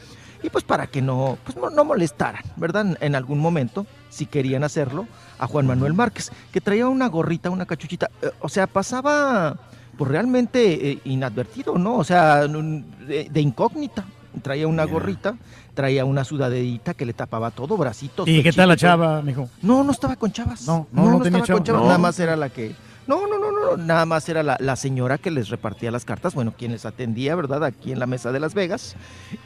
Y 0.42 0.50
pues 0.50 0.64
para 0.64 0.86
que 0.88 1.00
no, 1.02 1.38
pues 1.44 1.56
no, 1.56 1.70
no 1.70 1.84
molestaran, 1.84 2.42
¿verdad? 2.56 2.96
En, 3.00 3.14
algún 3.14 3.38
momento, 3.38 3.86
si 4.10 4.26
querían 4.26 4.64
hacerlo, 4.64 5.06
a 5.38 5.46
Juan 5.46 5.66
Manuel 5.66 5.94
Márquez, 5.94 6.32
que 6.52 6.60
traía 6.60 6.88
una 6.88 7.06
gorrita, 7.08 7.50
una 7.50 7.66
cachuchita. 7.66 8.10
eh, 8.22 8.30
o 8.40 8.48
sea, 8.48 8.66
pasaba 8.66 9.56
pues 9.96 10.10
realmente 10.10 10.90
eh, 10.90 10.98
inadvertido, 11.04 11.78
¿no? 11.78 11.96
O 11.96 12.04
sea, 12.04 12.46
de, 12.48 13.28
de 13.30 13.40
incógnita. 13.40 14.04
Traía 14.40 14.66
una 14.66 14.84
gorrita, 14.84 15.36
traía 15.74 16.06
una 16.06 16.24
sudaderita 16.24 16.94
que 16.94 17.04
le 17.04 17.12
tapaba 17.12 17.50
todo, 17.50 17.76
bracitos. 17.76 18.26
¿Y 18.26 18.42
qué 18.42 18.50
tal 18.50 18.70
la 18.70 18.76
chava, 18.76 19.20
mijo? 19.20 19.48
No, 19.60 19.84
no 19.84 19.92
estaba 19.92 20.16
con 20.16 20.32
chavas. 20.32 20.66
No, 20.66 20.86
no, 20.90 21.02
no 21.02 21.20
tenía 21.20 21.40
estaba 21.40 21.46
chava. 21.46 21.58
con 21.58 21.64
chavas, 21.64 21.82
No. 21.82 21.86
nada 21.88 21.98
más 21.98 22.18
era 22.18 22.34
la 22.34 22.48
que... 22.48 22.74
No, 23.06 23.26
no, 23.26 23.38
no, 23.38 23.50
no, 23.50 23.76
nada 23.76 24.06
más 24.06 24.28
era 24.28 24.42
la, 24.42 24.56
la 24.60 24.76
señora 24.76 25.18
que 25.18 25.30
les 25.30 25.48
repartía 25.48 25.90
las 25.90 26.04
cartas, 26.04 26.34
bueno, 26.34 26.54
quien 26.56 26.72
les 26.72 26.86
atendía, 26.86 27.34
¿verdad? 27.34 27.64
Aquí 27.64 27.90
en 27.92 27.98
la 27.98 28.06
mesa 28.06 28.30
de 28.30 28.40
Las 28.40 28.54
Vegas. 28.54 28.94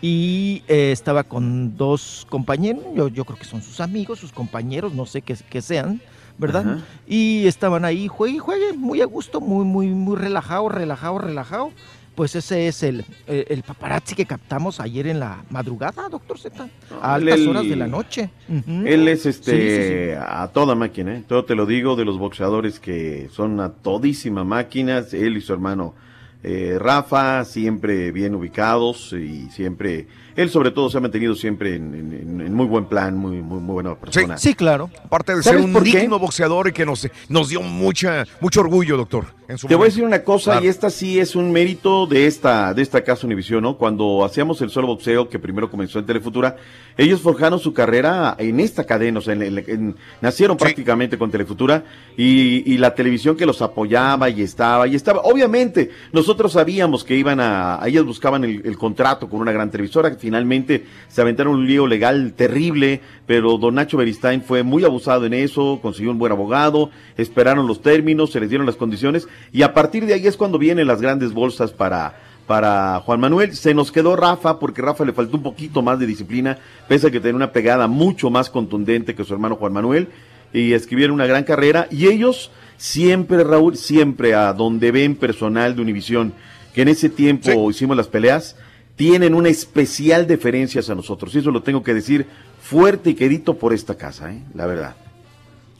Y 0.02 0.62
eh, 0.68 0.92
estaba 0.92 1.24
con 1.24 1.76
dos 1.76 2.26
compañeros, 2.28 2.84
yo, 2.94 3.08
yo 3.08 3.24
creo 3.24 3.38
que 3.38 3.44
son 3.44 3.62
sus 3.62 3.80
amigos, 3.80 4.18
sus 4.18 4.32
compañeros, 4.32 4.92
no 4.92 5.06
sé 5.06 5.22
qué, 5.22 5.36
qué 5.48 5.62
sean, 5.62 6.02
¿verdad? 6.38 6.68
Ajá. 6.68 6.84
Y 7.06 7.46
estaban 7.46 7.84
ahí, 7.84 8.08
juegue 8.08 8.38
juegue, 8.38 8.74
muy 8.74 9.00
a 9.00 9.06
gusto, 9.06 9.40
muy, 9.40 9.64
muy, 9.64 9.88
muy 9.88 10.16
relajado, 10.16 10.68
relajado, 10.68 11.18
relajado. 11.18 11.70
Pues 12.16 12.34
ese 12.34 12.66
es 12.66 12.82
el, 12.82 13.04
el, 13.26 13.44
el 13.48 13.62
paparazzi 13.62 14.14
que 14.16 14.24
captamos 14.26 14.80
ayer 14.80 15.06
en 15.06 15.20
la 15.20 15.44
madrugada, 15.50 16.08
doctor 16.08 16.38
Z, 16.38 16.64
a 17.02 17.16
Él- 17.18 17.28
altas 17.28 17.38
él- 17.40 17.48
horas 17.48 17.68
de 17.68 17.76
la 17.76 17.86
noche. 17.86 18.30
Él 18.48 19.06
es 19.06 19.26
este 19.26 19.52
sí, 19.52 20.14
sí. 20.14 20.18
a 20.26 20.48
toda 20.48 20.74
máquina, 20.74 21.14
¿eh? 21.14 21.24
todo 21.28 21.44
te 21.44 21.54
lo 21.54 21.66
digo 21.66 21.94
de 21.94 22.04
los 22.06 22.18
boxeadores 22.18 22.80
que 22.80 23.28
son 23.32 23.60
a 23.60 23.68
todísima 23.74 24.44
máquinas, 24.44 25.12
él 25.14 25.36
y 25.36 25.40
su 25.42 25.52
hermano 25.52 25.94
eh, 26.42 26.78
Rafa, 26.80 27.44
siempre 27.44 28.12
bien 28.12 28.34
ubicados 28.34 29.12
y 29.12 29.50
siempre, 29.50 30.06
él 30.36 30.50
sobre 30.50 30.70
todo 30.70 30.90
se 30.90 30.98
ha 30.98 31.00
mantenido 31.00 31.34
siempre 31.34 31.74
en, 31.76 31.94
en- 31.94 32.40
en 32.40 32.54
muy 32.54 32.66
buen 32.66 32.84
plan, 32.86 33.16
muy, 33.16 33.42
muy, 33.42 33.58
muy 33.60 33.74
buena 33.74 33.94
persona. 33.96 34.38
Sí, 34.38 34.54
claro. 34.54 34.90
Aparte 35.04 35.34
de 35.34 35.42
ser 35.42 35.54
¿Sabes 35.58 35.64
un 35.74 35.82
digno 35.82 36.18
boxeador 36.18 36.68
y 36.68 36.72
que 36.72 36.86
nos, 36.86 37.08
nos 37.28 37.48
dio 37.48 37.60
mucha, 37.62 38.24
mucho 38.40 38.60
orgullo, 38.60 38.96
doctor. 38.96 39.24
En 39.48 39.58
su 39.58 39.68
Te 39.68 39.74
voy 39.76 39.84
a 39.84 39.90
decir 39.90 40.02
una 40.04 40.22
cosa, 40.24 40.52
Claro. 40.52 40.66
y 40.66 40.68
esta 40.68 40.90
sí 40.90 41.20
es 41.20 41.36
un 41.36 41.52
mérito 41.52 42.06
de 42.06 42.26
esta, 42.26 42.74
de 42.74 42.82
esta 42.82 43.02
casa 43.04 43.26
Univisión, 43.26 43.62
¿no? 43.62 43.76
Cuando 43.78 44.24
hacíamos 44.24 44.60
el 44.60 44.70
solo 44.70 44.88
boxeo, 44.88 45.28
que 45.28 45.38
primero 45.38 45.70
comenzó 45.70 45.98
en 46.00 46.06
Telefutura, 46.06 46.56
ellos 46.96 47.20
forjaron 47.20 47.60
su 47.60 47.72
carrera 47.72 48.34
en 48.38 48.58
esta 48.58 48.84
cadena, 48.84 49.20
o 49.20 49.22
sea, 49.22 49.34
en- 49.34 49.42
en- 49.42 49.64
en- 49.68 49.96
nacieron 50.20 50.56
prácticamente 50.56 51.16
con 51.16 51.30
Telefutura, 51.30 51.84
y, 52.16 52.72
y 52.72 52.78
la 52.78 52.94
televisión 52.94 53.36
que 53.36 53.46
los 53.46 53.62
apoyaba 53.62 54.28
y 54.30 54.42
estaba, 54.42 54.88
y 54.88 54.96
estaba. 54.96 55.20
Obviamente, 55.22 55.90
nosotros 56.12 56.52
sabíamos 56.52 57.04
que 57.04 57.14
iban 57.14 57.38
a, 57.40 57.78
ellas 57.86 58.04
buscaban 58.04 58.42
el, 58.44 58.62
el 58.64 58.76
contrato 58.76 59.28
con 59.28 59.40
una 59.40 59.52
gran 59.52 59.70
televisora, 59.70 60.10
que 60.10 60.16
finalmente 60.26 60.84
se 61.06 61.20
aventaron 61.20 61.54
un 61.54 61.68
lío 61.68 61.86
legal 61.86 62.32
terrible, 62.32 63.00
pero 63.26 63.58
don 63.58 63.76
Nacho 63.76 63.96
Beristain 63.96 64.42
fue 64.42 64.64
muy 64.64 64.82
abusado 64.82 65.24
en 65.24 65.34
eso, 65.34 65.78
consiguió 65.80 66.10
un 66.10 66.18
buen 66.18 66.32
abogado, 66.32 66.90
esperaron 67.16 67.68
los 67.68 67.80
términos, 67.80 68.32
se 68.32 68.40
les 68.40 68.48
dieron 68.48 68.66
las 68.66 68.74
condiciones, 68.74 69.28
y 69.52 69.62
a 69.62 69.72
partir 69.72 70.04
de 70.04 70.14
ahí 70.14 70.26
es 70.26 70.36
cuando 70.36 70.58
vienen 70.58 70.88
las 70.88 71.00
grandes 71.00 71.32
bolsas 71.32 71.70
para, 71.70 72.18
para 72.48 73.02
Juan 73.04 73.20
Manuel. 73.20 73.54
Se 73.54 73.72
nos 73.72 73.92
quedó 73.92 74.16
Rafa, 74.16 74.58
porque 74.58 74.82
Rafa 74.82 75.04
le 75.04 75.12
faltó 75.12 75.36
un 75.36 75.44
poquito 75.44 75.80
más 75.80 76.00
de 76.00 76.06
disciplina, 76.06 76.58
pese 76.88 77.06
a 77.06 77.10
que 77.12 77.20
tenía 77.20 77.36
una 77.36 77.52
pegada 77.52 77.86
mucho 77.86 78.28
más 78.28 78.50
contundente 78.50 79.14
que 79.14 79.22
su 79.22 79.32
hermano 79.32 79.54
Juan 79.54 79.74
Manuel, 79.74 80.08
y 80.52 80.72
escribieron 80.72 81.14
una 81.14 81.26
gran 81.26 81.44
carrera, 81.44 81.86
y 81.88 82.08
ellos 82.08 82.50
siempre, 82.78 83.44
Raúl, 83.44 83.76
siempre 83.76 84.34
a 84.34 84.52
donde 84.52 84.90
ven 84.90 85.14
personal 85.14 85.76
de 85.76 85.82
Univisión, 85.82 86.32
que 86.74 86.82
en 86.82 86.88
ese 86.88 87.10
tiempo 87.10 87.70
hicimos 87.70 87.96
las 87.96 88.08
peleas, 88.08 88.56
tienen 88.96 89.34
una 89.34 89.48
especial 89.50 90.26
deferencia 90.26 90.80
hacia 90.80 90.94
nosotros, 90.94 91.34
y 91.34 91.38
eso 91.38 91.50
lo 91.50 91.62
tengo 91.62 91.82
que 91.82 91.94
decir 91.94 92.26
fuerte 92.60 93.10
y 93.10 93.14
quedito 93.14 93.54
por 93.54 93.72
esta 93.72 93.94
casa, 93.94 94.32
¿eh? 94.32 94.42
la 94.54 94.66
verdad. 94.66 94.96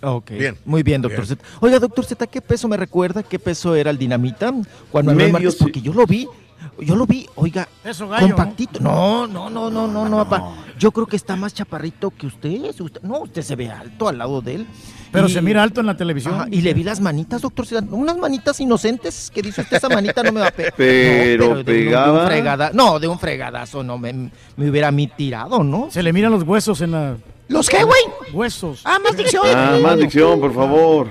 Ok. 0.02 0.30
Muy 0.64 0.82
bien, 0.82 1.00
doctor 1.00 1.26
Z. 1.26 1.42
Oiga, 1.60 1.78
doctor 1.78 2.04
Z, 2.04 2.26
¿qué 2.26 2.40
peso 2.40 2.68
me 2.68 2.76
recuerda? 2.76 3.22
¿Qué 3.22 3.38
peso 3.38 3.74
era 3.74 3.90
el 3.90 3.98
dinamita? 3.98 4.52
Juan 4.92 5.06
Manuel 5.06 5.16
Medio 5.16 5.32
Márquez, 5.32 5.56
porque 5.56 5.80
yo 5.80 5.94
lo 5.94 6.06
vi, 6.06 6.28
yo 6.80 6.96
lo 6.96 7.06
vi, 7.06 7.26
oiga, 7.36 7.68
gallo, 7.84 8.28
compactito. 8.34 8.80
No, 8.80 9.26
no, 9.26 9.48
no, 9.50 9.70
no, 9.70 9.86
no, 9.86 10.08
no, 10.08 10.28
papá. 10.28 10.54
Yo 10.78 10.92
creo 10.92 11.06
que 11.06 11.16
está 11.16 11.36
más 11.36 11.54
chaparrito 11.54 12.10
que 12.10 12.26
usted. 12.26 12.74
usted- 12.80 13.00
no, 13.02 13.20
usted 13.20 13.42
se 13.42 13.56
ve 13.56 13.70
alto 13.70 14.08
al 14.08 14.18
lado 14.18 14.40
de 14.42 14.56
él. 14.56 14.66
Pero 15.10 15.28
Y- 15.28 15.32
se 15.32 15.40
mira 15.40 15.62
alto 15.62 15.80
en 15.80 15.86
la 15.86 15.96
televisión. 15.96 16.34
Ajá, 16.34 16.46
y 16.50 16.60
le 16.60 16.74
vi 16.74 16.82
las 16.84 17.00
manitas, 17.00 17.40
doctor 17.40 17.64
unas 17.90 18.18
manitas 18.18 18.60
inocentes 18.60 19.30
que 19.34 19.40
dice 19.40 19.62
usted, 19.62 19.76
esa 19.78 19.88
manita 19.88 20.22
no 20.22 20.32
me 20.32 20.40
va 20.40 20.48
a 20.48 20.50
pegar. 20.50 20.74
Pero 20.76 21.48
no, 21.48 21.54
de 21.54 21.60
un- 21.60 21.64
de 21.64 21.72
un 21.72 21.84
pegaba. 21.86 22.26
fregada- 22.26 22.70
no, 22.74 22.98
de 22.98 23.08
un 23.08 23.18
fregadazo, 23.18 23.82
no, 23.82 23.96
me, 23.98 24.12
me 24.12 24.68
hubiera 24.70 24.88
a 24.88 24.92
mí 24.92 25.06
tirado, 25.06 25.62
¿no? 25.64 25.88
Se 25.90 26.02
le 26.02 26.12
miran 26.12 26.32
los 26.32 26.42
huesos 26.42 26.80
en 26.82 26.90
la... 26.90 27.16
¿Los 27.48 27.68
qué, 27.68 27.84
güey? 27.84 28.00
Huesos. 28.32 28.80
Ah, 28.84 28.98
más 29.02 29.16
dicción. 29.16 29.44
Ah, 29.54 29.78
más 29.80 29.96
dicción, 29.98 30.40
por 30.40 30.52
favor. 30.52 31.06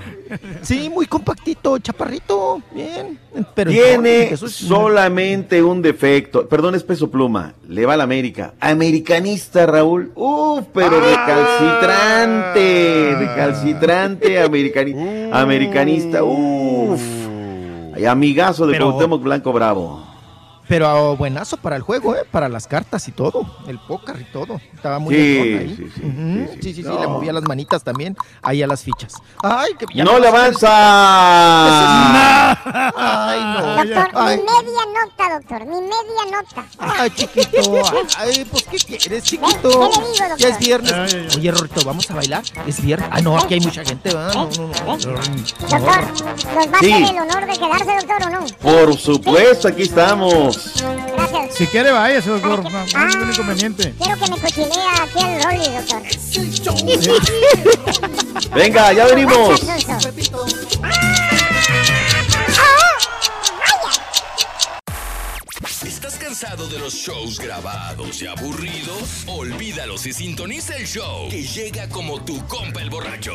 Sí, 0.64 0.90
muy 0.90 1.06
compactito, 1.06 1.78
chaparrito, 1.80 2.62
bien. 2.74 3.18
Pero 3.54 3.72
Tiene 3.72 4.36
solamente 4.36 5.64
un 5.64 5.82
defecto. 5.82 6.48
Perdón, 6.50 6.76
es 6.76 6.84
peso 6.84 7.10
pluma. 7.10 7.54
Le 7.68 7.86
va 7.86 7.94
a 7.94 7.98
la 7.98 8.04
América. 8.04 8.54
Americanista, 8.60 9.66
Raúl. 9.66 10.12
Uf, 10.16 10.66
pero 10.74 11.00
recalcitrante. 11.00 13.16
Recalcitrante, 13.20 14.42
americani- 14.44 15.30
americanista. 15.32 16.24
Uf. 16.24 17.02
Amigazo 18.08 18.68
de 18.68 18.74
Pero- 18.74 18.88
Cuauhtémoc 18.90 19.24
Blanco 19.24 19.54
Bravo. 19.54 20.05
Pero 20.68 20.88
ah, 20.88 21.14
buenazo 21.16 21.58
para 21.58 21.76
el 21.76 21.84
juego, 21.84 22.16
¿eh? 22.16 22.24
Para 22.32 22.50
las 22.50 22.66
cartas 22.68 23.08
y 23.08 23.12
todo. 23.12 23.46
El 23.68 23.78
póker 23.80 24.20
y 24.20 24.32
todo. 24.32 24.60
Estaba 24.74 24.98
muy 25.00 25.14
Sí, 25.14 25.22
ahí. 25.22 25.76
sí, 25.78 25.92
sí, 25.96 26.02
sí, 26.62 26.74
sí, 26.74 26.74
sí, 26.76 26.82
No. 26.84 27.00
le 27.00 27.08
movía 27.08 27.34
las 27.34 27.44
manitas 27.44 27.84
también 27.84 28.18
ahí 28.42 28.64
a 28.64 28.68
las 28.68 28.82
fichas. 28.82 29.14
¡Ay, 29.44 29.74
que 29.78 29.86
ya 29.94 30.04
¡No 30.04 30.18
le 30.18 30.28
avanza! 30.28 30.70
¡Ay, 32.96 33.40
no! 33.44 33.76
Doctor, 33.76 34.10
Ay, 34.16 34.38
mi 34.38 34.44
media 34.44 34.86
nota, 34.94 35.34
doctor, 35.40 35.66
mi 35.68 35.82
media 35.82 36.26
nota. 36.32 36.66
ay, 36.80 37.10
chiquito. 37.12 37.84
Ay, 38.18 38.46
pues, 38.50 38.64
¿qué 38.64 38.78
quieres, 38.98 39.24
chiquito? 39.24 39.62
¿Qué 39.62 39.68
le 39.70 39.72
digo, 39.74 40.00
doctor? 40.30 40.38
Ya 40.38 40.48
es 40.50 40.60
viernes. 40.60 40.92
Ay, 40.94 41.10
ay, 41.14 41.28
ay. 41.32 41.38
Oye, 41.38 41.52
Rorito, 41.52 41.86
¿vamos 41.86 42.10
a 42.10 42.16
bailar? 42.16 42.44
¿Es 42.68 42.82
viernes? 42.82 43.10
Ah, 43.12 43.22
no, 43.22 43.38
aquí 43.38 43.54
hay 43.56 43.60
mucha 43.62 43.84
gente, 43.86 44.10
¿verdad? 44.14 44.34
No, 44.34 44.50
no, 44.50 44.68
no. 44.68 44.98
Doctor, 44.98 45.22
¿nos 45.22 45.74
va 45.84 46.76
a 46.76 46.78
hacer 46.80 47.04
el 47.04 47.20
honor 47.20 47.46
de 47.46 47.54
quedarse, 47.54 47.96
doctor, 48.08 48.24
o 48.28 48.30
no? 48.30 48.46
Por 48.62 48.98
supuesto, 48.98 49.68
aquí 49.68 49.84
estamos. 49.84 50.55
Gracias. 51.16 51.56
Si 51.56 51.68
quiere, 51.68 51.92
váyase, 51.92 52.30
doctor. 52.30 52.64
No, 52.64 52.70
no 52.70 52.78
hay 52.78 53.08
ningún 53.08 53.32
inconveniente. 53.32 53.94
Quiero 53.98 54.20
que 54.20 54.32
me 54.32 54.38
cochilea 54.40 55.04
aquí 55.04 55.20
el 55.20 55.44
Rolly, 55.44 55.70
doctor. 55.76 56.02
Venga, 58.54 58.94
ya 58.94 59.06
venimos. 59.06 59.62
¿Estás 66.36 66.50
cansado 66.50 66.68
de 66.68 66.80
los 66.80 66.94
shows 66.94 67.40
grabados 67.40 68.22
y 68.22 68.28
aburridos? 68.28 69.24
Olvídalos 69.26 70.06
y 70.06 70.12
sintoniza 70.12 70.76
el 70.76 70.86
show 70.86 71.30
que 71.30 71.44
llega 71.44 71.88
como 71.88 72.20
tu 72.26 72.46
compa 72.48 72.82
el 72.82 72.90
borracho. 72.90 73.32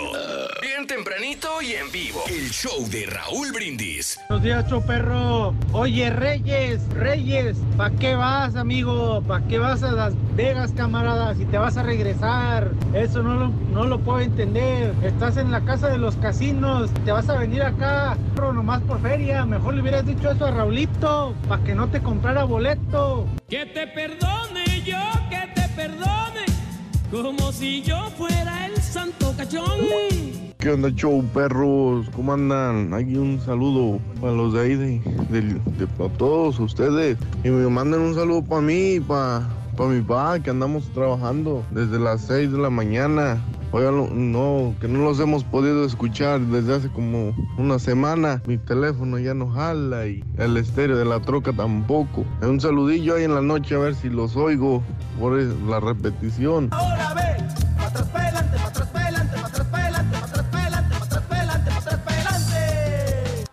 Bien 0.61 0.87
tempranito 0.87 1.63
y 1.63 1.73
en 1.73 1.91
vivo. 1.91 2.21
El 2.29 2.51
show 2.51 2.87
de 2.91 3.07
Raúl 3.07 3.53
Brindis. 3.53 4.21
Buenos 4.29 4.45
días, 4.45 4.85
perro. 4.87 5.55
Oye, 5.73 6.11
Reyes, 6.11 6.87
Reyes, 6.91 7.57
¿pa' 7.79 7.91
qué 7.93 8.15
vas, 8.17 8.55
amigo? 8.57 9.23
¿Pa' 9.27 9.41
qué 9.49 9.59
vas 9.59 9.83
a 9.83 9.93
Las 9.93 10.13
Vegas, 10.37 10.73
camarada? 10.73 11.35
Si 11.35 11.47
te 11.47 11.57
vas 11.57 11.79
a 11.79 11.83
regresar. 11.83 12.71
Eso 12.93 13.23
no 13.23 13.35
lo, 13.35 13.49
no 13.73 13.87
lo 13.87 13.99
puedo 14.01 14.21
entender. 14.21 14.95
Estás 15.03 15.39
en 15.39 15.51
la 15.51 15.63
casa 15.63 15.89
de 15.89 15.97
los 15.97 16.17
casinos. 16.17 16.91
Te 17.07 17.13
vas 17.13 17.31
a 17.31 17.39
venir 17.39 17.63
acá, 17.63 18.19
perro, 18.35 18.53
nomás 18.53 18.83
por 18.83 19.01
feria. 19.01 19.47
Mejor 19.47 19.73
le 19.73 19.81
hubieras 19.81 20.05
dicho 20.05 20.31
eso 20.31 20.45
a 20.45 20.51
Raulito, 20.51 21.35
para 21.49 21.65
que 21.65 21.75
no 21.75 21.89
te 21.89 22.03
comprara 22.03 22.45
boleto. 22.45 22.90
Que 23.49 23.67
te 23.67 23.87
perdone 23.87 24.83
yo, 24.85 24.97
que 25.31 25.47
te 25.55 25.69
perdone, 25.77 26.45
como 27.13 27.53
si 27.53 27.83
yo 27.83 28.11
fuera 28.19 28.67
el 28.67 28.77
santo 28.83 29.33
cachón. 29.37 29.65
¿Qué 30.59 30.71
onda, 30.71 30.91
show 30.91 31.23
perros? 31.33 32.09
¿Cómo 32.17 32.33
andan? 32.33 32.93
Hay 32.93 33.17
un 33.17 33.41
saludo 33.41 34.01
para 34.21 34.33
los 34.33 34.55
de 34.55 34.61
ahí, 34.61 34.75
de, 34.75 35.01
de- 35.31 35.61
de- 35.79 35.87
para 35.87 36.11
todos 36.15 36.59
ustedes. 36.59 37.17
Y 37.45 37.51
me 37.51 37.69
mandan 37.69 38.01
un 38.01 38.15
saludo 38.17 38.43
para 38.43 38.61
mí, 38.61 38.99
para 38.99 39.45
mi 39.89 40.01
papá, 40.03 40.41
que 40.41 40.51
andamos 40.51 40.85
trabajando 40.93 41.63
desde 41.71 41.99
las 42.01 42.23
6 42.23 42.51
de 42.51 42.59
la 42.59 42.71
mañana. 42.71 43.41
Oigan, 43.73 43.97
no- 43.97 44.09
no, 44.09 44.75
que 44.81 44.89
no 44.89 45.05
los 45.05 45.21
hemos 45.21 45.45
podido 45.45 45.85
escuchar 45.85 46.41
desde 46.41 46.75
hace 46.75 46.89
como 46.89 47.33
una 47.57 47.79
semana. 47.79 48.43
Mi 48.47 48.59
teléfono 48.59 49.19
ya 49.19 49.33
no 49.33 49.49
jala 49.51 50.07
y 50.09 50.25
el 50.39 50.57
estéreo 50.57 50.97
de 50.97 51.05
la 51.05 51.21
troca 51.21 51.53
tampoco. 51.53 52.25
Un 52.43 52.61
saludillo 52.61 53.15
ahí 53.15 53.25
en 53.25 53.35
la 53.35 53.43
noche 53.43 53.77
a 53.77 53.79
ver 53.79 53.95
si 53.95 54.09
los 54.09 54.35
oigo 54.37 54.83
por 55.21 55.35
la 55.41 55.79
repetición. 55.79 56.69
Ahora 56.73 57.15
ve, 57.15 57.21
atrás. 57.79 58.07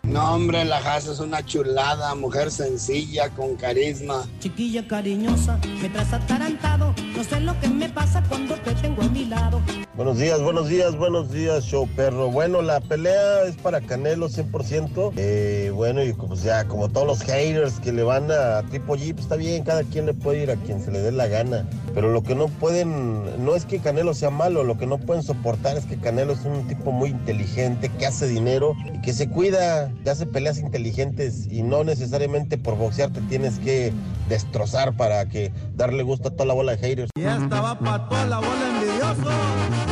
No, 0.03 0.33
hombre, 0.33 0.65
la 0.65 0.77
Haas 0.77 1.05
es 1.07 1.19
una 1.19 1.45
chulada, 1.45 2.15
mujer 2.15 2.49
sencilla, 2.49 3.29
con 3.29 3.55
carisma. 3.55 4.23
Chiquilla 4.39 4.87
cariñosa, 4.87 5.59
me 5.79 5.89
traes 5.89 6.11
atarantado, 6.11 6.95
no 7.15 7.23
sé 7.23 7.39
lo 7.41 7.59
que 7.59 7.67
me 7.67 7.87
pasa 7.89 8.23
cuando 8.27 8.55
te 8.55 8.73
tengo 8.75 9.03
a 9.03 9.09
mi 9.09 9.25
lado. 9.25 9.61
Buenos 9.97 10.19
días, 10.19 10.43
buenos 10.43 10.69
días, 10.69 10.95
buenos 10.95 11.31
días, 11.31 11.63
show 11.63 11.89
perro. 11.95 12.29
Bueno, 12.29 12.61
la 12.61 12.79
pelea 12.81 13.45
es 13.45 13.55
para 13.55 13.81
Canelo 13.81 14.29
100%. 14.29 15.13
Eh, 15.15 15.71
bueno, 15.73 16.03
y 16.03 16.13
como, 16.13 16.35
sea, 16.35 16.67
como 16.67 16.87
todos 16.87 17.07
los 17.07 17.23
haters 17.23 17.79
que 17.79 17.91
le 17.91 18.03
van 18.03 18.29
a 18.31 18.61
Triple 18.69 18.93
G, 18.93 19.13
pues 19.13 19.23
está 19.23 19.37
bien, 19.37 19.63
cada 19.63 19.81
quien 19.81 20.05
le 20.05 20.13
puede 20.13 20.43
ir 20.43 20.51
a 20.51 20.55
quien 20.55 20.83
se 20.83 20.91
le 20.91 20.99
dé 21.01 21.11
la 21.11 21.25
gana. 21.25 21.67
Pero 21.95 22.11
lo 22.11 22.21
que 22.21 22.35
no 22.35 22.47
pueden, 22.47 23.43
no 23.43 23.55
es 23.55 23.65
que 23.65 23.79
Canelo 23.79 24.13
sea 24.13 24.29
malo, 24.29 24.63
lo 24.63 24.77
que 24.77 24.85
no 24.85 24.99
pueden 24.99 25.23
soportar 25.23 25.77
es 25.77 25.85
que 25.85 25.97
Canelo 25.97 26.33
es 26.33 26.45
un 26.45 26.67
tipo 26.67 26.91
muy 26.91 27.09
inteligente, 27.09 27.89
que 27.97 28.05
hace 28.05 28.27
dinero 28.27 28.75
y 28.93 29.01
que 29.01 29.13
se 29.13 29.27
cuida, 29.27 29.91
que 30.03 30.11
hace 30.11 30.27
peleas 30.27 30.59
inteligentes 30.59 31.47
y 31.51 31.63
no 31.63 31.83
necesariamente 31.83 32.59
por 32.59 32.77
boxear 32.77 33.11
te 33.11 33.21
tienes 33.21 33.57
que 33.57 33.91
destrozar 34.29 34.95
para 34.95 35.25
que 35.27 35.51
darle 35.75 36.03
gusto 36.03 36.27
a 36.27 36.31
toda 36.33 36.45
la 36.45 36.53
bola 36.53 36.73
de 36.73 36.77
haters. 36.77 37.09
Ya 37.19 37.37
estaba 37.37 37.79
pa' 37.79 38.07
toda 38.07 38.25
la 38.27 38.37
bola 38.37 38.79
envidioso. 38.79 39.86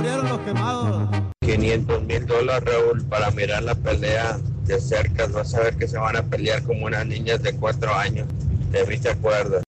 Murieron 0.00 0.28
los 0.28 0.38
quemados. 0.40 1.08
500 1.40 2.02
mil 2.04 2.26
dólares, 2.26 2.64
Raúl, 2.64 3.04
para 3.04 3.30
mirar 3.32 3.62
la 3.62 3.74
pelea 3.74 4.38
de 4.64 4.80
cerca. 4.80 5.26
Vas 5.26 5.54
a 5.54 5.60
ver 5.60 5.76
que 5.76 5.86
se 5.86 5.98
van 5.98 6.16
a 6.16 6.22
pelear 6.22 6.62
como 6.62 6.86
unas 6.86 7.06
niñas 7.06 7.42
de 7.42 7.54
4 7.54 7.94
años. 7.94 8.26
De 8.70 8.86
mí 8.86 8.96
te 8.98 9.10
acuerdas. 9.10 9.62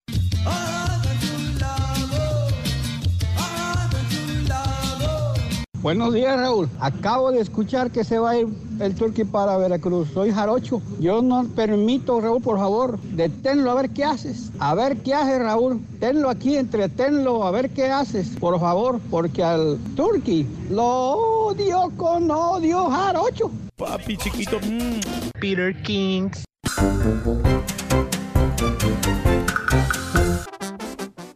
Buenos 5.82 6.14
días, 6.14 6.36
Raúl. 6.38 6.68
Acabo 6.78 7.32
de 7.32 7.40
escuchar 7.40 7.90
que 7.90 8.04
se 8.04 8.16
va 8.20 8.30
a 8.30 8.38
ir 8.38 8.46
el 8.78 8.94
Turqui 8.94 9.24
para 9.24 9.56
Veracruz. 9.56 10.08
Soy 10.14 10.30
Jarocho. 10.30 10.80
Yo 11.00 11.22
no 11.22 11.44
permito, 11.56 12.20
Raúl, 12.20 12.40
por 12.40 12.56
favor, 12.58 13.00
deténlo 13.00 13.72
a 13.72 13.74
ver 13.74 13.90
qué 13.90 14.04
haces. 14.04 14.52
A 14.60 14.76
ver 14.76 14.98
qué 14.98 15.12
haces, 15.12 15.40
Raúl. 15.40 15.80
Tenlo 15.98 16.30
aquí, 16.30 16.56
entretenlo, 16.56 17.44
a 17.44 17.50
ver 17.50 17.70
qué 17.70 17.90
haces, 17.90 18.28
por 18.38 18.60
favor, 18.60 19.00
porque 19.10 19.42
al 19.42 19.76
Turqui 19.96 20.46
lo 20.70 20.84
odio 20.86 21.90
con 21.96 22.30
odio, 22.30 22.88
Jarocho. 22.88 23.50
Papi 23.76 24.16
chiquito. 24.16 24.58
mm. 24.60 25.00
Peter 25.40 25.82
Kings. 25.82 26.44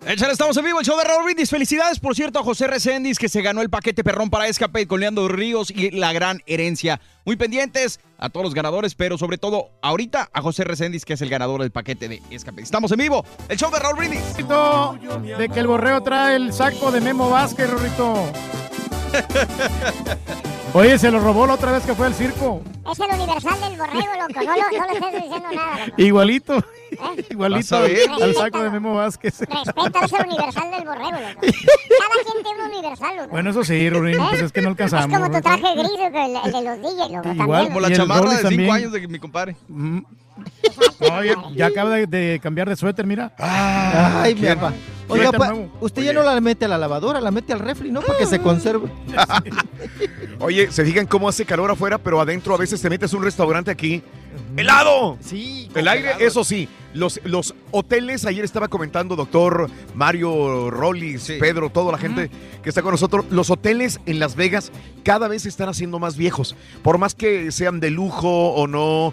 Échale, 0.08 0.32
estamos 0.32 0.56
en 0.56 0.64
vivo, 0.64 0.78
el 0.78 0.86
show 0.86 0.96
de 0.96 1.02
Raúl 1.02 1.24
Brindis. 1.24 1.50
Felicidades, 1.50 1.98
por 1.98 2.14
cierto, 2.14 2.38
a 2.38 2.44
José 2.44 2.68
Recendis, 2.68 3.18
que 3.18 3.28
se 3.28 3.42
ganó 3.42 3.60
el 3.60 3.70
paquete 3.70 4.04
perrón 4.04 4.30
para 4.30 4.46
Escape 4.46 4.86
con 4.86 5.00
Leandro 5.00 5.26
Ríos 5.26 5.72
y 5.72 5.90
la 5.90 6.12
gran 6.12 6.44
herencia. 6.46 7.00
Muy 7.24 7.34
pendientes 7.34 7.98
a 8.16 8.28
todos 8.28 8.44
los 8.44 8.54
ganadores, 8.54 8.94
pero 8.94 9.18
sobre 9.18 9.36
todo 9.36 9.72
ahorita 9.82 10.30
a 10.32 10.42
José 10.42 10.62
Recendis, 10.62 11.04
que 11.04 11.14
es 11.14 11.22
el 11.22 11.28
ganador 11.28 11.60
del 11.60 11.72
paquete 11.72 12.08
de 12.08 12.22
Escape. 12.30 12.62
Estamos 12.62 12.92
en 12.92 12.98
vivo, 12.98 13.24
el 13.48 13.58
show 13.58 13.68
de 13.72 13.80
Raúl 13.80 13.96
Brindis. 13.96 14.22
De 15.38 15.48
que 15.48 15.58
el 15.58 15.66
borreo 15.66 16.00
trae 16.04 16.36
el 16.36 16.52
saco 16.52 16.92
de 16.92 17.00
Memo 17.00 17.28
Vázquez, 17.28 17.68
Rorrito. 17.68 18.30
Oye, 20.74 20.98
se 20.98 21.10
lo 21.10 21.20
robó 21.20 21.46
la 21.46 21.54
otra 21.54 21.72
vez 21.72 21.84
que 21.84 21.94
fue 21.94 22.06
al 22.06 22.14
circo. 22.14 22.60
Es 22.92 22.98
el 23.00 23.06
universal 23.14 23.58
del 23.60 23.78
borrego, 23.78 24.12
loco. 24.18 24.40
No, 24.44 24.56
lo- 24.56 24.78
no 24.78 24.86
le 24.86 24.92
estés 24.92 25.12
diciendo 25.22 25.48
nada. 25.54 25.86
loco. 25.86 26.02
Igualito. 26.02 26.54
Vas 27.00 27.30
Igualito 27.30 27.76
al 27.76 28.34
saco 28.34 28.62
de 28.62 28.70
Memo 28.70 28.94
Vázquez. 28.94 29.40
Respeta, 29.40 30.04
es 30.04 30.12
el 30.12 30.26
universal 30.26 30.70
del 30.70 30.84
borrego, 30.84 31.10
loco. 31.12 31.40
Cada 31.40 32.24
quien 32.32 32.44
tiene 32.44 32.62
un 32.64 32.70
universal, 32.72 33.16
loco. 33.16 33.28
Bueno, 33.30 33.50
eso 33.50 33.64
sí, 33.64 33.88
Rurín, 33.90 34.18
pues 34.28 34.42
es 34.42 34.52
que 34.52 34.60
no 34.60 34.68
Es 34.68 34.80
alcanzamos. 34.80 35.18
como 35.18 35.34
tu 35.34 35.40
traje 35.42 35.74
gris, 35.74 35.90
loco, 35.98 36.18
el, 36.18 36.36
el 36.44 36.52
de 36.52 36.62
los 36.62 36.78
DJs, 36.82 37.10
loco. 37.10 37.32
Igual, 37.32 37.36
también. 37.36 37.66
Como 37.68 37.80
la 37.80 37.92
chamarra 37.96 38.30
de 38.30 38.36
5 38.36 38.42
también. 38.48 38.70
años 38.70 38.92
de 38.92 39.08
mi 39.08 39.18
compadre. 39.18 39.56
Mm. 39.68 39.98
No, 41.00 41.22
ya, 41.24 41.34
ya 41.54 41.66
acaba 41.66 41.90
de, 41.96 42.06
de 42.06 42.40
cambiar 42.42 42.68
de 42.68 42.76
suéter, 42.76 43.06
mira. 43.06 43.32
Ay, 43.38 44.34
mi 44.34 44.46
papá. 44.46 44.72
Oiga, 45.08 45.30
pa- 45.32 45.54
usted 45.80 46.02
ya 46.02 46.12
no 46.12 46.22
la 46.22 46.40
mete 46.40 46.64
a 46.64 46.68
la 46.68 46.78
lavadora, 46.78 47.20
la 47.20 47.30
mete 47.30 47.52
al 47.52 47.60
refri, 47.60 47.90
¿no? 47.92 48.00
Para 48.00 48.18
que 48.18 48.26
se 48.26 48.40
conserve. 48.40 48.88
Oye, 50.40 50.70
se 50.72 50.82
digan 50.84 51.06
cómo 51.06 51.28
hace 51.28 51.44
calor 51.44 51.70
afuera, 51.70 51.98
pero 51.98 52.20
adentro 52.20 52.54
a 52.54 52.58
veces 52.58 52.80
te 52.82 52.90
metes 52.90 53.12
a 53.12 53.16
un 53.16 53.22
restaurante 53.24 53.70
aquí. 53.70 54.02
¡Helado! 54.56 55.16
Sí. 55.20 55.70
El 55.74 55.88
aire, 55.88 56.12
eso 56.18 56.44
sí. 56.44 56.68
Los, 56.96 57.20
los 57.24 57.54
hoteles, 57.72 58.24
ayer 58.26 58.44
estaba 58.44 58.68
comentando 58.68 59.16
doctor 59.16 59.70
Mario 59.94 60.70
Rollis, 60.70 61.30
Pedro, 61.38 61.70
toda 61.70 61.92
la 61.92 61.98
gente 61.98 62.30
que 62.62 62.68
está 62.68 62.82
con 62.82 62.92
nosotros. 62.92 63.26
Los 63.30 63.50
hoteles 63.50 64.00
en 64.06 64.18
Las 64.18 64.34
Vegas 64.34 64.72
cada 65.04 65.28
vez 65.28 65.42
se 65.42 65.48
están 65.48 65.68
haciendo 65.68 65.98
más 65.98 66.16
viejos. 66.16 66.56
Por 66.82 66.98
más 66.98 67.14
que 67.14 67.52
sean 67.52 67.80
de 67.80 67.90
lujo 67.90 68.28
o 68.54 68.66
no, 68.66 69.12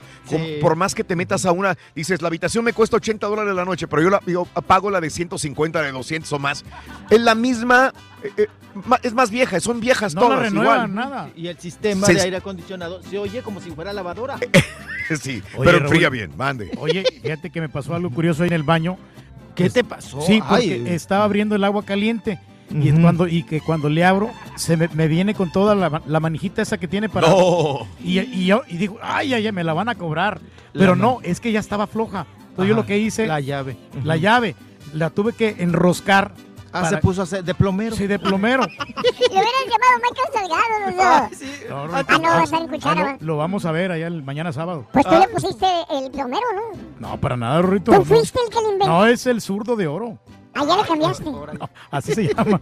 por 0.62 0.76
más 0.76 0.96
que 0.96 1.04
te 1.04 1.16
metas 1.16 1.46
a 1.46 1.52
una, 1.52 1.78
dices, 1.96 2.22
la 2.22 2.30
habitación 2.30 2.64
me 2.64 2.74
cuesta 2.74 2.96
80 2.98 3.28
dólares 3.28 3.54
la 3.54 3.66
noche, 3.66 3.88
pero 3.88 4.02
yo, 4.02 4.10
la, 4.10 4.20
yo 4.26 4.46
pago 4.46 4.90
la 4.90 5.02
de 5.02 5.10
150, 5.10 5.82
de 5.82 5.92
200 5.92 6.32
o 6.34 6.40
más. 6.40 6.64
Es 7.10 7.20
la 7.20 7.36
misma, 7.36 7.94
ma- 7.94 7.94
es 9.04 9.14
más 9.14 9.30
vieja, 9.32 9.60
son 9.60 9.80
viejas 9.80 10.16
No 10.16 10.22
todas. 10.22 10.40
renuevan, 10.42 10.90
igual. 10.92 10.96
nada. 10.96 11.30
Y 11.36 11.48
el 11.48 11.58
sistema 11.60 12.08
Se- 12.08 12.14
de 12.16 12.22
aire 12.22 12.38
acondicionado 12.38 13.02
se 13.04 13.18
oye 13.18 13.42
como 13.42 13.60
si 13.62 13.72
fuera 13.72 13.94
lavadora. 13.94 14.38
Sí, 15.20 15.44
Oye, 15.58 15.66
pero 15.66 15.78
enfría 15.80 16.10
bien, 16.10 16.32
mande. 16.38 16.72
Oye, 16.80 17.04
fíjate 17.22 17.50
que 17.50 17.60
me 17.60 17.68
pasó 17.68 17.94
algo 17.94 18.10
curioso 18.10 18.44
ahí 18.44 18.48
en 18.48 18.54
el 18.54 18.64
baño. 18.64 18.98
¿Qué 19.54 19.70
te 19.70 19.84
pasó? 19.84 20.22
Sí, 20.22 20.40
porque 20.48 20.82
Ay. 20.86 20.94
estaba 20.94 21.26
abriendo 21.26 21.56
el 21.58 21.64
agua 21.66 21.84
caliente. 21.84 22.40
Y, 22.72 22.90
cuando, 22.94 23.28
y 23.28 23.44
que 23.44 23.60
cuando 23.60 23.90
le 23.90 24.06
abro, 24.06 24.32
se 24.56 24.78
me, 24.78 24.88
me 24.88 25.10
viene 25.10 25.36
con 25.36 25.52
toda 25.52 25.76
la, 25.76 26.02
la 26.08 26.20
manijita 26.22 26.62
esa 26.62 26.78
que 26.78 26.88
tiene 26.88 27.10
para. 27.10 27.28
No. 27.28 27.86
Y, 28.02 28.18
y 28.22 28.46
yo 28.46 28.62
y 28.70 28.78
digo, 28.78 28.98
ay, 29.04 29.34
ay, 29.34 29.46
ay, 29.46 29.52
me 29.52 29.66
la 29.66 29.74
van 29.74 29.90
a 29.90 29.96
cobrar. 29.96 30.40
Pero 30.72 30.96
no, 30.96 31.20
es 31.22 31.42
que 31.42 31.52
ya 31.52 31.60
estaba 31.60 31.86
floja. 31.86 32.26
Entonces 32.52 32.70
yo 32.70 32.76
lo 32.76 32.86
que 32.86 32.98
hice. 32.98 33.28
La 33.28 33.42
llave. 33.42 33.76
La 34.06 34.16
llave. 34.16 34.56
La 34.94 35.10
tuve 35.10 35.34
que 35.34 35.58
enroscar. 35.60 36.34
Ah, 36.74 36.90
se 36.90 36.98
puso 36.98 37.22
a 37.22 37.24
hacer 37.26 37.44
de 37.44 37.54
plomero. 37.54 37.96
Sí, 37.96 38.08
de 38.08 38.18
plomero. 38.20 38.64
Le 38.68 39.28
hubieran 39.30 39.64
llamado 39.70 40.02
Michael 40.02 40.30
Salgado, 40.34 40.80
los 40.86 40.96
dos. 40.96 41.70
No, 41.70 41.84
Ah, 41.96 42.04
no, 42.20 42.30
va 42.30 42.40
a 42.40 42.44
estar 42.44 42.62
en 42.62 42.68
cuchara, 42.68 43.02
ah, 43.12 43.18
no, 43.20 43.26
lo 43.26 43.38
vamos 43.38 43.66
a 43.66 43.72
ver 43.72 43.92
allá 43.92 44.08
el 44.08 44.24
mañana 44.24 44.52
sábado. 44.52 44.86
Pues 44.92 45.06
tú 45.06 45.12
le 45.12 45.28
pusiste 45.28 45.66
el 45.92 46.12
plomero, 46.12 46.46
¿no? 46.56 47.08
No, 47.10 47.18
para 47.22 47.38
nada, 47.38 47.62
Rorrito. 47.62 47.92
Tú 47.92 48.04
fuiste 48.06 48.40
el 48.44 48.50
que 48.50 48.56
lo 48.62 48.72
inventó. 48.74 48.88
No, 48.88 49.06
es 49.06 49.26
el 49.28 49.40
zurdo 49.42 49.76
de 49.76 49.88
oro. 49.88 50.18
Ah, 50.56 50.64
ya 50.68 50.78
le 50.78 50.84
cambiaste. 50.84 51.26
Así 51.90 52.14
se 52.14 52.34
llama. 52.34 52.62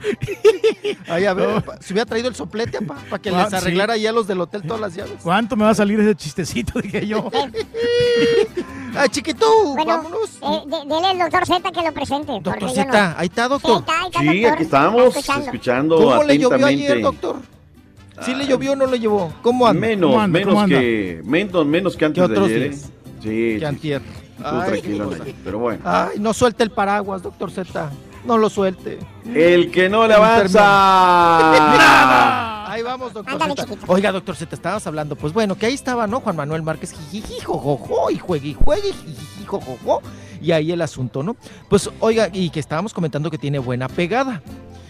Ay, 1.09 1.25
a 1.25 1.33
ver, 1.33 1.61
pa- 1.61 1.77
se 1.81 1.93
hubiera 1.93 2.05
traído 2.05 2.29
el 2.29 2.35
soplete 2.35 2.79
para 2.81 3.21
que 3.21 3.29
Ah, 3.29 3.41
les 3.43 3.49
sí. 3.49 3.55
arreglara 3.55 3.97
ya 3.97 4.11
los 4.13 4.27
del 4.27 4.39
hotel 4.41 4.61
todas 4.63 4.79
las 4.79 4.95
llaves. 4.95 5.13
¿Cuánto 5.21 5.55
me 5.57 5.65
va 5.65 5.71
a 5.71 5.75
salir 5.75 5.99
ese 5.99 6.15
chistecito? 6.15 6.79
Dije 6.81 7.05
yo. 7.05 7.29
Ay, 8.95 9.09
chiquito, 9.09 9.45
Bueno, 9.73 9.85
vámonos. 9.97 10.29
eh, 10.41 10.61
de- 10.67 10.93
dele 10.93 11.07
al 11.07 11.17
doctor 11.19 11.45
Z 11.45 11.71
que 11.71 11.81
lo 11.81 11.93
presente. 11.93 12.31
Doctor 12.41 12.69
Z, 12.71 12.85
no- 12.85 13.15
ahí 13.17 13.27
está, 13.27 13.43
Sí, 13.45 13.49
doctor. 13.49 13.71
ahí 13.71 13.79
está, 13.79 13.99
ahí 14.01 14.07
está, 14.07 14.19
Sí, 14.19 14.25
doctor. 14.41 14.53
aquí 14.53 14.63
estamos 14.63 15.05
escuchando. 15.07 15.45
escuchando 15.45 15.95
¿Cómo 15.97 16.23
le 16.23 16.37
llovió 16.37 16.65
ayer, 16.65 17.01
doctor? 17.01 17.35
¿Sí 18.23 18.35
le 18.35 18.45
llovió 18.45 18.73
o 18.73 18.75
no 18.75 18.85
le 18.85 18.99
llevó? 18.99 19.33
¿Cómo 19.41 19.65
anda? 19.65 19.79
Menos, 19.79 20.09
¿Cómo 20.11 20.21
anda? 20.21 20.39
menos 20.39 20.53
¿Cómo 20.53 20.61
anda? 20.61 20.79
que 20.79 21.21
menos, 21.25 21.65
menos 21.65 21.97
que 21.97 22.05
antes 22.05 22.29
de 22.29 22.37
ayer. 22.39 22.61
¿eh? 22.61 22.69
días. 22.69 22.91
Sí, 23.21 23.29
Que 23.29 23.55
sí, 23.59 23.65
antier. 23.65 24.01
Tú 24.41 24.49
Ay, 24.49 24.71
tranquilo, 24.71 25.09
pero 25.43 25.59
bueno. 25.59 25.81
Ay, 25.85 26.19
no 26.19 26.33
suelte 26.33 26.63
el 26.63 26.71
paraguas, 26.71 27.23
doctor 27.23 27.51
Z. 27.51 27.91
No 28.25 28.37
lo 28.37 28.49
suelte. 28.49 28.99
El 29.33 29.71
que 29.71 29.89
no 29.89 30.07
le 30.07 30.13
avanza. 30.13 30.61
Ahí 32.71 32.83
vamos, 32.83 33.13
doctor 33.13 33.55
Z. 33.55 33.77
Oiga, 33.87 34.11
doctor 34.11 34.35
Z, 34.35 34.55
estabas 34.55 34.85
hablando. 34.87 35.15
Pues 35.15 35.33
bueno, 35.33 35.57
que 35.57 35.65
ahí 35.65 35.73
estaba, 35.73 36.07
¿no? 36.07 36.21
Juan 36.21 36.37
Manuel 36.37 36.63
Márquez, 36.63 36.93
jijiji, 36.93 37.41
jojojo, 37.41 38.09
y 38.09 38.17
juegue 38.17 38.49
y 38.49 38.53
juegue, 38.53 38.93
jijiji, 38.93 39.45
jojojo. 39.45 40.01
Y 40.41 40.53
ahí 40.53 40.71
el 40.71 40.81
asunto, 40.81 41.21
¿no? 41.21 41.35
Pues 41.67 41.89
oiga, 41.99 42.29
y 42.31 42.49
que 42.49 42.61
estábamos 42.61 42.93
comentando 42.93 43.29
que 43.29 43.37
tiene 43.37 43.59
buena 43.59 43.89
pegada. 43.89 44.41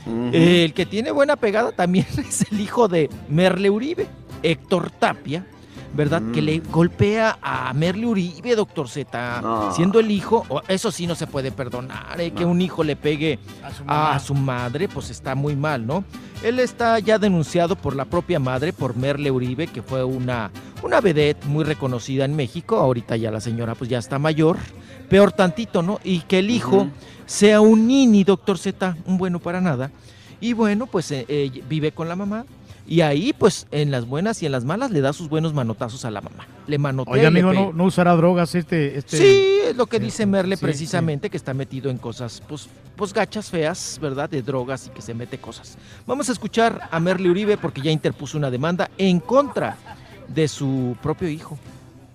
El 0.05 0.73
que 0.73 0.85
tiene 0.85 1.11
buena 1.11 1.35
pegada 1.35 1.71
también 1.71 2.05
es 2.17 2.45
el 2.51 2.59
hijo 2.59 2.87
de 2.87 3.09
Merle 3.29 3.69
Uribe, 3.69 4.07
Héctor 4.43 4.91
Tapia, 4.91 5.45
¿verdad? 5.93 6.21
Que 6.33 6.41
le 6.41 6.59
golpea 6.59 7.37
a 7.41 7.73
Merle 7.73 8.05
Uribe, 8.05 8.55
doctor 8.55 8.87
Z, 8.87 9.41
No. 9.41 9.71
siendo 9.73 9.99
el 9.99 10.09
hijo, 10.11 10.45
o- 10.47 10.61
eso 10.67 10.91
sí 10.91 11.05
no 11.07 11.15
se 11.15 11.27
puede 11.27 11.51
perdonar, 11.51 12.19
¿eh? 12.21 12.31
que 12.31 12.45
un 12.45 12.61
hijo 12.61 12.83
le 12.83 12.95
pegue 12.95 13.39
a 13.87 14.19
su, 14.19 14.33
madre, 14.33 14.87
pues 14.87 15.09
está 15.09 15.35
muy 15.35 15.55
mal, 15.55 15.85
¿no? 15.85 16.03
Él 16.43 16.59
está 16.59 16.97
ya 16.99 17.19
denunciado 17.19 17.75
por 17.75 17.95
la 17.95 18.05
propia 18.05 18.39
madre, 18.39 18.71
por 18.73 18.95
Merle 18.95 19.29
Uribe, 19.31 19.67
que 19.67 19.81
fue 19.81 20.03
una, 20.03 20.49
una 20.81 21.01
vedette 21.01 21.45
muy 21.45 21.63
reconocida 21.63 22.23
en 22.25 22.35
México, 22.35 22.77
ahorita 22.77 23.17
ya 23.17 23.29
la 23.29 23.41
señora 23.41 23.75
pues 23.75 23.89
ya 23.89 23.99
está 23.99 24.17
mayor, 24.17 24.57
peor 25.09 25.31
tantito, 25.33 25.81
¿no? 25.83 25.99
Y 26.03 26.21
que 26.21 26.39
el 26.39 26.49
hijo 26.49 26.87
sea 27.25 27.59
un 27.61 27.85
nini, 27.87 28.23
doctor 28.23 28.57
Z, 28.57 28.95
un 29.05 29.17
bueno 29.17 29.39
para 29.39 29.59
nada, 29.61 29.91
y 30.39 30.53
bueno, 30.53 30.87
pues 30.87 31.11
eh, 31.11 31.25
eh, 31.27 31.63
vive 31.69 31.91
con 31.91 32.07
la 32.07 32.15
mamá. 32.15 32.45
Y 32.87 33.01
ahí, 33.01 33.33
pues, 33.33 33.67
en 33.71 33.91
las 33.91 34.05
buenas 34.05 34.41
y 34.43 34.45
en 34.45 34.51
las 34.51 34.65
malas, 34.65 34.91
le 34.91 35.01
da 35.01 35.13
sus 35.13 35.29
buenos 35.29 35.53
manotazos 35.53 36.03
a 36.03 36.11
la 36.11 36.21
mamá. 36.21 36.45
Le 36.67 36.77
manotea 36.77 37.13
Oye, 37.13 37.27
amigo, 37.27 37.53
no, 37.53 37.71
no 37.71 37.85
usará 37.85 38.15
drogas 38.15 38.55
este. 38.55 38.97
este 38.97 39.17
Sí, 39.17 39.59
es 39.69 39.75
lo 39.77 39.85
que 39.85 39.99
dice 39.99 40.25
Merle 40.25 40.57
sí, 40.57 40.63
precisamente, 40.65 41.29
que 41.29 41.37
está 41.37 41.53
metido 41.53 41.89
en 41.89 41.97
cosas, 41.97 42.41
pues, 42.47 42.67
pues 42.95 43.13
gachas 43.13 43.49
feas, 43.49 43.99
¿verdad? 44.01 44.29
De 44.29 44.41
drogas 44.41 44.87
y 44.87 44.89
que 44.89 45.01
se 45.01 45.13
mete 45.13 45.37
cosas. 45.37 45.77
Vamos 46.05 46.29
a 46.29 46.31
escuchar 46.31 46.89
a 46.91 46.99
Merle 46.99 47.29
Uribe 47.29 47.57
porque 47.57 47.81
ya 47.81 47.91
interpuso 47.91 48.37
una 48.37 48.49
demanda 48.49 48.89
en 48.97 49.19
contra 49.19 49.77
de 50.27 50.47
su 50.47 50.97
propio 51.01 51.29
hijo. 51.29 51.57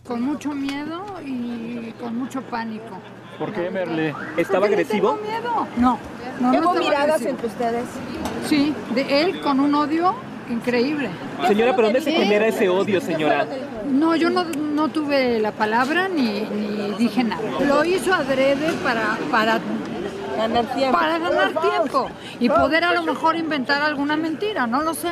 Con 0.05 0.23
mucho 0.23 0.53
miedo 0.53 1.03
y 1.25 1.93
con 2.01 2.17
mucho 2.17 2.41
pánico. 2.43 3.01
¿Por 3.39 3.53
qué, 3.53 3.71
Merle? 3.71 4.15
¿Estaba 4.37 4.67
agresivo? 4.67 5.17
tengo 5.17 5.23
miedo. 5.23 5.67
No, 5.79 5.99
no, 6.41 6.51
¿Hubo 6.51 6.75
no 6.75 6.81
miradas 6.81 7.21
agresivo. 7.23 7.31
entre 7.31 7.47
ustedes? 7.49 7.85
Sí, 8.47 8.75
de 8.95 9.23
él 9.23 9.41
con 9.41 9.61
un 9.61 9.75
odio 9.75 10.15
increíble. 10.51 11.11
Señora, 11.47 11.75
¿pero 11.75 11.89
dónde 11.89 12.01
se 12.01 12.13
genera 12.13 12.47
ese 12.47 12.69
odio, 12.69 13.01
señora? 13.01 13.47
No, 13.91 14.17
yo 14.17 14.31
no, 14.31 14.45
no 14.45 14.89
tuve 14.89 15.39
la 15.41 15.53
palabra 15.53 16.09
ni, 16.09 16.41
ni 16.41 16.95
dije 16.99 17.25
nada. 17.25 17.43
Lo 17.67 17.85
hizo 17.85 18.15
adrede 18.15 18.73
para, 18.83 19.19
para 19.31 19.61
Ganar 20.37 20.67
tiempo. 20.75 20.99
Para 20.99 21.19
ganar 21.19 21.53
tiempo 21.61 22.11
y 22.39 22.49
poder 22.49 22.85
a 22.85 22.93
lo 22.93 23.03
mejor 23.03 23.37
inventar 23.37 23.83
alguna 23.83 24.17
mentira, 24.17 24.67
no 24.67 24.83
lo 24.83 24.95
sé. 24.95 25.09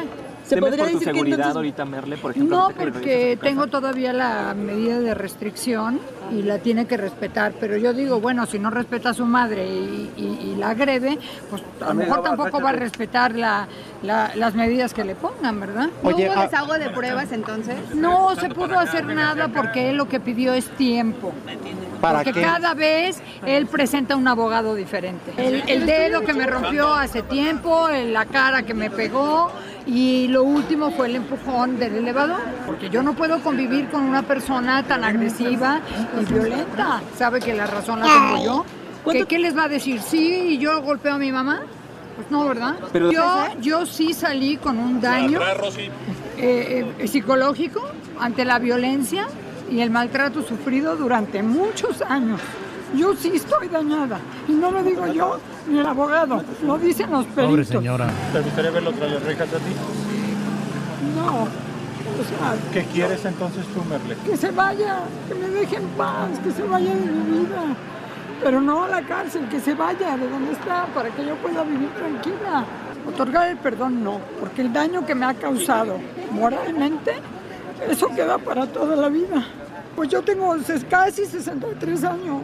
¿Temes 0.49 0.77
por 0.77 0.91
tu 0.91 1.01
seguridad 1.01 1.57
ahorita, 1.57 1.85
Merle, 1.85 2.17
por 2.17 2.31
ejemplo? 2.33 2.57
No, 2.57 2.69
que 2.69 2.75
porque 2.93 3.39
tengo 3.41 3.67
todavía 3.67 4.13
la 4.13 4.55
medida 4.55 5.01
de 5.01 5.15
restricción 5.15 5.99
y 6.33 6.43
la 6.43 6.59
tiene 6.59 6.87
que 6.87 6.97
respetar, 6.97 7.53
pero 7.59 7.77
yo 7.77 7.93
digo, 7.93 8.21
bueno, 8.21 8.45
si 8.47 8.59
no 8.59 8.71
respeta 8.71 9.11
a 9.11 9.15
su 9.15 9.25
madre 9.27 9.67
y, 9.67 10.11
y- 10.17 10.51
y 10.53 10.57
la 10.57 10.71
agrede, 10.71 11.19
pues 11.51 11.63
a 11.81 11.89
lo 11.89 11.95
mejor 11.95 12.23
tampoco 12.23 12.61
va 12.61 12.71
a 12.71 12.73
respetar 12.73 13.35
la- 13.35 13.67
la- 14.03 14.33
las 14.35 14.55
medidas 14.55 14.93
que 14.95 15.05
le 15.05 15.15
pongan, 15.15 15.61
¿verdad? 15.61 15.89
¿No 16.03 16.11
hubo 16.11 16.41
desahogo 16.43 16.75
de 16.75 16.91
pruebas 16.91 17.33
entonces? 17.33 17.77
No 17.95 18.35
se 18.37 18.49
pudo 18.51 18.79
hacer 18.79 19.05
nada 19.07 19.49
porque 19.49 19.91
él 19.91 19.97
lo 19.97 20.09
que 20.09 20.21
pidió 20.21 20.53
es 20.55 20.67
tiempo. 20.77 21.33
¿Para 22.01 22.19
porque 22.19 22.35
qué? 22.35 22.43
cada 22.43 22.75
vez 22.75 23.23
él 23.47 23.67
presenta 23.67 24.15
un 24.17 24.29
abogado 24.29 24.75
diferente. 24.75 25.33
El, 25.39 25.63
el 25.69 25.87
dedo 25.87 26.21
que 26.21 26.35
me 26.35 26.47
rompió 26.47 26.93
hace 26.93 27.23
tiempo, 27.23 27.89
la 27.89 28.27
cara 28.27 28.63
que 28.63 28.75
me 28.75 28.91
pegó 28.91 29.51
y 29.87 30.29
lo 30.29 30.43
último 30.45 30.91
fue 30.91 31.09
el 31.09 31.17
empujón 31.17 31.79
del 31.79 31.97
elevador. 31.97 32.41
Porque 32.67 32.89
yo 32.89 33.03
no 33.03 33.15
puedo 33.15 33.41
convivir 33.41 33.89
con 33.89 34.03
una 34.03 34.23
persona 34.23 34.83
tan 34.83 35.05
agresiva 35.05 35.81
y 36.21 36.25
violenta. 36.33 37.03
¿Sabe 37.17 37.41
que 37.41 37.55
la 37.55 37.67
razón 37.67 38.01
la 38.01 38.07
tengo 38.07 38.45
yo? 38.45 38.65
¿Qué, 39.13 39.27
qué 39.27 39.39
les 39.39 39.57
va 39.57 39.65
a 39.65 39.69
decir? 39.69 40.01
¿Sí 40.01 40.55
y 40.55 40.59
yo 40.59 40.81
golpeo 40.83 41.15
a 41.15 41.19
mi 41.19 41.31
mamá? 41.31 41.61
Pues 42.17 42.31
no, 42.31 42.47
¿verdad? 42.49 42.77
Pero- 42.93 43.11
yo, 43.11 43.25
yo 43.61 43.87
sí 43.87 44.15
salí 44.15 44.57
con 44.57 44.79
un 44.79 45.01
daño 45.01 45.41
eh, 46.39 46.87
eh, 46.99 47.09
psicológico 47.09 47.83
ante 48.21 48.45
la 48.45 48.59
violencia 48.59 49.27
y 49.71 49.81
el 49.81 49.91
maltrato 49.91 50.43
sufrido 50.43 50.97
durante 50.97 51.43
muchos 51.43 52.01
años. 52.03 52.41
Yo 52.97 53.15
sí 53.15 53.33
estoy 53.35 53.69
dañada 53.69 54.19
y 54.49 54.53
no 54.53 54.71
lo 54.71 54.83
digo 54.83 55.07
yo, 55.09 55.39
ni 55.69 55.79
el 55.79 55.87
abogado, 55.87 56.43
lo 56.63 56.79
dicen 56.79 57.11
los 57.11 57.25
peritos. 57.27 57.51
Pobre 57.51 57.65
señora. 57.65 58.09
¿Te 58.33 58.41
gustaría 58.41 58.71
verlo 58.71 58.93
tras 58.93 59.13
las 59.13 59.23
rejas 59.23 59.49
a 59.49 59.57
ti? 59.59 59.75
No, 61.17 61.43
o 61.43 62.25
sea, 62.29 62.55
¿Qué 62.73 62.85
quieres 62.93 63.25
entonces 63.25 63.65
tú, 63.75 63.83
Merle? 63.85 64.17
que 64.25 64.37
se 64.37 64.51
vaya, 64.51 65.01
que 65.29 65.35
me 65.35 65.49
deje 65.49 65.77
en 65.77 65.89
paz, 65.97 66.29
que 66.43 66.53
se 66.53 66.63
vaya 66.63 66.91
de 66.91 67.01
mi 67.01 67.39
vida. 67.41 67.77
Pero 68.43 68.61
no 68.61 68.85
a 68.85 68.89
la 68.89 69.03
cárcel, 69.03 69.49
que 69.49 69.61
se 69.61 69.75
vaya 69.75 70.17
de 70.17 70.29
donde 70.29 70.53
está 70.53 70.87
para 70.95 71.09
que 71.11 71.25
yo 71.25 71.35
pueda 71.37 71.63
vivir 71.65 71.89
tranquila. 71.91 72.65
Otorgar 73.09 73.49
el 73.49 73.57
perdón 73.59 74.03
no, 74.05 74.21
porque 74.41 74.63
el 74.63 74.73
daño 74.73 75.05
que 75.05 75.15
me 75.15 75.27
ha 75.27 75.35
causado 75.35 75.99
moralmente, 76.31 77.15
eso 77.89 78.09
queda 78.09 78.39
para 78.39 78.67
toda 78.67 78.97
la 78.97 79.09
vida. 79.09 79.45
Pues 79.97 80.09
yo 80.09 80.23
tengo 80.23 80.57
casi 80.91 81.25
63 81.25 82.05
años. 82.05 82.43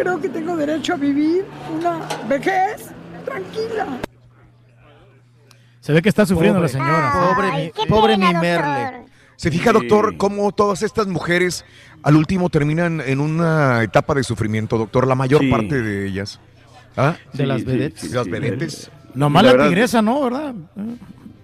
Creo 0.00 0.18
que 0.18 0.28
tengo 0.30 0.56
derecho 0.56 0.94
a 0.94 0.96
vivir 0.96 1.44
una 1.78 1.98
vejez 2.26 2.86
tranquila. 3.26 3.98
Se 5.80 5.92
ve 5.92 6.00
que 6.00 6.08
está 6.08 6.24
sufriendo 6.24 6.58
Pobre. 6.58 6.72
la 6.72 6.78
señora. 6.78 7.34
Pobre 7.34 7.52
mi- 7.52 7.86
pobre 7.86 8.16
mi 8.16 8.32
Merle. 8.32 9.04
¿Se 9.36 9.50
fija, 9.50 9.72
doctor, 9.72 10.16
cómo 10.16 10.52
todas 10.52 10.82
estas 10.82 11.06
mujeres 11.06 11.64
al 12.02 12.16
último 12.16 12.48
terminan 12.48 13.02
en 13.04 13.20
una 13.20 13.82
etapa 13.82 14.14
de 14.14 14.22
sufrimiento, 14.22 14.78
doctor? 14.78 15.06
La 15.06 15.14
mayor 15.14 15.40
Sí. 15.42 15.50
parte 15.50 15.82
de 15.82 16.06
ellas. 16.06 16.40
¿Ah? 16.96 17.16
De 17.34 17.46
las 17.46 17.62
vedettes. 17.64 18.10
De 18.10 18.16
las 18.16 18.26
vedettes. 18.26 18.90
Nomás 19.14 19.42
la 19.44 19.52
la, 19.54 19.68
tigresa, 19.68 20.00
¿no? 20.00 20.22
¿Verdad? 20.22 20.54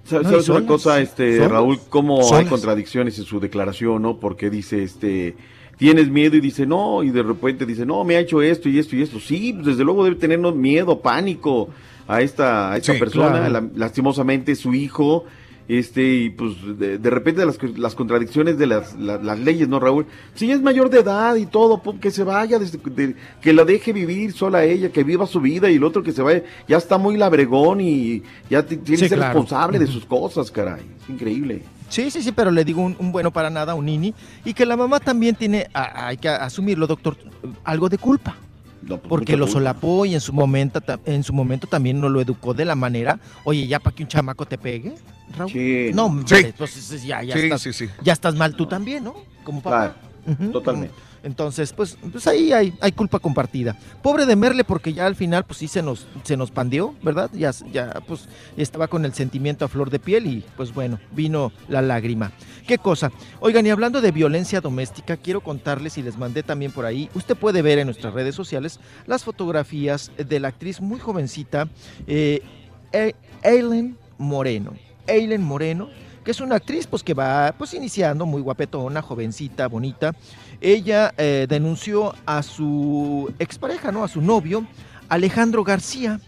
¿Sabes 0.05 0.25
No, 0.25 0.31
sabes 0.31 0.49
una 0.49 0.67
cosa, 0.67 0.99
este. 1.01 1.47
Raúl? 1.47 1.78
Cómo 1.91 2.35
hay 2.35 2.47
contradicciones 2.47 3.18
en 3.18 3.25
su 3.25 3.39
declaración, 3.39 4.01
¿no? 4.01 4.18
Porque 4.18 4.49
dice, 4.51 4.83
este, 4.83 5.36
tienes 5.77 6.09
miedo 6.11 6.37
y 6.37 6.41
dice, 6.41 6.67
no, 6.67 7.03
y 7.03 7.11
de 7.11 7.23
repente 7.23 7.67
dice, 7.67 7.85
no, 7.85 8.03
me 8.05 8.17
ha 8.17 8.21
hecho 8.21 8.41
esto 8.43 8.69
y 8.69 8.79
esto 8.79 8.97
y 8.97 9.03
esto. 9.03 9.21
Sí, 9.21 9.53
pues, 9.53 9.67
desde 9.67 9.85
luego 9.85 10.05
debe 10.05 10.17
tener 10.17 10.39
miedo, 10.39 11.01
pánico 11.01 11.69
a 12.09 12.23
esta, 12.23 12.73
a 12.73 12.77
esta 12.77 12.95
Sí, 12.95 12.99
persona, 12.99 13.47
claro. 13.47 13.53
la- 13.53 13.69
lastimosamente 13.75 14.55
su 14.55 14.73
hijo, 14.75 15.25
este, 15.69 16.15
y 16.15 16.31
pues 16.31 16.53
de, 16.79 16.97
de 16.99 17.11
repente 17.11 17.45
las, 17.45 17.59
las 17.77 17.97
contradicciones 17.97 18.57
de 18.57 18.67
las, 18.69 18.95
la- 18.95 19.19
las 19.19 19.41
leyes, 19.41 19.69
¿no, 19.69 19.81
Raúl? 19.81 20.07
Si 20.37 20.49
es 20.53 20.63
mayor 20.63 20.91
de 20.91 21.01
edad 21.01 21.35
y 21.35 21.47
todo, 21.47 21.83
que 22.01 22.13
se 22.13 22.23
vaya, 22.23 22.61
desde- 22.61 22.79
de- 22.95 23.17
que 23.43 23.53
la 23.53 23.65
deje 23.65 23.93
vivir 23.93 24.33
sola 24.33 24.65
ella, 24.65 24.91
que 24.93 25.03
viva 25.03 25.27
su 25.27 25.41
vida 25.41 25.69
y 25.69 25.75
el 25.75 25.83
otro 25.85 26.05
que 26.05 26.13
se 26.13 26.23
vaya, 26.23 26.45
ya 26.69 26.77
está 26.77 26.99
muy 26.99 27.17
labregón 27.17 27.81
y 27.81 28.23
ya 28.49 28.65
ti- 28.65 28.77
tiene 28.77 28.97
Sí, 28.99 29.03
que 29.05 29.09
ser 29.09 29.19
claro. 29.19 29.33
responsable 29.35 29.81
de 29.81 29.89
sus 29.89 30.05
cosas, 30.07 30.53
caray. 30.53 30.83
Es 31.03 31.11
increíble. 31.11 31.63
Sí, 31.89 32.10
sí, 32.10 32.23
sí, 32.23 32.32
pero 32.32 32.50
le 32.50 32.65
digo 32.65 32.82
un, 32.82 32.97
un 32.98 33.12
bueno 33.12 33.31
para 33.32 33.48
nada, 33.50 33.74
un 33.74 33.86
nini, 33.86 34.12
y 34.44 34.55
que 34.55 34.66
la 34.66 34.76
mamá 34.76 34.98
también 35.00 35.34
tiene, 35.36 35.68
a- 35.73 36.08
hay 36.08 36.16
que 36.16 36.28
asumirlo, 36.28 36.86
doctor, 36.86 37.16
algo 37.65 37.89
de 37.89 37.98
culpa. 37.98 38.36
Porque 39.08 39.32
mucha 39.32 39.36
lo 39.36 39.47
solapó 39.48 40.06
y 40.06 40.15
en 40.15 40.20
su 40.20 40.32
momento 40.32 40.81
en 41.06 41.24
su 41.24 41.32
momento 41.32 41.66
también 41.66 42.00
no 42.00 42.08
lo 42.08 42.20
educó 42.20 42.55
de 42.55 42.65
la 42.65 42.76
manera, 42.76 43.18
oye, 43.42 43.66
ya 43.66 43.81
para 43.81 43.97
que 43.97 44.05
un 44.05 44.08
chamaco 44.08 44.47
te 44.47 44.58
pegue, 44.58 44.94
Raúl. 45.36 45.50
Sí. 45.50 45.90
No, 45.92 46.23
Sí. 46.24 46.52
pues 46.56 47.02
ya, 47.05 47.20
ya 47.24 47.34
Sí, 47.34 47.40
estás, 47.44 47.62
sí, 47.62 47.73
sí. 47.73 47.89
ya 48.02 48.12
estás 48.12 48.36
mal 48.36 48.55
tú 48.55 48.66
también, 48.66 49.02
¿no? 49.02 49.15
Como 49.42 49.60
papá. 49.60 49.97
Ujú. 50.26 50.50
totalmente. 50.52 50.94
Entonces, 51.27 51.73
pues, 51.73 51.99
pues 52.13 52.25
ahí 52.29 52.53
hay, 52.53 52.73
hay 52.81 52.93
culpa 52.93 53.19
compartida. 53.19 53.77
Pobre 54.01 54.27
de 54.27 54.37
Merle, 54.37 54.63
porque 54.63 54.93
ya 54.93 55.07
al 55.07 55.17
final, 55.17 55.43
pues 55.45 55.59
sí 55.59 55.67
se 55.67 55.83
nos, 55.83 56.07
se 56.23 56.37
nos 56.37 56.53
pandeó, 56.53 56.95
¿verdad? 57.03 57.29
Ya, 57.33 57.51
ya, 57.73 58.01
pues, 58.07 58.29
estaba 58.57 58.87
con 58.87 59.05
el 59.05 59.13
sentimiento 59.13 59.65
a 59.65 59.69
flor 59.69 59.91
de 59.91 59.99
piel 59.99 60.27
y, 60.29 60.45
pues 60.57 60.73
bueno, 60.73 61.01
vino 61.11 61.51
la 61.67 61.83
lágrima. 61.83 62.31
¿Qué 62.69 62.79
cosa? 62.79 63.11
Oigan, 63.41 63.67
y 63.67 63.71
hablando 63.71 64.01
de 64.01 64.13
violencia 64.13 64.61
doméstica, 64.61 65.17
quiero 65.17 65.41
contarles 65.41 65.99
y 65.99 66.03
les 66.03 66.17
mandé 66.17 66.45
también 66.45 66.71
por 66.71 66.85
ahí, 66.85 67.11
usted 67.15 67.37
puede 67.37 67.61
ver 67.61 67.81
en 67.81 67.89
nuestras 67.89 68.15
redes 68.15 68.37
sociales 68.37 68.79
las 69.07 69.25
fotografías 69.25 70.13
de 70.17 70.39
la 70.39 70.47
actriz 70.49 70.81
muy 70.81 71.01
jovencita, 71.01 71.69
eh, 72.07 72.41
E- 72.93 73.17
Eileen 73.43 73.99
Moreno. 74.17 74.75
Eileen 75.09 75.43
Moreno, 75.43 75.89
que 76.25 76.31
es 76.33 76.41
una 76.41 76.57
actriz 76.57 76.87
pues 76.89 77.03
que 77.05 77.15
va 77.15 77.55
pues 77.57 77.75
iniciando, 77.75 78.27
muy 78.27 78.43
guapetona, 78.43 79.03
jovencita, 79.03 79.69
bonita. 79.69 80.13
Ella 80.60 81.12
eh, 81.17 81.47
denunció 81.49 82.15
a 82.25 82.43
su 82.43 83.33
expareja, 83.39 83.93
¿no? 83.93 84.05
A 84.05 84.09
su 84.09 84.20
novio, 84.20 84.67
Alejandro 85.09 85.65
García, 85.65 86.20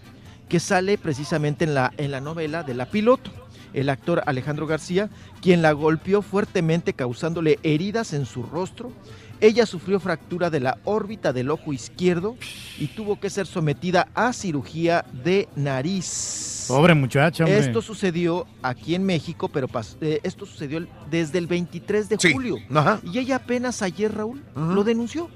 que 0.49 0.61
sale 0.61 0.99
precisamente 0.99 1.65
en 1.65 1.75
la, 1.75 1.93
en 1.97 2.11
la 2.11 2.21
novela 2.21 2.63
de 2.63 2.75
La 2.75 2.87
Piloto. 2.87 3.31
El 3.75 3.91
actor 3.91 4.23
Alejandro 4.27 4.67
García, 4.67 5.11
quien 5.43 5.61
la 5.61 5.73
golpeó 5.73 6.23
fuertemente 6.23 6.95
causándole 6.95 7.59
heridas 7.63 8.13
en 8.15 8.25
su 8.25 8.43
rostro. 8.43 8.93
Ella 9.41 9.67
sufrió 9.67 10.01
fractura 10.01 10.51
de 10.51 10.61
la 10.61 10.79
órbita 10.85 11.33
del 11.33 11.51
ojo 11.51 11.73
izquierdo 11.73 12.37
y 12.79 12.89
tuvo 12.89 13.21
que 13.21 13.31
ser 13.31 13.47
sometida 13.47 14.09
a 14.15 14.33
cirugía 14.33 15.05
de 15.25 15.49
nariz. 15.55 16.65
Pobre 16.69 16.95
muchacha, 16.95 17.45
hombre. 17.45 17.59
Esto 17.61 17.81
sucedió 17.81 18.47
aquí 18.63 18.95
en 18.95 19.05
México, 19.05 19.49
pero 19.49 19.69
pas- 19.69 19.97
eh, 20.01 20.21
esto 20.23 20.45
sucedió 20.45 20.79
el- 20.79 20.89
desde 21.09 21.39
el 21.39 21.47
23 21.47 22.09
de 22.09 22.17
Sí, 22.19 22.33
julio. 22.33 22.57
ajá. 22.75 23.01
Y 23.05 23.19
ella 23.19 23.37
apenas 23.37 23.81
ayer, 23.83 24.13
Raúl, 24.15 24.43
lo 24.55 24.83
denunció. 24.85 25.31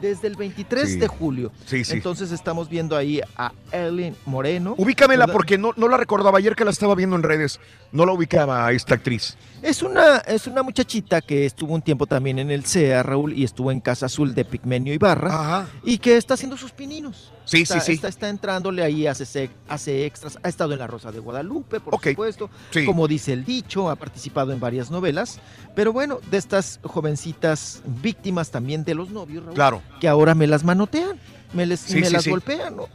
Desde 0.00 0.28
el 0.28 0.36
23 0.36 0.88
Sí. 0.92 0.98
de 0.98 1.06
julio. 1.08 1.52
Sí, 1.66 1.84
sí. 1.84 1.92
Entonces 1.94 2.32
estamos 2.32 2.68
viendo 2.68 2.96
ahí 2.96 3.20
a 3.36 3.52
Ellen 3.72 4.16
Moreno. 4.26 4.74
Ubícamela 4.78 5.26
porque 5.26 5.58
no, 5.58 5.72
no 5.76 5.88
la 5.88 5.96
recordaba 5.96 6.38
ayer 6.38 6.54
que 6.56 6.64
la 6.64 6.70
estaba 6.70 6.94
viendo 6.94 7.16
en 7.16 7.22
redes. 7.22 7.60
No 7.92 8.06
la 8.06 8.12
ubicaba 8.12 8.66
a 8.66 8.72
esta 8.72 8.94
actriz. 8.94 9.36
Es 9.62 9.82
una, 9.82 10.18
es 10.18 10.46
una 10.46 10.62
muchachita 10.62 11.20
que 11.20 11.44
estuvo 11.44 11.74
un 11.74 11.82
tiempo 11.82 12.06
también 12.06 12.38
en 12.38 12.50
el 12.50 12.64
CEA, 12.64 13.02
Raúl, 13.02 13.34
y 13.34 13.44
estuvo 13.44 13.70
en 13.70 13.80
Casa 13.80 14.06
Azul 14.06 14.34
de 14.34 14.44
Pigmenio 14.44 14.94
Ibarra. 14.94 15.66
Y 15.84 15.98
que 15.98 16.16
está 16.16 16.34
haciendo 16.34 16.56
sus 16.56 16.72
pininos. 16.72 17.30
Sí, 17.44 17.62
está, 17.62 17.80
sí, 17.80 17.86
sí. 17.86 17.92
Está, 17.94 18.08
está 18.08 18.28
entrándole 18.28 18.82
ahí, 18.82 19.06
hace, 19.06 19.50
hace 19.68 20.06
extras. 20.06 20.38
Ha 20.42 20.48
estado 20.48 20.72
en 20.72 20.78
La 20.78 20.86
Rosa 20.86 21.10
de 21.10 21.18
Guadalupe, 21.18 21.80
por 21.80 22.00
supuesto. 22.00 22.48
Sí. 22.70 22.86
Como 22.86 23.08
dice 23.08 23.32
el 23.32 23.44
dicho, 23.44 23.90
ha 23.90 23.96
participado 23.96 24.52
en 24.52 24.60
varias 24.60 24.90
novelas. 24.90 25.40
Pero 25.74 25.92
bueno, 25.92 26.20
de 26.30 26.38
estas 26.38 26.78
jovencitas 26.84 27.82
víctimas 28.02 28.50
también 28.50 28.84
de 28.84 28.94
los 28.94 29.10
novios, 29.10 29.44
Raúl, 29.44 29.54
Claro. 29.56 29.82
Que 30.00 30.08
ahora 30.08 30.34
me 30.34 30.46
las 30.46 30.64
manotean, 30.64 31.18
me, 31.52 31.66
les, 31.66 31.80
Sí, 31.80 31.96
me 32.00 32.06
sí, 32.06 32.12
las 32.12 32.24
sí. 32.24 32.30
golpean, 32.30 32.76
¿no? 32.76 32.88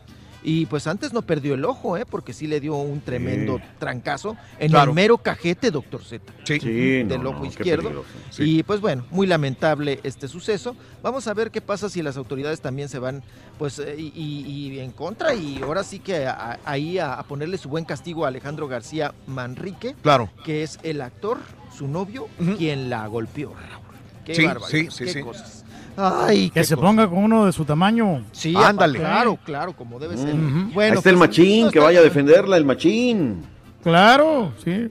Y 0.47 0.67
pues 0.67 0.85
antes 0.85 1.11
no 1.11 1.23
perdió 1.23 1.55
el 1.55 1.65
ojo, 1.65 1.97
¿eh? 1.97 2.05
Porque 2.05 2.31
sí 2.31 2.45
le 2.45 2.59
dio 2.59 2.75
un 2.75 3.01
tremendo 3.01 3.59
trancazo 3.79 4.37
en 4.59 4.69
Claro. 4.69 4.91
el 4.91 4.95
mero 4.95 5.17
cajete, 5.17 5.71
doctor 5.71 6.03
Z. 6.03 6.31
Sí. 6.43 6.59
Del 6.59 7.23
no, 7.23 7.31
ojo 7.31 7.39
no, 7.39 7.45
izquierdo. 7.47 8.05
Y 8.37 8.61
pues 8.61 8.79
bueno, 8.79 9.07
muy 9.09 9.25
lamentable 9.25 9.99
este 10.03 10.27
suceso. 10.27 10.75
Vamos 11.01 11.25
a 11.27 11.33
ver 11.33 11.49
qué 11.49 11.61
pasa 11.61 11.89
si 11.89 12.03
las 12.03 12.15
autoridades 12.15 12.61
también 12.61 12.89
se 12.89 12.99
van 12.99 13.23
pues 13.57 13.79
eh, 13.79 13.95
y, 13.97 14.11
y- 14.15 14.73
y 14.73 14.79
en 14.81 14.91
contra 14.91 15.33
y 15.33 15.61
ahora 15.63 15.83
sí 15.83 15.97
que 15.97 16.27
a- 16.27 16.59
ahí 16.63 16.99
a, 16.99 17.13
a 17.15 17.23
ponerle 17.23 17.57
su 17.57 17.67
buen 17.67 17.83
castigo 17.85 18.23
a 18.23 18.27
Alejandro 18.27 18.67
García 18.67 19.15
Manrique, 19.25 19.95
Claro. 20.03 20.29
que 20.43 20.61
es 20.61 20.77
el 20.83 21.01
actor, 21.01 21.39
su 21.75 21.87
novio, 21.87 22.27
quien 22.59 22.91
la 22.91 23.07
golpeó. 23.07 23.49
Raúl. 23.55 23.83
Qué 24.23 24.35
Sí, 24.35 24.45
barbaridad, 24.45 24.91
sí, 24.91 24.95
sí, 24.95 25.05
qué 25.05 25.13
sí. 25.13 25.21
cosas. 25.21 25.64
Ay, 25.97 26.49
Que 26.49 26.63
se 26.63 26.75
ponga 26.75 27.07
con 27.07 27.19
uno 27.19 27.45
de 27.45 27.51
su 27.51 27.65
tamaño. 27.65 28.23
Sí, 28.31 28.53
Ándale. 28.55 28.99
Claro, 28.99 29.37
claro, 29.43 29.73
como 29.73 29.99
debe 29.99 30.17
ser. 30.17 30.33
Bueno, 30.33 30.93
Ahí 30.93 30.97
está 30.97 31.09
el 31.09 31.17
pues, 31.17 31.29
machín, 31.29 31.71
que 31.71 31.79
vaya 31.79 31.99
a 31.99 32.03
defenderla, 32.03 32.57
el 32.57 32.65
machín. 32.65 33.43
Claro, 33.83 34.51
sí. 34.63 34.87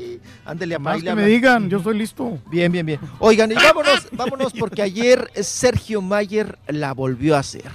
Ándele 0.46 0.76
a 0.76 0.78
Más 0.78 1.02
que 1.02 1.14
me 1.14 1.26
digan, 1.26 1.68
yo 1.68 1.78
estoy 1.78 1.98
listo. 1.98 2.38
Bien, 2.50 2.72
bien, 2.72 2.86
bien. 2.86 3.00
Oigan, 3.18 3.52
y 3.52 3.54
vámonos, 3.54 4.08
vámonos 4.12 4.52
porque 4.58 4.80
ayer 4.80 5.30
Sergio 5.34 6.00
Mayer 6.00 6.58
la 6.66 6.94
volvió 6.94 7.36
a 7.36 7.40
hacer. 7.40 7.70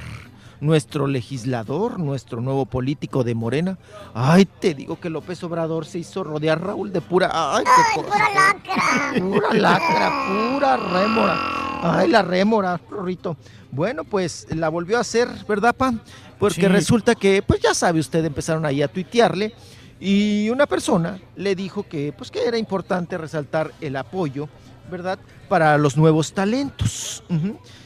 Nuestro 0.67 1.07
legislador, 1.07 1.99
nuestro 1.99 2.39
nuevo 2.39 2.65
político 2.65 3.25
de 3.25 3.35
Morena. 3.35 3.77
Ay, 4.13 4.45
te 4.45 4.73
digo 4.73 4.97
que 4.97 5.09
López 5.09 5.43
Obrador 5.43 5.85
se 5.85 5.99
hizo 5.99 6.23
rodear 6.23 6.63
Raúl 6.63 6.93
de 6.93 7.01
pura. 7.01 7.29
Ay, 7.33 7.65
qué 7.65 8.01
cosa. 8.01 8.07
Pura 8.13 8.33
lacra. 8.33 9.19
Pura 9.19 9.53
lacra, 9.55 10.11
pura 10.53 10.77
rémora. 10.77 11.37
Ay, 11.83 12.07
la 12.09 12.21
rémora, 12.21 12.79
Rorrito. 12.89 13.35
Bueno, 13.71 14.05
pues 14.05 14.47
la 14.55 14.69
volvió 14.69 14.97
a 14.97 15.01
hacer, 15.01 15.27
¿verdad, 15.49 15.75
Pam? 15.75 15.99
Porque 16.39 16.61
Sí. 16.61 16.67
resulta 16.67 17.13
que, 17.13 17.41
pues 17.41 17.59
ya 17.59 17.73
sabe 17.73 17.99
usted, 17.99 18.23
empezaron 18.23 18.65
ahí 18.65 18.81
a 18.81 18.87
tuitearle 18.87 19.53
y 19.99 20.49
una 20.49 20.65
persona 20.65 21.19
le 21.35 21.55
dijo 21.55 21.83
que, 21.83 22.13
pues 22.17 22.31
que 22.31 22.45
era 22.47 22.57
importante 22.57 23.17
resaltar 23.17 23.73
el 23.81 23.97
apoyo, 23.97 24.47
¿verdad? 24.89 25.19
Para 25.49 25.77
los 25.77 25.97
nuevos 25.97 26.31
talentos. 26.31 27.21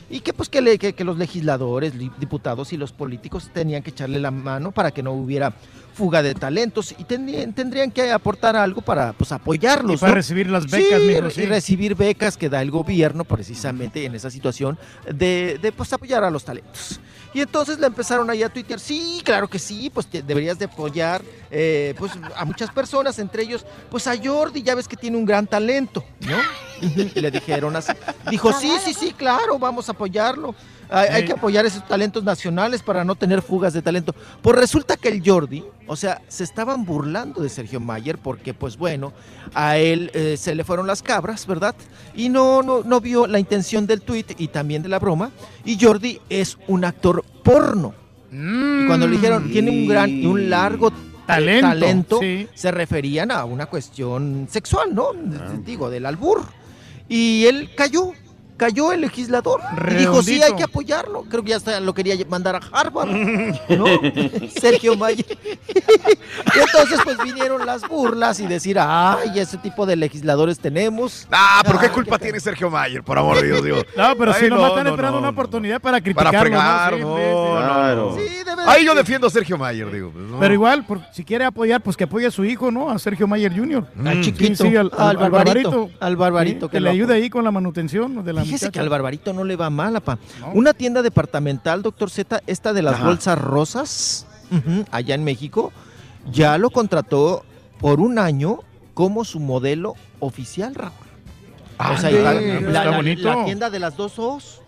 Y 0.09 0.21
que 0.21 0.31
pues 0.33 0.47
que, 0.47 0.61
le- 0.61 0.77
que- 0.77 0.93
que 0.93 1.03
los 1.03 1.17
legisladores, 1.17 1.93
diputados 2.19 2.71
y 2.71 2.77
los 2.77 2.93
políticos 2.93 3.49
tenían 3.53 3.83
que 3.83 3.89
echarle 3.89 4.19
la 4.19 4.31
mano 4.31 4.71
para 4.71 4.91
que 4.91 5.03
no 5.03 5.11
hubiera 5.11 5.53
fuga 5.93 6.21
de 6.21 6.33
talentos 6.35 6.93
y 6.97 7.03
tendrían, 7.03 7.53
tendrían 7.53 7.91
que 7.91 8.11
aportar 8.11 8.55
algo 8.55 8.81
para 8.81 9.13
pues 9.13 9.31
apoyarlos. 9.31 9.95
Y 9.95 9.97
para 9.97 10.11
¿no? 10.11 10.15
recibir 10.15 10.49
las 10.49 10.69
becas, 10.69 11.01
Sí, 11.33 11.41
y 11.41 11.45
recibir 11.45 11.95
becas 11.95 12.37
que 12.37 12.49
da 12.49 12.61
el 12.61 12.71
gobierno 12.71 13.23
precisamente 13.25 14.05
en 14.05 14.15
esa 14.15 14.29
situación 14.29 14.77
de, 15.11 15.59
de, 15.61 15.71
pues 15.71 15.91
apoyar 15.91 16.23
a 16.23 16.29
los 16.29 16.45
talentos. 16.45 16.99
Y 17.33 17.41
entonces 17.41 17.79
le 17.79 17.87
empezaron 17.87 18.29
ahí 18.29 18.41
a 18.43 18.49
tuitear, 18.49 18.79
sí, 18.79 19.21
claro 19.23 19.47
que 19.47 19.59
sí, 19.59 19.89
pues 19.93 20.07
te- 20.07 20.21
deberías 20.21 20.57
de 20.57 20.65
apoyar 20.65 21.21
eh, 21.51 21.93
pues, 21.97 22.11
a 22.35 22.45
muchas 22.45 22.69
personas, 22.71 23.19
entre 23.19 23.43
ellos, 23.43 23.65
pues 23.91 24.07
a 24.07 24.13
Jordi, 24.21 24.63
ya 24.63 24.73
ves 24.75 24.87
que 24.87 24.95
tiene 24.95 25.17
un 25.17 25.25
gran 25.25 25.45
talento, 25.45 26.03
¿no? 26.21 26.37
Y 26.81 27.19
le 27.19 27.31
dijeron 27.31 27.75
así. 27.75 27.91
Dijo, 28.29 28.53
sí, 28.53 28.71
sí, 28.83 28.93
sí, 28.93 29.11
claro, 29.11 29.57
vamos 29.59 29.89
a 29.89 29.91
apoyarlo. 29.93 30.53
Hay, 30.89 31.07
hay 31.09 31.21
Sí. 31.21 31.27
que 31.27 31.33
apoyar 31.33 31.65
esos 31.65 31.87
talentos 31.87 32.23
nacionales 32.23 32.81
para 32.81 33.03
no 33.03 33.15
tener 33.15 33.41
fugas 33.41 33.73
de 33.73 33.81
talento. 33.81 34.15
Pues 34.41 34.55
resulta 34.55 34.97
que 34.97 35.09
el 35.09 35.21
Jordi, 35.25 35.63
o 35.87 35.95
sea, 35.95 36.21
se 36.27 36.43
estaban 36.43 36.85
burlando 36.85 37.41
de 37.41 37.49
Sergio 37.49 37.79
Mayer 37.79 38.17
porque, 38.17 38.53
pues 38.53 38.77
bueno, 38.77 39.13
a 39.53 39.77
él 39.77 40.11
eh, 40.13 40.35
se 40.37 40.55
le 40.55 40.63
fueron 40.63 40.87
las 40.87 41.01
cabras, 41.03 41.45
¿verdad? 41.47 41.75
Y 42.15 42.29
no, 42.29 42.61
no, 42.63 42.83
no 42.83 43.01
vio 43.01 43.27
la 43.27 43.39
intención 43.39 43.85
del 43.87 44.01
tuit 44.01 44.39
y 44.39 44.47
también 44.47 44.81
de 44.83 44.89
la 44.89 44.99
broma. 44.99 45.31
Y 45.65 45.77
Jordi 45.83 46.19
es 46.29 46.57
un 46.67 46.85
actor 46.85 47.23
porno. 47.43 47.93
Y 48.31 48.85
cuando 48.87 49.07
le 49.07 49.15
dijeron, 49.15 49.49
tiene 49.51 49.71
un 49.71 49.87
gran 49.87 50.09
y 50.09 50.25
un 50.25 50.49
largo 50.49 50.91
Talento, 51.25 51.67
talento, 51.67 52.19
sí. 52.21 52.47
se 52.53 52.71
referían 52.71 53.31
a 53.31 53.43
una 53.43 53.65
cuestión 53.65 54.47
sexual, 54.49 54.95
¿no? 54.95 55.07
Digo, 55.65 55.89
del 55.89 56.05
albur. 56.05 56.43
Y 57.09 57.45
él 57.45 57.69
cayó, 57.75 58.11
cayó 58.57 58.91
el 58.91 59.01
legislador. 59.01 59.61
Y 59.91 59.95
dijo, 59.95 60.21
sí, 60.21 60.41
hay 60.41 60.53
que 60.55 60.63
apoyarlo. 60.63 61.23
Creo 61.29 61.43
que 61.43 61.51
ya 61.51 61.57
hasta 61.57 61.79
lo 61.79 61.93
quería 61.93 62.15
mandar 62.27 62.55
a 62.55 62.61
Harvard, 62.71 63.09
¿no? 63.69 63.85
Sergio 64.59 64.95
Mayer. 64.97 65.25
y 66.55 66.59
entonces 66.59 66.99
pues 67.03 67.17
vinieron 67.23 67.65
las 67.65 67.87
burlas 67.87 68.39
y 68.39 68.47
decir, 68.47 68.77
ay, 68.79 69.39
ese 69.39 69.57
tipo 69.57 69.85
de 69.85 69.95
legisladores 69.95 70.59
tenemos. 70.59 71.27
Ah, 71.31 71.61
pero 71.65 71.79
qué 71.79 71.85
Ay, 71.87 71.91
culpa 71.91 72.17
tiene 72.19 72.39
Sergio 72.39 72.69
Mayer, 72.69 73.03
por 73.03 73.17
amor 73.17 73.39
de 73.39 73.47
Dios, 73.47 73.63
digo. 73.63 73.77
No, 73.97 74.15
pero 74.17 74.31
Ay, 74.33 74.41
si 74.43 74.49
nomás 74.49 74.61
no, 74.63 74.67
están 74.69 74.83
no, 74.85 74.89
esperando 74.91 75.13
no, 75.17 75.19
una 75.19 75.29
oportunidad 75.29 75.81
para 75.81 76.01
criticarlo. 76.01 76.31
Para 76.31 76.41
fregar, 76.41 76.91
¿no? 76.93 76.97
Sí, 76.97 77.03
no, 77.03 77.17
sí, 77.17 77.89
sí. 77.89 77.95
no. 77.95 78.15
Sí, 78.15 78.35
de 78.43 78.43
verdad 78.55 78.69
Ahí 78.69 78.85
yo 78.85 78.93
defiendo 78.95 79.27
a 79.27 79.29
Sergio 79.29 79.57
Mayer, 79.57 79.91
digo. 79.91 80.11
pues, 80.11 80.25
no. 80.25 80.39
Pero 80.39 80.53
igual, 80.53 80.85
por- 80.85 81.01
si 81.13 81.23
quiere 81.23 81.45
apoyar, 81.45 81.81
pues 81.81 81.95
que 81.97 82.03
apoye 82.03 82.25
a 82.27 82.31
su 82.31 82.43
hijo, 82.45 82.69
¿no? 82.71 82.89
A 82.89 82.99
Sergio 82.99 83.27
Mayer 83.27 83.55
Jr. 83.57 83.85
Al 84.05 84.15
Sí, 84.17 84.21
chiquito, 84.31 84.63
sí, 84.65 84.75
al, 84.75 84.91
al 84.97 85.17
al- 85.17 85.23
al 85.23 85.31
barbarito, 85.31 85.89
al 85.99 86.15
barbarito 86.15 86.65
Sí, 86.67 86.71
que 86.71 86.79
le 86.79 86.89
ayude 86.89 87.13
ahí 87.15 87.29
con 87.29 87.43
la 87.43 87.51
manutención 87.51 88.23
de 88.23 88.33
la 88.33 88.43
Fíjese 88.47 88.71
que 88.71 88.79
al 88.79 88.89
barbarito 88.89 89.33
no 89.33 89.43
le 89.43 89.55
va 89.55 89.69
mal, 89.69 89.95
apa. 89.95 90.17
Una 90.53 90.73
tienda 90.73 91.01
departamental, 91.01 91.81
doctor 91.81 92.09
Z, 92.09 92.41
esta 92.47 92.73
de 92.73 92.81
las 92.81 92.95
Ajá. 92.95 93.05
bolsas 93.05 93.37
rosas, 93.39 94.25
allá 94.91 95.15
en 95.15 95.23
México, 95.23 95.71
ya 96.31 96.57
lo 96.57 96.69
contrató 96.69 97.43
por 97.79 97.99
un 97.99 98.17
año 98.19 98.59
como 98.93 99.23
su 99.25 99.39
modelo 99.39 99.95
oficial, 100.19 100.73
Raúl. 100.75 100.93
o 101.77 101.97
sea, 101.97 102.09
la, 102.09 102.33
la- 102.33 103.01
la 103.01 103.45
tienda 103.45 103.69
de 103.69 103.79
las 103.79 103.95
dos 103.95 104.17
O's. 104.17 104.61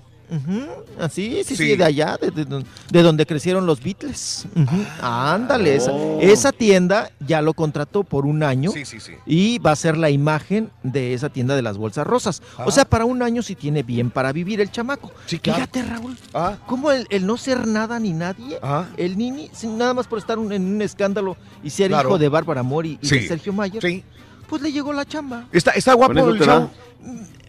Así, 1.00 1.44
sí, 1.44 1.56
sí, 1.56 1.70
Sí. 1.70 1.76
de 1.76 1.84
allá, 1.84 2.18
de, 2.22 2.30
de- 2.32 2.64
de 2.92 3.02
donde 3.04 3.26
crecieron 3.26 3.66
los 3.66 3.82
Beatles. 3.82 4.46
ujú, 4.56 4.86
Ándale, 5.02 5.76
esa, 5.76 5.92
Oh. 5.92 6.20
esa 6.22 6.52
tienda 6.52 7.12
ya 7.26 7.42
lo 7.42 7.54
contrató 7.54 8.04
por 8.04 8.26
un 8.26 8.44
año 8.44 8.72
Sí, 8.72 8.86
sí, 8.86 9.00
sí. 9.00 9.14
y 9.26 9.60
va 9.60 9.72
a 9.72 9.76
ser 9.76 9.98
la 9.98 10.10
imagen 10.10 10.70
de 10.84 11.14
esa 11.14 11.30
tienda 11.30 11.56
de 11.56 11.62
las 11.62 11.78
bolsas 11.78 12.06
rosas. 12.06 12.42
Ah. 12.58 12.66
O 12.68 12.72
sea, 12.72 12.86
para 12.86 13.06
un 13.06 13.22
año 13.24 13.42
sí 13.42 13.56
tiene 13.56 13.84
bien 13.84 14.12
para 14.12 14.32
vivir 14.32 14.62
el 14.62 14.72
chamaco. 14.72 15.12
claro. 15.42 15.60
Fíjate, 15.60 15.84
Raúl, 15.84 16.18
Ah. 16.34 16.58
cómo 16.68 16.92
el, 16.92 17.08
el 17.10 17.26
no 17.26 17.38
ser 17.38 17.66
nada 17.68 18.00
ni 18.00 18.14
nadie, 18.14 18.60
Ah. 18.62 18.86
el 18.98 19.18
Nini, 19.18 19.50
sin- 19.54 19.78
nada 19.78 19.94
más 19.94 20.08
por 20.08 20.20
estar 20.20 20.38
un- 20.38 20.52
en 20.52 20.66
un 20.76 20.82
escándalo 20.82 21.38
y 21.64 21.70
ser 21.70 21.90
Claro. 21.90 22.10
hijo 22.10 22.18
de 22.18 22.30
Bárbara 22.30 22.62
Mori 22.64 23.00
y 23.02 23.08
de 23.08 23.20
Sí. 23.22 23.28
Sergio 23.28 23.54
Mayer, 23.54 23.82
Sí. 23.82 24.04
pues 24.48 24.62
le 24.62 24.72
llegó 24.72 24.94
la 24.94 25.06
chamba. 25.06 25.46
Está, 25.52 25.72
está 25.72 25.94
guapo 25.94 26.14
el 26.30 26.40
chavo. 26.40 26.70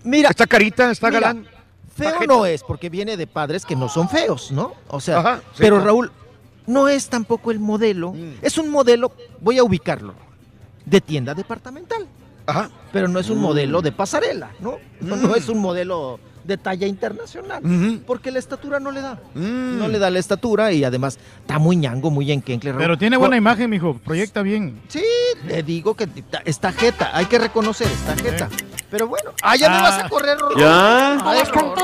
Mira, 0.05 0.31
Está 0.31 0.47
carita, 0.47 0.91
está 0.91 1.09
Mira, 1.09 1.21
galán. 1.21 1.47
Feo 2.01 2.13
Pajeta. 2.15 2.33
no 2.35 2.47
es, 2.47 2.63
porque 2.63 2.89
viene 2.91 3.17
de 3.17 3.27
padres 3.27 3.65
que 3.65 3.77
no 3.77 3.89
son 3.89 4.09
feos, 4.09 4.51
¿no? 4.53 4.75
O 4.89 5.01
sea, 5.01 5.19
Ajá, 5.21 5.37
sí, 5.53 5.59
pero 5.59 5.77
claro. 5.77 5.87
Raúl, 5.87 6.13
no 6.67 6.89
es 6.89 7.09
tampoco 7.09 7.51
el 7.51 7.59
modelo, 7.61 8.13
Mm. 8.13 8.35
es 8.43 8.59
un 8.59 8.69
modelo, 8.71 9.13
voy 9.41 9.59
a 9.59 9.65
ubicarlo, 9.65 10.15
de 10.85 11.01
tienda 11.01 11.35
departamental. 11.35 12.07
Ajá. 12.47 12.69
pero 12.93 13.07
no 13.07 13.21
es 13.21 13.31
un 13.31 13.39
Mm. 13.39 13.43
modelo 13.43 13.81
de 13.83 13.93
pasarela, 13.93 14.51
¿no? 14.59 14.79
No, 15.01 15.15
no 15.15 15.37
es 15.37 15.49
un 15.49 15.59
modelo 15.59 16.19
de 16.43 16.57
talla 16.57 16.89
internacional, 16.89 17.63
porque 18.07 18.33
la 18.33 18.41
estatura 18.41 18.81
no 18.81 18.91
le 18.91 19.01
da. 19.03 19.21
Mm. 19.35 19.79
No 19.79 19.87
le 19.87 20.01
da 20.01 20.11
la 20.11 20.19
estatura 20.19 20.73
y 20.73 20.83
además 20.83 21.17
está 21.43 21.61
muy 21.61 21.77
ñango, 21.77 22.11
muy 22.11 22.33
enquencle. 22.33 22.73
Raúl. 22.73 22.83
Pero 22.83 22.99
tiene 22.99 23.17
buena 23.19 23.37
imagen, 23.37 23.71
mijo. 23.71 24.01
Proyecta 24.05 24.43
bien. 24.43 24.81
Sí, 24.89 25.05
le 25.47 25.63
digo 25.63 25.95
que 25.95 26.05
está- 26.05 26.43
está 26.45 26.73
jeta, 26.73 27.17
hay 27.17 27.27
que 27.27 27.39
reconocer, 27.39 27.87
está 27.87 28.17
jeta. 28.17 28.49
Pero 28.91 29.07
bueno, 29.09 29.31
ah, 29.43 29.57
ya 29.57 29.69
me 29.71 29.77
Ah. 29.77 29.83
vas 29.83 30.05
a 30.05 30.09
correr, 30.09 30.39
Rolando. 30.39 30.61
¿Ya? 30.61 31.19
Te 31.23 31.29
Ay, 31.29 31.39
las 31.39 31.49
conté. 31.51 31.81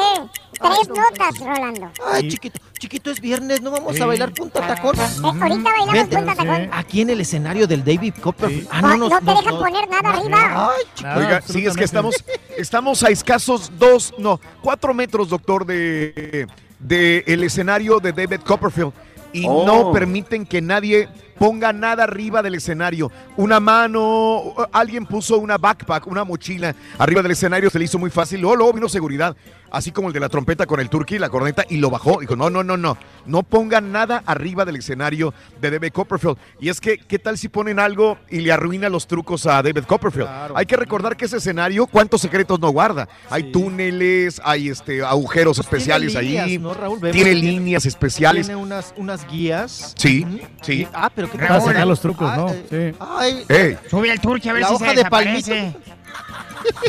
Tres 0.59 0.89
notas, 0.89 1.39
Rolando. 1.39 1.91
Ay, 2.11 2.29
chiquito, 2.29 2.59
chiquito, 2.79 3.11
es 3.11 3.21
viernes, 3.21 3.61
no 3.61 3.71
vamos 3.71 4.01
a 4.01 4.07
bailar 4.07 4.33
punta 4.33 4.67
tacón. 4.67 4.97
Eh, 4.99 5.03
ahorita 5.23 5.63
bailamos 5.71 5.93
Vente. 5.93 6.17
punta 6.17 6.35
tacón. 6.35 6.71
Aquí 6.73 7.01
en 7.03 7.11
el 7.11 7.21
escenario 7.21 7.67
del 7.67 7.85
David 7.85 8.15
Copperfield. 8.21 8.67
Ah, 8.71 8.81
No, 8.81 8.97
no, 8.97 9.09
no, 9.09 9.19
te 9.21 9.25
dejan 9.43 9.59
poner 9.59 9.89
nada 9.89 10.11
arriba. 10.11 10.71
Ay, 10.71 10.83
chiquito. 10.95 11.09
Nada, 11.09 11.19
Oiga, 11.19 11.41
sí, 11.43 11.67
es 11.67 11.77
que 11.77 11.85
estamos, 11.85 12.25
estamos 12.57 13.03
a 13.03 13.11
escasos 13.11 13.71
dos, 13.79 14.15
no, 14.19 14.41
cuatro 14.63 14.95
metros, 14.95 15.29
doctor, 15.29 15.67
de, 15.67 16.47
de 16.79 17.23
el 17.27 17.45
escenario 17.45 18.01
de 18.01 18.13
David 18.13 18.41
Copperfield. 18.41 18.93
Y 19.33 19.45
Oh. 19.47 19.65
no 19.67 19.93
permiten 19.93 20.47
que 20.47 20.63
nadie 20.63 21.09
ponga 21.39 21.73
nada 21.73 22.05
arriba 22.05 22.43
del 22.43 22.55
escenario. 22.55 23.11
Una 23.37 23.61
mano, 23.61 24.55
alguien 24.73 25.07
puso 25.07 25.39
una 25.39 25.59
backpack, 25.59 26.07
una 26.07 26.25
mochila 26.25 26.75
arriba 26.99 27.23
del 27.23 27.33
escenario, 27.33 27.71
se 27.71 27.79
le 27.79 27.85
hizo 27.85 27.99
muy 27.99 28.11
fácil. 28.11 28.41
Luego, 28.41 28.57
luego 28.57 28.73
vino 28.73 28.89
seguridad, 28.89 29.37
así 29.71 29.91
como 29.93 30.09
el 30.09 30.15
de 30.15 30.21
la 30.21 30.29
trompeta 30.29 30.67
con 30.67 30.81
el 30.81 30.89
turkey, 30.89 31.19
la 31.19 31.29
corneta, 31.29 31.65
y 31.69 31.77
lo 31.79 31.91
bajó. 31.91 32.21
Dijo, 32.21 32.37
no, 32.37 32.51
no, 32.51 32.63
no, 32.65 32.77
no, 32.77 32.97
no 33.27 33.43
pongan 33.43 33.93
nada 33.93 34.23
arriba 34.27 34.65
del 34.65 34.77
escenario 34.77 35.33
de 35.61 35.71
David 35.71 35.93
Copperfield. 35.93 36.37
Y 36.61 36.69
es 36.69 36.81
que, 36.81 36.99
¿qué 36.99 37.19
tal 37.19 37.39
si 37.39 37.49
ponen 37.49 37.79
algo 37.79 38.19
y 38.31 38.41
le 38.41 38.53
arruina 38.53 38.89
los 38.89 39.07
trucos 39.07 39.47
a 39.47 39.63
David 39.63 39.85
Copperfield? 39.85 40.29
Hay 40.55 40.67
que 40.67 40.77
recordar 40.77 41.17
que 41.17 41.25
ese 41.27 41.39
escenario, 41.39 41.87
¿cuántos 41.87 42.21
secretos 42.21 42.61
no 42.61 42.71
guarda? 42.71 43.09
Hay 43.31 43.53
túneles, 43.53 44.41
hay 44.45 44.69
este, 44.69 45.03
agujeros 45.05 45.59
especiales 45.59 46.13
Tiene 46.13 46.27
líneas, 46.29 46.47
ahí, 46.47 46.59
¿no, 46.59 46.75
Raúl? 46.75 46.99
Vemos 47.01 47.15
tiene 47.15 47.35
líneas 47.35 47.87
especiales. 47.87 48.47
Tiene 48.47 48.61
unas, 48.61 48.95
unas 48.97 49.27
guías. 49.29 49.95
Sí, 49.97 50.27
sí. 50.63 50.87
Ah, 50.93 51.11
pero 51.15 51.31
qué 51.31 51.39
Para 51.39 51.59
tal? 51.59 51.63
sacar 51.63 51.87
los 51.87 52.01
trucos, 52.01 52.31
Ah, 52.31 52.37
¿no? 52.37 52.49
eh, 52.51 52.93
Sí. 52.93 52.99
Ay, 53.01 53.45
Ey, 53.49 53.79
Sube 53.91 54.11
al 54.11 54.21
turque 54.21 54.51
a 54.51 54.53
ver 54.53 54.63
la 54.63 54.69
si 54.69 54.75
hoja 54.75 54.85
se 54.87 54.91
de 54.91 54.97
desaparece. 54.97 55.53
palmito. 55.73 55.96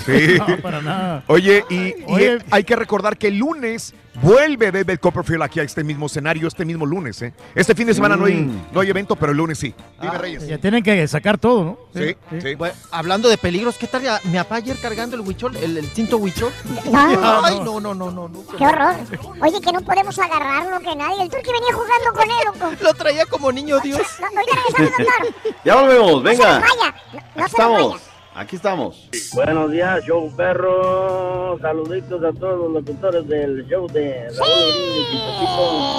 Sí. 0.05 0.37
No, 0.37 0.57
para 0.57 0.81
nada. 0.81 1.23
Oye, 1.27 1.63
y, 1.69 1.75
y, 1.75 1.95
Oye. 2.07 2.33
eh, 2.35 2.39
hay 2.51 2.63
que 2.63 2.75
recordar 2.75 3.17
que 3.17 3.27
el 3.27 3.37
lunes 3.37 3.93
vuelve 4.21 4.71
David 4.71 4.97
Copperfield 4.99 5.43
aquí 5.43 5.59
a 5.59 5.63
este 5.63 5.83
mismo 5.83 6.07
escenario, 6.07 6.47
este 6.47 6.65
mismo 6.65 6.85
lunes. 6.87 7.21
¿eh? 7.21 7.33
Este 7.53 7.75
fin 7.75 7.85
de 7.85 7.93
semana 7.93 8.15
no, 8.15 8.25
hay, 8.25 8.33
Mm. 8.33 8.67
no 8.71 8.79
hay 8.79 8.89
evento, 8.89 9.15
pero 9.15 9.31
el 9.31 9.37
lunes 9.37 9.59
sí. 9.59 9.75
Dime, 10.01 10.13
Ah, 10.15 10.17
Reyes. 10.17 10.47
Ya 10.47 10.57
tienen 10.57 10.81
que 10.83 11.07
sacar 11.07 11.37
todo, 11.37 11.63
¿no? 11.63 11.77
Sí, 11.93 12.15
sí. 12.41 12.55
Bueno, 12.55 12.73
hablando 12.91 13.29
de 13.29 13.37
peligros, 13.37 13.77
¿qué 13.77 13.85
tal 13.87 14.01
ya- 14.01 14.19
mi 14.23 14.37
papá 14.37 14.55
ayer 14.55 14.75
cargando 14.81 15.15
el 15.15 15.21
huichol, 15.21 15.55
el, 15.57 15.77
el 15.77 15.85
cinto 15.87 16.17
huichol? 16.17 16.51
No. 16.91 16.97
Ay, 17.45 17.59
no, 17.59 17.79
no, 17.79 17.93
no, 17.93 18.09
no. 18.11 18.27
no. 18.27 18.43
Qué 18.57 18.65
horror. 18.65 18.95
Oye, 19.41 19.61
que 19.61 19.71
no 19.71 19.81
podemos 19.81 20.17
agarrarlo, 20.17 20.79
que 20.79 20.95
nadie. 20.95 21.21
El 21.23 21.29
turqui 21.29 21.51
venía 21.51 21.73
jugando 21.73 22.13
con 22.13 22.23
él, 22.23 22.45
loco. 22.71 22.83
Lo 22.83 22.93
traía 22.95 23.25
como 23.27 23.51
niño 23.51 23.79
Dios. 23.81 24.01
No, 24.19 24.27
no, 24.31 24.39
ahorita 24.39 24.57
regresamos, 24.77 24.91
doctor. 24.97 25.53
Ya 25.63 25.75
volvemos, 25.75 26.11
No 26.11 26.17
se 26.17 26.23
venga. 26.37 26.59
nos 26.59 26.69
vaya. 26.69 26.95
No, 27.13 27.19
no 27.19 27.19
Aquí 27.19 27.29
se 27.35 27.39
nos 27.39 27.47
estamos. 27.51 27.91
vaya. 27.93 28.03
Aquí 28.37 28.55
estamos. 28.55 29.09
Buenos 29.33 29.71
días, 29.71 30.05
show 30.05 30.31
perro. 30.37 31.57
Saluditos 31.59 32.23
a 32.23 32.31
todos 32.33 32.59
los 32.59 32.71
locutores 32.71 33.27
del 33.27 33.65
show 33.67 33.87
de 33.87 34.29
Raúl. 34.29 34.51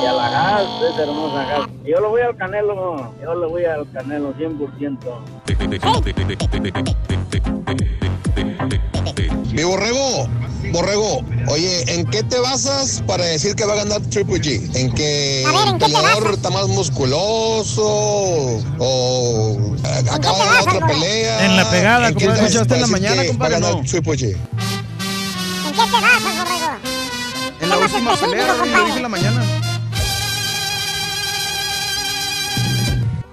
Y 0.00 0.06
a 0.06 0.12
la 0.12 0.30
gas, 0.30 0.68
esa 0.88 1.02
hermosa 1.02 1.44
gas. 1.44 1.68
Yo 1.84 2.00
lo 2.00 2.10
voy 2.10 2.20
al 2.20 2.36
Canelo, 2.36 3.12
yo 3.20 3.34
le 3.34 3.46
voy 3.48 3.64
al 3.64 3.90
Canelo 3.90 4.32
100%. 4.34 4.98
Mi 9.58 9.64
borrego, 9.64 10.28
borrego, 10.70 11.24
oye, 11.48 11.82
¿en 11.92 12.06
qué 12.06 12.22
te 12.22 12.38
basas 12.38 13.02
para 13.08 13.24
decir 13.24 13.56
que 13.56 13.64
va 13.64 13.72
a 13.72 13.76
ganar 13.78 14.00
Triple 14.02 14.36
G? 14.36 14.76
¿En 14.76 14.94
que 14.94 15.44
A 15.44 15.50
ver, 15.50 15.62
¿en 15.62 15.74
el 15.74 15.80
peleador 15.80 16.34
está 16.34 16.50
más 16.50 16.68
musculoso 16.68 17.82
o 18.78 19.58
eh, 19.84 20.04
acaba 20.12 20.44
de 20.44 20.60
otra 20.60 20.86
pelea? 20.86 21.44
En 21.44 21.56
la 21.56 21.68
pegada, 21.68 22.06
¿En 22.06 22.14
como 22.14 22.34
escuchaste 22.34 22.74
en 22.76 22.80
la 22.82 22.86
mañana, 22.86 23.26
compadre, 23.26 23.54
Va 23.54 23.56
a 23.56 23.60
ganar 23.60 23.82
no. 23.82 23.90
Triple 23.90 24.12
G. 24.12 24.22
¿En 24.26 25.72
qué 25.72 25.82
te 25.82 25.90
basas, 25.90 26.38
borrego? 26.38 26.70
En 27.60 27.68
la 27.68 27.78
última 27.78 28.14
pelea, 28.14 28.54
compadre. 28.58 28.84
dije 28.84 28.96
en 28.96 29.02
la 29.02 29.08
mañana. 29.08 29.57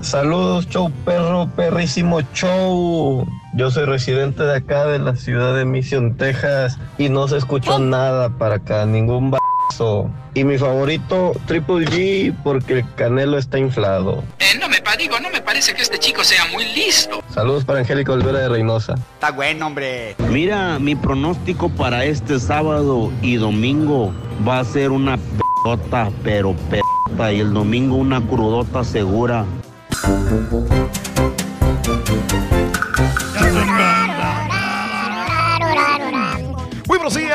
Saludos, 0.06 0.70
show 0.70 0.92
perro, 1.04 1.50
perrísimo 1.56 2.22
show. 2.32 3.28
Yo 3.56 3.72
soy 3.72 3.86
residente 3.86 4.44
de 4.44 4.58
acá, 4.58 4.86
de 4.86 5.00
la 5.00 5.16
ciudad 5.16 5.56
de 5.56 5.66
Mission, 5.66 6.16
Texas, 6.16 6.78
y 7.00 7.10
no 7.10 7.28
se 7.28 7.38
escuchó 7.38 7.80
nada 7.80 8.30
para 8.30 8.56
acá, 8.56 8.86
ningún 8.86 9.32
bazo. 9.32 10.12
Y 10.36 10.44
mi 10.44 10.60
favorito, 10.60 11.32
Triple 11.48 11.88
G, 11.88 12.36
porque 12.44 12.74
el 12.74 12.94
canelo 12.94 13.40
está 13.40 13.58
inflado. 13.58 14.24
Eh, 14.38 14.60
no 14.60 14.70
me 14.70 14.80
digo, 14.96 15.20
no 15.20 15.30
me 15.32 15.42
parece 15.42 15.74
que 15.74 15.82
este 15.82 15.98
chico 15.98 16.24
sea 16.24 16.46
muy 16.52 16.66
listo. 16.74 17.24
Saludos 17.34 17.66
para 17.66 17.80
Angélica 17.80 18.14
Olvera 18.14 18.40
de 18.40 18.50
Reynosa. 18.50 18.94
Está 19.16 19.32
bueno, 19.32 19.68
hombre. 19.68 20.16
Mira, 20.30 20.78
mi 20.78 20.96
pronóstico 20.96 21.70
para 21.70 22.06
este 22.06 22.40
sábado 22.40 23.12
y 23.24 23.36
domingo 23.38 24.14
va 24.48 24.60
a 24.60 24.64
ser 24.64 24.92
una 24.92 25.18
pelota, 25.64 26.12
pero 26.24 26.56
pelota, 26.70 27.34
y 27.34 27.40
el 27.40 27.54
domingo 27.54 27.96
una 27.96 28.22
crudota 28.22 28.84
segura. 28.84 29.46
Muy 30.08 30.46
buenos 30.52 30.86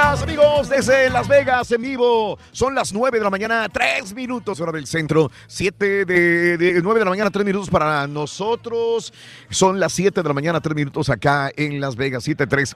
amigos, 0.01 0.69
desde 0.71 1.11
Las 1.11 1.29
Vegas 1.29 1.71
en 1.73 1.83
vivo. 1.83 2.39
Son 2.53 2.75
las 2.75 2.93
9 2.93 3.19
de 3.19 3.25
la 3.25 3.29
mañana, 3.29 3.69
3 3.69 4.15
minutos, 4.15 4.59
hora 4.59 4.73
del 4.73 4.87
centro. 4.87 5.31
7 5.47 6.07
de, 6.07 6.57
de 6.57 6.83
9 6.83 7.01
de 7.01 7.05
la 7.05 7.11
mañana, 7.11 7.31
3 7.31 7.45
minutos 7.45 7.69
para 7.69 8.07
nosotros. 8.07 9.13
Son 9.51 9.79
las 9.79 9.93
7 9.93 10.23
de 10.23 10.29
la 10.29 10.33
mañana, 10.33 10.61
3 10.61 10.75
minutos 10.75 11.11
acá 11.11 11.51
en 11.55 11.81
Las 11.81 11.97
Vegas, 11.97 12.27
7-3. 12.27 12.75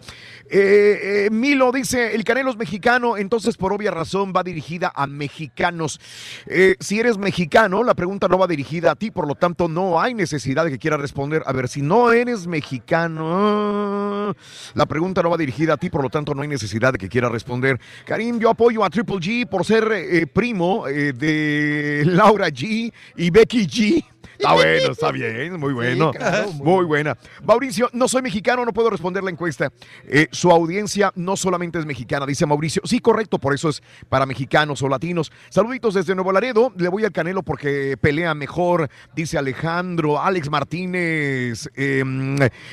Eh, 0.50 1.26
eh, 1.26 1.30
Milo 1.30 1.72
dice: 1.72 2.14
el 2.14 2.24
Canelo 2.24 2.50
es 2.50 2.56
mexicano, 2.56 3.16
entonces 3.16 3.56
por 3.56 3.72
obvia 3.72 3.90
razón 3.90 4.34
va 4.36 4.42
dirigida 4.42 4.92
a 4.94 5.06
mexicanos. 5.06 6.00
Eh, 6.46 6.76
si 6.78 7.00
eres 7.00 7.16
mexicano, 7.16 7.82
la 7.84 7.94
pregunta 7.94 8.28
no 8.28 8.36
va 8.36 8.46
dirigida 8.46 8.92
a 8.92 8.96
ti, 8.96 9.10
por 9.10 9.26
lo 9.26 9.34
tanto, 9.34 9.66
no 9.66 9.98
hay 9.98 10.12
necesidad 10.12 10.64
de 10.64 10.72
que 10.72 10.78
quiera 10.78 10.98
responder. 10.98 11.42
A 11.46 11.52
ver, 11.52 11.68
si 11.68 11.80
no 11.80 12.12
eres 12.12 12.46
mexicano, 12.46 14.34
la 14.74 14.86
pregunta 14.86 15.22
no 15.22 15.30
va 15.30 15.38
dirigida 15.38 15.74
a 15.74 15.76
ti, 15.78 15.88
por 15.88 16.02
lo 16.02 16.10
tanto, 16.10 16.34
no 16.34 16.42
hay 16.42 16.48
necesidad 16.48 16.92
de 16.92 16.98
que 16.98 17.13
quiera 17.14 17.28
responder. 17.28 17.78
Karim, 18.04 18.40
yo 18.40 18.50
apoyo 18.50 18.82
a 18.82 18.90
Triple 18.90 19.20
G 19.20 19.46
por 19.46 19.64
ser 19.64 19.88
eh, 19.92 20.26
primo 20.26 20.88
eh, 20.88 21.12
de 21.12 22.02
Laura 22.06 22.48
G 22.48 22.92
y 23.16 23.30
Becky 23.30 23.68
G. 23.68 24.13
Está 24.38 24.52
bueno, 24.54 24.92
está 24.92 25.12
bien, 25.12 25.58
muy 25.58 25.72
bueno. 25.72 26.10
claro, 26.12 26.52
muy, 26.52 26.84
buena. 26.84 27.16
Mauricio, 27.44 27.88
no 27.92 28.08
soy 28.08 28.22
mexicano, 28.22 28.64
no 28.64 28.72
puedo 28.72 28.90
responder 28.90 29.22
la 29.22 29.30
encuesta. 29.30 29.72
Eh, 30.06 30.28
su 30.32 30.50
audiencia 30.50 31.12
no 31.14 31.36
solamente 31.36 31.78
es 31.78 31.86
mexicana, 31.86 32.26
dice 32.26 32.44
Mauricio. 32.46 32.82
Sí, 32.84 32.98
correcto, 33.00 33.38
por 33.38 33.54
eso 33.54 33.68
es 33.68 33.82
para 34.08 34.26
mexicanos 34.26 34.82
o 34.82 34.88
latinos. 34.88 35.30
Saluditos 35.50 35.94
desde 35.94 36.14
Nuevo 36.14 36.32
Laredo. 36.32 36.72
Le 36.76 36.88
voy 36.88 37.04
al 37.04 37.12
Canelo 37.12 37.42
porque 37.42 37.96
pelea 38.00 38.34
mejor, 38.34 38.88
dice 39.14 39.38
Alejandro, 39.38 40.20
Alex 40.20 40.50
Martínez, 40.50 41.68
eh, 41.76 42.02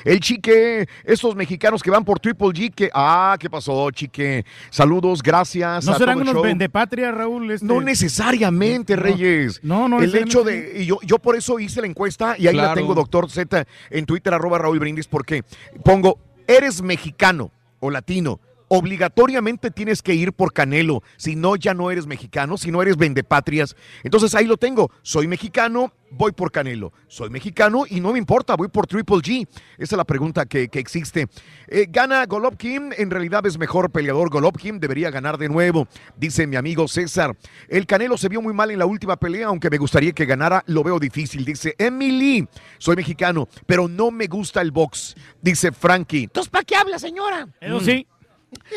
el 0.05 0.19
chique, 0.19 0.87
estos 1.03 1.35
mexicanos 1.35 1.81
que 1.83 1.91
van 1.91 2.03
por 2.03 2.19
Triple 2.19 2.47
G, 2.49 2.73
que, 2.73 2.89
ah, 2.93 3.37
¿qué 3.39 3.49
pasó, 3.49 3.89
chique? 3.91 4.45
Saludos, 4.69 5.21
gracias. 5.21 5.85
¿No 5.85 5.93
a 5.93 5.97
serán 5.97 6.15
todo 6.15 6.21
unos 6.23 6.33
show. 6.35 6.43
vendepatria, 6.43 7.11
Raúl? 7.11 7.51
Este- 7.51 7.65
No 7.65 7.81
necesariamente, 7.81 8.95
No. 8.95 9.01
Reyes. 9.03 9.59
No, 9.63 9.87
no 9.87 9.99
El 10.01 10.15
hecho 10.15 10.43
de. 10.43 10.81
Y 10.81 10.85
yo, 10.85 10.99
yo 11.03 11.19
por 11.19 11.35
eso 11.35 11.50
hice 11.59 11.81
la 11.81 11.87
encuesta 11.87 12.35
y 12.37 12.47
ahí 12.47 12.55
la 12.55 12.73
tengo, 12.73 12.93
doctor 12.93 13.29
Z, 13.29 13.65
en 13.89 14.05
Twitter, 14.05 14.33
arroba 14.33 14.57
Raúl 14.57 14.79
Brindis, 14.79 15.07
porque 15.07 15.43
pongo, 15.83 16.19
eres 16.47 16.81
mexicano 16.81 17.51
o 17.79 17.89
latino. 17.89 18.39
Obligatoriamente 18.73 19.69
tienes 19.69 20.01
que 20.01 20.13
ir 20.13 20.31
por 20.31 20.53
Canelo, 20.53 21.03
si 21.17 21.35
no 21.35 21.57
ya 21.57 21.73
no 21.73 21.91
eres 21.91 22.07
mexicano, 22.07 22.57
si 22.57 22.71
no 22.71 22.81
eres 22.81 22.95
vendepatrias. 22.95 23.75
Entonces 24.01 24.33
ahí 24.33 24.45
lo 24.45 24.55
tengo, 24.55 24.89
soy 25.01 25.27
mexicano, 25.27 25.91
voy 26.09 26.31
por 26.31 26.53
Canelo. 26.53 26.93
Soy 27.09 27.29
mexicano 27.29 27.83
y 27.89 27.99
no 27.99 28.13
me 28.13 28.17
importa, 28.17 28.55
voy 28.55 28.69
por 28.69 28.87
Triple 28.87 29.17
G. 29.17 29.45
Esa 29.77 29.95
es 29.95 29.97
la 29.97 30.05
pregunta 30.05 30.45
que, 30.45 30.69
que 30.69 30.79
existe. 30.79 31.27
Eh, 31.67 31.87
¿Gana 31.89 32.25
Golovkin? 32.25 32.93
En 32.97 33.11
realidad 33.11 33.45
es 33.45 33.57
mejor 33.57 33.91
peleador. 33.91 34.29
Golovkin 34.29 34.79
debería 34.79 35.11
ganar 35.11 35.37
de 35.37 35.49
nuevo, 35.49 35.89
dice 36.15 36.47
mi 36.47 36.55
amigo 36.55 36.87
César. 36.87 37.35
El 37.67 37.85
Canelo 37.85 38.17
se 38.17 38.29
vio 38.29 38.41
muy 38.41 38.53
mal 38.53 38.71
en 38.71 38.79
la 38.79 38.85
última 38.85 39.17
pelea, 39.17 39.47
aunque 39.47 39.69
me 39.69 39.79
gustaría 39.79 40.13
que 40.13 40.25
ganara, 40.25 40.63
lo 40.67 40.81
veo 40.81 40.97
difícil. 40.97 41.43
Dice 41.43 41.75
Emily, 41.77 42.47
soy 42.77 42.95
mexicano, 42.95 43.49
pero 43.65 43.89
no 43.89 44.11
me 44.11 44.27
gusta 44.27 44.61
el 44.61 44.71
box, 44.71 45.13
dice 45.41 45.73
Frankie. 45.73 46.23
Entonces, 46.23 46.49
¿para 46.49 46.63
qué 46.63 46.77
habla, 46.77 46.99
señora? 46.99 47.49
Eso 47.59 47.81
sí. 47.81 48.07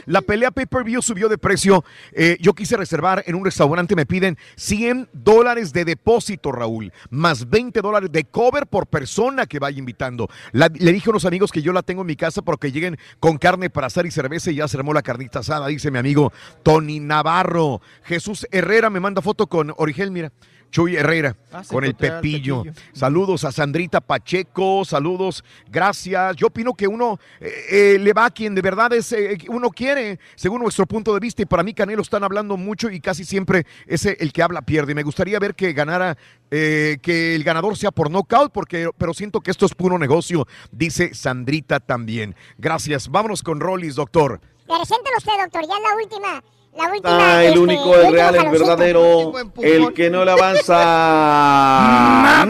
La 0.07 0.23
pelea 0.23 0.51
pay-per-view 0.51 1.03
subió 1.03 1.29
de 1.29 1.39
precio. 1.39 1.85
Eh, 2.13 2.37
yo 2.41 2.55
quise 2.55 2.77
reservar 2.77 3.23
en 3.27 3.35
un 3.35 3.45
restaurante, 3.45 3.97
me 3.97 4.07
piden 4.07 4.39
100 4.57 5.09
dólares 5.13 5.73
de 5.73 5.85
depósito, 5.85 6.53
Raúl, 6.53 6.93
más 7.11 7.49
20 7.49 7.81
dólares 7.81 8.13
de 8.13 8.25
cover 8.25 8.67
por 8.67 8.87
persona 8.87 9.47
que 9.47 9.59
vaya 9.59 9.79
invitando. 9.79 10.29
Le 10.53 10.93
dije 10.93 11.09
a 11.09 11.13
unos 11.13 11.25
amigos 11.25 11.51
que 11.51 11.63
yo 11.63 11.73
la 11.73 11.83
tengo 11.83 12.03
en 12.03 12.07
mi 12.07 12.17
casa 12.17 12.43
porque 12.43 12.73
lleguen 12.73 12.99
con 13.21 13.39
carne 13.39 13.71
para 13.71 13.87
asar 13.89 14.07
y 14.07 14.11
cerveza 14.11 14.51
y 14.51 14.57
ya 14.57 14.69
se 14.69 14.77
armó 14.77 14.93
la 14.93 15.03
carnita 15.03 15.41
asada, 15.41 15.67
dice 15.69 15.91
mi 15.91 15.99
amigo 15.99 16.33
Tony 16.63 17.01
Navarro. 17.01 17.81
Jesús 18.05 18.47
Herrera 18.51 18.91
me 18.91 19.01
manda 19.01 19.23
foto 19.23 19.47
con 19.47 19.73
Origel, 19.77 20.11
mira. 20.11 20.33
Chuy 20.75 20.97
Herrera, 20.97 21.37
Ah, 21.53 21.63
con 21.69 21.85
el 21.85 21.95
Pepillo. 21.95 22.65
Pepillo. 22.65 22.83
Saludos 22.93 23.45
a 23.45 23.53
Sandrita 23.53 24.01
Pacheco, 24.01 24.85
saludos, 24.85 25.45
gracias. 25.71 26.35
Yo 26.35 26.49
opino 26.49 26.75
que 26.75 26.89
uno 26.89 27.21
eh, 27.39 27.95
eh, 27.95 27.99
le 28.01 28.13
va 28.13 28.25
a 28.25 28.31
quien 28.33 28.57
de 28.57 28.61
verdad 28.61 28.93
es, 28.93 29.13
eh, 29.13 29.39
uno 29.51 29.71
quiere, 29.71 30.19
según 30.35 30.63
nuestro 30.63 30.85
punto 30.85 31.15
de 31.15 31.21
vista. 31.21 31.43
Y 31.43 31.47
para 31.47 31.63
mí, 31.63 31.75
Canelo 31.75 32.03
están 32.03 32.25
hablando 32.25 32.57
mucho 32.57 32.91
y 32.91 32.99
casi 32.99 33.25
siempre 33.25 33.65
ese 33.87 34.17
el 34.19 34.33
que 34.33 34.43
habla 34.43 34.63
pierde. 34.63 34.91
Y 34.91 34.95
me 34.97 35.05
gustaría 35.05 35.39
ver 35.39 35.55
que 35.55 35.73
ganara, 35.75 36.19
eh, 36.51 36.99
que 37.01 37.37
el 37.37 37.45
ganador 37.45 37.77
sea 37.77 37.93
por 37.93 38.11
knockout, 38.11 38.51
porque, 38.53 38.91
pero 38.99 39.15
siento 39.15 39.43
que 39.43 39.53
esto 39.53 39.67
es 39.67 39.77
puro 39.77 39.97
negocio, 39.97 40.49
dice 40.73 41.15
Sandrita 41.15 41.79
también. 41.79 42.35
Gracias. 42.59 43.09
Vámonos 43.09 43.45
con 43.45 43.61
Rollis, 43.61 43.95
doctor. 43.95 44.41
Preséntalo 44.67 45.19
usted, 45.19 45.33
doctor, 45.41 45.63
ya 45.69 45.77
es 45.77 45.83
la 45.83 46.03
última. 46.03 46.45
La 46.77 46.91
última. 46.91 47.35
Ah, 47.37 47.43
el 47.43 47.49
este, 47.49 47.59
único, 47.61 47.83
el 47.95 48.01
último 48.01 48.11
real, 48.13 48.35
el 48.35 48.49
verdadero, 48.51 49.33
el 49.63 49.93
que 49.95 50.11
no 50.11 50.25
le 50.25 50.31
avanza 50.33 50.75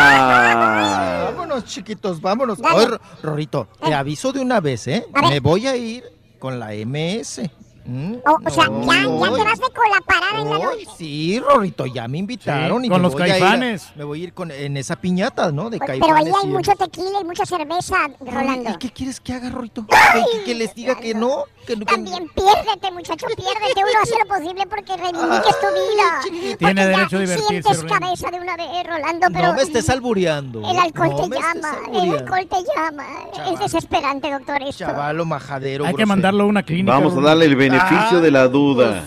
nada. 0.00 1.30
Vámonos, 1.32 1.64
chiquitos, 1.64 2.20
vámonos. 2.20 2.58
Oye, 2.60 2.86
Ro- 2.86 3.00
Rorito, 3.22 3.68
te 3.84 3.92
aviso 3.94 4.32
de 4.32 4.40
una 4.40 4.60
vez, 4.60 4.86
¿eh? 4.88 5.06
Me 5.28 5.40
voy 5.40 5.66
a 5.66 5.76
ir 5.76 6.04
con 6.38 6.58
la 6.60 6.72
MS. 6.72 7.42
¿Mm? 7.90 8.14
O, 8.24 8.38
o 8.46 8.50
sea, 8.50 8.66
ya, 8.66 9.02
ya 9.02 9.36
te 9.36 9.42
vas 9.44 9.58
de 9.58 9.70
con 9.74 9.90
la 9.90 10.00
parada 10.06 10.40
en 10.42 10.48
la 10.50 10.56
Ay, 10.56 10.62
noche. 10.62 10.86
sí, 10.96 11.40
Rorrito, 11.40 11.86
ya 11.86 12.06
me 12.06 12.18
invitaron. 12.18 12.80
Sí, 12.82 12.86
y 12.86 12.90
con 12.90 12.98
me 12.98 13.02
los 13.02 13.12
voy 13.14 13.22
a 13.22 13.26
ir 13.26 13.32
a- 13.32 13.38
caifanes. 13.38 13.88
me 13.96 14.04
voy 14.04 14.20
a 14.20 14.24
ir 14.24 14.32
con, 14.32 14.50
en 14.52 14.76
esa 14.76 14.94
piñata, 14.96 15.50
¿no? 15.50 15.70
De 15.70 15.78
Pero 15.78 15.86
caifanes. 16.00 16.26
ahí 16.26 16.32
hay 16.42 16.48
y- 16.48 16.52
mucho 16.52 16.72
tequila 16.76 17.20
y 17.20 17.24
mucha 17.24 17.44
cerveza, 17.44 17.96
Rolando. 18.20 18.70
¿Y 18.70 18.76
qué 18.78 18.90
quieres 18.92 19.18
que 19.20 19.32
haga, 19.32 19.50
Rorrito? 19.50 19.84
¿Que, 19.86 20.44
que 20.44 20.54
les 20.54 20.72
diga 20.74 20.94
que 20.94 21.14
no? 21.14 21.44
Que, 21.66 21.76
que- 21.76 21.84
También 21.84 22.28
piérdete, 22.34 22.90
muchacho, 22.92 23.26
piérdete. 23.26 23.80
Uno 23.80 24.00
hace 24.02 24.14
lo 24.18 24.26
posible 24.34 24.66
porque 24.68 24.96
reivindiques 24.96 25.56
tu 25.60 25.66
vida. 26.46 26.56
Tiene 26.58 26.86
derecho 26.86 27.16
a 27.16 27.20
divertirse, 27.20 27.48
Sientes 27.48 27.82
Rolando. 27.82 28.06
cabeza 28.06 28.30
de 28.30 28.40
una 28.40 28.56
vez, 28.56 28.86
Rolando, 28.86 29.26
pero 29.32 29.46
No 29.48 29.54
me 29.54 29.62
estés 29.62 29.90
albureando. 29.90 30.60
el 30.70 30.78
alcohol 30.78 31.10
no 31.10 31.28
te 31.28 31.36
llama. 31.40 31.76
El 31.92 32.10
alcohol 32.14 32.46
te 32.48 32.56
llama. 32.76 33.06
Es 33.52 33.58
desesperante, 33.58 34.30
doctor, 34.30 34.62
esto. 34.62 34.84
Chavalo 34.84 35.24
majadero. 35.24 35.86
Hay 35.86 35.94
que 35.94 36.06
mandarlo 36.06 36.44
a 36.44 36.46
una 36.46 36.62
clínica. 36.62 36.92
Vamos 36.92 37.16
a 37.16 37.20
darle 37.20 37.46
el 37.46 37.56
beneficio 37.56 37.79
Ah, 37.82 38.20
de 38.20 38.30
la 38.30 38.48
duda. 38.48 39.04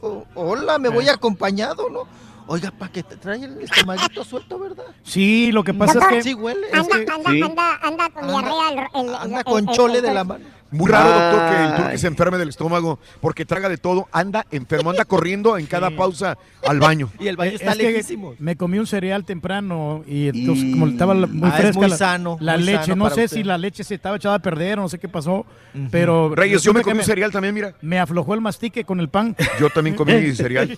Oh, 0.00 0.24
hola, 0.34 0.78
me 0.78 0.88
voy 0.88 1.08
acompañado, 1.08 1.90
¿no? 1.90 2.06
Oiga, 2.46 2.70
para 2.72 2.90
que 2.90 3.02
te 3.02 3.16
trae 3.16 3.44
el 3.44 3.60
estomaguito 3.60 4.24
suelto, 4.24 4.58
¿verdad? 4.58 4.84
Sí, 5.04 5.52
lo 5.52 5.62
que 5.62 5.72
pasa 5.74 5.94
Doctor, 5.94 6.12
es 6.14 6.24
que. 6.24 6.30
Sí 6.30 6.34
huele. 6.34 6.66
Anda, 6.72 6.98
es 6.98 7.04
que- 7.06 7.12
anda, 7.12 7.30
Sí. 7.30 7.42
anda, 7.42 7.78
anda 7.82 8.10
con 8.10 8.26
diarrea. 8.26 8.90
El, 8.94 9.06
el- 9.08 9.14
Anda 9.14 9.38
el- 9.38 9.44
con 9.44 9.68
el- 9.68 9.74
chole 9.76 9.96
el- 9.98 10.02
de 10.02 10.14
la 10.14 10.24
mano. 10.24 10.44
Muy 10.72 10.90
raro, 10.90 11.08
doctor, 11.10 11.50
que 11.50 11.64
el 11.64 11.76
turqui 11.76 11.98
se 11.98 12.06
enferme 12.06 12.38
del 12.38 12.48
estómago 12.48 12.98
porque 13.20 13.44
traga 13.44 13.68
de 13.68 13.76
todo, 13.76 14.08
anda 14.12 14.46
enfermo, 14.50 14.90
anda 14.90 15.04
corriendo 15.04 15.58
en 15.58 15.66
cada 15.66 15.90
pausa 15.90 16.38
al 16.66 16.78
baño. 16.80 17.10
Y 17.20 17.28
el 17.28 17.36
baño 17.36 17.52
está 17.52 17.72
Es 17.72 17.76
que 17.78 17.90
lejísimo. 17.90 18.34
me 18.38 18.56
comí 18.56 18.78
un 18.78 18.86
cereal 18.86 19.24
temprano 19.24 20.02
y 20.06 20.28
entonces 20.28 20.70
como 20.72 20.86
estaba 20.88 21.14
muy 21.14 21.50
Ah, 21.50 21.54
es 21.56 21.60
fresca 21.60 21.78
muy 21.80 21.88
la, 21.90 21.96
sano, 21.96 22.36
la 22.40 22.54
muy 22.56 22.62
leche, 22.64 22.84
sano 22.86 22.96
no 22.96 23.10
sé 23.10 23.24
usted. 23.24 23.36
si 23.38 23.44
la 23.44 23.58
leche 23.58 23.82
se 23.84 23.94
estaba 23.96 24.16
echada 24.16 24.36
a 24.36 24.38
perder 24.38 24.78
o 24.78 24.82
no 24.82 24.88
sé 24.88 24.98
qué 24.98 25.08
pasó, 25.08 25.44
pero 25.90 26.34
Reyes, 26.34 26.62
yo 26.62 26.72
me 26.72 26.82
comí 26.82 26.98
un 26.98 27.04
cereal 27.04 27.30
también, 27.32 27.54
mira. 27.54 27.74
Me 27.80 27.98
aflojó 27.98 28.34
el 28.34 28.40
mastique 28.40 28.84
con 28.84 29.00
el 29.00 29.08
pan. 29.08 29.36
Yo 29.58 29.70
también 29.70 29.96
comí 29.96 30.12
cereal. 30.34 30.76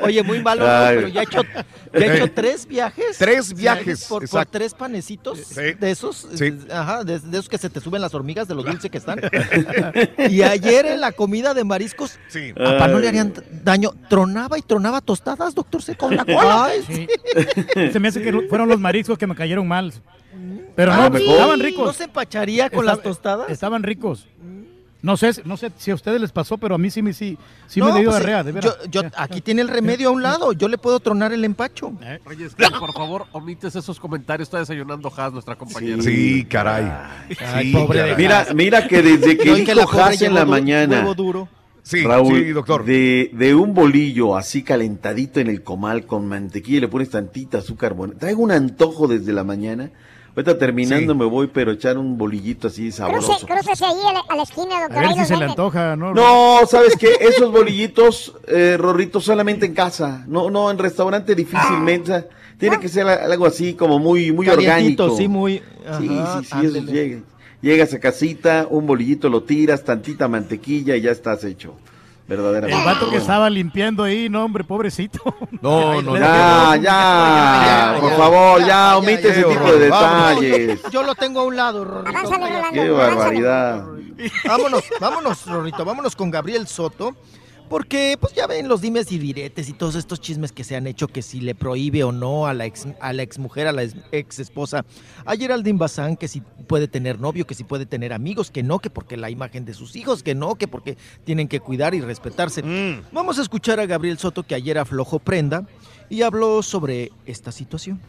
Oye, 0.00 0.22
muy 0.22 0.42
malo, 0.42 0.64
pero 0.64 1.08
ya 1.08 1.20
he 1.20 1.24
hecho, 1.24 1.42
ya 1.92 1.98
he 2.00 2.16
hecho 2.16 2.30
tres 2.32 2.66
viajes. 2.66 3.16
Tres 3.18 3.54
viajes, 3.54 4.04
Por, 4.04 4.26
tres 4.46 4.74
panecitos 4.74 5.38
Sí. 5.38 5.72
de 5.78 5.90
esos. 5.90 6.26
Sí. 6.34 6.46
eh, 6.46 6.58
Ajá, 6.72 7.04
de, 7.04 7.18
de 7.18 7.38
esos 7.38 7.48
que 7.48 7.58
se 7.58 7.70
te 7.70 7.80
suben 7.80 8.00
las 8.00 8.14
hormigas 8.14 8.48
de 8.48 8.54
lo 8.54 8.62
dulce 8.72 8.90
que 8.90 8.98
están. 8.98 9.20
y 10.30 10.42
ayer 10.42 10.86
en 10.86 11.00
la 11.00 11.12
comida 11.12 11.54
de 11.54 11.64
mariscos, 11.64 12.18
Sí. 12.28 12.50
a 12.50 12.54
papá 12.64 12.88
no 12.88 12.98
le 12.98 13.08
harían 13.08 13.32
daño. 13.62 13.92
Tronaba 14.08 14.58
y 14.58 14.62
tronaba 14.62 15.00
tostadas, 15.00 15.54
doctor, 15.54 15.82
se 15.82 15.96
con 15.96 16.16
la 16.16 16.24
cola. 16.24 16.64
Ay, 16.66 16.82
Sí. 16.86 17.06
Se 17.92 18.00
me 18.00 18.08
hace 18.08 18.22
que 18.22 18.32
fueron 18.48 18.68
los 18.68 18.80
mariscos 18.80 19.16
que 19.18 19.26
me 19.26 19.34
cayeron 19.34 19.66
mal. 19.68 19.92
Pero 20.74 20.92
Ah, 20.92 21.08
no, 21.10 21.18
sí. 21.18 21.30
estaban 21.30 21.60
ricos. 21.60 21.86
¿No 21.86 21.92
se 21.92 22.04
empacharía 22.04 22.70
con 22.70 22.80
Estaba- 22.80 22.96
las 22.96 23.02
tostadas? 23.02 23.50
Estaban 23.50 23.82
ricos. 23.82 24.26
No 25.02 25.16
sé, 25.16 25.32
no 25.44 25.56
sé 25.56 25.72
si 25.78 25.90
a 25.90 25.96
ustedes 25.96 26.20
les 26.20 26.30
pasó, 26.30 26.58
pero 26.58 26.76
a 26.76 26.78
mí 26.78 26.88
sí 26.88 27.02
me, 27.02 27.12
sí, 27.12 27.36
sí 27.66 27.80
No, 27.80 27.86
me 27.92 28.00
dio 28.00 28.10
pues, 28.10 28.18
diarrea, 28.20 28.44
de 28.44 28.52
veras. 28.52 28.78
yo, 28.88 29.02
yo- 29.02 29.08
aquí 29.16 29.40
tiene 29.40 29.60
el 29.62 29.66
remedio 29.68 30.08
a 30.08 30.12
un 30.12 30.22
lado. 30.22 30.52
Yo 30.52 30.68
le 30.68 30.78
puedo 30.78 31.00
tronar 31.00 31.32
el 31.32 31.44
empacho. 31.44 31.92
Reyes, 32.24 32.54
que 32.54 32.66
por 32.78 32.92
favor, 32.92 33.26
omites 33.32 33.74
esos 33.74 33.98
comentarios. 33.98 34.46
Está 34.46 34.58
desayunando 34.60 35.12
Haas, 35.16 35.32
nuestra 35.32 35.56
compañera. 35.56 36.00
Sí, 36.02 36.44
caray. 36.44 36.84
Ay, 37.40 37.66
Sí, 37.66 37.72
pobre 37.72 37.98
caray. 37.98 38.16
Mira, 38.16 38.46
mira 38.54 38.86
que 38.86 39.02
desde 39.02 39.36
que 39.36 39.50
la 39.74 39.82
dijo 39.82 40.00
Haas 40.00 40.22
en 40.22 40.34
la 40.34 40.44
mañana, 40.44 41.02
duro. 41.14 41.48
Sí, 41.82 42.04
Raúl, 42.04 42.38
sí, 42.38 42.50
doctor. 42.50 42.84
De, 42.84 43.30
de 43.32 43.54
un 43.56 43.74
bolillo 43.74 44.36
así 44.36 44.62
calentadito 44.62 45.40
en 45.40 45.48
el 45.48 45.64
comal 45.64 46.06
con 46.06 46.28
mantequilla 46.28 46.78
y 46.78 46.80
le 46.82 46.86
pones 46.88 47.10
tantita 47.10 47.58
azúcar. 47.58 47.94
Bueno, 47.94 48.14
traigo 48.16 48.40
un 48.40 48.52
antojo 48.52 49.08
desde 49.08 49.32
la 49.32 49.42
mañana. 49.42 49.90
Ahorita 50.34 50.56
terminando 50.58 51.12
Sí. 51.12 51.18
me 51.18 51.24
voy, 51.26 51.46
pero 51.48 51.72
echar 51.72 51.98
un 51.98 52.16
bolillito 52.16 52.68
así 52.68 52.84
Cruce, 52.84 52.96
sabroso. 52.96 53.46
crúcese 53.46 53.84
ahí 53.84 53.92
a 54.08 54.12
la, 54.14 54.20
a 54.28 54.36
la 54.36 54.42
esquina, 54.44 54.76
A 54.78 54.80
doctor. 54.82 55.00
ver 55.00 55.08
ahí 55.10 55.18
si 55.18 55.24
se 55.26 55.36
le 55.36 55.44
antoja, 55.44 55.94
¿no? 55.96 56.14
No, 56.14 56.60
¿sabes 56.66 56.96
qué? 56.96 57.10
Esos 57.20 57.52
bolillitos, 57.52 58.34
eh, 58.48 58.76
Rorrito, 58.78 59.20
solamente 59.20 59.66
en 59.66 59.74
casa. 59.74 60.24
No, 60.26 60.50
no, 60.50 60.70
en 60.70 60.78
restaurante 60.78 61.34
difícilmente. 61.34 62.28
Tiene 62.58 62.78
que 62.80 62.88
ser 62.88 63.06
algo 63.08 63.44
así 63.44 63.74
como 63.74 63.98
muy, 63.98 64.32
muy 64.32 64.46
Calientito, 64.46 65.04
orgánico. 65.04 65.16
sí, 65.18 65.28
muy. 65.28 65.58
Sí, 65.98 66.08
ajá, 66.08 66.38
sí, 66.40 66.44
sí, 66.44 66.50
eso 66.50 66.56
ándele. 66.56 66.92
llega. 66.92 67.20
Llegas 67.60 67.92
a 67.94 68.00
casita, 68.00 68.66
un 68.70 68.86
bolillito 68.86 69.28
lo 69.28 69.42
tiras, 69.42 69.84
tantita 69.84 70.28
mantequilla 70.28 70.96
y 70.96 71.02
ya 71.02 71.10
estás 71.10 71.44
hecho. 71.44 71.74
Verdaderamente. 72.36 72.78
El 72.78 72.84
vato 72.86 73.10
que 73.10 73.16
estaba 73.18 73.50
limpiando 73.50 74.04
ahí, 74.04 74.30
no, 74.30 74.42
hombre, 74.42 74.64
pobrecito. 74.64 75.20
No, 75.60 76.00
no, 76.02 76.16
Ya, 76.16 76.76
ya, 76.80 77.96
por 78.00 78.16
favor, 78.16 78.64
ya, 78.64 78.96
omite 78.96 79.28
ese 79.28 79.44
tipo 79.44 79.64
de 79.72 79.78
detalles. 79.78 80.80
Yo 80.90 81.02
lo 81.02 81.14
tengo 81.14 81.40
a 81.40 81.44
un 81.44 81.56
lado, 81.56 81.84
Rorrito. 81.84 82.30
Qué 82.72 82.90
barbaridad. 82.90 83.84
Vámonos, 84.46 84.84
vámonos, 84.98 85.46
Rorrito, 85.46 85.84
vámonos 85.84 86.16
con 86.16 86.30
Gabriel 86.30 86.66
Soto. 86.66 87.14
Porque, 87.68 88.16
pues 88.20 88.34
ya 88.34 88.46
ven 88.46 88.68
los 88.68 88.80
dimes 88.82 89.10
y 89.12 89.18
diretes 89.18 89.68
y 89.68 89.72
todos 89.72 89.94
estos 89.94 90.20
chismes 90.20 90.52
que 90.52 90.62
se 90.62 90.76
han 90.76 90.86
hecho, 90.86 91.08
que 91.08 91.22
si 91.22 91.40
le 91.40 91.54
prohíbe 91.54 92.04
o 92.04 92.12
no 92.12 92.46
a 92.46 92.54
la 92.54 92.66
ex, 92.66 92.86
a 93.00 93.12
la 93.12 93.22
ex 93.22 93.38
mujer, 93.38 93.66
a 93.66 93.72
la 93.72 93.82
ex, 93.84 93.94
ex 94.12 94.38
esposa, 94.38 94.84
a 95.24 95.36
Geraldine 95.36 95.78
Bazán, 95.78 96.16
que 96.16 96.28
si 96.28 96.42
puede 96.66 96.88
tener 96.88 97.18
novio, 97.18 97.46
que 97.46 97.54
si 97.54 97.64
puede 97.64 97.86
tener 97.86 98.12
amigos, 98.12 98.50
que 98.50 98.62
no, 98.62 98.78
que 98.78 98.90
porque 98.90 99.16
la 99.16 99.30
imagen 99.30 99.64
de 99.64 99.74
sus 99.74 99.96
hijos, 99.96 100.22
que 100.22 100.34
no, 100.34 100.54
que 100.56 100.68
porque 100.68 100.96
tienen 101.24 101.48
que 101.48 101.60
cuidar 101.60 101.94
y 101.94 102.00
respetarse. 102.00 102.62
Vamos 103.10 103.38
a 103.38 103.42
escuchar 103.42 103.80
a 103.80 103.86
Gabriel 103.86 104.18
Soto, 104.18 104.42
que 104.42 104.54
ayer 104.54 104.78
aflojó 104.78 105.18
prenda 105.18 105.66
y 106.10 106.22
habló 106.22 106.62
sobre 106.62 107.10
esta 107.24 107.52
situación. 107.52 108.00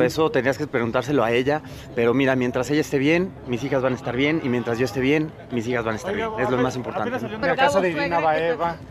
Eso 0.00 0.30
tendrías 0.30 0.58
que 0.58 0.66
preguntárselo 0.66 1.24
a 1.24 1.32
ella, 1.32 1.60
pero 1.94 2.14
mira, 2.14 2.36
mientras 2.36 2.70
ella 2.70 2.80
esté 2.82 2.98
bien, 2.98 3.32
mis 3.46 3.64
hijas 3.64 3.82
van 3.82 3.94
a 3.94 3.96
estar 3.96 4.16
bien, 4.16 4.40
y 4.44 4.48
mientras 4.48 4.78
yo 4.78 4.84
esté 4.84 5.00
bien, 5.00 5.32
mis 5.50 5.66
hijas 5.66 5.84
van 5.84 5.94
a 5.94 5.96
estar 5.96 6.14
bien. 6.14 6.28
Es 6.38 6.50
lo 6.50 6.58
más 6.58 6.76
importante. 6.76 7.16
el 7.16 7.56
caso 7.56 7.80
de 7.80 7.90
Irina 7.90 8.20
Baeva. 8.20 8.76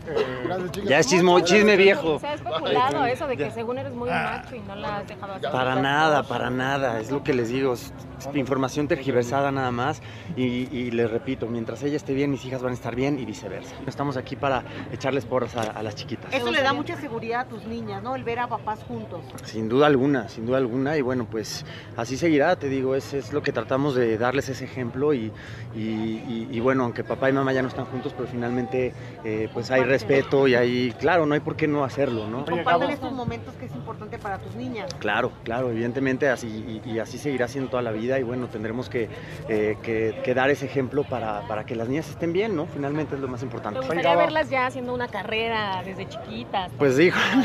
Ya 0.84 0.98
es 0.98 1.06
chismo, 1.06 1.40
chisme 1.40 1.76
viejo. 1.76 2.18
Se 2.18 2.26
ha 2.26 2.34
especulado 2.34 3.06
eso 3.06 3.26
de 3.26 3.36
que 3.36 3.50
según 3.50 3.78
eres 3.78 3.94
muy 3.94 4.10
macho 4.10 4.54
y 4.54 4.60
no 4.60 4.74
la 4.76 4.98
has 4.98 5.08
dejado 5.08 5.32
hacer. 5.34 5.50
Para 5.50 5.76
nada, 5.76 6.22
para 6.24 6.50
nada, 6.50 7.00
es 7.00 7.10
lo 7.10 7.22
que 7.22 7.32
les 7.32 7.48
digo, 7.48 7.72
es 7.72 7.92
información 8.34 8.86
tergiversada 8.86 9.50
nada 9.50 9.70
más, 9.70 10.02
y, 10.36 10.44
y 10.76 10.90
les 10.90 11.10
repito, 11.10 11.46
mientras 11.46 11.82
ella 11.82 11.96
esté 11.96 12.12
bien, 12.12 12.30
mis 12.30 12.44
hijas 12.44 12.62
van 12.62 12.72
a 12.72 12.74
estar 12.74 12.94
bien 12.94 13.18
y 13.18 13.24
viceversa. 13.24 13.74
Estamos 13.86 14.16
aquí 14.16 14.36
para 14.36 14.62
echarles 14.92 15.24
porras 15.24 15.56
a, 15.56 15.62
a 15.62 15.82
las 15.82 15.94
chiquitas. 15.94 16.32
Eso 16.32 16.50
le 16.50 16.62
da 16.62 16.72
mucha 16.74 16.96
seguridad 17.00 17.40
a 17.40 17.44
tus 17.46 17.64
niñas, 17.64 18.02
¿no? 18.02 18.14
El 18.14 18.24
ver 18.24 18.40
a 18.40 18.48
papás 18.48 18.80
juntos. 18.86 19.20
Sin 19.44 19.68
duda 19.68 19.86
alguna, 19.86 20.28
sin 20.28 20.44
duda 20.46 20.58
alguna, 20.58 20.81
y 20.82 21.00
bueno, 21.00 21.26
pues 21.30 21.64
así 21.96 22.16
seguirá, 22.16 22.56
te 22.56 22.68
digo, 22.68 22.94
es, 22.96 23.14
es 23.14 23.32
lo 23.32 23.42
que 23.42 23.52
tratamos 23.52 23.94
de 23.94 24.18
darles 24.18 24.48
ese 24.48 24.64
ejemplo 24.64 25.14
y, 25.14 25.30
y- 25.74 25.80
y- 25.80 26.48
y 26.50 26.60
bueno, 26.60 26.84
aunque 26.84 27.04
papá 27.04 27.30
y 27.30 27.32
mamá 27.32 27.52
ya 27.52 27.62
no 27.62 27.68
están 27.68 27.84
juntos, 27.86 28.12
pero 28.16 28.26
finalmente 28.28 28.92
eh, 29.24 29.48
pues 29.52 29.70
hay 29.70 29.84
respeto 29.84 30.48
y 30.48 30.54
hay, 30.54 30.92
claro, 30.98 31.24
no 31.26 31.34
hay 31.34 31.40
por 31.40 31.56
qué 31.56 31.66
no 31.68 31.84
hacerlo, 31.84 32.26
¿no? 32.28 32.44
Comparten 32.44 32.90
estos 32.90 33.12
momentos 33.12 33.54
que 33.54 33.66
es 33.66 33.74
importante 33.74 34.18
para 34.18 34.38
tus 34.38 34.54
niñas. 34.56 34.90
Claro, 34.98 35.32
claro, 35.44 35.70
evidentemente 35.70 36.28
así 36.28 36.80
y, 36.84 36.90
y 36.90 36.98
así 36.98 37.18
seguirá 37.18 37.48
siendo 37.48 37.70
toda 37.70 37.82
la 37.82 37.92
vida 37.92 38.18
y 38.18 38.22
bueno, 38.22 38.48
tendremos 38.48 38.88
que, 38.88 39.08
eh, 39.48 39.76
que- 39.82 40.14
que 40.22 40.34
dar 40.34 40.50
ese 40.50 40.66
ejemplo 40.66 41.04
para, 41.04 41.46
para 41.46 41.64
que 41.64 41.74
las 41.76 41.88
niñas 41.88 42.08
estén 42.10 42.32
bien, 42.32 42.54
¿no? 42.56 42.66
Finalmente 42.66 43.14
es 43.14 43.20
lo 43.20 43.28
más 43.28 43.42
importante. 43.42 43.80
¿Te 43.80 43.86
gustaría 43.86 44.16
verlas 44.16 44.50
ya 44.50 44.66
haciendo 44.66 44.92
una 44.94 45.08
carrera 45.08 45.82
desde 45.84 46.08
chiquitas? 46.08 46.72
Pues 46.78 46.96
dijo, 46.96 47.18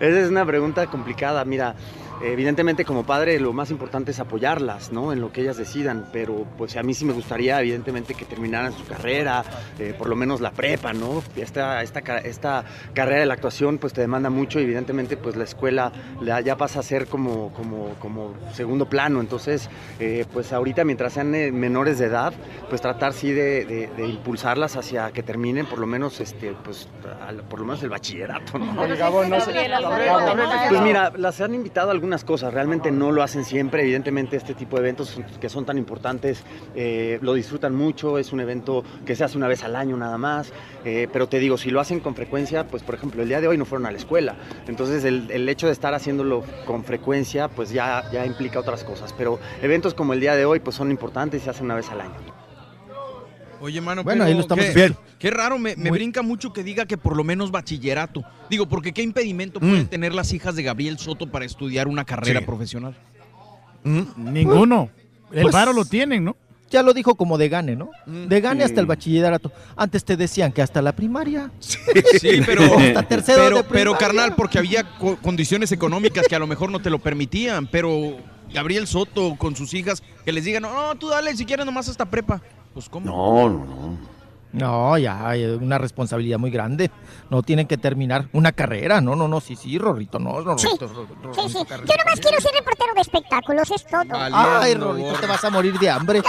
esa 0.00 0.20
es 0.20 0.28
una 0.30 0.44
pregunta 0.46 0.86
complicada. 0.86 1.44
Mira, 1.44 1.74
evidentemente 2.22 2.84
como 2.84 3.04
padre 3.04 3.38
lo 3.40 3.52
más 3.52 3.70
importante 3.70 4.10
es 4.12 4.20
apoyarlas, 4.20 4.92
¿no? 4.92 5.12
En 5.12 5.20
lo 5.20 5.32
que 5.32 5.40
ellas 5.42 5.56
decidan, 5.56 6.06
pero 6.12 6.46
pues 6.56 6.76
a 6.76 6.82
mí 6.82 6.94
sí 6.94 7.04
me 7.04 7.12
gustaría 7.12 7.60
evidentemente 7.60 8.14
que 8.14 8.24
terminaran 8.24 8.72
su 8.72 8.84
carrera, 8.84 9.44
eh, 9.78 9.94
por 9.96 10.08
lo 10.08 10.16
menos 10.16 10.40
la 10.40 10.50
prepa, 10.52 10.92
¿no? 10.92 11.22
Esta, 11.36 11.82
esta, 11.82 12.00
esta 12.18 12.64
carrera 12.94 13.20
de 13.20 13.26
la 13.26 13.34
actuación 13.34 13.78
pues 13.78 13.92
te 13.92 14.00
demanda 14.00 14.30
mucho 14.30 14.60
y 14.60 14.64
evidentemente 14.64 15.16
pues 15.16 15.36
la 15.36 15.44
escuela 15.44 15.92
la- 16.20 16.40
ya 16.40 16.56
pasa 16.56 16.80
a 16.80 16.82
ser 16.82 17.06
como, 17.06 17.52
como, 17.52 17.90
como 18.00 18.34
segundo 18.52 18.86
plano, 18.88 19.20
entonces 19.20 19.68
eh, 20.00 20.24
pues 20.32 20.52
ahorita 20.52 20.84
mientras 20.84 21.12
sean 21.14 21.34
eh, 21.34 21.52
menores 21.52 21.98
de 21.98 22.06
edad, 22.06 22.32
pues 22.68 22.80
tratar 22.80 23.12
sí 23.12 23.32
de, 23.32 23.64
de- 23.64 23.86
de 23.96 24.06
impulsarlas 24.08 24.76
hacia 24.76 25.10
que 25.12 25.22
terminen 25.22 25.66
por 25.66 25.78
lo 25.78 25.86
menos 25.86 26.20
este 26.20 26.54
pues 26.64 26.88
al- 27.26 27.42
por 27.42 27.60
lo 27.60 27.66
menos 27.66 27.82
el 27.82 27.90
bachillerato, 27.90 28.58
¿no? 28.58 28.84
Pues 30.68 30.80
mira, 30.82 31.12
las 31.16 31.40
han 31.40 31.54
invitado 31.54 31.90
a 31.90 31.92
algunas 32.04 32.24
cosas, 32.24 32.52
realmente 32.52 32.90
no 32.90 33.12
lo 33.12 33.22
hacen 33.22 33.46
siempre, 33.46 33.80
evidentemente 33.80 34.36
este 34.36 34.52
tipo 34.52 34.76
de 34.76 34.82
eventos 34.82 35.18
que 35.40 35.48
son 35.48 35.64
tan 35.64 35.78
importantes 35.78 36.44
eh, 36.74 37.18
lo 37.22 37.32
disfrutan 37.32 37.74
mucho, 37.74 38.18
es 38.18 38.30
un 38.30 38.40
evento 38.40 38.84
que 39.06 39.16
se 39.16 39.24
hace 39.24 39.38
una 39.38 39.48
vez 39.48 39.64
al 39.64 39.74
año 39.74 39.96
nada 39.96 40.18
más, 40.18 40.52
eh, 40.84 41.08
pero 41.10 41.28
te 41.28 41.38
digo, 41.38 41.56
si 41.56 41.70
lo 41.70 41.80
hacen 41.80 42.00
con 42.00 42.14
frecuencia, 42.14 42.66
pues 42.66 42.82
por 42.82 42.94
ejemplo 42.94 43.22
el 43.22 43.28
día 43.28 43.40
de 43.40 43.48
hoy 43.48 43.56
no 43.56 43.64
fueron 43.64 43.86
a 43.86 43.90
la 43.90 43.96
escuela, 43.96 44.36
entonces 44.68 45.02
el, 45.04 45.48
hecho 45.48 45.66
de 45.66 45.72
estar 45.72 45.94
haciéndolo 45.94 46.42
con 46.66 46.84
frecuencia 46.84 47.48
pues 47.48 47.70
ya, 47.70 48.04
ya 48.12 48.26
implica 48.26 48.60
otras 48.60 48.84
cosas, 48.84 49.14
pero 49.16 49.38
eventos 49.62 49.94
como 49.94 50.12
el 50.12 50.20
día 50.20 50.36
de 50.36 50.44
hoy 50.44 50.60
pues 50.60 50.76
son 50.76 50.90
importantes 50.90 51.40
y 51.40 51.44
se 51.44 51.50
hacen 51.50 51.64
una 51.64 51.76
vez 51.76 51.90
al 51.90 52.02
año. 52.02 52.43
Oye, 53.64 53.80
mano, 53.80 54.04
Bueno, 54.04 54.18
pero 54.18 54.28
ahí 54.28 54.34
lo 54.34 54.40
estamos 54.40 54.64
qué, 54.66 54.92
qué 55.18 55.30
raro, 55.30 55.58
me, 55.58 55.74
me 55.76 55.88
Muy- 55.88 55.98
brinca 55.98 56.20
mucho 56.20 56.52
que 56.52 56.62
diga 56.62 56.84
que 56.84 56.98
por 56.98 57.16
lo 57.16 57.24
menos 57.24 57.50
bachillerato. 57.50 58.22
Digo, 58.50 58.66
porque 58.66 58.92
qué 58.92 59.00
impedimento 59.02 59.58
pueden 59.58 59.84
Mm. 59.84 59.86
tener 59.86 60.14
las 60.14 60.32
hijas 60.34 60.54
de 60.54 60.62
Gabriel 60.62 60.98
Soto 60.98 61.30
para 61.30 61.46
estudiar 61.46 61.88
una 61.88 62.04
carrera 62.04 62.40
Sí. 62.40 62.46
profesional. 62.46 62.94
Ninguno. 64.16 64.90
El 65.32 65.42
Pues- 65.42 65.54
varo 65.54 65.72
lo 65.72 65.84
tienen, 65.84 66.24
¿no? 66.24 66.36
Ya 66.70 66.82
lo 66.82 66.92
dijo 66.92 67.14
como 67.14 67.38
de 67.38 67.48
gane, 67.48 67.76
¿no? 67.76 67.90
De 68.06 68.40
gane 68.40 68.60
Sí. 68.60 68.64
hasta 68.66 68.80
el 68.80 68.86
bachillerato. 68.86 69.52
Antes 69.76 70.04
te 70.04 70.16
decían 70.16 70.50
que 70.52 70.60
hasta 70.60 70.82
la 70.82 70.92
primaria. 70.92 71.50
Sí, 71.60 71.78
pero, 72.46 72.64
hasta 72.78 73.02
tercero 73.04 73.42
pero, 73.44 73.56
de 73.58 73.62
pero 73.64 73.92
primaria. 73.92 73.98
carnal, 73.98 74.34
porque 74.34 74.58
había 74.58 74.82
co- 74.98 75.16
condiciones 75.22 75.70
económicas 75.72 76.26
que 76.28 76.34
a 76.34 76.38
lo 76.38 76.46
mejor 76.46 76.70
no 76.70 76.80
te 76.80 76.90
lo 76.90 76.98
permitían, 76.98 77.66
pero 77.68 78.16
Gabriel 78.54 78.86
Soto 78.86 79.34
con 79.36 79.54
sus 79.56 79.74
hijas, 79.74 80.02
que 80.24 80.32
les 80.32 80.44
digan, 80.44 80.62
no, 80.62 80.72
no, 80.72 80.94
tú 80.94 81.08
dale, 81.08 81.36
si 81.36 81.44
quieres 81.44 81.66
nomás 81.66 81.88
hasta 81.88 82.06
prepa. 82.06 82.40
Pues 82.72 82.88
cómo. 82.88 83.06
No, 83.06 83.50
no, 83.50 83.64
no. 83.66 84.14
No, 84.52 84.96
ya 84.96 85.28
hay 85.28 85.44
una 85.44 85.78
responsabilidad 85.78 86.38
muy 86.38 86.52
grande. 86.52 86.88
No 87.28 87.42
tienen 87.42 87.66
que 87.66 87.76
terminar 87.76 88.28
una 88.32 88.52
carrera. 88.52 89.00
No, 89.00 89.16
no, 89.16 89.26
no, 89.26 89.40
sí, 89.40 89.56
sí, 89.56 89.78
Rorrito, 89.78 90.20
no, 90.20 90.40
Rorrito. 90.40 90.58
Sí, 90.58 90.68
Rorrito, 90.78 91.48
sí, 91.48 91.48
sí. 91.48 91.58
Yo 91.68 91.94
nomás 91.96 92.20
quiero 92.20 92.40
ser 92.40 92.52
reportero 92.56 92.94
de 92.94 93.00
espectáculos, 93.00 93.70
es 93.72 93.84
todo. 93.84 94.04
Ay, 94.12 94.74
Rorrito, 94.74 95.14
te 95.14 95.26
vas 95.26 95.44
a 95.44 95.50
morir 95.50 95.76
de 95.76 95.90
hambre. 95.90 96.22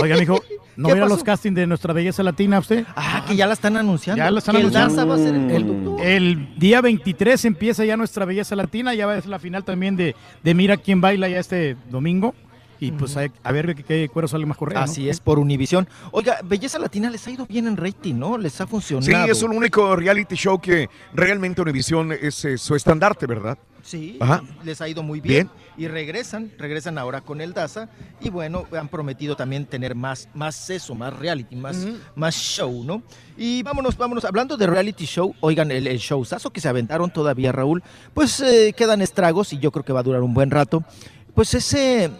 Oiga, 0.00 0.16
mijo, 0.16 0.42
¿no 0.76 0.88
¿Qué 0.88 0.94
vieron 0.94 1.08
los 1.08 1.22
castings 1.22 1.54
de 1.54 1.66
nuestra 1.66 1.92
belleza 1.92 2.22
latina 2.22 2.58
usted? 2.58 2.84
Ah, 2.96 3.24
que 3.26 3.36
ya 3.36 3.46
la 3.46 3.52
están 3.52 3.76
anunciando. 3.76 4.22
Ya 4.22 4.30
la 4.30 4.38
están 4.38 4.56
el 4.56 4.74
va 4.74 5.14
a 5.14 5.18
ser 5.18 5.34
el 5.34 5.98
el, 6.02 6.58
día 6.58 6.80
23 6.80 7.44
empieza 7.44 7.84
ya 7.84 7.96
nuestra 7.96 8.24
belleza 8.24 8.56
latina, 8.56 8.94
ya 8.94 9.06
va 9.06 9.14
a 9.14 9.20
ser 9.20 9.30
la 9.30 9.38
final 9.38 9.64
también 9.64 9.96
de, 9.96 10.14
de 10.42 10.54
Mira 10.54 10.76
quién 10.76 11.00
baila 11.00 11.28
ya 11.28 11.38
este 11.38 11.76
domingo. 11.90 12.34
Y 12.80 12.90
pues 12.90 13.16
a, 13.16 13.28
a 13.44 13.52
ver 13.52 13.76
qué, 13.76 14.08
cuero 14.08 14.26
sale 14.26 14.44
más 14.44 14.56
correcto. 14.56 14.82
Así 14.82 15.08
es, 15.08 15.20
por 15.20 15.38
Univisión. 15.38 15.88
Oiga, 16.10 16.40
Belleza 16.42 16.80
Latina 16.80 17.10
les 17.10 17.24
ha 17.28 17.30
ido 17.30 17.46
bien 17.46 17.68
en 17.68 17.76
rating, 17.76 18.14
¿no? 18.14 18.36
Les 18.36 18.60
ha 18.60 18.66
funcionado. 18.66 19.24
Sí, 19.24 19.30
es 19.30 19.40
el 19.40 19.50
único 19.50 19.94
reality 19.94 20.34
show 20.34 20.60
que 20.60 20.88
realmente 21.14 21.62
Univision 21.62 22.10
es 22.10 22.44
eh, 22.44 22.58
su 22.58 22.74
estandarte, 22.74 23.28
¿verdad? 23.28 23.56
Sí, 23.82 24.16
Ajá. 24.20 24.42
les 24.64 24.80
ha 24.80 24.88
ido 24.88 25.02
muy 25.02 25.20
bien. 25.20 25.50
Bien. 25.50 25.62
Y 25.76 25.88
regresan, 25.88 26.52
regresan 26.58 26.98
ahora 26.98 27.20
con 27.20 27.40
el 27.40 27.52
Daza. 27.52 27.88
Y 28.20 28.30
bueno, 28.30 28.66
han 28.78 28.88
prometido 28.88 29.34
también 29.36 29.66
tener 29.66 29.94
más, 29.94 30.28
más 30.34 30.70
eso, 30.70 30.94
más 30.94 31.12
reality, 31.18 31.56
más, 31.56 31.86
más 32.14 32.34
show, 32.34 32.84
¿no? 32.84 33.02
Y 33.36 33.62
vámonos, 33.62 33.96
vámonos. 33.96 34.24
Hablando 34.24 34.56
de 34.56 34.66
reality 34.66 35.04
show, 35.06 35.34
oigan, 35.40 35.70
el, 35.70 35.86
el 35.86 35.98
showzazo 35.98 36.50
que 36.50 36.60
se 36.60 36.68
aventaron 36.68 37.10
todavía, 37.12 37.50
Raúl, 37.52 37.82
pues 38.14 38.40
eh, 38.40 38.72
quedan 38.76 39.02
estragos 39.02 39.52
y 39.52 39.58
yo 39.58 39.72
creo 39.72 39.84
que 39.84 39.92
va 39.92 40.00
a 40.00 40.04
durar 40.04 40.22
un 40.22 40.34
buen 40.34 40.50
rato. 40.50 40.84
Pues 41.34 41.54
ese 41.54 42.10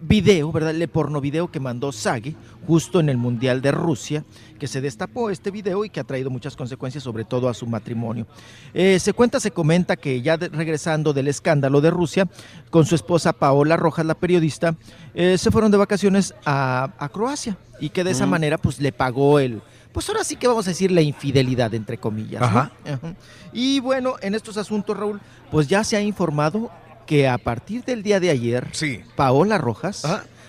video, 0.00 0.50
¿verdad? 0.52 0.70
El 0.74 0.88
porno 0.88 1.20
video 1.20 1.50
que 1.50 1.60
mandó 1.60 1.92
Sagi 1.92 2.36
justo 2.66 3.00
en 3.00 3.08
el 3.08 3.16
Mundial 3.16 3.60
de 3.62 3.70
Rusia, 3.72 4.24
que 4.58 4.66
se 4.66 4.80
destapó 4.80 5.30
este 5.30 5.50
video 5.50 5.84
y 5.84 5.90
que 5.90 6.00
ha 6.00 6.04
traído 6.04 6.30
muchas 6.30 6.56
consecuencias, 6.56 7.04
sobre 7.04 7.24
todo 7.24 7.48
a 7.48 7.54
su 7.54 7.66
matrimonio. 7.66 8.26
Eh, 8.74 8.98
se 8.98 9.12
cuenta, 9.12 9.40
se 9.40 9.50
comenta 9.50 9.96
que 9.96 10.20
ya 10.22 10.36
de- 10.36 10.48
regresando 10.48 11.12
del 11.12 11.28
escándalo 11.28 11.80
de 11.80 11.90
Rusia, 11.90 12.28
con 12.70 12.84
su 12.86 12.94
esposa 12.94 13.32
Paola 13.32 13.76
Rojas, 13.76 14.04
la 14.06 14.14
periodista, 14.14 14.76
eh, 15.14 15.38
se 15.38 15.50
fueron 15.50 15.70
de 15.70 15.78
vacaciones 15.78 16.34
a, 16.44 16.90
a 16.98 17.08
Croacia 17.08 17.56
y 17.80 17.90
que 17.90 18.04
de 18.04 18.10
esa 18.10 18.26
Mm. 18.26 18.30
manera 18.30 18.58
pues 18.58 18.80
le 18.80 18.92
pagó 18.92 19.38
el, 19.38 19.62
pues 19.92 20.08
ahora 20.08 20.24
sí 20.24 20.36
que 20.36 20.48
vamos 20.48 20.66
a 20.66 20.70
decir 20.70 20.90
la 20.90 21.00
infidelidad, 21.00 21.72
entre 21.74 21.98
comillas. 21.98 22.40
¿no? 22.40 22.46
Ajá. 22.46 22.72
Ajá. 22.84 23.14
Y 23.52 23.80
bueno, 23.80 24.14
en 24.20 24.34
estos 24.34 24.56
asuntos, 24.56 24.96
Raúl, 24.96 25.20
pues 25.50 25.68
ya 25.68 25.84
se 25.84 25.96
ha 25.96 26.00
informado 26.02 26.70
que 27.08 27.26
a 27.26 27.38
partir 27.38 27.82
del 27.84 28.02
día 28.04 28.20
de 28.20 28.30
ayer, 28.30 28.68
Paola 29.16 29.58
Rojas 29.58 30.04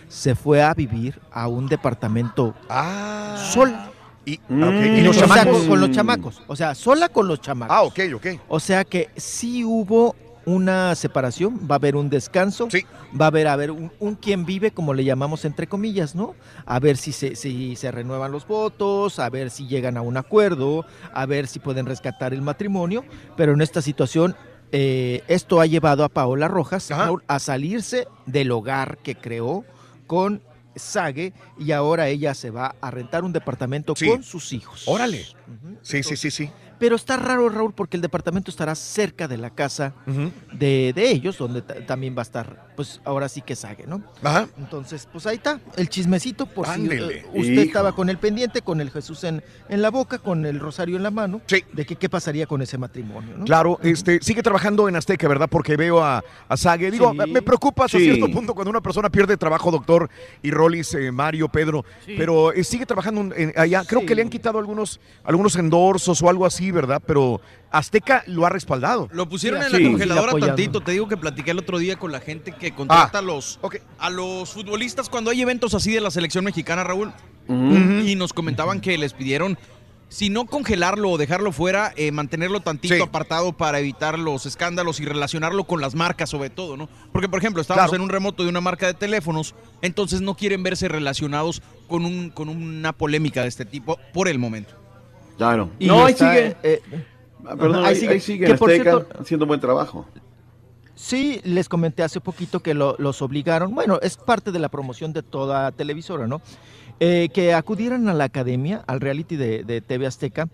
se 0.09 0.35
fue 0.35 0.61
a 0.61 0.73
vivir 0.73 1.19
a 1.31 1.47
un 1.47 1.67
departamento 1.67 2.53
sola. 3.51 3.91
Y, 4.25 4.39
Mm. 4.49 4.97
¿y 4.97 5.01
los 5.01 5.15
O 5.15 5.19
sea, 5.19 5.27
chamacos? 5.27 5.57
con, 5.61 5.67
con 5.69 5.79
los 5.81 5.91
chamacos. 5.91 6.41
O 6.47 6.55
sea, 6.55 6.75
sola 6.75 7.09
con 7.09 7.27
los 7.27 7.41
chamacos. 7.41 7.75
Ah, 7.75 7.81
ok, 7.83 7.99
ok. 8.15 8.27
O 8.49 8.59
sea 8.59 8.83
que 8.83 9.09
sí 9.15 9.63
hubo 9.63 10.15
una 10.45 10.93
separación, 10.95 11.59
va 11.69 11.75
a 11.75 11.77
haber 11.77 11.95
un 11.95 12.09
descanso, 12.09 12.67
va 13.19 13.25
a 13.25 13.27
haber, 13.27 13.47
a 13.47 13.55
ver 13.55 13.71
un, 13.71 13.91
un 13.99 14.15
quien 14.15 14.45
vive, 14.45 14.71
como 14.71 14.93
le 14.93 15.03
llamamos 15.03 15.45
entre 15.45 15.67
comillas, 15.67 16.15
¿no? 16.15 16.35
A 16.65 16.79
ver 16.79 16.97
si 16.97 17.11
se, 17.11 17.35
si 17.35 17.75
se 17.75 17.91
renuevan 17.91 18.31
los 18.31 18.45
votos, 18.47 19.19
a 19.19 19.29
ver 19.29 19.49
si 19.51 19.67
llegan 19.67 19.95
a 19.97 20.01
un 20.01 20.17
acuerdo, 20.17 20.85
a 21.13 21.25
ver 21.25 21.47
si 21.47 21.59
pueden 21.59 21.85
rescatar 21.85 22.33
el 22.33 22.41
matrimonio, 22.41 23.05
pero 23.37 23.53
en 23.53 23.61
esta 23.61 23.81
situación 23.81 24.35
eh, 24.71 25.23
esto 25.27 25.61
ha 25.61 25.65
llevado 25.65 26.03
a 26.03 26.09
Paola 26.09 26.47
Rojas 26.47 26.89
a 26.91 27.39
salirse 27.39 28.07
del 28.25 28.51
hogar 28.51 28.97
que 28.99 29.15
creó 29.15 29.65
con 30.07 30.41
Sague 30.75 31.33
y 31.57 31.71
ahora 31.71 32.07
ella 32.07 32.33
se 32.33 32.51
va 32.51 32.75
a 32.79 32.91
rentar 32.91 33.23
un 33.23 33.33
departamento 33.33 33.95
Sí. 33.95 34.07
con 34.07 34.23
sus 34.23 34.53
hijos. 34.53 34.83
Órale. 34.87 35.25
Sí, 35.81 36.03
sí, 36.03 36.15
sí, 36.15 36.31
sí. 36.31 36.49
Pero 36.79 36.95
está 36.95 37.17
raro, 37.17 37.49
Raúl, 37.49 37.73
porque 37.73 37.97
el 37.97 38.01
departamento 38.01 38.49
estará 38.51 38.73
cerca 38.75 39.27
de 39.27 39.37
la 39.37 39.49
casa 39.49 39.93
de, 40.53 40.93
de 40.95 41.11
ellos, 41.11 41.37
donde 41.37 41.61
ta- 41.61 41.85
también 41.85 42.15
va 42.15 42.21
a 42.21 42.23
estar, 42.23 42.67
pues 42.75 43.01
ahora 43.03 43.27
sí 43.29 43.41
que 43.41 43.55
Sague, 43.55 43.85
¿no? 43.85 44.01
Ajá. 44.23 44.47
Entonces, 44.57 45.07
pues 45.11 45.25
ahí 45.27 45.35
está, 45.35 45.59
el 45.75 45.89
chismecito, 45.89 46.45
por 46.45 46.65
si 46.67 46.71
Ándele. 46.73 47.17
eh, 47.19 47.25
usted 47.33 47.51
Hijo. 47.51 47.61
estaba 47.61 47.91
con 47.93 48.09
el 48.09 48.17
pendiente, 48.17 48.61
con 48.61 48.79
el 48.79 48.89
Jesús 48.91 49.23
en, 49.25 49.43
en 49.67 49.81
la 49.81 49.89
boca, 49.91 50.19
con 50.19 50.45
el 50.45 50.59
rosario 50.59 50.95
en 50.95 51.03
la 51.03 51.11
mano, 51.11 51.41
de 51.73 51.85
que 51.85 51.95
qué 51.97 52.07
pasaría 52.09 52.47
con 52.47 52.61
ese 52.61 52.77
matrimonio, 52.77 53.37
¿no? 53.37 53.45
Claro, 53.45 53.77
este, 53.83 54.19
sigue 54.21 54.41
trabajando 54.41 54.87
en 54.87 54.95
Azteca, 54.95 55.27
¿verdad? 55.27 55.49
Porque 55.51 55.75
veo 55.75 56.01
a, 56.01 56.23
a 56.47 56.57
Sague. 56.57 56.89
Digo, 56.91 57.11
Sí. 57.11 57.31
me 57.31 57.41
preocupa 57.41 57.85
hasta 57.85 57.97
Sí. 57.97 58.05
cierto 58.05 58.31
punto 58.31 58.53
cuando 58.53 58.69
una 58.71 58.81
persona 58.81 59.09
pierde 59.09 59.35
trabajo, 59.35 59.69
doctor, 59.71 60.09
y 60.41 60.51
Rolis, 60.51 60.93
eh, 60.93 61.11
Mario, 61.11 61.49
Pedro, 61.49 61.83
Sí. 62.05 62.15
pero 62.17 62.53
eh, 62.53 62.63
sigue 62.63 62.85
trabajando 62.85 63.35
en- 63.35 63.51
allá. 63.57 63.83
Creo 63.85 64.05
que 64.05 64.15
le 64.15 64.21
han 64.21 64.29
quitado 64.29 64.57
algunos, 64.59 64.99
algunos 65.25 65.55
endorsos 65.57 66.21
o 66.21 66.29
algo 66.29 66.45
así, 66.45 66.68
¿verdad? 66.71 67.01
Pero 67.05 67.41
Azteca 67.71 68.23
lo 68.27 68.45
ha 68.45 68.49
respaldado. 68.49 69.07
Lo 69.11 69.27
pusieron 69.29 69.61
en 69.61 69.69
Sí. 69.71 69.83
la 69.83 69.89
congeladora 69.89 70.21
Sigue 70.21 70.29
apoyando. 70.29 70.55
tantito. 70.55 70.81
Te 70.81 70.91
digo 70.91 71.07
que 71.07 71.17
platiqué 71.17 71.51
el 71.51 71.59
otro 71.59 71.77
día 71.77 71.97
con 71.97 72.11
la 72.11 72.19
gente 72.19 72.51
que 72.51 72.73
contrata 72.73 73.17
Ah, 73.17 73.19
a, 73.19 73.21
los, 73.21 73.59
a 73.97 74.09
los 74.09 74.49
futbolistas 74.53 75.09
cuando 75.09 75.31
hay 75.31 75.41
eventos 75.41 75.73
así 75.73 75.91
de 75.91 76.01
la 76.01 76.11
selección 76.11 76.43
mexicana, 76.45 76.83
Raúl. 76.83 77.11
Y 77.47 78.15
nos 78.15 78.31
comentaban 78.33 78.79
que 78.79 78.95
les 78.99 79.13
pidieron, 79.13 79.57
si 80.07 80.29
no 80.29 80.45
congelarlo 80.45 81.09
o 81.09 81.17
dejarlo 81.17 81.51
fuera, 81.51 81.93
eh, 81.95 82.11
mantenerlo 82.11 82.59
tantito 82.61 83.03
apartado 83.03 83.53
para 83.53 83.79
evitar 83.79 84.19
los 84.19 84.45
escándalos 84.45 84.99
y 84.99 85.05
relacionarlo 85.05 85.63
con 85.63 85.81
las 85.81 85.95
marcas 85.95 86.29
sobre 86.29 86.49
todo, 86.51 86.77
¿no? 86.77 86.89
Porque, 87.11 87.27
por 87.29 87.39
ejemplo, 87.39 87.61
estamos 87.61 87.81
Claro. 87.85 87.95
en 87.95 88.01
un 88.01 88.09
remoto 88.09 88.43
de 88.43 88.49
una 88.49 88.61
marca 88.61 88.85
de 88.85 88.93
teléfonos, 88.93 89.55
entonces 89.81 90.21
no 90.21 90.35
quieren 90.35 90.61
verse 90.61 90.87
relacionados 90.87 91.61
con, 91.87 92.05
un, 92.05 92.29
con 92.29 92.49
una 92.49 92.93
polémica 92.93 93.41
de 93.41 93.47
este 93.47 93.65
tipo 93.65 93.99
por 94.13 94.27
el 94.27 94.37
momento. 94.37 94.75
Claro. 95.39 95.71
Y 95.79 95.87
no, 95.87 96.05
ahí 96.05 96.11
está, 96.13 96.31
sigue. 96.35 96.55
eh, 96.61 96.81
Ah, 97.45 97.55
Perdón, 97.57 97.83
ahí, 97.85 97.95
sigue. 97.95 98.11
ahí 98.13 98.19
sigue 98.19 98.45
Que, 98.45 98.53
por 98.55 98.69
Azteca 98.69 98.91
cierto- 98.91 99.21
haciendo 99.21 99.45
buen 99.47 99.59
trabajo. 99.59 100.05
Sí, 100.93 101.39
les 101.45 101.69
comenté 101.69 102.03
hace 102.03 102.19
poquito 102.19 102.59
que 102.59 102.73
lo- 102.73 102.95
los 102.99 103.21
obligaron, 103.21 103.73
bueno, 103.73 103.97
es 104.01 104.17
parte 104.17 104.51
de 104.51 104.59
la 104.59 104.67
promoción 104.69 105.13
de 105.13 105.23
toda 105.23 105.71
televisora, 105.71 106.27
¿no? 106.27 106.41
Eh, 106.99 107.29
que 107.33 107.53
acudieran 107.53 108.09
a 108.09 108.13
la 108.13 108.25
academia, 108.25 108.83
al 108.85 108.99
reality 108.99 109.37
de, 109.37 109.63
de 109.63 109.79
TV 109.79 110.05
Azteca, 110.05 110.49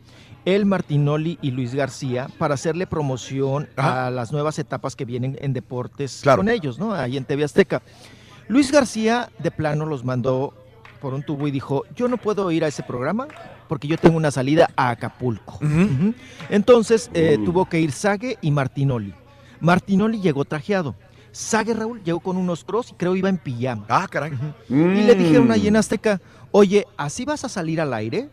el 0.45 0.67
Martinoli 0.67 1.39
y 1.41 1.49
Luis 1.49 1.73
García, 1.73 2.27
para 2.37 2.53
hacerle 2.53 2.85
promoción 2.85 3.67
a 3.75 4.11
las 4.11 4.31
nuevas 4.31 4.59
etapas 4.59 4.95
que 4.95 5.03
vienen 5.05 5.35
en 5.41 5.53
deportes 5.53 6.19
Claro. 6.21 6.37
con 6.37 6.49
ellos, 6.49 6.77
¿no? 6.77 6.93
Ahí 6.93 7.17
en 7.17 7.25
TV 7.25 7.43
Azteca. 7.43 7.81
Luis 8.47 8.71
García 8.71 9.31
de 9.39 9.49
plano 9.49 9.87
los 9.87 10.05
mandó 10.05 10.53
por 11.01 11.15
un 11.15 11.23
tubo 11.23 11.47
y 11.47 11.51
dijo, 11.51 11.81
yo 11.95 12.07
no 12.07 12.17
puedo 12.17 12.51
ir 12.51 12.63
a 12.63 12.67
ese 12.67 12.83
programa 12.83 13.27
porque 13.67 13.87
yo 13.87 13.97
tengo 13.97 14.17
una 14.17 14.31
salida 14.31 14.69
a 14.75 14.89
Acapulco. 14.89 15.59
Entonces 16.49 17.09
eh, 17.13 17.37
tuvo 17.43 17.65
que 17.65 17.79
ir 17.79 17.91
Sague 17.91 18.37
y 18.41 18.51
Martinoli. 18.51 19.13
Martinoli 19.59 20.19
llegó 20.21 20.45
trajeado. 20.45 20.95
Sague 21.31 21.73
Raúl 21.73 22.01
llegó 22.03 22.19
con 22.21 22.37
unos 22.37 22.63
cross 22.63 22.91
y 22.91 22.93
creo 22.93 23.15
iba 23.15 23.27
en 23.29 23.37
pijama. 23.37 23.85
Ah, 23.89 24.07
caray. 24.09 24.31
Y 24.69 24.73
le 24.73 25.15
dijeron 25.15 25.51
ahí 25.51 25.67
en 25.67 25.75
Azteca, 25.75 26.21
oye, 26.51 26.87
¿así 26.97 27.25
vas 27.25 27.43
a 27.43 27.49
salir 27.49 27.81
al 27.81 27.93
aire? 27.93 28.29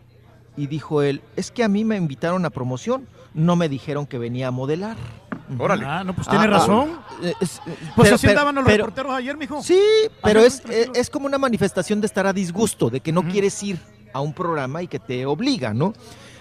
Y 0.55 0.67
dijo 0.67 1.01
él, 1.01 1.21
es 1.35 1.51
que 1.51 1.63
a 1.63 1.67
mí 1.67 1.83
me 1.83 1.97
invitaron 1.97 2.45
a 2.45 2.49
promoción, 2.49 3.07
no 3.33 3.55
me 3.55 3.67
dijeron 3.67 4.05
que 4.05 4.17
venía 4.19 4.47
a 4.49 4.51
modelar. 4.51 4.95
Órale. 5.59 5.83
Ah, 5.85 6.03
no, 6.05 6.13
pues 6.15 6.27
tiene 6.29 6.47
razón. 6.47 6.91
eh, 7.21 7.33
es- 7.41 7.57
eh, 7.65 7.75
Pues 7.95 8.05
pero- 8.05 8.15
así 8.15 8.27
pero- 8.27 8.39
andaban 8.39 8.55
los 8.55 8.63
pero- 8.63 8.77
reporteros 8.85 9.13
ayer, 9.13 9.35
mijo. 9.35 9.61
Sí, 9.61 9.79
pero 10.23 10.39
es, 10.39 10.61
es 10.93 11.09
como 11.09 11.25
una 11.25 11.37
manifestación 11.37 11.99
de 11.99 12.07
estar 12.07 12.25
a 12.25 12.31
disgusto, 12.31 12.89
de 12.89 13.01
que 13.01 13.11
no 13.11 13.23
quieres 13.27 13.61
ir 13.63 13.77
a 14.13 14.21
un 14.21 14.33
programa 14.33 14.81
y 14.81 14.87
que 14.87 14.99
te 14.99 15.25
obliga, 15.25 15.73
¿no? 15.73 15.93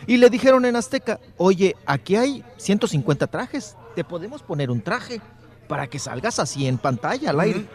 Y 0.07 0.17
le 0.17 0.31
dijeron 0.31 0.65
en 0.65 0.76
Azteca, 0.76 1.20
oye, 1.36 1.76
aquí 1.86 2.17
hay 2.17 2.44
150 2.57 3.26
trajes, 3.26 3.76
te 3.94 4.05
podemos 4.05 4.42
poner 4.42 4.70
un 4.70 4.81
traje 4.81 5.20
para 5.68 5.86
que 5.86 5.99
salgas 5.99 6.39
así 6.39 6.67
en 6.67 6.78
pantalla 6.78 7.31
al 7.31 7.41
aire. 7.41 7.67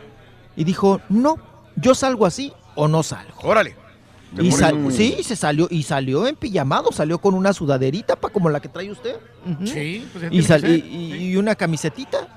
Y 0.56 0.64
dijo, 0.64 1.01
no, 1.09 1.38
yo 1.76 1.95
salgo 1.95 2.26
así 2.26 2.53
o 2.76 2.88
no 2.88 3.03
salgo. 3.03 3.40
Órale. 3.43 3.87
Y 4.40 4.52
sal- 4.52 4.78
Mm. 4.78 4.92
sí, 4.92 5.18
se 5.24 5.36
salió, 5.36 5.68
y 5.72 5.84
salió 5.84 6.28
en 6.28 6.36
pijamado, 6.36 6.92
salió 6.92 7.18
con 7.20 7.34
una 7.34 7.54
sudaderita 7.54 8.16
pa, 8.18 8.30
como 8.30 8.50
la 8.50 8.60
que 8.60 8.68
trae 8.68 8.92
usted. 8.92 9.16
Sí, 9.66 10.06
pues 10.12 10.24
ya 10.24 10.28
y, 10.30 10.42
sal- 10.44 10.66
y, 10.68 11.36
una 11.38 11.56
camisetita 11.56 12.28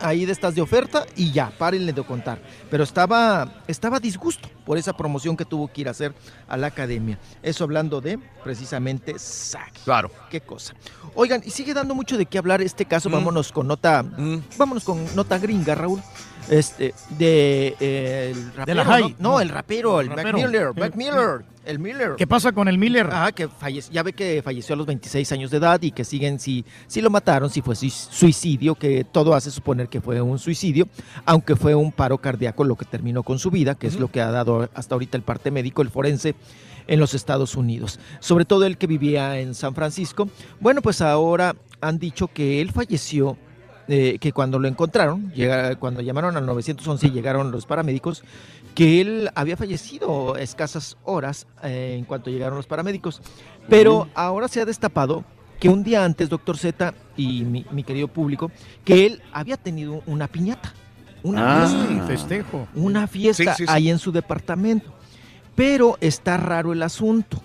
ahí 0.00 0.24
de 0.24 0.30
estas 0.32 0.54
de 0.54 0.62
oferta 0.62 1.04
y 1.16 1.32
ya, 1.32 1.50
párenle 1.58 1.92
de 1.92 2.02
contar. 2.04 2.40
Pero 2.70 2.84
estaba, 2.84 3.62
estaba 3.66 3.98
disgusto 3.98 4.48
por 4.64 4.78
esa 4.78 4.92
promoción 4.96 5.36
que 5.36 5.44
tuvo 5.44 5.66
que 5.66 5.80
ir 5.80 5.88
a 5.88 5.90
hacer 5.90 6.14
a 6.46 6.56
la 6.56 6.68
academia. 6.68 7.18
Eso 7.42 7.64
hablando 7.64 8.00
de 8.00 8.18
precisamente 8.44 9.18
Saki. 9.18 9.80
Claro. 9.84 10.10
Qué 10.30 10.40
cosa. 10.40 10.74
Oigan, 11.16 11.42
y 11.44 11.50
sigue 11.50 11.74
dando 11.74 11.94
mucho 11.96 12.16
de 12.16 12.26
qué 12.26 12.38
hablar 12.38 12.62
este 12.62 12.84
caso. 12.84 13.10
Vámonos 13.10 13.50
con 13.50 13.66
nota, 13.66 14.04
vámonos 14.56 14.84
con 14.84 15.04
nota 15.16 15.38
gringa, 15.38 15.74
Raúl. 15.74 16.00
Este, 16.50 16.94
de 17.18 17.76
eh, 17.80 18.32
el 18.34 18.52
rapero, 18.54 18.76
la 18.76 18.84
High. 18.84 19.16
¿no? 19.18 19.32
No, 19.32 19.40
el 19.40 19.48
rapero, 19.48 20.00
el, 20.00 20.08
rapero. 20.08 20.38
Mac 20.38 20.46
Miller, 20.46 20.70
Sí. 20.74 20.80
Mac 20.80 20.94
Miller, 20.96 21.44
el 21.64 21.78
Miller. 21.78 22.14
¿Qué 22.18 22.26
pasa 22.26 22.52
con 22.52 22.66
el 22.68 22.76
Miller? 22.78 23.08
Ah, 23.12 23.30
que 23.32 23.48
falleció, 23.48 23.92
ya 23.92 24.02
ve 24.02 24.12
que 24.12 24.42
falleció 24.42 24.74
a 24.74 24.76
los 24.76 24.86
26 24.86 25.30
años 25.32 25.50
de 25.50 25.58
edad 25.58 25.80
y 25.82 25.92
que 25.92 26.04
siguen 26.04 26.38
si, 26.40 26.64
si 26.88 27.00
lo 27.00 27.10
mataron, 27.10 27.48
si 27.50 27.62
fue 27.62 27.74
sui- 27.76 27.90
suicidio, 27.90 28.74
que 28.74 29.04
todo 29.04 29.34
hace 29.34 29.50
suponer 29.50 29.88
que 29.88 30.00
fue 30.00 30.20
un 30.20 30.38
suicidio, 30.38 30.88
aunque 31.24 31.54
fue 31.56 31.74
un 31.74 31.92
paro 31.92 32.18
cardíaco 32.18 32.64
lo 32.64 32.76
que 32.76 32.84
terminó 32.84 33.22
con 33.22 33.38
su 33.38 33.50
vida, 33.50 33.74
que 33.76 33.86
es 33.86 33.98
lo 33.98 34.10
que 34.10 34.20
ha 34.20 34.30
dado 34.30 34.68
hasta 34.74 34.94
ahorita 34.94 35.16
el 35.16 35.22
parte 35.22 35.50
médico, 35.50 35.82
el 35.82 35.90
forense 35.90 36.34
en 36.88 36.98
los 36.98 37.14
Estados 37.14 37.54
Unidos. 37.54 38.00
Sobre 38.18 38.44
todo 38.44 38.66
el 38.66 38.76
que 38.76 38.88
vivía 38.88 39.38
en 39.38 39.54
San 39.54 39.72
Francisco. 39.74 40.28
Bueno, 40.58 40.82
pues 40.82 41.00
ahora 41.00 41.54
han 41.80 41.98
dicho 42.00 42.26
que 42.26 42.60
él 42.60 42.72
falleció 42.72 43.36
eh, 43.88 44.18
que 44.20 44.32
cuando 44.32 44.58
lo 44.58 44.68
encontraron, 44.68 45.32
llega- 45.32 45.76
cuando 45.76 46.00
llamaron 46.00 46.36
al 46.36 46.46
911 46.46 47.06
y 47.06 47.10
llegaron 47.10 47.50
los 47.50 47.66
paramédicos, 47.66 48.22
que 48.74 49.00
él 49.00 49.30
había 49.34 49.56
fallecido 49.56 50.36
escasas 50.36 50.96
horas 51.04 51.46
eh, 51.62 51.96
en 51.98 52.04
cuanto 52.04 52.30
llegaron 52.30 52.56
los 52.56 52.66
paramédicos. 52.66 53.20
Pero 53.68 54.08
ahora 54.14 54.48
se 54.48 54.60
ha 54.60 54.64
destapado 54.64 55.24
que 55.60 55.68
un 55.68 55.84
día 55.84 56.04
antes, 56.04 56.28
doctor 56.28 56.56
Z 56.58 56.94
y 57.16 57.42
mi, 57.44 57.64
mi 57.70 57.84
querido 57.84 58.08
público, 58.08 58.50
que 58.84 59.06
él 59.06 59.22
había 59.32 59.56
tenido 59.56 60.02
una 60.06 60.26
piñata. 60.28 60.72
Una 61.24 61.64
Ah, 61.64 61.68
fiesta. 61.68 62.06
festejo. 62.06 62.68
Una 62.74 63.06
fiesta 63.06 63.54
Sí, 63.54 63.58
sí, 63.58 63.66
sí. 63.66 63.72
ahí 63.72 63.88
en 63.90 63.98
su 64.00 64.10
departamento. 64.10 64.90
Pero 65.54 65.96
está 66.00 66.36
raro 66.36 66.72
el 66.72 66.82
asunto, 66.82 67.40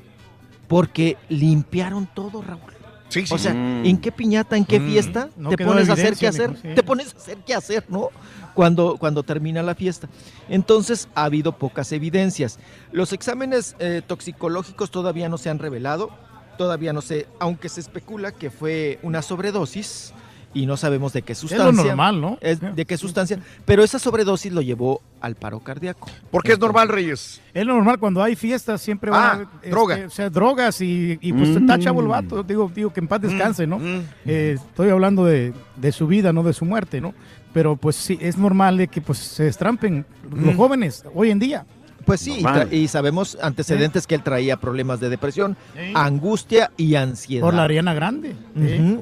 porque 0.68 1.18
limpiaron 1.30 2.08
todo, 2.14 2.42
Raúl. 2.42 2.62
Sí, 3.10 3.24
O 3.30 3.38
sea, 3.38 3.54
Mm. 3.54 3.86
¿en 3.86 3.98
qué 4.00 4.12
piñata, 4.12 4.58
en 4.58 4.66
qué 4.66 4.80
Mm, 4.82 4.86
fiesta 4.86 5.30
no 5.38 5.50
te 5.50 5.64
pones 5.66 5.90
a 5.90 5.94
hacer 5.94 6.16
qué 6.18 6.28
hacer? 6.28 6.56
sí. 6.62 6.70
Te 6.76 6.84
pones 6.84 7.14
a 7.14 7.18
hacer 7.18 7.38
qué 7.46 7.54
hacer, 7.54 7.86
¿no? 7.88 8.10
Cuando, 8.54 8.98
cuando 8.98 9.24
termina 9.24 9.64
la 9.64 9.76
fiesta. 9.76 10.10
Entonces 10.50 11.08
ha 11.16 11.24
habido 11.24 11.54
pocas 11.54 11.92
evidencias. 11.92 12.60
Los 12.92 13.14
exámenes 13.14 13.76
eh, 13.80 14.02
toxicológicos 14.06 14.92
todavía 14.92 15.30
no 15.30 15.38
se 15.38 15.50
han 15.50 15.60
revelado, 15.60 16.10
todavía 16.58 16.92
no 16.92 17.02
sé, 17.02 17.28
aunque 17.40 17.70
se 17.70 17.80
especula 17.80 18.32
que 18.34 18.50
fue 18.50 19.00
una 19.04 19.22
sobredosis 19.22 20.14
y 20.62 20.66
no 20.66 20.78
sabemos 20.78 21.14
de 21.14 21.22
qué 21.22 21.36
sustancia. 21.36 21.72
normal, 21.84 22.20
¿no? 22.22 22.38
Es 22.42 22.60
de 22.60 22.86
qué 22.86 22.98
sustancia, 22.98 23.40
pero 23.66 23.84
esa 23.84 24.00
sobredosis 24.00 24.52
lo 24.52 24.62
llevó 24.62 25.02
al 25.22 25.36
paro 25.36 25.60
cardíaco. 25.60 26.08
¿Por 26.32 26.44
qué 26.44 26.54
es 26.54 26.60
normal, 26.60 26.88
Reyes? 26.90 27.42
Es 27.54 27.66
lo 27.66 27.74
normal 27.76 28.00
cuando 28.00 28.22
hay 28.24 28.36
fiestas, 28.36 28.82
siempre 28.82 29.12
va 29.12 29.32
Ah, 29.32 29.34
a 29.34 29.42
este, 29.44 29.70
droga. 29.70 30.00
o 30.06 30.10
sea, 30.10 30.30
drogas 30.30 30.82
y, 30.82 31.18
y, 31.22 31.34
pues 31.34 31.50
Mm. 31.50 31.58
está 31.58 31.80
chavo 31.80 32.02
el 32.02 32.08
vato. 32.08 32.44
Digo, 32.44 32.72
digo 32.74 32.92
que 32.94 33.00
en 33.00 33.08
paz 33.08 33.22
descanse, 33.22 33.66
¿no? 33.68 33.80
Eh, 34.26 34.58
estoy 34.58 34.90
hablando 34.90 35.26
de, 35.26 35.54
de 35.76 35.92
su 35.92 36.08
vida, 36.08 36.34
no 36.34 36.44
de 36.44 36.54
su 36.54 36.66
muerte, 36.66 37.02
¿no? 37.02 37.14
Pero 37.54 37.76
pues 37.76 37.96
sí, 37.96 38.18
es 38.22 38.38
normal 38.38 38.78
de 38.78 38.88
que 38.88 39.02
pues 39.02 39.18
se 39.18 39.44
destrampen 39.44 40.06
los 40.30 40.54
Mm. 40.54 40.58
jóvenes 40.58 41.04
hoy 41.16 41.32
en 41.32 41.40
día. 41.40 41.66
Pues 42.08 42.22
sí, 42.22 42.42
y, 42.72 42.88
sabemos 42.88 43.38
antecedentes 43.42 44.08
que 44.08 44.16
él 44.16 44.24
traía 44.24 44.56
problemas 44.58 45.00
de 45.02 45.10
depresión, 45.10 45.56
Sí. 45.76 45.92
angustia 45.94 46.72
y 46.78 46.96
ansiedad. 46.96 47.44
Por 47.46 47.54
la 47.54 47.66
Ariana 47.66 47.94
Grande. 47.94 48.34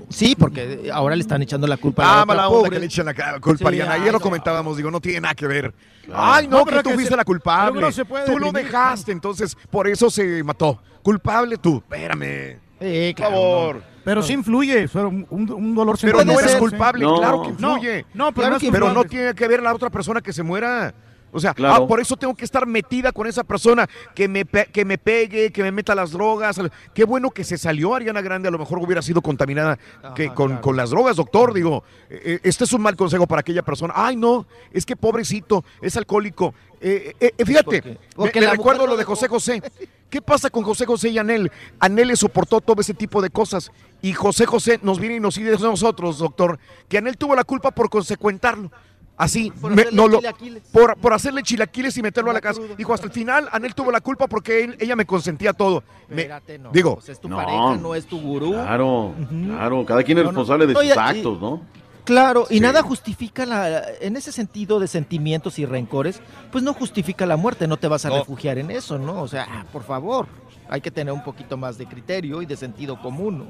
Sí, 0.10 0.36
porque 0.38 0.90
ahora 0.92 1.16
le 1.16 1.22
están 1.22 1.42
echando 1.42 1.68
la 1.68 1.78
culpa 1.78 2.04
a 2.04 2.06
Ah, 2.06 2.10
la 2.10 2.16
otra 2.24 2.26
mala 2.26 2.48
onda 2.50 2.58
pobre. 2.58 2.72
que 2.72 2.80
le 2.80 2.86
echan 2.88 3.06
la 3.06 3.14
culpa 3.40 3.58
Sí, 3.60 3.64
a 3.64 3.68
Ariana. 3.68 3.94
ay, 3.94 4.02
Ayer 4.02 4.12
lo 4.12 4.18
no. 4.20 4.24
comentábamos, 4.24 4.76
digo, 4.76 4.90
no 4.90 5.00
tiene 5.00 5.22
nada 5.22 5.36
que 5.36 5.46
ver. 5.46 5.72
Ay, 6.12 6.48
no, 6.48 6.58
No, 6.60 6.66
que 6.66 6.76
tú 6.82 6.90
que 6.90 6.96
fuiste 6.96 7.12
se- 7.12 7.16
la 7.18 7.24
culpable. 7.26 7.80
no 7.80 7.92
se 7.92 8.06
puede 8.06 8.26
tú 8.26 8.40
lo 8.40 8.52
dejaste, 8.52 9.12
entonces 9.12 9.56
por 9.70 9.88
eso 9.88 10.10
se 10.10 10.44
mató. 10.44 10.82
Culpable 11.04 11.58
tú. 11.58 11.78
Espérame. 11.78 12.60
Por 12.80 13.16
favor. 13.24 13.84
Pero 14.04 14.22
sí 14.24 14.34
influye, 14.34 14.88
un, 14.96 15.28
un 15.30 15.76
dolor 15.76 15.98
Pero 16.02 16.26
no 16.26 16.40
eres 16.40 16.56
culpable, 16.56 17.04
No. 17.06 17.18
claro 17.18 17.42
que 17.44 17.50
influye. 17.50 18.06
No, 18.16 18.26
no, 18.26 18.32
pero 18.34 18.50
no 18.50 18.58
pero 18.60 19.04
tiene 19.06 19.34
que 19.36 19.48
ver 19.48 19.62
la 19.64 19.74
otra 19.76 19.90
persona 19.92 20.22
que 20.22 20.34
se 20.34 20.42
muera. 20.44 20.94
O 21.36 21.40
sea, 21.40 21.54
Claro. 21.54 21.84
ah, 21.84 21.88
por 21.88 22.00
eso 22.00 22.16
tengo 22.16 22.34
que 22.34 22.46
estar 22.46 22.66
metida 22.66 23.12
con 23.12 23.28
esa 23.28 23.44
persona 23.44 23.88
que 24.16 24.28
me, 24.28 24.46
que 24.46 24.86
me 24.86 24.98
pegue, 24.98 25.52
que 25.52 25.64
me 25.64 25.72
meta 25.72 25.94
las 25.94 26.12
drogas. 26.12 26.60
Qué 26.94 27.04
bueno 27.04 27.30
que 27.32 27.44
se 27.44 27.58
salió 27.58 27.94
Ariana 27.94 28.22
Grande, 28.22 28.48
a 28.48 28.52
lo 28.52 28.58
mejor 28.58 28.80
hubiera 28.80 29.02
sido 29.02 29.22
contaminada 29.22 29.78
que, 30.16 30.34
con, 30.34 30.58
con 30.58 30.78
las 30.78 30.92
drogas, 30.92 31.18
doctor. 31.18 31.54
Digo, 31.54 31.84
eh, 32.10 32.40
este 32.44 32.64
es 32.64 32.72
un 32.74 32.82
mal 32.82 32.96
consejo 32.96 33.28
para 33.28 33.42
aquella 33.42 33.64
persona. 33.64 33.94
Ay, 33.96 34.16
no, 34.16 34.48
es 34.72 34.86
que 34.86 34.96
pobrecito, 34.96 35.66
es 35.82 35.98
alcohólico. 35.98 36.54
Eh, 36.80 37.14
eh, 37.20 37.34
eh, 37.38 37.46
fíjate, 37.46 37.64
Porque- 37.82 37.90
me- 37.90 37.98
porque 38.16 38.40
me 38.42 38.48
recuerdo 38.52 38.88
lo 38.88 38.96
de 38.96 39.04
José 39.04 39.28
José. 39.28 39.62
¿Qué 40.10 40.22
pasa 40.22 40.50
con 40.50 40.64
José 40.64 40.86
José 40.86 41.10
y 41.10 41.18
Anel? 41.18 41.52
Anel 41.80 42.08
le 42.10 42.16
soportó 42.16 42.62
todo 42.62 42.80
ese 42.80 42.94
tipo 42.94 43.22
de 43.22 43.30
cosas. 43.30 43.72
Y 44.02 44.14
José 44.14 44.46
José 44.46 44.80
nos 44.84 45.00
viene 45.00 45.16
y 45.16 45.20
nos 45.20 45.36
dice 45.36 45.56
a 45.56 45.60
nosotros, 45.60 46.20
doctor, 46.20 46.60
que 46.88 47.00
Anel 47.00 47.18
tuvo 47.18 47.36
la 47.36 47.44
culpa 47.44 47.72
por 47.72 47.90
consecuentarlo. 47.90 48.72
Así, 49.18 49.50
Por 49.52 49.72
me- 49.74 49.82
hacerle 49.84 49.96
no 49.98 50.08
lo- 50.10 50.18
chilaquiles. 50.18 50.64
por, 50.74 50.98
por 50.98 51.14
hacerle 51.14 51.42
chilaquiles 51.42 51.98
y 51.98 52.02
meterlo 52.02 52.32
a 52.32 52.34
la 52.34 52.42
casa. 52.42 52.60
Dijo, 52.78 52.94
hasta 52.94 53.06
el 53.08 53.14
final, 53.14 53.48
Anel 53.52 53.74
tuvo 53.74 53.90
la 53.92 54.02
culpa 54.02 54.28
porque 54.28 54.64
él- 54.66 54.78
ella 54.80 54.96
me 54.98 55.06
consentía 55.06 55.54
todo. 55.54 55.84
Me- 56.10 56.24
Espérate, 56.24 56.60
no, 56.60 56.72
digo, 56.72 56.96
pues 56.96 57.10
es 57.10 57.20
tu 57.22 57.30
No. 57.30 57.38
pareja, 57.38 57.76
no 57.78 57.96
es 57.96 58.06
tu 58.06 58.20
gurú. 58.20 58.52
Claro, 58.52 59.14
claro, 59.30 59.86
cada 59.86 60.04
quien 60.04 60.18
es 60.18 60.24
No, 60.26 60.32
no. 60.32 60.38
responsable 60.40 60.68
de 60.68 60.74
No, 60.74 60.80
sus 60.82 60.90
y- 60.90 60.92
actos, 60.92 61.40
¿no? 61.40 61.62
Claro, 62.04 62.46
y 62.50 62.56
Sí. 62.56 62.60
nada 62.60 62.84
justifica 62.84 63.46
la, 63.48 63.82
en 64.00 64.16
ese 64.16 64.32
sentido 64.32 64.80
de 64.80 64.88
sentimientos 64.88 65.58
y 65.60 65.66
rencores, 65.66 66.22
pues 66.52 66.64
no 66.64 66.74
justifica 66.74 67.26
la 67.26 67.36
muerte, 67.38 67.68
no 67.68 67.78
te 67.78 67.88
vas 67.88 68.06
a 68.06 68.10
No. 68.10 68.20
refugiar 68.20 68.58
en 68.60 68.70
eso, 68.70 69.00
¿no? 69.00 69.22
O 69.22 69.28
sea, 69.28 69.66
por 69.74 69.82
favor, 69.84 70.28
hay 70.70 70.82
que 70.82 70.92
tener 70.92 71.12
un 71.14 71.24
poquito 71.24 71.58
más 71.58 71.78
de 71.80 71.88
criterio 71.88 72.42
y 72.44 72.46
de 72.46 72.58
sentido 72.58 73.00
común, 73.02 73.38
¿no? 73.40 73.46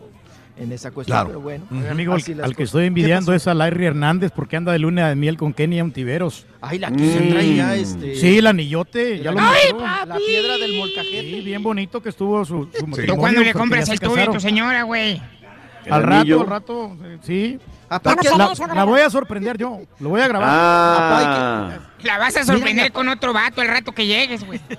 En 0.58 0.72
esa 0.72 0.90
cuestión, 0.92 1.16
Claro. 1.17 1.27
pero 1.27 1.42
bueno. 1.42 1.66
Oiga, 1.69 1.92
amigo, 1.92 2.14
al, 2.14 2.22
al 2.42 2.56
que 2.56 2.64
estoy 2.64 2.84
¿Qué 2.84 2.88
envidiando 2.88 3.34
es 3.34 3.45
a 3.48 3.53
Larry 3.53 3.88
Hernández 3.88 4.32
porque 4.34 4.56
anda 4.56 4.72
de 4.72 4.80
luna 4.80 5.09
de 5.09 5.16
miel 5.16 5.35
con 5.35 5.53
Kenia 5.53 5.84
Ontiveros. 5.84 6.45
Ay, 6.61 6.80
la 6.80 6.92
que 6.92 7.06
se 7.11 7.19
traía, 7.30 7.75
este... 7.75 8.16
Sí, 8.16 8.38
el 8.38 8.48
anillote, 8.48 9.19
ya 9.19 9.32
lo 9.34 9.40
¡Ay, 9.42 9.74
mostró. 9.74 10.06
La 10.06 10.17
piedra 10.17 10.58
del 10.58 10.77
molcajete. 10.77 11.22
Sí, 11.22 11.42
bien 11.42 11.61
bonito 11.61 12.01
que 12.01 12.08
estuvo 12.09 12.45
su, 12.45 12.69
su 12.74 12.80
¿Tú 12.80 12.88
matrimonio, 12.88 13.17
cuándo 13.17 13.42
le 13.42 13.53
compras 13.53 13.88
ya 13.88 13.93
el 13.93 14.00
tuyo 14.00 14.22
a 14.24 14.32
tu 14.32 14.40
señora, 14.40 14.84
güey? 14.84 15.22
Al 15.90 16.01
¿El 16.01 16.08
rato, 16.08 16.42
al 16.42 16.48
rato, 16.48 16.98
eh, 17.03 17.17
¿qué- 17.89 18.75
La, 18.75 18.83
voy 18.83 19.01
a 19.01 19.09
sorprender 19.09 19.57
yo, 19.57 19.81
lo 19.99 20.09
voy 20.09 20.22
a 20.22 20.27
grabar. 20.27 20.49
Ah, 20.51 21.80
La 22.03 22.17
vas 22.17 22.35
a 22.38 22.43
sorprender 22.43 22.91
con 22.91 23.07
otro 23.09 23.33
vato 23.33 23.61
el 23.61 23.67
rato 23.67 23.91
que 23.91 24.05
llegues, 24.05 24.45
güey. 24.45 24.59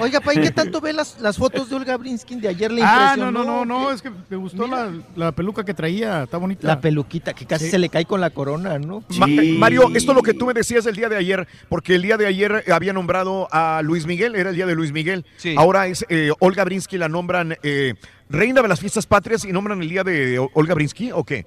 Oiga, 0.00 0.20
pa, 0.20 0.34
¿y 0.34 0.40
qué 0.40 0.50
tanto 0.50 0.80
ve 0.80 0.92
las, 0.92 1.20
las 1.20 1.36
fotos 1.36 1.68
de 1.70 1.76
Olga 1.76 1.96
Brinskin 1.96 2.40
de 2.40 2.48
ayer? 2.48 2.70
¿Le 2.70 2.82
Ah, 2.84 3.14
no, 3.18 3.30
no, 3.30 3.44
no, 3.44 3.64
no, 3.64 3.90
es 3.90 4.02
que 4.02 4.10
me 4.10 4.36
gustó 4.36 4.66
la, 4.66 4.92
la 5.14 5.32
peluca 5.32 5.64
que 5.64 5.74
traía, 5.74 6.24
está 6.24 6.36
bonita. 6.36 6.66
La 6.66 6.80
peluquita 6.80 7.32
que 7.34 7.46
casi 7.46 7.66
Sí. 7.66 7.70
se 7.72 7.78
le 7.78 7.88
cae 7.88 8.04
con 8.04 8.20
la 8.20 8.30
corona, 8.30 8.78
¿no? 8.78 9.02
Ma- 9.18 9.26
Mario, 9.58 9.90
esto 9.94 10.12
es 10.12 10.16
lo 10.16 10.22
que 10.22 10.34
tú 10.34 10.46
me 10.46 10.54
decías 10.54 10.86
el 10.86 10.94
día 10.94 11.08
de 11.08 11.16
ayer, 11.16 11.48
porque 11.68 11.94
el 11.96 12.02
día 12.02 12.16
de 12.16 12.26
ayer 12.26 12.64
había 12.72 12.92
nombrado 12.92 13.48
a 13.50 13.80
Luis 13.82 14.06
Miguel, 14.06 14.36
era 14.36 14.50
el 14.50 14.56
día 14.56 14.66
de 14.66 14.74
Luis 14.74 14.92
Miguel. 14.92 15.24
Sí. 15.36 15.54
Ahora 15.58 15.86
es 15.86 16.04
eh, 16.08 16.30
Olga 16.38 16.64
Brinsky, 16.64 16.98
la 16.98 17.08
nombran 17.08 17.56
eh, 17.62 17.94
reina 18.28 18.62
de 18.62 18.68
las 18.68 18.80
fiestas 18.80 19.06
patrias 19.06 19.44
y 19.44 19.52
nombran 19.52 19.82
el 19.82 19.88
día 19.88 20.04
de 20.04 20.38
Olga 20.54 20.74
Brinsky, 20.74 21.12
¿o 21.12 21.24
qué? 21.24 21.46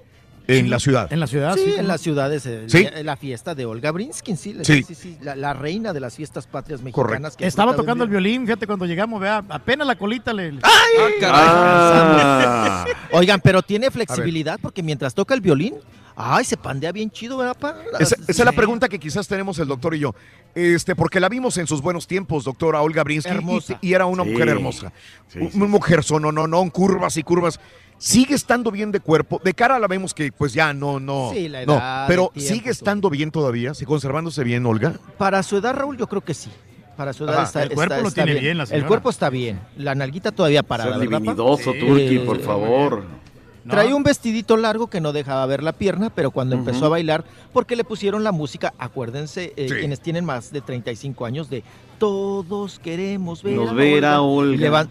En 0.58 0.70
la 0.70 0.78
ciudad. 0.80 1.12
En 1.12 1.20
la 1.20 1.26
ciudad, 1.26 1.54
Sí, 1.54 1.60
sí. 1.64 1.70
en 1.70 1.76
¿cómo? 1.76 1.88
la 1.88 1.98
ciudad 1.98 2.32
es 2.34 2.46
el- 2.46 2.70
¿Sí? 2.70 2.86
la 3.02 3.16
fiesta 3.16 3.54
de 3.54 3.64
Olga 3.66 3.90
Brinskin, 3.92 4.36
sí, 4.36 4.56
Sí. 4.62 4.82
sí, 4.82 4.94
sí, 4.94 5.18
la, 5.22 5.34
la 5.36 5.52
reina 5.54 5.92
de 5.92 6.00
las 6.00 6.16
fiestas 6.16 6.46
patrias 6.46 6.82
mexicanas. 6.82 7.36
que 7.36 7.46
Estaba 7.46 7.74
tocando 7.76 8.04
el 8.04 8.10
violín, 8.10 8.44
fíjate, 8.46 8.66
cuando 8.66 8.86
llegamos, 8.86 9.20
vea, 9.20 9.44
apenas 9.48 9.86
la 9.86 9.96
colita 9.96 10.32
le... 10.32 10.52
le- 10.52 10.60
ah. 11.32 12.84
Oigan, 13.12 13.40
pero 13.40 13.62
tiene 13.62 13.90
flexibilidad 13.90 14.58
porque 14.60 14.82
mientras 14.82 15.14
toca 15.14 15.34
el 15.34 15.40
violín, 15.40 15.74
ay, 16.16 16.44
se 16.44 16.56
pandea 16.56 16.92
bien 16.92 17.10
chido, 17.10 17.36
¿verdad, 17.38 17.56
pa? 17.58 17.76
Esa, 17.98 18.16
esa 18.16 18.42
es 18.42 18.44
la 18.44 18.52
pregunta 18.52 18.88
que 18.88 18.98
quizás 18.98 19.26
tenemos 19.26 19.58
el 19.58 19.68
doctor 19.68 19.94
y 19.94 20.00
yo. 20.00 20.14
Este, 20.54 20.94
porque 20.96 21.20
la 21.20 21.28
vimos 21.28 21.56
en 21.58 21.66
sus 21.66 21.80
buenos 21.82 22.06
tiempos, 22.06 22.44
doctora 22.44 22.82
Olga 22.82 23.04
Brinsky, 23.04 23.30
Hermosa. 23.30 23.78
y, 23.80 23.88
y 23.88 23.94
era 23.94 24.06
una 24.06 24.24
Sí. 24.24 24.30
mujer 24.30 24.48
hermosa. 24.48 24.92
Sí, 25.28 25.38
Un- 25.38 25.50
sí, 25.52 25.56
Una 25.56 25.66
mujer 25.66 26.02
sonononón, 26.04 26.70
curvas 26.70 27.16
y 27.16 27.22
curvas. 27.22 27.60
Sigue 28.00 28.34
estando 28.34 28.70
bien 28.70 28.90
de 28.92 29.00
cuerpo. 29.00 29.40
De 29.44 29.52
cara 29.52 29.78
la 29.78 29.86
vemos 29.86 30.14
que 30.14 30.32
pues 30.32 30.54
ya 30.54 30.72
no, 30.72 30.98
no. 30.98 31.30
Sí, 31.34 31.50
la 31.50 31.66
no, 31.66 31.74
edad, 31.74 32.06
pero 32.08 32.32
el 32.34 32.40
tiempo, 32.40 32.54
sigue 32.54 32.70
estando 32.70 33.10
bien 33.10 33.30
todavía, 33.30 33.74
sigue 33.74 33.86
conservándose 33.88 34.42
bien, 34.42 34.64
Olga. 34.64 34.94
Para 35.18 35.42
su 35.42 35.58
edad, 35.58 35.74
Raúl, 35.74 35.98
yo 35.98 36.06
creo 36.06 36.22
que 36.22 36.32
sí. 36.32 36.50
Para 36.96 37.12
su 37.12 37.24
edad 37.24 37.34
Ajá, 37.34 37.42
está, 37.44 37.62
el 37.62 37.70
cuerpo 37.72 37.92
está- 37.94 38.02
lo 38.02 38.08
está 38.08 38.24
tiene 38.24 38.40
bien 38.40 38.56
la 38.58 38.64
El 38.64 38.86
cuerpo 38.86 39.10
está 39.10 39.28
bien. 39.28 39.60
La 39.76 39.94
nalguita 39.94 40.32
todavía 40.32 40.62
parada, 40.62 40.98
divinidoso, 40.98 41.72
Sí. 41.74 41.78
Turki, 41.78 42.16
Eh, 42.16 42.20
por 42.20 42.40
favor. 42.40 43.04
No. 43.64 43.70
Traía 43.72 43.94
un 43.94 44.02
vestidito 44.02 44.56
largo 44.56 44.86
que 44.88 45.02
no 45.02 45.12
dejaba 45.12 45.44
ver 45.44 45.62
la 45.62 45.72
pierna, 45.72 46.08
pero 46.08 46.30
cuando 46.30 46.56
empezó 46.56 46.86
a 46.86 46.88
bailar, 46.88 47.24
porque 47.52 47.76
le 47.76 47.84
pusieron 47.84 48.24
la 48.24 48.32
música, 48.32 48.72
acuérdense, 48.78 49.52
eh, 49.58 49.68
Sí. 49.68 49.74
quienes 49.78 50.00
tienen 50.00 50.24
más 50.24 50.50
de 50.50 50.62
35 50.62 51.26
años, 51.26 51.50
de 51.50 51.62
todos 51.98 52.78
queremos 52.78 53.42
ver 53.42 53.56
Nos 53.56 53.74
verá 53.74 54.14
Y, 54.14 54.18
Olga. 54.20 54.56
levan- 54.56 54.90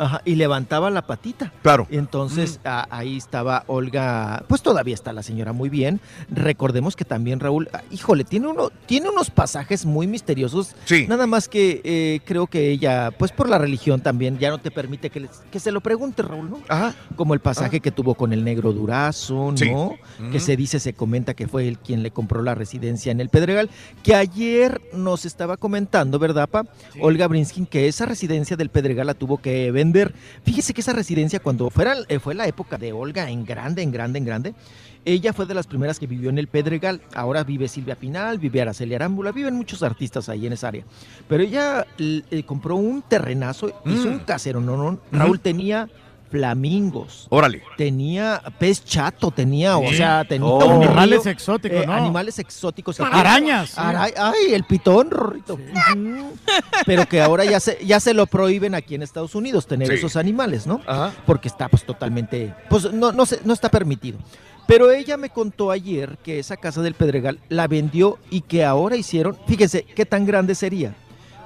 Ajá, 0.00 0.22
y 0.24 0.34
levantaba 0.36 0.88
la 0.90 1.02
patita. 1.06 1.52
Claro. 1.62 1.86
Entonces 1.90 2.58
a- 2.64 2.86
ahí 2.90 3.18
estaba 3.18 3.64
Olga, 3.66 4.44
pues 4.48 4.62
todavía 4.62 4.94
está 4.94 5.12
la 5.12 5.22
señora 5.22 5.52
muy 5.52 5.68
bien. 5.68 6.00
Recordemos 6.30 6.96
que 6.96 7.04
también 7.04 7.38
Raúl, 7.38 7.68
ah, 7.74 7.82
híjole, 7.90 8.24
tiene, 8.24 8.46
uno, 8.48 8.70
tiene 8.86 9.10
unos 9.10 9.30
pasajes 9.30 9.84
muy 9.84 10.06
misteriosos. 10.06 10.74
Sí. 10.86 11.06
Nada 11.06 11.26
más 11.26 11.48
que 11.48 11.82
eh, 11.84 12.20
creo 12.24 12.46
que 12.46 12.70
ella, 12.70 13.10
pues 13.18 13.30
por 13.30 13.48
la 13.50 13.58
religión 13.58 14.00
también, 14.00 14.38
ya 14.38 14.48
no 14.48 14.56
te 14.58 14.70
permite 14.70 15.10
que, 15.10 15.20
les- 15.20 15.42
que 15.50 15.60
se 15.60 15.70
lo 15.70 15.82
pregunte, 15.82 16.22
Raúl, 16.22 16.48
¿no? 16.48 16.60
Ajá. 16.68 16.94
Como 17.16 17.34
el 17.34 17.40
pasaje 17.40 17.80
que 17.80 17.90
tuvo 17.90 18.14
con 18.14 18.32
el 18.32 18.42
negro 18.42 18.72
Durazo, 18.72 19.52
¿no? 19.52 19.56
Sí. 19.56 19.70
Que 20.32 20.38
Mm. 20.38 20.40
se 20.40 20.56
dice, 20.56 20.80
se 20.80 20.94
comenta 20.94 21.34
que 21.34 21.46
fue 21.46 21.68
él 21.68 21.76
quien 21.78 22.02
le 22.02 22.10
compró 22.10 22.40
la 22.40 22.54
residencia 22.54 23.12
en 23.12 23.20
el 23.20 23.28
Pedregal. 23.28 23.68
Que 24.02 24.14
ayer 24.14 24.80
nos 24.94 25.26
estaba 25.26 25.58
comentando, 25.58 26.18
¿verdad, 26.18 26.48
Pa? 26.48 26.64
Olga 27.00 27.28
Brinskin, 27.28 27.66
que 27.66 27.86
esa 27.86 28.06
residencia 28.06 28.56
del 28.56 28.70
Pedregal 28.70 29.06
la 29.06 29.14
tuvo 29.14 29.36
que 29.38 29.70
vender. 29.70 29.89
Fíjese 30.44 30.74
que 30.74 30.80
esa 30.80 30.92
residencia, 30.92 31.40
cuando 31.40 31.70
fuera, 31.70 31.94
eh, 32.08 32.18
fue 32.18 32.34
la 32.34 32.46
época 32.46 32.76
de 32.78 32.92
Olga 32.92 33.30
en 33.30 33.44
grande, 33.44 33.82
en 33.82 33.90
grande, 33.90 34.18
en 34.18 34.24
grande, 34.24 34.54
ella 35.04 35.32
fue 35.32 35.46
de 35.46 35.54
las 35.54 35.66
primeras 35.66 35.98
que 35.98 36.06
vivió 36.06 36.28
en 36.30 36.38
el 36.38 36.46
Pedregal. 36.46 37.00
Ahora 37.14 37.42
vive 37.44 37.68
Silvia 37.68 37.94
Pinal, 37.96 38.38
vive 38.38 38.60
Araceli 38.60 38.94
Arámbula, 38.94 39.32
viven 39.32 39.54
muchos 39.54 39.82
artistas 39.82 40.28
ahí 40.28 40.46
en 40.46 40.52
esa 40.52 40.68
área. 40.68 40.84
Pero 41.28 41.42
ella 41.42 41.86
eh, 41.98 42.42
compró 42.44 42.76
un 42.76 43.02
terrenazo, 43.02 43.68
hizo 43.86 44.08
Mm. 44.08 44.12
un 44.12 44.18
casero, 44.20 44.60
no, 44.60 44.76
no. 44.76 44.98
Raúl 45.10 45.40
tenía 45.40 45.88
flamingos. 46.30 47.26
Órale. 47.30 47.62
Tenía 47.76 48.40
pez 48.58 48.84
chato, 48.84 49.30
tenía, 49.30 49.76
o 49.76 49.92
sea, 49.92 50.24
tenía 50.24 50.46
Oh. 50.48 50.64
un 50.64 50.80
río, 50.82 50.90
Animales 50.90 51.26
exóticos, 51.26 51.82
eh, 51.82 51.86
¿no? 51.86 51.92
Animales 51.92 52.38
exóticos. 52.38 53.00
Arañas. 53.00 53.70
sí. 53.70 53.74
Ara- 53.78 54.10
ay, 54.16 54.54
el 54.54 54.64
pitón, 54.64 55.10
Rorrito. 55.10 55.58
Pero 56.86 57.06
que 57.06 57.20
ahora 57.20 57.44
ya 57.44 57.60
se, 57.60 57.78
ya 57.84 58.00
se 58.00 58.14
lo 58.14 58.26
prohíben 58.26 58.74
aquí 58.74 58.94
en 58.94 59.02
Estados 59.02 59.34
Unidos 59.34 59.66
tener 59.66 59.88
Sí. 59.88 59.94
esos 59.94 60.16
animales, 60.16 60.66
¿no? 60.66 60.80
Ajá. 60.86 61.12
Porque 61.26 61.48
está 61.48 61.68
pues 61.68 61.84
totalmente, 61.84 62.54
pues 62.68 62.92
no, 62.92 63.12
no, 63.12 63.26
se- 63.26 63.40
no 63.44 63.52
está 63.52 63.68
permitido. 63.68 64.18
Pero 64.66 64.90
ella 64.92 65.16
me 65.16 65.30
contó 65.30 65.70
ayer 65.72 66.16
que 66.22 66.38
esa 66.38 66.56
casa 66.56 66.80
del 66.80 66.94
Pedregal 66.94 67.40
la 67.48 67.66
vendió 67.66 68.18
y 68.30 68.42
que 68.42 68.64
ahora 68.64 68.96
hicieron, 68.96 69.36
fíjense 69.48 69.82
qué 69.82 70.06
tan 70.06 70.24
grande 70.24 70.54
sería, 70.54 70.94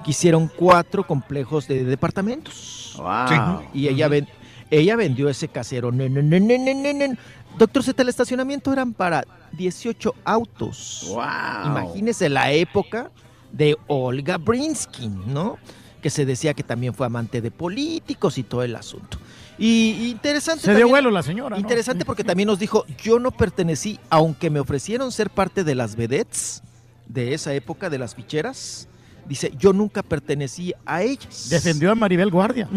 que 0.04 0.10
hicieron 0.10 0.50
cuatro 0.54 1.06
complejos 1.06 1.66
de 1.66 1.84
departamentos. 1.84 2.94
Wow. 2.98 3.62
Y 3.72 3.88
ella, 3.88 4.08
ven- 4.08 4.28
ella 4.78 4.96
vendió 4.96 5.28
ese 5.28 5.48
casero. 5.48 5.92
Nen, 5.92 6.14
nen, 6.28 6.46
nen. 6.46 7.18
Doctor 7.58 7.82
Z, 7.82 8.02
el 8.02 8.08
estacionamiento 8.08 8.72
eran 8.72 8.92
para 8.92 9.24
18 9.52 10.14
autos. 10.24 11.06
Wow. 11.08 11.66
Imagínese 11.66 12.28
la 12.28 12.52
época 12.52 13.10
de 13.52 13.76
Olga 13.86 14.38
Brinskin, 14.38 15.32
¿no? 15.32 15.58
Que 16.02 16.10
se 16.10 16.26
decía 16.26 16.54
que 16.54 16.62
también 16.62 16.94
fue 16.94 17.06
amante 17.06 17.40
de 17.40 17.50
políticos 17.50 18.36
y 18.38 18.42
todo 18.42 18.62
el 18.62 18.74
asunto. 18.74 19.18
Y 19.56 20.10
interesante. 20.10 20.64
Se 20.64 20.74
dio 20.74 20.88
vuelo 20.88 21.10
la 21.10 21.22
señora. 21.22 21.58
Interesante 21.58 22.04
porque 22.04 22.24
también 22.24 22.48
nos 22.48 22.58
dijo, 22.58 22.84
yo 23.02 23.20
no 23.20 23.30
pertenecí, 23.30 24.00
aunque 24.10 24.50
me 24.50 24.58
ofrecieron 24.58 25.12
ser 25.12 25.30
parte 25.30 25.62
de 25.62 25.76
las 25.76 25.94
vedettes 25.94 26.62
de 27.06 27.34
esa 27.34 27.54
época, 27.54 27.90
de 27.90 27.98
las 27.98 28.14
ficheras, 28.16 28.88
dice, 29.26 29.52
yo 29.58 29.72
nunca 29.72 30.02
pertenecí 30.02 30.72
a 30.84 31.02
ellas. 31.02 31.48
Defendió 31.50 31.90
a 31.92 31.94
Maribel 31.94 32.30
Guardia. 32.30 32.68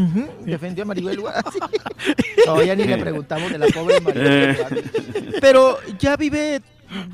Defendió 0.46 0.84
a 0.84 0.88
Maribel 0.88 1.20
Guardia. 1.20 1.44
No, 2.46 2.64
ya 2.64 2.76
ni 2.76 2.86
le 2.86 2.98
preguntamos 2.98 3.52
de 3.52 3.58
la 3.58 3.68
pobre 3.68 4.00
Maribel 4.02 4.56
Guardia. 4.56 4.84
Pero 5.42 5.78
ya 6.00 6.16
vive, 6.16 6.62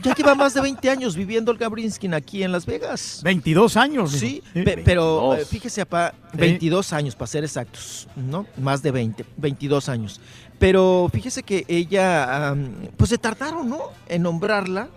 ya 0.03 0.13
lleva 0.13 0.35
más 0.35 0.53
de 0.53 0.61
20 0.61 0.87
años 0.89 1.15
viviendo 1.15 1.51
el 1.51 1.57
Gabrinskin 1.57 2.13
aquí 2.13 2.43
en 2.43 2.51
Las 2.51 2.65
Vegas. 2.67 3.21
22 3.23 3.75
años. 3.77 4.11
Sí, 4.11 4.43
dijo. 4.53 4.65
pe- 4.65 4.81
pero 4.85 5.29
22. 5.31 5.39
eh, 5.39 5.45
fíjese, 5.49 5.81
apá, 5.81 6.13
22 6.33 6.93
años 6.93 7.15
para 7.15 7.27
ser 7.27 7.43
exactos, 7.43 8.07
¿no? 8.15 8.45
Más 8.61 8.83
de 8.83 8.91
20, 8.91 9.25
22 9.37 9.89
años. 9.89 10.21
Pero 10.59 11.09
fíjese 11.11 11.41
que 11.41 11.65
ella, 11.67 12.55
pues 12.95 13.09
se 13.09 13.17
tardaron, 13.17 13.67
¿no? 13.69 13.79
En 14.07 14.21
nombrarla 14.21 14.89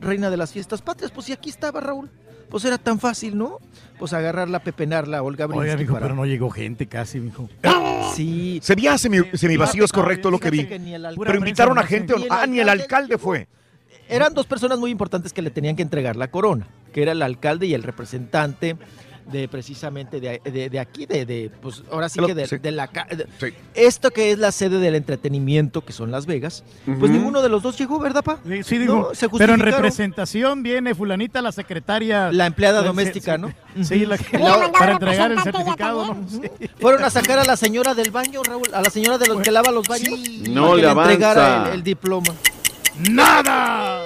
reina 0.00 0.30
de 0.30 0.36
las 0.36 0.52
fiestas 0.52 0.82
patrias. 0.82 1.12
Pues 1.12 1.28
y 1.28 1.32
aquí 1.32 1.48
estaba 1.48 1.80
Raúl. 1.80 2.10
Pues 2.50 2.64
era 2.64 2.78
tan 2.78 3.00
fácil, 3.00 3.36
¿no? 3.36 3.58
Pues 3.98 4.12
agarrarla, 4.12 4.60
pepenarla, 4.60 5.22
Olga 5.22 5.46
Oiga, 5.46 5.56
Brinsky 5.58 5.78
mijo, 5.82 5.94
para- 5.94 6.06
pero 6.06 6.14
no 6.14 6.26
llegó 6.26 6.50
gente 6.50 6.86
casi, 6.86 7.18
mijo. 7.20 7.48
Sí. 8.14 8.60
Se 8.62 8.74
veía 8.74 8.96
semi, 8.98 9.18
semivacío, 9.34 9.84
es 9.84 9.92
correcto 9.92 10.30
lo 10.30 10.38
que 10.38 10.50
vi. 10.50 10.64
Que 10.66 10.78
Pero 11.18 11.38
invitaron 11.38 11.78
a 11.78 11.82
gente. 11.82 12.14
Ah, 12.30 12.46
ni 12.46 12.60
el 12.60 12.68
alcalde 12.68 13.14
alcalde 13.14 13.18
fue. 13.18 13.48
eran 14.08 14.32
dos 14.34 14.46
personas 14.46 14.78
muy 14.78 14.90
importantes 14.90 15.32
que 15.32 15.42
le 15.42 15.50
tenían 15.50 15.74
que 15.76 15.82
entregar 15.82 16.14
la 16.16 16.30
corona, 16.30 16.68
que 16.92 17.02
era 17.02 17.12
el 17.12 17.22
alcalde 17.22 17.66
y 17.66 17.74
el 17.74 17.82
representante 17.82 18.76
de 19.30 19.48
precisamente 19.48 20.20
de, 20.20 20.40
de- 20.44 20.70
de 20.70 20.78
aquí, 20.78 21.04
de, 21.06 21.26
de, 21.26 21.50
pues 21.60 21.82
ahora 21.90 22.08
sí 22.08 22.20
que 22.24 22.34
de, 22.34 22.46
sí. 22.46 22.58
de 22.58 22.70
la... 22.70 22.86
de- 22.86 23.26
Esto 23.74 24.10
que 24.10 24.30
es 24.30 24.38
la 24.38 24.52
sede 24.52 24.78
del 24.78 24.94
entretenimiento, 24.94 25.84
que 25.84 25.92
son 25.92 26.10
Las 26.10 26.26
Vegas, 26.26 26.62
pues 26.98 27.10
ninguno 27.10 27.42
de 27.42 27.48
los 27.48 27.62
dos 27.62 27.76
llegó, 27.78 27.98
¿verdad, 27.98 28.22
pa? 28.22 28.38
Sí, 28.64 28.78
digo, 28.78 29.08
No, 29.10 29.14
se 29.14 29.28
pero 29.28 29.54
en 29.54 29.60
representación 29.60 30.62
viene 30.62 30.94
fulanita, 30.94 31.42
la 31.42 31.52
secretaria. 31.52 32.30
La 32.32 32.46
empleada 32.46 32.80
la- 32.80 32.86
doméstica, 32.86 33.36
sí, 33.36 33.40
¿no? 33.42 33.84
Sí, 33.84 34.06
la 34.06 34.16
que- 34.18 34.38
la- 34.38 34.70
para 34.72 34.92
entregar 34.92 35.32
el 35.32 35.40
certificado. 35.42 36.14
¿no? 36.14 36.26
Sí. 36.28 36.40
Fueron 36.80 37.02
a 37.04 37.10
sacar 37.10 37.38
a 37.38 37.44
la 37.44 37.56
señora 37.56 37.94
del 37.94 38.10
baño, 38.10 38.42
Raúl, 38.42 38.68
a 38.72 38.80
la 38.80 38.90
señora 38.90 39.18
de 39.18 39.26
los 39.26 39.40
que 39.42 39.50
lava 39.50 39.70
los 39.72 39.86
baños. 39.88 40.18
No 40.48 40.76
le 40.76 40.86
avanza. 40.88 41.12
entregara 41.12 41.68
el, 41.68 41.74
el 41.74 41.82
diploma. 41.82 42.32
¡Nada! 43.10 44.02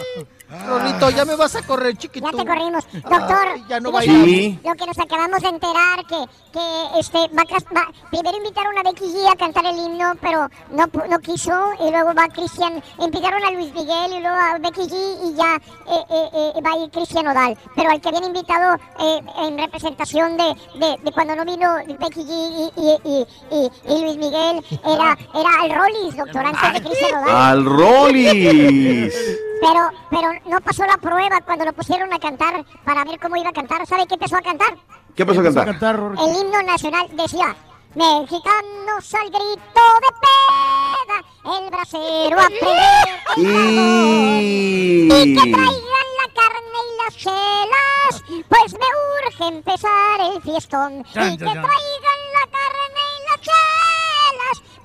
Rolito, 0.66 1.10
ya 1.10 1.24
me 1.24 1.36
vas 1.36 1.54
a 1.54 1.62
correr, 1.62 1.96
chiquito. 1.96 2.28
Ya 2.30 2.36
te 2.38 2.44
corrimos. 2.44 2.84
Doctor, 2.92 3.48
Ay, 3.54 3.64
ya 3.68 3.78
no 3.80 3.92
va 3.92 4.00
a 4.00 4.02
fíjese 4.02 4.28
ir. 4.28 4.60
lo 4.64 4.74
que 4.74 4.86
nos 4.86 4.98
acabamos 4.98 5.40
de 5.42 5.48
enterar, 5.48 6.06
que, 6.08 6.16
que 6.52 6.98
este, 6.98 7.18
va, 7.28 7.44
va- 7.76 7.88
primero 8.10 8.36
invitaron 8.36 8.76
a 8.78 8.82
Becky 8.82 9.04
G 9.04 9.32
a 9.32 9.36
cantar 9.36 9.64
el 9.66 9.76
himno, 9.78 10.12
pero 10.20 10.48
no, 10.72 10.86
no 11.08 11.18
quiso, 11.20 11.52
y 11.86 11.90
luego 11.92 12.12
va 12.14 12.26
Cristian, 12.28 12.82
invitaron 12.98 13.44
a 13.44 13.50
Luis 13.52 13.72
Miguel, 13.72 14.12
y 14.12 14.20
luego 14.20 14.36
a 14.36 14.58
Becky 14.58 14.82
G, 14.88 14.94
y 15.24 15.34
ya 15.36 15.54
eh, 15.54 16.04
eh, 16.10 16.28
eh, 16.56 16.60
va 16.66 16.72
a 16.72 16.84
ir 16.84 16.90
Cristian 16.90 17.28
Odal. 17.28 17.56
Pero 17.76 17.90
al 17.90 18.00
que 18.00 18.08
habían 18.08 18.24
invitado 18.24 18.74
eh, 18.98 19.20
en 19.46 19.56
representación 19.58 20.36
de, 20.36 20.54
de, 20.80 20.96
de 21.04 21.12
cuando 21.12 21.36
no 21.36 21.44
vino 21.44 21.74
Becky 21.86 22.24
G 22.24 22.28
y, 22.28 22.80
y, 22.80 22.98
y, 23.04 23.26
y- 23.56 23.70
y 23.94 24.02
Luis 24.04 24.16
Miguel, 24.16 24.64
era, 24.84 25.16
era 25.34 25.60
al 25.60 25.70
Rollis, 25.76 26.16
doctor, 26.16 26.44
antes 26.44 26.72
de 26.74 26.88
Cristian 26.88 27.22
Odal. 27.22 27.36
Al 27.36 27.64
Rollis. 27.64 29.14
Pero, 29.60 29.90
pero 30.10 30.28
no 30.46 30.60
pasó 30.60 30.84
la 30.86 30.96
prueba 30.96 31.40
cuando 31.42 31.64
lo 31.66 31.72
pusieron 31.72 32.12
a 32.12 32.18
cantar 32.18 32.64
para 32.84 33.04
ver 33.04 33.18
cómo 33.20 33.36
iba 33.36 33.50
a 33.50 33.52
cantar. 33.52 33.86
¿Sabe 33.86 34.06
qué 34.06 34.14
empezó 34.14 34.36
a 34.36 34.42
cantar? 34.42 34.76
¿Qué 35.14 35.26
pasó 35.26 35.40
a 35.40 35.44
cantar? 35.44 35.68
El 35.98 36.36
himno 36.40 36.62
nacional 36.62 37.06
decía, 37.12 37.54
mexicanos 37.94 39.14
al 39.14 39.28
grito 39.30 39.84
de 40.00 40.10
peda, 40.22 41.58
el 41.58 41.70
bracero 41.70 42.40
a 42.40 42.46
prender 42.46 43.08
Y... 43.36 45.08
y 45.12 45.34
que 45.34 45.40
traigan 45.42 46.08
la 46.20 46.26
carne 46.34 46.78
y 46.88 47.04
las 47.04 47.16
chelas, 47.16 48.44
pues 48.48 48.72
me 48.72 48.88
urge 49.26 49.44
empezar 49.56 50.20
el 50.32 50.40
fiestón. 50.42 51.04
Chan, 51.12 51.32
Y 51.32 51.38
que 51.38 51.44
chan. 51.44 51.52
traigan 51.52 52.20
la 52.34 52.46
carne 52.50 53.02
y 53.18 53.30
las 53.30 53.40
chelas, 53.40 53.79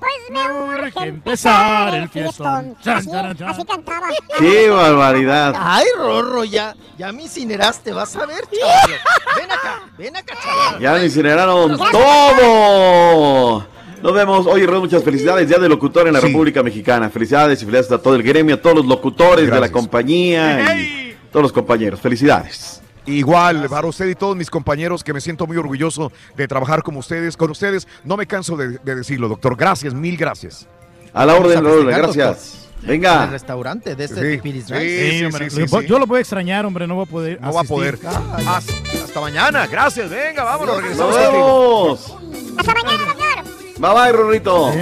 pues 0.06 0.30
me 0.30 0.52
urge 0.84 1.08
empezar 1.08 1.94
el 1.94 2.08
fiestón. 2.08 2.76
Chan, 2.82 2.98
Así, 2.98 3.10
chan, 3.10 3.36
chan. 3.36 3.48
así 3.48 3.64
cantaba. 3.64 4.08
¡Qué 4.38 4.70
barbaridad! 4.70 5.54
Ay, 5.58 5.84
Rorro, 5.96 6.44
ya, 6.44 6.74
ya 6.98 7.12
me 7.12 7.22
incineraste, 7.24 7.92
vas 7.92 8.14
a 8.16 8.26
ver, 8.26 8.44
chaval. 8.50 8.90
Ven 9.36 9.50
acá, 9.50 9.82
ven 9.98 10.16
acá, 10.16 10.34
chaval. 10.42 10.80
Ya 10.80 10.94
le 10.94 11.04
incineraron 11.06 11.76
todo. 11.78 13.66
Nos 14.02 14.12
vemos. 14.12 14.46
Oye, 14.46 14.66
Red, 14.66 14.78
muchas 14.78 15.02
felicidades. 15.02 15.48
Día 15.48 15.58
del 15.58 15.70
locutor 15.70 16.06
en 16.06 16.12
la 16.14 16.20
República 16.20 16.62
Mexicana. 16.62 17.08
Felicidades 17.10 17.62
y 17.62 17.64
felicidades 17.64 17.92
a 17.92 18.02
todo 18.02 18.14
el 18.14 18.22
gremio, 18.22 18.54
a 18.56 18.60
todos 18.60 18.76
los 18.76 18.86
locutores 18.86 19.50
de 19.50 19.60
la 19.60 19.70
compañía 19.70 20.76
y 20.78 21.16
todos 21.32 21.42
los 21.42 21.52
compañeros. 21.52 21.98
Felicidades. 22.00 22.82
Igual, 23.06 23.68
para 23.68 23.86
usted 23.86 24.06
y 24.08 24.14
todos 24.14 24.36
mis 24.36 24.50
compañeros, 24.50 25.04
que 25.04 25.12
me 25.12 25.20
siento 25.20 25.46
muy 25.46 25.56
orgulloso 25.56 26.10
de 26.36 26.48
trabajar 26.48 26.82
con 26.82 26.96
ustedes, 26.96 27.36
con 27.36 27.50
ustedes. 27.50 27.86
No 28.04 28.16
me 28.16 28.26
canso 28.26 28.56
de, 28.56 28.78
de 28.78 28.94
decirlo, 28.96 29.28
doctor. 29.28 29.56
Gracias, 29.56 29.94
mil 29.94 30.16
gracias. 30.16 30.66
A 31.12 31.24
la 31.24 31.34
orden, 31.34 31.64
Raúl. 31.64 31.86
Gracias. 31.86 32.68
En 32.82 32.90
el 32.90 32.98
Venga. 33.00 33.26
restaurante 33.26 33.96
de 33.96 34.04
este 34.04 34.32
Sí, 34.34 34.38
Piris 34.42 34.66
sí. 34.66 34.74
Sí, 35.18 35.24
hombre, 35.24 35.48
yo, 35.48 35.80
yo 35.80 35.98
lo 35.98 36.06
voy 36.06 36.18
a 36.18 36.20
extrañar, 36.20 36.66
hombre, 36.66 36.86
no 36.86 36.94
voy 36.96 37.04
a 37.04 37.10
poder. 37.10 37.40
No 37.40 37.52
va 37.52 37.60
a 37.60 37.62
asistir. 37.62 37.98
poder. 37.98 37.98
Hasta, 38.46 39.04
hasta 39.04 39.20
mañana. 39.20 39.66
Gracias. 39.66 40.10
Venga, 40.10 40.44
vámonos. 40.44 40.74
Nos 40.76 40.82
Regresamos. 40.82 42.16
Hasta 42.58 42.74
mañana, 42.74 43.04
doctor. 43.06 43.44
Bye 43.78 43.94
bye, 43.94 44.12
Rorrito. 44.12 44.72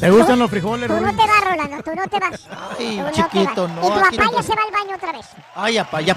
¿Te 0.00 0.10
gustan 0.10 0.38
los 0.38 0.50
frijoles, 0.50 0.86
Tú 0.88 0.94
no 0.94 1.10
te 1.10 1.16
vas, 1.16 1.44
Rolando, 1.44 1.82
tú 1.82 1.90
no 1.96 2.06
te 2.08 2.18
vas. 2.20 2.40
Ay, 2.78 2.96
Tú 2.96 3.02
no 3.02 3.10
te 3.10 3.12
chiquito, 3.14 3.62
vas. 3.64 3.72
no, 3.74 3.80
Y 3.80 3.82
tu 3.82 3.88
papá 3.88 4.10
no 4.10 4.30
ya 4.32 4.36
te- 4.36 4.42
se 4.44 4.54
va 4.54 4.62
al 4.66 4.72
baño 4.72 4.96
otra 4.96 5.12
vez. 5.12 5.26
Ay, 5.54 5.78
apá, 5.78 6.00
ya. 6.00 6.16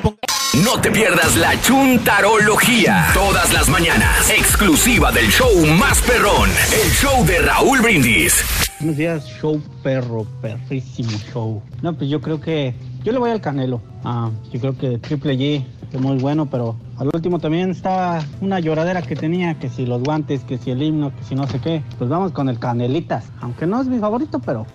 No 0.63 0.79
te 0.81 0.91
pierdas 0.91 1.35
la 1.37 1.59
chuntarología. 1.61 3.07
Todas 3.13 3.51
las 3.53 3.69
mañanas. 3.69 4.29
Exclusiva 4.29 5.11
del 5.11 5.29
show 5.31 5.49
más 5.79 5.99
perrón. 6.01 6.49
El 6.73 6.91
show 6.91 7.25
de 7.25 7.39
Raúl 7.39 7.81
Brindis. 7.81 8.43
Buenos 8.79 8.97
días, 8.97 9.25
show 9.39 9.61
perro, 9.81 10.25
perrísimo 10.41 11.11
show. 11.31 11.61
No, 11.81 11.93
pues 11.95 12.09
yo 12.09 12.21
creo 12.21 12.39
que 12.39 12.75
yo 13.03 13.11
le 13.11 13.17
voy 13.19 13.31
al 13.31 13.41
Canelo. 13.41 13.81
Ah, 14.03 14.29
yo 14.51 14.59
creo 14.59 14.77
que 14.77 14.97
Triple 14.99 15.35
G 15.37 15.65
es 15.91 15.99
muy 15.99 16.17
bueno, 16.17 16.45
pero 16.47 16.75
al 17.01 17.09
último 17.11 17.39
también 17.39 17.71
estaba 17.71 18.23
una 18.41 18.59
lloradera 18.59 19.01
que 19.01 19.15
tenía, 19.15 19.57
que 19.57 19.69
si 19.69 19.87
los 19.87 20.03
guantes, 20.03 20.43
que 20.43 20.59
si 20.59 20.69
el 20.69 20.83
himno, 20.83 21.11
que 21.15 21.23
si 21.23 21.33
no 21.33 21.47
sé 21.47 21.59
qué. 21.59 21.83
Pues 21.97 22.11
vamos 22.11 22.31
con 22.31 22.47
el 22.47 22.59
Canelitas, 22.59 23.25
aunque 23.41 23.65
no 23.65 23.81
es 23.81 23.87
mi 23.87 23.97
favorito, 23.97 24.37
pero 24.37 24.67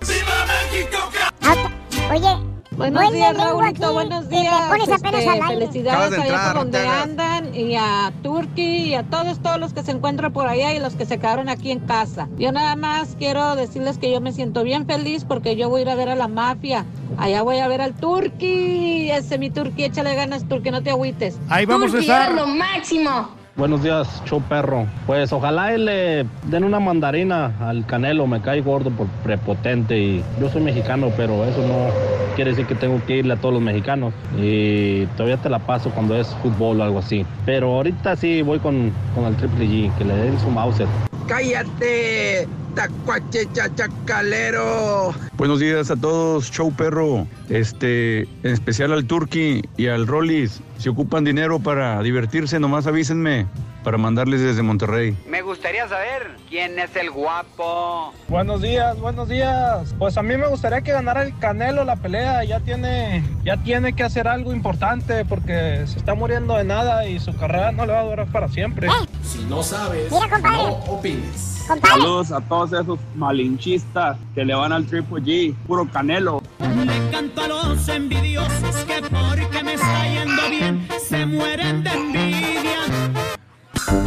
Oye, 2.11 2.56
Buenos 2.77 3.03
huele 3.05 3.17
días, 3.17 3.37
Raulito, 3.37 3.93
buenos 3.95 4.27
me 4.29 4.41
días. 4.41 4.61
pones 4.69 4.89
apenas 4.91 5.21
Este, 5.21 5.31
al 5.31 5.43
aire. 5.43 5.67
felicidades 5.67 6.19
allá 6.19 6.45
por 6.53 6.55
donde 6.63 6.79
andan 6.87 7.55
y 7.55 7.75
a 7.77 8.13
Turkey 8.23 8.89
y 8.91 8.95
a 8.95 9.03
todos, 9.05 9.39
todos 9.41 9.59
los 9.59 9.73
que 9.73 9.83
se 9.83 9.93
encuentran 9.93 10.33
por 10.33 10.47
allá 10.47 10.75
y 10.75 10.79
los 10.81 10.95
que 10.95 11.07
se 11.07 11.19
quedaron 11.19 11.49
aquí 11.49 11.71
en 11.71 11.81
casa. 11.81 12.29
Yo 12.37 12.53
nada 12.53 12.77
más 12.77 13.17
quiero 13.19 13.57
decirles 13.57 13.97
que 13.97 14.13
yo 14.13 14.21
me 14.21 14.33
siento 14.33 14.63
bien 14.63 14.87
feliz 14.87 15.25
porque 15.25 15.57
yo 15.57 15.71
voy 15.71 15.81
a 15.81 15.83
ir 15.83 15.89
a 15.91 15.95
ver 15.95 16.11
a 16.11 16.17
la 16.17 16.29
mafia. 16.29 16.85
Allá 17.17 17.41
voy 17.43 17.59
a 17.59 17.69
ver 17.69 17.81
al 17.81 17.95
Turkey. 17.95 19.11
Ese 19.11 19.39
mi 19.39 19.49
Turkey, 19.51 19.85
échale 19.87 20.15
ganas, 20.15 20.47
Turkey, 20.47 20.71
no 20.71 20.83
te 20.83 20.91
agüites. 20.91 21.39
Ahí 21.49 21.65
vamos 21.65 21.95
a 21.95 21.99
estar. 21.99 22.47
máximo. 22.47 23.29
Buenos 23.57 23.83
días, 23.83 24.23
show 24.27 24.43
perro. 24.43 24.87
Pues 25.07 25.33
ojalá 25.33 25.75
y 25.75 25.79
le 25.79 26.27
den 26.45 26.63
una 26.63 26.79
mandarina 26.79 27.55
al 27.59 27.87
Canelo, 27.87 28.27
me 28.27 28.43
cae 28.43 28.61
gordo 28.61 28.91
por 28.91 29.07
prepotente 29.25 29.99
y 29.99 30.25
yo 30.39 30.51
soy 30.51 30.61
mexicano, 30.61 31.11
pero 31.17 31.43
eso 31.43 31.67
no 31.67 31.89
quiere 32.35 32.51
decir 32.51 32.67
que 32.67 32.75
tengo 32.75 33.01
que 33.07 33.17
irle 33.17 33.33
a 33.33 33.37
todos 33.39 33.55
los 33.55 33.63
mexicanos 33.63 34.13
y 34.39 35.07
todavía 35.17 35.39
te 35.39 35.49
la 35.49 35.59
paso 35.59 35.89
cuando 35.89 36.15
es 36.21 36.29
fútbol 36.43 36.83
o 36.83 36.85
algo 36.85 36.99
así. 36.99 37.25
Pero 37.47 37.77
ahorita 37.77 38.15
sí 38.17 38.43
voy 38.43 38.59
con, 38.59 38.93
con 39.15 39.25
el 39.25 39.35
Triple 39.37 39.65
G, 39.65 39.97
que 39.97 40.05
le 40.05 40.15
den 40.15 40.39
su 40.39 40.51
Mauser. 40.51 40.87
¡Cállate! 41.27 42.47
¡Tacuache 42.75 43.49
chachacalero! 43.55 45.15
Buenos 45.39 45.61
días 45.61 45.91
a 45.91 45.97
todos, 45.97 46.51
show 46.51 46.71
perro. 46.75 47.27
Este, 47.49 48.25
en 48.43 48.53
especial 48.53 48.93
al 48.93 49.07
Turqui 49.07 49.63
y 49.79 49.87
al 49.87 50.07
Rollis. 50.07 50.61
Si 50.79 50.89
ocupan 50.89 51.25
dinero 51.25 51.59
para 51.59 52.01
divertirse, 52.03 52.61
nomás 52.61 52.87
avísenme 52.87 53.47
para 53.83 53.99
mandarles 53.99 54.41
desde 54.41 54.63
Monterrey. 54.63 55.17
Me 55.29 55.43
gustaría 55.43 55.89
saber 55.89 56.37
quién 56.51 56.79
es 56.79 56.95
el 56.97 57.11
guapo. 57.11 58.13
Buenos 58.29 58.61
días, 58.61 58.99
buenos 59.01 59.29
días. 59.29 59.95
Pues 59.99 60.17
a 60.19 60.23
mí 60.23 60.37
me 60.37 60.47
gustaría 60.49 60.83
que 60.83 60.93
ganara 60.93 61.23
el 61.23 61.37
Canelo 61.39 61.85
la 61.85 61.97
pelea. 61.97 62.45
Ya 62.45 62.61
tiene, 62.61 63.25
ya 63.45 63.57
tiene 63.57 63.95
que 63.95 64.03
hacer 64.03 64.29
algo 64.29 64.53
importante 64.53 65.25
porque 65.25 65.85
se 65.87 65.99
está 65.99 66.15
muriendo 66.15 66.57
de 66.57 66.65
nada 66.65 67.07
y 67.07 67.19
su 67.21 67.35
carrera 67.37 67.73
no 67.73 67.87
le 67.87 67.93
va 67.93 68.01
a 68.01 68.05
durar 68.05 68.27
para 68.27 68.49
siempre. 68.49 68.89
Si 69.23 69.45
no 69.45 69.63
sabes, 69.63 70.11
Mira, 70.11 70.29
compadre. 70.29 70.57
no 70.57 70.69
opines. 70.93 71.65
Compadre. 71.67 72.01
Saludos 72.01 72.33
a 72.33 72.41
todos 72.41 72.73
esos 72.73 72.99
malinchistas 73.15 74.19
que 74.35 74.45
le 74.45 74.55
van 74.55 74.73
al 74.73 74.85
Triple 74.87 75.23
G, 75.23 75.55
puro 75.67 75.89
Canelo. 75.91 76.43
Le 76.61 77.11
canto 77.11 77.41
a 77.43 77.49
los 77.49 77.89
envidiosos 77.89 78.16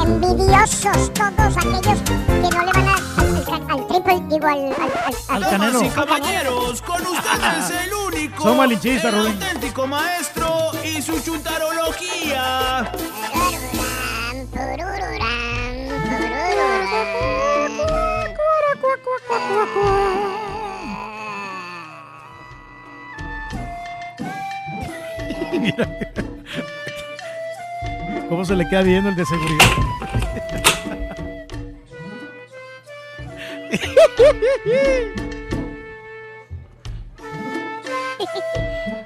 Envidiosos 0.09 1.13
todos 1.13 1.57
aquellos 1.57 2.01
que 2.01 2.13
no 2.49 2.65
le 2.65 2.71
van 2.73 2.87
a- 2.87 3.21
al, 3.21 3.43
al- 3.53 3.71
al 3.71 3.87
triple, 3.87 4.19
digo, 4.27 4.47
al, 4.47 4.73
al, 4.73 4.91
al, 5.29 5.43
Al 5.43 5.49
Canelo. 5.51 5.83
Y 5.83 5.89
caballeros, 5.89 6.81
con 6.81 7.01
ustedes 7.05 7.69
el 7.85 7.93
único, 7.93 8.43
Son 8.43 8.57
el 9.09 9.13
Rubén. 9.13 9.33
auténtico 9.43 9.85
maestro 9.87 10.71
y 10.83 11.01
su 11.03 11.19
chuntarología. 11.21 12.91
Mira. 25.59 26.28
¿Cómo 28.29 28.45
se 28.45 28.55
le 28.55 28.67
queda 28.67 28.83
viendo 28.83 29.09
el 29.09 29.15
de 29.15 29.25
seguridad? 29.25 29.65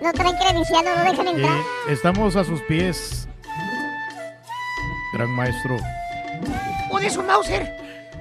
No 0.02 0.12
traen 0.12 0.36
credencial, 0.36 0.86
no 0.86 0.96
lo 0.96 1.12
dejan 1.12 1.28
entrar. 1.30 1.60
Eh, 1.60 1.64
estamos 1.90 2.36
a 2.36 2.44
sus 2.44 2.62
pies. 2.64 3.28
Gran 5.14 5.30
maestro. 5.30 5.78
Oye, 6.92 7.10
su 7.10 7.24
Mauser. 7.24 7.72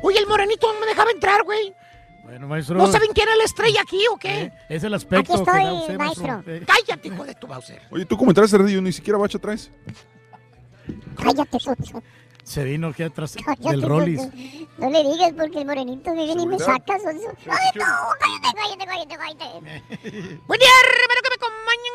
Oye, 0.02 0.18
el 0.18 0.26
morenito 0.26 0.72
no 0.72 0.80
me 0.80 0.86
dejaba 0.86 1.10
entrar, 1.10 1.42
güey. 1.42 1.74
Bueno, 2.22 2.46
maestro. 2.46 2.76
¿No 2.76 2.86
saben 2.86 3.10
quién 3.12 3.28
es 3.28 3.36
la 3.36 3.44
estrella 3.44 3.80
aquí 3.82 4.04
o 4.12 4.16
qué? 4.16 4.52
Es 4.68 4.84
el 4.84 4.94
aspecto 4.94 5.34
Aquí 5.34 5.44
que 5.44 5.50
estoy, 5.50 5.72
usted, 5.80 5.98
maestro. 5.98 6.42
Eh, 6.46 6.62
Cállate, 6.66 7.08
hijo 7.08 7.24
de 7.24 7.34
tu 7.34 7.46
Bowser. 7.46 7.82
Oye, 7.90 8.04
tú 8.04 8.16
traes 8.32 8.52
radio, 8.52 8.80
ni 8.80 8.92
siquiera 8.92 9.18
bacha 9.18 9.38
traes. 9.38 9.70
Cállate, 11.16 11.60
Sonso. 11.60 12.02
Se 12.44 12.64
vino 12.64 12.88
aquí 12.88 13.04
atrás 13.04 13.36
Cállate, 13.44 13.70
del 13.70 13.82
Rollis. 13.82 14.20
No 14.78 14.90
le 14.90 15.04
digas 15.04 15.32
porque 15.36 15.60
el 15.60 15.66
morenito 15.66 16.12
me 16.12 16.24
viene 16.24 16.42
y 16.42 16.46
me 16.46 16.58
saca, 16.58 16.98
Sonso. 16.98 17.28
Ay, 17.48 17.70
no, 17.76 17.84
cállate, 18.18 18.56
cállate, 18.56 18.86
cállate, 18.86 19.16
cállate. 19.16 19.80
Buen 20.46 20.58
día, 20.60 20.68
hermano, 20.82 21.20
que 21.22 21.28
me 21.30 21.36
acompañan. 21.36 21.92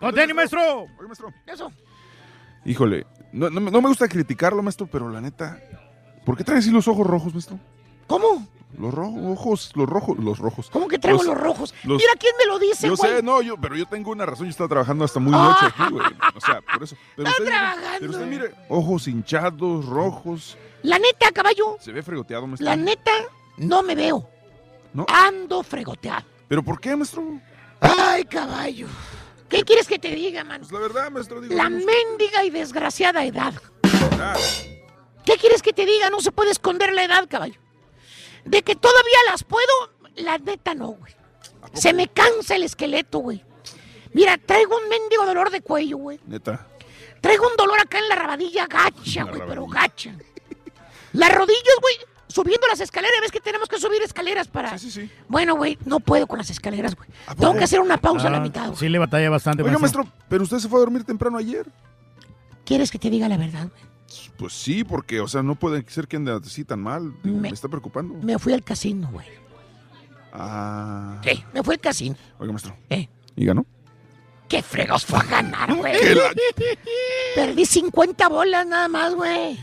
¡No 0.00 0.12
tenis, 0.12 0.34
maestro! 0.34 0.82
Oye, 0.82 1.06
maestro. 1.06 1.32
Eso. 1.46 1.72
Híjole, 2.64 3.04
no, 3.32 3.50
no 3.50 3.60
me- 3.60 3.70
no 3.70 3.80
me 3.82 3.88
gusta 3.88 4.08
criticarlo, 4.08 4.62
maestro, 4.62 4.86
pero 4.86 5.08
la 5.10 5.20
neta, 5.20 5.60
¿por 6.24 6.36
qué 6.36 6.44
traes 6.44 6.64
así 6.64 6.70
los 6.70 6.86
ojos 6.88 7.06
rojos, 7.06 7.32
maestro? 7.34 7.58
¿Cómo? 8.06 8.46
Los 8.76 8.92
rojos, 8.92 9.20
ojos, 9.24 9.72
los 9.74 9.88
rojos, 9.88 10.18
los 10.18 10.38
rojos. 10.38 10.70
¿Cómo 10.70 10.88
que 10.88 10.98
traigo 10.98 11.22
los, 11.22 11.36
rojos? 11.38 11.74
los- 11.84 11.96
Mira 11.98 12.12
quién 12.18 12.32
me 12.38 12.46
lo 12.46 12.58
dice, 12.58 12.86
Yo 12.86 12.96
güey. 12.96 13.12
sé, 13.16 13.22
no, 13.22 13.40
yo, 13.40 13.56
pero 13.56 13.74
yo 13.76 13.86
tengo 13.86 14.10
una 14.10 14.26
razón, 14.26 14.46
yo 14.46 14.50
estaba 14.50 14.68
trabajando 14.68 15.04
hasta 15.04 15.18
muy 15.20 15.32
noche 15.32 15.66
aquí, 15.66 15.90
güey. 15.90 16.06
O 16.36 16.40
sea, 16.40 16.60
por 16.60 16.82
eso. 16.82 16.94
Pero 17.16 17.28
usted, 17.30 17.44
trabajando. 17.46 17.88
pero 17.98 18.10
usted 18.12 18.26
mire, 18.26 18.54
ojos 18.68 19.08
hinchados, 19.08 19.86
rojos. 19.86 20.56
La 20.82 20.98
neta, 20.98 21.32
caballo, 21.32 21.76
Se 21.80 21.90
ve 21.92 22.02
fregoteado, 22.02 22.46
maestro. 22.46 22.64
la 22.66 22.76
neta, 22.76 23.10
no 23.56 23.82
me 23.82 23.94
veo. 23.94 24.28
¿No? 24.92 25.06
Ando 25.08 25.62
fregoteado. 25.62 26.24
¿Pero 26.46 26.62
por 26.62 26.78
qué, 26.80 26.94
maestro? 26.94 27.40
Ay, 27.80 28.24
caballo. 28.24 28.86
¿Qué 29.48 29.62
quieres 29.64 29.86
que 29.88 29.98
te 29.98 30.14
diga, 30.14 30.44
man? 30.44 30.60
Pues 30.60 30.72
la 30.72 30.78
verdad, 30.78 31.10
maestro, 31.10 31.40
digo. 31.40 31.54
La 31.54 31.68
mendiga 31.70 32.44
y 32.44 32.50
desgraciada 32.50 33.24
edad. 33.24 33.54
Ah, 34.20 34.34
¿Qué 35.24 35.36
quieres 35.36 35.62
que 35.62 35.72
te 35.72 35.84
diga? 35.86 36.10
No 36.10 36.20
se 36.20 36.32
puede 36.32 36.50
esconder 36.50 36.92
la 36.92 37.04
edad, 37.04 37.26
caballo. 37.28 37.58
De 38.48 38.62
que 38.62 38.74
todavía 38.76 39.18
las 39.30 39.44
puedo, 39.44 39.66
la 40.16 40.38
neta 40.38 40.74
no, 40.74 40.88
güey. 40.88 41.14
Se 41.74 41.92
me 41.92 42.08
cansa 42.08 42.56
el 42.56 42.62
esqueleto, 42.62 43.18
güey. 43.18 43.44
Mira, 44.14 44.38
traigo 44.38 44.76
un 44.76 44.88
mendigo 44.88 45.26
dolor 45.26 45.50
de 45.50 45.60
cuello, 45.60 45.98
güey. 45.98 46.18
Neta. 46.26 46.66
Traigo 47.20 47.46
un 47.48 47.56
dolor 47.56 47.78
acá 47.80 47.98
en 47.98 48.08
la 48.08 48.14
rabadilla 48.14 48.66
gacha, 48.66 49.24
güey, 49.24 49.42
pero 49.46 49.66
gacha. 49.66 50.14
Las 51.12 51.32
rodillas, 51.34 51.74
güey, 51.80 51.94
subiendo 52.28 52.66
las 52.68 52.80
escaleras, 52.80 53.20
ves 53.20 53.32
que 53.32 53.40
tenemos 53.40 53.68
que 53.68 53.78
subir 53.78 54.00
escaleras 54.02 54.46
para... 54.48 54.78
Sí, 54.78 54.90
sí, 54.90 55.02
sí. 55.02 55.10
Bueno, 55.28 55.56
güey, 55.56 55.78
no 55.84 56.00
puedo 56.00 56.26
con 56.26 56.38
las 56.38 56.48
escaleras, 56.50 56.94
güey. 56.94 57.08
Tengo 57.38 57.54
que 57.54 57.64
hacer 57.64 57.80
una 57.80 57.98
pausa 57.98 58.28
a 58.28 58.30
la 58.30 58.38
Ah, 58.38 58.40
mitad, 58.40 58.66
güey. 58.68 58.76
Sí, 58.78 58.88
le 58.88 58.98
batalla 58.98 59.28
bastante, 59.30 59.62
Oiga, 59.62 59.78
maestro. 59.78 60.04
maestro, 60.04 60.24
pero 60.28 60.44
usted 60.44 60.58
se 60.58 60.68
fue 60.68 60.78
a 60.78 60.80
dormir 60.80 61.04
temprano 61.04 61.36
ayer. 61.38 61.66
¿Quieres 62.64 62.90
que 62.90 62.98
te 62.98 63.10
diga 63.10 63.28
la 63.28 63.36
verdad, 63.36 63.68
güey? 63.68 63.82
Pues 64.36 64.52
sí, 64.52 64.84
porque, 64.84 65.20
o 65.20 65.28
sea, 65.28 65.42
no 65.42 65.54
puede 65.54 65.84
ser 65.88 66.08
que 66.08 66.16
ande 66.16 66.32
así 66.32 66.64
tan 66.64 66.80
mal. 66.80 67.14
Digo, 67.22 67.36
me... 67.36 67.42
Me- 67.42 67.48
está 67.50 67.68
preocupando. 67.68 68.14
Me 68.14 68.38
fui 68.38 68.52
al 68.52 68.62
casino, 68.64 69.08
güey. 69.12 69.26
Ah. 70.32 71.20
Sí, 71.24 71.44
me 71.52 71.62
fui 71.62 71.74
al 71.74 71.80
casino. 71.80 72.16
Oiga, 72.38 72.52
maestro. 72.52 72.76
¿Eh? 72.90 73.08
¿Y 73.36 73.44
ganó? 73.44 73.66
¿Qué 74.48 74.62
fregos 74.62 75.04
fue 75.04 75.18
a 75.18 75.22
ganar, 75.24 75.74
güey? 75.74 75.92
La- 76.14 76.30
Perdí 77.34 77.66
50 77.66 78.28
bolas 78.28 78.66
nada 78.66 78.88
más, 78.88 79.14
güey. 79.14 79.58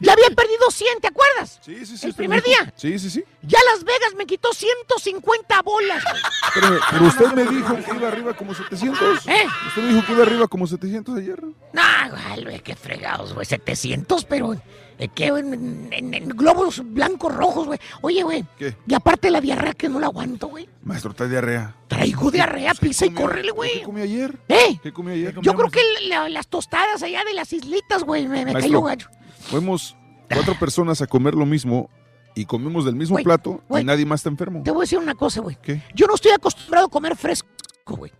Ya 0.00 0.12
había 0.12 0.28
perdido 0.30 0.70
100, 0.70 1.00
¿te 1.00 1.08
acuerdas? 1.08 1.58
Sí, 1.64 1.84
sí, 1.86 1.96
sí. 1.96 2.06
El 2.06 2.14
primer 2.14 2.42
día. 2.42 2.72
Sí, 2.76 2.98
sí, 2.98 3.10
sí. 3.10 3.24
Ya 3.42 3.58
Las 3.72 3.84
Vegas 3.84 4.14
me 4.16 4.26
quitó 4.26 4.52
150 4.52 5.62
bolas. 5.62 6.02
güey. 6.04 6.22
Pero, 6.54 6.80
pero 6.90 7.04
usted 7.06 7.32
me 7.32 7.44
dijo 7.44 7.74
que 7.76 7.96
iba 7.96 8.08
arriba 8.08 8.34
como 8.34 8.54
700. 8.54 9.26
¿Eh? 9.26 9.44
Usted 9.68 9.82
me 9.82 9.88
dijo 9.94 10.06
que 10.06 10.12
iba 10.12 10.22
arriba 10.22 10.48
como 10.48 10.66
700 10.66 11.18
ayer. 11.18 11.40
Nah, 11.72 12.08
güey, 12.10 12.44
güey, 12.44 12.60
qué 12.60 12.74
fregados, 12.76 13.32
güey. 13.34 13.46
700, 13.46 14.24
pero 14.24 14.54
eh, 14.98 15.08
que 15.08 15.26
en, 15.28 15.88
en- 15.92 16.14
en 16.14 16.28
globos 16.28 16.80
blancos 16.84 17.34
rojos, 17.34 17.66
güey. 17.66 17.78
Oye, 18.02 18.22
güey. 18.22 18.44
¿Qué? 18.58 18.76
Y 18.86 18.94
aparte 18.94 19.30
la 19.30 19.40
diarrea 19.40 19.72
que 19.74 19.88
no 19.88 19.98
la 20.00 20.06
aguanto, 20.06 20.48
güey. 20.48 20.68
Maestro, 20.84 21.10
está 21.12 21.26
diarrea. 21.26 21.74
Traigo 21.88 22.30
diarrea, 22.30 22.74
pisa 22.74 23.06
y 23.06 23.10
córrele, 23.10 23.48
¿Qué 23.48 23.52
güey. 23.52 23.82
comió 23.82 24.04
ayer? 24.04 24.38
¿Eh? 24.48 24.78
¿Qué 24.82 24.92
comió 24.92 25.14
ayer? 25.14 25.34
Yo 25.40 25.54
creo 25.54 25.70
que 25.70 25.80
la- 26.08 26.28
las 26.28 26.48
tostadas 26.48 27.02
allá 27.02 27.24
de 27.24 27.34
las 27.34 27.52
islitas, 27.52 28.02
güey, 28.04 28.24
me, 28.28 28.44
me 28.44 28.52
Maestro, 28.52 28.62
cayó 28.62 28.82
gallo. 28.82 29.06
Fuimos 29.52 29.96
cuatro 30.32 30.54
personas 30.58 31.02
a 31.02 31.06
comer 31.06 31.34
lo 31.34 31.46
mismo 31.46 31.88
y 32.34 32.46
comimos 32.46 32.84
del 32.86 32.94
mismo 32.96 33.16
plato 33.18 33.62
y 33.78 33.84
nadie 33.84 34.06
más 34.06 34.20
está 34.20 34.30
enfermo. 34.30 34.62
Te 34.64 34.70
voy 34.70 34.80
a 34.80 34.84
decir 34.84 34.98
una 34.98 35.14
cosa, 35.14 35.40
güey. 35.40 35.56
¿Qué? 35.60 35.82
Yo 35.94 36.06
no 36.06 36.14
estoy 36.14 36.32
acostumbrado 36.32 36.86
a 36.86 36.90
comer 36.90 37.14
fresco, 37.16 37.48
güey. 37.86 38.10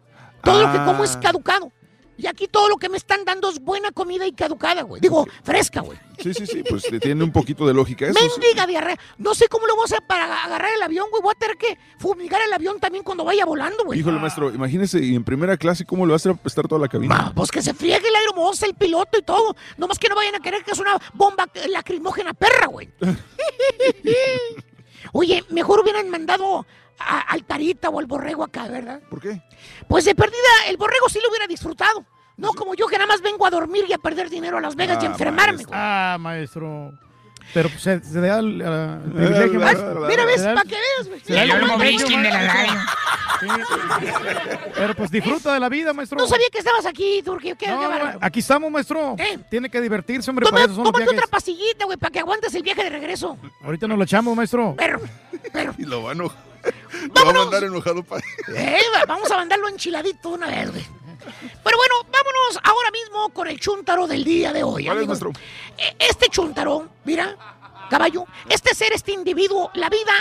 Todo 0.44 0.62
lo 0.66 0.72
que 0.72 0.78
como 0.84 1.04
es 1.04 1.16
Ah. 1.16 1.20
caducado. 1.20 1.72
Y 2.16 2.26
aquí 2.26 2.46
todo 2.46 2.68
lo 2.68 2.76
que 2.76 2.88
me 2.88 2.98
están 2.98 3.24
dando 3.24 3.48
es 3.48 3.58
buena 3.58 3.90
comida 3.90 4.26
y 4.26 4.32
caducada, 4.32 4.82
güey. 4.82 5.00
Digo, 5.00 5.26
fresca, 5.42 5.80
güey. 5.80 5.98
Sí, 6.18 6.32
sí, 6.34 6.46
sí, 6.46 6.62
pues 6.62 6.84
tiene 7.00 7.24
un 7.24 7.32
poquito 7.32 7.66
de 7.66 7.74
lógica 7.74 8.06
eso. 8.06 8.18
sí. 8.18 8.26
Mendiga 8.38 8.66
diarrea. 8.66 8.96
No 9.18 9.34
sé 9.34 9.48
cómo 9.48 9.66
lo 9.66 9.74
voy 9.74 9.82
a 9.82 9.86
hacer 9.86 10.02
para 10.06 10.44
agarrar 10.44 10.70
el 10.76 10.82
avión, 10.82 11.06
güey. 11.10 11.22
Voy 11.22 11.32
a 11.34 11.38
tener 11.38 11.56
que 11.56 11.76
fumigar 11.98 12.40
el 12.42 12.52
avión 12.52 12.78
también 12.78 13.02
cuando 13.02 13.24
vaya 13.24 13.44
volando, 13.44 13.84
güey. 13.84 13.98
Híjole, 13.98 14.18
maestro, 14.18 14.50
imagínese, 14.50 15.02
y 15.02 15.16
en 15.16 15.24
primera 15.24 15.56
clase, 15.56 15.84
¿cómo 15.84 16.06
le 16.06 16.10
va 16.10 16.14
a 16.14 16.16
hacer 16.16 16.36
estar 16.44 16.68
toda 16.68 16.80
la 16.80 16.88
cabina? 16.88 17.32
Pues 17.34 17.50
que 17.50 17.62
se 17.62 17.74
friegue 17.74 18.06
el 18.06 18.14
aeromoza, 18.14 18.66
el 18.66 18.74
piloto 18.74 19.18
y 19.18 19.22
todo. 19.22 19.56
Nomás 19.76 19.98
que 19.98 20.08
no 20.08 20.14
vayan 20.14 20.36
a 20.36 20.40
querer 20.40 20.62
que 20.64 20.72
es 20.72 20.78
una 20.78 20.96
bomba 21.14 21.46
lacrimógena 21.68 22.34
perra, 22.34 22.66
güey. 22.66 22.90
Oye, 25.12 25.44
mejor 25.50 25.80
hubieran 25.80 26.08
mandado 26.08 26.66
a- 26.98 27.20
al 27.20 27.44
Tarita 27.44 27.88
o 27.90 27.98
al 27.98 28.06
Borrego 28.06 28.44
acá, 28.44 28.66
¿verdad? 28.68 29.00
¿Por 29.10 29.20
qué? 29.20 29.42
Pues 29.88 30.04
de 30.04 30.14
perdida, 30.14 30.36
el 30.68 30.76
Borrego 30.76 31.08
sí 31.08 31.18
lo 31.22 31.28
hubiera 31.30 31.46
disfrutado. 31.46 32.04
No 32.36 32.52
como 32.54 32.74
yo 32.74 32.86
que 32.86 32.96
nada 32.96 33.06
más 33.06 33.20
vengo 33.20 33.44
a 33.46 33.50
dormir 33.50 33.84
y 33.88 33.92
a 33.92 33.98
perder 33.98 34.30
dinero 34.30 34.56
a 34.58 34.60
Las 34.60 34.74
Vegas 34.74 34.98
y 35.02 35.06
a 35.06 35.08
Ah, 35.08 35.12
enfermarme. 35.12 35.64
Ah, 35.70 36.16
maestro. 36.18 36.92
Pero 37.52 37.68
pues, 37.68 37.82
se, 37.82 38.00
se 38.02 38.20
da 38.20 38.38
el, 38.38 38.62
ah, 38.64 38.98
el 39.04 39.12
privilegio. 39.12 39.60
Maestro. 39.60 40.00
mira, 40.08 40.24
ves, 40.24 40.42
para 40.42 40.62
que 40.62 40.76
veas, 40.76 41.08
güey. 41.08 41.20
se 41.20 41.32
da 41.34 41.42
el 41.42 41.48
de 41.50 42.30
la 42.30 42.54
radio. 42.54 42.80
Sí. 43.40 43.48
Pero 44.74 44.94
pues 44.94 45.10
disfruta 45.10 45.52
de 45.54 45.60
la 45.60 45.68
vida, 45.68 45.92
maestro. 45.92 46.18
No 46.18 46.26
sabía 46.26 46.46
que 46.50 46.58
estabas 46.58 46.86
aquí, 46.86 47.22
Turquía. 47.24 47.54
Qué, 47.56 47.66
No, 47.68 47.80
qué 47.80 47.86
bárbaro. 47.86 48.18
aquí 48.22 48.40
estamos, 48.40 48.70
maestro. 48.70 49.16
Tiene 49.50 49.68
que 49.68 49.80
divertirse, 49.80 50.30
hombre. 50.30 50.46
Toma- 50.46 50.56
para 50.56 50.64
eso 50.66 50.74
son 50.76 50.84
los 50.84 50.92
tómate 50.92 51.10
otra 51.16 51.26
pastillita, 51.26 51.84
güey, 51.84 51.98
para 51.98 52.10
que 52.10 52.20
aguantes 52.20 52.54
el 52.54 52.62
viaje 52.62 52.84
de 52.84 52.90
regreso. 52.90 53.36
Ahorita 53.62 53.86
nos 53.88 53.98
lo 53.98 54.04
echamos, 54.04 54.36
maestro. 54.36 54.74
Pero, 54.78 55.00
pero. 55.52 55.74
Y 55.78 55.84
lo 55.84 56.02
va 56.04 56.12
a 56.12 56.14
enojar. 56.64 57.08
Lo 57.08 57.24
va 57.24 57.30
a 57.30 57.32
mandar 57.32 57.64
enojado 57.64 58.02
para... 58.04 58.24
Eh, 58.54 58.80
va- 58.94 59.04
vamos 59.06 59.30
a 59.30 59.36
mandarlo 59.36 59.68
enchiladito 59.68 60.30
una 60.30 60.46
vez, 60.48 60.70
güey. 60.70 60.86
Pero 61.64 61.76
bueno, 61.76 61.94
vámonos 62.10 62.58
ahora 62.64 62.90
mismo 62.90 63.28
con 63.30 63.46
el 63.48 63.60
chúntaro 63.60 64.06
del 64.06 64.24
día 64.24 64.52
de 64.52 64.64
hoy. 64.64 64.84
¿Cuál 64.86 64.98
es 64.98 65.02
amigos. 65.04 65.20
nuestro? 65.22 65.42
Eh, 65.78 65.96
Este 66.00 66.28
chúntaro, 66.28 66.88
mira, 67.04 67.36
caballo, 67.88 68.24
este 68.48 68.74
ser, 68.74 68.92
este 68.92 69.12
individuo, 69.12 69.70
la 69.74 69.88
vida, 69.88 70.12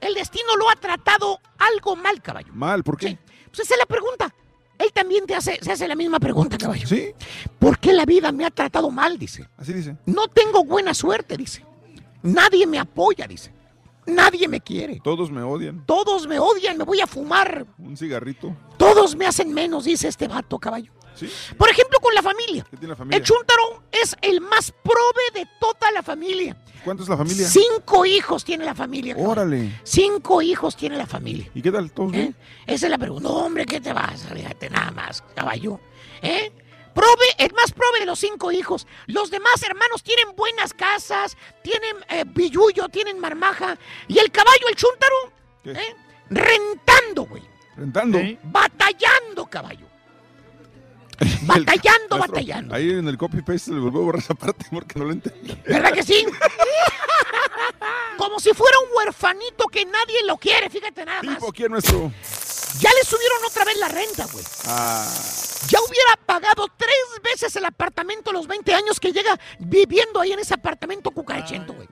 el 0.00 0.14
destino 0.14 0.56
lo 0.56 0.68
ha 0.68 0.76
tratado 0.76 1.40
algo 1.58 1.96
mal, 1.96 2.20
caballo. 2.20 2.52
Mal, 2.52 2.82
¿por 2.84 2.96
qué? 2.98 3.16
Pues 3.46 3.60
esa 3.60 3.74
es 3.74 3.78
la 3.80 3.86
pregunta. 3.86 4.34
Él 4.78 4.92
también 4.94 5.26
te 5.26 5.34
hace, 5.34 5.58
se 5.62 5.72
hace 5.72 5.86
la 5.88 5.94
misma 5.94 6.18
pregunta, 6.20 6.56
caballo. 6.56 6.86
¿Sí? 6.86 7.12
¿Por 7.58 7.78
qué 7.78 7.92
la 7.92 8.04
vida 8.06 8.32
me 8.32 8.46
ha 8.46 8.50
tratado 8.50 8.90
mal? 8.90 9.18
Dice. 9.18 9.46
Así 9.58 9.72
dice. 9.74 9.96
No 10.06 10.28
tengo 10.28 10.64
buena 10.64 10.94
suerte, 10.94 11.36
dice. 11.36 11.64
Nadie 12.22 12.66
me 12.66 12.78
apoya, 12.78 13.26
dice. 13.26 13.52
Nadie 14.14 14.48
me 14.48 14.60
quiere. 14.60 15.00
Todos 15.02 15.30
me 15.30 15.42
odian. 15.42 15.84
Todos 15.86 16.26
me 16.26 16.38
odian, 16.38 16.76
me 16.76 16.84
voy 16.84 17.00
a 17.00 17.06
fumar. 17.06 17.66
Un 17.78 17.96
cigarrito. 17.96 18.56
Todos 18.76 19.16
me 19.16 19.26
hacen 19.26 19.52
menos, 19.52 19.84
dice 19.84 20.08
este 20.08 20.28
vato, 20.28 20.58
caballo. 20.58 20.92
¿Sí? 21.14 21.28
Por 21.58 21.68
ejemplo, 21.68 21.98
con 22.00 22.14
la 22.14 22.22
familia. 22.22 22.64
¿Qué 22.70 22.76
tiene 22.76 22.90
la 22.92 22.96
familia? 22.96 23.18
El 23.18 23.24
chúntaro 23.24 23.82
es 23.90 24.16
el 24.22 24.40
más 24.40 24.72
prove 24.82 25.22
de 25.34 25.46
toda 25.60 25.90
la 25.92 26.02
familia. 26.02 26.56
¿Cuánto 26.84 27.02
es 27.02 27.08
la 27.08 27.16
familia? 27.16 27.46
Cinco 27.48 28.06
hijos 28.06 28.44
tiene 28.44 28.64
la 28.64 28.74
familia. 28.74 29.14
caballo. 29.14 29.30
Órale. 29.30 29.80
Cinco 29.82 30.40
hijos 30.40 30.76
tiene 30.76 30.96
la 30.96 31.06
familia. 31.06 31.50
¿Y 31.54 31.60
qué 31.62 31.70
tal? 31.70 31.90
¿Todos 31.92 32.12
bien? 32.12 32.34
Esa 32.66 32.86
es 32.86 32.90
la 32.90 32.98
pregunta. 32.98 33.28
No, 33.28 33.34
hombre, 33.34 33.66
¿qué 33.66 33.80
te 33.80 33.92
vas? 33.92 34.24
Fíjate 34.32 34.70
nada 34.70 34.90
más, 34.92 35.22
caballo. 35.34 35.80
¿Eh? 36.22 36.52
Prove, 36.94 37.24
el 37.38 37.52
más 37.52 37.72
prove 37.72 38.00
de 38.00 38.06
los 38.06 38.18
cinco 38.18 38.50
hijos. 38.52 38.86
Los 39.06 39.30
demás 39.30 39.62
hermanos 39.62 40.02
tienen 40.02 40.34
buenas 40.34 40.74
casas, 40.74 41.36
tienen 41.62 41.96
eh, 42.08 42.24
billullo, 42.26 42.88
tienen 42.88 43.18
marmaja. 43.18 43.78
Y 44.08 44.18
el 44.18 44.30
caballo, 44.30 44.68
el 44.68 44.76
chúntaro, 44.76 45.32
¿eh? 45.64 45.94
rentando, 46.30 47.24
güey. 47.24 47.42
Rentando. 47.76 48.18
Batallando, 48.44 49.46
caballo. 49.46 49.86
Batallando, 51.42 52.18
batallando. 52.18 52.74
Ahí 52.74 52.90
en 52.90 53.06
el 53.06 53.18
copy-paste 53.18 53.72
le 53.72 53.80
volvió 53.80 54.00
a 54.00 54.04
borrar 54.04 54.22
esa 54.22 54.34
parte 54.34 54.64
porque 54.70 54.98
no 54.98 55.04
lo 55.04 55.12
entendí. 55.12 55.54
¿Verdad 55.66 55.92
que 55.92 56.02
sí? 56.02 56.24
Como 58.16 58.40
si 58.40 58.50
fuera 58.54 58.78
un 58.80 58.96
huerfanito 58.96 59.66
que 59.66 59.84
nadie 59.84 60.24
lo 60.26 60.38
quiere, 60.38 60.70
fíjate 60.70 61.04
nada 61.04 61.22
más. 61.22 61.36
Tipo, 61.36 61.52
¿quién 61.52 61.72
nuestro? 61.72 62.10
Ya 62.78 62.90
le 62.94 63.04
subieron 63.04 63.44
otra 63.46 63.64
vez 63.64 63.76
la 63.78 63.88
renta, 63.88 64.26
güey. 64.32 64.44
Ah, 64.66 65.06
Ya 65.68 65.78
hubiera 65.80 66.16
pagado 66.26 66.66
tres 66.76 66.96
veces 67.22 67.54
el 67.56 67.64
apartamento 67.64 68.30
a 68.30 68.32
los 68.32 68.46
20 68.46 68.72
años 68.74 68.98
que 69.00 69.12
llega 69.12 69.38
viviendo 69.58 70.20
ahí 70.20 70.32
en 70.32 70.38
ese 70.38 70.54
apartamento 70.54 71.10
cucarachento, 71.10 71.72
güey. 71.74 71.88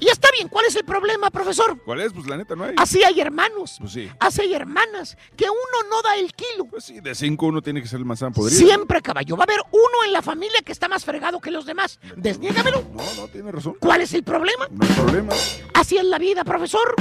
Y 0.00 0.08
está 0.08 0.30
bien, 0.30 0.48
¿cuál 0.48 0.64
es 0.66 0.76
el 0.76 0.84
problema, 0.84 1.28
profesor? 1.30 1.76
¿Cuál 1.84 2.00
es? 2.00 2.12
Pues 2.12 2.26
la 2.28 2.36
neta 2.36 2.54
no 2.54 2.64
hay. 2.64 2.74
Así 2.78 3.02
hay 3.02 3.20
hermanos, 3.20 3.76
Pues 3.80 3.92
sí. 3.92 4.08
así 4.20 4.42
hay 4.42 4.54
hermanas, 4.54 5.18
que 5.36 5.44
uno 5.50 5.88
no 5.90 6.00
da 6.02 6.16
el 6.16 6.32
kilo. 6.34 6.66
Pues 6.70 6.84
sí, 6.84 7.00
de 7.00 7.14
cinco 7.16 7.46
uno 7.46 7.60
tiene 7.60 7.82
que 7.82 7.88
ser 7.88 7.98
el 7.98 8.04
más 8.04 8.20
sano 8.20 8.32
podrido. 8.32 8.58
Siempre, 8.58 9.02
caballo. 9.02 9.36
Va 9.36 9.42
a 9.42 9.44
haber 9.44 9.60
uno 9.72 10.04
en 10.06 10.12
la 10.12 10.22
familia 10.22 10.60
que 10.64 10.70
está 10.72 10.88
más 10.88 11.04
fregado 11.04 11.40
que 11.40 11.50
los 11.50 11.66
demás. 11.66 11.98
Desniégamelo. 12.16 12.84
No, 12.94 13.02
no, 13.16 13.28
tiene 13.28 13.50
razón. 13.50 13.74
¿Cuál 13.80 14.00
es 14.02 14.14
el 14.14 14.22
problema? 14.22 14.68
No 14.70 14.86
hay 14.86 14.92
problema. 14.94 15.34
Así 15.74 15.98
es 15.98 16.04
la 16.04 16.18
vida, 16.18 16.44
profesor. 16.44 16.94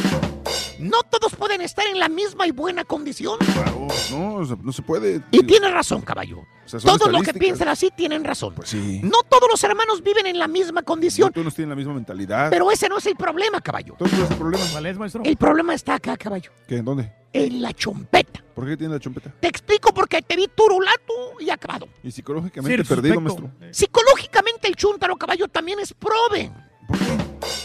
No 0.80 1.04
todos 1.04 1.36
pueden 1.36 1.62
estar 1.62 1.86
en 1.88 2.00
la 2.00 2.10
misma 2.10 2.48
y 2.48 2.52
buena 2.52 2.84
condición. 2.84 3.38
Claro, 3.54 3.88
no, 4.12 4.42
no 4.44 4.72
se 4.72 4.82
puede. 4.82 5.22
Y 5.32 5.44
tiene 5.44 5.70
razón, 5.70 6.02
caballo. 6.02 6.40
O 6.66 6.70
sea, 6.70 6.80
son 6.80 6.98
Todos 7.00 7.12
los 7.12 7.24
que 7.24 7.34
piensan 7.34 7.70
así 7.70 7.90
tienen 7.96 8.24
razón. 8.24 8.54
Pues 8.54 8.70
sí. 8.70 9.00
No 9.02 9.24
todos 9.24 9.50
los 9.50 9.64
hermanos 9.64 10.04
viven 10.04 10.28
en 10.28 10.38
la 10.38 10.48
misma 10.48 10.84
condición, 10.84 11.28
No 11.34 11.42
todos 11.42 11.56
tienen 11.56 11.70
la 11.70 11.76
misma 11.76 11.94
mentalidad. 11.94 12.50
pero 12.50 12.70
ese 12.72 12.90
no 12.90 12.98
es 12.98 13.06
el 13.06 13.16
problema, 13.16 13.62
caballo. 13.62 13.96
¿cuál 13.98 14.12
es 14.12 14.32
el 14.32 14.38
problema? 14.38 14.64
¿Cuál 14.72 14.86
es, 14.86 14.98
maestro? 14.98 15.22
El 15.24 15.38
problema 15.38 15.74
está 15.74 15.96
acá, 15.96 16.18
caballo. 16.18 16.52
¿Qué? 16.68 16.78
¿En 16.78 16.86
dónde? 16.86 17.12
En 17.32 17.62
la 17.62 17.74
chompeta. 17.74 18.44
¿Por 18.54 18.68
qué 18.68 18.76
tiene 18.76 18.94
la 18.96 19.00
chompeta? 19.00 19.34
Te 19.40 19.48
explico 19.48 19.94
porque 19.94 20.22
te 20.22 20.36
vi 20.36 20.48
turulato 20.48 21.14
y 21.40 21.50
acabado. 21.50 21.88
Y 22.04 22.12
psicológicamente 22.12 22.84
perdido, 22.84 23.22
maestro. 23.22 23.50
Psicológicamente 23.72 24.68
el 24.68 24.76
chúntaro 24.76 25.16
caballo 25.16 25.48
también 25.48 25.80
es 25.80 25.94
prove. 25.94 26.52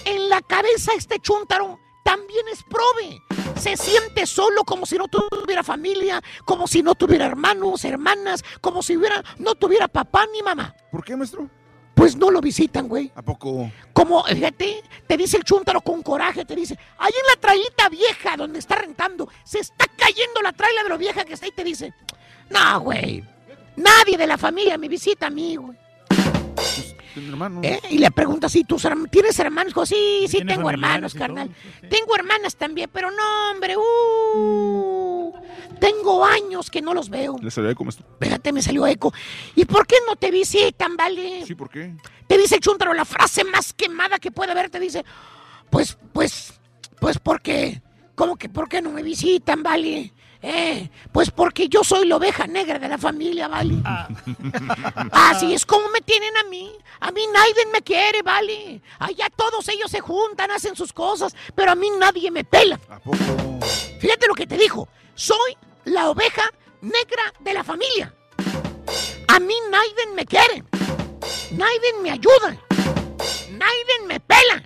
En 0.05 0.29
la 0.29 0.41
cabeza 0.43 0.93
este 0.97 1.19
chúntaro 1.21 1.79
también 2.03 2.47
es 2.53 2.63
prove. 2.63 3.23
Se 3.57 3.77
siente 3.77 4.27
solo 4.27 4.65
como 4.65 4.87
si 4.87 4.97
no 4.97 5.09
tuviera 5.09 5.63
familia, 5.63 6.21
como 6.45 6.67
si 6.67 6.83
no 6.83 6.95
tuviera 6.95 7.27
hermanos, 7.27 7.85
hermanas, 7.85 8.45
como 8.61 8.83
si 8.83 8.97
hubiera, 8.97 9.23
no 9.39 9.55
tuviera 9.55 9.89
papá 9.89 10.27
ni 10.33 10.43
mamá. 10.43 10.75
¿Por 10.91 11.05
qué, 11.05 11.17
maestro? 11.17 11.49
Pues 11.95 12.17
no 12.17 12.31
lo 12.31 12.41
visitan, 12.41 12.89
güey. 12.89 13.13
¿A 13.15 13.23
poco? 13.23 13.71
Como, 13.93 14.25
fíjate, 14.25 14.83
te 15.07 15.17
dice 15.17 15.37
el 15.37 15.45
chúntaro 15.45 15.81
con 15.83 16.03
coraje, 16.03 16.45
te 16.45 16.57
dice, 16.57 16.77
ahí 16.99 17.13
en 17.13 17.27
la 17.29 17.41
trailita 17.41 17.89
vieja 17.89 18.37
donde 18.37 18.59
está 18.59 18.77
rentando, 18.77 19.29
se 19.45 19.61
está 19.61 19.87
cayendo 19.97 20.41
la 20.43 20.53
traila 20.53 20.83
de 20.83 20.89
lo 20.89 20.99
vieja 20.99 21.25
que 21.25 21.35
está 21.35 21.47
ahí, 21.47 21.53
te 21.53 21.63
dice, 21.63 21.93
no, 22.51 22.81
güey, 22.81 23.23
nadie 23.77 24.17
de 24.17 24.27
la 24.27 24.39
familia 24.39 24.79
me 24.79 24.89
visita 24.89 25.27
a 25.27 25.31
mí, 25.31 25.57
güey. 25.57 25.82
¿Eh? 27.63 27.81
Y 27.91 27.99
le 27.99 28.11
pregunta 28.11 28.49
si 28.49 28.65
tú 28.65 28.77
tienes 29.11 29.39
hermanos. 29.39 29.73
Dijo, 29.73 29.87
sí, 29.87 30.25
sí, 30.27 30.39
¿Tiene 30.39 30.55
tengo 30.55 30.71
hermanos, 30.71 31.15
carnal. 31.15 31.51
Tengo 31.89 32.17
hermanas 32.17 32.57
también, 32.57 32.91
pero 32.93 33.11
no, 33.11 33.51
hombre. 33.51 33.77
Uh, 33.77 35.33
tengo 35.79 36.25
años 36.25 36.71
que 36.71 36.81
no 36.81 36.95
los 36.95 37.11
veo. 37.11 37.37
Le 37.41 37.51
salió 37.51 37.71
eco, 37.71 37.85
maestro. 37.85 38.07
Fíjate, 38.21 38.53
me 38.53 38.63
salió 38.63 38.87
eco. 38.87 39.13
¿Y 39.55 39.65
por 39.65 39.87
qué 39.87 39.97
no 40.07 40.17
te 40.17 40.31
visitan, 40.31 40.97
vale? 40.97 41.45
Sí, 41.47 41.55
¿por 41.55 41.69
qué? 41.69 41.95
Te 42.27 42.39
dice 42.39 42.57
el 42.57 42.61
chúntaro 42.61 42.95
la 42.95 43.05
frase 43.05 43.45
más 43.45 43.73
quemada 43.73 44.19
que 44.19 44.31
puede 44.31 44.53
haber. 44.53 44.71
Te 44.71 44.81
dice, 44.81 45.05
pues, 45.71 45.99
pues, 46.13 46.55
pues, 47.01 47.19
¿por 47.19 47.43
qué? 47.43 47.83
¿Cómo 48.15 48.37
que 48.37 48.49
por 48.49 48.69
qué 48.69 48.81
no 48.81 48.91
me 48.91 49.03
visitan, 49.03 49.63
vale? 49.63 50.13
Eh, 50.45 50.91
pues 51.12 51.31
porque 51.31 51.69
yo 51.69 51.85
soy 51.85 52.07
la 52.07 52.17
oveja 52.17 52.49
negra 52.49 52.81
de 52.81 52.89
la 52.89 52.99
familia, 52.99 53.47
¿vale? 53.47 53.77
Así 55.12 55.55
es 55.55 55.65
como 55.65 55.89
me 55.91 56.01
tienen 56.01 56.37
a 56.37 56.45
mí. 56.45 56.73
A 56.99 57.12
mí 57.12 57.23
nadie 57.33 57.67
me 57.73 57.81
quiere, 57.83 58.23
¿vale? 58.23 58.83
Allá 58.99 59.29
todos 59.35 59.69
ellos 59.69 59.91
se 59.91 60.01
juntan, 60.01 60.51
hacen 60.51 60.75
sus 60.75 60.93
cosas, 60.93 61.35
pero 61.55 61.71
a 61.71 61.75
mí 61.77 61.91
nadie 61.91 62.31
me 62.33 62.43
pela. 62.43 62.79
Fíjate 64.01 64.27
lo 64.27 64.35
que 64.35 64.47
te 64.47 64.57
dijo. 64.57 64.89
Soy 65.15 65.57
la 65.85 66.11
oveja 66.11 66.43
negra 66.81 67.23
de 67.39 67.55
la 67.55 67.62
familia. 67.62 68.12
A 69.29 69.39
mí 69.39 69.55
nadie 69.71 70.15
me 70.15 70.27
quiere. 70.27 70.65
Nadie 71.53 71.93
me 72.03 72.11
ayuda. 72.11 72.57
Nadie 73.51 74.07
me 74.09 74.19
pela. 74.19 74.62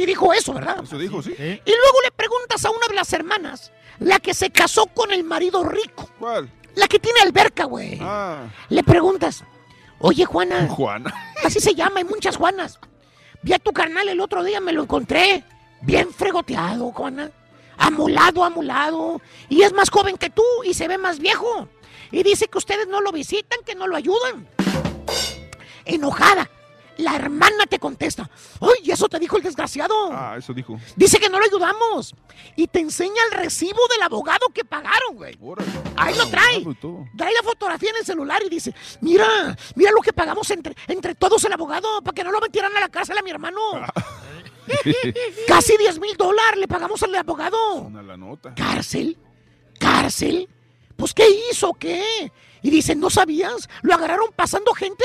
Sí 0.00 0.06
dijo 0.06 0.32
eso, 0.32 0.54
¿verdad? 0.54 0.82
Eso 0.82 0.96
dijo, 0.96 1.22
sí. 1.22 1.30
Y 1.38 1.70
luego 1.70 2.00
le 2.02 2.10
preguntas 2.10 2.64
a 2.64 2.70
una 2.70 2.86
de 2.88 2.94
las 2.94 3.12
hermanas, 3.12 3.70
la 3.98 4.18
que 4.18 4.32
se 4.32 4.48
casó 4.48 4.86
con 4.86 5.12
el 5.12 5.24
marido 5.24 5.62
rico. 5.62 6.08
¿Cuál? 6.18 6.50
La 6.74 6.88
que 6.88 6.98
tiene 6.98 7.20
alberca, 7.20 7.64
güey. 7.64 7.98
Ah. 8.00 8.46
Le 8.70 8.82
preguntas, 8.82 9.44
oye, 9.98 10.24
Juana. 10.24 10.68
Juana. 10.70 11.12
Así 11.44 11.60
se 11.60 11.74
llama, 11.74 11.98
hay 11.98 12.04
muchas 12.04 12.38
Juanas. 12.38 12.80
Vi 13.42 13.52
a 13.52 13.58
tu 13.58 13.74
carnal 13.74 14.08
el 14.08 14.20
otro 14.20 14.42
día, 14.42 14.58
me 14.58 14.72
lo 14.72 14.84
encontré. 14.84 15.44
Bien 15.82 16.10
fregoteado, 16.10 16.92
Juana. 16.92 17.30
Amolado, 17.76 18.42
amolado. 18.42 19.20
Y 19.50 19.64
es 19.64 19.74
más 19.74 19.90
joven 19.90 20.16
que 20.16 20.30
tú 20.30 20.44
y 20.64 20.72
se 20.72 20.88
ve 20.88 20.96
más 20.96 21.18
viejo. 21.18 21.68
Y 22.10 22.22
dice 22.22 22.48
que 22.48 22.56
ustedes 22.56 22.88
no 22.88 23.02
lo 23.02 23.12
visitan, 23.12 23.60
que 23.66 23.74
no 23.74 23.86
lo 23.86 23.96
ayudan. 23.96 24.48
Enojada. 25.84 26.48
La 27.00 27.16
hermana 27.16 27.66
te 27.66 27.78
contesta. 27.78 28.28
¡Ay, 28.60 28.90
eso 28.90 29.08
te 29.08 29.18
dijo 29.18 29.36
el 29.36 29.42
desgraciado! 29.42 30.10
Ah, 30.12 30.36
eso 30.38 30.52
dijo. 30.52 30.78
Dice 30.96 31.18
que 31.18 31.28
no 31.28 31.38
lo 31.38 31.44
ayudamos. 31.44 32.14
Y 32.56 32.66
te 32.66 32.80
enseña 32.80 33.22
el 33.30 33.38
recibo 33.38 33.78
del 33.88 34.02
abogado 34.02 34.48
que 34.52 34.64
pagaron, 34.64 35.16
güey. 35.16 35.38
Ahí 35.96 36.14
lo 36.16 36.26
trae. 36.28 36.64
Trae 37.16 37.32
la 37.32 37.42
fotografía 37.42 37.90
en 37.90 37.96
el 37.96 38.04
celular 38.04 38.42
y 38.44 38.48
dice, 38.48 38.74
mira, 39.00 39.56
mira 39.74 39.90
lo 39.92 40.00
que 40.00 40.12
pagamos 40.12 40.50
entre, 40.50 40.74
entre 40.88 41.14
todos 41.14 41.42
el 41.44 41.52
abogado 41.52 42.02
para 42.02 42.14
que 42.14 42.24
no 42.24 42.32
lo 42.32 42.40
metieran 42.40 42.76
a 42.76 42.80
la 42.80 42.88
cárcel 42.88 43.16
a 43.16 43.22
mi 43.22 43.30
hermano. 43.30 43.60
Casi 45.48 45.76
10 45.76 46.00
mil 46.00 46.16
dólares 46.16 46.60
le 46.60 46.68
pagamos 46.68 47.02
al 47.02 47.14
abogado. 47.14 47.74
Una 47.76 48.02
la 48.02 48.16
nota. 48.16 48.54
¿Cárcel? 48.54 49.18
¿Cárcel? 49.78 50.48
Pues, 50.96 51.14
¿qué 51.14 51.24
hizo? 51.50 51.72
¿Qué? 51.74 52.30
Y 52.62 52.70
dice, 52.70 52.94
¿no 52.94 53.08
sabías? 53.08 53.68
Lo 53.82 53.94
agarraron 53.94 54.30
pasando 54.36 54.74
gente. 54.74 55.04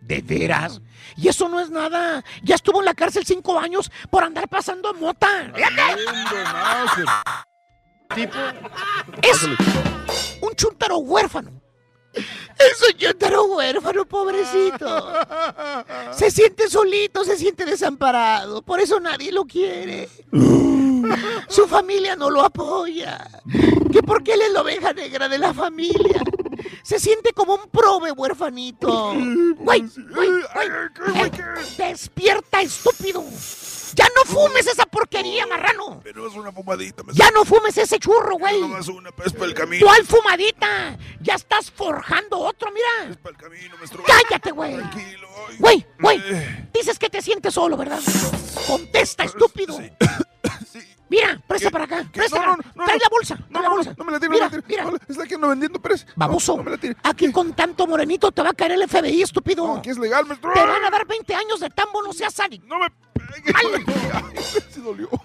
¿De 0.00 0.22
veras? 0.22 0.80
Y 1.16 1.28
eso 1.28 1.48
no 1.48 1.60
es 1.60 1.70
nada. 1.70 2.24
Ya 2.42 2.54
estuvo 2.54 2.80
en 2.80 2.86
la 2.86 2.94
cárcel 2.94 3.24
cinco 3.24 3.58
años 3.58 3.90
por 4.10 4.24
andar 4.24 4.48
pasando 4.48 4.92
mota. 4.94 5.52
Es 9.22 9.42
un 10.40 10.54
chuntaro 10.54 10.98
huérfano. 10.98 11.52
Es 12.12 12.82
un 12.88 12.98
chuntaro 12.98 13.44
huérfano, 13.44 14.04
pobrecito. 14.04 15.12
Se 16.12 16.30
siente 16.30 16.68
solito, 16.68 17.24
se 17.24 17.36
siente 17.36 17.64
desamparado. 17.64 18.62
Por 18.62 18.80
eso 18.80 18.98
nadie 18.98 19.30
lo 19.30 19.44
quiere. 19.44 20.08
Su 21.48 21.66
familia 21.68 22.16
no 22.16 22.30
lo 22.30 22.42
apoya. 22.42 23.28
Que 23.92 24.02
porque 24.02 24.34
él 24.34 24.42
es 24.42 24.52
la 24.52 24.62
oveja 24.62 24.92
negra 24.92 25.28
de 25.28 25.38
la 25.38 25.54
familia. 25.54 26.20
Se 26.82 26.98
siente 26.98 27.32
como 27.32 27.54
un 27.54 27.68
prove 27.70 28.12
huerfanito. 28.12 29.12
Güey, 29.14 29.56
güey, 29.56 29.82
güey. 30.14 30.30
Eh, 31.26 31.64
Despierta, 31.78 32.62
estúpido. 32.62 33.24
Ya 33.94 34.06
no 34.14 34.24
fumes 34.24 34.66
esa 34.66 34.86
porquería, 34.86 35.46
marrano. 35.46 36.00
Pero 36.04 36.28
es 36.28 36.34
una 36.34 36.52
fumadita, 36.52 37.02
maestro. 37.02 37.24
Ya 37.24 37.30
no 37.32 37.44
fumes 37.44 37.76
ese 37.76 37.98
churro, 37.98 38.36
güey. 38.38 38.60
Nomás 38.60 38.88
una, 38.88 39.10
pues, 39.10 39.32
para 39.32 39.46
el 39.46 39.54
camino. 39.54 39.84
¿Cuál 39.84 40.06
fumadita? 40.06 40.96
Ya 41.20 41.34
estás 41.34 41.70
forjando 41.70 42.38
otro, 42.38 42.70
mira. 42.72 43.18
Cállate, 44.06 44.52
güey. 44.52 44.76
Güey, 45.58 45.86
güey. 45.98 46.22
Dices 46.72 46.98
que 46.98 47.10
te 47.10 47.20
sientes 47.20 47.54
solo, 47.54 47.76
¿verdad? 47.76 48.00
Contesta, 48.66 49.24
estúpido. 49.24 49.78
Mira, 51.10 51.40
presta 51.46 51.70
para 51.70 51.84
acá. 51.84 52.08
Presta. 52.12 52.38
No, 52.38 52.46
no, 52.46 52.62
no, 52.74 52.84
Trae 52.84 52.96
no. 52.96 53.02
la 53.02 53.08
bolsa. 53.10 53.36
trae 53.50 53.62
la 53.62 53.68
bolsa. 53.68 53.94
No 53.98 54.04
me 54.04 54.12
la 54.12 54.20
tires, 54.20 54.30
mira, 54.30 54.48
no 54.48 54.62
me 54.66 54.76
la. 54.76 54.84
No, 54.84 54.96
está 55.08 55.24
aquí 55.24 55.34
ando 55.34 55.48
vendiendo 55.48 55.82
Pérez. 55.82 56.06
Baboso. 56.16 56.64
Aquí 57.02 57.32
con 57.32 57.52
tanto 57.52 57.86
morenito 57.86 58.30
te 58.30 58.42
va 58.42 58.50
a 58.50 58.54
caer 58.54 58.72
el 58.72 58.88
FBI, 58.88 59.22
estúpido. 59.22 59.66
No, 59.66 59.76
aquí 59.76 59.90
es 59.90 59.98
legal, 59.98 60.24
maestro. 60.24 60.52
Te 60.52 60.60
van 60.60 60.84
a 60.84 60.90
dar 60.90 61.06
20 61.06 61.34
años 61.34 61.60
de 61.60 61.68
tambo, 61.70 62.00
no 62.02 62.12
seas 62.12 62.32
sádico. 62.32 62.64
No 62.66 62.78
me 62.78 62.86
Sí 64.72 64.80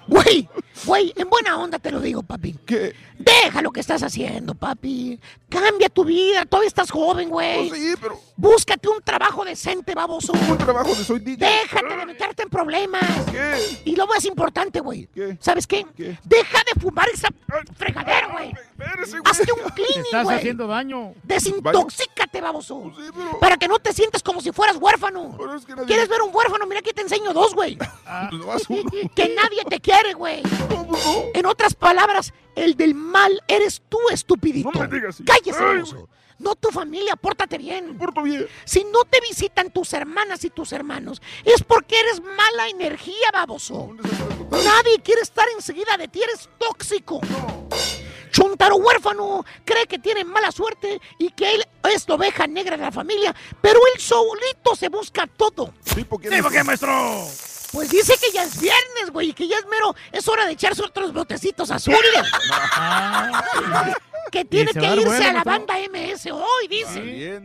Güey, 0.07 0.49
güey, 0.85 1.13
en 1.15 1.29
buena 1.29 1.57
onda 1.57 1.79
te 1.79 1.91
lo 1.91 1.99
digo, 1.99 2.21
papi. 2.23 2.53
¿Qué? 2.65 2.93
Deja 3.17 3.61
lo 3.61 3.71
que 3.71 3.79
estás 3.79 4.03
haciendo, 4.03 4.53
papi. 4.53 5.19
Cambia 5.49 5.89
tu 5.89 6.03
vida, 6.03 6.45
todavía 6.45 6.67
estás 6.67 6.91
joven, 6.91 7.29
güey. 7.29 7.69
No, 7.69 7.75
sí, 7.75 7.93
pero- 7.99 8.19
Búscate 8.35 8.89
un 8.89 9.01
trabajo 9.01 9.45
decente, 9.45 9.95
baboso. 9.95 10.33
Un 10.33 10.57
trabajo 10.57 10.89
de 10.93 11.03
soy 11.03 11.19
DJ. 11.19 11.45
Déjate 11.47 11.95
de 11.97 12.05
meterte 12.05 12.43
en 12.43 12.49
problemas. 12.49 13.03
¿Qué? 13.31 13.81
Y 13.85 13.95
lo 13.95 14.05
más 14.07 14.25
importante, 14.25 14.81
güey. 14.81 15.07
¿Sabes 15.39 15.65
qué? 15.65 15.74
Deja 16.23 16.59
de 16.73 16.79
fumar 16.79 17.07
esa 17.09 17.29
fregadera, 17.75 18.27
güey. 18.31 18.53
Hazte 19.23 19.51
un 19.51 19.69
cleaning, 19.71 20.03
estás 20.05 20.23
güey. 20.23 20.37
haciendo 20.37 20.67
daño. 20.67 21.13
Desintoxícate, 21.23 22.41
baboso. 22.41 22.91
Para 23.39 23.57
que 23.57 23.67
no 23.67 23.79
te 23.79 23.93
sientas 23.93 24.21
como 24.21 24.41
si 24.41 24.51
fueras 24.51 24.77
huérfano. 24.77 25.37
¿Quieres 25.87 26.07
ver 26.07 26.21
un 26.21 26.33
huérfano? 26.33 26.65
Mira, 26.65 26.79
aquí 26.79 26.91
te 26.91 27.01
enseño 27.01 27.33
dos, 27.33 27.53
güey. 27.53 27.77
que 29.15 29.35
nadie 29.35 29.63
te 29.69 29.79
quiere, 29.79 30.13
güey. 30.13 30.41
En 31.33 31.45
otras 31.45 31.73
palabras, 31.73 32.33
el 32.55 32.75
del 32.75 32.95
mal 32.95 33.41
eres 33.47 33.81
tú, 33.89 33.97
estupidito. 34.11 34.71
No 34.73 34.81
me 34.81 34.87
digas 34.87 35.15
así. 35.15 35.23
Cállese, 35.23 35.59
Ay, 35.59 35.75
baboso. 35.75 36.09
No 36.37 36.55
tu 36.55 36.69
familia, 36.69 37.15
pórtate 37.15 37.57
bien. 37.57 37.97
Porto 37.97 38.21
bien. 38.21 38.47
Si 38.65 38.83
no 38.85 39.03
te 39.05 39.21
visitan 39.21 39.71
tus 39.71 39.93
hermanas 39.93 40.43
y 40.43 40.49
tus 40.49 40.73
hermanos, 40.73 41.21
es 41.45 41.63
porque 41.63 41.97
eres 41.99 42.21
mala 42.21 42.67
energía, 42.69 43.31
baboso. 43.31 43.95
Nadie 44.51 44.99
quiere 45.03 45.21
estar 45.21 45.45
enseguida 45.55 45.95
de 45.97 46.07
ti, 46.07 46.21
eres 46.21 46.49
tóxico. 46.57 47.21
Chuntaro 48.31 48.75
huérfano 48.75 49.45
cree 49.63 49.87
que 49.87 49.97
tiene 49.97 50.25
mala 50.25 50.51
suerte 50.51 50.99
y 51.17 51.29
que 51.31 51.55
él 51.55 51.65
es 51.93 52.05
la 52.09 52.15
oveja 52.15 52.45
negra 52.47 52.75
de 52.75 52.83
la 52.83 52.91
familia, 52.91 53.33
pero 53.61 53.79
él 53.93 54.01
solito 54.01 54.75
se 54.75 54.89
busca 54.89 55.25
todo. 55.27 55.73
¿Tipo 55.95 56.19
quién 56.19 56.33
Sí, 56.33 56.37
es? 56.39 56.43
¿por 56.43 56.51
qué, 56.51 56.63
maestro? 56.65 56.91
Pues 57.71 57.89
dice 57.89 58.13
que 58.19 58.31
ya 58.31 58.43
es 58.43 58.59
viernes, 58.59 59.11
güey, 59.11 59.29
y 59.29 59.33
que 59.33 59.47
ya 59.47 59.57
es 59.57 59.65
mero, 59.67 59.95
es 60.11 60.27
hora 60.27 60.45
de 60.45 60.51
echarse 60.51 60.83
otros 60.83 61.13
botecitos 61.13 61.71
azules. 61.71 61.99
Que 64.31 64.45
tiene 64.45 64.71
que 64.73 64.79
irse 64.79 65.05
bueno, 65.05 65.25
a 65.29 65.33
la 65.33 65.43
banda 65.43 65.75
MS 65.91 66.25
hoy, 66.31 66.67
dice. 66.69 67.41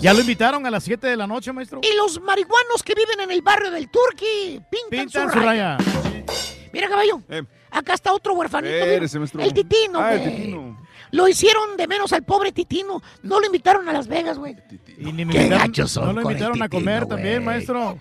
Ya 0.00 0.12
lo 0.12 0.20
invitaron 0.20 0.66
a 0.66 0.70
las 0.70 0.84
7 0.84 1.06
de 1.06 1.16
la 1.16 1.26
noche, 1.26 1.52
maestro. 1.52 1.80
Y 1.82 1.94
los 1.96 2.20
marihuanos 2.20 2.82
que 2.82 2.94
viven 2.94 3.20
en 3.20 3.30
el 3.30 3.42
barrio 3.42 3.70
del 3.70 3.88
Turqui 3.88 4.60
pintan, 4.70 4.90
Pintan 4.90 5.28
su 5.28 5.32
su 5.32 5.38
raya. 5.44 5.76
raya. 5.78 6.24
Mira, 6.72 6.88
caballo, 6.88 7.20
acá 7.70 7.94
está 7.94 8.12
otro 8.12 8.34
huerfanito. 8.34 8.74
El 8.74 9.54
Titino, 9.54 10.00
Ah, 10.00 10.14
el. 10.14 10.24
Titino. 10.24 10.84
Lo 11.12 11.28
hicieron 11.28 11.76
de 11.76 11.86
menos 11.86 12.12
al 12.12 12.24
pobre 12.24 12.50
Titino. 12.50 13.00
No 13.22 13.38
lo 13.38 13.46
invitaron 13.46 13.88
a 13.88 13.92
Las 13.92 14.08
Vegas, 14.08 14.36
güey. 14.38 14.56
Y 14.98 15.12
ni 15.12 15.24
me 15.24 15.34
invitaron- 15.34 15.88
son 15.88 16.06
No 16.06 16.12
lo 16.12 16.22
invitaron 16.22 16.60
a 16.62 16.68
comer 16.68 17.06
también, 17.06 17.44
maestro. 17.44 17.98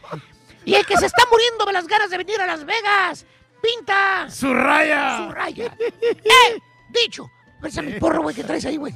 Y 0.66 0.74
el 0.74 0.86
que 0.86 0.98
se 0.98 1.06
está 1.06 1.24
muriendo 1.30 1.66
de 1.66 1.74
las 1.74 1.86
ganas 1.88 2.10
de 2.10 2.18
venir 2.18 2.42
a 2.42 2.48
Las 2.48 2.66
Vegas, 2.66 3.26
pinta 3.62 4.28
Su 4.32 4.52
raya. 4.54 5.26
su 5.28 5.32
raya. 5.34 5.78
¡Eh! 6.02 6.60
Dicho. 6.90 7.30
Pésame 7.64 7.94
el 7.94 8.00
porro, 8.00 8.22
güey, 8.22 8.36
que 8.36 8.44
traes 8.44 8.66
ahí, 8.66 8.78
güey. 8.78 8.94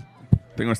Tengo. 0.57 0.73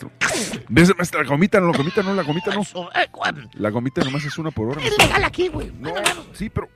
¿Ves, 0.70 0.98
maestro? 0.98 1.24
La 1.24 1.30
gomita 1.30 1.60
no, 1.62 1.72
la 1.72 1.78
gomita 1.78 2.04
no, 2.04 2.14
la 2.14 2.24
gomita 2.24 2.54
no. 2.54 2.62
Eh, 2.94 3.08
La 3.54 3.70
gomita 3.70 4.04
nomás 4.04 4.26
es 4.26 4.38
una 4.38 4.52
por 4.52 4.70
hora. 4.70 4.82
Es 4.84 4.98
legal 4.98 5.24
aquí, 5.24 5.48
güey. 5.48 5.72
No, 5.80 5.94
sí, 6.34 6.50
pero. 6.50 6.68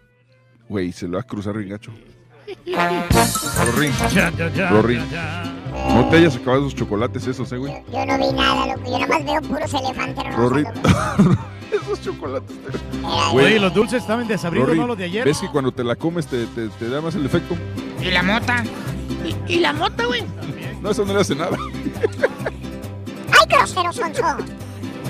Güey, 0.69 0.93
se 0.93 1.07
lo 1.07 1.15
va 1.17 1.21
a 1.21 1.23
cruzar 1.23 1.57
bien 1.57 1.69
gacho. 1.69 1.91
Rorín. 3.75 3.91
Ya, 4.13 4.31
ya, 4.31 4.49
ya, 4.49 4.69
Rorín. 4.69 5.01
ya, 5.09 5.43
No 5.93 6.09
te 6.09 6.17
hayas 6.17 6.35
acabado 6.35 6.61
esos 6.67 6.75
chocolates 6.75 7.27
esos, 7.27 7.51
eh, 7.51 7.57
güey. 7.57 7.73
Yo 7.91 8.05
no 8.05 8.17
vi 8.17 8.33
nada, 8.33 8.67
loco. 8.67 8.89
Yo 8.89 8.99
nomás 8.99 9.25
veo 9.25 9.41
puros 9.41 9.73
elefantes. 9.73 10.35
Rorín. 10.35 10.65
esos 11.71 12.01
chocolates. 12.01 12.55
Oye, 13.33 13.59
los 13.59 13.73
dulces 13.73 14.01
estaban 14.01 14.27
desabridos, 14.27 14.75
¿no? 14.75 14.87
Los 14.87 14.97
de 14.97 15.05
ayer. 15.05 15.25
¿Ves 15.25 15.39
que 15.39 15.49
cuando 15.49 15.71
te 15.71 15.83
la 15.83 15.95
comes 15.95 16.27
te, 16.27 16.45
te, 16.47 16.69
te 16.69 16.89
da 16.89 17.01
más 17.01 17.15
el 17.15 17.25
efecto? 17.25 17.55
¿Y 18.01 18.11
la 18.11 18.23
mota? 18.23 18.63
¿Y, 19.47 19.53
y 19.55 19.59
la 19.59 19.73
mota, 19.73 20.05
güey? 20.05 20.23
No, 20.81 20.91
eso 20.91 21.05
no 21.05 21.13
le 21.13 21.21
hace 21.21 21.35
nada. 21.35 21.57
¡Ay, 23.31 23.47
grosero, 23.49 23.93
Sonso! 23.93 24.23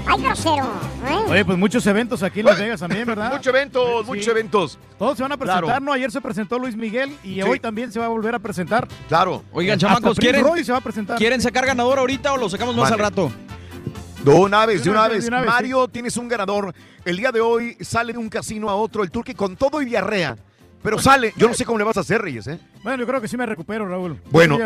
¡Ay, 0.06 0.22
grosero! 0.22 0.64
¿eh? 1.08 1.26
Oye, 1.30 1.46
pues 1.46 1.58
muchos 1.58 1.86
eventos 1.88 2.24
aquí 2.24 2.40
en 2.42 2.48
Las 2.48 2.60
Vegas 2.60 2.80
también, 2.80 3.06
¿verdad? 3.06 3.32
Muchos 3.34 3.48
eventos, 3.48 4.06
muchos 4.06 4.28
eventos. 4.28 4.80
Todos 4.98 5.18
se 5.18 5.24
van 5.24 5.32
a 5.32 5.38
presentar, 5.38 5.64
Claro. 5.64 5.80
¿no? 5.86 5.94
Ayer 5.94 6.12
se 6.12 6.22
presentó 6.22 6.58
Luis 6.60 6.76
Miguel 6.76 7.16
y 7.24 7.36
Sí. 7.36 7.42
hoy 7.44 7.60
también 7.60 7.92
se 7.92 8.00
va 8.00 8.06
a 8.06 8.10
volver 8.10 8.36
a 8.36 8.40
presentar. 8.40 8.88
Claro. 9.08 9.44
Oigan, 9.54 9.78
chamacos, 9.80 10.18
¿quieren, 10.18 10.44
Roy 10.44 10.64
se 10.64 10.72
va 10.72 10.80
a 10.80 10.82
presentar. 10.82 11.18
¿quieren 11.18 11.42
sacar 11.42 11.66
ganador 11.66 12.00
ahorita 12.00 12.34
o 12.34 12.38
lo 12.38 12.50
sacamos 12.50 12.76
más 12.76 12.92
al 12.92 13.00
rato? 13.00 13.32
De 14.24 14.32
una 14.32 14.66
vez, 14.68 14.84
de 14.84 14.90
una 14.92 15.08
vez. 15.08 15.24
de 15.24 15.28
una 15.30 15.42
vez, 15.42 15.50
Mario, 15.50 15.88
tienes 15.88 16.16
un 16.18 16.28
ganador. 16.28 16.74
El 17.06 17.18
día 17.18 17.32
de 17.32 17.42
hoy 17.42 17.76
sale 17.82 18.14
de 18.14 18.20
un 18.20 18.30
casino 18.30 18.70
a 18.70 18.76
otro, 18.76 19.04
el 19.04 19.10
turque 19.10 19.34
con 19.34 19.56
todo 19.56 19.82
y 19.82 19.86
diarrea. 19.86 20.38
Pero 20.84 20.98
sale, 21.00 21.34
yo 21.38 21.48
no 21.48 21.53
sé 21.53 21.64
cómo 21.66 21.77
le 21.77 21.84
vas 21.84 21.98
a 21.98 22.00
hacer, 22.00 22.22
Reyes, 22.22 22.48
¿eh? 22.48 22.60
Bueno, 22.84 22.98
yo 23.00 23.08
creo 23.08 23.22
que 23.22 23.27
sí 23.27 23.38
me 23.38 23.45
recupero, 23.45 23.88
Raúl. 23.88 24.19
Bueno. 24.32 24.58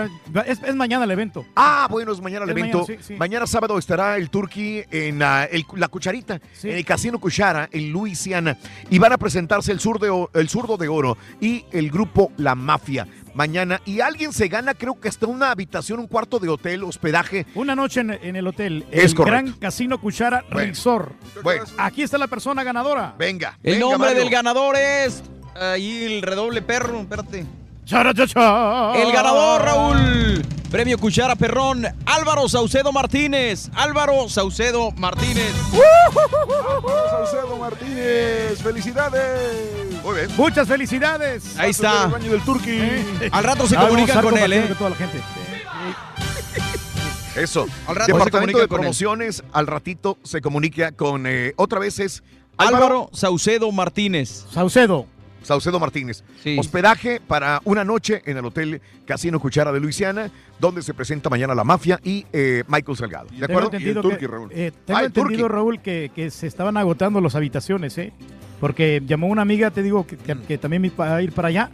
Es, 0.45 0.61
es 0.63 0.75
mañana 0.75 1.03
el 1.03 1.11
evento. 1.11 1.45
Ah, 1.55 1.87
bueno, 1.91 2.13
es 2.13 2.21
mañana 2.21 2.45
el 2.45 2.51
Es 2.51 2.57
evento. 2.57 2.79
mañana, 2.83 2.97
sí, 3.01 3.07
sí. 3.07 3.15
Mañana 3.19 3.45
sábado 3.47 3.77
estará 3.77 4.15
el 4.15 4.29
Turqui 4.29 4.83
en 4.91 5.21
el- 5.21 5.65
la 5.75 5.87
Cucharita, 5.89 6.39
en 6.63 6.71
el 6.77 6.85
Casino 6.85 7.19
Cuchara, 7.19 7.67
en 7.71 7.91
Luisiana. 7.91 8.57
Y 8.89 8.97
van 8.99 9.11
a 9.11 9.17
presentarse 9.17 9.71
el, 9.73 9.79
sur 9.81 9.99
de, 9.99 10.27
el 10.39 10.47
Zurdo 10.49 10.77
de 10.77 10.87
Oro 10.87 11.17
y 11.41 11.65
el 11.71 11.91
grupo 11.91 12.31
La 12.37 12.55
Mafia. 12.55 13.05
Mañana. 13.33 13.81
Y 13.83 13.99
alguien 13.99 14.31
se 14.31 14.47
gana, 14.47 14.73
creo 14.73 14.97
que 14.97 15.09
hasta 15.09 15.27
una 15.27 15.51
habitación, 15.51 15.99
un 15.99 16.07
cuarto 16.07 16.39
de 16.39 16.47
hotel, 16.47 16.85
hospedaje. 16.85 17.45
Una 17.55 17.75
noche 17.75 17.99
en, 17.99 18.11
en 18.11 18.37
el 18.37 18.47
hotel. 18.47 18.85
Es 18.91 19.11
el 19.11 19.15
correcto. 19.15 19.41
Gran 19.47 19.51
Casino 19.59 19.99
Cuchara 19.99 20.45
Bueno. 20.49 20.69
Resort. 20.69 21.11
Bueno. 21.43 21.65
Aquí 21.77 22.03
está 22.03 22.17
la 22.17 22.27
persona 22.27 22.63
ganadora. 22.63 23.13
Venga. 23.19 23.59
El 23.61 23.73
venga, 23.73 23.85
nombre 23.89 24.07
Mario. 24.11 24.23
del 24.23 24.29
ganador 24.31 24.77
es. 24.77 25.21
Ahí 25.55 26.03
el 26.03 26.21
redoble 26.21 26.61
perro, 26.61 26.99
espérate. 26.99 27.45
Chara, 27.85 28.13
cha, 28.13 28.27
cha. 28.27 28.93
El 28.95 29.11
ganador, 29.11 29.61
Raúl. 29.61 30.45
Premio 30.69 30.97
Cuchara 30.97 31.35
Perrón, 31.35 31.85
Álvaro 32.05 32.49
Saucedo 32.49 32.91
Martínez. 32.91 33.69
Álvaro 33.75 34.27
Saucedo 34.27 34.91
Martínez. 34.91 35.53
Saucedo 37.09 37.55
Martínez, 37.57 38.61
felicidades. 38.61 40.03
Muy 40.03 40.15
bien. 40.15 40.27
Muchas 40.35 40.67
felicidades. 40.67 41.57
Ahí 41.57 41.69
está. 41.71 42.11
El 42.19 42.29
del 42.31 42.41
Turqui. 42.41 42.79
Al 43.31 43.43
rato 43.43 43.67
se 43.67 43.77
comunican 43.77 44.21
con 44.21 44.37
él, 44.37 44.51
¿eh? 44.53 44.67
con 44.67 44.77
toda 44.77 44.89
la 44.89 44.95
gente. 44.97 45.21
Eso. 47.37 47.67
Al 47.87 47.95
rato 47.95 48.07
se 48.07 48.13
Departamento 48.13 48.59
de 48.59 48.67
con 48.67 48.79
él. 48.79 48.81
Promociones, 48.81 49.43
al 49.53 49.67
ratito 49.67 50.17
se 50.23 50.41
comunica 50.41 50.91
con. 50.91 51.25
eh, 51.27 51.53
otra 51.55 51.79
vez 51.79 51.99
es 51.99 52.23
Álvaro 52.57 53.09
Saucedo 53.13 53.71
Martínez. 53.71 54.45
Saucedo. 54.51 55.05
Saucedo 55.45 55.79
Martínez. 55.79 56.23
Sí. 56.43 56.57
Hospedaje 56.59 57.21
para 57.25 57.61
una 57.65 57.83
noche 57.83 58.21
en 58.25 58.37
el 58.37 58.45
Hotel 58.45 58.81
Casino 59.05 59.39
Cuchara 59.39 59.71
de 59.71 59.79
Luisiana, 59.79 60.29
donde 60.59 60.81
se 60.81 60.93
presenta 60.93 61.29
mañana 61.29 61.53
la 61.55 61.63
mafia 61.63 61.99
y 62.03 62.25
eh, 62.33 62.63
Michael 62.67 62.97
Salgado. 62.97 63.25
¿De 63.25 63.31
Tengo 63.31 63.45
acuerdo? 63.45 63.67
entendido, 63.67 63.93
Y 63.93 63.97
el 63.97 64.01
Turqui, 64.01 64.19
que, 64.19 64.27
Raúl. 64.27 64.49
eh, 64.51 64.71
tengo 64.85 64.97
Ah, 64.97 65.01
el 65.01 65.05
entendido, 65.07 65.41
Turqui. 65.43 65.53
Raúl, 65.53 65.79
que, 65.81 66.11
que 66.13 66.31
se 66.31 66.47
estaban 66.47 66.75
agotando 66.77 67.21
las 67.21 67.35
habitaciones, 67.35 67.97
¿eh? 67.97 68.11
Porque 68.59 69.01
llamó 69.05 69.27
una 69.27 69.41
amiga, 69.43 69.69
te 69.71 69.83
digo, 69.83 70.07
que, 70.07 70.17
que- 70.17 70.35
que 70.39 70.57
también 70.57 70.85
iba 70.85 71.15
a 71.15 71.21
ir 71.21 71.31
para 71.33 71.49
allá 71.49 71.69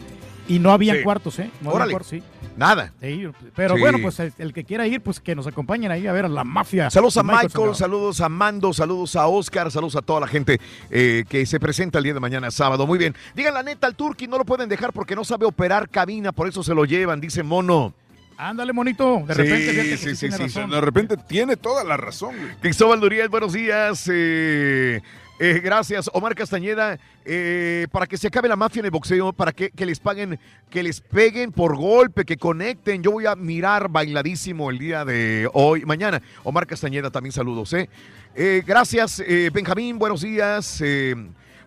y 0.48 0.60
no 0.60 0.72
habían 0.72 0.98
Sí. 0.98 1.04
cuartos, 1.04 1.40
¿eh? 1.40 1.50
No 1.62 1.72
Órale. 1.72 1.92
cuartos, 1.92 2.10
sí. 2.10 2.24
Nada. 2.58 2.92
Sí, 3.02 3.28
pero 3.56 3.76
Sí. 3.76 3.80
bueno, 3.82 4.00
pues 4.02 4.20
el, 4.20 4.34
el 4.38 4.54
que 4.54 4.64
quiera 4.64 4.86
ir, 4.86 5.02
pues 5.02 5.20
que 5.20 5.36
nos 5.36 5.48
acompañen 5.48 5.90
ahí 5.92 6.06
a 6.06 6.12
ver 6.12 6.26
a 6.26 6.30
la 6.30 6.44
mafia. 6.44 6.90
Saludos 6.90 7.18
a 7.18 7.24
Michael, 7.24 7.76
saludos 7.76 8.22
a 8.22 8.30
Mando, 8.30 8.74
saludos 8.74 9.16
a 9.16 9.26
Oscar, 9.28 9.72
saludos 9.72 9.96
a 9.96 10.02
toda 10.02 10.20
la 10.20 10.28
gente 10.28 10.60
eh, 10.90 11.24
que 11.30 11.46
se 11.46 11.60
presenta 11.60 11.98
el 11.98 12.04
día 12.04 12.14
de 12.14 12.20
mañana 12.20 12.52
sábado. 12.52 12.86
Muy 12.86 13.00
bien. 13.00 13.16
Digan 13.36 13.54
la 13.54 13.64
neta, 13.64 13.88
al 13.88 13.96
Turqui 13.96 14.28
no 14.28 14.38
lo 14.38 14.46
pueden 14.46 14.68
dejar 14.70 14.92
porque 14.94 15.16
no 15.16 15.24
sabe 15.24 15.46
operar 15.46 15.90
cabina, 15.90 16.32
por 16.34 16.48
eso 16.48 16.62
se 16.62 16.74
lo 16.76 16.86
llevan, 16.86 17.22
dice 17.22 17.42
Mono. 17.42 17.94
Ándale, 18.38 18.74
monito. 18.74 19.24
De 19.28 19.36
Sí, 19.36 19.42
repente, 19.42 19.98
sí, 19.98 20.16
sí, 20.16 20.20
tiene 20.30 20.38
sí, 20.38 20.44
razón. 20.44 20.70
De 20.72 20.82
repente 20.82 21.16
tiene 21.16 21.58
toda 21.58 21.84
la 21.84 21.96
razón, 21.96 22.36
güey. 22.36 22.56
Cristóbal 22.60 23.00
Duriel, 23.00 23.30
buenos 23.30 23.54
días. 23.54 24.10
eh, 24.12 25.00
eh, 25.42 25.60
gracias, 25.60 26.10
Omar 26.14 26.36
Castañeda. 26.36 27.00
eh, 27.26 27.88
para 27.92 28.08
que 28.08 28.18
se 28.18 28.28
acabe 28.28 28.48
la 28.48 28.56
mafia 28.56 28.80
en 28.80 28.86
el 28.86 28.92
boxeo, 28.92 29.34
para 29.34 29.52
que, 29.52 29.72
les 29.86 30.00
paguen, 30.00 30.40
que 30.70 30.84
les 30.84 31.02
peguen 31.02 31.52
por 31.52 31.76
golpe, 31.76 32.26
que 32.26 32.38
conecten. 32.38 33.04
Yo 33.04 33.12
voy 33.12 33.26
a 33.26 33.36
mirar 33.36 33.90
bailadísimo 33.90 34.70
el 34.70 34.78
día 34.78 35.06
de 35.06 35.50
hoy, 35.54 35.84
mañana. 35.86 36.22
Omar 36.44 36.68
Castañeda, 36.68 37.10
también 37.10 37.34
saludos. 37.34 37.74
¿eh? 37.74 37.90
Eh, 38.36 38.64
gracias, 38.66 39.20
eh, 39.20 39.50
Benjamín, 39.54 40.00
buenos 40.00 40.22
días. 40.22 40.82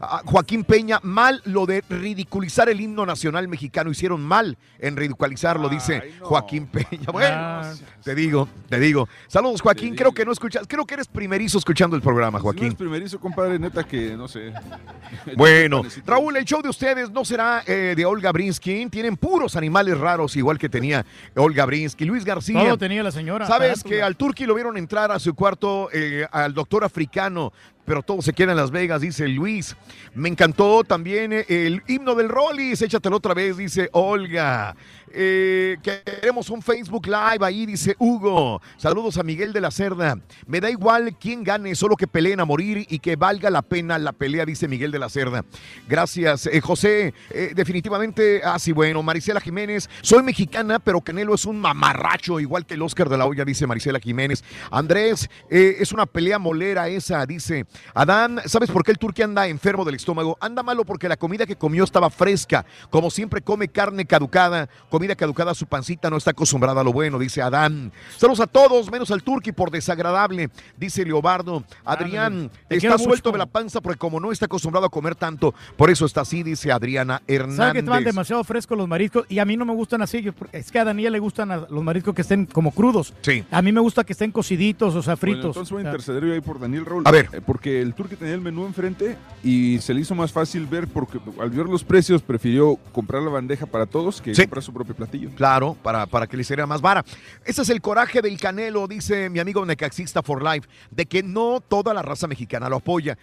A 0.04 0.22
Joaquín 0.24 0.64
Peña, 0.64 1.00
mal 1.02 1.40
lo 1.44 1.66
de 1.66 1.82
ridiculizar 1.88 2.68
el 2.68 2.80
himno 2.80 3.04
nacional 3.06 3.48
mexicano. 3.48 3.90
Hicieron 3.90 4.22
mal 4.22 4.56
en 4.78 4.96
ridiculizarlo, 4.96 5.68
dice 5.68 6.12
Joaquín 6.20 6.66
Peña. 6.66 7.06
Bueno, 7.12 7.34
Ah. 7.36 7.72
te 8.02 8.14
digo, 8.14 8.48
te 8.68 8.78
digo. 8.78 9.08
Saludos, 9.28 9.60
Joaquín. 9.62 9.94
Creo 9.94 10.12
que 10.12 10.24
no 10.24 10.32
escuchas, 10.32 10.66
creo 10.68 10.84
que 10.86 10.94
eres 10.94 11.08
primerizo 11.08 11.58
escuchando 11.58 11.96
el 11.96 12.02
programa, 12.02 12.38
Si 12.38 12.42
no 12.42 12.44
Joaquín. 12.44 12.68
es 12.68 12.74
primerizo, 12.74 13.18
compadre, 13.20 13.58
neta 13.58 13.84
que 13.84 14.16
no 14.16 14.28
sé. 14.28 14.52
Bueno, 15.36 15.82
Raúl, 16.06 16.36
el 16.36 16.44
show 16.44 16.60
de 16.62 16.68
ustedes 16.68 17.10
no 17.10 17.24
será 17.24 17.62
eh, 17.66 17.94
de 17.96 18.04
Olga 18.04 18.32
Brinsky. 18.32 18.86
Tienen 18.90 19.16
puros 19.16 19.56
animales 19.56 19.98
raros, 19.98 20.36
igual 20.36 20.58
que 20.58 20.68
tenía 20.68 21.04
Olga 21.36 21.64
Brinsky. 21.66 22.04
Luis 22.04 22.24
García. 22.24 22.62
Todo 22.64 22.78
tenía 22.78 23.02
la 23.02 23.10
señora. 23.10 23.46
Sabes 23.46 23.82
que 23.82 24.02
al 24.02 24.16
Turqui 24.16 24.44
lo 24.46 24.54
vieron 24.54 24.76
entrar 24.76 25.10
a 25.12 25.18
su 25.18 25.34
cuarto, 25.34 25.88
eh, 25.92 26.26
al 26.30 26.52
doctor 26.54 26.84
africano, 26.84 27.52
pero 27.84 28.02
todo 28.02 28.22
se 28.22 28.32
queda 28.32 28.52
en 28.52 28.56
Las 28.56 28.70
Vegas, 28.70 29.00
dice 29.00 29.28
Luis. 29.28 29.76
Me 30.14 30.28
encantó 30.28 30.84
también 30.84 31.32
eh, 31.32 31.44
el 31.48 31.82
himno 31.86 32.14
del 32.14 32.28
Rollis, 32.28 32.82
échatelo 32.82 33.16
otra 33.16 33.34
vez, 33.34 33.56
dice 33.56 33.88
Olga. 33.92 34.74
Eh, 35.16 35.76
queremos 35.80 36.50
un 36.50 36.60
Facebook 36.60 37.06
Live 37.06 37.44
ahí, 37.46 37.66
dice 37.66 37.94
Hugo. 38.00 38.60
Saludos 38.76 39.16
a 39.16 39.22
Miguel 39.22 39.52
de 39.52 39.60
la 39.60 39.70
Cerda. 39.70 40.18
Me 40.46 40.60
da 40.60 40.68
igual 40.70 41.16
quién 41.20 41.44
gane, 41.44 41.76
solo 41.76 41.94
que 41.94 42.08
peleen 42.08 42.40
a 42.40 42.44
morir 42.44 42.84
y 42.88 42.98
que 42.98 43.14
valga 43.14 43.48
la 43.48 43.62
pena 43.62 43.96
la 43.98 44.12
pelea, 44.12 44.44
dice 44.44 44.66
Miguel 44.66 44.90
de 44.90 44.98
la 44.98 45.08
Cerda. 45.08 45.44
Gracias, 45.88 46.46
eh, 46.46 46.60
José. 46.60 47.14
Eh, 47.30 47.52
definitivamente, 47.54 48.40
ah, 48.44 48.58
sí, 48.58 48.72
bueno, 48.72 49.04
Marisela 49.04 49.40
Jiménez. 49.40 49.88
Soy 50.02 50.24
mexicana, 50.24 50.80
pero 50.80 51.00
Canelo 51.00 51.34
es 51.34 51.44
un 51.44 51.60
mamarracho, 51.60 52.40
igual 52.40 52.66
que 52.66 52.74
el 52.74 52.82
Oscar 52.82 53.08
de 53.08 53.16
la 53.16 53.26
Hoya, 53.26 53.44
dice 53.44 53.68
Marisela 53.68 54.00
Jiménez. 54.00 54.42
Andrés, 54.72 55.30
eh, 55.48 55.76
es 55.78 55.92
una 55.92 56.06
pelea 56.06 56.40
molera 56.40 56.88
esa, 56.88 57.24
dice. 57.24 57.66
Adán, 57.94 58.40
¿sabes 58.46 58.68
por 58.68 58.82
qué 58.82 58.90
el 58.90 58.98
turque 58.98 59.22
anda 59.22 59.46
enfermo 59.46 59.84
del 59.84 59.94
estómago? 59.94 60.36
Anda 60.40 60.64
malo 60.64 60.84
porque 60.84 61.08
la 61.08 61.16
comida 61.16 61.46
que 61.46 61.54
comió 61.54 61.84
estaba 61.84 62.10
fresca. 62.10 62.66
Como 62.90 63.10
siempre 63.12 63.42
come 63.42 63.68
carne 63.68 64.06
caducada, 64.06 64.68
comida 64.90 65.03
comida 65.04 65.16
caducada, 65.16 65.54
su 65.54 65.66
pancita 65.66 66.08
no 66.08 66.16
está 66.16 66.30
acostumbrada 66.30 66.80
a 66.80 66.84
lo 66.84 66.90
bueno, 66.90 67.18
dice 67.18 67.42
Adán. 67.42 67.92
Saludos 68.16 68.40
a 68.40 68.46
todos, 68.46 68.90
menos 68.90 69.10
al 69.10 69.22
turqui 69.22 69.52
por 69.52 69.70
desagradable, 69.70 70.48
dice 70.78 71.04
Leobardo. 71.04 71.62
Adrián, 71.84 72.50
Te 72.68 72.76
está 72.76 72.96
suelto 72.96 73.28
mucho. 73.28 73.32
de 73.32 73.38
la 73.38 73.44
panza 73.46 73.82
porque 73.82 73.98
como 73.98 74.18
no 74.18 74.32
está 74.32 74.46
acostumbrado 74.46 74.86
a 74.86 74.88
comer 74.88 75.14
tanto, 75.14 75.54
por 75.76 75.90
eso 75.90 76.06
está 76.06 76.22
así, 76.22 76.42
dice 76.42 76.72
Adriana 76.72 77.18
Sabe 77.18 77.26
que 77.26 77.34
estaban 77.34 77.76
Hernández. 77.82 78.04
demasiado 78.06 78.44
frescos 78.44 78.78
los 78.78 78.88
mariscos 78.88 79.26
y 79.28 79.38
a 79.40 79.44
mí 79.44 79.58
no 79.58 79.66
me 79.66 79.74
gustan 79.74 80.00
así. 80.00 80.22
yo- 80.22 80.32
es 80.52 80.70
que 80.70 80.78
a 80.78 80.84
Daniel 80.84 81.12
le 81.12 81.18
gustan 81.18 81.50
a- 81.50 81.66
los 81.68 81.82
mariscos 81.84 82.14
que 82.14 82.22
estén 82.22 82.46
como 82.46 82.70
crudos. 82.70 83.12
Sí. 83.20 83.44
A 83.50 83.60
mí 83.60 83.72
me 83.72 83.80
gusta 83.80 84.04
que 84.04 84.14
estén 84.14 84.30
cociditos, 84.32 84.94
o 84.94 85.02
sea, 85.02 85.16
Bueno, 85.16 85.20
fritos. 85.20 85.46
entonces 85.48 85.70
voy 85.72 85.82
a 85.82 85.86
interceder 85.86 86.24
yo 86.24 86.32
ahí 86.32 86.40
por 86.40 86.58
Daniel 86.58 86.86
Raúl. 86.86 87.02
A 87.04 87.10
ver. 87.10 87.28
Eh, 87.32 87.40
Porque 87.44 87.82
el 87.82 87.92
turque 87.92 88.16
tenía 88.16 88.32
el 88.34 88.40
menú 88.40 88.64
enfrente 88.64 89.16
y 89.42 89.78
se 89.80 89.92
le 89.92 90.00
hizo 90.00 90.14
más 90.14 90.32
fácil 90.32 90.64
ver 90.66 90.88
porque 90.88 91.18
al 91.40 91.50
ver 91.50 91.66
los 91.66 91.84
precios 91.84 92.22
prefirió 92.22 92.76
comprar 92.92 93.22
la 93.22 93.30
bandeja 93.30 93.66
para 93.66 93.86
todos 93.86 94.20
que 94.22 94.34
Sí. 94.34 94.42
comprar 94.42 94.62
su 94.62 94.72
propio 94.72 94.93
platillo. 94.94 95.30
Claro, 95.36 95.76
para, 95.82 96.06
para 96.06 96.26
que 96.26 96.36
le 96.36 96.42
hiciera 96.42 96.66
más 96.66 96.80
vara. 96.80 97.04
Ese 97.44 97.62
es 97.62 97.68
el 97.68 97.80
coraje 97.80 98.22
del 98.22 98.38
Canelo, 98.38 98.86
dice 98.88 99.28
mi 99.30 99.38
amigo 99.38 99.64
Necaxista 99.64 100.22
for 100.22 100.42
Life, 100.42 100.68
de 100.90 101.06
que 101.06 101.22
no 101.22 101.60
toda 101.66 101.92
la 101.94 102.02
raza 102.02 102.26
mexicana 102.26 102.68
lo 102.68 102.76
apoya, 102.76 103.16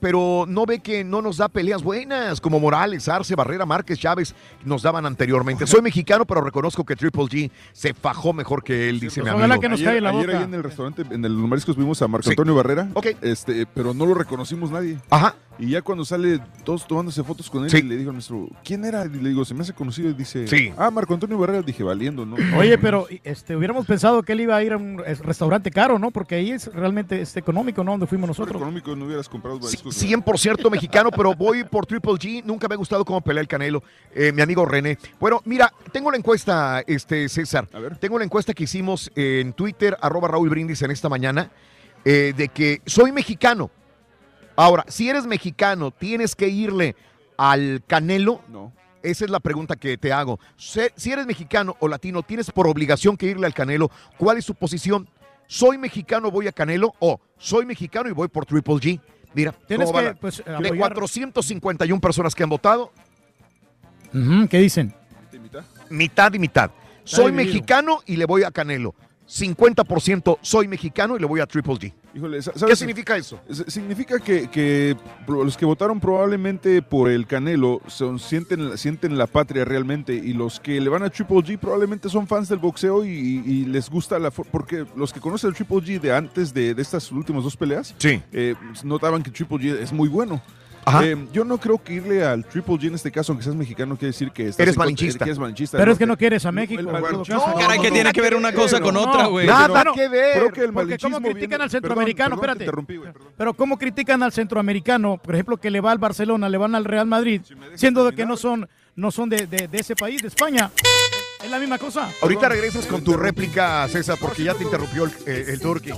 pero 0.00 0.44
no 0.46 0.66
ve 0.66 0.78
que 0.80 1.02
no 1.04 1.20
nos 1.22 1.36
da 1.38 1.48
peleas 1.48 1.82
buenas, 1.82 2.40
como 2.40 2.60
Morales, 2.60 3.08
Arce, 3.08 3.34
Barrera, 3.34 3.66
Márquez, 3.66 3.98
Chávez 3.98 4.34
nos 4.64 4.82
daban 4.82 5.04
anteriormente. 5.06 5.66
Soy 5.66 5.82
mexicano, 5.82 6.24
pero 6.24 6.40
reconozco 6.40 6.84
que 6.84 6.94
Triple 6.96 7.24
G 7.24 7.50
se 7.72 7.92
fajó 7.94 8.32
mejor 8.32 8.62
que 8.62 8.88
él, 8.88 9.00
dice 9.00 9.22
mi 9.22 9.28
amigo. 9.28 9.44
ayer, 9.72 10.06
ayer 10.06 10.30
ahí 10.36 10.42
en 10.44 10.54
el 10.54 10.62
restaurante, 10.62 11.02
en 11.10 11.24
el 11.24 11.32
Los 11.40 11.48
Mariscos, 11.48 11.76
vimos 11.76 12.00
a 12.02 12.08
Marco 12.08 12.24
Sí. 12.24 12.30
Antonio 12.30 12.54
Barrera. 12.54 12.88
Ok. 12.94 13.06
Este, 13.22 13.66
pero 13.66 13.92
no 13.94 14.06
lo 14.06 14.14
reconocimos 14.14 14.70
nadie. 14.70 14.98
Ajá. 15.10 15.34
Y 15.58 15.70
ya 15.70 15.82
cuando 15.82 16.04
sale 16.04 16.40
todos 16.64 16.84
tomándose 16.86 17.22
fotos 17.22 17.48
con 17.48 17.64
él, 17.64 17.70
Sí. 17.70 17.76
y 17.78 17.82
le 17.82 17.96
digo 17.96 18.10
a 18.10 18.12
nuestro, 18.12 18.48
¿quién 18.64 18.84
era? 18.84 19.04
Y 19.04 19.08
le 19.10 19.28
digo, 19.28 19.44
se 19.44 19.54
me 19.54 19.60
hace 19.62 19.72
conocido. 19.72 20.08
Y 20.10 20.14
dice, 20.14 20.48
Sí. 20.48 20.72
ah, 20.76 20.90
Marco 20.94 21.12
Antonio 21.12 21.36
Barrera. 21.36 21.60
Dije, 21.62 21.82
valiendo, 21.82 22.24
¿no? 22.24 22.36
Oye, 22.58 22.78
pero 22.78 23.06
este, 23.24 23.54
hubiéramos 23.56 23.84
pensado 23.86 24.22
que 24.22 24.32
él 24.32 24.40
iba 24.40 24.56
a 24.56 24.62
ir 24.62 24.72
a 24.72 24.76
un 24.78 25.02
es- 25.06 25.18
restaurante 25.20 25.70
caro, 25.70 25.98
¿no? 25.98 26.10
Porque 26.10 26.36
ahí 26.36 26.50
es 26.52 26.72
realmente 26.72 27.20
este, 27.20 27.40
económico, 27.40 27.84
¿no? 27.84 27.90
Donde 27.92 28.06
fuimos 28.06 28.28
nosotros. 28.28 28.56
económico 28.56 28.94
no 28.96 29.04
hubieras 29.04 29.28
comprado 29.28 29.58
mariscos. 29.60 30.02
100% 30.02 30.70
mexicano, 30.70 31.10
pero 31.10 31.34
voy 31.34 31.64
por 31.64 31.84
Triple 31.86 32.12
G. 32.12 32.42
Nunca 32.44 32.68
me 32.68 32.74
ha 32.74 32.78
gustado 32.78 33.04
cómo 33.04 33.20
pelea 33.20 33.40
el 33.42 33.48
Canelo, 33.48 33.82
eh, 34.14 34.32
mi 34.32 34.40
amigo 34.42 34.64
René. 34.64 34.96
Bueno, 35.20 35.40
mira, 35.44 35.72
tengo 35.92 36.10
la 36.10 36.16
encuesta, 36.16 36.82
este 36.86 37.28
César. 37.28 37.66
Tengo 38.00 38.18
la 38.18 38.24
encuesta 38.24 38.54
que 38.54 38.64
hicimos 38.64 39.10
en 39.14 39.52
Twitter, 39.52 39.96
arroba 40.00 40.28
Raúl 40.28 40.48
Brindis 40.48 40.80
en 40.82 40.90
esta 40.90 41.08
mañana, 41.08 41.50
eh, 42.04 42.32
de 42.36 42.48
que 42.48 42.80
soy 42.86 43.12
mexicano. 43.12 43.70
Ahora, 44.56 44.84
si 44.88 45.08
eres 45.08 45.26
mexicano, 45.26 45.90
¿tienes 45.90 46.36
que 46.36 46.48
irle 46.48 46.94
al 47.36 47.82
Canelo? 47.88 48.40
No. 48.48 48.72
Esa 49.04 49.24
es 49.26 49.30
la 49.30 49.38
pregunta 49.38 49.76
que 49.76 49.96
te 49.98 50.12
hago. 50.12 50.40
Si 50.56 51.12
eres 51.12 51.26
mexicano 51.26 51.76
o 51.78 51.88
latino, 51.88 52.22
¿tienes 52.22 52.50
por 52.50 52.66
obligación 52.66 53.16
que 53.16 53.26
irle 53.26 53.46
al 53.46 53.52
Canelo? 53.54 53.90
¿Cuál 54.16 54.38
es 54.38 54.44
su 54.46 54.54
posición? 54.54 55.08
¿Soy 55.46 55.76
mexicano, 55.76 56.30
voy 56.30 56.48
a 56.48 56.52
Canelo? 56.52 56.94
¿O 57.00 57.20
soy 57.36 57.66
mexicano 57.66 58.08
y 58.08 58.12
voy 58.12 58.28
por 58.28 58.46
Triple 58.46 58.74
G? 58.76 59.00
Mira, 59.34 59.52
Tienes 59.68 59.86
¿cómo 59.88 59.96
va 59.96 60.02
que, 60.02 60.08
la- 60.08 60.14
pues, 60.14 60.38
de 60.44 60.54
apoyar- 60.56 60.78
451 60.78 62.00
personas 62.00 62.34
que 62.34 62.42
han 62.44 62.48
votado, 62.48 62.92
¿Qué 64.48 64.58
dicen? 64.58 64.94
mitad 65.90 66.32
y 66.32 66.38
mitad. 66.38 66.70
Soy 67.04 67.30
dividido. 67.32 67.46
mexicano 67.52 68.00
y 68.06 68.16
le 68.16 68.24
voy 68.24 68.44
a 68.44 68.50
Canelo. 68.50 68.94
50% 69.28 70.38
soy 70.42 70.68
mexicano 70.68 71.16
y 71.16 71.20
le 71.20 71.26
voy 71.26 71.40
a 71.40 71.46
Triple 71.46 71.74
G. 71.74 71.92
Híjole, 72.14 72.38
¿Qué 72.66 72.76
significa 72.76 73.16
eso? 73.16 73.40
Significa 73.66 74.20
que, 74.20 74.96
los 75.26 75.56
que 75.56 75.64
votaron 75.64 75.98
probablemente 75.98 76.80
por 76.80 77.10
el 77.10 77.26
Canelo 77.26 77.80
son, 77.88 78.20
sienten, 78.20 78.78
sienten 78.78 79.18
la 79.18 79.26
patria 79.26 79.64
realmente 79.64 80.14
y 80.14 80.32
los 80.32 80.60
que 80.60 80.80
le 80.80 80.88
van 80.88 81.02
a 81.02 81.10
Triple 81.10 81.38
G 81.38 81.58
probablemente 81.58 82.08
son 82.08 82.26
fans 82.28 82.48
del 82.48 82.58
boxeo 82.60 83.04
y, 83.04 83.64
les 83.64 83.90
gusta 83.90 84.18
la... 84.18 84.30
Porque 84.30 84.86
los 84.94 85.12
que 85.12 85.20
conocen 85.20 85.50
el 85.50 85.56
Triple 85.56 85.78
G 85.78 86.00
de 86.00 86.14
antes 86.14 86.54
de, 86.54 86.74
de 86.74 86.82
estas 86.82 87.10
últimas 87.10 87.42
dos 87.42 87.56
peleas 87.56 87.94
Sí. 87.98 88.22
eh, 88.32 88.54
notaban 88.84 89.22
que 89.22 89.30
Triple 89.30 89.58
G 89.58 89.78
es 89.80 89.92
muy 89.92 90.08
bueno. 90.08 90.40
Ajá. 90.86 91.04
Eh, 91.04 91.16
yo 91.32 91.44
no 91.44 91.58
creo 91.58 91.82
que 91.82 91.94
irle 91.94 92.24
al 92.24 92.44
Triple 92.44 92.74
G 92.74 92.88
en 92.88 92.94
este 92.94 93.10
caso, 93.10 93.32
aunque 93.32 93.44
seas 93.44 93.56
mexicano, 93.56 93.96
quiere 93.96 94.12
decir 94.12 94.30
que 94.30 94.48
estás 94.48 94.60
Eres 94.60 94.76
malinchista. 94.76 95.24
que 95.24 95.30
eres 95.30 95.38
malinchista. 95.38 95.78
Pero 95.78 95.92
es 95.92 95.98
que 95.98 96.06
No, 96.06 96.12
no 96.12 96.16
quieres 96.18 96.44
a 96.44 96.48
el- 96.50 96.54
México. 96.54 96.80
el 96.80 96.86
en 96.86 96.92
todo 96.92 97.02
malinchismo- 97.02 97.44
caso. 97.44 97.58
caray, 97.58 97.78
¿qué 97.80 97.90
tiene 97.90 98.12
que 98.12 98.20
ver 98.20 98.34
una 98.34 98.52
cosa 98.52 98.80
con 98.80 98.96
otra, 98.96 99.26
güey? 99.26 99.46
Nada 99.46 99.84
que 99.94 100.08
ver. 100.08 100.38
Creo 100.38 100.52
que 100.52 100.60
el 100.64 100.72
Porque 100.72 100.98
cómo 100.98 101.20
critican 101.20 101.48
viene- 101.48 101.64
al 101.64 101.70
centroamericano, 101.70 102.40
Perdón, 102.40 102.56
perdón, 102.66 102.86
te 102.86 102.94
espérate. 102.94 103.34
Pero 103.36 103.54
cómo 103.54 103.78
critican 103.78 104.22
al 104.22 104.32
centroamericano, 104.32 105.16
por 105.18 105.34
ejemplo, 105.34 105.56
que 105.56 105.70
le 105.70 105.80
va 105.80 105.92
al 105.92 105.98
Barcelona, 105.98 106.48
le 106.48 106.58
van 106.58 106.74
al 106.74 106.84
Real 106.84 107.06
Madrid, 107.06 107.42
siendo 107.74 108.04
de 108.04 108.14
que 108.14 108.26
no 108.26 108.36
son, 108.36 108.68
no 108.96 109.10
son 109.10 109.28
de, 109.28 109.46
de- 109.46 109.68
de 109.68 109.78
ese 109.78 109.94
país, 109.96 110.20
de 110.22 110.28
España. 110.28 110.70
Es 111.42 111.50
la 111.50 111.58
misma 111.58 111.76
cosa. 111.78 112.08
Ahorita 112.22 112.48
regresas 112.48 112.86
con 112.86 113.02
tu 113.04 113.14
réplica, 113.16 113.86
César, 113.88 114.16
porque 114.20 114.44
ya 114.44 114.54
te 114.54 114.64
interrumpió 114.64 115.04
el, 115.04 115.10
eh, 115.26 115.44
el 115.48 115.60
turqui. 115.60 115.90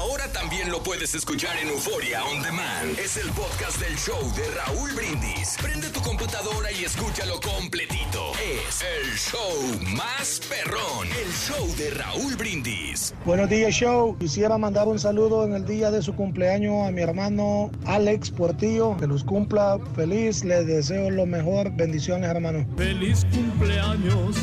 Ahora 0.00 0.32
también 0.32 0.72
lo 0.72 0.82
puedes 0.82 1.14
escuchar 1.14 1.58
en 1.58 1.68
Euforia 1.68 2.24
On 2.24 2.42
Demand. 2.42 2.98
Es 2.98 3.18
el 3.18 3.28
podcast 3.32 3.78
del 3.78 3.94
show 3.98 4.16
de 4.34 4.50
Raúl 4.52 4.90
Brindis. 4.94 5.58
Prende 5.60 5.90
tu 5.90 6.00
computadora 6.00 6.72
y 6.72 6.84
escúchalo 6.84 7.38
completito. 7.38 8.32
Es 8.66 8.80
el 8.80 9.12
show 9.18 9.94
más 9.94 10.40
perrón. 10.48 11.06
El 11.06 11.30
show 11.34 11.76
de 11.76 11.90
Raúl 11.90 12.34
Brindis. 12.36 13.12
Buenos 13.26 13.50
días, 13.50 13.74
show. 13.74 14.16
Quisiera 14.18 14.56
mandar 14.56 14.88
un 14.88 14.98
saludo 14.98 15.44
en 15.44 15.52
el 15.52 15.66
día 15.66 15.90
de 15.90 16.00
su 16.00 16.14
cumpleaños 16.16 16.88
a 16.88 16.90
mi 16.90 17.02
hermano 17.02 17.70
Alex 17.84 18.30
Portillo. 18.30 18.96
Que 18.96 19.06
los 19.06 19.22
cumpla 19.22 19.78
feliz. 19.94 20.44
Les 20.44 20.66
deseo 20.66 21.10
lo 21.10 21.26
mejor. 21.26 21.72
Bendiciones, 21.72 22.30
hermano. 22.30 22.66
Feliz 22.78 23.26
cumpleaños 23.34 24.34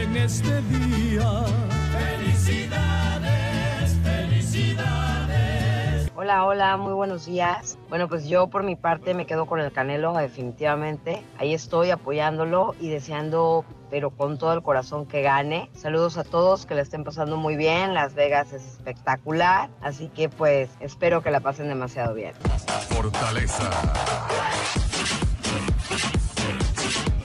en 0.00 0.16
este 0.16 0.62
día. 0.62 1.44
Felicidades. 1.92 3.43
Hola, 6.16 6.46
hola, 6.46 6.76
muy 6.78 6.94
buenos 6.94 7.26
días. 7.26 7.76
Bueno, 7.90 8.08
pues 8.08 8.26
yo 8.26 8.46
por 8.46 8.62
mi 8.62 8.76
parte 8.76 9.12
me 9.12 9.26
quedo 9.26 9.44
con 9.44 9.60
el 9.60 9.70
Canelo, 9.72 10.14
definitivamente. 10.14 11.22
Ahí 11.38 11.52
estoy 11.52 11.90
apoyándolo 11.90 12.74
y 12.80 12.88
deseando, 12.88 13.64
pero 13.90 14.10
con 14.10 14.38
todo 14.38 14.54
el 14.54 14.62
corazón 14.62 15.06
que 15.06 15.20
gane. 15.20 15.70
Saludos 15.74 16.16
a 16.16 16.24
todos, 16.24 16.64
que 16.64 16.74
la 16.74 16.80
estén 16.80 17.04
pasando 17.04 17.36
muy 17.36 17.56
bien. 17.56 17.92
Las 17.92 18.14
Vegas 18.14 18.54
es 18.54 18.64
espectacular, 18.64 19.68
así 19.82 20.08
que 20.08 20.30
pues 20.30 20.70
espero 20.80 21.22
que 21.22 21.30
la 21.30 21.40
pasen 21.40 21.68
demasiado 21.68 22.14
bien. 22.14 22.32
Fortaleza. 22.88 23.70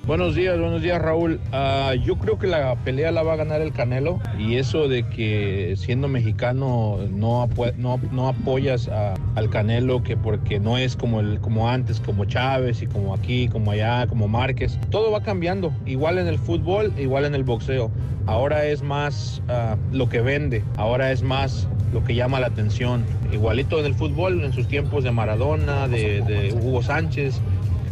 Buenos 0.09 0.33
días, 0.33 0.59
buenos 0.59 0.81
días 0.81 0.99
Raúl. 0.99 1.39
Ah, 1.51 1.93
yo 1.93 2.15
creo 2.15 2.39
que 2.39 2.47
la 2.47 2.75
pelea 2.77 3.11
la 3.11 3.21
va 3.21 3.33
a 3.33 3.35
ganar 3.35 3.61
el 3.61 3.71
Canelo 3.71 4.19
y 4.39 4.55
eso 4.55 4.87
de 4.87 5.07
que 5.07 5.75
siendo 5.77 6.07
mexicano 6.07 6.97
no, 7.11 7.47
no, 7.77 7.99
no 8.11 8.27
apoyas 8.27 8.87
al 8.87 9.49
Canelo 9.51 10.01
que 10.01 10.17
porque 10.17 10.59
no 10.59 10.79
es 10.79 10.95
como, 10.95 11.69
antes, 11.69 11.99
como 11.99 12.25
Chávez 12.25 12.81
y 12.81 12.87
como 12.87 13.13
aquí, 13.13 13.49
como 13.49 13.69
allá, 13.69 14.07
como 14.07 14.27
Márquez. 14.27 14.79
Todo 14.89 15.11
va 15.11 15.21
cambiando, 15.21 15.71
igual 15.85 16.17
en 16.17 16.25
el 16.25 16.39
fútbol, 16.39 16.91
igual 16.97 17.25
en 17.25 17.35
el 17.35 17.43
boxeo. 17.43 17.91
Ahora 18.25 18.65
es 18.65 18.81
más 18.81 19.43
ah, 19.47 19.77
lo 19.91 20.09
que 20.09 20.21
vende, 20.21 20.63
ahora 20.77 21.11
es 21.11 21.21
más 21.21 21.67
lo 21.93 22.03
que 22.03 22.15
llama 22.15 22.39
la 22.39 22.47
atención. 22.47 23.03
Igualito 23.31 23.79
en 23.79 23.85
el 23.85 23.93
fútbol, 23.93 24.43
en 24.43 24.53
sus 24.53 24.67
tiempos 24.67 25.03
de 25.03 25.11
Maradona, 25.11 25.87
de 25.87 26.51
Hugo 26.59 26.81
Sánchez, 26.81 27.39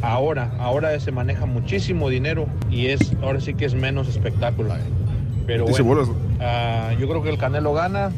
ahora, 0.01 0.51
ahora 0.59 0.99
se 0.99 1.11
maneja 1.11 1.45
muchísimo 1.45 2.09
dinero 2.09 2.47
y 2.69 2.87
es, 2.87 3.13
ahora 3.21 3.39
sí 3.41 3.53
que 3.53 3.65
es 3.65 3.75
menos 3.75 4.07
espectáculo. 4.07 4.73
Pero 5.45 5.65
Dice 5.65 5.81
bueno, 5.81 6.13
ah, 6.41 6.91
yo 6.99 7.07
creo 7.07 7.23
que 7.23 7.29
el 7.29 7.37
Canelo 7.37 7.73
gana, 7.73 8.11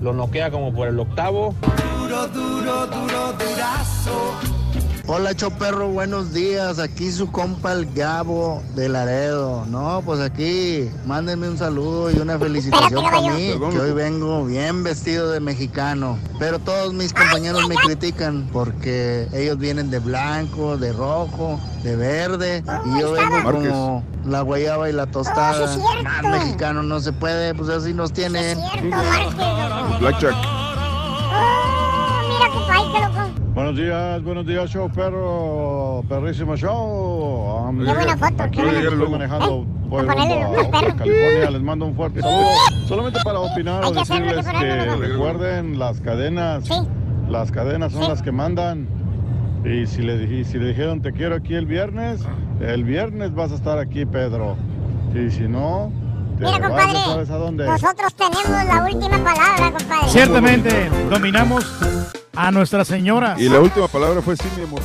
lo 0.00 0.12
noquea 0.12 0.50
como 0.50 0.72
por 0.74 0.88
el 0.88 0.98
octavo. 0.98 1.54
Duro, 1.98 2.28
duro, 2.28 2.86
duro, 2.86 3.32
durazo. 3.32 4.63
Hola 5.06 5.34
Choperro, 5.34 5.88
buenos 5.88 6.32
días. 6.32 6.78
Aquí 6.78 7.12
su 7.12 7.30
compa 7.30 7.72
el 7.72 7.92
Gabo 7.92 8.62
de 8.74 8.88
Laredo. 8.88 9.66
No, 9.66 10.00
pues 10.02 10.18
aquí 10.18 10.88
mándenme 11.04 11.46
un 11.50 11.58
saludo 11.58 12.10
y 12.10 12.18
una 12.18 12.38
felicitación 12.38 13.04
para 13.04 13.20
mí, 13.20 13.52
que 13.70 13.78
hoy 13.80 13.92
vengo 13.92 14.46
bien 14.46 14.82
vestido 14.82 15.30
de 15.30 15.40
mexicano. 15.40 16.18
Pero 16.38 16.58
todos 16.58 16.94
mis 16.94 17.12
compañeros 17.12 17.68
me 17.68 17.74
critican 17.74 18.48
porque 18.50 19.28
ellos 19.34 19.58
vienen 19.58 19.90
de 19.90 19.98
blanco, 19.98 20.78
de 20.78 20.94
rojo, 20.94 21.60
de 21.82 21.96
verde 21.96 22.64
y 22.86 23.00
yo 23.00 23.12
vengo 23.12 23.42
como 23.42 24.04
la 24.24 24.40
guayaba 24.40 24.88
y 24.88 24.94
la 24.94 25.04
tostada. 25.04 25.64
Oh, 25.64 25.68
sí 25.68 25.80
es 25.80 25.86
cierto. 25.86 26.02
Más 26.02 26.22
mexicano 26.22 26.82
no 26.82 26.98
se 27.00 27.12
puede, 27.12 27.54
pues 27.54 27.68
así 27.68 27.92
nos 27.92 28.10
tienen. 28.10 28.58
Blackjack. 30.00 30.34
Oh, 31.30 32.22
mira 32.26 32.46
qué 32.50 32.58
país, 32.66 32.86
loco. 33.04 33.43
Buenos 33.54 33.76
días, 33.76 34.22
buenos 34.24 34.44
días, 34.46 34.68
show 34.68 34.90
perro, 34.90 36.02
perrísimo 36.08 36.56
show. 36.56 36.74
Hombre, 37.68 37.86
Qué 37.86 37.94
buena 37.94 38.16
foto, 38.16 38.42
aquí 38.42 38.56
qué 38.56 38.62
buena 38.64 38.78
estoy 38.80 38.98
foto. 38.98 39.10
manejando 39.10 39.66
por 39.88 40.06
para 40.06 40.22
ponerle 40.22 40.44
rumbo 40.44 40.60
a 40.60 40.70
California. 40.96 41.50
Les 41.52 41.62
mando 41.62 41.86
un 41.86 41.94
fuerte 41.94 42.20
saludo. 42.20 42.48
Solamente 42.88 43.20
para 43.24 43.38
opinar 43.38 43.84
o 43.84 43.92
decirles 43.92 44.46
que 44.48 44.96
recuerden 44.96 45.78
las 45.78 46.00
cadenas. 46.00 46.68
Las 47.28 47.52
cadenas 47.52 47.92
son 47.92 48.02
Sí. 48.02 48.08
las 48.08 48.22
que 48.22 48.32
mandan. 48.32 48.88
Y 49.64 49.86
si 49.86 50.02
le, 50.02 50.44
si 50.44 50.58
le 50.58 50.66
dijeron 50.68 51.00
te 51.00 51.12
quiero 51.12 51.36
aquí 51.36 51.54
el 51.54 51.66
viernes, 51.66 52.22
el 52.60 52.82
viernes 52.82 53.34
vas 53.34 53.52
a 53.52 53.54
estar 53.54 53.78
aquí, 53.78 54.04
Pedro. 54.04 54.56
Y 55.14 55.30
si 55.30 55.42
no, 55.44 55.92
Mira, 56.40 56.60
compadre, 56.60 56.98
sabes 57.04 57.30
a 57.30 57.36
dónde. 57.36 57.66
nosotros 57.66 58.14
tenemos 58.14 58.64
la 58.66 58.84
última 58.84 59.16
palabra, 59.18 59.70
compadre. 59.78 60.08
Ciertamente, 60.08 60.90
dominamos 61.08 61.64
a 62.36 62.50
nuestras 62.50 62.88
señoras. 62.88 63.40
Y 63.40 63.48
la 63.48 63.60
última 63.60 63.88
palabra 63.88 64.20
fue 64.22 64.36
sí, 64.36 64.48
mi 64.56 64.64
amor. 64.64 64.80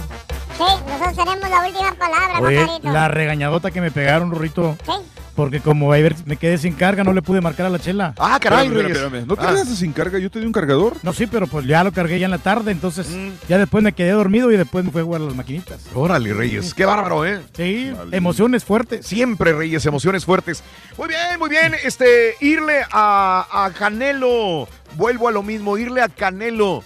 Sí, 0.58 0.64
nosotros 0.88 1.16
tenemos 1.16 1.50
la 1.50 1.66
última 1.68 1.94
palabra, 1.96 2.40
Oye, 2.42 2.68
la 2.84 3.08
regañadota 3.08 3.72
que 3.72 3.82
me 3.82 3.92
pegaron, 3.92 4.32
Rurrito. 4.32 4.76
Sí. 4.86 4.92
Porque 5.36 5.62
como 5.62 5.92
me 6.26 6.36
quedé 6.36 6.58
sin 6.58 6.74
carga, 6.74 7.06
no 7.06 7.14
le 7.14 7.22
pude 7.22 7.40
marcar 7.40 7.66
a 7.68 7.70
la 7.70 7.80
chela. 7.80 8.14
Ah, 8.18 8.34
Espérame, 8.42 8.66
espérame, 8.74 8.92
espérame. 8.92 9.26
¿No 9.26 9.38
te 9.38 9.46
Ah. 9.46 9.50
quedaste 9.52 9.74
sin 9.76 9.94
carga? 9.94 10.20
Yo 10.20 10.30
te 10.30 10.38
di 10.42 10.46
un 10.46 10.52
cargador. 10.52 10.98
No, 11.02 11.14
sí, 11.14 11.28
pero 11.28 11.48
pues 11.48 11.66
ya 11.66 11.82
lo 11.86 11.94
cargué 11.94 12.20
ya 12.20 12.26
en 12.26 12.32
la 12.32 12.40
tarde, 12.40 12.74
entonces 12.74 13.08
Mm. 13.08 13.30
ya 13.48 13.58
después 13.58 13.82
me 13.82 13.94
quedé 13.94 14.12
dormido 14.12 14.52
y 14.52 14.58
después 14.58 14.84
me 14.84 14.92
fui 14.92 15.00
a 15.00 15.06
jugar 15.06 15.22
a 15.22 15.26
las 15.26 15.36
maquinitas. 15.36 15.80
Órale, 15.96 16.34
Reyes, 16.34 16.74
qué 16.74 16.84
bárbaro, 16.84 17.26
¿eh? 17.26 17.40
Sí, 17.56 17.90
emociones 18.12 18.66
fuertes. 18.66 19.06
Siempre, 19.08 19.54
Reyes, 19.54 19.86
emociones 19.86 20.26
fuertes. 20.26 20.62
Muy 20.98 21.08
bien, 21.08 21.40
muy 21.40 21.48
bien. 21.50 21.74
Este, 21.86 22.36
irle 22.42 22.82
a, 22.92 23.48
a 23.66 23.72
Canelo, 23.72 24.68
vuelvo 24.98 25.30
a 25.30 25.32
lo 25.32 25.42
mismo, 25.42 25.78
irle 25.78 26.02
a 26.02 26.10
Canelo, 26.10 26.84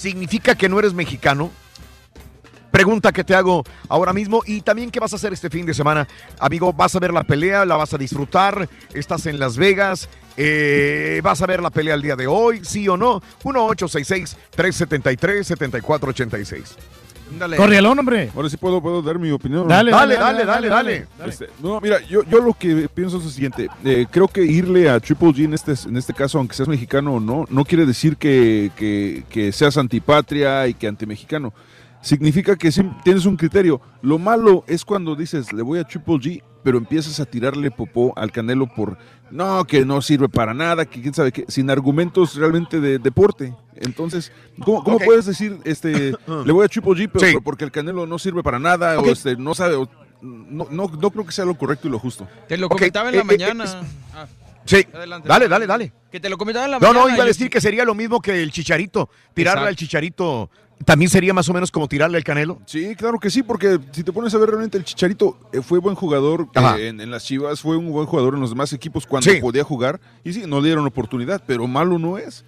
¿significa 0.00 0.54
que 0.54 0.68
no 0.68 0.78
eres 0.78 0.94
mexicano? 0.94 1.50
Pregunta 2.70 3.12
que 3.12 3.24
te 3.24 3.34
hago 3.34 3.64
ahora 3.88 4.12
mismo. 4.12 4.42
Y 4.46 4.62
también, 4.62 4.90
¿qué 4.90 5.00
vas 5.00 5.12
a 5.12 5.16
hacer 5.16 5.32
este 5.32 5.50
fin 5.50 5.66
de 5.66 5.74
semana? 5.74 6.08
Amigo, 6.38 6.72
¿vas 6.72 6.94
a 6.96 7.00
ver 7.00 7.12
la 7.12 7.24
pelea? 7.24 7.64
¿La 7.64 7.76
vas 7.76 7.92
a 7.92 7.98
disfrutar? 7.98 8.68
¿Estás 8.94 9.26
en 9.26 9.38
Las 9.38 9.56
Vegas? 9.56 10.08
Eh, 10.36 11.20
¿Vas 11.22 11.42
a 11.42 11.46
ver 11.46 11.60
la 11.60 11.70
pelea 11.70 11.94
el 11.94 12.02
día 12.02 12.16
de 12.16 12.26
hoy? 12.26 12.64
¿Sí 12.64 12.88
o 12.88 12.96
no? 12.96 13.20
1-866-373-7486. 17.38 17.56
Corrialón, 17.56 17.98
hombre. 17.98 18.30
Ahora 18.34 18.48
sí 18.48 18.56
puedo, 18.56 18.80
puedo 18.80 19.02
dar 19.02 19.18
mi 19.18 19.30
opinión. 19.30 19.68
Dale, 19.68 19.90
Dale, 19.90 20.16
dale, 20.16 20.44
dale, 20.44 20.68
dale. 20.68 21.06
Este, 21.26 21.48
no, 21.62 21.80
mira, 21.80 22.00
yo, 22.06 22.22
yo 22.24 22.40
lo 22.40 22.54
que 22.54 22.88
pienso 22.92 23.18
es 23.18 23.24
lo 23.24 23.30
siguiente. 23.30 23.68
Eh, 23.84 24.06
creo 24.10 24.28
que 24.28 24.42
irle 24.42 24.88
a 24.88 25.00
Triple 25.00 25.28
G 25.28 25.44
en 25.44 25.54
este, 25.54 25.74
en 25.88 25.96
este 25.96 26.12
caso, 26.14 26.38
aunque 26.38 26.54
seas 26.54 26.68
mexicano 26.68 27.14
o 27.14 27.20
no, 27.20 27.46
no 27.50 27.64
quiere 27.64 27.86
decir 27.86 28.16
que, 28.16 28.70
que, 28.76 29.24
que 29.30 29.52
seas 29.52 29.76
antipatria 29.76 30.66
y 30.66 30.74
que 30.74 30.86
antimexicano. 30.86 31.52
Significa 32.02 32.56
que 32.56 32.72
sí 32.72 32.82
tienes 33.04 33.26
un 33.26 33.36
criterio. 33.36 33.80
Lo 34.00 34.18
malo 34.18 34.64
es 34.66 34.84
cuando 34.84 35.14
dices, 35.14 35.52
le 35.52 35.62
voy 35.62 35.78
a 35.78 35.84
Triple 35.84 36.14
G, 36.14 36.42
pero 36.62 36.78
empiezas 36.78 37.20
a 37.20 37.26
tirarle 37.26 37.70
popó 37.70 38.12
al 38.16 38.32
Canelo 38.32 38.66
por, 38.66 38.96
no, 39.30 39.64
que 39.64 39.84
no 39.84 40.02
sirve 40.02 40.28
para 40.28 40.52
nada, 40.54 40.84
que 40.86 41.00
quién 41.00 41.14
sabe 41.14 41.32
qué, 41.32 41.44
sin 41.48 41.70
argumentos 41.70 42.34
realmente 42.36 42.80
de 42.80 42.98
deporte. 42.98 43.54
Entonces, 43.76 44.32
¿cómo, 44.64 44.82
cómo 44.84 44.98
puedes 44.98 45.26
decir, 45.26 45.58
este, 45.64 46.12
le 46.44 46.52
voy 46.52 46.64
a 46.64 46.68
Triple 46.68 46.92
G, 46.92 47.10
pero 47.12 47.26
Sí. 47.26 47.36
porque 47.42 47.64
el 47.64 47.70
Canelo 47.70 48.06
no 48.06 48.18
sirve 48.18 48.42
para 48.42 48.58
nada, 48.58 48.98
o 49.00 49.06
este, 49.06 49.36
no 49.36 49.54
sabe, 49.54 49.74
o- 49.76 49.88
no, 50.22 50.66
no, 50.70 50.86
no 50.88 51.10
creo 51.10 51.24
que 51.24 51.32
sea 51.32 51.44
lo 51.46 51.54
correcto 51.56 51.88
y 51.88 51.90
lo 51.90 51.98
justo. 51.98 52.28
Te 52.46 52.56
lo 52.58 52.68
comentaba 52.68 53.08
en 53.08 53.16
la 53.16 53.22
eh, 53.22 53.24
eh, 53.24 53.38
mañana. 53.38 53.64
es- 53.64 53.76
Ah, 54.14 54.26
Sí, 54.66 54.86
Adelante. 54.92 55.26
dale, 55.26 55.48
dale, 55.48 55.66
dale. 55.66 55.92
que 56.12 56.20
te 56.20 56.28
lo 56.28 56.36
comentaba 56.36 56.66
en 56.66 56.72
la 56.72 56.78
No, 56.78 56.88
mañana. 56.88 57.00
no, 57.00 57.08
iba 57.08 57.14
a 57.22 57.26
yo- 57.26 57.28
decir 57.28 57.48
que 57.48 57.60
sería 57.62 57.84
lo 57.84 57.94
mismo 57.94 58.20
que 58.20 58.42
el 58.42 58.52
chicharito. 58.52 59.08
Tirarle 59.32 59.60
Exacto. 59.62 59.68
al 59.70 59.76
chicharito 59.76 60.50
también 60.84 61.10
sería 61.10 61.34
más 61.34 61.48
o 61.48 61.52
menos 61.52 61.70
como 61.70 61.88
tirarle 61.88 62.16
al 62.16 62.24
canelo. 62.24 62.58
Sí, 62.66 62.94
claro 62.96 63.18
que 63.18 63.30
sí, 63.30 63.42
porque 63.42 63.78
si 63.92 64.02
te 64.02 64.12
pones 64.12 64.34
a 64.34 64.38
ver 64.38 64.48
realmente 64.48 64.78
el 64.78 64.84
Chicharito 64.84 65.38
eh, 65.52 65.60
fue 65.62 65.78
buen 65.78 65.94
jugador 65.94 66.48
eh, 66.54 66.88
en, 66.88 67.00
en 67.00 67.10
las 67.10 67.24
Chivas, 67.24 67.60
fue 67.60 67.76
un 67.76 67.90
buen 67.90 68.06
jugador 68.06 68.34
en 68.34 68.40
los 68.40 68.50
demás 68.50 68.72
equipos 68.72 69.06
cuando 69.06 69.30
Sí. 69.30 69.40
podía 69.40 69.64
jugar 69.64 70.00
y 70.24 70.32
sí, 70.32 70.42
no 70.46 70.60
le 70.60 70.66
dieron 70.68 70.86
oportunidad, 70.86 71.42
pero 71.46 71.66
malo 71.66 71.98
no 71.98 72.18
es. 72.18 72.44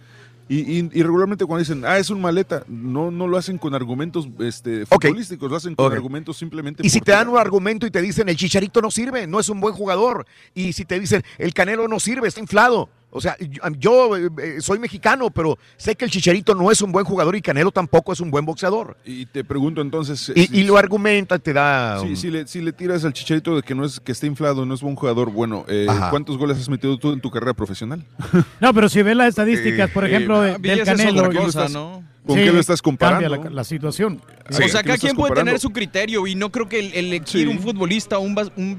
Y, 0.48 0.58
y- 0.80 0.90
y 0.92 1.02
regularmente 1.02 1.46
cuando 1.46 1.60
dicen, 1.60 1.84
ah, 1.86 1.98
es 1.98 2.10
un 2.10 2.20
maleta, 2.20 2.64
no, 2.68 3.10
no 3.10 3.26
lo 3.28 3.38
hacen 3.38 3.58
con 3.58 3.74
argumentos 3.74 4.28
este, 4.40 4.84
futbolísticos, 4.86 5.48
lo 5.50 5.56
hacen 5.56 5.74
con 5.74 5.90
argumentos 5.92 6.36
simplemente. 6.36 6.84
Y 6.84 6.90
si 6.90 7.00
te 7.00 7.12
dan 7.12 7.28
un 7.28 7.38
argumento 7.38 7.86
y 7.86 7.90
te 7.90 8.02
dicen 8.02 8.28
el 8.28 8.36
chicharito 8.36 8.82
no 8.82 8.90
sirve, 8.90 9.26
no 9.26 9.40
es 9.40 9.48
un 9.48 9.60
buen 9.60 9.72
jugador. 9.74 10.26
Y 10.52 10.72
si 10.72 10.84
te 10.84 10.98
dicen 10.98 11.22
el 11.38 11.54
canelo 11.54 11.86
no 11.88 12.00
sirve, 12.00 12.28
está 12.28 12.40
inflado. 12.40 12.90
O 13.14 13.20
sea, 13.20 13.36
yo, 13.38 13.60
yo, 13.78 14.16
eh, 14.16 14.28
eh, 14.38 14.56
soy 14.60 14.78
mexicano, 14.78 15.28
pero 15.30 15.58
sé 15.76 15.94
que 15.94 16.06
el 16.06 16.10
chicharito 16.10 16.54
no 16.54 16.70
es 16.70 16.80
un 16.80 16.92
buen 16.92 17.04
jugador 17.04 17.36
y 17.36 17.42
Canelo 17.42 17.70
tampoco 17.70 18.12
es 18.12 18.20
un 18.20 18.30
buen 18.30 18.46
boxeador. 18.46 18.96
Y 19.04 19.26
te 19.26 19.44
pregunto 19.44 19.82
entonces. 19.82 20.32
Y, 20.34 20.46
si- 20.46 20.60
y 20.60 20.64
lo 20.64 20.78
argumenta, 20.78 21.38
te 21.38 21.52
da. 21.52 21.98
Sí, 22.00 22.06
um, 22.06 22.16
si 22.16 22.30
le, 22.30 22.46
si 22.46 22.60
le 22.62 22.72
tiras 22.72 23.04
al 23.04 23.12
chicharito 23.12 23.54
de 23.54 23.62
que 23.62 23.74
no 23.74 23.84
es 23.84 24.00
que 24.00 24.12
esté 24.12 24.26
inflado, 24.26 24.64
no 24.64 24.72
es 24.74 24.80
buen 24.80 24.96
jugador, 24.96 25.30
bueno, 25.30 25.64
eh. 25.68 25.86
¿cuántos 26.10 26.38
goles 26.38 26.56
has 26.58 26.68
metido 26.70 26.96
tú 26.98 27.12
en 27.12 27.20
tu 27.20 27.30
carrera 27.30 27.52
profesional? 27.54 28.02
No, 28.60 28.72
pero 28.72 28.88
si 28.88 29.02
ves 29.02 29.14
las 29.16 29.28
estadísticas, 29.28 29.90
por 29.90 30.04
Eh, 30.04 30.08
ejemplo, 30.08 30.44
eh, 30.46 30.56
de- 30.58 30.68
del 30.70 30.84
Canelo. 30.84 31.22
¿Con 31.24 31.30
qué 31.32 31.36
lo 31.38 31.42
cosa, 31.44 31.58
estás- 31.66 31.72
¿no? 31.72 32.02
¿Con 32.26 32.38
Sí, 32.38 32.44
qué 32.44 32.52
lo 32.52 32.60
estás 32.60 32.80
comparando? 32.80 33.28
Cambia 33.28 33.50
la, 33.50 33.54
la 33.56 33.64
situación. 33.64 34.22
Sí, 34.48 34.62
o 34.62 34.68
sea, 34.68 34.82
¿qué 34.82 34.88
lo 34.90 34.94
cada 34.94 34.98
quien 34.98 35.16
puede 35.16 35.34
tener 35.34 35.58
su 35.58 35.70
criterio 35.70 36.24
y 36.26 36.34
no 36.36 36.50
creo 36.52 36.68
que 36.68 36.78
el, 36.78 36.86
el 36.94 37.06
elegir 37.06 37.42
Sí. 37.42 37.46
un 37.46 37.58
futbolista 37.58 38.16
o 38.18 38.20
un, 38.20 38.38
un 38.56 38.76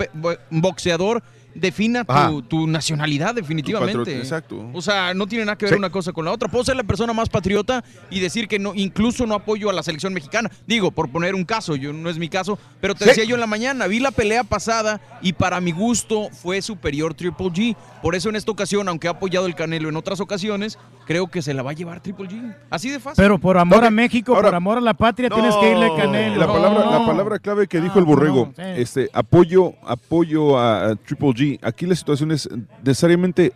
un 0.50 0.62
boxeador 0.62 1.22
defina 1.56 2.04
tu, 2.04 2.42
tu 2.44 2.68
nacionalidad 2.68 3.36
definitivamente. 3.36 4.18
exacto. 4.18 4.70
O 4.74 4.82
sea, 4.82 5.14
no 5.14 5.28
tiene 5.28 5.46
nada 5.46 5.58
que 5.58 5.66
ver 5.66 5.74
Sí. 5.76 5.80
una 5.80 5.90
cosa 5.90 6.12
con 6.12 6.26
la 6.26 6.32
otra. 6.32 6.50
Puedo 6.50 6.64
ser 6.64 6.76
la 6.76 6.84
persona 6.84 7.14
más 7.14 7.30
patriota 7.30 7.84
y 8.10 8.20
decir 8.20 8.48
que 8.48 8.60
no, 8.60 8.74
incluso 8.76 9.26
no 9.26 9.36
apoyo 9.36 9.70
a 9.70 9.74
la 9.74 9.84
selección 9.84 10.14
mexicana. 10.14 10.50
Digo, 10.68 10.92
por 10.92 11.10
poner 11.10 11.36
un 11.36 11.46
caso, 11.46 11.76
yo 11.76 11.94
no 11.94 12.10
es 12.10 12.18
mi 12.18 12.30
caso, 12.30 12.58
pero 12.82 12.96
te 12.96 13.04
Sí. 13.06 13.10
decía 13.12 13.24
yo 13.26 13.36
en 13.36 13.42
la 13.42 13.48
mañana, 13.48 13.88
vi 13.88 14.00
la 14.00 14.12
pelea 14.12 14.44
pasada 14.44 15.00
y 15.22 15.34
para 15.34 15.62
mi 15.62 15.72
gusto 15.72 16.30
fue 16.32 16.62
superior 16.62 17.14
Triple 17.14 17.48
G. 17.48 17.76
Por 18.02 18.16
eso 18.16 18.30
en 18.30 18.36
esta 18.36 18.52
ocasión, 18.52 18.88
aunque 18.90 19.08
ha 19.08 19.12
apoyado 19.12 19.46
el 19.46 19.56
Canelo 19.56 19.90
en 19.90 19.96
otras 19.96 20.20
ocasiones, 20.20 20.78
creo 21.06 21.28
que 21.28 21.42
se 21.42 21.54
la 21.54 21.64
va 21.64 21.72
a 21.72 21.74
llevar 21.74 22.02
Triple 22.02 22.28
G. 22.28 22.56
Así 22.70 22.90
de 22.90 23.00
fácil. 23.00 23.22
Pero 23.24 23.38
por 23.40 23.58
amor 23.58 23.84
a 23.86 23.90
México, 23.92 24.36
ahora- 24.36 24.50
por 24.50 24.56
amor 24.56 24.78
a 24.78 24.82
la 24.82 24.94
patria, 24.94 25.30
No. 25.30 25.36
tienes 25.36 25.56
que 25.56 25.72
irle 25.72 25.86
a 25.86 25.96
Canelo. 25.96 26.36
La 26.38 26.48
palabra, 26.48 26.86
la 26.86 27.00
No. 27.00 27.06
palabra 27.06 27.40
clave 27.40 27.68
que 27.68 27.80
dijo 27.80 27.94
Ah, 27.96 28.00
el 28.00 28.06
borrego, 28.06 28.46
no, 28.58 28.64
sí. 28.64 28.82
este, 28.82 29.10
apoyo, 29.14 29.74
apoyo 29.86 30.58
a, 30.58 30.90
a 30.92 30.96
Triple 30.96 31.30
G. 31.30 31.43
Aquí 31.62 31.86
la 31.86 31.96
situación 31.96 32.32
es 32.32 32.50
necesariamente, 32.84 33.54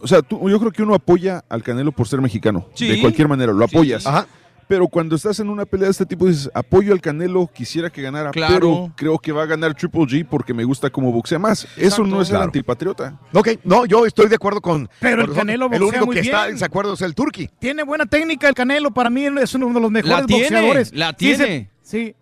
o 0.00 0.06
sea, 0.06 0.22
tú- 0.22 0.48
yo 0.48 0.58
creo 0.60 0.72
que 0.72 0.82
uno 0.82 0.94
apoya 0.94 1.44
al 1.48 1.62
Canelo 1.62 1.92
por 1.92 2.06
ser 2.08 2.20
mexicano, 2.20 2.68
Sí. 2.74 2.88
de 2.88 3.00
cualquier 3.00 3.28
manera, 3.28 3.52
lo 3.52 3.66
Sí. 3.66 3.74
apoyas. 3.76 4.06
Ajá. 4.06 4.26
Pero 4.68 4.86
cuando 4.86 5.16
estás 5.16 5.40
en 5.40 5.48
una 5.48 5.64
pelea 5.66 5.86
de 5.86 5.90
este 5.90 6.06
tipo 6.06 6.28
dices, 6.28 6.48
apoyo 6.54 6.92
al 6.92 7.00
Canelo, 7.00 7.50
quisiera 7.52 7.90
que 7.90 8.02
ganara, 8.02 8.30
Claro. 8.30 8.54
pero 8.54 8.92
creo 8.96 9.18
que 9.18 9.32
va 9.32 9.42
a 9.42 9.46
ganar 9.46 9.74
Triple 9.74 10.02
G 10.02 10.24
porque 10.24 10.54
me 10.54 10.62
gusta 10.62 10.90
cómo 10.90 11.10
boxea 11.10 11.40
más. 11.40 11.66
Eso 11.76 12.04
no 12.04 12.22
es 12.22 12.30
el 12.30 12.36
antipatriota. 12.36 13.18
Ok, 13.34 13.48
no, 13.64 13.84
yo 13.84 14.06
estoy 14.06 14.28
de 14.28 14.36
acuerdo 14.36 14.60
con. 14.60 14.88
Pero 15.00 15.22
el 15.24 15.32
Canelo 15.32 15.64
El 15.66 15.70
boxea 15.80 15.88
único 15.88 16.06
muy 16.06 16.14
que 16.14 16.20
está 16.20 16.46
en 16.46 16.52
desacuerdo 16.54 16.94
es 16.94 17.00
el 17.02 17.16
Turqui. 17.16 17.50
Tiene 17.58 17.82
buena 17.82 18.06
técnica 18.06 18.48
el 18.48 18.54
Canelo, 18.54 18.92
para 18.92 19.10
mí 19.10 19.24
es 19.40 19.52
uno 19.56 19.72
de 19.74 19.80
los 19.80 19.90
mejores 19.90 20.20
La 20.20 20.26
tiene, 20.26 20.42
boxeadores. 20.44 20.92
la 20.94 21.12
tiene. 21.14 21.70
Sí. 21.82 22.14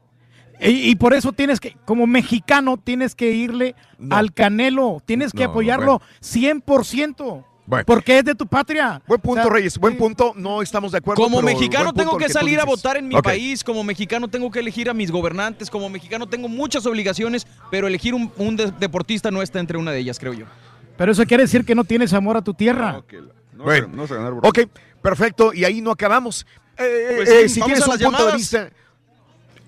Y, 0.60 0.90
y 0.90 0.94
por 0.96 1.14
eso 1.14 1.32
tienes 1.32 1.60
que, 1.60 1.76
como 1.84 2.06
mexicano, 2.06 2.76
tienes 2.82 3.14
que 3.14 3.30
irle 3.30 3.74
No. 3.98 4.16
al 4.16 4.32
Canelo, 4.32 5.00
tienes 5.06 5.32
que 5.32 5.44
No, 5.44 5.50
apoyarlo 5.50 6.00
100%, 6.20 7.44
Bueno. 7.66 7.84
porque 7.86 8.18
es 8.18 8.24
de 8.24 8.34
tu 8.34 8.46
patria. 8.46 9.00
Buen 9.06 9.20
punto, 9.20 9.40
O 9.40 9.44
sea, 9.44 9.52
Reyes. 9.52 9.78
Buen 9.78 9.96
punto. 9.96 10.32
No 10.36 10.62
estamos 10.62 10.92
de 10.92 10.98
acuerdo. 10.98 11.22
Como 11.22 11.42
mexicano 11.42 11.92
tengo 11.92 12.16
que 12.16 12.28
salir 12.28 12.58
a 12.60 12.64
votar 12.64 12.96
en 12.96 13.06
mi 13.08 13.20
país, 13.20 13.62
como 13.62 13.84
mexicano 13.84 14.28
tengo 14.28 14.50
que 14.50 14.58
elegir 14.60 14.88
a 14.90 14.94
mis 14.94 15.10
gobernantes, 15.10 15.70
como 15.70 15.88
mexicano 15.88 16.26
tengo 16.26 16.48
muchas 16.48 16.86
obligaciones, 16.86 17.46
pero 17.70 17.86
elegir 17.86 18.14
un, 18.14 18.32
un 18.36 18.56
de- 18.56 18.72
deportista 18.78 19.30
no 19.30 19.42
está 19.42 19.60
entre 19.60 19.78
una 19.78 19.92
de 19.92 19.98
ellas, 20.00 20.18
creo 20.18 20.32
yo. 20.32 20.46
Pero 20.96 21.12
eso 21.12 21.24
quiere 21.26 21.44
decir 21.44 21.64
que 21.64 21.74
no 21.74 21.84
tienes 21.84 22.12
amor 22.12 22.36
a 22.36 22.42
tu 22.42 22.54
tierra. 22.54 22.92
No, 22.92 23.04
la- 23.12 23.28
no 23.52 23.64
Bueno. 23.64 23.88
vas 23.94 24.10
a 24.10 24.14
ganar. 24.16 24.32
Ok, 24.42 24.58
perfecto. 25.02 25.52
Y 25.54 25.64
ahí 25.64 25.80
no 25.80 25.90
acabamos. 25.92 26.46
Eh, 26.76 27.14
Pues 27.16 27.28
eh, 27.28 27.48
si 27.48 27.60
vamos 27.60 27.74
tienes 27.74 27.82
a 27.82 27.86
un 27.86 27.98
las 27.98 28.02
punto 28.08 28.26
de 28.26 28.36
vista. 28.36 28.70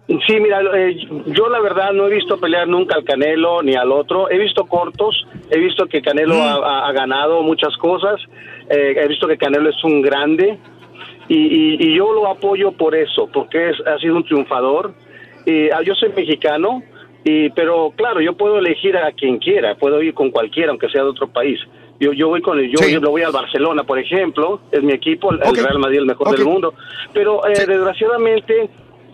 Sí, 0.09 0.39
mira, 0.41 0.61
eh, 0.77 0.97
yo 1.27 1.49
la 1.49 1.59
verdad 1.61 1.91
no 1.93 2.07
he 2.07 2.15
visto 2.15 2.39
pelear 2.39 2.69
nunca 2.69 2.95
al 2.95 3.05
Canelo 3.05 3.61
ni 3.63 3.75
al 3.75 3.91
otro. 3.91 4.31
He 4.31 4.39
visto 4.39 4.65
cortos, 4.67 5.27
he 5.51 5.59
visto 5.59 5.87
que 5.87 6.01
Canelo 6.01 6.41
ha, 6.41 6.53
ha- 6.55 6.89
ha 6.89 6.93
ganado 6.93 7.43
muchas 7.43 7.77
cosas, 7.79 8.21
eh, 8.71 8.95
he 8.97 9.09
visto 9.09 9.27
que 9.29 9.37
Canelo 9.37 9.71
es 9.71 9.83
un 9.85 10.03
grande 10.03 10.59
y, 11.29 11.37
y- 11.37 11.77
y 11.81 11.97
yo 11.97 12.13
lo 12.13 12.29
apoyo 12.29 12.73
por 12.73 12.95
eso, 12.95 13.29
porque 13.33 13.71
es, 13.71 13.77
ha 13.87 13.99
sido 13.99 14.17
un 14.17 14.25
triunfador. 14.25 14.95
Y, 15.45 15.71
ah, 15.71 15.83
yo 15.83 15.95
soy 15.95 16.11
mexicano, 16.17 16.83
y, 17.25 17.51
pero 17.51 17.93
claro, 17.97 18.21
yo 18.21 18.37
puedo 18.37 18.59
elegir 18.59 18.97
a 18.97 19.13
quien 19.13 19.39
quiera, 19.39 19.75
puedo 19.77 20.03
ir 20.03 20.15
con 20.15 20.31
cualquiera, 20.31 20.71
aunque 20.71 20.89
sea 20.89 21.03
de 21.03 21.09
otro 21.11 21.29
país. 21.29 21.59
Yo, 21.99 22.13
yo 22.13 22.29
voy 22.29 22.43
con 22.43 22.59
el, 22.59 22.71
yo, 22.71 22.79
Sí. 22.79 22.93
yo 22.93 23.01
lo 23.01 23.11
voy 23.11 23.23
al 23.23 23.33
Barcelona, 23.33 23.83
por 23.85 23.99
ejemplo, 23.99 24.61
es 24.71 24.83
mi 24.83 24.93
equipo, 24.93 25.33
el 25.33 25.39
Ok. 25.43 25.57
Real 25.57 25.79
Madrid 25.79 25.99
el 25.99 26.07
mejor 26.07 26.31
del 26.37 26.45
mundo. 26.45 26.75
Pero 27.15 27.47
eh, 27.47 27.53
desgraciadamente 27.67 28.69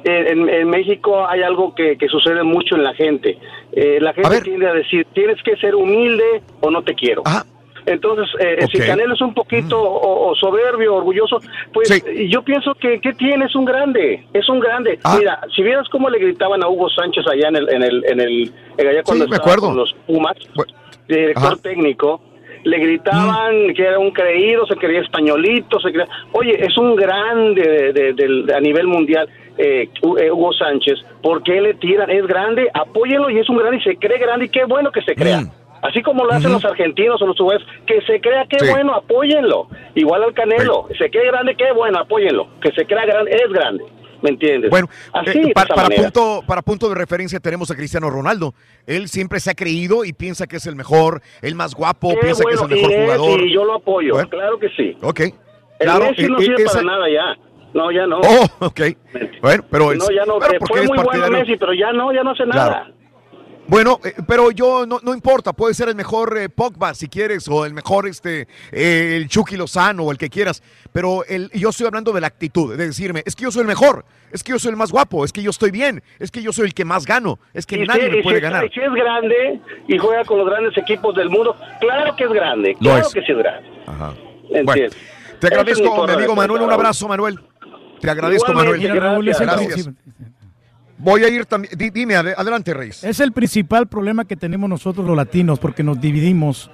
en, 0.04 0.48
en 0.48 0.68
México 0.68 1.24
hay 1.28 1.42
algo 1.42 1.74
que, 1.76 1.96
que 1.96 2.08
sucede 2.08 2.42
mucho 2.42 2.74
en 2.74 2.82
la 2.82 2.92
gente. 2.94 3.38
Eh, 3.72 3.98
la 4.00 4.12
gente 4.12 4.40
tiende 4.40 4.66
a 4.68 4.74
decir, 4.74 5.06
tienes 5.14 5.40
que 5.44 5.56
ser 5.58 5.74
humilde 5.76 6.42
o 6.60 6.70
no 6.70 6.82
te 6.82 6.94
quiero. 6.94 7.22
Entonces, 7.86 8.26
eh, 8.40 8.66
si 8.70 8.78
Ok. 8.80 8.86
Canelo 8.86 9.14
es 9.14 9.20
un 9.20 9.34
poquito 9.34 9.80
o, 9.80 10.30
o 10.30 10.34
soberbio, 10.36 10.94
orgulloso, 10.94 11.38
pues 11.72 11.88
yo 12.28 12.42
pienso 12.42 12.74
que 12.74 13.00
¿qué 13.00 13.12
tiene? 13.14 13.46
Es 13.46 13.54
un 13.56 13.64
grande, 13.64 14.24
es 14.32 14.48
un 14.48 14.60
grande. 14.60 14.98
Ah. 15.04 15.16
Mira, 15.18 15.40
si 15.54 15.62
vieras 15.62 15.88
cómo 15.88 16.08
le 16.08 16.18
gritaban 16.18 16.62
a 16.62 16.68
Hugo 16.68 16.88
Sánchez 16.90 17.24
allá 17.26 17.48
en 17.48 17.56
el, 17.56 17.68
en 17.70 17.82
el, 17.82 18.04
en 18.06 18.20
el, 18.20 18.52
en 18.78 18.86
allá 18.88 19.02
cuando 19.02 19.26
me 19.28 19.36
estaba 19.36 19.56
con 19.56 19.76
los 19.76 19.92
Pumas, 20.06 20.36
director 21.08 21.44
Ajá. 21.44 21.56
técnico, 21.62 22.20
le 22.64 22.78
gritaban 22.78 23.74
que 23.74 23.82
era 23.82 23.98
un 23.98 24.12
creído, 24.12 24.64
se 24.66 24.76
creía 24.76 25.00
españolito, 25.00 25.80
se 25.80 25.90
creía... 25.90 26.06
Oye, 26.32 26.64
es 26.64 26.76
un 26.78 26.94
grande 26.94 27.92
de, 27.92 28.12
de- 28.12 28.54
a 28.54 28.60
nivel 28.60 28.86
mundial, 28.86 29.28
eh, 29.58 29.88
eh, 30.20 30.30
Hugo 30.30 30.52
Sánchez. 30.52 30.98
¿Por 31.22 31.42
qué 31.42 31.60
le 31.60 31.74
tiran? 31.74 32.08
Es 32.10 32.24
grande, 32.26 32.70
apóyenlo 32.72 33.28
y 33.30 33.38
es 33.40 33.48
un 33.50 33.56
grande 33.58 33.78
y 33.78 33.82
se 33.82 33.96
cree 33.96 34.18
grande 34.18 34.44
y 34.46 34.48
qué 34.48 34.64
bueno 34.64 34.92
que 34.92 35.02
se 35.02 35.14
crea. 35.16 35.42
Así 35.82 36.00
como 36.02 36.24
lo 36.24 36.32
hacen 36.32 36.52
los 36.52 36.64
argentinos 36.64 37.20
o 37.20 37.26
los 37.26 37.38
uruguayos, 37.40 37.66
que 37.86 38.00
se 38.02 38.20
crea 38.20 38.46
qué 38.48 38.58
Sí. 38.60 38.70
bueno, 38.70 38.94
apóyenlo. 38.94 39.66
Igual 39.96 40.22
al 40.22 40.32
Canelo, 40.34 40.86
se 40.96 41.10
cree 41.10 41.26
grande, 41.26 41.56
qué 41.56 41.72
bueno, 41.74 41.98
apóyenlo. 41.98 42.46
Que 42.60 42.70
se 42.72 42.86
crea 42.86 43.04
grande, 43.04 43.32
es 43.32 43.52
grande. 43.52 43.84
¿Me 44.22 44.30
entiendes? 44.30 44.70
Bueno, 44.70 44.86
así 45.12 45.36
eh, 45.40 45.52
para, 45.52 45.88
punto, 45.88 46.44
para 46.46 46.62
punto 46.62 46.88
de 46.88 46.94
referencia 46.94 47.40
tenemos 47.40 47.68
a 47.72 47.74
Cristiano 47.74 48.08
Ronaldo. 48.08 48.54
Él 48.86 49.08
siempre 49.08 49.40
se 49.40 49.50
ha 49.50 49.54
creído 49.54 50.04
y 50.04 50.12
piensa 50.12 50.46
que 50.46 50.56
es 50.58 50.66
el 50.66 50.76
mejor, 50.76 51.20
el 51.42 51.56
más 51.56 51.74
guapo, 51.74 52.10
Qué 52.10 52.18
piensa 52.20 52.44
que 52.44 52.54
es 52.54 52.62
el 52.62 52.68
mejor 52.68 52.92
es, 52.92 53.02
jugador. 53.02 53.40
Y 53.40 53.52
yo 53.52 53.64
lo 53.64 53.74
apoyo, 53.74 54.12
Bueno. 54.14 54.28
claro 54.28 54.58
que 54.60 54.68
sí. 54.76 54.96
Ok. 55.02 55.20
El 55.20 55.32
Claro, 55.80 56.04
Messi 56.10 56.26
no 56.28 56.38
eh, 56.38 56.42
sirve 56.44 56.62
esa- 56.62 56.72
para 56.74 56.84
nada 56.84 57.06
ya. 57.10 57.36
No, 57.74 57.90
ya 57.90 58.06
no. 58.06 58.20
Oh, 58.20 58.66
ok. 58.66 58.80
Bueno, 59.40 59.64
pero, 59.68 59.92
no, 59.94 60.10
ya 60.14 60.24
no. 60.24 60.38
pero 60.38 60.52
eh, 60.52 60.58
fue 60.68 60.82
muy 60.86 60.98
bueno 61.02 61.28
Messi, 61.30 61.56
pero 61.56 61.72
ya 61.74 61.90
no, 61.92 62.12
ya 62.12 62.22
no 62.22 62.30
hace 62.30 62.46
nada. 62.46 62.84
Claro. 62.84 62.94
Bueno, 63.72 63.98
eh, 64.04 64.12
pero 64.28 64.50
yo 64.50 64.84
no, 64.84 65.00
no 65.02 65.14
importa, 65.14 65.54
puede 65.54 65.72
ser 65.72 65.88
el 65.88 65.94
mejor 65.94 66.36
eh, 66.36 66.50
Pogba 66.50 66.92
si 66.92 67.08
quieres, 67.08 67.48
o 67.48 67.64
el 67.64 67.72
mejor 67.72 68.06
este 68.06 68.46
eh, 68.70 69.14
el 69.16 69.28
Chucky 69.28 69.56
Lozano, 69.56 70.02
o 70.02 70.12
el 70.12 70.18
que 70.18 70.28
quieras, 70.28 70.62
pero 70.92 71.24
el, 71.24 71.50
yo 71.54 71.70
estoy 71.70 71.86
hablando 71.86 72.12
de 72.12 72.20
la 72.20 72.26
actitud, 72.26 72.76
de 72.76 72.86
decirme, 72.88 73.22
es 73.24 73.34
que 73.34 73.44
yo 73.44 73.50
soy 73.50 73.62
el 73.62 73.66
mejor, 73.68 74.04
es 74.30 74.42
que 74.44 74.52
yo 74.52 74.58
soy 74.58 74.72
el 74.72 74.76
más 74.76 74.92
guapo, 74.92 75.24
es 75.24 75.32
que 75.32 75.42
yo 75.42 75.48
estoy 75.48 75.70
bien, 75.70 76.02
es 76.18 76.30
que 76.30 76.42
yo 76.42 76.52
soy 76.52 76.66
el 76.66 76.74
que 76.74 76.84
más 76.84 77.06
gano, 77.06 77.38
es 77.54 77.64
que 77.64 77.76
Y 77.76 77.86
nadie 77.86 78.10
si- 78.10 78.16
me 78.18 78.22
puede 78.22 78.36
si- 78.36 78.42
ganar. 78.42 78.66
y 78.66 78.68
Si 78.68 78.78
es 78.80 78.92
grande 78.92 79.60
y 79.88 79.96
juega 79.96 80.22
con 80.26 80.36
los 80.40 80.46
grandes 80.50 80.76
equipos 80.76 81.14
del 81.16 81.30
mundo, 81.30 81.56
claro 81.80 82.14
que 82.14 82.24
es 82.24 82.30
grande, 82.30 82.72
Lo 82.78 82.90
claro 82.90 83.06
es. 83.06 83.14
que 83.14 83.20
sí 83.22 83.32
es 83.32 83.38
grande. 83.38 83.70
Ajá. 83.86 84.12
Te 85.40 85.46
agradezco, 85.46 86.06
mi 86.06 86.12
amigo 86.12 86.36
Manuel, 86.36 86.60
un 86.60 86.72
abrazo, 86.72 87.08
Manuel. 87.08 87.40
Te 88.02 88.10
agradezco, 88.10 88.50
Igualmente, 88.52 88.88
Manuel. 89.00 89.34
Gracias. 89.34 89.88
Voy 90.98 91.24
a 91.24 91.28
ir 91.28 91.46
también, 91.46 91.72
di- 91.76 91.90
dime, 91.90 92.14
ade- 92.16 92.34
adelante, 92.36 92.72
Reyes. 92.74 93.02
Es 93.04 93.20
el 93.20 93.32
principal 93.32 93.88
problema 93.88 94.24
que 94.24 94.36
tenemos 94.36 94.68
nosotros 94.70 95.06
los 95.06 95.16
latinos, 95.16 95.58
porque 95.58 95.82
nos 95.82 96.00
dividimos 96.00 96.70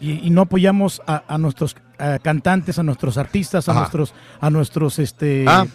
y, 0.00 0.26
y 0.26 0.30
no 0.30 0.42
apoyamos 0.42 1.00
a, 1.06 1.22
a 1.26 1.38
nuestros 1.38 1.76
cantantes, 2.22 2.78
a 2.78 2.82
nuestros 2.82 3.16
artistas, 3.18 3.68
a 3.68 3.72
Ajá. 3.72 3.80
nuestros, 3.80 4.14
a 4.40 4.50
nuestros 4.50 4.98
este 4.98 5.44
Ah. 5.46 5.66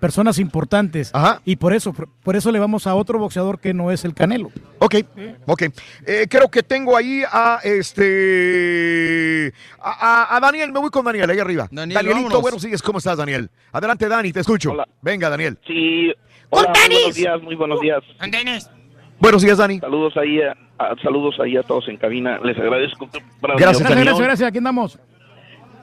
personas 0.00 0.38
importantes. 0.38 1.10
Y 1.44 1.56
por 1.56 1.72
eso, 1.74 1.92
por, 1.92 2.08
por 2.22 2.36
eso 2.36 2.50
le 2.52 2.58
vamos 2.58 2.86
a 2.86 2.94
otro 2.94 3.18
boxeador 3.18 3.58
que 3.58 3.72
no 3.74 3.90
es 3.90 4.04
el 4.04 4.14
Canelo. 4.14 4.50
Ok, 4.78 4.96
ok. 5.46 5.62
Eh, 6.06 6.26
creo 6.28 6.50
que 6.50 6.62
tengo 6.62 6.96
ahí 6.96 7.22
a 7.30 7.60
este. 7.64 9.52
A, 9.80 9.90
a- 10.32 10.36
a 10.36 10.40
Daniel, 10.40 10.72
me 10.72 10.80
voy 10.80 10.90
con 10.90 11.04
Daniel, 11.04 11.28
ahí 11.30 11.38
arriba. 11.38 11.68
Daniel, 11.70 11.94
Danielito, 11.96 12.22
vámonos. 12.24 12.42
buenos 12.42 12.62
días, 12.62 12.82
¿cómo 12.82 12.98
estás, 12.98 13.16
Daniel? 13.18 13.50
Adelante, 13.72 14.08
Dani, 14.08 14.32
te 14.32 14.40
escucho. 14.40 14.74
Venga, 15.02 15.28
Daniel. 15.30 15.58
Sí. 15.66 16.12
Hola, 16.50 16.72
muy 16.86 16.94
buenos 16.96 17.14
días, 17.16 17.42
muy 17.42 17.54
buenos 17.54 17.80
días. 17.80 18.02
Buenos 19.20 19.42
días, 19.42 19.58
Dani. 19.58 19.78
Saludos 19.78 20.16
ahí, 20.16 20.40
a, 20.40 20.56
a- 20.78 20.94
saludos 21.02 21.38
ahí 21.40 21.56
a 21.56 21.62
todos 21.62 21.88
en 21.88 21.96
cabina. 21.96 22.38
Les 22.44 22.58
agradezco. 22.58 23.08
Gracias, 23.42 23.88
gracias, 23.90 24.18
gracias. 24.20 24.48
Aquí 24.48 24.58
andamos. 24.58 24.98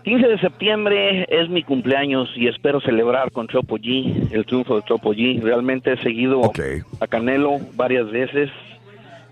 15 0.04 0.28
de 0.28 0.40
septiembre 0.40 1.26
es 1.30 1.48
mi 1.50 1.62
cumpleaños 1.64 2.28
y 2.36 2.48
espero 2.48 2.82
celebrar 2.82 3.32
con 3.32 3.48
Chopo 3.48 3.78
G 3.78 4.32
el 4.32 4.46
triunfo 4.46 4.78
de 4.78 4.84
Chopo 4.84 5.14
G. 5.14 5.40
Realmente 5.42 5.94
he 5.94 5.98
seguido 6.02 6.42
a 7.00 7.08
Canelo 7.08 7.60
varias 7.76 8.10
veces 8.10 8.50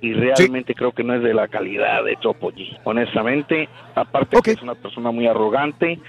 y 0.01 0.14
realmente 0.14 0.75
creo 0.75 0.91
que 0.91 1.03
no 1.03 1.16
es 1.16 1.24
de 1.24 1.33
la 1.33 1.48
calidad 1.48 2.03
de 2.03 2.16
Chopo 2.17 2.51
G. 2.51 2.77
Honestamente, 2.83 3.67
aparte 3.95 4.38
que 4.43 4.51
es 4.51 4.61
una 4.61 4.75
persona 4.75 5.09
muy 5.11 5.25
arrogante 5.25 5.99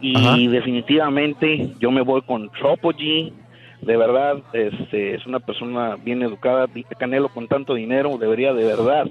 y 0.00 0.16
Ajá. 0.16 0.36
definitivamente 0.36 1.70
yo 1.78 1.90
me 1.92 2.00
voy 2.02 2.22
con 2.22 2.50
Chopo 2.60 2.92
G. 2.92 3.32
De 3.86 3.96
verdad, 3.96 4.38
este, 4.52 5.14
es 5.14 5.24
una 5.26 5.38
persona 5.38 5.94
bien 5.94 6.20
educada. 6.20 6.66
Canelo 6.98 7.28
con 7.28 7.46
tanto 7.46 7.74
dinero 7.74 8.18
debería 8.18 8.52
de 8.52 8.64
verdad 8.64 9.06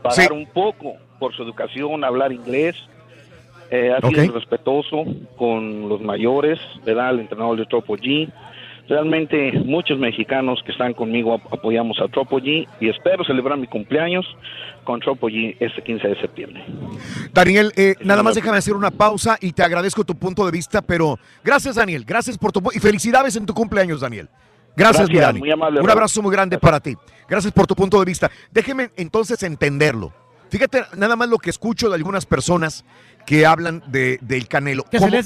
pagar 0.00 0.32
un 0.32 0.46
poco 0.46 0.94
por 1.18 1.34
su 1.34 1.42
educación, 1.42 2.04
hablar 2.04 2.32
inglés. 2.32 2.76
Eh, 3.70 3.90
ha 3.90 4.00
sido 4.08 4.32
respetuoso 4.32 5.04
con 5.36 5.88
los 5.88 6.00
mayores, 6.00 6.60
¿verdad? 6.84 7.10
El 7.10 7.20
entrenador 7.20 7.58
de 7.58 7.66
Tropo 7.66 7.96
G. 7.96 8.32
Realmente 8.88 9.52
muchos 9.66 9.98
mexicanos 9.98 10.60
que 10.64 10.72
están 10.72 10.94
conmigo 10.94 11.34
ap- 11.34 11.52
apoyamos 11.52 11.98
a 12.00 12.08
Tropo 12.08 12.38
G 12.40 12.66
y 12.80 12.88
espero 12.88 13.22
celebrar 13.24 13.58
mi 13.58 13.66
cumpleaños 13.66 14.24
con 14.84 14.98
Tropo 15.00 15.28
G 15.28 15.56
este 15.60 15.82
15 15.82 16.08
de 16.08 16.20
septiembre. 16.20 16.64
Daniel, 17.34 17.70
eh, 17.76 17.94
nada 18.02 18.22
más 18.22 18.34
déjame 18.34 18.56
hacer 18.56 18.74
una 18.74 18.90
pausa 18.90 19.36
y 19.40 19.52
te 19.52 19.62
agradezco 19.62 20.04
tu 20.04 20.14
punto 20.14 20.44
de 20.46 20.52
vista, 20.52 20.80
pero 20.80 21.18
gracias, 21.44 21.74
Daniel. 21.76 22.04
Gracias 22.06 22.38
por 22.38 22.50
tu. 22.50 22.62
Y 22.74 22.78
felicidades 22.78 23.36
en 23.36 23.44
tu 23.44 23.52
cumpleaños, 23.52 24.00
Daniel. 24.00 24.28
Gracias, 24.74 25.08
Gracias, 25.08 25.26
Dani. 25.26 25.38
muy 25.40 25.50
amable, 25.50 25.80
Un 25.80 25.90
abrazo 25.90 26.22
muy 26.22 26.32
grande 26.32 26.56
para 26.58 26.80
ti. 26.80 26.94
Gracias 27.28 27.52
por 27.52 27.66
tu 27.66 27.74
punto 27.74 27.98
de 27.98 28.04
vista. 28.06 28.30
Déjeme 28.52 28.90
entonces 28.96 29.42
entenderlo. 29.42 30.12
Fíjate 30.50 30.82
nada 30.96 31.14
más 31.14 31.28
lo 31.28 31.36
que 31.36 31.50
escucho 31.50 31.90
de 31.90 31.96
algunas 31.96 32.24
personas 32.24 32.84
que 33.28 33.44
hablan 33.44 33.82
de, 33.88 34.18
del 34.22 34.48
Canelo. 34.48 34.84
Que 34.84 34.98
se 34.98 35.10
le 35.10 35.18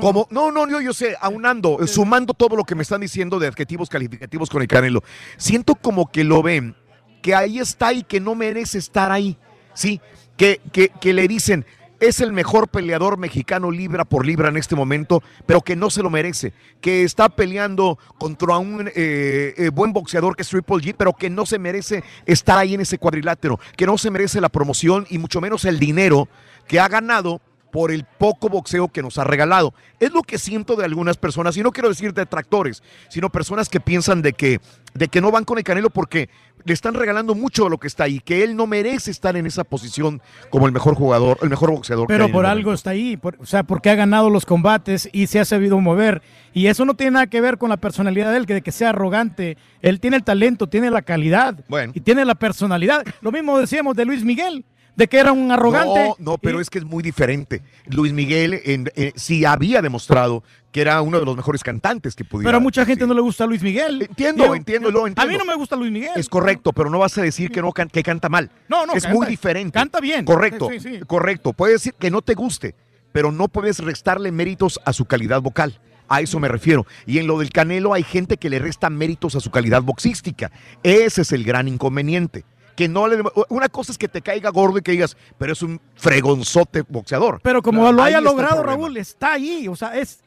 como- 0.00 0.26
no, 0.30 0.50
no, 0.50 0.66
yo, 0.66 0.80
yo 0.80 0.94
sé, 0.94 1.14
aunando, 1.20 1.86
sumando 1.86 2.32
todo 2.32 2.56
lo 2.56 2.64
que 2.64 2.74
me 2.74 2.80
están 2.82 3.02
diciendo 3.02 3.38
de 3.38 3.48
adjetivos 3.48 3.90
calificativos 3.90 4.48
con 4.48 4.62
el 4.62 4.66
Canelo, 4.68 5.04
siento 5.36 5.74
como 5.74 6.10
que 6.10 6.24
lo 6.24 6.42
ven, 6.42 6.74
que 7.20 7.34
ahí 7.34 7.58
está 7.58 7.92
y 7.92 8.02
que 8.02 8.18
no 8.18 8.34
merece 8.34 8.78
estar 8.78 9.12
ahí, 9.12 9.36
¿sí? 9.74 10.00
Que, 10.38 10.58
que, 10.72 10.88
que 10.88 11.12
le 11.12 11.28
dicen, 11.28 11.66
es 12.00 12.22
el 12.22 12.32
mejor 12.32 12.68
peleador 12.68 13.18
mexicano 13.18 13.70
libra 13.70 14.06
por 14.06 14.24
libra 14.24 14.48
en 14.48 14.56
este 14.56 14.74
momento, 14.74 15.22
pero 15.44 15.60
que 15.60 15.76
no 15.76 15.90
se 15.90 16.02
lo 16.02 16.08
merece, 16.08 16.54
que 16.80 17.02
está 17.02 17.28
peleando 17.28 17.98
contra 18.16 18.56
un 18.56 18.88
eh, 18.88 19.52
eh, 19.58 19.68
buen 19.68 19.92
boxeador 19.92 20.34
que 20.34 20.44
es 20.44 20.48
Triple 20.48 20.76
G, 20.78 20.94
pero 20.96 21.12
que 21.12 21.28
no 21.28 21.44
se 21.44 21.58
merece 21.58 22.02
estar 22.24 22.56
ahí 22.56 22.72
en 22.72 22.80
ese 22.80 22.96
cuadrilátero, 22.96 23.60
que 23.76 23.84
no 23.84 23.98
se 23.98 24.10
merece 24.10 24.40
la 24.40 24.48
promoción 24.48 25.06
y 25.10 25.18
mucho 25.18 25.42
menos 25.42 25.66
el 25.66 25.78
dinero 25.78 26.26
que 26.66 26.80
ha 26.80 26.88
ganado 26.88 27.42
por 27.70 27.90
el 27.92 28.04
poco 28.04 28.48
boxeo 28.48 28.88
que 28.88 29.02
nos 29.02 29.18
ha 29.18 29.24
regalado. 29.24 29.72
Es 29.98 30.12
lo 30.12 30.22
que 30.22 30.38
siento 30.38 30.76
de 30.76 30.84
algunas 30.84 31.16
personas, 31.16 31.56
y 31.56 31.62
no 31.62 31.72
quiero 31.72 31.88
decir 31.88 32.12
detractores, 32.14 32.82
sino 33.08 33.30
personas 33.30 33.68
que 33.68 33.80
piensan 33.80 34.22
de 34.22 34.32
que, 34.32 34.60
de 34.94 35.08
que 35.08 35.20
no 35.20 35.30
van 35.30 35.44
con 35.44 35.58
el 35.58 35.64
Canelo 35.64 35.90
porque 35.90 36.28
le 36.64 36.74
están 36.74 36.92
regalando 36.94 37.34
mucho 37.34 37.64
de 37.64 37.70
lo 37.70 37.78
que 37.78 37.86
está 37.86 38.04
ahí, 38.04 38.20
que 38.20 38.42
él 38.42 38.54
no 38.54 38.66
merece 38.66 39.10
estar 39.10 39.34
en 39.36 39.46
esa 39.46 39.64
posición 39.64 40.20
como 40.50 40.66
el 40.66 40.72
mejor 40.72 40.94
jugador, 40.94 41.38
el 41.42 41.48
mejor 41.48 41.70
boxeador. 41.70 42.06
Pero 42.06 42.26
por 42.32 42.44
algo 42.44 42.72
está 42.74 42.90
ahí, 42.90 43.16
por- 43.16 43.36
o 43.40 43.46
sea, 43.46 43.62
porque 43.62 43.88
ha 43.88 43.94
ganado 43.94 44.28
los 44.28 44.44
combates 44.44 45.08
y 45.12 45.26
se 45.28 45.40
ha 45.40 45.44
sabido 45.44 45.80
mover. 45.80 46.20
Y 46.52 46.66
eso 46.66 46.84
no 46.84 46.94
tiene 46.94 47.12
nada 47.12 47.26
que 47.28 47.40
ver 47.40 47.56
con 47.56 47.70
la 47.70 47.76
personalidad 47.78 48.30
de 48.32 48.38
él, 48.38 48.46
que 48.46 48.54
de 48.54 48.62
que 48.62 48.72
sea 48.72 48.90
arrogante. 48.90 49.56
Él 49.80 50.00
tiene 50.00 50.16
el 50.16 50.24
talento, 50.24 50.66
tiene 50.68 50.90
la 50.90 51.00
calidad 51.02 51.56
y 51.94 52.00
tiene 52.00 52.24
la 52.26 52.34
personalidad. 52.34 53.04
Lo 53.22 53.32
mismo 53.32 53.58
decíamos 53.58 53.96
de 53.96 54.04
Luis 54.04 54.24
Miguel, 54.24 54.64
de 55.00 55.08
que 55.08 55.18
era 55.18 55.32
un 55.32 55.50
arrogante. 55.50 56.04
No, 56.08 56.16
no, 56.32 56.38
pero 56.38 56.60
es 56.60 56.70
que 56.70 56.78
es 56.78 56.84
muy 56.84 57.02
diferente. 57.02 57.62
Luis 57.86 58.12
Miguel 58.12 58.60
en- 58.64 58.90
eh, 58.94 59.12
sí 59.16 59.44
había 59.44 59.82
demostrado 59.82 60.44
que 60.70 60.80
era 60.82 61.00
uno 61.02 61.18
de 61.18 61.24
los 61.24 61.36
mejores 61.36 61.64
cantantes 61.64 62.14
que 62.14 62.24
pudiera. 62.24 62.48
Pero 62.48 62.58
a 62.58 62.60
mucha 62.60 62.84
gente 62.84 63.06
no 63.06 63.14
le 63.14 63.20
gusta 63.20 63.44
Luis 63.46 63.62
Miguel. 63.62 64.02
Entiendo, 64.02 64.46
Yo- 64.46 64.54
entiendo, 64.54 64.90
lo 64.90 65.04
A 65.04 65.08
entiendo. 65.08 65.32
mí 65.32 65.38
no 65.38 65.44
me 65.44 65.54
gusta 65.56 65.74
Luis 65.74 65.90
Miguel. 65.90 66.12
Es 66.14 66.28
correcto, 66.28 66.72
pero 66.72 66.90
no 66.90 66.98
vas 67.00 67.16
a 67.18 67.22
decir 67.22 67.50
que 67.50 67.60
no 67.60 67.72
can- 67.72 67.88
que 67.88 68.02
canta 68.04 68.28
mal. 68.28 68.50
No, 68.68 68.86
no, 68.86 68.92
es 68.92 69.02
canta- 69.02 69.16
muy 69.18 69.26
diferente. 69.26 69.72
canta 69.76 70.00
bien. 70.00 70.24
Correcto, 70.24 70.68
sí, 70.70 70.78
sí. 70.78 71.00
correcto. 71.06 71.52
Puedes 71.52 71.76
decir 71.82 71.94
que 71.98 72.10
no 72.10 72.22
te 72.22 72.34
guste, 72.34 72.74
pero 73.10 73.32
no 73.32 73.48
puedes 73.48 73.78
restarle 73.80 74.30
méritos 74.30 74.78
a 74.84 74.92
su 74.92 75.06
calidad 75.06 75.40
vocal. 75.42 75.80
A 76.12 76.20
eso 76.20 76.38
me 76.40 76.48
refiero. 76.48 76.86
Y 77.06 77.18
en 77.18 77.26
lo 77.28 77.38
del 77.38 77.50
Canelo 77.50 77.94
hay 77.94 78.02
gente 78.02 78.36
que 78.36 78.50
le 78.50 78.58
resta 78.58 78.90
méritos 78.90 79.36
a 79.36 79.40
su 79.40 79.50
calidad 79.52 79.82
boxística. 79.82 80.50
Ese 80.82 81.22
es 81.22 81.32
el 81.32 81.44
gran 81.44 81.68
inconveniente. 81.68 82.44
Que 82.80 82.88
no 82.88 83.06
le, 83.08 83.22
una 83.50 83.68
cosa 83.68 83.92
es 83.92 83.98
que 83.98 84.08
te 84.08 84.22
caiga 84.22 84.48
gordo 84.48 84.78
y 84.78 84.80
que 84.80 84.92
digas, 84.92 85.14
pero 85.36 85.52
es 85.52 85.60
un 85.60 85.78
fregonzote 85.96 86.82
boxeador. 86.88 87.38
Pero 87.42 87.60
como 87.60 87.92
lo 87.92 88.02
haya 88.02 88.22
logrado. 88.22 88.62
Raúl, 88.62 88.96
está 88.96 89.34
ahí. 89.34 89.68
O 89.68 89.76
sea, 89.76 89.98
es, 89.98 90.20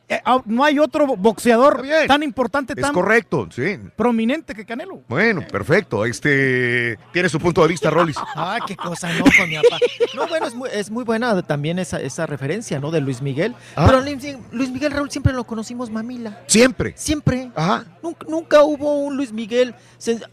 no 0.45 0.64
hay 0.64 0.80
otro 0.80 1.08
boxeador 1.17 1.83
tan 2.08 2.24
importante, 2.24 2.74
Es 2.75 2.82
tan 2.82 2.93
correcto, 2.93 3.48
sí. 3.51 3.80
prominente 3.95 4.53
que 4.56 4.66
Canelo. 4.66 5.03
Bueno, 5.08 5.42
perfecto. 5.51 6.06
Este 6.06 6.98
tiene 7.11 7.30
su 7.30 7.40
punto 7.40 7.61
de 7.61 7.67
vista, 7.67 7.90
Rollis. 7.90 8.17
Ah, 8.35 8.58
qué 8.66 8.75
cosa, 8.75 9.11
no, 9.14 9.25
con 9.38 9.48
mi 9.48 9.56
papá. 9.56 9.77
No, 10.16 10.27
bueno, 10.27 10.48
es 10.48 10.56
muy, 10.56 10.69
es 10.74 10.90
muy 10.90 11.03
buena 11.03 11.42
también 11.43 11.80
esa, 11.80 12.01
esa 12.01 12.25
referencia, 12.25 12.80
¿no? 12.80 12.92
De 12.92 13.00
Luis 13.00 13.22
Miguel. 13.22 13.56
Ah. 13.75 13.85
Pero 13.85 14.01
Luis, 14.51 14.72
Miguel 14.72 14.92
Raúl 14.92 15.11
siempre 15.11 15.33
lo 15.33 15.43
conocimos 15.43 15.90
mamila. 15.90 16.42
Siempre. 16.48 16.93
Siempre. 16.98 17.51
Ajá. 17.56 17.85
Nunca, 18.01 18.25
nunca 18.27 18.64
hubo 18.64 19.00
un 19.03 19.16
Luis 19.16 19.32
Miguel 19.32 19.75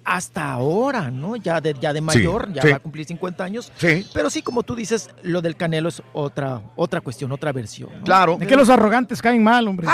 hasta 0.04 0.52
ahora, 0.52 1.10
¿no? 1.10 1.36
Ya 1.36 1.60
de, 1.60 1.74
ya 1.80 1.92
de 1.92 2.00
mayor, 2.00 2.52
ya 2.52 2.62
sí. 2.62 2.70
va 2.70 2.76
a 2.76 2.80
cumplir 2.80 3.06
50 3.06 3.44
años. 3.44 3.72
Sí. 3.76 4.06
Pero 4.12 4.30
sí, 4.30 4.42
como 4.42 4.62
tú 4.62 4.74
dices, 4.74 5.10
lo 5.22 5.42
del 5.42 5.56
Canelo 5.56 5.88
es 5.88 6.02
otra, 6.12 6.62
otra 6.76 7.00
cuestión, 7.00 7.32
otra 7.32 7.52
versión. 7.52 7.90
¿no? 7.98 8.04
Claro. 8.04 8.38
Es 8.40 8.48
que 8.48 8.56
los 8.56 8.70
arrogantes 8.70 9.22
caen 9.22 9.42
mal, 9.42 9.68
hombre. 9.70 9.86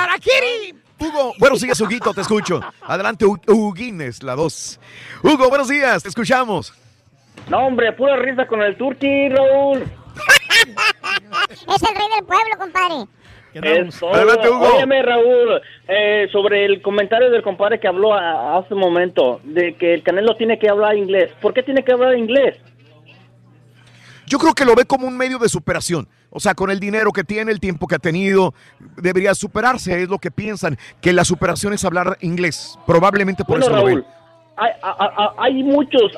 Hugo, 0.99 1.35
buenos 1.39 1.61
días, 1.61 1.79
Huguito, 1.81 2.13
te 2.15 2.23
escucho. 2.23 2.61
Adelante, 2.83 3.25
Hu- 3.27 3.41
Huguines, 3.53 4.23
la 4.23 4.35
dos. 4.35 4.81
Hugo, 5.23 5.49
buenos 5.49 5.69
días, 5.69 6.03
te 6.03 6.09
escuchamos. 6.09 6.73
No, 7.49 7.59
hombre, 7.67 7.93
pura 7.93 8.17
risa 8.17 8.47
con 8.47 8.63
el 8.63 8.77
Turqui, 8.77 9.29
Raúl. 9.29 9.85
Es 11.51 11.83
el 11.83 11.95
rey 11.95 12.07
del 12.17 12.25
pueblo, 12.27 12.57
compadre. 12.59 13.05
Adelante, 14.13 14.49
Hugo. 14.51 14.75
Óyeme, 14.75 15.03
Raúl, 15.03 15.61
eh, 15.89 16.29
sobre 16.33 16.65
el 16.67 16.83
comentario 16.83 17.31
del 17.31 17.43
compadre 17.43 17.79
que 17.81 17.89
habló 17.89 18.13
a- 18.15 18.59
hace 18.59 18.75
un 18.75 18.81
momento, 18.81 19.41
de 19.45 19.75
que 19.77 19.95
el 19.95 20.03
Canelo 20.03 20.37
tiene 20.37 20.59
que 20.59 20.69
hablar 20.69 20.97
inglés. 20.97 21.31
¿Por 21.41 21.53
qué 21.55 21.63
tiene 21.63 21.85
que 21.85 21.93
hablar 21.93 22.17
inglés? 22.17 22.59
Yo 24.27 24.39
creo 24.39 24.55
que 24.55 24.65
lo 24.65 24.75
ve 24.75 24.85
como 24.87 25.07
un 25.07 25.17
medio 25.17 25.39
de 25.39 25.49
superación. 25.49 26.09
O 26.31 26.41
sea, 26.41 26.55
con 26.55 26.71
el 26.71 26.81
dinero 26.81 27.13
que 27.13 27.25
tiene, 27.25 27.51
el 27.53 27.61
tiempo 27.61 27.87
que 27.87 27.95
ha 27.95 27.99
tenido, 27.99 28.53
debería 28.97 29.35
superarse, 29.35 30.03
es 30.03 30.09
lo 30.09 30.19
que 30.19 30.31
piensan, 30.31 30.77
que 31.01 31.13
la 31.13 31.25
superación 31.25 31.73
es 31.73 31.85
hablar 31.85 32.19
inglés. 32.21 32.79
Probablemente 32.87 33.45
por 33.45 33.59
Bueno, 33.59 33.65
eso 33.67 33.75
lo 33.75 33.87
Raúl, 33.89 34.01
ven. 34.03 34.07
hay, 34.57 34.71
hay 35.39 35.63
muchos, 35.63 36.13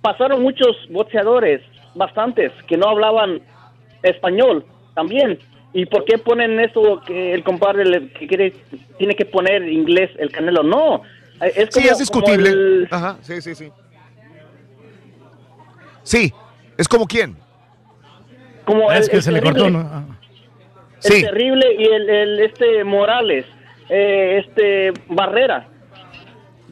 pasaron 0.00 0.42
muchos 0.42 0.76
boxeadores, 0.90 1.62
bastantes, 1.94 2.52
que 2.68 2.76
no 2.76 2.88
hablaban 2.88 3.40
español 4.02 4.64
también. 4.94 5.38
¿Y 5.72 5.86
por 5.86 6.04
qué 6.04 6.18
ponen 6.18 6.58
eso 6.60 7.00
que 7.06 7.34
el 7.34 7.42
compadre 7.44 7.84
le- 7.84 8.08
que 8.12 8.26
quiere, 8.26 8.52
tiene 8.96 9.14
que 9.14 9.24
poner 9.26 9.62
inglés 9.68 10.10
el 10.18 10.30
Canelo? 10.30 10.62
No, 10.62 11.02
es 11.40 11.54
Sí, 11.74 11.80
como- 11.80 11.92
es 11.92 11.98
discutible. 11.98 12.48
el- 12.50 12.88
Ajá, 12.90 13.16
sí, 13.22 13.40
sí, 13.42 13.54
sí. 13.54 13.70
Sí, 16.02 16.32
es 16.76 16.88
como 16.88 17.06
quién. 17.06 17.36
Como 18.68 18.90
Ah, 18.90 18.98
es 18.98 19.06
el- 19.06 19.10
que 19.10 19.16
el 19.16 19.22
se 19.22 19.32
le 19.32 19.40
terrible- 19.40 19.60
cortó, 19.62 19.70
¿no? 19.78 19.90
Ah. 19.90 20.04
El 21.04 21.12
Sí. 21.12 21.22
terrible 21.22 21.66
y 21.78 21.84
el, 21.84 22.10
el, 22.10 22.40
este 22.40 22.84
Morales, 22.84 23.46
eh, 23.88 24.44
este 24.46 24.92
Barrera. 25.08 25.66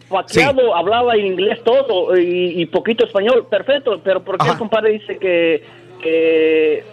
Paqueado 0.08 0.76
hablaba 0.76 1.16
inglés 1.16 1.64
todo 1.64 2.16
y, 2.16 2.60
y 2.60 2.66
poquito 2.66 3.04
español, 3.06 3.46
perfecto, 3.50 4.00
pero 4.04 4.22
¿por 4.22 4.38
qué 4.38 4.48
el 4.50 4.56
compadre 4.58 4.90
dice 4.92 5.18
que, 5.18 5.64
que, 6.00 6.84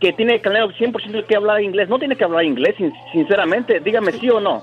que 0.00 0.12
tiene 0.14 0.40
Canelo 0.40 0.70
100% 0.70 1.24
que 1.26 1.36
hablar 1.36 1.60
inglés? 1.60 1.88
No 1.90 1.98
tiene 1.98 2.16
que 2.16 2.24
hablar 2.24 2.44
inglés, 2.44 2.74
sin- 2.78 2.92
sinceramente, 3.12 3.80
dígame 3.80 4.12
sí 4.12 4.30
o 4.30 4.40
no. 4.40 4.62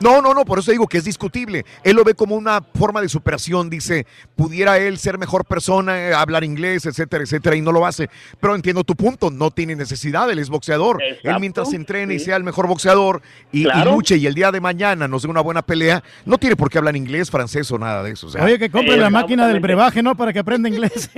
No, 0.00 0.22
no, 0.22 0.32
no, 0.34 0.44
por 0.44 0.58
eso 0.58 0.70
digo 0.70 0.86
que 0.86 0.98
es 0.98 1.04
discutible. 1.04 1.64
Él 1.82 1.96
lo 1.96 2.04
ve 2.04 2.14
como 2.14 2.36
una 2.36 2.62
forma 2.74 3.00
de 3.00 3.08
superación, 3.08 3.68
dice, 3.68 4.06
pudiera 4.36 4.78
él 4.78 4.98
ser 4.98 5.18
mejor 5.18 5.44
persona, 5.44 5.98
eh, 6.08 6.14
hablar 6.14 6.44
inglés, 6.44 6.86
etcétera, 6.86 7.24
etcétera, 7.24 7.56
y 7.56 7.60
no 7.60 7.72
lo 7.72 7.84
hace. 7.86 8.08
Pero 8.40 8.54
entiendo 8.54 8.84
tu 8.84 8.94
punto, 8.94 9.30
no 9.30 9.50
tiene 9.50 9.74
necesidad, 9.76 10.30
él 10.30 10.38
es 10.38 10.48
boxeador. 10.48 11.02
él 11.02 11.36
mientras 11.40 11.70
se 11.70 11.76
entrene 11.76 12.14
y 12.14 12.18
sea 12.18 12.36
el 12.36 12.44
mejor 12.44 12.66
boxeador 12.68 13.22
y, 13.52 13.66
luche 13.84 14.16
y 14.16 14.26
el 14.26 14.34
día 14.34 14.52
de 14.52 14.60
mañana 14.60 15.08
nos 15.08 15.22
dé 15.22 15.28
una 15.28 15.40
buena 15.40 15.62
pelea, 15.62 16.02
no 16.24 16.38
tiene 16.38 16.56
por 16.56 16.70
qué 16.70 16.78
hablar 16.78 16.96
inglés, 16.96 17.30
francés 17.30 17.70
o 17.72 17.78
nada 17.78 18.02
de 18.02 18.12
eso. 18.12 18.28
o 18.28 18.30
sea. 18.30 18.44
Oye, 18.44 18.58
que 18.58 18.70
compre 18.70 18.94
Eh, 18.94 18.98
la 18.98 19.10
máquina 19.10 19.46
del 19.48 19.60
brebaje, 19.60 20.02
¿no? 20.02 20.14
Para 20.16 20.32
que 20.32 20.38
aprenda 20.38 20.68
inglés. 20.68 21.10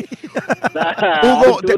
Hugo, 1.23 1.61
te- 1.63 1.75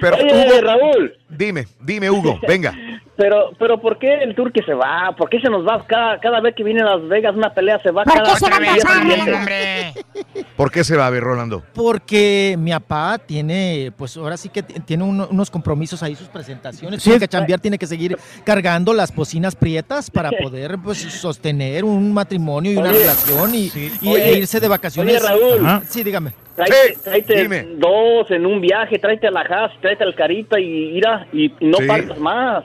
pero 0.00 0.16
Oye, 0.16 0.26
Hugo, 0.50 0.60
Raúl. 0.60 1.14
Dime, 1.28 1.66
dime 1.80 2.10
Hugo, 2.10 2.38
venga. 2.46 2.74
Pero, 3.22 3.52
pero 3.56 3.80
¿por 3.80 4.00
qué 4.00 4.14
el 4.24 4.34
Turque 4.34 4.62
se 4.66 4.74
va? 4.74 5.14
¿Por 5.16 5.30
qué 5.30 5.38
se 5.40 5.48
nos 5.48 5.64
va 5.64 5.84
cada, 5.86 6.18
cada 6.18 6.40
vez 6.40 6.56
que 6.56 6.64
viene 6.64 6.80
a 6.82 6.96
Las 6.96 7.06
Vegas 7.08 7.36
una 7.36 7.54
pelea 7.54 7.78
se 7.78 7.92
va 7.92 8.02
¿Por 8.02 8.14
cada 8.14 8.24
qué 8.32 8.36
se 8.36 8.50
va 8.50 8.56
a 8.56 9.00
siguiente? 9.00 10.04
¿Por 10.56 10.72
qué 10.72 10.82
se 10.82 10.96
va 10.96 11.06
a 11.06 11.10
ver, 11.10 11.22
Rolando? 11.22 11.62
Porque 11.72 12.56
mi 12.58 12.72
papá 12.72 13.18
tiene, 13.24 13.92
pues 13.96 14.16
ahora 14.16 14.36
sí 14.36 14.48
que 14.48 14.64
tiene 14.64 15.04
uno- 15.04 15.28
unos 15.30 15.52
compromisos 15.52 16.02
ahí, 16.02 16.16
sus 16.16 16.26
presentaciones. 16.26 17.00
Sí, 17.00 17.10
tiene 17.10 17.20
que 17.20 17.28
chambear, 17.28 17.60
tiene 17.60 17.78
que 17.78 17.86
seguir 17.86 18.18
cargando 18.44 18.92
las 18.92 19.14
bocinas 19.14 19.54
prietas 19.54 20.10
para 20.10 20.30
poder 20.42 20.78
pues, 20.82 20.98
sostener 20.98 21.84
un 21.84 22.12
matrimonio 22.12 22.72
y 22.72 22.76
una 22.76 22.90
Oye, 22.90 22.98
relación 22.98 23.54
y, 23.54 23.70
y- 24.02 24.08
Oye, 24.08 24.30
e 24.30 24.38
irse 24.38 24.58
de 24.58 24.66
vacaciones. 24.66 25.22
oye, 25.22 25.28
Raúl. 25.28 25.64
Ajá. 25.64 25.82
Sí, 25.88 26.02
dígame. 26.02 26.32
Tráete, 26.56 26.98
tráete 27.04 27.68
dos 27.76 28.28
en 28.32 28.46
un 28.46 28.60
viaje, 28.60 28.98
tráete 28.98 29.28
a 29.28 29.30
la 29.30 29.42
Haas, 29.42 29.72
tráete 29.80 30.02
al 30.02 30.14
Carita 30.16 30.58
y 30.58 30.96
ira 30.98 31.26
y, 31.32 31.46
y 31.60 31.66
no 31.68 31.78
Sí. 31.78 31.86
partas 31.86 32.18
más. 32.18 32.64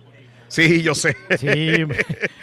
Sí, 0.51 0.81
yo 0.81 0.93
sé. 0.93 1.15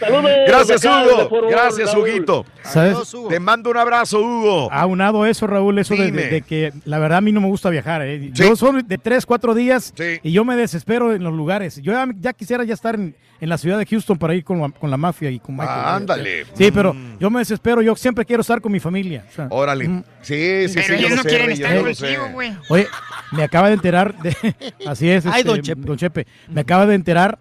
Saludos. 0.01 0.31
Gracias, 0.47 0.85
Hugo. 0.85 1.49
Gracias. 1.51 1.95
Huguito. 1.95 2.47
¿Sabes? 2.63 2.97
Te 3.29 3.39
mando 3.39 3.71
un 3.71 3.77
abrazo, 3.77 4.21
Hugo. 4.21 4.73
Aunado 4.73 5.27
eso, 5.27 5.47
Raúl, 5.47 5.79
eso 5.79 5.95
de, 5.95 6.11
de- 6.11 6.29
de 6.29 6.43
que 6.43 6.73
la 6.87 6.99
verdad 6.99 7.19
a 7.19 7.21
mí 7.21 7.33
no 7.33 7.41
me 7.43 7.49
gusta 7.49 7.69
viajar. 7.71 8.03
¿eh? 8.03 8.31
Yo 8.33 8.57
soy 8.57 8.83
de 8.83 8.97
tres, 8.99 9.27
cuatro 9.27 9.55
días 9.55 9.93
y 10.23 10.33
yo 10.33 10.45
me 10.45 10.57
desespero 10.57 11.13
en 11.15 11.23
los 11.23 11.35
lugares. 11.35 11.81
Yo 11.83 11.93
ya, 11.93 12.07
ya 12.19 12.33
quisiera 12.33 12.65
ya 12.65 12.73
estar 12.75 12.95
en, 12.95 13.15
en 13.41 13.49
la 13.49 13.59
ciudad 13.59 13.79
de 13.79 13.85
Houston 13.87 14.17
para 14.19 14.35
ir 14.35 14.43
con 14.45 14.61
la, 14.61 14.71
con 14.71 14.91
la 14.91 14.97
mafia 14.97 15.31
y 15.31 15.39
con 15.39 15.57
Michael. 15.57 15.81
Ah, 15.85 15.97
ándale. 15.97 16.47
Sí, 16.55 16.71
pero 16.71 16.95
Mm. 16.95 17.19
yo 17.19 17.29
me 17.31 17.41
desespero. 17.41 17.83
Yo 17.83 17.95
siempre 17.95 18.25
quiero 18.25 18.41
estar 18.41 18.61
con 18.63 18.73
mi 18.73 18.81
familia. 18.81 19.25
o 19.31 19.35
sea, 19.35 19.47
Órale. 19.51 19.87
mm. 19.87 20.05
Sí, 20.23 20.69
sí, 20.69 20.75
Pero 20.77 20.87
sí. 20.87 20.95
ellos 20.95 21.11
lo 21.11 21.17
no 21.17 21.23
sé, 21.25 21.29
quieren 21.29 21.51
estar 21.51 21.79
contigo, 21.83 22.29
güey. 22.33 22.53
Oye, 22.71 22.87
me 23.33 23.43
acaba 23.43 23.69
de 23.69 23.75
enterar 23.75 24.15
de. 24.23 24.35
Así 24.87 25.11
es, 25.11 25.27
Ay, 25.27 25.41
este, 25.41 25.45
don 25.51 25.61
Chepe. 25.61 25.97
Chepe. 25.97 26.27
Me 26.49 26.63
acaba 26.63 26.87
de 26.87 26.95
enterar 26.95 27.39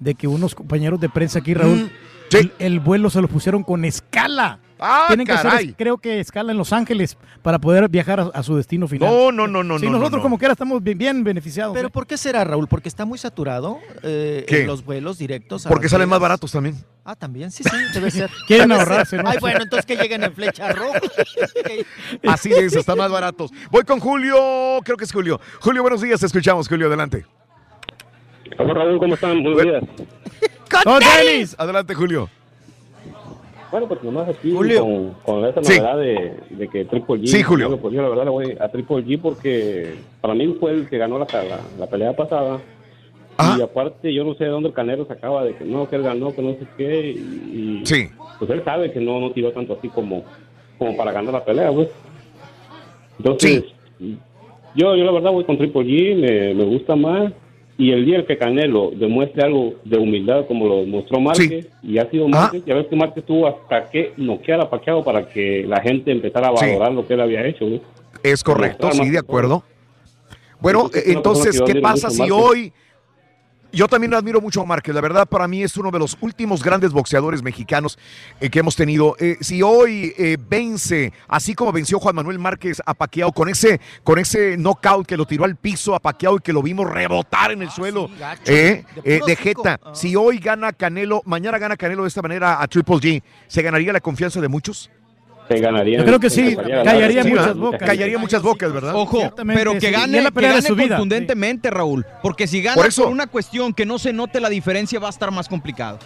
de 0.00 0.14
que 0.14 0.26
unos 0.28 0.54
compañeros 0.54 1.00
de 1.00 1.08
prensa 1.08 1.38
aquí, 1.40 1.54
Raúl, 1.54 1.90
Mm. 2.30 2.36
el, 2.36 2.52
el 2.58 2.80
vuelo 2.80 3.08
se 3.10 3.20
lo 3.22 3.28
pusieron 3.28 3.62
con 3.64 3.84
escala. 3.84 4.60
Ah, 4.80 5.06
Tienen 5.08 5.26
que 5.26 5.32
hacer, 5.32 5.74
creo 5.74 5.98
que 5.98 6.20
escala 6.20 6.52
en 6.52 6.58
Los 6.58 6.72
Ángeles 6.72 7.16
para 7.42 7.58
poder 7.58 7.88
viajar 7.88 8.20
a, 8.20 8.22
a 8.32 8.42
su 8.44 8.54
destino 8.54 8.86
final. 8.86 9.10
No, 9.10 9.32
no, 9.32 9.48
no, 9.48 9.64
no, 9.64 9.76
Sí, 9.80 9.86
no, 9.86 9.92
no, 9.92 9.98
nosotros 9.98 10.18
no. 10.18 10.22
como 10.22 10.38
quiera 10.38 10.52
estamos 10.52 10.80
bien, 10.80 10.96
bien 10.98 11.24
beneficiados. 11.24 11.74
Pero 11.74 11.88
¿eh? 11.88 11.90
¿por 11.90 12.06
qué 12.06 12.16
será, 12.16 12.44
Raúl? 12.44 12.68
Porque 12.68 12.88
está 12.88 13.04
muy 13.04 13.18
saturado 13.18 13.80
eh, 14.04 14.44
en 14.46 14.68
los 14.68 14.84
vuelos 14.84 15.18
directos. 15.18 15.66
a 15.66 15.68
Porque 15.68 15.88
salen 15.88 16.08
más 16.08 16.20
baratos 16.20 16.52
también. 16.52 16.76
Ah, 17.04 17.16
también, 17.16 17.50
sí, 17.50 17.64
sí, 17.64 17.76
debe 17.92 18.10
ser. 18.12 18.30
Quieren 18.46 18.68
Debe 18.68 18.80
ahorrarse, 18.82 19.16
ser. 19.16 19.24
¿no? 19.24 19.30
Ay, 19.30 19.38
bueno, 19.40 19.62
entonces 19.62 19.84
que 19.84 19.96
lleguen 19.96 20.22
en 20.22 20.32
flecha 20.32 20.70
roja. 20.72 21.00
Así 22.28 22.52
es, 22.52 22.74
están 22.76 22.98
más 22.98 23.10
baratos. 23.10 23.50
Voy 23.72 23.82
con 23.82 23.98
Julio, 23.98 24.36
creo 24.84 24.96
que 24.96 25.04
es 25.04 25.12
Julio. 25.12 25.40
Julio, 25.60 25.82
buenos 25.82 26.02
días, 26.02 26.20
te 26.20 26.26
escuchamos, 26.26 26.68
Julio, 26.68 26.86
adelante. 26.86 27.24
Hola 28.58 28.74
Raúl, 28.74 28.98
¿cómo 28.98 29.14
están? 29.14 29.42
Buenos 29.42 29.62
días. 29.62 29.84
¡Con 30.84 30.98
tenis! 31.00 31.54
Adelante, 31.58 31.94
Julio. 31.94 32.28
Bueno, 33.70 33.86
pues 33.86 34.02
nomás 34.02 34.28
aquí 34.28 34.50
Julio. 34.52 34.80
con, 34.80 35.10
con 35.24 35.44
esa 35.44 35.62
Sí. 35.62 35.78
novedad 35.78 35.98
de, 35.98 36.34
de 36.50 36.68
que 36.68 36.84
Triple 36.86 37.16
G. 37.16 37.26
Sí, 37.26 37.42
Julio. 37.42 37.68
Bueno, 37.68 37.82
pues 37.82 37.94
yo 37.94 38.02
la 38.02 38.08
verdad 38.08 38.24
le 38.24 38.30
voy 38.30 38.56
a 38.58 38.68
Triple 38.68 39.04
G 39.04 39.20
porque 39.20 39.94
para 40.20 40.34
mí 40.34 40.56
fue 40.58 40.72
el 40.72 40.88
que 40.88 40.98
ganó 40.98 41.18
la, 41.18 41.26
la, 41.26 41.60
la 41.78 41.86
pelea 41.86 42.14
pasada. 42.16 42.58
Y 43.56 43.62
aparte, 43.62 44.12
yo 44.12 44.24
no 44.24 44.34
sé 44.34 44.44
de 44.44 44.50
dónde 44.50 44.70
el 44.70 44.74
Canelo 44.74 45.06
sacaba 45.06 45.44
de 45.44 45.54
que 45.54 45.64
no, 45.64 45.88
que 45.88 45.94
él 45.94 46.02
ganó, 46.02 46.34
que 46.34 46.42
no 46.42 46.52
sé 46.54 46.66
qué. 46.76 47.10
Y, 47.10 47.80
y, 47.82 47.86
Sí. 47.86 48.08
Pues 48.38 48.50
él 48.50 48.62
sabe 48.64 48.90
que 48.90 48.98
no, 49.00 49.20
no 49.20 49.30
tiró 49.30 49.52
tanto 49.52 49.74
así 49.78 49.88
como, 49.88 50.24
como 50.78 50.96
para 50.96 51.12
ganar 51.12 51.34
la 51.34 51.44
pelea, 51.44 51.70
pues. 51.70 51.88
Entonces, 53.18 53.64
yo, 54.74 54.96
yo 54.96 55.04
la 55.04 55.12
verdad 55.12 55.30
voy 55.30 55.44
con 55.44 55.56
Triple 55.58 55.82
G, 55.82 56.16
me, 56.16 56.54
me 56.54 56.64
gusta 56.64 56.96
más. 56.96 57.32
Y 57.80 57.92
el 57.92 58.04
día 58.04 58.26
que 58.26 58.36
Canelo 58.36 58.90
demuestre 58.94 59.44
algo 59.44 59.74
de 59.84 59.98
humildad 59.98 60.46
como 60.48 60.66
lo 60.66 60.80
demostró 60.80 61.20
Márquez, 61.20 61.68
y 61.80 61.98
ha 61.98 62.10
sido 62.10 62.26
Márquez, 62.28 62.62
y 62.66 62.70
a 62.72 62.74
ver 62.74 62.88
que 62.88 62.96
Márquez 62.96 63.24
tuvo 63.24 63.46
hasta 63.46 63.88
que 63.88 64.12
noquear 64.16 64.60
a 64.60 64.68
Pacquiao 64.68 65.04
para 65.04 65.28
que 65.28 65.64
la 65.66 65.80
gente 65.80 66.10
empezara 66.10 66.48
a 66.48 66.56
Sí. 66.56 66.66
valorar 66.66 66.92
lo 66.92 67.06
que 67.06 67.14
él 67.14 67.20
había 67.20 67.46
hecho. 67.46 67.66
¿no? 67.66 67.78
Es 68.24 68.42
correcto, 68.42 68.90
sí, 68.90 69.08
de 69.08 69.18
acuerdo. 69.18 69.62
Bueno, 70.60 70.90
Entonces, 71.06 71.62
¿qué 71.64 71.76
pasa 71.76 72.10
si 72.10 72.28
hoy... 72.30 72.72
Yo 73.70 73.86
también 73.86 74.14
admiro 74.14 74.40
mucho 74.40 74.62
a 74.62 74.64
Márquez, 74.64 74.94
la 74.94 75.02
verdad 75.02 75.28
para 75.28 75.46
mí 75.46 75.62
es 75.62 75.76
uno 75.76 75.90
de 75.90 75.98
los 75.98 76.16
últimos 76.22 76.62
grandes 76.62 76.92
boxeadores 76.92 77.42
mexicanos 77.42 77.98
eh, 78.40 78.48
que 78.48 78.60
hemos 78.60 78.76
tenido. 78.76 79.14
Eh, 79.18 79.36
si 79.40 79.62
hoy 79.62 80.14
eh, 80.16 80.38
vence, 80.40 81.12
así 81.28 81.54
como 81.54 81.70
venció 81.70 82.00
Juan 82.00 82.16
Manuel 82.16 82.38
Márquez 82.38 82.80
a 82.86 82.94
Paquiao 82.94 83.30
con 83.32 83.48
ese, 83.48 83.78
con 84.04 84.18
ese 84.18 84.56
knockout 84.56 85.06
que 85.06 85.18
lo 85.18 85.26
tiró 85.26 85.44
al 85.44 85.56
piso 85.56 85.94
a 85.94 86.00
Paquiao 86.00 86.36
y 86.36 86.40
que 86.40 86.52
lo 86.52 86.62
vimos 86.62 86.90
rebotar 86.90 87.52
en 87.52 87.60
el 87.60 87.70
suelo 87.70 88.08
gacho, 88.18 88.42
eh, 88.46 88.84
de 89.04 89.36
jeta, 89.36 89.78
si 89.92 90.16
hoy 90.16 90.38
gana 90.38 90.72
Canelo, 90.72 91.22
mañana 91.26 91.58
gana 91.58 91.76
Canelo 91.76 92.04
de 92.04 92.08
esta 92.08 92.22
manera 92.22 92.62
a 92.62 92.66
Triple 92.68 92.96
G, 92.96 93.22
¿se 93.48 93.60
ganaría 93.60 93.92
la 93.92 94.00
confianza 94.00 94.40
de 94.40 94.48
muchos? 94.48 94.90
Se 95.48 95.60
ganaría. 95.60 95.98
Yo 95.98 96.04
creo 96.04 96.20
que 96.20 96.30
sí, 96.30 96.54
callaría 96.56 97.22
Sí, 97.22 97.30
muchas 97.30 97.56
bocas. 97.56 97.82
Callaría 97.82 98.18
muchas 98.18 98.42
bocas, 98.42 98.72
¿verdad? 98.72 98.94
Ojo, 98.94 99.34
pero 99.46 99.78
que 99.78 99.90
gane, 99.90 100.20
la 100.20 100.28
que 100.28 100.34
pelea 100.34 100.50
de 100.50 100.56
gane 100.56 100.68
su 100.68 100.74
vida. 100.74 100.88
contundentemente, 100.96 101.70
Raúl. 101.70 102.04
Porque 102.22 102.46
si 102.46 102.62
gana 102.62 102.76
Por 102.76 102.86
eso. 102.86 103.04
por 103.04 103.12
una 103.12 103.26
cuestión 103.26 103.72
que 103.72 103.86
no 103.86 103.98
se 103.98 104.12
note 104.12 104.40
la 104.40 104.48
diferencia, 104.48 105.00
va 105.00 105.06
a 105.06 105.10
estar 105.10 105.30
más 105.30 105.48
complicado. 105.48 105.98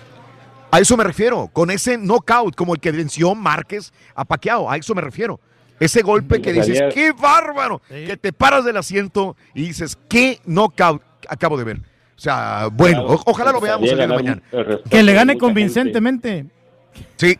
A 0.71 0.81
eso 0.81 0.97
me 0.97 1.05
refiero, 1.05 1.51
con 1.53 1.71
ese 1.71 1.99
knockout 1.99 2.55
como 2.55 2.75
el 2.75 2.81
que 2.81 2.93
venció 2.93 3.35
Márquez 3.35 3.93
a 4.15 4.25
Paquiao, 4.25 4.71
a 4.71 4.77
eso 4.77 4.95
me 4.95 5.03
refiero. 5.03 5.39
Ese 5.79 6.03
golpe 6.03 6.41
que 6.41 6.53
dices, 6.53 6.81
qué 6.95 7.13
bárbaro, 7.13 7.83
que 7.89 8.17
te 8.17 8.33
paras 8.33 8.65
del 8.65 8.77
asiento 8.77 9.37
y 9.55 9.63
dices, 9.65 9.99
qué 10.09 10.41
knockout 10.47 11.03
acabo 11.29 11.59
de 11.59 11.65
ver. 11.65 11.77
O 11.79 12.21
sea, 12.23 12.69
bueno, 12.73 13.05
ojalá 13.27 13.51
lo 13.51 13.61
veamos 13.61 13.89
el 13.91 13.97
día 13.97 14.07
de 14.07 14.15
mañana. 14.15 14.43
Que 14.89 15.03
le 15.03 15.13
gane 15.13 15.37
convincentemente. 15.37 16.47
Sí. 17.17 17.37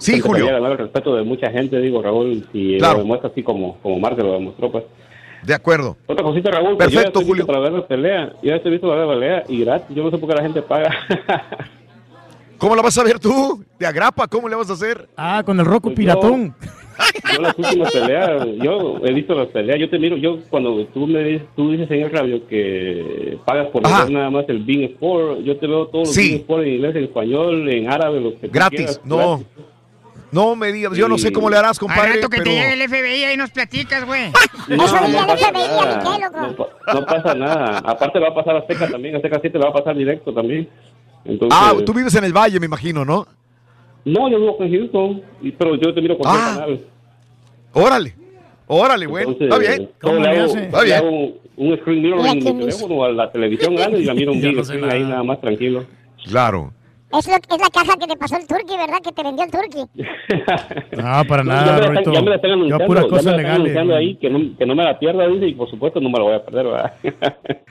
Sí, 0.00 0.18
Julio. 0.20 0.46
ganar 0.46 0.72
el 0.72 0.78
respeto 0.78 1.14
de 1.14 1.22
mucha 1.22 1.50
gente, 1.50 1.78
digo, 1.80 2.02
Raúl, 2.02 2.44
Claro. 2.78 2.94
lo 2.94 2.98
demuestra 3.00 3.28
así 3.30 3.42
como, 3.42 3.76
como 3.82 3.98
Márquez 4.00 4.24
lo 4.24 4.32
demostró, 4.32 4.70
pues. 4.72 4.84
De 5.42 5.54
acuerdo. 5.54 5.96
Otra 6.06 6.22
cosita, 6.24 6.50
Raúl, 6.50 6.76
pues 6.76 6.88
yo 6.88 6.94
ya 6.94 6.96
Perfecto, 6.98 7.20
estoy 7.20 7.34
listo 7.34 7.46
para 7.46 7.60
ver 7.60 7.72
la 7.72 7.86
pelea. 7.86 8.32
Yo 8.42 8.48
ya 8.50 8.56
estoy 8.56 8.72
listo 8.72 8.88
para 8.88 9.04
ver 9.04 9.08
la 9.08 9.14
pelea 9.14 9.44
y 9.48 9.60
gratis. 9.64 9.96
Yo 9.96 10.02
no 10.04 10.10
sé 10.10 10.18
por 10.18 10.28
qué 10.28 10.34
la 10.36 10.42
gente 10.42 10.62
paga. 10.62 10.90
¿Cómo 12.58 12.76
la 12.76 12.82
vas 12.82 12.98
a 12.98 13.04
ver 13.04 13.18
tú? 13.18 13.64
De 13.78 13.86
agrapa, 13.86 14.26
¿cómo 14.28 14.48
le 14.48 14.54
vas 14.56 14.68
a 14.68 14.74
hacer? 14.74 15.08
Ah, 15.16 15.42
con 15.44 15.58
el 15.58 15.64
Rocco 15.64 15.88
Pues 15.88 15.96
Piratón. 15.96 16.54
Yo 17.34 17.40
las 17.40 17.58
últimas 17.58 17.90
peleas, 17.92 18.46
yo 18.62 19.00
he 19.02 19.12
visto 19.14 19.34
las 19.34 19.46
peleas, 19.48 19.78
yo 19.80 19.88
te 19.88 19.98
miro, 19.98 20.18
yo 20.18 20.38
cuando 20.50 20.84
tú 20.88 21.06
me 21.06 21.24
dices, 21.24 21.48
tú 21.56 21.70
dices 21.70 21.90
en 21.90 22.02
el 22.02 22.10
radio 22.10 22.46
que 22.46 23.38
pagas 23.46 23.68
por 23.68 23.82
ver 23.82 24.10
nada 24.10 24.28
más 24.28 24.44
el 24.48 24.58
Bing 24.62 24.82
Sport, 24.82 25.40
yo 25.40 25.56
te 25.56 25.66
veo 25.66 25.86
todos 25.86 26.08
los 26.08 26.14
Sí. 26.14 26.28
Bing 26.32 26.40
Sport 26.42 26.62
en 26.64 26.72
inglés, 26.74 26.96
en 26.96 27.04
español, 27.04 27.68
en 27.70 27.90
árabe, 27.90 28.20
lo 28.20 28.32
que 28.38 28.48
tú 28.48 28.52
Gratis, 28.52 28.76
quieras, 28.78 29.00
no. 29.06 29.16
gratis. 29.38 29.46
No 30.32 30.54
me 30.54 30.70
digas, 30.72 30.96
yo 30.96 31.08
no 31.08 31.18
sé 31.18 31.32
cómo 31.32 31.50
le 31.50 31.56
harás, 31.56 31.76
Al 31.78 31.88
compadre, 31.88 32.14
rato 32.14 32.28
que 32.28 32.38
pero... 32.38 32.44
te 32.44 32.56
llegue 32.56 32.72
el 32.74 32.88
FBI 32.88 33.24
ahí 33.24 33.36
nos 33.36 33.50
platicas, 33.50 34.04
güey. 34.06 34.30
No, 34.68 34.76
no 34.76 34.84
pasa 35.26 35.50
nada, 35.52 36.02
no, 36.30 36.56
pa- 36.56 36.68
no 36.94 37.06
pasa 37.06 37.34
nada. 37.34 37.78
Aparte 37.78 38.18
va 38.20 38.28
a 38.28 38.34
pasar 38.34 38.54
a 38.56 38.58
Azteca 38.60 38.88
también, 38.88 39.16
Azteca 39.16 39.38
7 39.40 39.58
va 39.58 39.70
a 39.70 39.72
pasar 39.72 39.96
directo 39.96 40.32
también. 40.32 40.68
Entonces, 41.24 41.58
Ah, 41.60 41.74
tú 41.84 41.92
vives 41.92 42.14
en 42.14 42.24
el 42.24 42.32
Valle, 42.32 42.60
me 42.60 42.66
imagino, 42.66 43.04
¿no? 43.04 43.26
No, 44.04 44.28
yo 44.30 44.38
vivo 44.38 44.56
en 44.60 44.72
Houston, 44.72 45.22
y- 45.42 45.50
pero 45.52 45.74
yo 45.76 45.92
te 45.92 46.00
miro 46.00 46.14
el 46.14 46.20
Ah. 46.24 46.54
canal. 46.56 46.80
Órale, 47.72 48.14
órale, 48.66 49.04
Entonces, 49.06 49.36
está 49.42 49.58
bien. 49.58 49.90
yo 50.02 50.12
le 50.14 50.28
hago, 50.28 50.56
Está 50.56 50.82
le 50.84 50.94
hago 50.94 51.10
bien. 51.10 51.34
un, 51.56 51.70
un 51.72 51.78
screen 51.78 52.02
mirror 52.02 52.26
en 52.26 52.38
mi 52.38 52.44
teléfono 52.44 53.04
a 53.04 53.08
la 53.12 53.30
televisión 53.30 53.74
grande 53.76 54.00
y 54.00 54.04
la 54.04 54.14
miro 54.14 54.32
un 54.32 54.40
big 54.42 54.56
no 54.56 54.64
sé 54.64 54.80
ahí 54.90 55.02
nada 55.02 55.22
más 55.22 55.40
tranquilo. 55.40 55.84
Claro. 56.24 56.72
Es, 57.12 57.26
lo, 57.26 57.34
es 57.34 57.60
la 57.60 57.70
caja 57.70 57.96
que 57.98 58.06
te 58.06 58.16
pasó 58.16 58.36
el 58.36 58.46
Turqui, 58.46 58.76
¿verdad? 58.76 58.98
Que 59.02 59.10
te 59.12 59.22
vendió 59.22 59.44
el 59.44 59.50
Turqui. 59.50 59.84
No, 60.96 61.24
para 61.28 61.42
nada, 61.42 61.80
ya, 61.82 61.90
me 61.90 61.98
están, 61.98 62.14
ya 62.14 62.22
me 62.22 62.30
la 62.30 62.36
están 62.36 62.50
Yo 62.50 62.54
anunciando, 62.54 62.86
puras 62.86 63.02
ya 63.04 63.06
me 63.06 63.10
cosas 63.10 63.24
la 63.24 63.30
están 63.30 63.36
legales. 63.36 63.60
anunciando 63.60 63.94
ahí, 63.96 64.16
que 64.16 64.30
no, 64.30 64.56
que 64.56 64.66
no 64.66 64.74
me 64.76 64.84
la 64.84 64.98
pierda, 64.98 65.26
dice, 65.26 65.46
y 65.48 65.54
por 65.54 65.68
supuesto 65.70 66.00
no 66.00 66.08
me 66.08 66.18
la 66.18 66.24
voy 66.24 66.34
a 66.34 66.44
perder, 66.44 66.66
¿verdad? 66.66 66.94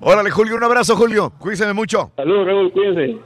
Órale, 0.00 0.30
Julio, 0.30 0.56
un 0.56 0.64
abrazo, 0.64 0.96
Julio. 0.96 1.32
Cuídense 1.38 1.72
mucho. 1.72 2.10
Saludos, 2.16 2.46
Raúl, 2.46 2.72
cuídense. 2.72 3.18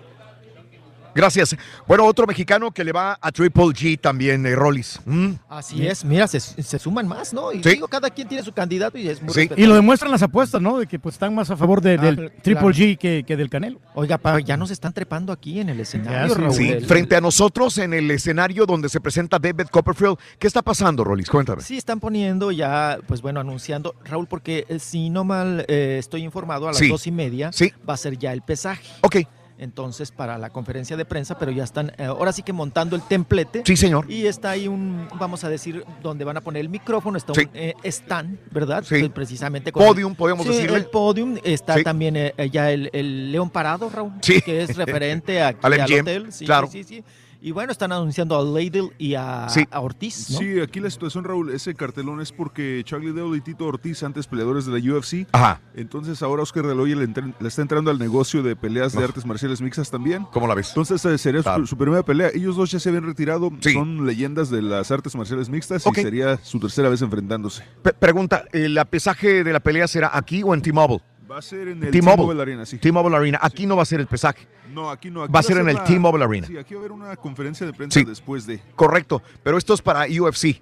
Gracias. 1.17 1.57
Bueno, 1.89 2.05
otro 2.05 2.27
mexicano 2.27 2.71
que 2.71 2.85
le 2.85 2.93
va 2.93 3.19
a 3.21 3.33
Triple 3.33 3.65
G 3.67 3.99
también, 4.01 4.45
eh, 4.47 4.55
Rollis. 4.55 5.01
¿Mm? 5.05 5.31
Así 5.49 5.87
es, 5.87 6.05
mira, 6.05 6.29
se, 6.29 6.39
se 6.41 6.79
suman 6.79 7.09
más, 7.09 7.33
¿no? 7.33 7.53
Y 7.53 7.63
Sí. 7.63 7.71
digo, 7.71 7.89
cada 7.89 8.11
quien 8.11 8.29
tiene 8.29 8.45
su 8.45 8.53
candidato 8.53 8.99
y 8.99 9.09
es 9.09 9.23
muy 9.23 9.33
Sí. 9.35 9.49
Y 9.57 9.65
lo 9.67 9.75
demuestran 9.75 10.13
las 10.13 10.23
apuestas, 10.23 10.61
¿no? 10.61 10.79
De 10.79 10.87
que 10.87 10.99
pues 10.99 11.15
están 11.15 11.35
más 11.35 11.51
a 11.51 11.57
favor 11.57 11.81
de- 11.81 11.95
Ah, 11.95 12.03
del 12.03 12.17
claro. 12.17 12.33
Triple 12.43 12.69
G 12.69 12.99
que, 12.99 13.25
que 13.27 13.37
del 13.37 13.49
Canelo. 13.51 13.81
Oiga, 13.95 14.19
pa, 14.19 14.39
ya 14.41 14.57
nos 14.57 14.71
están 14.71 14.93
trepando 14.93 15.33
aquí 15.33 15.59
en 15.61 15.71
el 15.71 15.81
escenario. 15.81 16.35
Raúl. 16.35 16.53
Sí, 16.53 16.69
El- 16.69 16.85
frente 16.87 17.17
a 17.17 17.21
nosotros 17.21 17.79
en 17.79 17.95
el 17.95 18.11
escenario 18.11 18.67
donde 18.67 18.89
se 18.91 19.01
presenta 19.01 19.39
David 19.39 19.69
Copperfield. 19.71 20.19
¿Qué 20.39 20.47
está 20.47 20.61
pasando, 20.63 21.03
Rollis? 21.03 21.31
Cuéntame. 21.31 21.63
Sí, 21.63 21.77
están 21.79 21.99
poniendo 22.01 22.51
ya, 22.53 22.99
pues 23.07 23.23
bueno, 23.23 23.41
anunciando, 23.41 23.95
Raúl, 24.05 24.27
porque 24.27 24.67
eh, 24.69 24.79
si 24.79 25.09
no 25.09 25.25
mal 25.25 25.65
eh, 25.69 25.97
estoy 25.99 26.23
informado, 26.25 26.67
a 26.69 26.73
las 26.73 26.79
Sí. 26.79 26.89
dos 26.89 27.07
y 27.07 27.11
media 27.13 27.53
Sí. 27.53 27.73
va 27.89 27.95
a 27.95 27.97
ser 27.97 28.19
ya 28.19 28.33
el 28.33 28.43
pesaje. 28.43 28.87
Ok. 29.01 29.17
Entonces, 29.59 30.11
para 30.13 30.37
la 30.39 30.51
conferencia 30.51 30.97
de 30.97 31.05
prensa, 31.05 31.39
pero 31.39 31.51
ya 31.51 31.65
están 31.65 31.93
eh, 31.99 32.05
ahora 32.05 32.33
sí 32.33 32.43
que 32.43 32.53
montando 32.53 32.95
el 32.97 33.03
templete. 33.03 33.63
Sí, 33.65 33.77
señor. 33.77 34.11
Y 34.11 34.27
está 34.27 34.51
ahí 34.51 34.69
un, 34.69 35.09
vamos 35.19 35.45
a 35.45 35.49
decir, 35.49 35.85
donde 36.03 36.25
van 36.25 36.37
a 36.37 36.41
poner 36.43 36.61
el 36.61 36.69
micrófono, 36.69 37.17
está 37.17 37.33
Sí. 37.35 37.43
un 37.43 37.51
eh, 37.55 37.75
stand, 37.85 38.39
¿verdad? 38.51 38.85
Sí. 38.87 38.97
Eh, 38.97 39.11
Precisamente 39.11 39.73
con 39.73 39.85
Podium, 39.85 40.15
podemos 40.15 40.47
Sí, 40.47 40.53
decirle. 40.53 40.77
El 40.77 40.87
podium, 40.87 41.37
está 41.43 41.75
Sí. 41.75 41.85
también 41.85 42.17
eh, 42.17 42.35
eh, 42.37 42.51
ya 42.51 42.71
el, 42.71 42.91
el 42.93 43.33
León 43.33 43.49
Parado, 43.51 43.89
Raúl, 43.89 44.13
Sí. 44.21 44.43
que 44.43 44.63
es 44.63 44.77
referente 44.77 45.41
a, 45.41 45.49
Al 45.63 45.81
hotel. 45.81 46.33
Sí, 46.33 46.45
claro. 46.45 46.67
sí, 46.71 46.85
sí, 46.85 46.97
sí. 46.97 47.05
Y 47.41 47.53
bueno, 47.53 47.71
están 47.73 47.93
anunciando 47.93 48.37
a 48.39 48.43
Ladle 48.43 48.91
y 48.99 49.15
a, 49.15 49.49
Sí. 49.49 49.65
a 49.71 49.81
Ortiz, 49.81 50.31
¿no? 50.31 50.39
Sí, 50.39 50.61
aquí 50.61 50.81
la 50.81 50.91
situación, 50.91 51.25
Raúl, 51.25 51.51
ese 51.51 51.75
cartelón 51.75 52.21
es 52.21 52.33
porque 52.33 52.83
Charlie 52.85 53.13
Dale 53.13 53.37
y 53.37 53.41
Tito 53.41 53.67
Ortiz, 53.67 54.03
antes 54.03 54.27
peleadores 54.27 54.67
de 54.67 54.79
la 54.81 54.95
UFC, 54.97 55.27
Ajá. 55.33 55.61
entonces 55.75 56.23
ahora 56.23 56.43
Oscar 56.43 56.67
de 56.67 56.75
la 56.75 56.83
Hoya 56.83 56.97
le, 56.97 57.07
le 57.07 57.49
está 57.49 57.63
entrando 57.63 57.91
al 57.91 57.99
negocio 57.99 58.43
de 58.43 58.57
peleas 58.57 58.93
de 58.95 59.05
artes 59.05 59.25
marciales 59.27 59.61
mixtas 59.61 59.91
también. 59.91 60.25
¿Cómo 60.33 60.47
la 60.47 60.55
ves? 60.55 60.69
Entonces 60.71 61.05
eh, 61.05 61.19
sería 61.19 61.43
su- 61.65 61.77
primera 61.77 62.03
pelea. 62.03 62.31
Ellos 62.35 62.57
dos 62.57 62.71
ya 62.71 62.81
se 62.81 62.89
habían 62.89 63.05
retirado, 63.05 63.51
Sí. 63.61 63.73
son 63.75 64.07
leyendas 64.07 64.51
de 64.51 64.63
las 64.63 64.91
artes 64.91 65.15
marciales 65.15 65.49
mixtas 65.49 65.85
y 65.87 65.95
sería 66.01 66.39
su 66.43 66.59
tercera 66.59 66.89
vez 66.89 67.03
enfrentándose. 67.03 67.63
Pregunta, 67.99 68.45
¿el 68.53 68.79
pesaje 68.91 69.45
de 69.45 69.53
la 69.53 69.61
pelea 69.61 69.87
será 69.87 70.11
aquí 70.13 70.43
o 70.43 70.55
en 70.55 70.63
T-Mobile? 70.63 71.01
Va 71.31 71.39
a 71.39 71.43
ser 71.43 71.69
en 71.69 71.83
el 71.83 71.91
T-Mobile. 71.91 72.41
Arena, 72.41 72.65
sí. 72.67 72.79
T-Mobile 72.79 73.17
Arena. 73.17 73.39
Aquí 73.43 73.67
no 73.67 73.77
va 73.77 73.83
a 73.83 73.87
ser 73.87 74.01
el 74.01 74.07
pesaje. 74.07 74.47
No, 74.73 74.91
aquí 74.91 75.11
no. 75.11 75.23
aquí 75.25 75.33
Va 75.33 75.41
a 75.41 75.43
ser 75.43 75.59
en 75.59 75.69
el 75.69 75.83
T-Mobile 75.83 76.25
Arena. 76.25 76.47
Sí, 76.47 76.57
aquí 76.57 76.75
va 76.75 76.81
a 76.81 76.83
haber 76.83 76.93
una 76.93 77.17
conferencia 77.17 77.67
de 77.67 77.73
prensa 77.73 77.99
Sí. 77.99 78.05
después 78.05 78.47
de. 78.47 78.61
Correcto. 78.75 79.23
Pero 79.43 79.59
esto 79.59 79.75
es 79.75 79.83
para 79.83 80.05
UFC, 80.07 80.61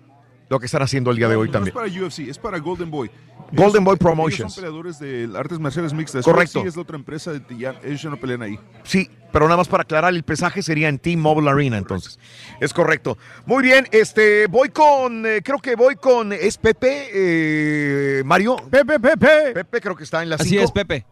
lo 0.48 0.58
que 0.58 0.66
están 0.66 0.82
haciendo 0.82 1.10
el 1.10 1.16
día 1.18 1.28
de 1.28 1.36
hoy 1.36 1.48
no 1.48 1.52
también. 1.52 1.76
es 1.76 1.82
para 1.92 2.06
UFC, 2.06 2.20
es 2.30 2.38
para 2.38 2.58
Golden 2.58 2.90
Boy. 2.90 3.10
Golden 3.54 3.82
Ellos- 3.82 3.84
Boy 3.84 3.92
Ellos 3.94 3.98
Promotions. 3.98 4.54
son 4.54 4.62
peleadores 4.62 4.98
de 4.98 5.30
artes 5.36 5.58
marciales 5.58 5.92
mixtas. 5.92 6.24
Correcto. 6.24 6.60
UFC 6.60 6.68
es 6.68 6.76
la 6.76 6.82
otra 6.82 6.96
empresa, 6.96 7.32
de, 7.32 7.40
ya, 7.56 7.74
ellos 7.84 8.02
ya 8.02 8.10
no 8.10 8.16
pelean 8.18 8.42
ahí. 8.42 8.58
Sí, 8.82 9.10
pero 9.32 9.46
nada 9.46 9.56
más 9.56 9.68
para 9.68 9.82
aclarar, 9.82 10.12
el 10.14 10.22
pesaje 10.22 10.62
sería 10.62 10.88
en 10.88 10.98
T-Mobile 10.98 11.50
Arena, 11.50 11.76
entonces. 11.78 12.18
Es 12.60 12.72
correcto. 12.72 13.18
Muy 13.46 13.62
bien, 13.62 13.86
este, 13.92 14.46
voy 14.46 14.68
con, 14.70 15.24
eh, 15.26 15.40
creo 15.42 15.58
que 15.58 15.74
voy 15.76 15.96
con, 15.96 16.32
¿es 16.32 16.56
Pepe, 16.58 17.08
eh, 17.12 18.22
Mario? 18.24 18.56
Pepe, 18.70 18.98
Pepe. 19.00 19.52
Pepe 19.54 19.80
creo 19.80 19.96
que 19.96 20.04
está 20.04 20.22
en 20.22 20.30
la 20.30 20.36
Así 20.36 20.50
cinco. 20.50 20.64
es, 20.64 20.70
Pepe. 20.72 21.04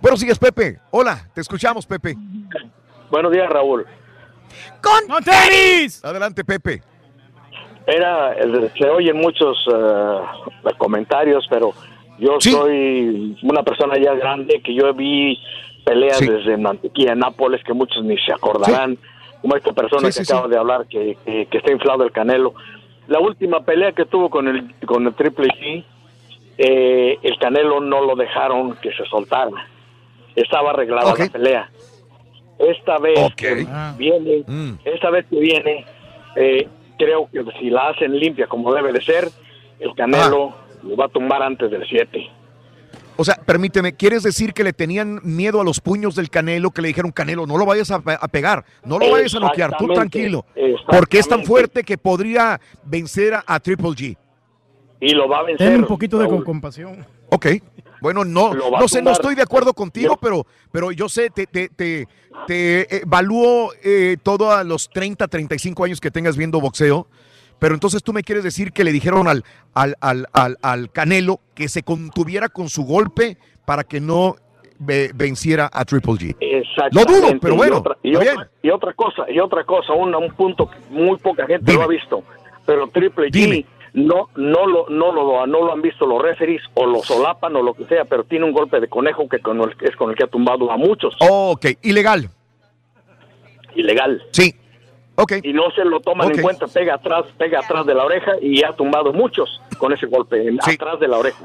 Bueno, 0.00 0.16
sí 0.16 0.28
es 0.28 0.38
Pepe. 0.38 0.80
Hola, 0.90 1.28
te 1.34 1.40
escuchamos, 1.40 1.86
Pepe. 1.86 2.16
Buenos 3.10 3.32
días, 3.32 3.48
Raúl. 3.48 3.86
¡Con 4.82 5.08
¡Con 5.08 5.24
tenis! 5.24 6.04
Adelante, 6.04 6.44
Pepe. 6.44 6.82
Era, 7.86 8.34
se 8.78 8.88
oyen 8.88 9.16
muchos 9.18 9.56
eh, 9.72 10.18
comentarios, 10.78 11.46
pero 11.50 11.72
yo 12.18 12.40
Sí. 12.40 12.50
soy 12.50 13.36
una 13.42 13.62
persona 13.62 13.98
ya 13.98 14.14
grande 14.14 14.60
que 14.62 14.74
yo 14.74 14.92
vi 14.94 15.38
peleas 15.84 16.16
Sí. 16.18 16.26
desde 16.26 16.56
Mantequilla, 16.56 17.14
Nápoles, 17.14 17.62
que 17.62 17.74
muchos 17.74 18.02
ni 18.04 18.16
se 18.18 18.32
acordarán, 18.32 18.96
como 19.42 19.54
esta 19.56 19.72
persona 19.72 20.08
que 20.10 20.22
acaba 20.22 20.48
de 20.48 20.56
hablar, 20.56 20.86
que, 20.86 21.16
que, 21.26 21.46
que 21.46 21.58
está 21.58 21.72
inflado 21.72 22.04
el 22.04 22.12
canelo. 22.12 22.54
La 23.08 23.20
última 23.20 23.60
pelea 23.64 23.92
que 23.92 24.06
tuvo 24.06 24.30
con 24.30 24.48
el, 24.48 24.74
con 24.86 25.06
el 25.06 25.12
Triple 25.14 25.48
G, 25.48 25.84
eh, 26.56 27.18
el 27.22 27.38
canelo 27.38 27.80
no 27.80 28.00
lo 28.00 28.16
dejaron 28.16 28.76
que 28.76 28.92
se 28.92 29.04
soltara. 29.04 29.50
Estaba 30.34 30.70
arreglada 30.70 31.14
la 31.18 31.28
pelea. 31.28 31.70
Esta 32.58 32.98
vez 32.98 33.34
que 33.36 33.66
Ah. 33.68 33.94
viene, 33.98 34.42
Mm. 34.46 34.74
esta 34.86 35.10
vez 35.10 35.26
que 35.28 35.38
viene, 35.38 35.84
eh, 36.36 36.66
creo 36.98 37.28
que 37.30 37.42
si 37.60 37.70
la 37.70 37.88
hacen 37.88 38.18
limpia 38.18 38.46
como 38.46 38.72
debe 38.74 38.92
de 38.92 39.02
ser, 39.02 39.28
el 39.80 39.94
Canelo 39.94 40.54
lo 40.82 40.96
va 40.96 41.06
a 41.06 41.08
tumbar 41.08 41.42
antes 41.42 41.70
del 41.70 41.84
7. 41.88 42.30
O 43.16 43.24
sea, 43.24 43.36
permíteme, 43.36 43.94
¿quieres 43.94 44.24
decir 44.24 44.52
que 44.52 44.64
le 44.64 44.72
tenían 44.72 45.20
miedo 45.22 45.60
a 45.60 45.64
los 45.64 45.80
puños 45.80 46.16
del 46.16 46.30
Canelo, 46.30 46.72
que 46.72 46.82
le 46.82 46.88
dijeron, 46.88 47.12
Canelo, 47.12 47.46
no 47.46 47.56
lo 47.56 47.64
vayas 47.64 47.90
a, 47.92 48.00
pe- 48.00 48.18
a 48.20 48.26
pegar, 48.26 48.64
no 48.84 48.98
lo 48.98 49.08
vayas 49.10 49.34
a 49.36 49.40
noquear, 49.40 49.76
tú 49.76 49.86
tranquilo, 49.86 50.44
porque 50.88 51.18
es 51.20 51.28
tan 51.28 51.44
fuerte 51.44 51.84
que 51.84 51.96
podría 51.96 52.60
vencer 52.84 53.34
a, 53.34 53.44
a 53.46 53.60
Triple 53.60 53.90
G? 53.90 54.16
Y 55.00 55.10
lo 55.10 55.28
va 55.28 55.38
a 55.38 55.42
vencer. 55.44 55.68
Ten 55.68 55.80
un 55.80 55.86
poquito 55.86 56.18
de 56.18 56.26
Raúl. 56.26 56.44
compasión. 56.44 57.06
Ok. 57.30 57.46
Bueno, 58.04 58.22
no, 58.22 58.52
no 58.52 58.86
sé, 58.86 59.00
no 59.00 59.12
estoy 59.12 59.34
de 59.34 59.40
acuerdo 59.40 59.72
contigo, 59.72 60.18
pero, 60.20 60.46
pero 60.70 60.92
yo 60.92 61.08
sé, 61.08 61.30
te, 61.30 61.46
te, 61.46 61.70
te, 61.70 62.06
te 62.46 62.98
evalúo 63.02 63.70
eh, 63.82 64.18
todo 64.22 64.52
a 64.52 64.62
los 64.62 64.90
30, 64.90 65.26
35 65.26 65.84
años 65.84 66.02
que 66.02 66.10
tengas 66.10 66.36
viendo 66.36 66.60
boxeo, 66.60 67.06
pero 67.58 67.72
entonces 67.72 68.02
tú 68.02 68.12
me 68.12 68.22
quieres 68.22 68.44
decir 68.44 68.72
que 68.72 68.84
le 68.84 68.92
dijeron 68.92 69.26
al, 69.26 69.42
al, 69.72 69.96
al, 70.02 70.26
al, 70.34 70.58
al 70.60 70.92
Canelo 70.92 71.40
que 71.54 71.66
se 71.70 71.82
contuviera 71.82 72.50
con 72.50 72.68
su 72.68 72.84
golpe 72.84 73.38
para 73.64 73.84
que 73.84 74.02
no 74.02 74.36
ve- 74.78 75.10
venciera 75.14 75.70
a 75.72 75.86
Triple 75.86 76.12
G. 76.12 76.36
Lo 76.92 77.06
dudo, 77.06 77.28
pero 77.40 77.54
Y 77.54 77.56
bueno, 77.56 77.78
otra- 77.78 77.96
Y 78.02 78.14
otra, 78.16 78.50
y 78.62 78.68
otra 78.68 78.92
cosa, 78.92 79.24
y 79.30 79.38
otra 79.40 79.64
cosa, 79.64 79.94
una- 79.94 80.18
un 80.18 80.30
punto 80.34 80.68
que 80.68 80.76
muy 80.90 81.16
poca 81.16 81.46
gente 81.46 81.64
Dime. 81.72 81.78
lo 81.78 81.84
ha 81.84 81.88
visto, 81.88 82.22
pero 82.66 82.86
Triple 82.88 83.28
G 83.28 83.30
Dime. 83.30 83.66
No 83.94 84.28
no 84.34 84.66
lo 84.66 84.88
no 84.90 85.12
lo 85.12 85.46
no 85.46 85.64
lo 85.64 85.72
han 85.72 85.80
visto 85.80 86.04
los 86.04 86.20
referees 86.20 86.62
o 86.74 86.84
lo 86.84 87.02
solapan 87.02 87.56
o 87.56 87.62
lo 87.62 87.74
que 87.74 87.84
sea, 87.84 88.04
pero 88.04 88.24
tiene 88.24 88.44
un 88.44 88.52
golpe 88.52 88.80
de 88.80 88.88
conejo 88.88 89.28
que 89.28 89.38
con 89.38 89.60
el, 89.60 89.74
es 89.80 89.96
con 89.96 90.10
el 90.10 90.16
que 90.16 90.24
ha 90.24 90.28
tumbado 90.28 90.70
a 90.70 90.76
muchos. 90.76 91.14
Ok, 91.20 91.66
ilegal. 91.82 92.28
Ilegal. 93.74 94.22
Sí. 94.32 94.54
Y 95.42 95.52
no 95.52 95.70
se 95.70 95.84
lo 95.84 96.00
toman 96.00 96.32
en 96.32 96.42
cuenta, 96.42 96.66
pega 96.66 96.94
atrás, 96.94 97.24
pega 97.38 97.60
atrás 97.60 97.86
de 97.86 97.94
la 97.94 98.04
oreja 98.04 98.32
y 98.42 98.64
ha 98.64 98.72
tumbado 98.72 99.12
muchos 99.12 99.60
con 99.78 99.92
ese 99.92 100.06
golpe 100.06 100.44
atrás 100.60 100.98
de 100.98 101.06
la 101.06 101.18
oreja. 101.18 101.44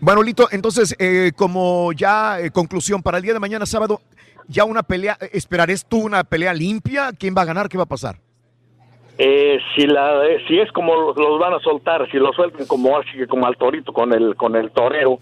Bueno, 0.00 0.20
Lito, 0.20 0.48
entonces, 0.50 0.96
eh, 0.98 1.30
como 1.36 1.92
ya 1.92 2.40
eh, 2.40 2.50
conclusión 2.50 3.02
para 3.02 3.18
el 3.18 3.22
día 3.22 3.34
de 3.34 3.38
mañana 3.38 3.66
sábado, 3.66 4.00
ya 4.48 4.64
una 4.64 4.82
pelea, 4.82 5.16
eh, 5.20 5.30
¿esperares 5.32 5.86
tú 5.86 5.98
una 5.98 6.24
pelea 6.24 6.52
limpia? 6.52 7.12
¿Quién 7.16 7.36
va 7.38 7.42
a 7.42 7.44
ganar? 7.44 7.68
¿Qué 7.68 7.76
va 7.76 7.84
a 7.84 7.86
pasar? 7.86 8.18
Eh, 9.18 9.58
si 9.76 9.86
la 9.86 10.24
eh, 10.26 10.38
si 10.48 10.58
es 10.58 10.72
como 10.72 10.94
los, 10.96 11.16
los 11.16 11.38
van 11.38 11.52
a 11.54 11.58
soltar, 11.60 12.10
si 12.10 12.16
lo 12.18 12.32
sueltan 12.32 12.66
como 12.66 12.96
así 12.98 13.10
que 13.12 13.26
como 13.26 13.46
al 13.46 13.56
torito 13.56 13.92
con 13.92 14.12
el 14.14 14.34
con 14.36 14.56
el 14.56 14.70
torero, 14.70 15.18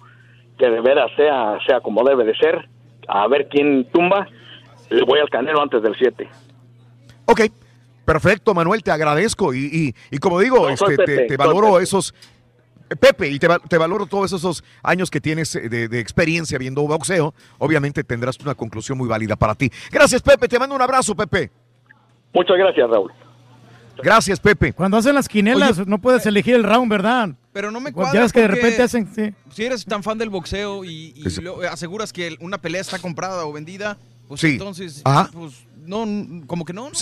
que 0.58 0.70
de 0.70 0.80
veras 0.80 1.10
sea 1.16 1.58
sea 1.66 1.80
como 1.80 2.04
debe 2.04 2.24
de 2.24 2.34
ser, 2.36 2.68
a 3.08 3.26
ver 3.26 3.48
quién 3.48 3.86
tumba, 3.92 4.28
le 4.90 5.02
voy 5.02 5.18
al 5.18 5.28
Canelo 5.28 5.60
antes 5.60 5.82
del 5.82 5.96
7. 5.98 6.28
Ok, 7.26 7.40
perfecto, 8.04 8.54
Manuel, 8.54 8.82
te 8.82 8.90
agradezco 8.92 9.52
y, 9.54 9.66
y- 9.66 9.94
y 10.14 10.18
como 10.18 10.38
digo, 10.38 10.58
No, 10.60 10.68
este, 10.68 10.96
te, 10.96 11.04
Pepe, 11.04 11.16
te 11.22 11.28
soy 11.28 11.36
valoro 11.36 11.72
Pepe. 11.72 11.82
esos... 11.84 12.14
Pepe, 13.00 13.28
y 13.28 13.38
te, 13.38 13.46
te 13.68 13.78
valoro 13.78 14.06
todos 14.06 14.32
esos 14.32 14.64
años 14.82 15.12
que 15.12 15.20
tienes 15.20 15.52
de, 15.52 15.86
de 15.86 16.00
experiencia 16.00 16.58
viendo 16.58 16.82
boxeo. 16.82 17.34
Obviamente 17.58 18.02
tendrás 18.02 18.36
una 18.40 18.56
conclusión 18.56 18.98
muy 18.98 19.06
válida 19.08 19.36
para 19.36 19.54
ti. 19.54 19.70
Gracias, 19.92 20.20
Pepe. 20.22 20.48
Te 20.48 20.58
mando 20.58 20.74
un 20.74 20.82
abrazo, 20.82 21.14
Pepe. 21.14 21.52
Muchas 22.34 22.56
gracias, 22.56 22.90
Raúl. 22.90 23.12
Gracias, 24.02 24.40
Pepe. 24.40 24.72
Cuando 24.72 24.96
hacen 24.96 25.14
las 25.14 25.28
quinelas, 25.28 25.86
no 25.86 25.98
puedes 26.00 26.24
elegir 26.26 26.54
el 26.54 26.64
round, 26.64 26.90
¿verdad? 26.90 27.30
Pero 27.52 27.70
no 27.70 27.80
me 27.80 27.92
Cuando 27.92 28.10
cuadra 28.12 28.14
Ya 28.20 28.22
ves 28.22 28.32
que 28.32 28.40
de 28.40 28.48
repente 28.48 28.82
hacen. 28.82 29.08
sí. 29.14 29.32
Si 29.54 29.64
eres 29.64 29.84
tan 29.84 30.02
fan 30.02 30.18
del 30.18 30.30
boxeo 30.30 30.84
y, 30.84 31.12
y 31.16 31.40
lo- 31.42 31.60
aseguras 31.68 32.12
que 32.12 32.36
una 32.40 32.58
pelea 32.58 32.80
está 32.80 32.98
comprada 32.98 33.44
o 33.44 33.52
vendida, 33.52 33.98
pues 34.28 34.40
Sí. 34.40 34.48
entonces, 34.52 35.02
Ajá. 35.04 35.28
pues 35.32 35.64
no, 35.86 36.06
como 36.46 36.64
que 36.64 36.72
no. 36.72 36.90
¿no? 36.90 36.92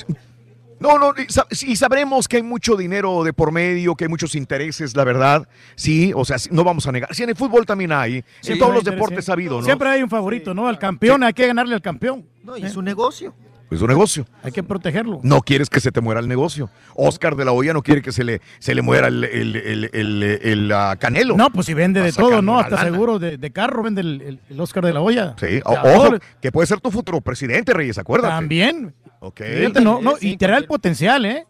No, 0.80 0.96
no, 0.96 1.12
y, 1.20 1.30
sa- 1.30 1.46
y 1.50 1.74
sabremos 1.74 2.28
que 2.28 2.36
hay 2.36 2.42
mucho 2.44 2.76
dinero 2.76 3.24
de 3.24 3.32
por 3.32 3.50
medio, 3.50 3.96
que 3.96 4.04
hay 4.04 4.08
muchos 4.08 4.36
intereses, 4.36 4.94
la 4.96 5.02
verdad. 5.02 5.48
Sí, 5.74 6.12
o 6.14 6.24
sea, 6.24 6.38
sí, 6.38 6.48
no 6.52 6.62
vamos 6.62 6.86
a 6.86 6.92
negar. 6.92 7.12
Sí, 7.14 7.24
en 7.24 7.30
el 7.30 7.36
fútbol 7.36 7.66
también 7.66 7.90
hay. 7.90 8.22
Sí, 8.40 8.52
en 8.52 8.58
todos 8.60 8.70
hay 8.70 8.76
los 8.76 8.84
deportes 8.84 9.28
ha 9.28 9.32
habido, 9.32 9.58
¿no? 9.58 9.64
Siempre 9.64 9.88
hay 9.88 10.04
un 10.04 10.08
favorito, 10.08 10.54
¿no? 10.54 10.68
Al 10.68 10.78
campeón, 10.78 11.24
hay 11.24 11.32
que 11.32 11.48
ganarle 11.48 11.74
al 11.74 11.82
campeón. 11.82 12.24
No, 12.44 12.56
y 12.56 12.62
es 12.64 12.76
un 12.76 12.84
negocio. 12.84 13.34
Es 13.70 13.82
un 13.82 13.88
negocio. 13.88 14.24
Hay 14.42 14.50
que 14.52 14.62
protegerlo. 14.62 15.20
No 15.22 15.42
quieres 15.42 15.68
que 15.68 15.80
se 15.80 15.92
te 15.92 16.00
muera 16.00 16.20
el 16.20 16.28
negocio. 16.28 16.70
Oscar 16.94 17.36
de 17.36 17.44
la 17.44 17.52
Hoya 17.52 17.72
no 17.74 17.82
quiere 17.82 18.00
que 18.00 18.12
se 18.12 18.24
le, 18.24 18.40
se 18.58 18.74
le 18.74 18.80
muera 18.82 19.08
el, 19.08 19.24
el, 19.24 19.56
el- 19.56 19.90
el- 19.92 20.22
el, 20.42 20.72
ah, 20.72 20.96
Canelo. 20.98 21.36
No, 21.36 21.50
pues 21.50 21.66
si 21.66 21.74
vende 21.74 22.00
de 22.00 22.12
todo, 22.12 22.40
¿no? 22.40 22.58
Hasta 22.58 22.76
lana. 22.76 22.90
seguro 22.90 23.18
de, 23.18 23.36
de 23.36 23.50
carro 23.50 23.82
vende 23.82 24.00
el, 24.00 24.22
el- 24.22 24.40
el 24.48 24.60
Oscar 24.60 24.84
de 24.86 24.92
la 24.94 25.00
olla. 25.00 25.34
Sí, 25.38 25.60
o- 25.64 25.72
ojo, 25.72 26.16
que 26.40 26.50
puede 26.50 26.66
ser 26.66 26.80
tu 26.80 26.90
futuro 26.90 27.20
presidente, 27.20 27.74
Reyes, 27.74 27.98
acuérdate. 27.98 28.32
También. 28.34 28.94
Ok. 29.20 29.40
Fíjate, 29.42 29.80
no, 29.82 30.00
no, 30.00 30.14
y 30.20 30.36
trae 30.36 30.58
el 30.58 30.64
potencial, 30.66 31.24
¿eh? 31.26 31.46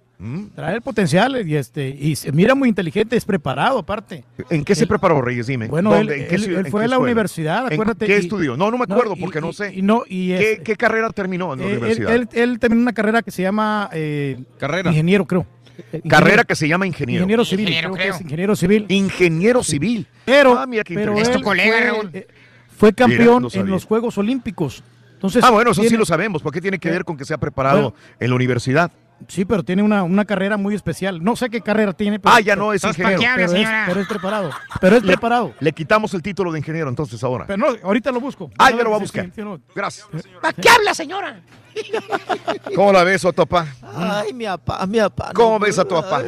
Trae 0.54 0.74
el 0.74 0.82
potencial 0.82 1.46
y 1.48 1.54
este 1.54 1.88
y 1.90 2.16
se 2.16 2.32
mira 2.32 2.56
muy 2.56 2.68
inteligente, 2.68 3.16
es 3.16 3.24
preparado 3.24 3.78
aparte. 3.78 4.24
¿En 4.50 4.64
qué 4.64 4.74
se 4.74 4.84
preparó, 4.86 5.22
Reyes? 5.22 5.46
Dime. 5.46 5.68
Bueno, 5.68 5.94
él, 5.94 6.10
¿En 6.10 6.26
qué 6.28 6.34
él- 6.34 6.44
en 6.44 6.50
fue 6.50 6.52
qué 6.52 6.56
a 6.56 6.62
la 6.62 6.68
escuela? 6.68 6.98
universidad, 6.98 7.66
¿En 7.68 7.72
acuérdate. 7.74 8.06
¿Qué 8.06 8.16
y- 8.16 8.20
estudió? 8.20 8.56
No, 8.56 8.68
no 8.72 8.78
me 8.78 8.84
acuerdo 8.84 9.14
porque 9.14 9.40
no 9.40 9.52
sé. 9.52 9.72
y 9.74 9.82
no, 9.82 10.02
y 10.08 10.30
¿Qué, 10.30 10.52
es- 10.54 10.60
qué 10.60 10.74
carrera 10.74 11.08
terminó 11.10 11.52
en 11.52 11.60
la 11.60 11.66
eh, 11.66 11.70
él, 11.70 11.78
universidad? 11.78 12.14
él- 12.16 12.28
él 12.32 12.58
terminó 12.58 12.82
una 12.82 12.92
carrera 12.92 13.22
que 13.22 13.30
se 13.30 13.42
llama 13.42 13.88
eh, 13.92 14.40
Carrera. 14.58 14.90
ingeniero, 14.90 15.24
creo. 15.24 15.46
Eh, 15.92 16.00
Carrera 16.08 16.42
que 16.42 16.56
se 16.56 16.66
llama 16.66 16.84
ingeniero. 16.88 17.22
Ingeniero 17.22 17.44
civil, 17.44 17.68
Ingeniero, 17.68 17.92
creo 17.92 18.02
que 18.04 18.08
es 18.10 18.16
creo. 18.16 18.26
ingeniero 18.26 18.56
civil. 18.56 18.86
Ingeniero 18.88 19.62
civil. 19.62 20.06
Pero, 20.24 20.58
Ah, 20.58 20.66
mira 20.66 20.82
qué 20.82 20.94
pero 20.94 21.12
interesante. 21.12 21.30
él 21.30 21.36
Es 21.36 21.40
tu 21.40 21.44
colega, 21.48 21.76
fue, 21.78 21.86
Raúl. 21.86 22.10
eh, 22.12 22.26
fue 22.76 22.88
Mira, 22.88 22.96
campeón 22.96 23.42
no 23.44 23.48
en 23.52 23.70
los 23.70 23.84
Juegos 23.84 24.18
Olímpicos. 24.18 24.82
Entonces, 25.14 25.44
ah, 25.44 25.50
bueno, 25.50 25.70
eso 25.70 25.84
sí 25.84 25.96
lo 25.96 26.04
sabemos. 26.04 26.42
¿Por 26.42 26.52
qué 26.52 26.60
tiene 26.60 26.80
que 26.80 26.90
ver 26.90 27.04
con 27.04 27.16
que 27.16 27.24
sea 27.24 27.38
preparado 27.38 27.92
Bueno. 27.92 27.94
en 28.18 28.30
la 28.30 28.34
universidad? 28.34 28.90
Sí, 29.26 29.44
pero 29.44 29.62
tiene 29.64 29.82
una, 29.82 30.04
una 30.04 30.24
carrera 30.24 30.56
muy 30.56 30.74
especial. 30.74 31.22
No 31.22 31.34
sé 31.36 31.50
qué 31.50 31.60
carrera 31.60 31.92
tiene. 31.92 32.18
Pero, 32.20 32.34
Ah, 32.34 32.40
ya 32.40 32.54
no 32.56 32.72
es 32.72 32.84
ingeniero. 32.84 33.20
Pero, 33.20 33.20
¿Para 33.20 33.36
qué 33.36 33.42
habla, 33.42 33.44
es, 33.44 33.50
señora? 33.50 33.84
pero 33.88 34.00
es 34.00 34.06
preparado. 34.08 34.50
Pero 34.80 34.96
es 34.96 35.02
Le- 35.02 35.08
preparado. 35.08 35.54
Le 35.60 35.72
quitamos 35.72 36.14
el 36.14 36.22
título 36.22 36.52
de 36.52 36.58
ingeniero 36.60 36.88
entonces 36.88 37.22
ahora. 37.24 37.44
Pero 37.46 37.56
no, 37.58 37.66
ahorita 37.82 38.12
lo 38.12 38.20
busco. 38.20 38.50
Ah, 38.58 38.70
ya 38.70 38.82
lo 38.84 38.90
va 38.90 38.96
a 38.96 39.00
buscar. 39.00 39.28
Gracias. 39.74 40.06
¿Para 40.40 40.52
qué 40.54 40.68
habla, 40.68 40.94
señora? 40.94 41.40
¿Cómo 42.74 42.92
la 42.92 43.04
ves, 43.04 43.24
Otopa? 43.24 43.66
Ay, 43.94 44.32
mi 44.32 44.44
papá, 44.44 44.86
mi 44.86 44.98
papá. 44.98 45.32
¿Cómo 45.34 45.58
ves 45.58 45.78
a 45.78 45.84
tu 45.84 45.94
papá? 45.94 46.22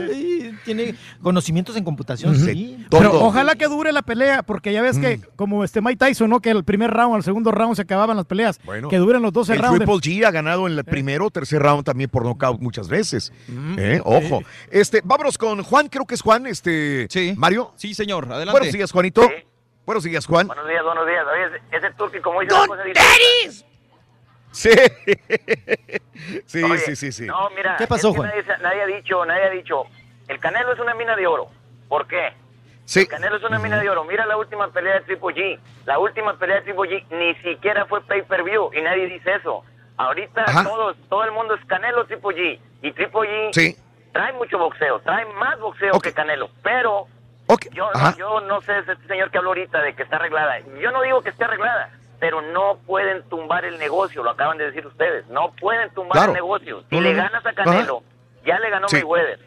Tiene 0.65 0.95
conocimientos 1.23 1.77
en 1.77 1.85
computación, 1.85 2.37
sí. 2.37 2.85
Pero 2.91 3.13
ojalá 3.25 3.55
que 3.55 3.67
dure 3.67 3.93
la 3.93 4.03
pelea, 4.03 4.43
porque 4.43 4.73
ya 4.73 4.83
ves 4.83 4.99
que, 4.99 5.19
Mm. 5.19 5.23
como 5.37 5.65
este 5.65 5.81
Mike 5.81 5.97
Tyson, 6.05 6.29
¿no? 6.31 6.41
Que 6.41 6.51
el 6.51 6.65
primer 6.65 6.91
round, 6.91 7.17
el 7.17 7.23
segundo 7.23 7.51
round 7.51 7.77
se 7.77 7.83
acababan 7.83 8.17
las 8.17 8.27
peleas. 8.27 8.61
Bueno, 8.65 8.89
que 8.89 8.97
duren 8.99 9.23
los 9.23 9.33
12 9.33 9.55
el 9.55 9.59
rounds. 9.61 9.77
Triple 9.79 9.95
G 9.97 10.25
ha 10.27 10.31
ganado 10.31 10.67
en 10.67 10.77
el 10.77 10.85
primero 10.85 11.27
o 11.27 11.31
tercer 11.31 11.63
round 11.63 11.85
también 11.85 12.11
por 12.11 12.25
nocaut 12.25 12.61
muchas 12.61 12.89
veces. 12.89 13.33
Eh, 13.79 14.01
Ojo. 14.05 14.43
Este, 14.71 15.01
vámonos 15.05 15.39
con 15.39 15.63
Juan, 15.63 15.89
creo 15.89 16.05
que 16.07 16.15
es 16.15 16.23
Juan, 16.23 16.47
este. 16.47 17.07
Sí. 17.11 17.35
Mario. 17.37 17.73
Sí, 17.77 17.95
señor, 17.95 18.27
adelante. 18.31 18.53
Buenos 18.53 18.73
días, 18.75 18.91
Juanito. 18.93 19.29
Buenos 19.87 20.05
días, 20.05 20.27
Juan. 20.27 20.47
Buenos 20.47 20.69
días, 20.69 20.83
buenos 20.85 21.07
días. 21.07 21.25
Oye, 21.33 21.57
ese, 21.57 21.77
ese 21.87 21.95
turqui, 21.97 22.21
como 22.21 22.41
dice 22.43 22.55
¡Don 22.55 22.69
Teris! 22.93 23.65
Sí. 24.53 24.71
sí, 26.47 26.63
Oye, 26.63 26.79
sí, 26.79 26.97
sí, 26.97 27.13
sí. 27.13 27.27
No, 27.27 27.51
mira, 27.51 27.77
¿Qué 27.79 27.87
pasó, 27.87 28.09
es 28.09 28.15
que 28.15 28.19
Juan? 28.21 28.33
Nadie, 28.63 28.83
ha 28.83 28.87
dicho, 28.87 29.25
nadie 29.25 29.45
ha 29.45 29.51
dicho, 29.51 29.85
el 30.29 30.39
Canelo 30.41 30.73
es 30.73 30.79
una 30.81 30.95
mina 30.95 31.17
de 31.17 31.27
oro. 31.27 31.49
¿Por 31.89 32.07
qué? 32.07 32.33
Sí. 32.85 33.01
El 33.01 33.09
Canelo 33.09 33.37
es 33.37 33.45
una 33.45 33.59
mina 33.59 33.79
de 33.81 33.89
oro. 33.89 34.05
Mira 34.05 34.27
la 34.27 34.37
última 34.37 34.69
pelea 34.73 34.95
de 34.95 35.01
Triple 35.03 35.35
G. 35.35 35.59
La 35.87 35.99
última 35.99 36.37
pelea 36.39 36.57
de 36.57 36.63
Triple 36.63 36.89
G 36.91 37.07
ni 37.11 37.35
siquiera 37.37 37.87
fue 37.87 38.01
pay-per-view 38.03 38.71
y 38.75 38.81
nadie 38.83 39.07
dice 39.07 39.35
eso. 39.35 39.65
Ahorita 39.97 40.43
Ajá. 40.47 40.65
todos, 40.65 40.97
todo 41.09 41.25
el 41.25 41.33
mundo 41.33 41.55
es 41.55 41.65
Canelo 41.67 42.05
Triple 42.07 42.37
G. 42.37 42.61
Y 42.83 42.93
Triple 42.93 43.21
G 43.21 43.53
Sí. 43.53 43.77
trae 44.13 44.33
mucho 44.33 44.59
boxeo, 44.59 44.99
trae 45.01 45.25
más 45.35 45.59
boxeo 45.61 46.01
que 46.01 46.13
Canelo. 46.13 46.51
Pero 46.63 47.07
yo, 47.73 47.91
Ajá. 47.95 48.17
yo 48.17 48.41
no 48.41 48.61
sé, 48.63 48.79
este 48.79 48.97
señor 49.07 49.31
que 49.31 49.39
habló 49.39 49.51
ahorita 49.51 49.81
de 49.83 49.95
que 49.95 50.03
está 50.03 50.17
arreglada. 50.17 50.59
Yo 50.81 50.91
no 50.91 51.03
digo 51.03 51.23
que 51.23 51.31
esté 51.31 51.45
arreglada, 51.45 51.91
pero 52.21 52.43
no 52.43 52.77
pueden 52.87 53.23
tumbar 53.31 53.65
el 53.65 53.79
negocio, 53.79 54.23
lo 54.23 54.31
acaban 54.31 54.59
de 54.59 54.67
decir 54.67 54.87
ustedes. 54.87 55.27
No 55.29 55.53
pueden 55.59 55.91
tumbar 55.95 56.13
Claro. 56.13 56.33
el 56.33 56.35
negocio. 56.37 56.85
Si 56.91 57.01
le 57.01 57.15
ganas 57.15 57.45
a 57.45 57.53
Canelo, 57.55 58.03
ya 58.45 58.59
le 58.59 58.71
ganó 58.71 58.89
Sí. 58.89 58.97
Mayweather. 58.97 59.41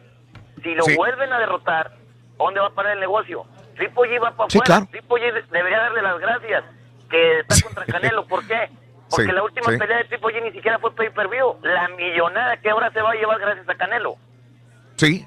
Si 0.62 0.74
lo 0.74 0.82
Sí. 0.84 0.96
vuelven 0.96 1.32
a 1.32 1.38
derrotar, 1.38 1.92
¿dónde 2.36 2.60
va 2.60 2.66
a 2.66 2.70
parar 2.70 2.92
el 2.94 3.00
negocio? 3.00 3.44
Triple 3.76 4.02
G 4.10 4.22
va 4.22 4.30
para 4.36 4.50
Sí, 4.50 4.58
afuera. 4.58 4.64
claro. 4.64 4.86
Triple 4.90 5.16
G 5.16 5.32
de- 5.34 5.42
debería 5.56 5.78
darle 5.78 6.02
las 6.02 6.18
gracias 6.20 6.64
que 7.10 7.40
está 7.40 7.54
contra 7.62 7.84
Canelo. 7.86 8.26
¿Por 8.26 8.46
qué? 8.46 8.68
Porque 9.10 9.32
la 9.32 9.42
última 9.44 9.66
pelea 9.78 9.98
de 9.98 10.04
Triple 10.04 10.32
G 10.34 10.42
ni 10.42 10.50
siquiera 10.52 10.78
fue 10.80 10.92
pay-per-view. 10.94 11.58
La 11.62 11.88
millonada 11.88 12.56
que 12.56 12.70
ahora 12.70 12.90
se 12.92 13.00
va 13.00 13.12
a 13.12 13.14
llevar 13.14 13.38
gracias 13.38 13.68
a 13.68 13.74
Canelo. 13.76 14.16
Sí. 14.96 15.26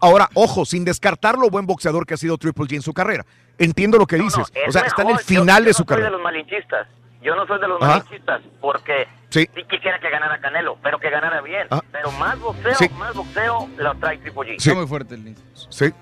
Ahora, 0.00 0.28
ojo, 0.34 0.64
sin 0.64 0.84
descartar 0.84 1.36
lo 1.38 1.48
buen 1.50 1.66
boxeador 1.66 2.06
que 2.06 2.14
ha 2.14 2.16
sido 2.16 2.38
Triple 2.38 2.64
G 2.66 2.76
en 2.76 2.82
su 2.82 2.92
carrera. 2.94 3.24
Entiendo 3.58 3.98
lo 3.98 4.06
que 4.06 4.16
No, 4.16 4.24
no, 4.24 4.28
dices. 4.30 4.50
es 4.54 4.68
o 4.68 4.72
sea, 4.72 4.82
está 4.82 5.02
en 5.02 5.08
el 5.08 5.14
mejor. 5.14 5.22
Yo- 5.22 5.40
final 5.40 5.62
yo 5.62 5.66
de 5.68 5.72
su 5.74 5.82
no 5.82 5.84
soy 5.84 5.86
carrera. 5.86 6.06
de 6.06 6.12
los 6.12 6.22
malinchistas. 6.22 6.88
Yo 7.22 7.36
no 7.36 7.46
soy 7.46 7.60
de 7.60 7.68
los 7.68 7.80
Ajá. 7.82 7.90
malinchistas 7.98 8.42
porque 8.60 9.06
Sí. 9.28 9.48
sí 9.54 9.64
quisiera 9.70 10.00
que 10.00 10.10
ganara 10.10 10.40
Canelo, 10.40 10.76
pero 10.82 10.98
que 10.98 11.08
ganara 11.10 11.40
bien. 11.40 11.68
Ah. 11.70 11.80
Pero 11.92 12.10
más 12.12 12.38
boxeo, 12.40 12.74
Sí. 12.74 12.88
más 12.98 13.14
boxeo 13.14 13.68
lo 13.76 13.94
trae 13.96 14.18
Triple 14.18 14.42
G. 14.42 14.46
Sí. 14.58 14.68
Está 14.70 14.74
muy 14.74 14.86
fuerte 14.88 15.14
el 15.14 15.36
Sí, 15.70 15.92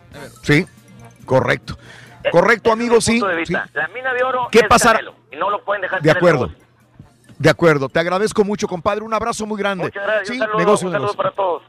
sí, 0.43 0.67
correcto. 1.27 1.77
Correcto, 2.31 2.73
amigo, 2.73 3.01
sí. 3.01 3.21
La 3.73 3.89
mina 3.89 4.13
de 4.15 4.23
oro 4.23 4.49
¿Qué 4.51 4.61
es 4.61 4.69
pasará? 4.69 4.99
Canelo 5.01 5.15
y 5.33 5.37
no 5.37 5.51
lo 5.51 5.63
pueden 5.65 5.83
dejar 5.83 6.01
De 6.01 6.11
acuerdo. 6.11 6.51
De 7.39 7.49
acuerdo, 7.49 7.89
te 7.89 7.99
agradezco 7.99 8.45
mucho, 8.45 8.69
compadre. 8.69 9.03
Un 9.03 9.15
abrazo 9.15 9.47
muy 9.47 9.59
grande. 9.59 9.85
Muchas 9.85 10.03
gracias. 10.05 10.29
Sí, 10.29 10.35
un 10.35 10.39
saludo, 10.41 10.59
negocio, 10.59 10.87
un 10.89 10.93
saludo 10.93 11.07
negocio. 11.13 11.17
para 11.23 11.31
todos. 11.35 11.63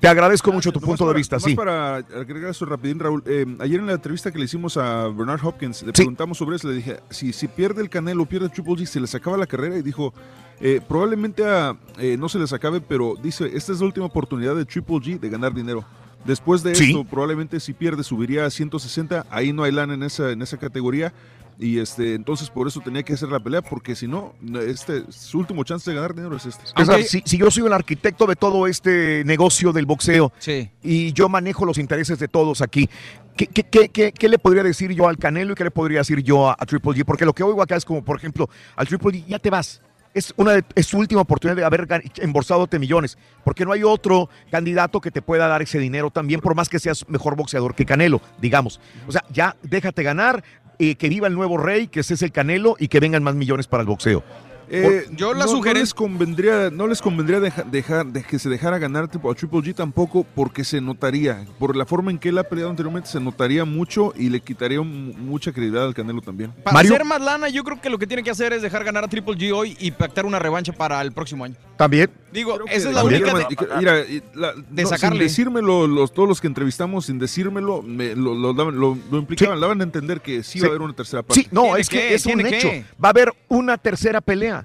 Te 0.00 0.06
agradezco 0.06 0.52
mucho 0.52 0.70
tu 0.70 0.78
Nomás 0.78 0.90
punto 0.90 1.04
de 1.06 1.08
para- 1.08 1.16
vista, 1.18 1.36
nomás 1.36 1.50
sí. 1.50 1.56
para 1.56 1.96
agregar 1.96 2.50
eso 2.50 2.64
rapidín, 2.64 3.00
Raúl. 3.00 3.20
eh, 3.26 3.44
ayer 3.58 3.80
en 3.80 3.86
la 3.86 3.94
entrevista 3.94 4.30
que 4.30 4.38
le 4.38 4.44
hicimos 4.44 4.76
a 4.76 5.08
Bernard 5.08 5.40
Hopkins, 5.44 5.82
le 5.82 5.92
preguntamos 5.92 6.38
sobre 6.38 6.54
eso. 6.56 6.68
Le 6.68 6.74
dije, 6.74 7.00
si, 7.10 7.32
si 7.32 7.48
pierde 7.48 7.82
el 7.82 7.90
Canelo, 7.90 8.24
pierde 8.24 8.48
Triple 8.48 8.74
G, 8.74 8.86
se 8.86 9.00
les 9.00 9.12
acaba 9.16 9.36
la 9.36 9.46
carrera. 9.48 9.76
Y 9.76 9.82
dijo, 9.82 10.14
eh, 10.60 10.80
probablemente 10.86 11.44
a, 11.44 11.76
eh, 11.98 12.16
no 12.16 12.28
se 12.28 12.38
les 12.38 12.52
acabe, 12.52 12.80
pero 12.80 13.14
dice, 13.20 13.50
esta 13.52 13.72
es 13.72 13.80
la 13.80 13.86
última 13.86 14.06
oportunidad 14.06 14.54
de 14.54 14.64
Triple 14.64 14.96
G 14.98 15.18
de 15.18 15.28
ganar 15.30 15.52
dinero. 15.52 15.84
Después 16.24 16.62
de 16.62 16.76
Sí. 16.76 16.86
esto, 16.90 17.04
probablemente 17.04 17.58
si 17.58 17.72
pierde, 17.72 18.04
subiría 18.04 18.44
a 18.46 18.50
160. 18.50 19.26
Ahí 19.30 19.52
no 19.52 19.64
hay 19.64 19.72
lana 19.72 19.94
en 19.94 20.04
esa, 20.04 20.30
en 20.30 20.42
esa 20.42 20.58
categoría. 20.58 21.12
Y 21.60 21.80
este, 21.80 22.14
entonces 22.14 22.50
por 22.50 22.68
eso 22.68 22.80
tenía 22.80 23.02
que 23.02 23.14
hacer 23.14 23.28
la 23.30 23.40
pelea, 23.40 23.62
porque 23.62 23.96
si 23.96 24.06
no, 24.06 24.32
este, 24.64 25.02
su 25.10 25.38
último 25.40 25.64
chance 25.64 25.90
de 25.90 25.96
ganar 25.96 26.14
dinero 26.14 26.36
es 26.36 26.46
este. 26.46 26.64
César, 26.76 27.02
si, 27.02 27.20
si 27.24 27.36
yo 27.36 27.50
soy 27.50 27.66
el 27.66 27.72
arquitecto 27.72 28.26
de 28.26 28.36
todo 28.36 28.68
este 28.68 29.24
negocio 29.24 29.72
del 29.72 29.84
boxeo 29.84 30.32
Sí. 30.38 30.70
y 30.84 31.12
yo 31.14 31.28
manejo 31.28 31.64
los 31.64 31.78
intereses 31.78 32.20
de 32.20 32.28
todos 32.28 32.62
aquí, 32.62 32.88
¿qué, 33.36 33.48
qué- 33.48 33.64
qué- 33.64 33.88
qué- 33.88 34.12
qué 34.12 34.28
le 34.28 34.38
podría 34.38 34.62
decir 34.62 34.92
yo 34.92 35.08
al 35.08 35.18
Canelo 35.18 35.52
y 35.52 35.54
qué 35.56 35.64
le 35.64 35.72
podría 35.72 35.98
decir 35.98 36.22
yo 36.22 36.48
a, 36.48 36.56
a 36.56 36.64
Triple 36.64 36.92
G? 36.92 37.04
Porque 37.04 37.24
lo 37.24 37.32
que 37.32 37.42
oigo 37.42 37.60
acá 37.60 37.74
es 37.74 37.84
como, 37.84 38.04
por 38.04 38.16
ejemplo, 38.16 38.48
al 38.76 38.86
Triple 38.86 39.10
G, 39.18 39.24
ya 39.26 39.40
te 39.40 39.50
vas. 39.50 39.80
Es, 40.14 40.32
una 40.36 40.52
de- 40.52 40.64
es 40.76 40.86
su 40.86 40.96
última 40.98 41.20
oportunidad 41.22 41.56
de 41.56 41.64
haber 41.64 41.86
embolsadote 42.18 42.78
millones, 42.78 43.18
porque 43.44 43.64
no 43.64 43.72
hay 43.72 43.82
otro 43.82 44.28
candidato 44.50 45.00
que 45.00 45.10
te 45.10 45.22
pueda 45.22 45.48
dar 45.48 45.60
ese 45.62 45.78
dinero 45.80 46.10
también, 46.10 46.40
por 46.40 46.54
más 46.54 46.68
que 46.68 46.78
seas 46.78 47.04
mejor 47.08 47.34
boxeador 47.36 47.74
que 47.74 47.84
Canelo, 47.84 48.20
digamos. 48.40 48.80
O 49.08 49.12
sea, 49.12 49.24
ya 49.32 49.56
déjate 49.62 50.02
ganar, 50.02 50.42
eh, 50.78 50.94
que 50.96 51.08
viva 51.08 51.26
el 51.26 51.34
nuevo 51.34 51.56
rey, 51.56 51.88
que 51.88 52.00
ese 52.00 52.14
es 52.14 52.22
el 52.22 52.32
Canelo 52.32 52.76
y 52.78 52.88
que 52.88 53.00
vengan 53.00 53.22
más 53.22 53.34
millones 53.34 53.66
para 53.66 53.82
el 53.82 53.86
boxeo. 53.86 54.22
Eh, 54.70 55.06
Yo 55.12 55.32
la 55.34 55.46
no, 55.46 55.50
sugerencia- 55.50 55.78
No 55.78 55.80
les 55.80 55.94
convendría, 55.94 56.70
no 56.70 56.86
les 56.86 57.00
convendría 57.02 57.40
deja- 57.40 57.62
dejar 57.62 58.06
de 58.06 58.22
que 58.22 58.38
se 58.38 58.48
dejara 58.48 58.78
ganar 58.78 59.04
a 59.04 59.08
Triple 59.08 59.60
G 59.60 59.74
tampoco 59.74 60.24
porque 60.34 60.64
se 60.64 60.80
notaría, 60.80 61.46
por 61.58 61.74
la 61.76 61.86
forma 61.86 62.10
en 62.10 62.18
que 62.18 62.28
él 62.30 62.38
ha 62.38 62.44
peleado 62.44 62.70
anteriormente, 62.70 63.08
se 63.08 63.20
notaría 63.20 63.64
mucho 63.64 64.12
y 64.16 64.28
le 64.28 64.40
quitaría 64.40 64.80
mu- 64.80 65.12
mucha 65.14 65.52
credibilidad 65.52 65.86
al 65.86 65.94
Canelo 65.94 66.20
también. 66.20 66.52
Para 66.64 66.80
hacer 66.80 67.04
más 67.04 67.20
lana, 67.20 67.48
yo 67.48 67.64
creo 67.64 67.80
que 67.80 67.88
lo 67.90 67.98
que 67.98 68.06
tiene 68.06 68.22
que 68.22 68.30
hacer 68.30 68.52
es 68.52 68.62
dejar 68.62 68.84
ganar 68.84 69.04
a 69.04 69.08
Triple 69.08 69.34
G 69.36 69.52
hoy 69.52 69.76
y 69.80 69.90
pactar 69.90 70.26
una 70.26 70.38
revancha 70.38 70.72
para 70.72 71.00
el 71.02 71.12
próximo 71.12 71.44
año. 71.44 71.54
También. 71.76 72.10
Digo, 72.32 72.58
esa 72.66 72.88
es 72.90 72.94
la 72.94 73.00
También, 73.02 73.22
única. 73.24 73.48
que- 73.48 73.66
mira, 73.78 73.94
la- 74.34 74.52
de 74.52 74.82
no, 74.82 74.88
sacarle. 74.88 75.18
Sin 75.20 75.28
decírmelo, 75.28 75.86
los, 75.86 76.12
todos 76.12 76.28
los 76.28 76.40
que 76.40 76.46
entrevistamos, 76.46 77.06
sin 77.06 77.18
decírmelo, 77.18 77.80
me- 77.82 78.14
lo, 78.14 78.34
lo 78.34 78.52
daban- 78.52 78.78
lo- 78.78 78.98
lo 79.10 79.18
implicaban, 79.18 79.58
daban 79.60 79.80
a 79.80 79.84
entender 79.84 80.20
que 80.20 80.42
sí, 80.42 80.58
Sí. 80.58 80.60
va 80.60 80.66
a 80.66 80.68
haber 80.70 80.82
una 80.82 80.92
tercera 80.94 81.22
parte. 81.22 81.40
Sí, 81.40 81.48
no, 81.50 81.76
es 81.76 81.88
que 81.88 82.14
es 82.14 82.26
un 82.26 82.44
hecho. 82.44 82.68
Va 83.02 83.08
a 83.08 83.10
haber 83.10 83.32
una 83.48 83.78
tercera 83.78 84.20
pelea. 84.20 84.57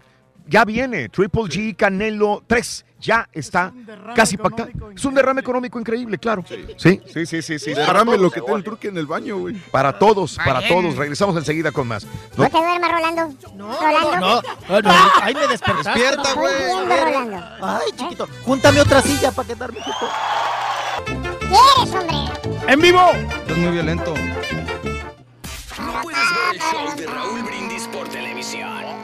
Ya 0.47 0.65
viene 0.65 1.09
Triple 1.09 1.43
G, 1.43 1.75
Canelo 1.75 2.43
3. 2.47 2.85
Ya 2.99 3.27
está 3.33 3.73
casi 4.15 4.37
pactado. 4.37 4.69
Es 4.95 5.03
un 5.03 5.13
derrame 5.13 5.41
económico 5.41 5.77
increíble, 5.77 6.17
claro. 6.17 6.45
Sí, 6.77 7.01
sí, 7.11 7.25
sí, 7.25 7.41
sí. 7.41 7.59
sí. 7.59 7.73
Derrame 7.73 8.17
lo 8.17 8.31
que 8.31 8.39
tiene 8.39 8.55
el 8.55 8.63
truque 8.63 8.87
en 8.87 8.97
el 8.97 9.05
baño, 9.05 9.39
güey. 9.39 9.55
Para 9.71 9.99
todos, 9.99 10.37
para 10.37 10.65
todos. 10.65 10.95
Regresamos 10.95 11.35
enseguida 11.35 11.73
con 11.73 11.85
más. 11.85 12.05
¿no? 12.05 12.43
No 12.43 12.49
te 12.49 12.57
duermas, 12.57 12.91
Rolando. 12.91 13.35
Rolando. 13.57 14.17
No, 14.17 14.41
no, 14.69 14.81
no, 14.81 14.91
ay, 15.21 15.33
me 15.33 15.47
despertaste. 15.47 15.99
Despierta, 15.99 16.33
güey. 16.33 16.53
Rolando. 16.87 17.45
Ay, 17.61 17.91
chiquito, 17.97 18.27
júntame 18.45 18.79
otra 18.79 19.01
silla 19.01 19.31
para 19.31 19.47
quedarme. 19.49 19.79
¿Quieres, 21.39 21.93
hombre? 21.93 22.15
¡En 22.67 22.79
vivo! 22.79 23.11
Es 23.49 23.57
muy 23.57 23.71
violento. 23.71 24.13
No 25.77 26.01
puedes 26.01 26.19
ver 26.19 26.53
el 26.53 26.59
show 26.61 26.95
de 26.95 27.05
Raúl 27.07 27.43
Brindis 27.43 27.87
por 27.89 28.07
televisión. 28.07 29.02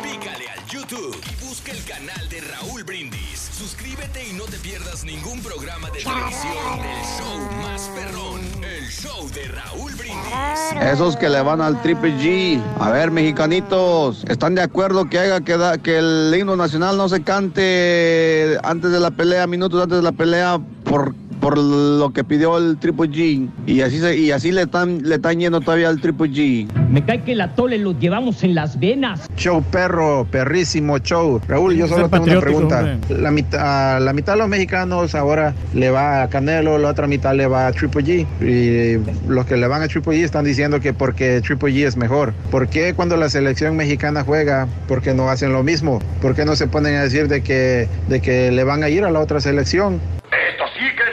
Canal 1.90 2.30
de 2.30 2.42
Raúl 2.42 2.84
Brindis. 2.84 3.50
Suscríbete 3.52 4.30
y 4.30 4.34
no 4.34 4.44
te 4.44 4.58
pierdas 4.58 5.04
ningún 5.04 5.42
programa 5.42 5.90
de 5.90 6.00
televisión 6.00 6.82
del 6.84 7.04
show 7.18 7.62
más 7.64 7.90
perrón. 7.96 8.42
El 8.64 8.88
show 8.88 9.28
de 9.34 9.48
Raúl 9.48 9.92
Brindis. 9.96 10.82
Esos 10.94 11.18
que 11.18 11.28
le 11.30 11.42
van 11.42 11.62
al 11.62 11.82
Triple 11.82 12.12
G. 12.18 12.62
A 12.80 12.92
ver, 12.92 13.10
mexicanitos, 13.10 14.24
¿están 14.30 14.54
de 14.56 14.62
acuerdo 14.62 15.10
que 15.10 15.18
haga 15.18 15.42
que, 15.42 15.58
da- 15.58 15.78
que 15.80 15.98
el 15.98 16.34
himno 16.38 16.56
nacional 16.56 16.96
no 16.96 17.10
se 17.10 17.24
cante 17.24 18.58
antes 18.64 18.92
de 18.92 19.00
la 19.00 19.10
pelea, 19.12 19.48
minutos 19.48 19.82
antes 19.82 19.98
de 19.98 20.04
la 20.04 20.12
pelea, 20.12 20.60
por, 20.84 21.16
por 21.40 21.58
lo 21.58 22.12
que 22.12 22.24
pidió 22.24 22.58
el 22.58 22.78
Triple 22.78 23.10
G? 23.10 23.50
Y 23.66 23.82
así, 23.82 24.00
se- 24.00 24.18
y 24.18 24.32
así 24.32 24.52
le 24.52 24.64
están, 24.64 25.02
le 25.04 25.16
están 25.16 25.40
yendo 25.40 25.62
todavía 25.62 25.90
al 25.90 26.00
Triple 26.02 26.30
G. 26.30 26.68
Me 26.90 27.04
cae 27.06 27.22
que 27.24 27.36
la 27.36 27.56
tole 27.56 27.78
lo 27.78 27.98
llevamos 27.98 28.44
en 28.44 28.56
las 28.56 28.80
venas. 28.80 29.28
Show 29.38 29.64
perro, 29.72 30.28
perrísimo 30.30 30.98
show. 31.00 31.40
Raúl, 31.48 31.76
yo 31.76 31.88
solo 31.88 32.10
tengo 32.10 32.26
una 32.26 32.40
pregunta. 32.42 32.80
hombre. 32.80 32.98
La 33.22 33.32
mitad, 33.32 34.02
la 34.02 34.14
mitad 34.14 34.34
de 34.34 34.40
los 34.40 34.48
mexicanos 34.50 35.16
ahora 35.16 35.54
le 35.74 35.90
va 35.92 36.24
a 36.24 36.30
Canelo, 36.30 36.78
la 36.78 36.90
otra 36.90 37.08
mitad 37.08 37.34
le 37.36 37.48
va 37.48 37.68
a 37.68 37.72
Triple 37.72 38.04
G. 38.04 38.28
Y 38.42 39.30
los 39.30 39.46
que 39.46 39.56
le 39.58 39.68
van 39.68 39.82
a 39.82 39.88
Triple 39.88 40.18
G 40.18 40.24
están 40.24 40.46
diciendo 40.46 40.80
que 40.80 40.94
porque 40.94 41.42
Triple 41.42 41.72
G 41.72 41.86
es 41.88 41.96
mejor. 41.98 42.34
¿Por 42.52 42.68
qué 42.68 42.94
cuando 42.94 43.16
la 43.18 43.30
selección 43.30 43.76
mexicana 43.78 44.24
juega, 44.24 44.68
por 44.88 45.02
qué 45.02 45.14
no 45.14 45.30
hacen 45.30 45.54
lo 45.54 45.64
mismo? 45.64 46.00
¿Por 46.22 46.36
qué 46.36 46.46
no 46.46 46.56
se 46.56 46.68
ponen 46.68 46.96
a 46.96 47.04
decir 47.04 47.28
de 47.28 47.42
que, 47.42 47.88
de 48.08 48.22
que 48.22 48.52
le 48.52 48.64
van 48.64 48.84
a 48.84 48.90
ir 48.90 49.04
a 49.06 49.12
la 49.12 49.20
otra 49.20 49.40
selección? 49.40 50.02
Esto 50.52 50.64
sí 50.78 50.86
que 50.96 51.09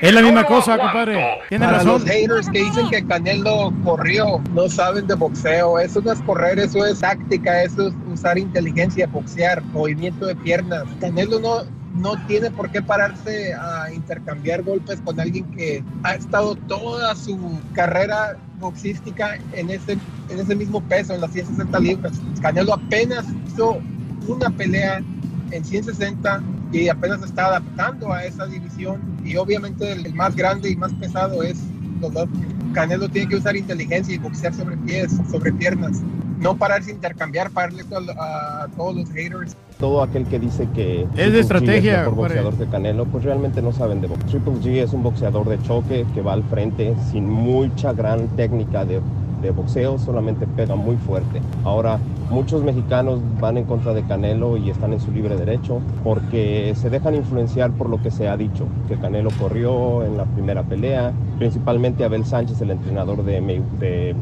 Es 0.00 0.14
la 0.14 0.22
misma 0.22 0.44
cosa, 0.44 0.78
compadre. 0.78 1.24
Tiene 1.48 1.64
Para 1.64 1.78
razón. 1.78 1.92
los 1.92 2.04
haters 2.04 2.48
que 2.50 2.64
dicen 2.64 2.88
que 2.90 3.04
Canelo 3.04 3.72
corrió, 3.84 4.40
no 4.54 4.68
saben 4.68 5.06
de 5.06 5.14
boxeo. 5.14 5.78
Eso 5.78 6.00
no 6.00 6.12
es 6.12 6.20
correr, 6.22 6.58
eso 6.58 6.84
es 6.86 7.00
táctica, 7.00 7.62
eso 7.62 7.88
es 7.88 7.94
usar 8.12 8.38
inteligencia, 8.38 9.06
boxear, 9.08 9.62
movimiento 9.66 10.26
de 10.26 10.36
piernas. 10.36 10.84
Canelo 11.00 11.40
no, 11.40 11.64
no 11.94 12.26
tiene 12.26 12.50
por 12.50 12.70
qué 12.70 12.80
pararse 12.80 13.54
a 13.54 13.92
intercambiar 13.92 14.62
golpes 14.62 15.00
con 15.00 15.18
alguien 15.18 15.44
que 15.46 15.82
ha 16.04 16.14
estado 16.14 16.54
toda 16.54 17.14
su 17.16 17.58
carrera 17.72 18.36
boxística 18.60 19.38
en 19.52 19.70
ese, 19.70 19.92
en 20.28 20.38
ese 20.38 20.54
mismo 20.54 20.80
peso, 20.82 21.14
en 21.14 21.20
las 21.20 21.32
160 21.32 21.78
libras. 21.80 22.12
Canelo 22.40 22.74
apenas 22.74 23.24
hizo 23.48 23.78
una 24.28 24.50
pelea 24.50 25.00
en 25.50 25.64
160 25.64 26.42
y 26.72 26.88
apenas 26.88 27.22
está 27.22 27.46
adaptando 27.46 28.12
a 28.12 28.24
esa 28.24 28.46
división 28.46 29.00
y 29.24 29.36
obviamente 29.36 29.92
el, 29.92 30.06
el 30.06 30.14
más 30.14 30.36
grande 30.36 30.70
y 30.70 30.76
más 30.76 30.92
pesado 30.94 31.42
es 31.42 31.58
dos. 32.00 32.28
Canelo 32.72 33.08
tiene 33.08 33.28
que 33.28 33.36
usar 33.36 33.56
inteligencia 33.56 34.14
y 34.14 34.18
boxear 34.18 34.54
sobre 34.54 34.76
pies, 34.78 35.16
sobre 35.30 35.52
piernas, 35.52 36.02
no 36.38 36.56
pararse 36.56 36.90
a 36.90 36.94
intercambiar, 36.94 37.50
pararle 37.50 37.82
a, 38.16 38.64
a 38.64 38.68
todos 38.76 38.96
los 38.96 39.10
haters. 39.10 39.56
Todo 39.78 40.02
aquel 40.02 40.26
que 40.26 40.38
dice 40.38 40.68
que 40.74 41.02
Es 41.02 41.08
de 41.08 41.14
Triple 41.16 41.32
G 41.32 41.40
estrategia, 41.40 41.98
mejor 41.98 42.14
boxeador 42.14 42.54
que 42.54 42.66
Canelo, 42.66 43.06
pues 43.06 43.24
realmente 43.24 43.62
no 43.62 43.72
saben 43.72 44.00
de 44.00 44.08
boxeo. 44.08 44.28
Triple 44.28 44.54
G 44.54 44.82
es 44.82 44.92
un 44.92 45.02
boxeador 45.02 45.48
de 45.48 45.60
choque 45.62 46.06
que 46.14 46.20
va 46.20 46.34
al 46.34 46.44
frente 46.44 46.94
sin 47.10 47.28
mucha 47.28 47.92
gran 47.92 48.28
técnica 48.36 48.84
de, 48.84 49.00
de 49.40 49.50
boxeo, 49.50 49.98
solamente 49.98 50.46
pega 50.46 50.74
muy 50.74 50.96
fuerte. 50.96 51.40
Ahora, 51.64 51.98
muchos 52.30 52.62
mexicanos 52.62 53.20
van 53.40 53.56
en 53.56 53.64
contra 53.64 53.94
de 53.94 54.02
Canelo 54.02 54.56
y 54.56 54.70
están 54.70 54.92
en 54.92 55.00
su 55.00 55.10
libre 55.10 55.36
derecho 55.36 55.80
porque 56.04 56.72
se 56.76 56.90
dejan 56.90 57.14
influenciar 57.14 57.70
por 57.72 57.88
lo 57.88 58.02
que 58.02 58.10
se 58.10 58.28
ha 58.28 58.36
dicho, 58.36 58.66
que 58.88 58.96
Canelo 58.96 59.30
corrió 59.38 60.04
en 60.04 60.16
la 60.16 60.24
primera 60.24 60.62
pelea, 60.62 61.12
principalmente 61.38 62.04
Abel 62.04 62.24
Sánchez, 62.24 62.60
el 62.60 62.70
entrenador 62.70 63.24
de, 63.24 63.38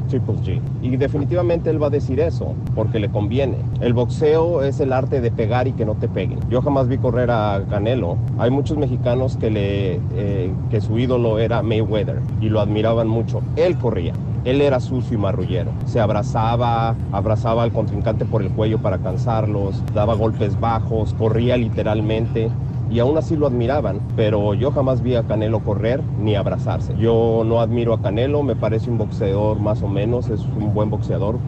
Triple 0.08 0.34
G. 0.36 0.60
Y 0.82 0.96
definitivamente 0.96 1.70
él 1.70 1.82
va 1.82 1.88
a 1.88 1.90
decir 1.90 2.20
eso, 2.20 2.54
porque 2.74 2.98
le 2.98 3.08
conviene. 3.08 3.56
El 3.80 3.94
boxeo 3.94 4.62
es 4.62 4.80
el 4.80 4.92
arte 4.92 5.20
de 5.20 5.30
pegar 5.30 5.66
y 5.66 5.72
que 5.72 5.84
no 5.84 5.94
te 5.94 6.08
peguen. 6.08 6.38
Yo 6.48 6.62
jamás 6.62 6.88
vi 6.88 6.98
correr 6.98 7.30
a 7.30 7.62
Canelo. 7.68 8.16
Hay 8.38 8.50
muchos 8.50 8.76
mexicanos 8.76 9.36
que, 9.36 9.50
le, 9.50 10.00
eh, 10.14 10.52
que 10.70 10.80
su 10.80 10.98
ídolo 10.98 11.38
era 11.38 11.62
Mayweather 11.62 12.20
y 12.40 12.48
lo 12.48 12.60
admiraban 12.60 13.08
mucho. 13.08 13.42
Él 13.56 13.76
corría. 13.78 14.12
Él 14.46 14.60
era 14.60 14.78
sucio 14.78 15.14
y 15.16 15.20
marrullero. 15.20 15.72
Se 15.86 15.98
abrazaba, 15.98 16.94
abrazaba 17.10 17.64
al 17.64 17.72
contrincante 17.72 18.24
por 18.24 18.42
el 18.42 18.50
cuello 18.50 18.78
para 18.78 18.98
cansarlos, 18.98 19.82
daba 19.92 20.14
golpes 20.14 20.58
bajos, 20.60 21.14
corría 21.14 21.56
literalmente 21.56 22.48
y 22.88 23.00
aún 23.00 23.18
así 23.18 23.36
lo 23.36 23.48
admiraban, 23.48 24.00
pero 24.14 24.54
yo 24.54 24.70
jamás 24.70 25.02
vi 25.02 25.16
a 25.16 25.24
Canelo 25.24 25.58
correr 25.64 26.00
ni 26.20 26.36
abrazarse. 26.36 26.94
Yo 26.96 27.42
no 27.44 27.60
admiro 27.60 27.92
a 27.92 28.00
Canelo, 28.00 28.44
me 28.44 28.54
parece 28.54 28.88
un 28.88 28.98
boxeador 28.98 29.58
más 29.58 29.82
o 29.82 29.88
menos, 29.88 30.28
es 30.28 30.40
un 30.42 30.72
buen 30.72 30.90
boxeador, 30.90 31.38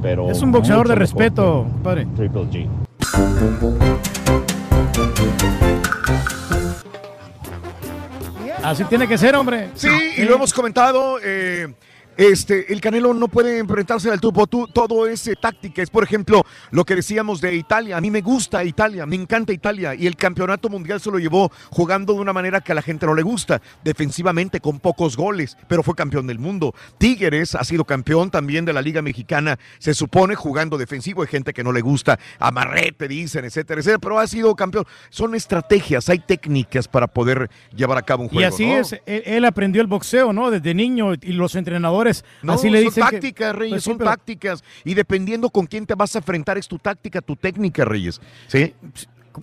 pero... 0.00 0.30
Es 0.30 0.40
un 0.40 0.50
boxeador 0.50 0.88
de 0.88 0.94
respeto, 0.94 1.66
padre. 1.84 2.06
Triple 2.16 2.44
G. 2.44 2.68
Así 8.62 8.82
tiene 8.84 9.06
que 9.06 9.18
ser, 9.18 9.36
hombre. 9.36 9.68
Sí, 9.74 9.90
y 10.16 10.22
lo 10.22 10.36
hemos 10.36 10.54
comentado. 10.54 11.18
eh, 11.22 11.68
este, 12.16 12.72
el 12.72 12.80
Canelo 12.80 13.12
no 13.14 13.28
puede 13.28 13.58
enfrentarse 13.58 14.10
al 14.10 14.20
tubo, 14.20 14.46
tú, 14.46 14.66
todo 14.66 15.06
es 15.06 15.26
eh, 15.26 15.34
táctica. 15.40 15.82
Es, 15.82 15.90
por 15.90 16.02
ejemplo, 16.04 16.44
lo 16.70 16.84
que 16.84 16.94
decíamos 16.96 17.40
de 17.40 17.54
Italia. 17.54 17.96
A 17.96 18.00
mí 18.00 18.10
me 18.10 18.20
gusta 18.22 18.64
Italia, 18.64 19.04
me 19.06 19.16
encanta 19.16 19.52
Italia. 19.52 19.94
Y 19.94 20.06
el 20.06 20.16
campeonato 20.16 20.68
mundial 20.68 21.00
se 21.00 21.10
lo 21.10 21.18
llevó 21.18 21.52
jugando 21.70 22.14
de 22.14 22.20
una 22.20 22.32
manera 22.32 22.60
que 22.60 22.72
a 22.72 22.74
la 22.74 22.82
gente 22.82 23.06
no 23.06 23.14
le 23.14 23.22
gusta, 23.22 23.60
defensivamente, 23.84 24.60
con 24.60 24.80
pocos 24.80 25.16
goles, 25.16 25.56
pero 25.68 25.82
fue 25.82 25.94
campeón 25.94 26.26
del 26.26 26.38
mundo. 26.38 26.74
Tigres 26.98 27.54
ha 27.54 27.64
sido 27.64 27.84
campeón 27.84 28.30
también 28.30 28.64
de 28.64 28.72
la 28.72 28.80
Liga 28.82 29.02
Mexicana, 29.02 29.58
se 29.78 29.92
supone 29.92 30.34
jugando 30.34 30.78
defensivo. 30.78 31.22
Hay 31.22 31.28
gente 31.28 31.52
que 31.52 31.64
no 31.64 31.72
le 31.72 31.80
gusta, 31.80 32.18
amarrete, 32.38 33.08
dicen, 33.08 33.44
etcétera, 33.44 33.80
etcétera, 33.80 33.98
pero 33.98 34.18
ha 34.18 34.26
sido 34.26 34.54
campeón. 34.54 34.84
Son 35.10 35.34
estrategias, 35.34 36.08
hay 36.08 36.20
técnicas 36.20 36.88
para 36.88 37.06
poder 37.06 37.50
llevar 37.74 37.98
a 37.98 38.02
cabo 38.02 38.22
un 38.22 38.28
Y 38.30 38.34
juego. 38.36 38.48
así 38.54 38.66
¿no? 38.66 38.76
es, 38.78 38.92
él, 39.06 39.22
él 39.26 39.44
aprendió 39.44 39.82
el 39.82 39.86
boxeo, 39.86 40.32
¿no? 40.32 40.50
Desde 40.50 40.72
niño 40.72 41.14
y 41.14 41.32
los 41.32 41.54
entrenadores 41.54 42.05
No, 42.42 42.54
así 42.54 42.70
le 42.70 42.84
son 42.84 42.92
que- 42.94 43.00
tácticas, 43.00 43.54
Reyes, 43.54 43.72
Pues 43.72 43.82
sí, 43.84 43.90
son 43.90 43.98
pero- 43.98 44.10
tácticas. 44.10 44.64
Y 44.84 44.94
dependiendo 44.94 45.50
con 45.50 45.66
quién 45.66 45.86
te 45.86 45.94
vas 45.94 46.14
a 46.14 46.18
enfrentar, 46.18 46.58
es 46.58 46.68
tu 46.68 46.78
táctica, 46.78 47.20
tu 47.20 47.36
técnica, 47.36 47.84
Reyes. 47.84 48.20
¿Sí? 48.46 48.74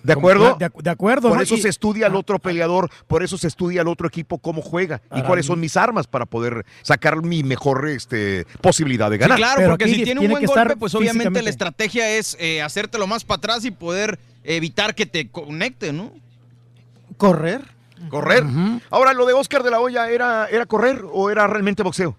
¿De 0.02 0.12
acuerdo? 0.12 0.56
De, 0.58 0.68
de 0.82 0.90
acuerdo. 0.90 1.28
Por 1.28 1.36
¿no? 1.36 1.42
eso 1.44 1.54
Y- 1.54 1.60
se 1.62 1.68
estudia 1.68 2.06
al 2.08 2.16
otro 2.16 2.40
peleador, 2.40 2.90
por 3.06 3.22
eso 3.22 3.38
se 3.38 3.46
estudia 3.46 3.82
al 3.82 3.86
otro 3.86 4.08
equipo 4.08 4.38
cómo 4.38 4.60
juega 4.60 5.00
y 5.14 5.22
cuáles 5.22 5.46
son 5.46 5.60
mis 5.60 5.76
armas 5.76 6.08
para 6.08 6.26
poder 6.26 6.66
sacar 6.82 7.22
mi 7.22 7.44
mejor 7.44 7.88
este, 7.88 8.44
posibilidad 8.60 9.08
de 9.08 9.16
Sí, 9.16 9.20
ganar. 9.20 9.36
claro, 9.38 9.68
porque 9.70 9.86
si 9.86 10.02
tiene 10.02 10.20
un 10.20 10.28
buen 10.30 10.44
golpe, 10.46 10.76
pues 10.76 10.94
obviamente 10.96 11.40
la 11.42 11.50
estrategia 11.50 12.10
es 12.10 12.36
eh, 12.40 12.60
hacértelo 12.60 13.06
más 13.06 13.22
para 13.24 13.36
atrás 13.36 13.64
y 13.64 13.70
poder 13.70 14.18
evitar 14.42 14.96
que 14.96 15.06
te 15.06 15.28
conecte, 15.30 15.92
¿no? 15.92 16.10
Correr. 17.16 17.60
Correr. 18.08 18.42
Ahora, 18.90 19.12
lo 19.12 19.24
de 19.26 19.32
Oscar 19.34 19.62
de 19.62 19.70
la 19.70 19.78
Hoya, 19.78 20.10
¿era, 20.10 20.46
¿era 20.50 20.66
correr 20.66 21.04
o 21.12 21.30
era 21.30 21.46
realmente 21.46 21.82
boxeo? 21.84 22.16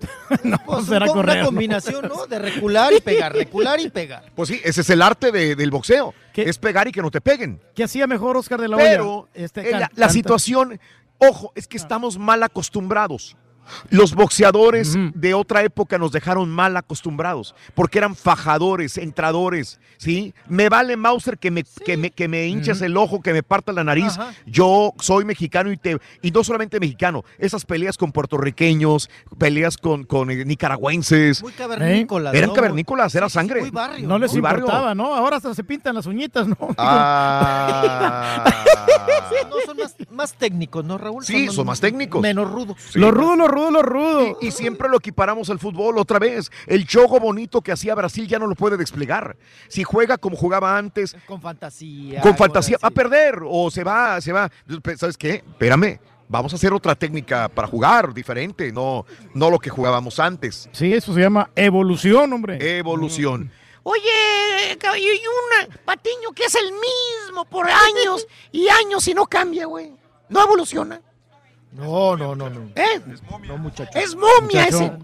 Pues 0.66 0.86
será 0.86 1.04
una 1.06 1.12
correr, 1.14 1.38
¿no? 1.38 1.46
combinación, 1.46 2.08
¿no? 2.08 2.26
De 2.26 2.38
recular 2.38 2.92
y 2.92 3.00
pegar, 3.00 3.32
recular 3.32 3.80
y 3.80 3.88
pegar. 3.88 4.30
Pues 4.34 4.48
sí, 4.48 4.60
ese 4.64 4.80
es 4.80 4.90
el 4.90 5.02
arte 5.02 5.32
de- 5.32 5.54
del 5.56 5.70
boxeo. 5.70 6.14
Es 6.34 6.58
pegar 6.58 6.86
y 6.88 6.92
que 6.92 7.00
no 7.00 7.10
te 7.10 7.20
peguen. 7.20 7.60
¿Qué 7.74 7.84
hacía 7.84 8.06
mejor 8.06 8.36
Oscar 8.36 8.60
de 8.60 8.68
la 8.68 8.76
Hoya? 8.76 8.84
Pero 8.90 9.28
Este, 9.32 9.70
eh, 9.70 9.88
la, 9.94 10.08
situación, 10.10 10.78
ojo, 11.18 11.52
es 11.54 11.66
que 11.66 11.76
estamos 11.76 12.18
mal 12.18 12.42
acostumbrados. 12.42 13.36
Los 13.90 14.14
boxeadores 14.14 14.96
de 15.14 15.34
otra 15.34 15.62
época 15.62 15.98
nos 15.98 16.12
dejaron 16.12 16.50
mal 16.50 16.76
acostumbrados, 16.76 17.54
porque 17.74 17.98
eran 17.98 18.14
fajadores, 18.16 18.98
entradores, 18.98 19.80
¿sí? 19.96 20.34
Me 20.48 20.68
vale 20.68 20.96
Mauser 20.96 21.38
que 21.38 21.50
me, 21.50 21.64
que 21.84 21.96
me, 21.96 22.10
que 22.10 22.28
me 22.28 22.46
hinches 22.46 22.80
el 22.82 22.96
ojo, 22.96 23.20
que 23.20 23.32
me 23.32 23.42
parta 23.42 23.72
la 23.72 23.84
nariz. 23.84 24.14
Yo 24.46 24.92
soy 24.98 25.24
mexicano 25.24 25.70
y, 25.72 25.76
te, 25.76 25.98
y 26.22 26.30
no 26.30 26.44
solamente 26.44 26.80
mexicano, 26.80 27.24
esas 27.38 27.64
peleas 27.64 27.96
con 27.96 28.12
puertorriqueños, 28.12 29.10
peleas 29.38 29.76
con, 29.76 30.04
con 30.04 30.30
eh, 30.30 30.44
nicaragüenses. 30.44 31.42
Muy 31.42 31.52
cavernícolas, 31.52 32.34
Eran 32.34 32.48
¿no? 32.50 32.54
cavernícolas, 32.54 33.14
era 33.14 33.28
sangre. 33.28 33.60
muy 33.60 33.70
barrio, 33.70 34.06
No 34.08 34.18
les 34.18 34.32
Muy 34.32 34.40
barrio. 34.40 34.64
importaba, 34.64 34.94
¿no? 34.94 35.14
Ahora 35.14 35.36
hasta 35.36 35.54
se 35.54 35.64
pintan 35.64 35.94
las 35.94 36.06
uñitas, 36.06 36.46
¿no? 36.46 36.56
Ah. 36.78 38.44
No, 39.50 39.56
son 39.64 39.76
más, 39.76 39.96
más 40.10 40.34
técnicos, 40.34 40.84
¿no, 40.84 40.98
Raúl? 40.98 41.24
Sí, 41.24 41.48
son 41.48 41.66
más 41.66 41.80
técnicos. 41.80 42.20
Menos 42.22 42.50
rudos. 42.50 42.76
Lo 42.94 43.10
rudo, 43.10 43.36
lo 43.36 43.48
rudo, 43.56 43.70
lo 43.70 43.82
rudo. 43.82 44.38
Y, 44.40 44.48
y 44.48 44.50
siempre 44.50 44.88
lo 44.88 44.98
equiparamos 44.98 45.50
al 45.50 45.58
fútbol 45.58 45.98
otra 45.98 46.18
vez. 46.18 46.50
El 46.66 46.86
juego 46.90 47.18
bonito 47.20 47.60
que 47.62 47.72
hacía 47.72 47.94
Brasil 47.94 48.26
ya 48.28 48.38
no 48.38 48.46
lo 48.46 48.54
puede 48.54 48.76
desplegar. 48.76 49.36
Si 49.68 49.82
juega 49.84 50.18
como 50.18 50.36
jugaba 50.36 50.76
antes, 50.76 51.16
Con 51.26 51.40
fantasía. 51.40 52.20
con 52.20 52.36
fantasía, 52.36 52.76
así. 52.76 52.82
va 52.82 52.88
a 52.88 52.90
perder 52.90 53.40
o 53.46 53.70
se 53.70 53.82
va, 53.84 54.20
se 54.20 54.32
va. 54.32 54.50
¿Sabes 54.96 55.16
qué? 55.16 55.36
Espérame. 55.36 55.98
Vamos 56.28 56.52
a 56.52 56.56
hacer 56.56 56.72
otra 56.72 56.96
técnica 56.96 57.48
para 57.48 57.68
jugar 57.68 58.12
diferente, 58.12 58.72
no, 58.72 59.06
no 59.32 59.48
lo 59.48 59.60
que 59.60 59.70
jugábamos 59.70 60.18
antes. 60.18 60.68
Sí, 60.72 60.92
eso 60.92 61.14
se 61.14 61.20
llama 61.20 61.50
evolución, 61.54 62.32
hombre. 62.32 62.78
Evolución. 62.78 63.52
Oye, 63.84 64.76
caballo, 64.80 65.04
y 65.12 65.18
un 65.18 65.74
patiño 65.84 66.32
que 66.34 66.46
es 66.46 66.54
el 66.56 66.72
mismo 66.72 67.44
por 67.44 67.68
años 67.70 68.26
y 68.50 68.68
años 68.68 69.06
y 69.06 69.14
no 69.14 69.26
cambia, 69.26 69.66
güey. 69.66 69.92
No 70.28 70.42
evoluciona. 70.42 71.00
No, 71.72 72.16
no, 72.16 72.34
no, 72.34 72.48
no. 72.48 72.60
¿Eh? 72.74 73.00
No, 73.46 73.58
muchacho. 73.58 73.90
Es 73.98 74.14
momia 74.14 74.66
Muchacho, 74.66 74.98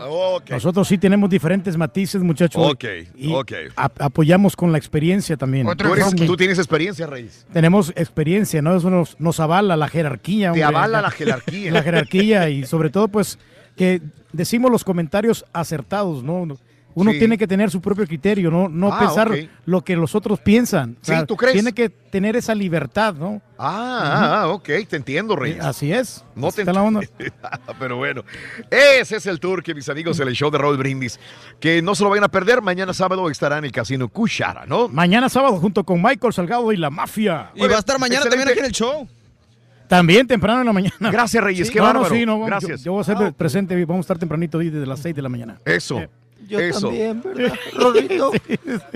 ese. 0.44 0.54
Nosotros 0.54 0.88
sí 0.88 0.96
tenemos 0.96 1.28
diferentes 1.28 1.76
matices, 1.76 2.22
muchachos. 2.22 2.62
Ok, 2.72 2.84
Y 3.14 3.32
ok. 3.34 3.52
ap- 3.76 4.00
apoyamos 4.00 4.56
con 4.56 4.72
la 4.72 4.78
experiencia 4.78 5.36
también. 5.36 5.66
Tú, 5.76 5.92
eres- 5.92 6.14
tú 6.14 6.34
tienes 6.36 6.58
experiencia, 6.58 7.06
Reyes. 7.06 7.44
Tenemos 7.52 7.90
experiencia, 7.94 8.62
¿no? 8.62 8.74
Eso 8.74 8.88
nos, 8.88 9.20
nos 9.20 9.38
avala 9.38 9.76
la 9.76 9.88
jerarquía. 9.88 10.46
Te 10.52 10.64
hombre. 10.64 10.78
avala 10.78 11.02
la 11.02 11.10
jerarquía. 11.10 11.72
La 11.72 11.82
jerarquía 11.82 12.48
y 12.48 12.64
sobre 12.64 12.88
todo, 12.88 13.08
pues, 13.08 13.38
que 13.76 14.00
decimos 14.32 14.70
los 14.70 14.82
comentarios 14.84 15.44
acertados, 15.52 16.22
¿no? 16.22 16.56
Uno 16.94 17.12
Sí. 17.12 17.18
tiene 17.18 17.38
que 17.38 17.46
tener 17.46 17.70
su 17.70 17.80
propio 17.80 18.06
criterio, 18.06 18.50
no, 18.50 18.68
no 18.68 18.92
Ah, 18.92 18.98
pensar 18.98 19.32
lo 19.64 19.82
que 19.82 19.96
los 19.96 20.14
otros 20.14 20.40
piensan. 20.40 20.96
Sí, 21.00 21.14
¿tú 21.26 21.36
crees? 21.36 21.54
Tiene 21.54 21.72
que 21.72 21.88
tener 21.88 22.36
esa 22.36 22.54
libertad, 22.54 23.14
¿no? 23.14 23.40
Ah, 23.58 24.42
ah, 24.42 24.48
ok, 24.48 24.68
te 24.88 24.96
entiendo, 24.96 25.34
Reyes. 25.34 25.64
Así 25.64 25.92
es. 25.92 26.24
No 26.34 26.48
Así 26.48 26.56
te 26.56 26.62
está 26.62 26.72
la 26.72 26.82
onda. 26.82 27.00
Pero 27.78 27.96
bueno, 27.96 28.24
ese 28.70 29.16
es 29.16 29.26
el 29.26 29.40
tour 29.40 29.62
que 29.62 29.74
mis 29.74 29.88
amigos 29.88 30.20
en 30.20 30.28
el 30.28 30.34
show 30.34 30.50
de 30.50 30.58
Raúl 30.58 30.76
Brindis, 30.76 31.18
que 31.60 31.80
no 31.80 31.94
se 31.94 32.04
lo 32.04 32.10
vayan 32.10 32.24
a 32.24 32.28
perder, 32.30 32.60
mañana 32.60 32.92
sábado 32.92 33.30
estará 33.30 33.58
en 33.58 33.64
el 33.64 33.72
Casino 33.72 34.08
Cushara, 34.08 34.66
¿no? 34.66 34.88
Mañana 34.88 35.28
sábado 35.28 35.56
junto 35.58 35.84
con 35.84 36.02
Michael 36.02 36.32
Salgado 36.32 36.72
y 36.72 36.76
la 36.76 36.90
mafia. 36.90 37.50
Y 37.54 37.66
va 37.66 37.76
a 37.76 37.78
estar 37.78 37.98
mañana 37.98 38.24
también 38.26 38.48
aquí 38.48 38.58
en 38.58 38.66
el 38.66 38.72
show. 38.72 39.08
También 39.88 40.26
temprano 40.26 40.60
en 40.60 40.66
la 40.66 40.72
mañana. 40.72 40.94
Gracias, 41.10 41.44
Reyes, 41.44 41.70
qué 41.70 41.78
no, 41.78 41.84
bárbaro. 41.84 42.08
No, 42.08 42.14
sí, 42.14 42.26
no, 42.26 42.40
Gracias. 42.44 42.80
Yo, 42.80 42.86
yo 42.86 42.92
voy 42.92 43.00
a 43.02 43.04
ser 43.04 43.32
presente, 43.34 43.74
vamos 43.84 43.98
a 43.98 44.00
estar 44.04 44.18
tempranito 44.18 44.58
ahí 44.58 44.70
desde 44.70 44.86
las 44.86 45.00
6 45.00 45.14
de 45.14 45.22
la 45.22 45.28
mañana. 45.28 45.60
Eso. 45.66 46.02
Yo 46.46 46.58
Eso. 46.58 46.80
también, 46.88 47.22
¿verdad, 47.22 47.54
Rorrito? 47.74 48.32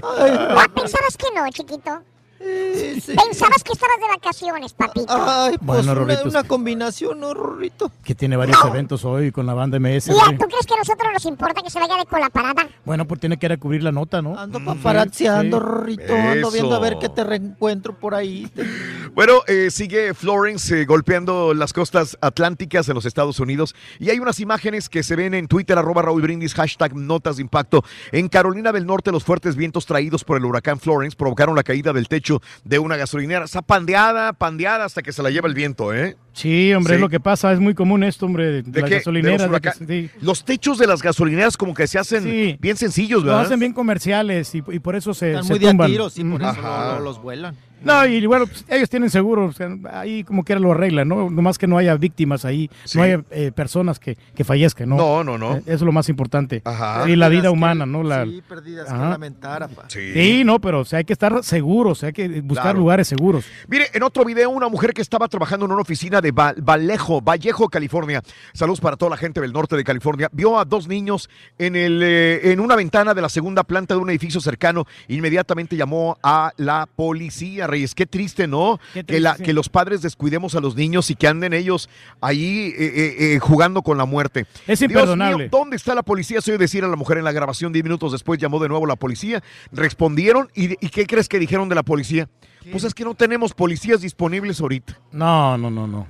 Ah, 0.03 0.67
pensabas 0.75 1.17
que 1.17 1.27
no, 1.35 1.49
chiquito. 1.51 2.03
Pensabas 2.39 3.63
que 3.63 3.73
estabas 3.73 3.97
de 4.01 4.07
vacaciones, 4.15 4.73
papito. 4.75 5.07
Ay, 5.09 5.57
pues 5.65 5.87
Bueno, 5.87 6.07
una, 6.25 6.45
combinación, 6.45 7.21
¿no, 7.21 7.35
Rorrito? 7.35 7.91
Que 8.05 8.15
tiene 8.15 8.37
varios 8.37 8.63
eventos 8.65 9.05
hoy 9.05 9.33
con 9.33 9.47
la 9.47 9.55
banda 9.55 9.79
MS. 9.79 10.09
Mira. 10.09 10.37
¿tú 10.39 10.47
crees 10.47 10.67
que 10.67 10.75
a 10.75 10.79
nosotros 10.79 11.13
nos 11.13 11.25
importa 11.25 11.63
que 11.63 11.71
se 11.71 11.79
vaya 11.79 11.97
de 11.97 12.07
con 12.07 12.21
la 12.21 12.31
parada? 12.31 12.69
Bueno, 12.85 13.07
pues 13.07 13.21
tiene 13.21 13.39
que 13.39 13.47
ir 13.47 13.53
a 13.53 13.57
cubrir 13.57 13.83
la 13.83 13.93
nota, 13.93 14.21
¿no? 14.23 14.39
Ando 14.39 14.63
paparazziando, 14.65 15.59
Sí. 15.59 15.65
Rorrito. 15.65 16.15
Ando 16.15 16.51
viendo 16.51 16.75
a 16.75 16.79
ver 16.79 16.99
qué 16.99 17.09
te 17.09 17.25
reencuentro 17.25 17.99
por 17.99 18.15
ahí. 18.15 18.51
Bueno, 19.17 19.41
eh, 19.47 19.71
sigue 19.71 20.13
Florence 20.13 20.83
eh, 20.83 20.85
golpeando 20.85 21.55
las 21.55 21.73
costas 21.73 22.19
atlánticas 22.21 22.87
en 22.91 22.95
los 22.95 23.07
Estados 23.07 23.41
Unidos 23.41 23.75
y 23.99 24.11
hay 24.11 24.19
unas 24.19 24.41
imágenes 24.41 24.91
que 24.91 25.03
se 25.03 25.17
ven 25.17 25.33
en 25.33 25.49
Twitter, 25.49 25.79
arroba 25.79 26.03
Raúl 26.03 26.21
Brindis, 26.21 26.53
hashtag 26.53 26.95
notas 26.95 27.37
de 27.37 27.43
impacto. 27.43 27.83
En 28.13 28.29
Carolina 28.29 28.73
del 28.73 28.85
Norte, 28.85 29.11
los 29.13 29.25
fuertes 29.25 29.57
vientos 29.57 29.87
traídos 29.87 30.23
por 30.23 30.37
el 30.37 30.45
huracán 30.45 30.79
Florence 30.79 31.17
provocaron 31.17 31.57
la 31.57 31.63
caída 31.63 31.95
del 31.95 32.09
techo 32.09 32.26
de 32.65 32.79
una 32.79 32.97
gasolinera. 32.97 33.45
Está 33.45 33.63
pandeada, 33.63 34.33
pandeada 34.33 34.85
hasta 34.85 35.03
que 35.03 35.13
se 35.13 35.23
la 35.23 35.31
lleva 35.31 35.49
el 35.49 35.55
viento, 35.55 35.93
¿eh? 35.95 36.17
Sí, 36.33 36.73
hombre, 36.75 36.93
Sí. 36.93 36.95
es 36.97 37.01
lo 37.01 37.09
que 37.09 37.21
pasa. 37.21 37.53
Es 37.53 37.61
muy 37.61 37.75
común 37.75 38.05
esto, 38.05 38.27
hombre, 38.27 38.47
de, 38.47 38.63
¿De 38.63 38.81
las 38.81 38.89
qué? 38.89 38.95
¿De 38.97 39.01
gasolineras. 39.01 39.41
los 39.43 39.51
de 39.53 39.61
que- 39.61 39.69
huracanes? 39.69 40.11
sí. 40.13 40.19
Los 40.21 40.45
techos 40.45 40.79
de 40.79 40.87
las 40.87 41.03
gasolineras 41.03 41.57
como 41.57 41.73
que 41.75 41.87
se 41.87 41.99
hacen 41.99 42.25
Sí. 42.25 42.57
bien 42.61 42.77
sencillos, 42.77 43.23
Lo 43.23 43.29
¿verdad? 43.31 43.47
hacen 43.47 43.59
bien 43.61 43.73
comerciales 43.73 44.55
y, 44.55 44.59
y 44.69 44.79
por 44.81 44.97
eso 44.97 45.15
se, 45.15 45.31
Están 45.31 45.45
se 45.45 45.53
muy 45.55 45.59
de 45.59 45.67
a 45.67 45.71
tumban. 45.71 45.91
tiros 45.91 46.19
y 46.19 46.25
por 46.25 46.43
eso 46.43 46.61
no, 46.63 46.95
no 46.95 47.01
los 47.01 47.23
vuelan. 47.23 47.57
No, 47.83 48.05
y 48.07 48.25
bueno, 48.27 48.47
pues, 48.47 48.65
ellos 48.69 48.89
tienen 48.89 49.11
seguro, 49.11 49.45
o 49.47 49.53
sea, 49.53 49.69
ahí 49.93 50.25
como 50.25 50.45
quiera 50.45 50.61
lo 50.61 50.73
arreglan, 50.73 51.07
¿no? 51.09 51.31
Nomás 51.31 51.59
que 51.59 51.67
no 51.67 51.79
haya 51.79 51.95
víctimas 51.97 52.45
ahí, 52.45 52.71
Sí. 52.85 52.99
no 52.99 53.05
haya 53.05 53.23
eh, 53.31 53.53
personas 53.53 53.99
que, 53.99 54.17
que 54.35 54.45
fallezcan, 54.45 54.89
¿no? 54.89 54.97
No, 54.97 55.23
no, 55.25 55.39
no. 55.39 55.57
Eh, 55.57 55.63
Eso 55.67 55.75
es 55.75 55.83
lo 55.83 55.93
más 55.93 56.09
importante. 56.09 56.63
Ajá. 56.65 57.09
Y 57.09 57.17
la 57.17 57.29
vida 57.29 57.51
humana, 57.51 57.85
que- 57.85 57.91
¿no? 57.91 58.03
La, 58.03 58.25
Sí, 58.25 58.43
pérdidas 58.49 58.87
que 58.87 58.93
Ajá. 58.95 59.11
lamentar, 59.11 59.63
apa. 59.63 59.85
Sí, 59.89 60.43
no, 60.45 60.61
pero 60.61 60.81
o 60.81 60.85
sea, 60.85 60.99
hay 61.01 61.05
que 61.05 61.13
estar 61.13 61.45
seguros, 61.45 62.03
hay 62.03 62.13
que 62.13 62.41
buscar 62.41 62.65
Claro. 62.65 62.79
lugares 62.81 63.07
seguros. 63.09 63.45
Mire, 63.69 63.87
en 63.93 64.03
otro 64.03 64.25
video, 64.25 64.51
una 64.51 64.69
mujer 64.69 64.93
que 64.93 65.03
estaba 65.03 65.29
trabajando 65.29 65.67
en 65.67 65.73
una 65.73 65.83
oficina 65.83 66.21
de 66.21 66.33
Val- 66.33 66.57
Vallejo, 66.63 67.21
Vallejo, 67.21 67.69
California. 67.69 68.23
Saludos 68.53 68.81
para 68.81 68.97
toda 68.97 69.11
la 69.11 69.17
gente 69.17 69.41
del 69.41 69.53
norte 69.53 69.77
de 69.77 69.85
California. 69.85 70.29
Vio 70.33 70.59
a 70.59 70.65
dos 70.65 70.89
niños 70.89 71.29
en, 71.59 71.77
el, 71.77 72.03
eh, 72.03 72.53
en 72.53 72.61
una 72.61 72.75
ventana 72.75 73.15
de 73.15 73.23
la 73.23 73.29
segunda 73.29 73.63
planta 73.65 73.95
de 73.95 74.01
un 74.01 74.11
edificio 74.11 74.41
cercano. 74.41 74.87
Inmediatamente 75.09 75.77
llamó 75.77 76.17
a 76.23 76.53
la 76.57 76.89
policía, 76.97 77.66
Reyes. 77.67 77.95
Qué 77.95 78.07
triste, 78.07 78.47
¿no? 78.47 78.79
Qué 78.95 79.05
que, 79.05 79.21
la- 79.21 79.37
que 79.37 79.53
los 79.53 79.69
padres 79.69 80.03
descuidemos 80.03 80.55
a 80.55 80.61
los 80.61 80.77
niños 80.77 81.11
y 81.11 81.15
que 81.17 81.29
anden 81.29 81.53
ellos 81.53 81.89
ahí 82.21 82.75
eh, 82.77 82.93
eh, 82.95 83.17
eh, 83.35 83.39
jugando 83.41 83.83
con 83.83 83.99
la 83.99 84.05
muerte. 84.05 84.47
Es 84.67 84.79
Dios 84.81 84.91
imperdonable. 84.91 85.37
mío, 85.45 85.49
¿Dónde 85.51 85.77
está 85.77 85.95
la 85.95 86.03
policía? 86.03 86.41
Se 86.41 86.51
oyó 86.53 86.59
decir 86.59 86.85
a 86.85 86.89
la 86.89 86.97
mujer 86.97 87.19
en 87.19 87.25
la 87.25 87.33
grabación. 87.33 87.73
Diez 87.73 87.85
minutos 87.85 88.13
después 88.13 88.39
llamó 88.39 88.59
de 88.61 88.69
nuevo 88.69 88.87
la 88.87 88.97
policía. 88.97 89.43
Respondieron. 89.73 90.49
¿Y, 90.55 90.73
y 90.85 90.89
qué 90.91 91.07
crees 91.07 91.29
que 91.29 91.39
dijeron 91.39 91.69
de 91.69 91.75
la 91.75 91.83
policía? 91.83 92.29
Pues 92.73 92.85
es 92.85 92.95
que 92.95 93.05
no 93.05 93.15
tenemos 93.15 93.55
policías 93.55 94.01
disponibles 94.01 94.61
ahorita. 94.61 94.99
No, 95.13 95.57
no, 95.59 95.71
no, 95.71 95.87
no. 95.87 96.07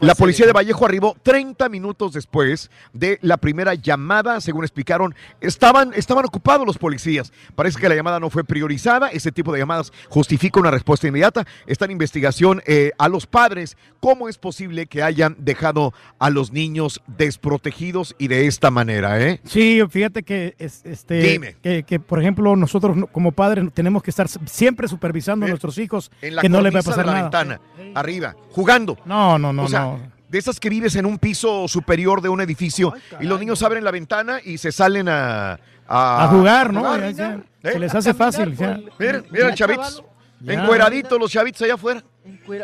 La 0.00 0.14
ser 0.14 0.16
policía 0.16 0.46
de. 0.46 0.52
Vallejo 0.52 0.84
arribó 0.86 1.16
30 1.22 1.68
minutos 1.68 2.12
después 2.12 2.70
de 2.92 3.18
la 3.22 3.36
primera 3.36 3.74
llamada, 3.74 4.40
según 4.40 4.64
explicaron. 4.64 5.14
Estaban, 5.40 5.92
estaban 5.94 6.24
ocupados 6.24 6.66
los 6.66 6.78
policías. 6.78 7.32
Parece 7.54 7.78
que 7.80 7.88
la 7.88 7.94
llamada 7.94 8.18
no 8.20 8.30
fue 8.30 8.44
priorizada. 8.44 9.08
Ese 9.08 9.32
tipo 9.32 9.52
de 9.52 9.58
llamadas 9.58 9.92
justifica 10.08 10.58
una 10.60 10.70
respuesta 10.70 11.06
inmediata. 11.08 11.46
Está 11.66 11.84
en 11.84 11.90
investigación 11.92 12.62
eh, 12.66 12.92
a 12.98 13.08
los 13.08 13.26
padres. 13.26 13.76
¿Cómo 14.00 14.28
es 14.28 14.38
posible 14.38 14.86
que 14.86 15.02
hayan 15.02 15.36
dejado 15.38 15.92
a 16.18 16.30
los 16.30 16.52
niños 16.52 17.02
desprotegidos 17.06 18.14
y 18.18 18.28
de 18.28 18.46
esta 18.46 18.70
manera? 18.70 19.20
Eh? 19.22 19.40
Sí, 19.44 19.80
fíjate 19.90 20.22
que, 20.22 20.54
es- 20.58 20.84
este, 20.84 21.20
Dime. 21.20 21.56
que, 21.62 21.82
que, 21.82 22.00
por 22.00 22.20
ejemplo, 22.20 22.56
nosotros 22.56 22.96
no- 22.96 23.06
como 23.08 23.32
padres 23.32 23.64
tenemos 23.74 24.02
que 24.02 24.10
estar 24.10 24.26
siempre 24.46 24.88
supervisando 24.88 25.35
a 25.44 25.48
nuestros 25.48 25.76
hijos 25.78 26.10
En 26.22 26.36
la 26.36 26.42
que 26.42 26.48
no 26.48 26.60
les 26.60 26.74
va 26.74 26.80
a 26.80 26.82
pasar 26.82 27.04
de 27.04 27.06
la 27.06 27.12
nada. 27.12 27.22
ventana, 27.22 27.60
arriba, 27.94 28.34
jugando. 28.50 28.96
No, 29.04 29.38
no, 29.38 29.52
no, 29.52 29.64
o 29.64 29.68
sea, 29.68 29.80
no. 29.80 30.00
de 30.28 30.38
esas 30.38 30.58
que 30.58 30.70
vives 30.70 30.96
en 30.96 31.06
un 31.06 31.18
piso 31.18 31.68
superior 31.68 32.22
de 32.22 32.28
un 32.28 32.40
edificio 32.40 32.92
y 33.20 33.26
los 33.26 33.38
niños 33.38 33.62
abren 33.62 33.84
la 33.84 33.90
ventana 33.90 34.40
y 34.42 34.58
se 34.58 34.72
salen 34.72 35.08
a... 35.08 35.58
A 35.88 36.26
jugar, 36.32 36.72
¿no? 36.72 36.80
jugar. 36.80 37.00
Ya, 37.00 37.10
ya, 37.10 37.40
¿Eh? 37.62 37.72
Se 37.72 37.78
les 37.78 37.94
hace 37.94 38.12
fácil. 38.12 38.56
ya. 38.56 38.80
Miren, 38.98 39.24
miren, 39.30 39.54
chavitos. 39.54 40.02
Encueraditos 40.44 41.18
los 41.18 41.30
chavitos 41.30 41.62
allá 41.62 41.74
afuera. 41.74 42.02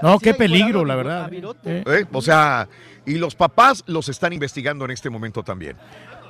No, 0.03 0.19
qué 0.19 0.35
peligro, 0.35 0.85
la 0.85 0.97
verdad. 0.97 1.33
Eh. 1.33 1.85
¿Eh? 1.87 2.05
O 2.13 2.21
sea, 2.21 2.69
y 3.07 3.15
los 3.15 3.35
papás 3.35 3.85
los 3.87 4.09
están 4.09 4.33
investigando 4.33 4.85
en 4.85 4.91
este 4.91 5.09
momento 5.09 5.43
también. 5.43 5.77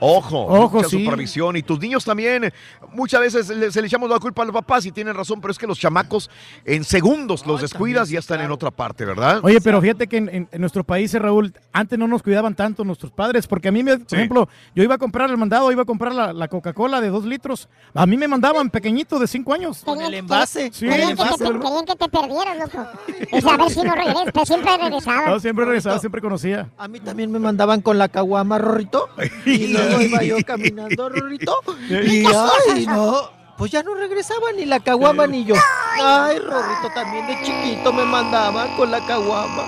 Ojo, 0.00 0.46
Ojo, 0.46 0.76
mucha 0.78 0.88
sí. 0.88 1.04
supervisión. 1.04 1.56
Y 1.56 1.62
tus 1.62 1.78
niños 1.78 2.04
también. 2.04 2.52
Muchas 2.92 3.20
veces 3.20 3.48
le- 3.48 3.70
se 3.70 3.80
le 3.80 3.86
echamos 3.86 4.10
la 4.10 4.18
culpa 4.18 4.42
a 4.42 4.44
los 4.44 4.54
papás 4.54 4.84
y 4.86 4.92
tienen 4.92 5.14
razón, 5.14 5.40
pero 5.40 5.52
es 5.52 5.58
que 5.58 5.66
los 5.66 5.78
chamacos 5.78 6.28
en 6.64 6.84
segundos 6.84 7.46
los 7.46 7.60
descuidas 7.60 8.10
y 8.10 8.14
ya 8.14 8.18
están 8.18 8.40
en 8.40 8.50
otra 8.50 8.70
parte, 8.70 9.04
¿verdad? 9.04 9.40
Oye, 9.42 9.60
pero 9.60 9.80
fíjate 9.80 10.06
que 10.08 10.16
en, 10.16 10.28
en- 10.28 10.48
en 10.50 10.60
nuestro 10.60 10.82
país, 10.84 11.12
eh, 11.14 11.18
Raúl, 11.18 11.52
antes 11.72 11.98
no 11.98 12.06
nos 12.08 12.22
cuidaban 12.22 12.54
tanto 12.54 12.84
nuestros 12.84 13.12
padres, 13.12 13.46
porque 13.46 13.68
a 13.68 13.72
mí, 13.72 13.82
me, 13.82 13.98
por 13.98 14.08
Sí. 14.08 14.16
ejemplo, 14.16 14.48
yo 14.74 14.82
iba 14.82 14.94
a 14.96 14.98
comprar 14.98 15.30
el 15.30 15.36
mandado, 15.36 15.70
iba 15.72 15.82
a 15.82 15.86
comprar 15.86 16.14
la, 16.14 16.32
la 16.32 16.48
Coca-Cola 16.48 17.00
de 17.00 17.08
dos 17.08 17.24
litros. 17.24 17.68
A 17.94 18.04
mí 18.06 18.16
me 18.16 18.26
mandaban 18.28 18.70
pequeñito 18.70 19.18
de 19.18 19.26
cinco 19.26 19.54
años. 19.54 19.82
Con 19.84 20.00
el 20.02 20.14
envase. 20.14 20.70
Sí, 20.72 20.86
Querían 20.88 21.10
el 21.10 21.16
que, 21.16 21.22
te, 21.24 21.44
querían 21.44 21.84
que 21.86 21.96
te 21.96 22.08
perdieras, 22.08 22.56
loco. 22.58 22.88
Es 23.30 23.44
a 23.46 23.56
ver 23.56 23.70
si 23.70 23.82
no 23.82 23.94
regresas, 23.94 24.48
siempre 24.48 24.76
regresaba. 24.76 25.30
No, 25.30 25.40
siempre 25.40 25.64
regresaba, 25.64 25.98
siempre 25.98 26.20
conocía. 26.20 26.68
A 26.76 26.88
mí 26.88 27.00
también 27.00 27.30
me 27.30 27.38
mandaban 27.38 27.80
con 27.82 27.98
la 27.98 28.08
caguama, 28.08 28.58
Rorrito. 28.58 29.08
Y 29.46 29.72
luego 29.84 30.02
iba 30.02 30.22
yo 30.22 30.36
caminando, 30.44 31.08
Rorrito. 31.08 31.60
Y 31.90 32.24
ay, 32.26 32.86
no. 32.86 33.30
Pues 33.56 33.70
ya 33.70 33.82
no 33.82 33.94
regresaba 33.94 34.50
ni 34.56 34.64
la 34.64 34.80
caguama 34.80 35.26
ni 35.26 35.44
yo. 35.44 35.54
Ay, 36.02 36.38
Rorrito 36.38 36.88
también 36.94 37.26
de 37.26 37.36
chiquito 37.42 37.92
me 37.92 38.04
mandaban 38.04 38.76
con 38.76 38.90
la 38.90 39.00
caguama. 39.06 39.64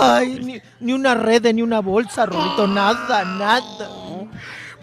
Ay, 0.00 0.40
ni, 0.42 0.60
ni 0.80 0.92
una 0.92 1.14
red, 1.14 1.52
ni 1.52 1.62
una 1.62 1.80
bolsa, 1.80 2.26
Rorrito, 2.26 2.66
nada, 2.66 3.24
nada. 3.24 3.90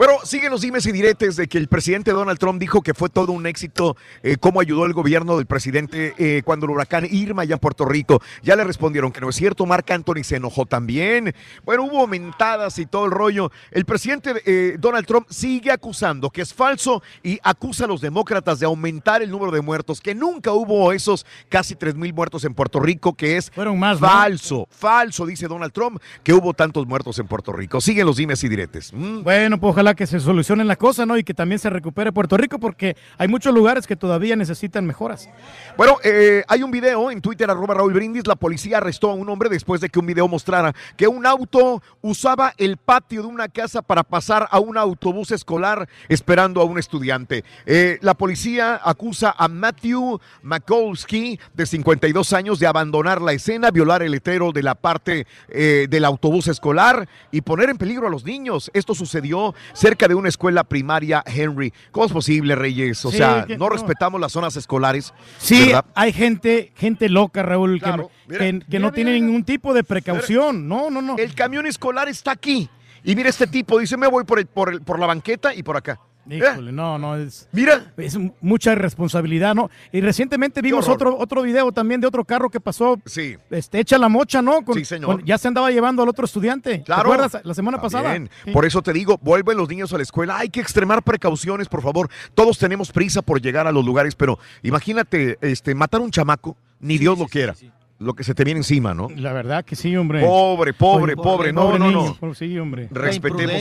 Bueno, 0.01 0.17
siguen 0.23 0.49
los 0.49 0.61
dimes 0.61 0.83
y 0.88 0.91
diretes 0.91 1.35
de 1.35 1.47
que 1.47 1.59
el 1.59 1.67
presidente 1.67 2.09
Donald 2.09 2.39
Trump 2.39 2.59
dijo 2.59 2.81
que 2.81 2.95
fue 2.95 3.07
todo 3.07 3.33
un 3.33 3.45
éxito 3.45 3.95
eh, 4.23 4.35
cómo 4.39 4.59
ayudó 4.59 4.88
el 4.88 4.93
gobierno 4.93 5.38
del 5.38 5.45
presidente 5.45 6.15
eh, 6.17 6.41
cuando 6.43 6.65
el 6.65 6.71
huracán 6.71 7.05
Irma 7.05 7.43
allá 7.43 7.53
en 7.53 7.59
Puerto 7.59 7.85
Rico. 7.85 8.19
Ya 8.41 8.55
le 8.55 8.63
respondieron 8.63 9.11
que 9.11 9.21
no 9.21 9.30
es 9.30 9.35
cierto, 9.35 9.63
Marc 9.67 9.91
Anthony 9.91 10.23
se 10.23 10.38
enojó 10.38 10.65
también. 10.65 11.35
Bueno, 11.65 11.83
hubo 11.83 12.07
mentadas 12.07 12.80
y 12.80 12.88
todo 12.88 13.05
el 13.05 13.11
rollo. 13.11 13.51
El 13.69 13.85
presidente 13.85 14.41
eh, 14.43 14.77
Donald 14.80 15.05
Trump 15.05 15.27
sigue 15.30 15.69
acusando 15.69 16.31
que 16.31 16.41
es 16.41 16.51
falso 16.51 17.03
y 17.21 17.38
acusa 17.43 17.85
a 17.85 17.88
los 17.88 18.01
demócratas 18.01 18.59
de 18.59 18.65
aumentar 18.65 19.21
el 19.21 19.30
número 19.30 19.51
de 19.51 19.61
muertos, 19.61 20.01
que 20.01 20.15
nunca 20.15 20.51
hubo 20.51 20.93
esos 20.93 21.27
casi 21.47 21.75
3 21.75 21.93
mil 21.93 22.11
muertos 22.11 22.43
en 22.43 22.55
Puerto 22.55 22.80
Rico, 22.80 23.13
que 23.13 23.38
es 23.38 23.51
más, 23.55 24.01
¿no? 24.01 24.07
falso, 24.07 24.67
falso, 24.71 25.27
dice 25.27 25.47
Donald 25.47 25.73
Trump, 25.73 26.01
que 26.23 26.33
hubo 26.33 26.55
tantos 26.55 26.88
muertos 26.88 27.19
en 27.19 27.27
Puerto 27.27 27.53
Rico. 27.53 27.80
Siguen 27.80 28.07
los 28.07 28.17
dimes 28.17 28.43
y 28.43 28.49
diretes. 28.49 28.91
Mm. 28.93 29.21
Bueno, 29.21 29.59
pues 29.59 29.73
ojalá 29.73 29.90
que 29.95 30.07
se 30.07 30.19
solucionen 30.19 30.67
la 30.67 30.75
cosa, 30.75 31.05
¿no? 31.05 31.17
Y 31.17 31.23
que 31.23 31.33
también 31.33 31.59
se 31.59 31.69
recupere 31.69 32.11
Puerto 32.11 32.37
Rico, 32.37 32.59
porque 32.59 32.95
hay 33.17 33.27
muchos 33.27 33.53
lugares 33.53 33.87
que 33.87 33.95
todavía 33.95 34.35
necesitan 34.35 34.85
mejoras. 34.85 35.29
Bueno, 35.77 35.97
eh, 36.03 36.43
hay 36.47 36.63
un 36.63 36.71
video 36.71 37.11
en 37.11 37.21
Twitter, 37.21 37.49
arroba 37.49 37.75
Raúl 37.75 37.93
Brindis. 37.93 38.27
La 38.27 38.35
policía 38.35 38.77
arrestó 38.77 39.11
a 39.11 39.13
un 39.13 39.29
hombre 39.29 39.49
después 39.49 39.81
de 39.81 39.89
que 39.89 39.99
un 39.99 40.05
video 40.05 40.27
mostrara 40.27 40.73
que 40.95 41.07
un 41.07 41.25
auto 41.25 41.81
usaba 42.01 42.53
el 42.57 42.77
patio 42.77 43.21
de 43.21 43.27
una 43.27 43.47
casa 43.47 43.81
para 43.81 44.03
pasar 44.03 44.47
a 44.51 44.59
un 44.59 44.77
autobús 44.77 45.31
escolar 45.31 45.87
esperando 46.09 46.61
a 46.61 46.65
un 46.65 46.77
estudiante. 46.77 47.43
Eh, 47.65 47.97
la 48.01 48.13
policía 48.13 48.79
acusa 48.83 49.33
a 49.37 49.47
Matthew 49.47 50.19
Makolsky, 50.41 51.39
de 51.53 51.65
52 51.65 52.33
años, 52.33 52.59
de 52.59 52.67
abandonar 52.67 53.21
la 53.21 53.33
escena, 53.33 53.71
violar 53.71 54.03
el 54.03 54.11
letrero 54.11 54.51
de 54.51 54.63
la 54.63 54.75
parte 54.75 55.27
eh, 55.49 55.87
del 55.89 56.05
autobús 56.05 56.47
escolar 56.47 57.07
y 57.31 57.41
poner 57.41 57.69
en 57.69 57.77
peligro 57.77 58.07
a 58.07 58.09
los 58.09 58.25
niños. 58.25 58.71
Esto 58.73 58.95
sucedió 58.95 59.53
cerca 59.81 60.07
de 60.07 60.13
una 60.13 60.29
escuela 60.29 60.63
primaria 60.63 61.23
Henry. 61.25 61.73
¿Cómo 61.91 62.05
es 62.05 62.11
posible, 62.11 62.55
Reyes? 62.55 63.03
O 63.03 63.09
Sí, 63.09 63.17
sea, 63.17 63.45
que 63.47 63.57
no, 63.57 63.65
no. 63.65 63.69
respetamos 63.69 64.21
las 64.21 64.31
zonas 64.31 64.55
escolares. 64.55 65.11
Sí, 65.39 65.65
¿verdad? 65.65 65.85
hay 65.95 66.13
gente, 66.13 66.71
gente 66.75 67.09
loca, 67.09 67.41
Raúl, 67.41 67.79
que- 67.79 67.85
Claro, 67.85 68.11
que, 68.29 68.53
mira, 68.53 68.65
que 68.69 68.79
no 68.79 68.91
tiene 68.91 69.13
ningún 69.13 69.43
tipo 69.43 69.73
de 69.73 69.83
precaución. 69.83 70.67
No, 70.67 70.91
no, 70.91 71.01
no. 71.01 71.15
El 71.17 71.33
camión 71.33 71.65
escolar 71.65 72.07
está 72.07 72.31
aquí. 72.31 72.69
Y 73.03 73.15
mira 73.15 73.29
este 73.29 73.47
tipo, 73.47 73.79
dice, 73.79 73.97
me 73.97 74.07
voy 74.07 74.23
por, 74.23 74.37
el- 74.37 74.45
por, 74.45 74.71
el- 74.71 74.81
por 74.81 74.99
la 74.99 75.07
banqueta 75.07 75.55
y 75.55 75.63
por 75.63 75.75
acá. 75.75 75.99
Híjole, 76.30 76.72
no, 76.72 76.98
no, 77.00 77.16
es. 77.16 77.48
Mira. 77.51 77.93
Es 77.98 78.17
mucha 78.41 78.74
irresponsabilidad, 78.74 79.56
¿no? 79.56 79.69
Y 79.91 80.01
recientemente 80.01 80.61
vimos 80.61 80.88
otro, 80.88 81.17
otro 81.17 81.41
video 81.41 81.72
también 81.72 82.00
de 82.01 82.08
otro 82.08 82.24
carro 82.24 82.50
que 82.50 82.59
pasó. 82.59 83.00
Sí. 83.06 83.35
Este, 83.50 83.80
echa 83.80 83.98
la 83.98 84.08
mocha, 84.09 84.41
¿no? 84.41 84.64
Con- 84.64 84.75
Sí, 84.77 84.85
señor. 84.85 85.08
con- 85.17 85.25
ya 85.25 85.38
se 85.38 85.48
andaba 85.48 85.72
llevando 85.72 86.03
al 86.03 86.09
otro 86.09 86.25
estudiante. 86.25 86.83
Claro. 86.83 87.01
¿Te 87.09 87.14
acuerdas? 87.16 87.41
La 87.45 87.53
semana 87.53 87.82
pasada. 87.82 88.16
Sí. 88.45 88.51
Por 88.51 88.66
eso 88.66 88.82
te 88.82 88.93
digo, 88.93 89.17
vuelven 89.22 89.58
los 89.58 89.67
niños 89.67 89.91
a 89.93 89.98
la 89.98 90.03
escuela. 90.03 90.38
Hay 90.38 90.50
que 90.50 90.59
extremar 90.61 91.03
precauciones, 91.03 91.67
por 91.67 91.82
favor. 91.82 92.09
Todos 92.35 92.58
tenemos 92.58 92.91
prisa 92.91 93.22
por 93.22 93.41
llegar 93.41 93.67
a 93.67 93.72
los 93.72 93.83
lugares, 93.85 94.16
pero 94.16 94.38
imagínate, 94.64 95.38
este, 95.41 95.75
matar 95.75 96.01
a 96.01 96.03
un 96.03 96.11
chamaco, 96.11 96.56
ni 96.80 96.98
Dios 96.98 97.17
lo 97.17 97.25
quiera. 97.27 97.56
Lo 98.01 98.15
que 98.15 98.23
se 98.23 98.33
te 98.33 98.43
viene 98.43 98.59
encima, 98.59 98.95
¿no? 98.95 99.09
La 99.15 99.31
verdad 99.31 99.63
que 99.63 99.75
sí, 99.75 99.95
hombre. 99.95 100.21
Pobre, 100.21 100.73
pobre, 100.73 101.15
pobre. 101.15 101.53
No, 101.53 101.61
pobre 101.61 101.80
no, 101.80 101.91
no. 101.91 102.15
Pobre- 102.15 102.33
Sí, 102.35 102.57
hombre. 102.57 102.88
Respetemos. 102.89 103.51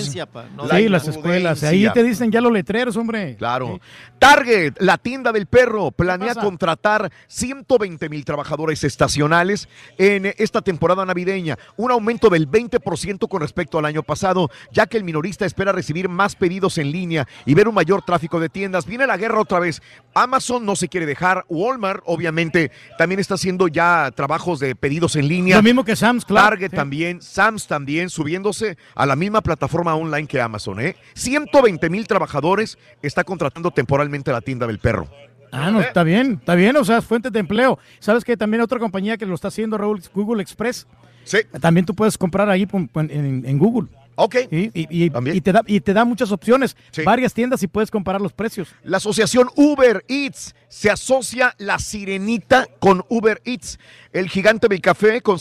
sí, 0.70 0.88
las 0.88 1.06
escuelas. 1.08 1.62
Ahí 1.62 1.86
te 1.92 2.02
dicen 2.02 2.30
ya 2.32 2.40
los 2.40 2.50
letreros, 2.50 2.96
hombre. 2.96 3.36
Claro. 3.36 3.78
Target, 4.18 4.74
la 4.78 4.96
tienda 4.96 5.30
del 5.32 5.46
perro, 5.46 5.90
planea 5.90 6.28
contratar 6.42 7.10
120 7.26 8.08
mil 8.08 8.24
trabajadores 8.24 8.82
estacionales 8.84 9.68
en 9.98 10.32
esta 10.38 10.62
temporada 10.62 11.04
navideña, 11.04 11.58
un 11.76 11.90
aumento 11.90 12.28
del 12.30 12.48
20% 12.50 13.28
con 13.28 13.40
respecto 13.42 13.78
al 13.78 13.84
año 13.84 14.02
pasado, 14.02 14.50
ya 14.72 14.86
que 14.86 14.96
el 14.96 15.04
minorista 15.04 15.44
espera 15.44 15.72
recibir 15.72 16.08
más 16.08 16.34
pedidos 16.34 16.78
en 16.78 16.92
línea 16.92 17.26
y 17.44 17.54
ver 17.54 17.68
un 17.68 17.74
mayor 17.74 18.02
tráfico 18.02 18.40
de 18.40 18.48
tiendas. 18.48 18.86
Viene 18.86 19.06
la 19.06 19.16
guerra 19.16 19.40
otra 19.40 19.58
vez. 19.58 19.82
Amazon 20.14 20.64
no 20.64 20.76
se 20.76 20.88
quiere 20.88 21.06
dejar, 21.06 21.44
Walmart 21.48 22.02
obviamente 22.06 22.70
también 22.98 23.20
está 23.20 23.34
haciendo 23.34 23.68
ya 23.68 24.10
trabajos 24.30 24.60
de 24.60 24.76
pedidos 24.76 25.16
en 25.16 25.26
línea. 25.26 25.56
Lo 25.56 25.62
mismo 25.64 25.82
que 25.84 25.96
Sam's 25.96 26.24
Club. 26.24 26.38
Target 26.38 26.70
Sí. 26.70 26.76
también, 26.76 27.20
Sam's 27.20 27.66
también, 27.66 28.08
subiéndose 28.10 28.78
a 28.94 29.04
la 29.04 29.16
misma 29.16 29.40
plataforma 29.40 29.96
online 29.96 30.28
que 30.28 30.40
Amazon. 30.40 30.78
¿eh? 30.80 30.94
120 31.14 31.90
mil 31.90 32.06
trabajadores 32.06 32.78
está 33.02 33.24
contratando 33.24 33.72
temporalmente 33.72 34.30
la 34.30 34.40
tienda 34.40 34.68
del 34.68 34.78
perro. 34.78 35.08
Ah, 35.50 35.72
no, 35.72 35.80
está 35.80 36.04
bien, 36.04 36.34
está 36.38 36.54
bien, 36.54 36.76
o 36.76 36.84
sea, 36.84 37.02
fuente 37.02 37.30
de 37.30 37.40
empleo. 37.40 37.76
¿Sabes 37.98 38.22
que 38.22 38.36
también 38.36 38.60
hay 38.60 38.64
otra 38.66 38.78
compañía 38.78 39.16
que 39.16 39.26
lo 39.26 39.34
está 39.34 39.48
haciendo, 39.48 39.76
Raúl, 39.76 40.00
Google 40.14 40.40
Express? 40.40 40.86
Sí. 41.24 41.38
También 41.60 41.84
tú 41.84 41.92
puedes 41.96 42.16
comprar 42.16 42.48
ahí 42.48 42.68
en, 42.94 43.42
en 43.44 43.58
Google. 43.58 43.88
Ok. 44.16 44.36
Y, 44.50 44.56
y- 44.74 45.04
y- 45.06 45.10
y 45.36 45.40
te 45.40 45.52
da, 45.52 45.62
y 45.66 45.80
te 45.80 45.92
da 45.94 46.04
muchas 46.04 46.30
opciones, 46.32 46.76
varias 47.04 47.32
tiendas 47.32 47.62
y 47.62 47.66
puedes 47.68 47.90
comparar 47.90 48.20
los 48.20 48.32
precios. 48.32 48.68
La 48.82 48.98
asociación 48.98 49.48
Uber 49.56 50.04
Eats 50.08 50.54
se 50.68 50.90
asocia 50.90 51.54
la 51.58 51.78
sirenita 51.78 52.66
con 52.80 53.04
Uber 53.08 53.40
Eats. 53.44 53.78
El 54.12 54.28
gigante 54.28 54.68
del 54.68 54.80
café 54.80 55.20
con 55.22 55.38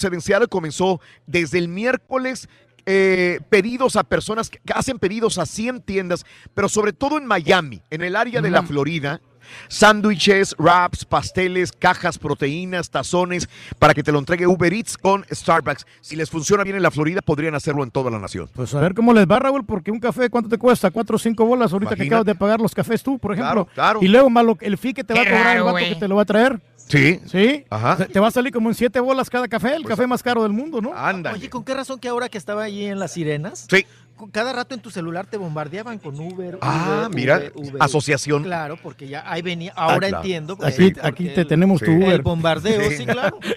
comenzó 0.48 1.02
desde 1.28 1.58
el 1.60 1.68
miércoles. 1.68 2.48
eh, 2.92 3.40
pedidos 3.50 3.98
a 3.98 4.04
personas 4.04 4.50
que 4.50 4.58
que 4.66 4.74
hacen 4.74 4.98
pedidos 4.98 5.38
a 5.38 5.46
100 5.46 5.82
tiendas, 5.82 6.26
pero 6.56 6.68
sobre 6.70 6.92
todo 6.92 7.18
en 7.20 7.26
Miami, 7.28 7.84
en 7.92 8.02
el 8.02 8.16
área 8.16 8.42
de 8.42 8.50
la 8.50 8.64
Florida. 8.64 9.22
Sándwiches, 9.68 10.56
wraps, 10.60 11.06
pasteles, 11.06 11.72
cajas, 11.72 12.18
proteínas, 12.19 12.90
tazones, 12.90 13.48
para 13.80 13.94
que 13.94 14.03
te 14.03 14.11
lo 14.11 14.19
entregue 14.19 14.45
Uber 14.45 14.74
Eats 14.74 14.98
con 14.98 15.26
Starbucks. 15.32 15.86
Si 16.02 16.16
les 16.16 16.30
funciona 16.30 16.64
bien 16.64 16.76
en 16.76 16.84
la 16.84 16.92
Florida, 16.92 17.22
podrían 17.22 17.56
hacerlo 17.56 17.84
en 17.84 17.92
toda 17.92 18.11
la 18.11 18.19
nación. 18.19 18.50
Pues 18.53 18.74
a 18.76 18.80
ver 18.82 18.94
cómo 18.94 19.14
les 19.14 19.26
va, 19.26 19.40
Raúl, 19.40 19.66
porque 19.66 19.92
un 19.92 20.00
café, 20.00 20.30
¿cuánto 20.30 20.50
te 20.50 20.58
cuesta? 20.58 20.92
¿Cuatro 20.92 21.16
o 21.16 21.19
cinco 21.19 21.45
bolas 21.45 21.72
ahorita 21.74 21.92
que 21.95 22.03
Imagínate. 22.03 22.16
acabas 22.16 22.26
de 22.26 22.36
pagar 22.36 22.60
los 22.60 22.76
cafés 22.76 23.02
tú, 23.02 23.18
por 23.19 23.34
ejemplo? 23.34 23.66
Claro, 23.68 23.74
claro. 23.74 24.00
Y 24.02 24.08
luego 24.10 24.30
más 24.30 24.44
lo- 24.45 24.58
el 24.60 24.78
fee 24.78 24.94
que 24.94 25.03
te 25.03 25.14
va 25.14 25.22
a 25.22 25.26
cobrar 25.26 25.58
el 25.58 25.64
vato 25.64 25.78
que 25.78 25.95
te 25.95 26.08
lo 26.08 26.16
va 26.18 26.22
a 26.24 26.26
traer. 26.26 26.60
Sí. 26.88 27.19
Sí. 27.28 27.66
Ajá. 27.69 27.98
Te- 27.98 28.06
Te 28.08 28.19
va 28.19 28.30
a 28.30 28.32
salir 28.32 28.52
como 28.52 28.68
en 28.69 28.74
siete 28.76 29.00
bolas 29.00 29.30
cada 29.30 29.48
café, 29.48 29.76
el 29.76 29.86
café 29.86 30.08
más 30.08 30.24
caro 30.24 30.42
del 30.42 30.52
mundo, 30.53 30.82
¿no? 30.82 30.92
Anda. 30.95 31.32
Oye, 31.34 31.48
¿con 31.50 31.64
qué 31.64 31.76
razón 31.76 32.00
que 32.00 32.08
ahora 32.10 32.30
que 32.30 32.38
estaba 32.40 32.64
allí 32.64 32.86
en 32.86 32.98
las 32.98 33.11
sirenas? 33.14 33.68
Sí. 33.69 33.86
Cada 34.32 34.54
rato 34.54 34.76
en 34.76 34.82
tu 34.82 34.92
celular 34.92 35.26
te 35.28 35.38
bombardeaban 35.38 35.98
con 36.00 36.20
Uber. 36.20 36.58
Ah, 36.62 37.06
Uber, 37.08 37.16
mira, 37.16 37.38
Uber, 37.38 37.52
Uber. 37.56 37.76
asociación. 37.84 38.44
Claro, 38.44 38.78
porque 38.82 39.08
ya 39.08 39.24
ahí 39.32 39.42
venía. 39.42 39.74
Ahora 39.76 40.08
claro. 40.08 40.18
entiendo. 40.18 40.58
Aquí- 40.62 40.92
porque 40.92 41.08
aquí 41.08 41.28
el- 41.30 41.34
te 41.36 41.46
tenemos 41.46 41.82
tu 41.82 41.92
el 41.92 42.04
Uber. 42.04 42.22
bombardeo, 42.22 42.90
Sí. 42.90 42.98
sí, 42.98 43.06
claro. 43.06 43.40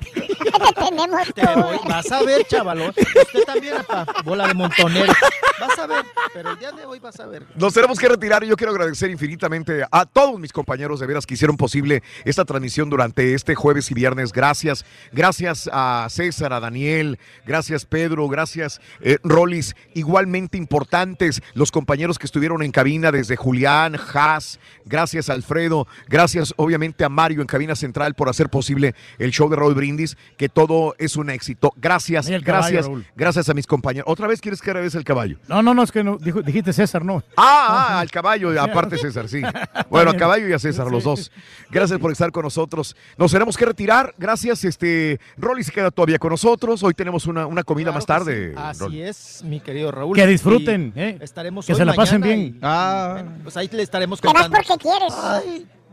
Tenemos 0.75 1.33
Te 1.35 1.47
voy- 1.47 1.79
vas 1.89 2.11
a 2.13 2.23
ver, 2.23 2.45
chavalo. 2.47 2.89
Usted 2.89 3.45
también, 3.47 3.75
apa, 3.77 4.07
bola 4.25 4.49
de 4.49 4.55
montonero. 4.55 5.13
Vas 5.61 5.79
a 5.79 5.87
ver, 5.87 6.05
pero 6.35 6.51
el 6.53 6.59
día 6.59 6.73
de 6.73 6.85
hoy 6.85 6.99
vas 6.99 7.19
a 7.21 7.27
ver. 7.27 7.47
Nos 7.55 7.73
tenemos 7.73 7.99
que 7.99 8.09
retirar 8.09 8.43
y 8.43 8.49
yo 8.49 8.57
quiero 8.57 8.73
agradecer 8.73 9.11
infinitamente 9.11 9.85
a 9.91 10.05
todos 10.07 10.39
mis 10.41 10.53
compañeros 10.53 10.99
de 11.01 11.07
veras 11.07 11.25
que 11.25 11.35
hicieron 11.35 11.57
posible 11.57 12.03
esta 12.25 12.45
transmisión 12.45 12.91
durante 12.91 13.33
este 13.35 13.55
jueves 13.55 13.91
y 13.91 13.95
viernes. 13.95 14.33
Gracias. 14.33 14.85
Gracias 15.13 15.71
a 15.73 16.07
César, 16.11 16.53
a 16.53 16.61
Daniel, 16.61 17.19
gracias 17.47 17.85
Pedro, 17.87 18.29
gracias 18.29 18.81
eh, 19.01 19.19
Rolis. 19.23 19.77
Igualmente 19.95 20.52
importantes 20.59 21.41
los 21.55 21.71
compañeros 21.71 22.19
que 22.19 22.27
estuvieron 22.27 22.63
en 22.63 22.73
cabina 22.73 23.13
desde 23.13 23.37
Julián, 23.37 23.97
Haas, 24.15 24.59
gracias 24.85 25.29
Alfredo, 25.31 25.87
gracias 26.09 26.55
obviamente 26.57 27.05
a 27.05 27.09
Mario 27.09 27.41
en 27.41 27.47
cabina 27.47 27.75
central 27.75 28.15
por 28.15 28.29
hacer 28.29 28.49
posible 28.49 28.95
el 29.19 29.31
show 29.31 29.49
de 29.49 29.57
Raúl 29.57 29.75
Brindis, 29.75 30.17
que 30.37 30.49
todo 30.49 30.95
es 30.99 31.17
un 31.17 31.31
éxito. 31.31 31.73
Gracias, 31.77 32.29
el 32.29 32.43
gracias, 32.43 32.87
Raúl. 32.87 33.07
gracias 33.17 33.49
a 33.49 33.55
mis 33.55 33.67
compañeros. 33.67 34.11
¿Otra 34.11 34.27
vez 34.27 34.41
quieres 34.41 34.61
que 34.61 34.71
agradezca 34.71 34.99
el 34.99 35.05
caballo? 35.05 35.39
No, 35.49 35.63
no, 35.63 35.75
no, 35.75 35.83
es 35.83 35.93
que 35.93 36.03
no, 36.05 36.19
dijo- 36.19 36.43
dijiste 36.43 36.73
César, 36.73 37.05
no. 37.05 37.23
Ah, 37.37 37.89
ah, 37.91 38.01
al 38.01 38.11
caballo, 38.11 38.61
aparte 38.61 38.99
César, 38.99 39.29
sí. 39.29 39.43
Bueno, 39.91 40.11
a 40.11 40.17
caballo 40.17 40.49
y 40.49 40.53
a 40.53 40.59
César, 40.59 40.91
los 40.91 41.05
dos. 41.05 41.31
Gracias 41.71 41.99
por 41.99 42.11
estar 42.13 42.31
con 42.33 42.45
nosotros. 42.45 42.97
Nos 43.19 43.31
tenemos 43.33 43.57
que 43.57 43.65
retirar. 43.67 44.15
Gracias, 44.19 44.65
este. 44.65 45.21
Rolly 45.37 45.63
se 45.65 45.73
queda 45.73 45.91
todavía 45.91 46.19
con 46.19 46.31
nosotros. 46.31 46.83
Hoy 46.83 46.95
tenemos 46.95 47.27
una, 47.27 47.47
una 47.47 47.63
comida 47.63 47.93
más 47.93 48.07
tarde. 48.07 48.55
Así 48.57 48.81
Rolly. 48.81 49.03
es, 49.03 49.43
mi 49.45 49.61
querido 49.61 49.91
Raúl. 49.91 50.17
Que 50.17 50.27
disfruten, 50.45 50.93
eh. 50.97 51.19
Estaremos 51.21 51.67
Que 51.67 51.73
hoy, 51.73 51.79
se 51.79 51.85
la 51.85 51.95
pasen 51.95 52.21
mañana 52.21 52.37
bien. 52.43 52.55
y- 52.57 52.61
Ah. 52.62 53.09
bueno, 53.12 53.33
pues 53.43 53.57
ahí 53.57 53.69
le 53.73 53.83
estaremos 53.83 54.21
Te 54.21 54.27
vas 54.29 54.35
contando. 54.35 54.57
porque 54.69 54.83
quieres. 54.83 55.15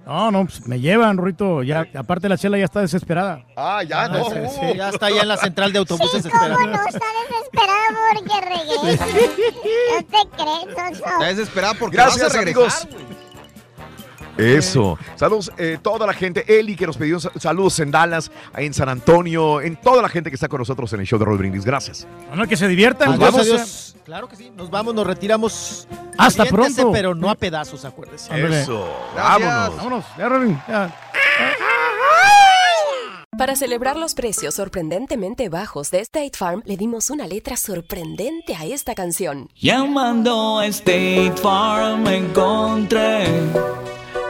No, 0.05 0.31
no, 0.31 0.45
pues 0.45 0.65
me 0.67 0.79
llevan, 0.79 1.17
Rito. 1.17 1.61
Ya, 1.61 1.85
aparte 1.95 2.27
la 2.29 2.37
chela 2.37 2.57
ya 2.57 2.65
está 2.65 2.81
desesperada. 2.81 3.45
Ah, 3.55 3.83
ya, 3.83 4.07
no. 4.07 4.25
Sí, 4.25 4.35
sí, 4.59 4.77
ya 4.77 4.89
está 4.89 5.05
allá 5.07 5.21
en 5.21 5.27
la 5.27 5.37
central 5.37 5.71
de 5.71 5.79
autobuses 5.79 6.23
¿Cómo 6.23 6.33
esperando. 6.43 6.65
no 6.77 6.87
está 6.87 7.05
desesperado 7.29 7.97
porque 8.15 8.41
regresa? 8.41 9.05
No 9.91 10.03
te 10.05 10.29
crees, 10.35 10.99
Está 10.99 11.25
desesperada 11.27 11.73
porque 11.75 11.97
Gracias, 11.97 12.23
vas 12.27 12.35
a 12.35 12.41
regresar, 12.41 12.63
amigos. 12.87 12.87
güey. 12.91 13.19
Eso. 14.39 14.97
Saludos, 15.15 15.51
eh, 15.57 15.77
toda 15.81 16.05
la 16.07 16.13
gente. 16.13 16.43
Eli, 16.59 16.75
que 16.75 16.87
nos 16.87 16.97
pidió 16.97 17.19
sa- 17.19 17.31
saludos 17.39 17.79
en 17.79 17.91
Dallas, 17.91 18.31
en 18.55 18.73
San 18.73 18.89
Antonio, 18.89 19.61
en 19.61 19.75
toda 19.75 20.01
la 20.01 20.09
gente 20.09 20.29
que 20.29 20.35
está 20.35 20.47
con 20.47 20.59
nosotros 20.59 20.91
en 20.93 21.01
el 21.01 21.05
show 21.05 21.19
de 21.19 21.25
Roll 21.25 21.37
Brindis. 21.37 21.65
Gracias. 21.65 22.07
No, 22.33 22.47
que 22.47 22.57
se 22.57 22.67
diviertan. 22.67 23.09
Adiós, 23.13 23.19
Vamos. 23.19 23.41
adiós. 23.41 23.95
Claro 24.05 24.27
que 24.27 24.35
sí. 24.35 24.51
Nos 24.55 24.69
vamos, 24.71 24.95
nos 24.95 25.05
retiramos. 25.05 25.87
Hasta 26.17 26.45
pronto. 26.45 26.91
Pero 26.91 27.13
no 27.13 27.29
a 27.29 27.35
pedazos, 27.35 27.85
acuérdese. 27.85 28.29
Eso. 28.61 28.87
Gracias. 29.13 29.75
Vámonos. 29.75 30.05
Vámonos. 30.17 30.57
Ya. 30.67 30.95
Para 33.37 33.55
celebrar 33.55 33.95
los 33.95 34.15
precios 34.15 34.55
sorprendentemente 34.55 35.47
bajos 35.47 35.91
de 35.91 36.01
State 36.01 36.31
Farm, 36.37 36.61
le 36.65 36.75
dimos 36.75 37.09
una 37.09 37.25
letra 37.25 37.55
sorprendente 37.55 38.53
a 38.55 38.65
esta 38.65 38.95
canción. 38.95 39.47
Llamando 39.55 40.59
a 40.59 40.65
State 40.65 41.35
Farm 41.41 42.05
encontré 42.07 43.23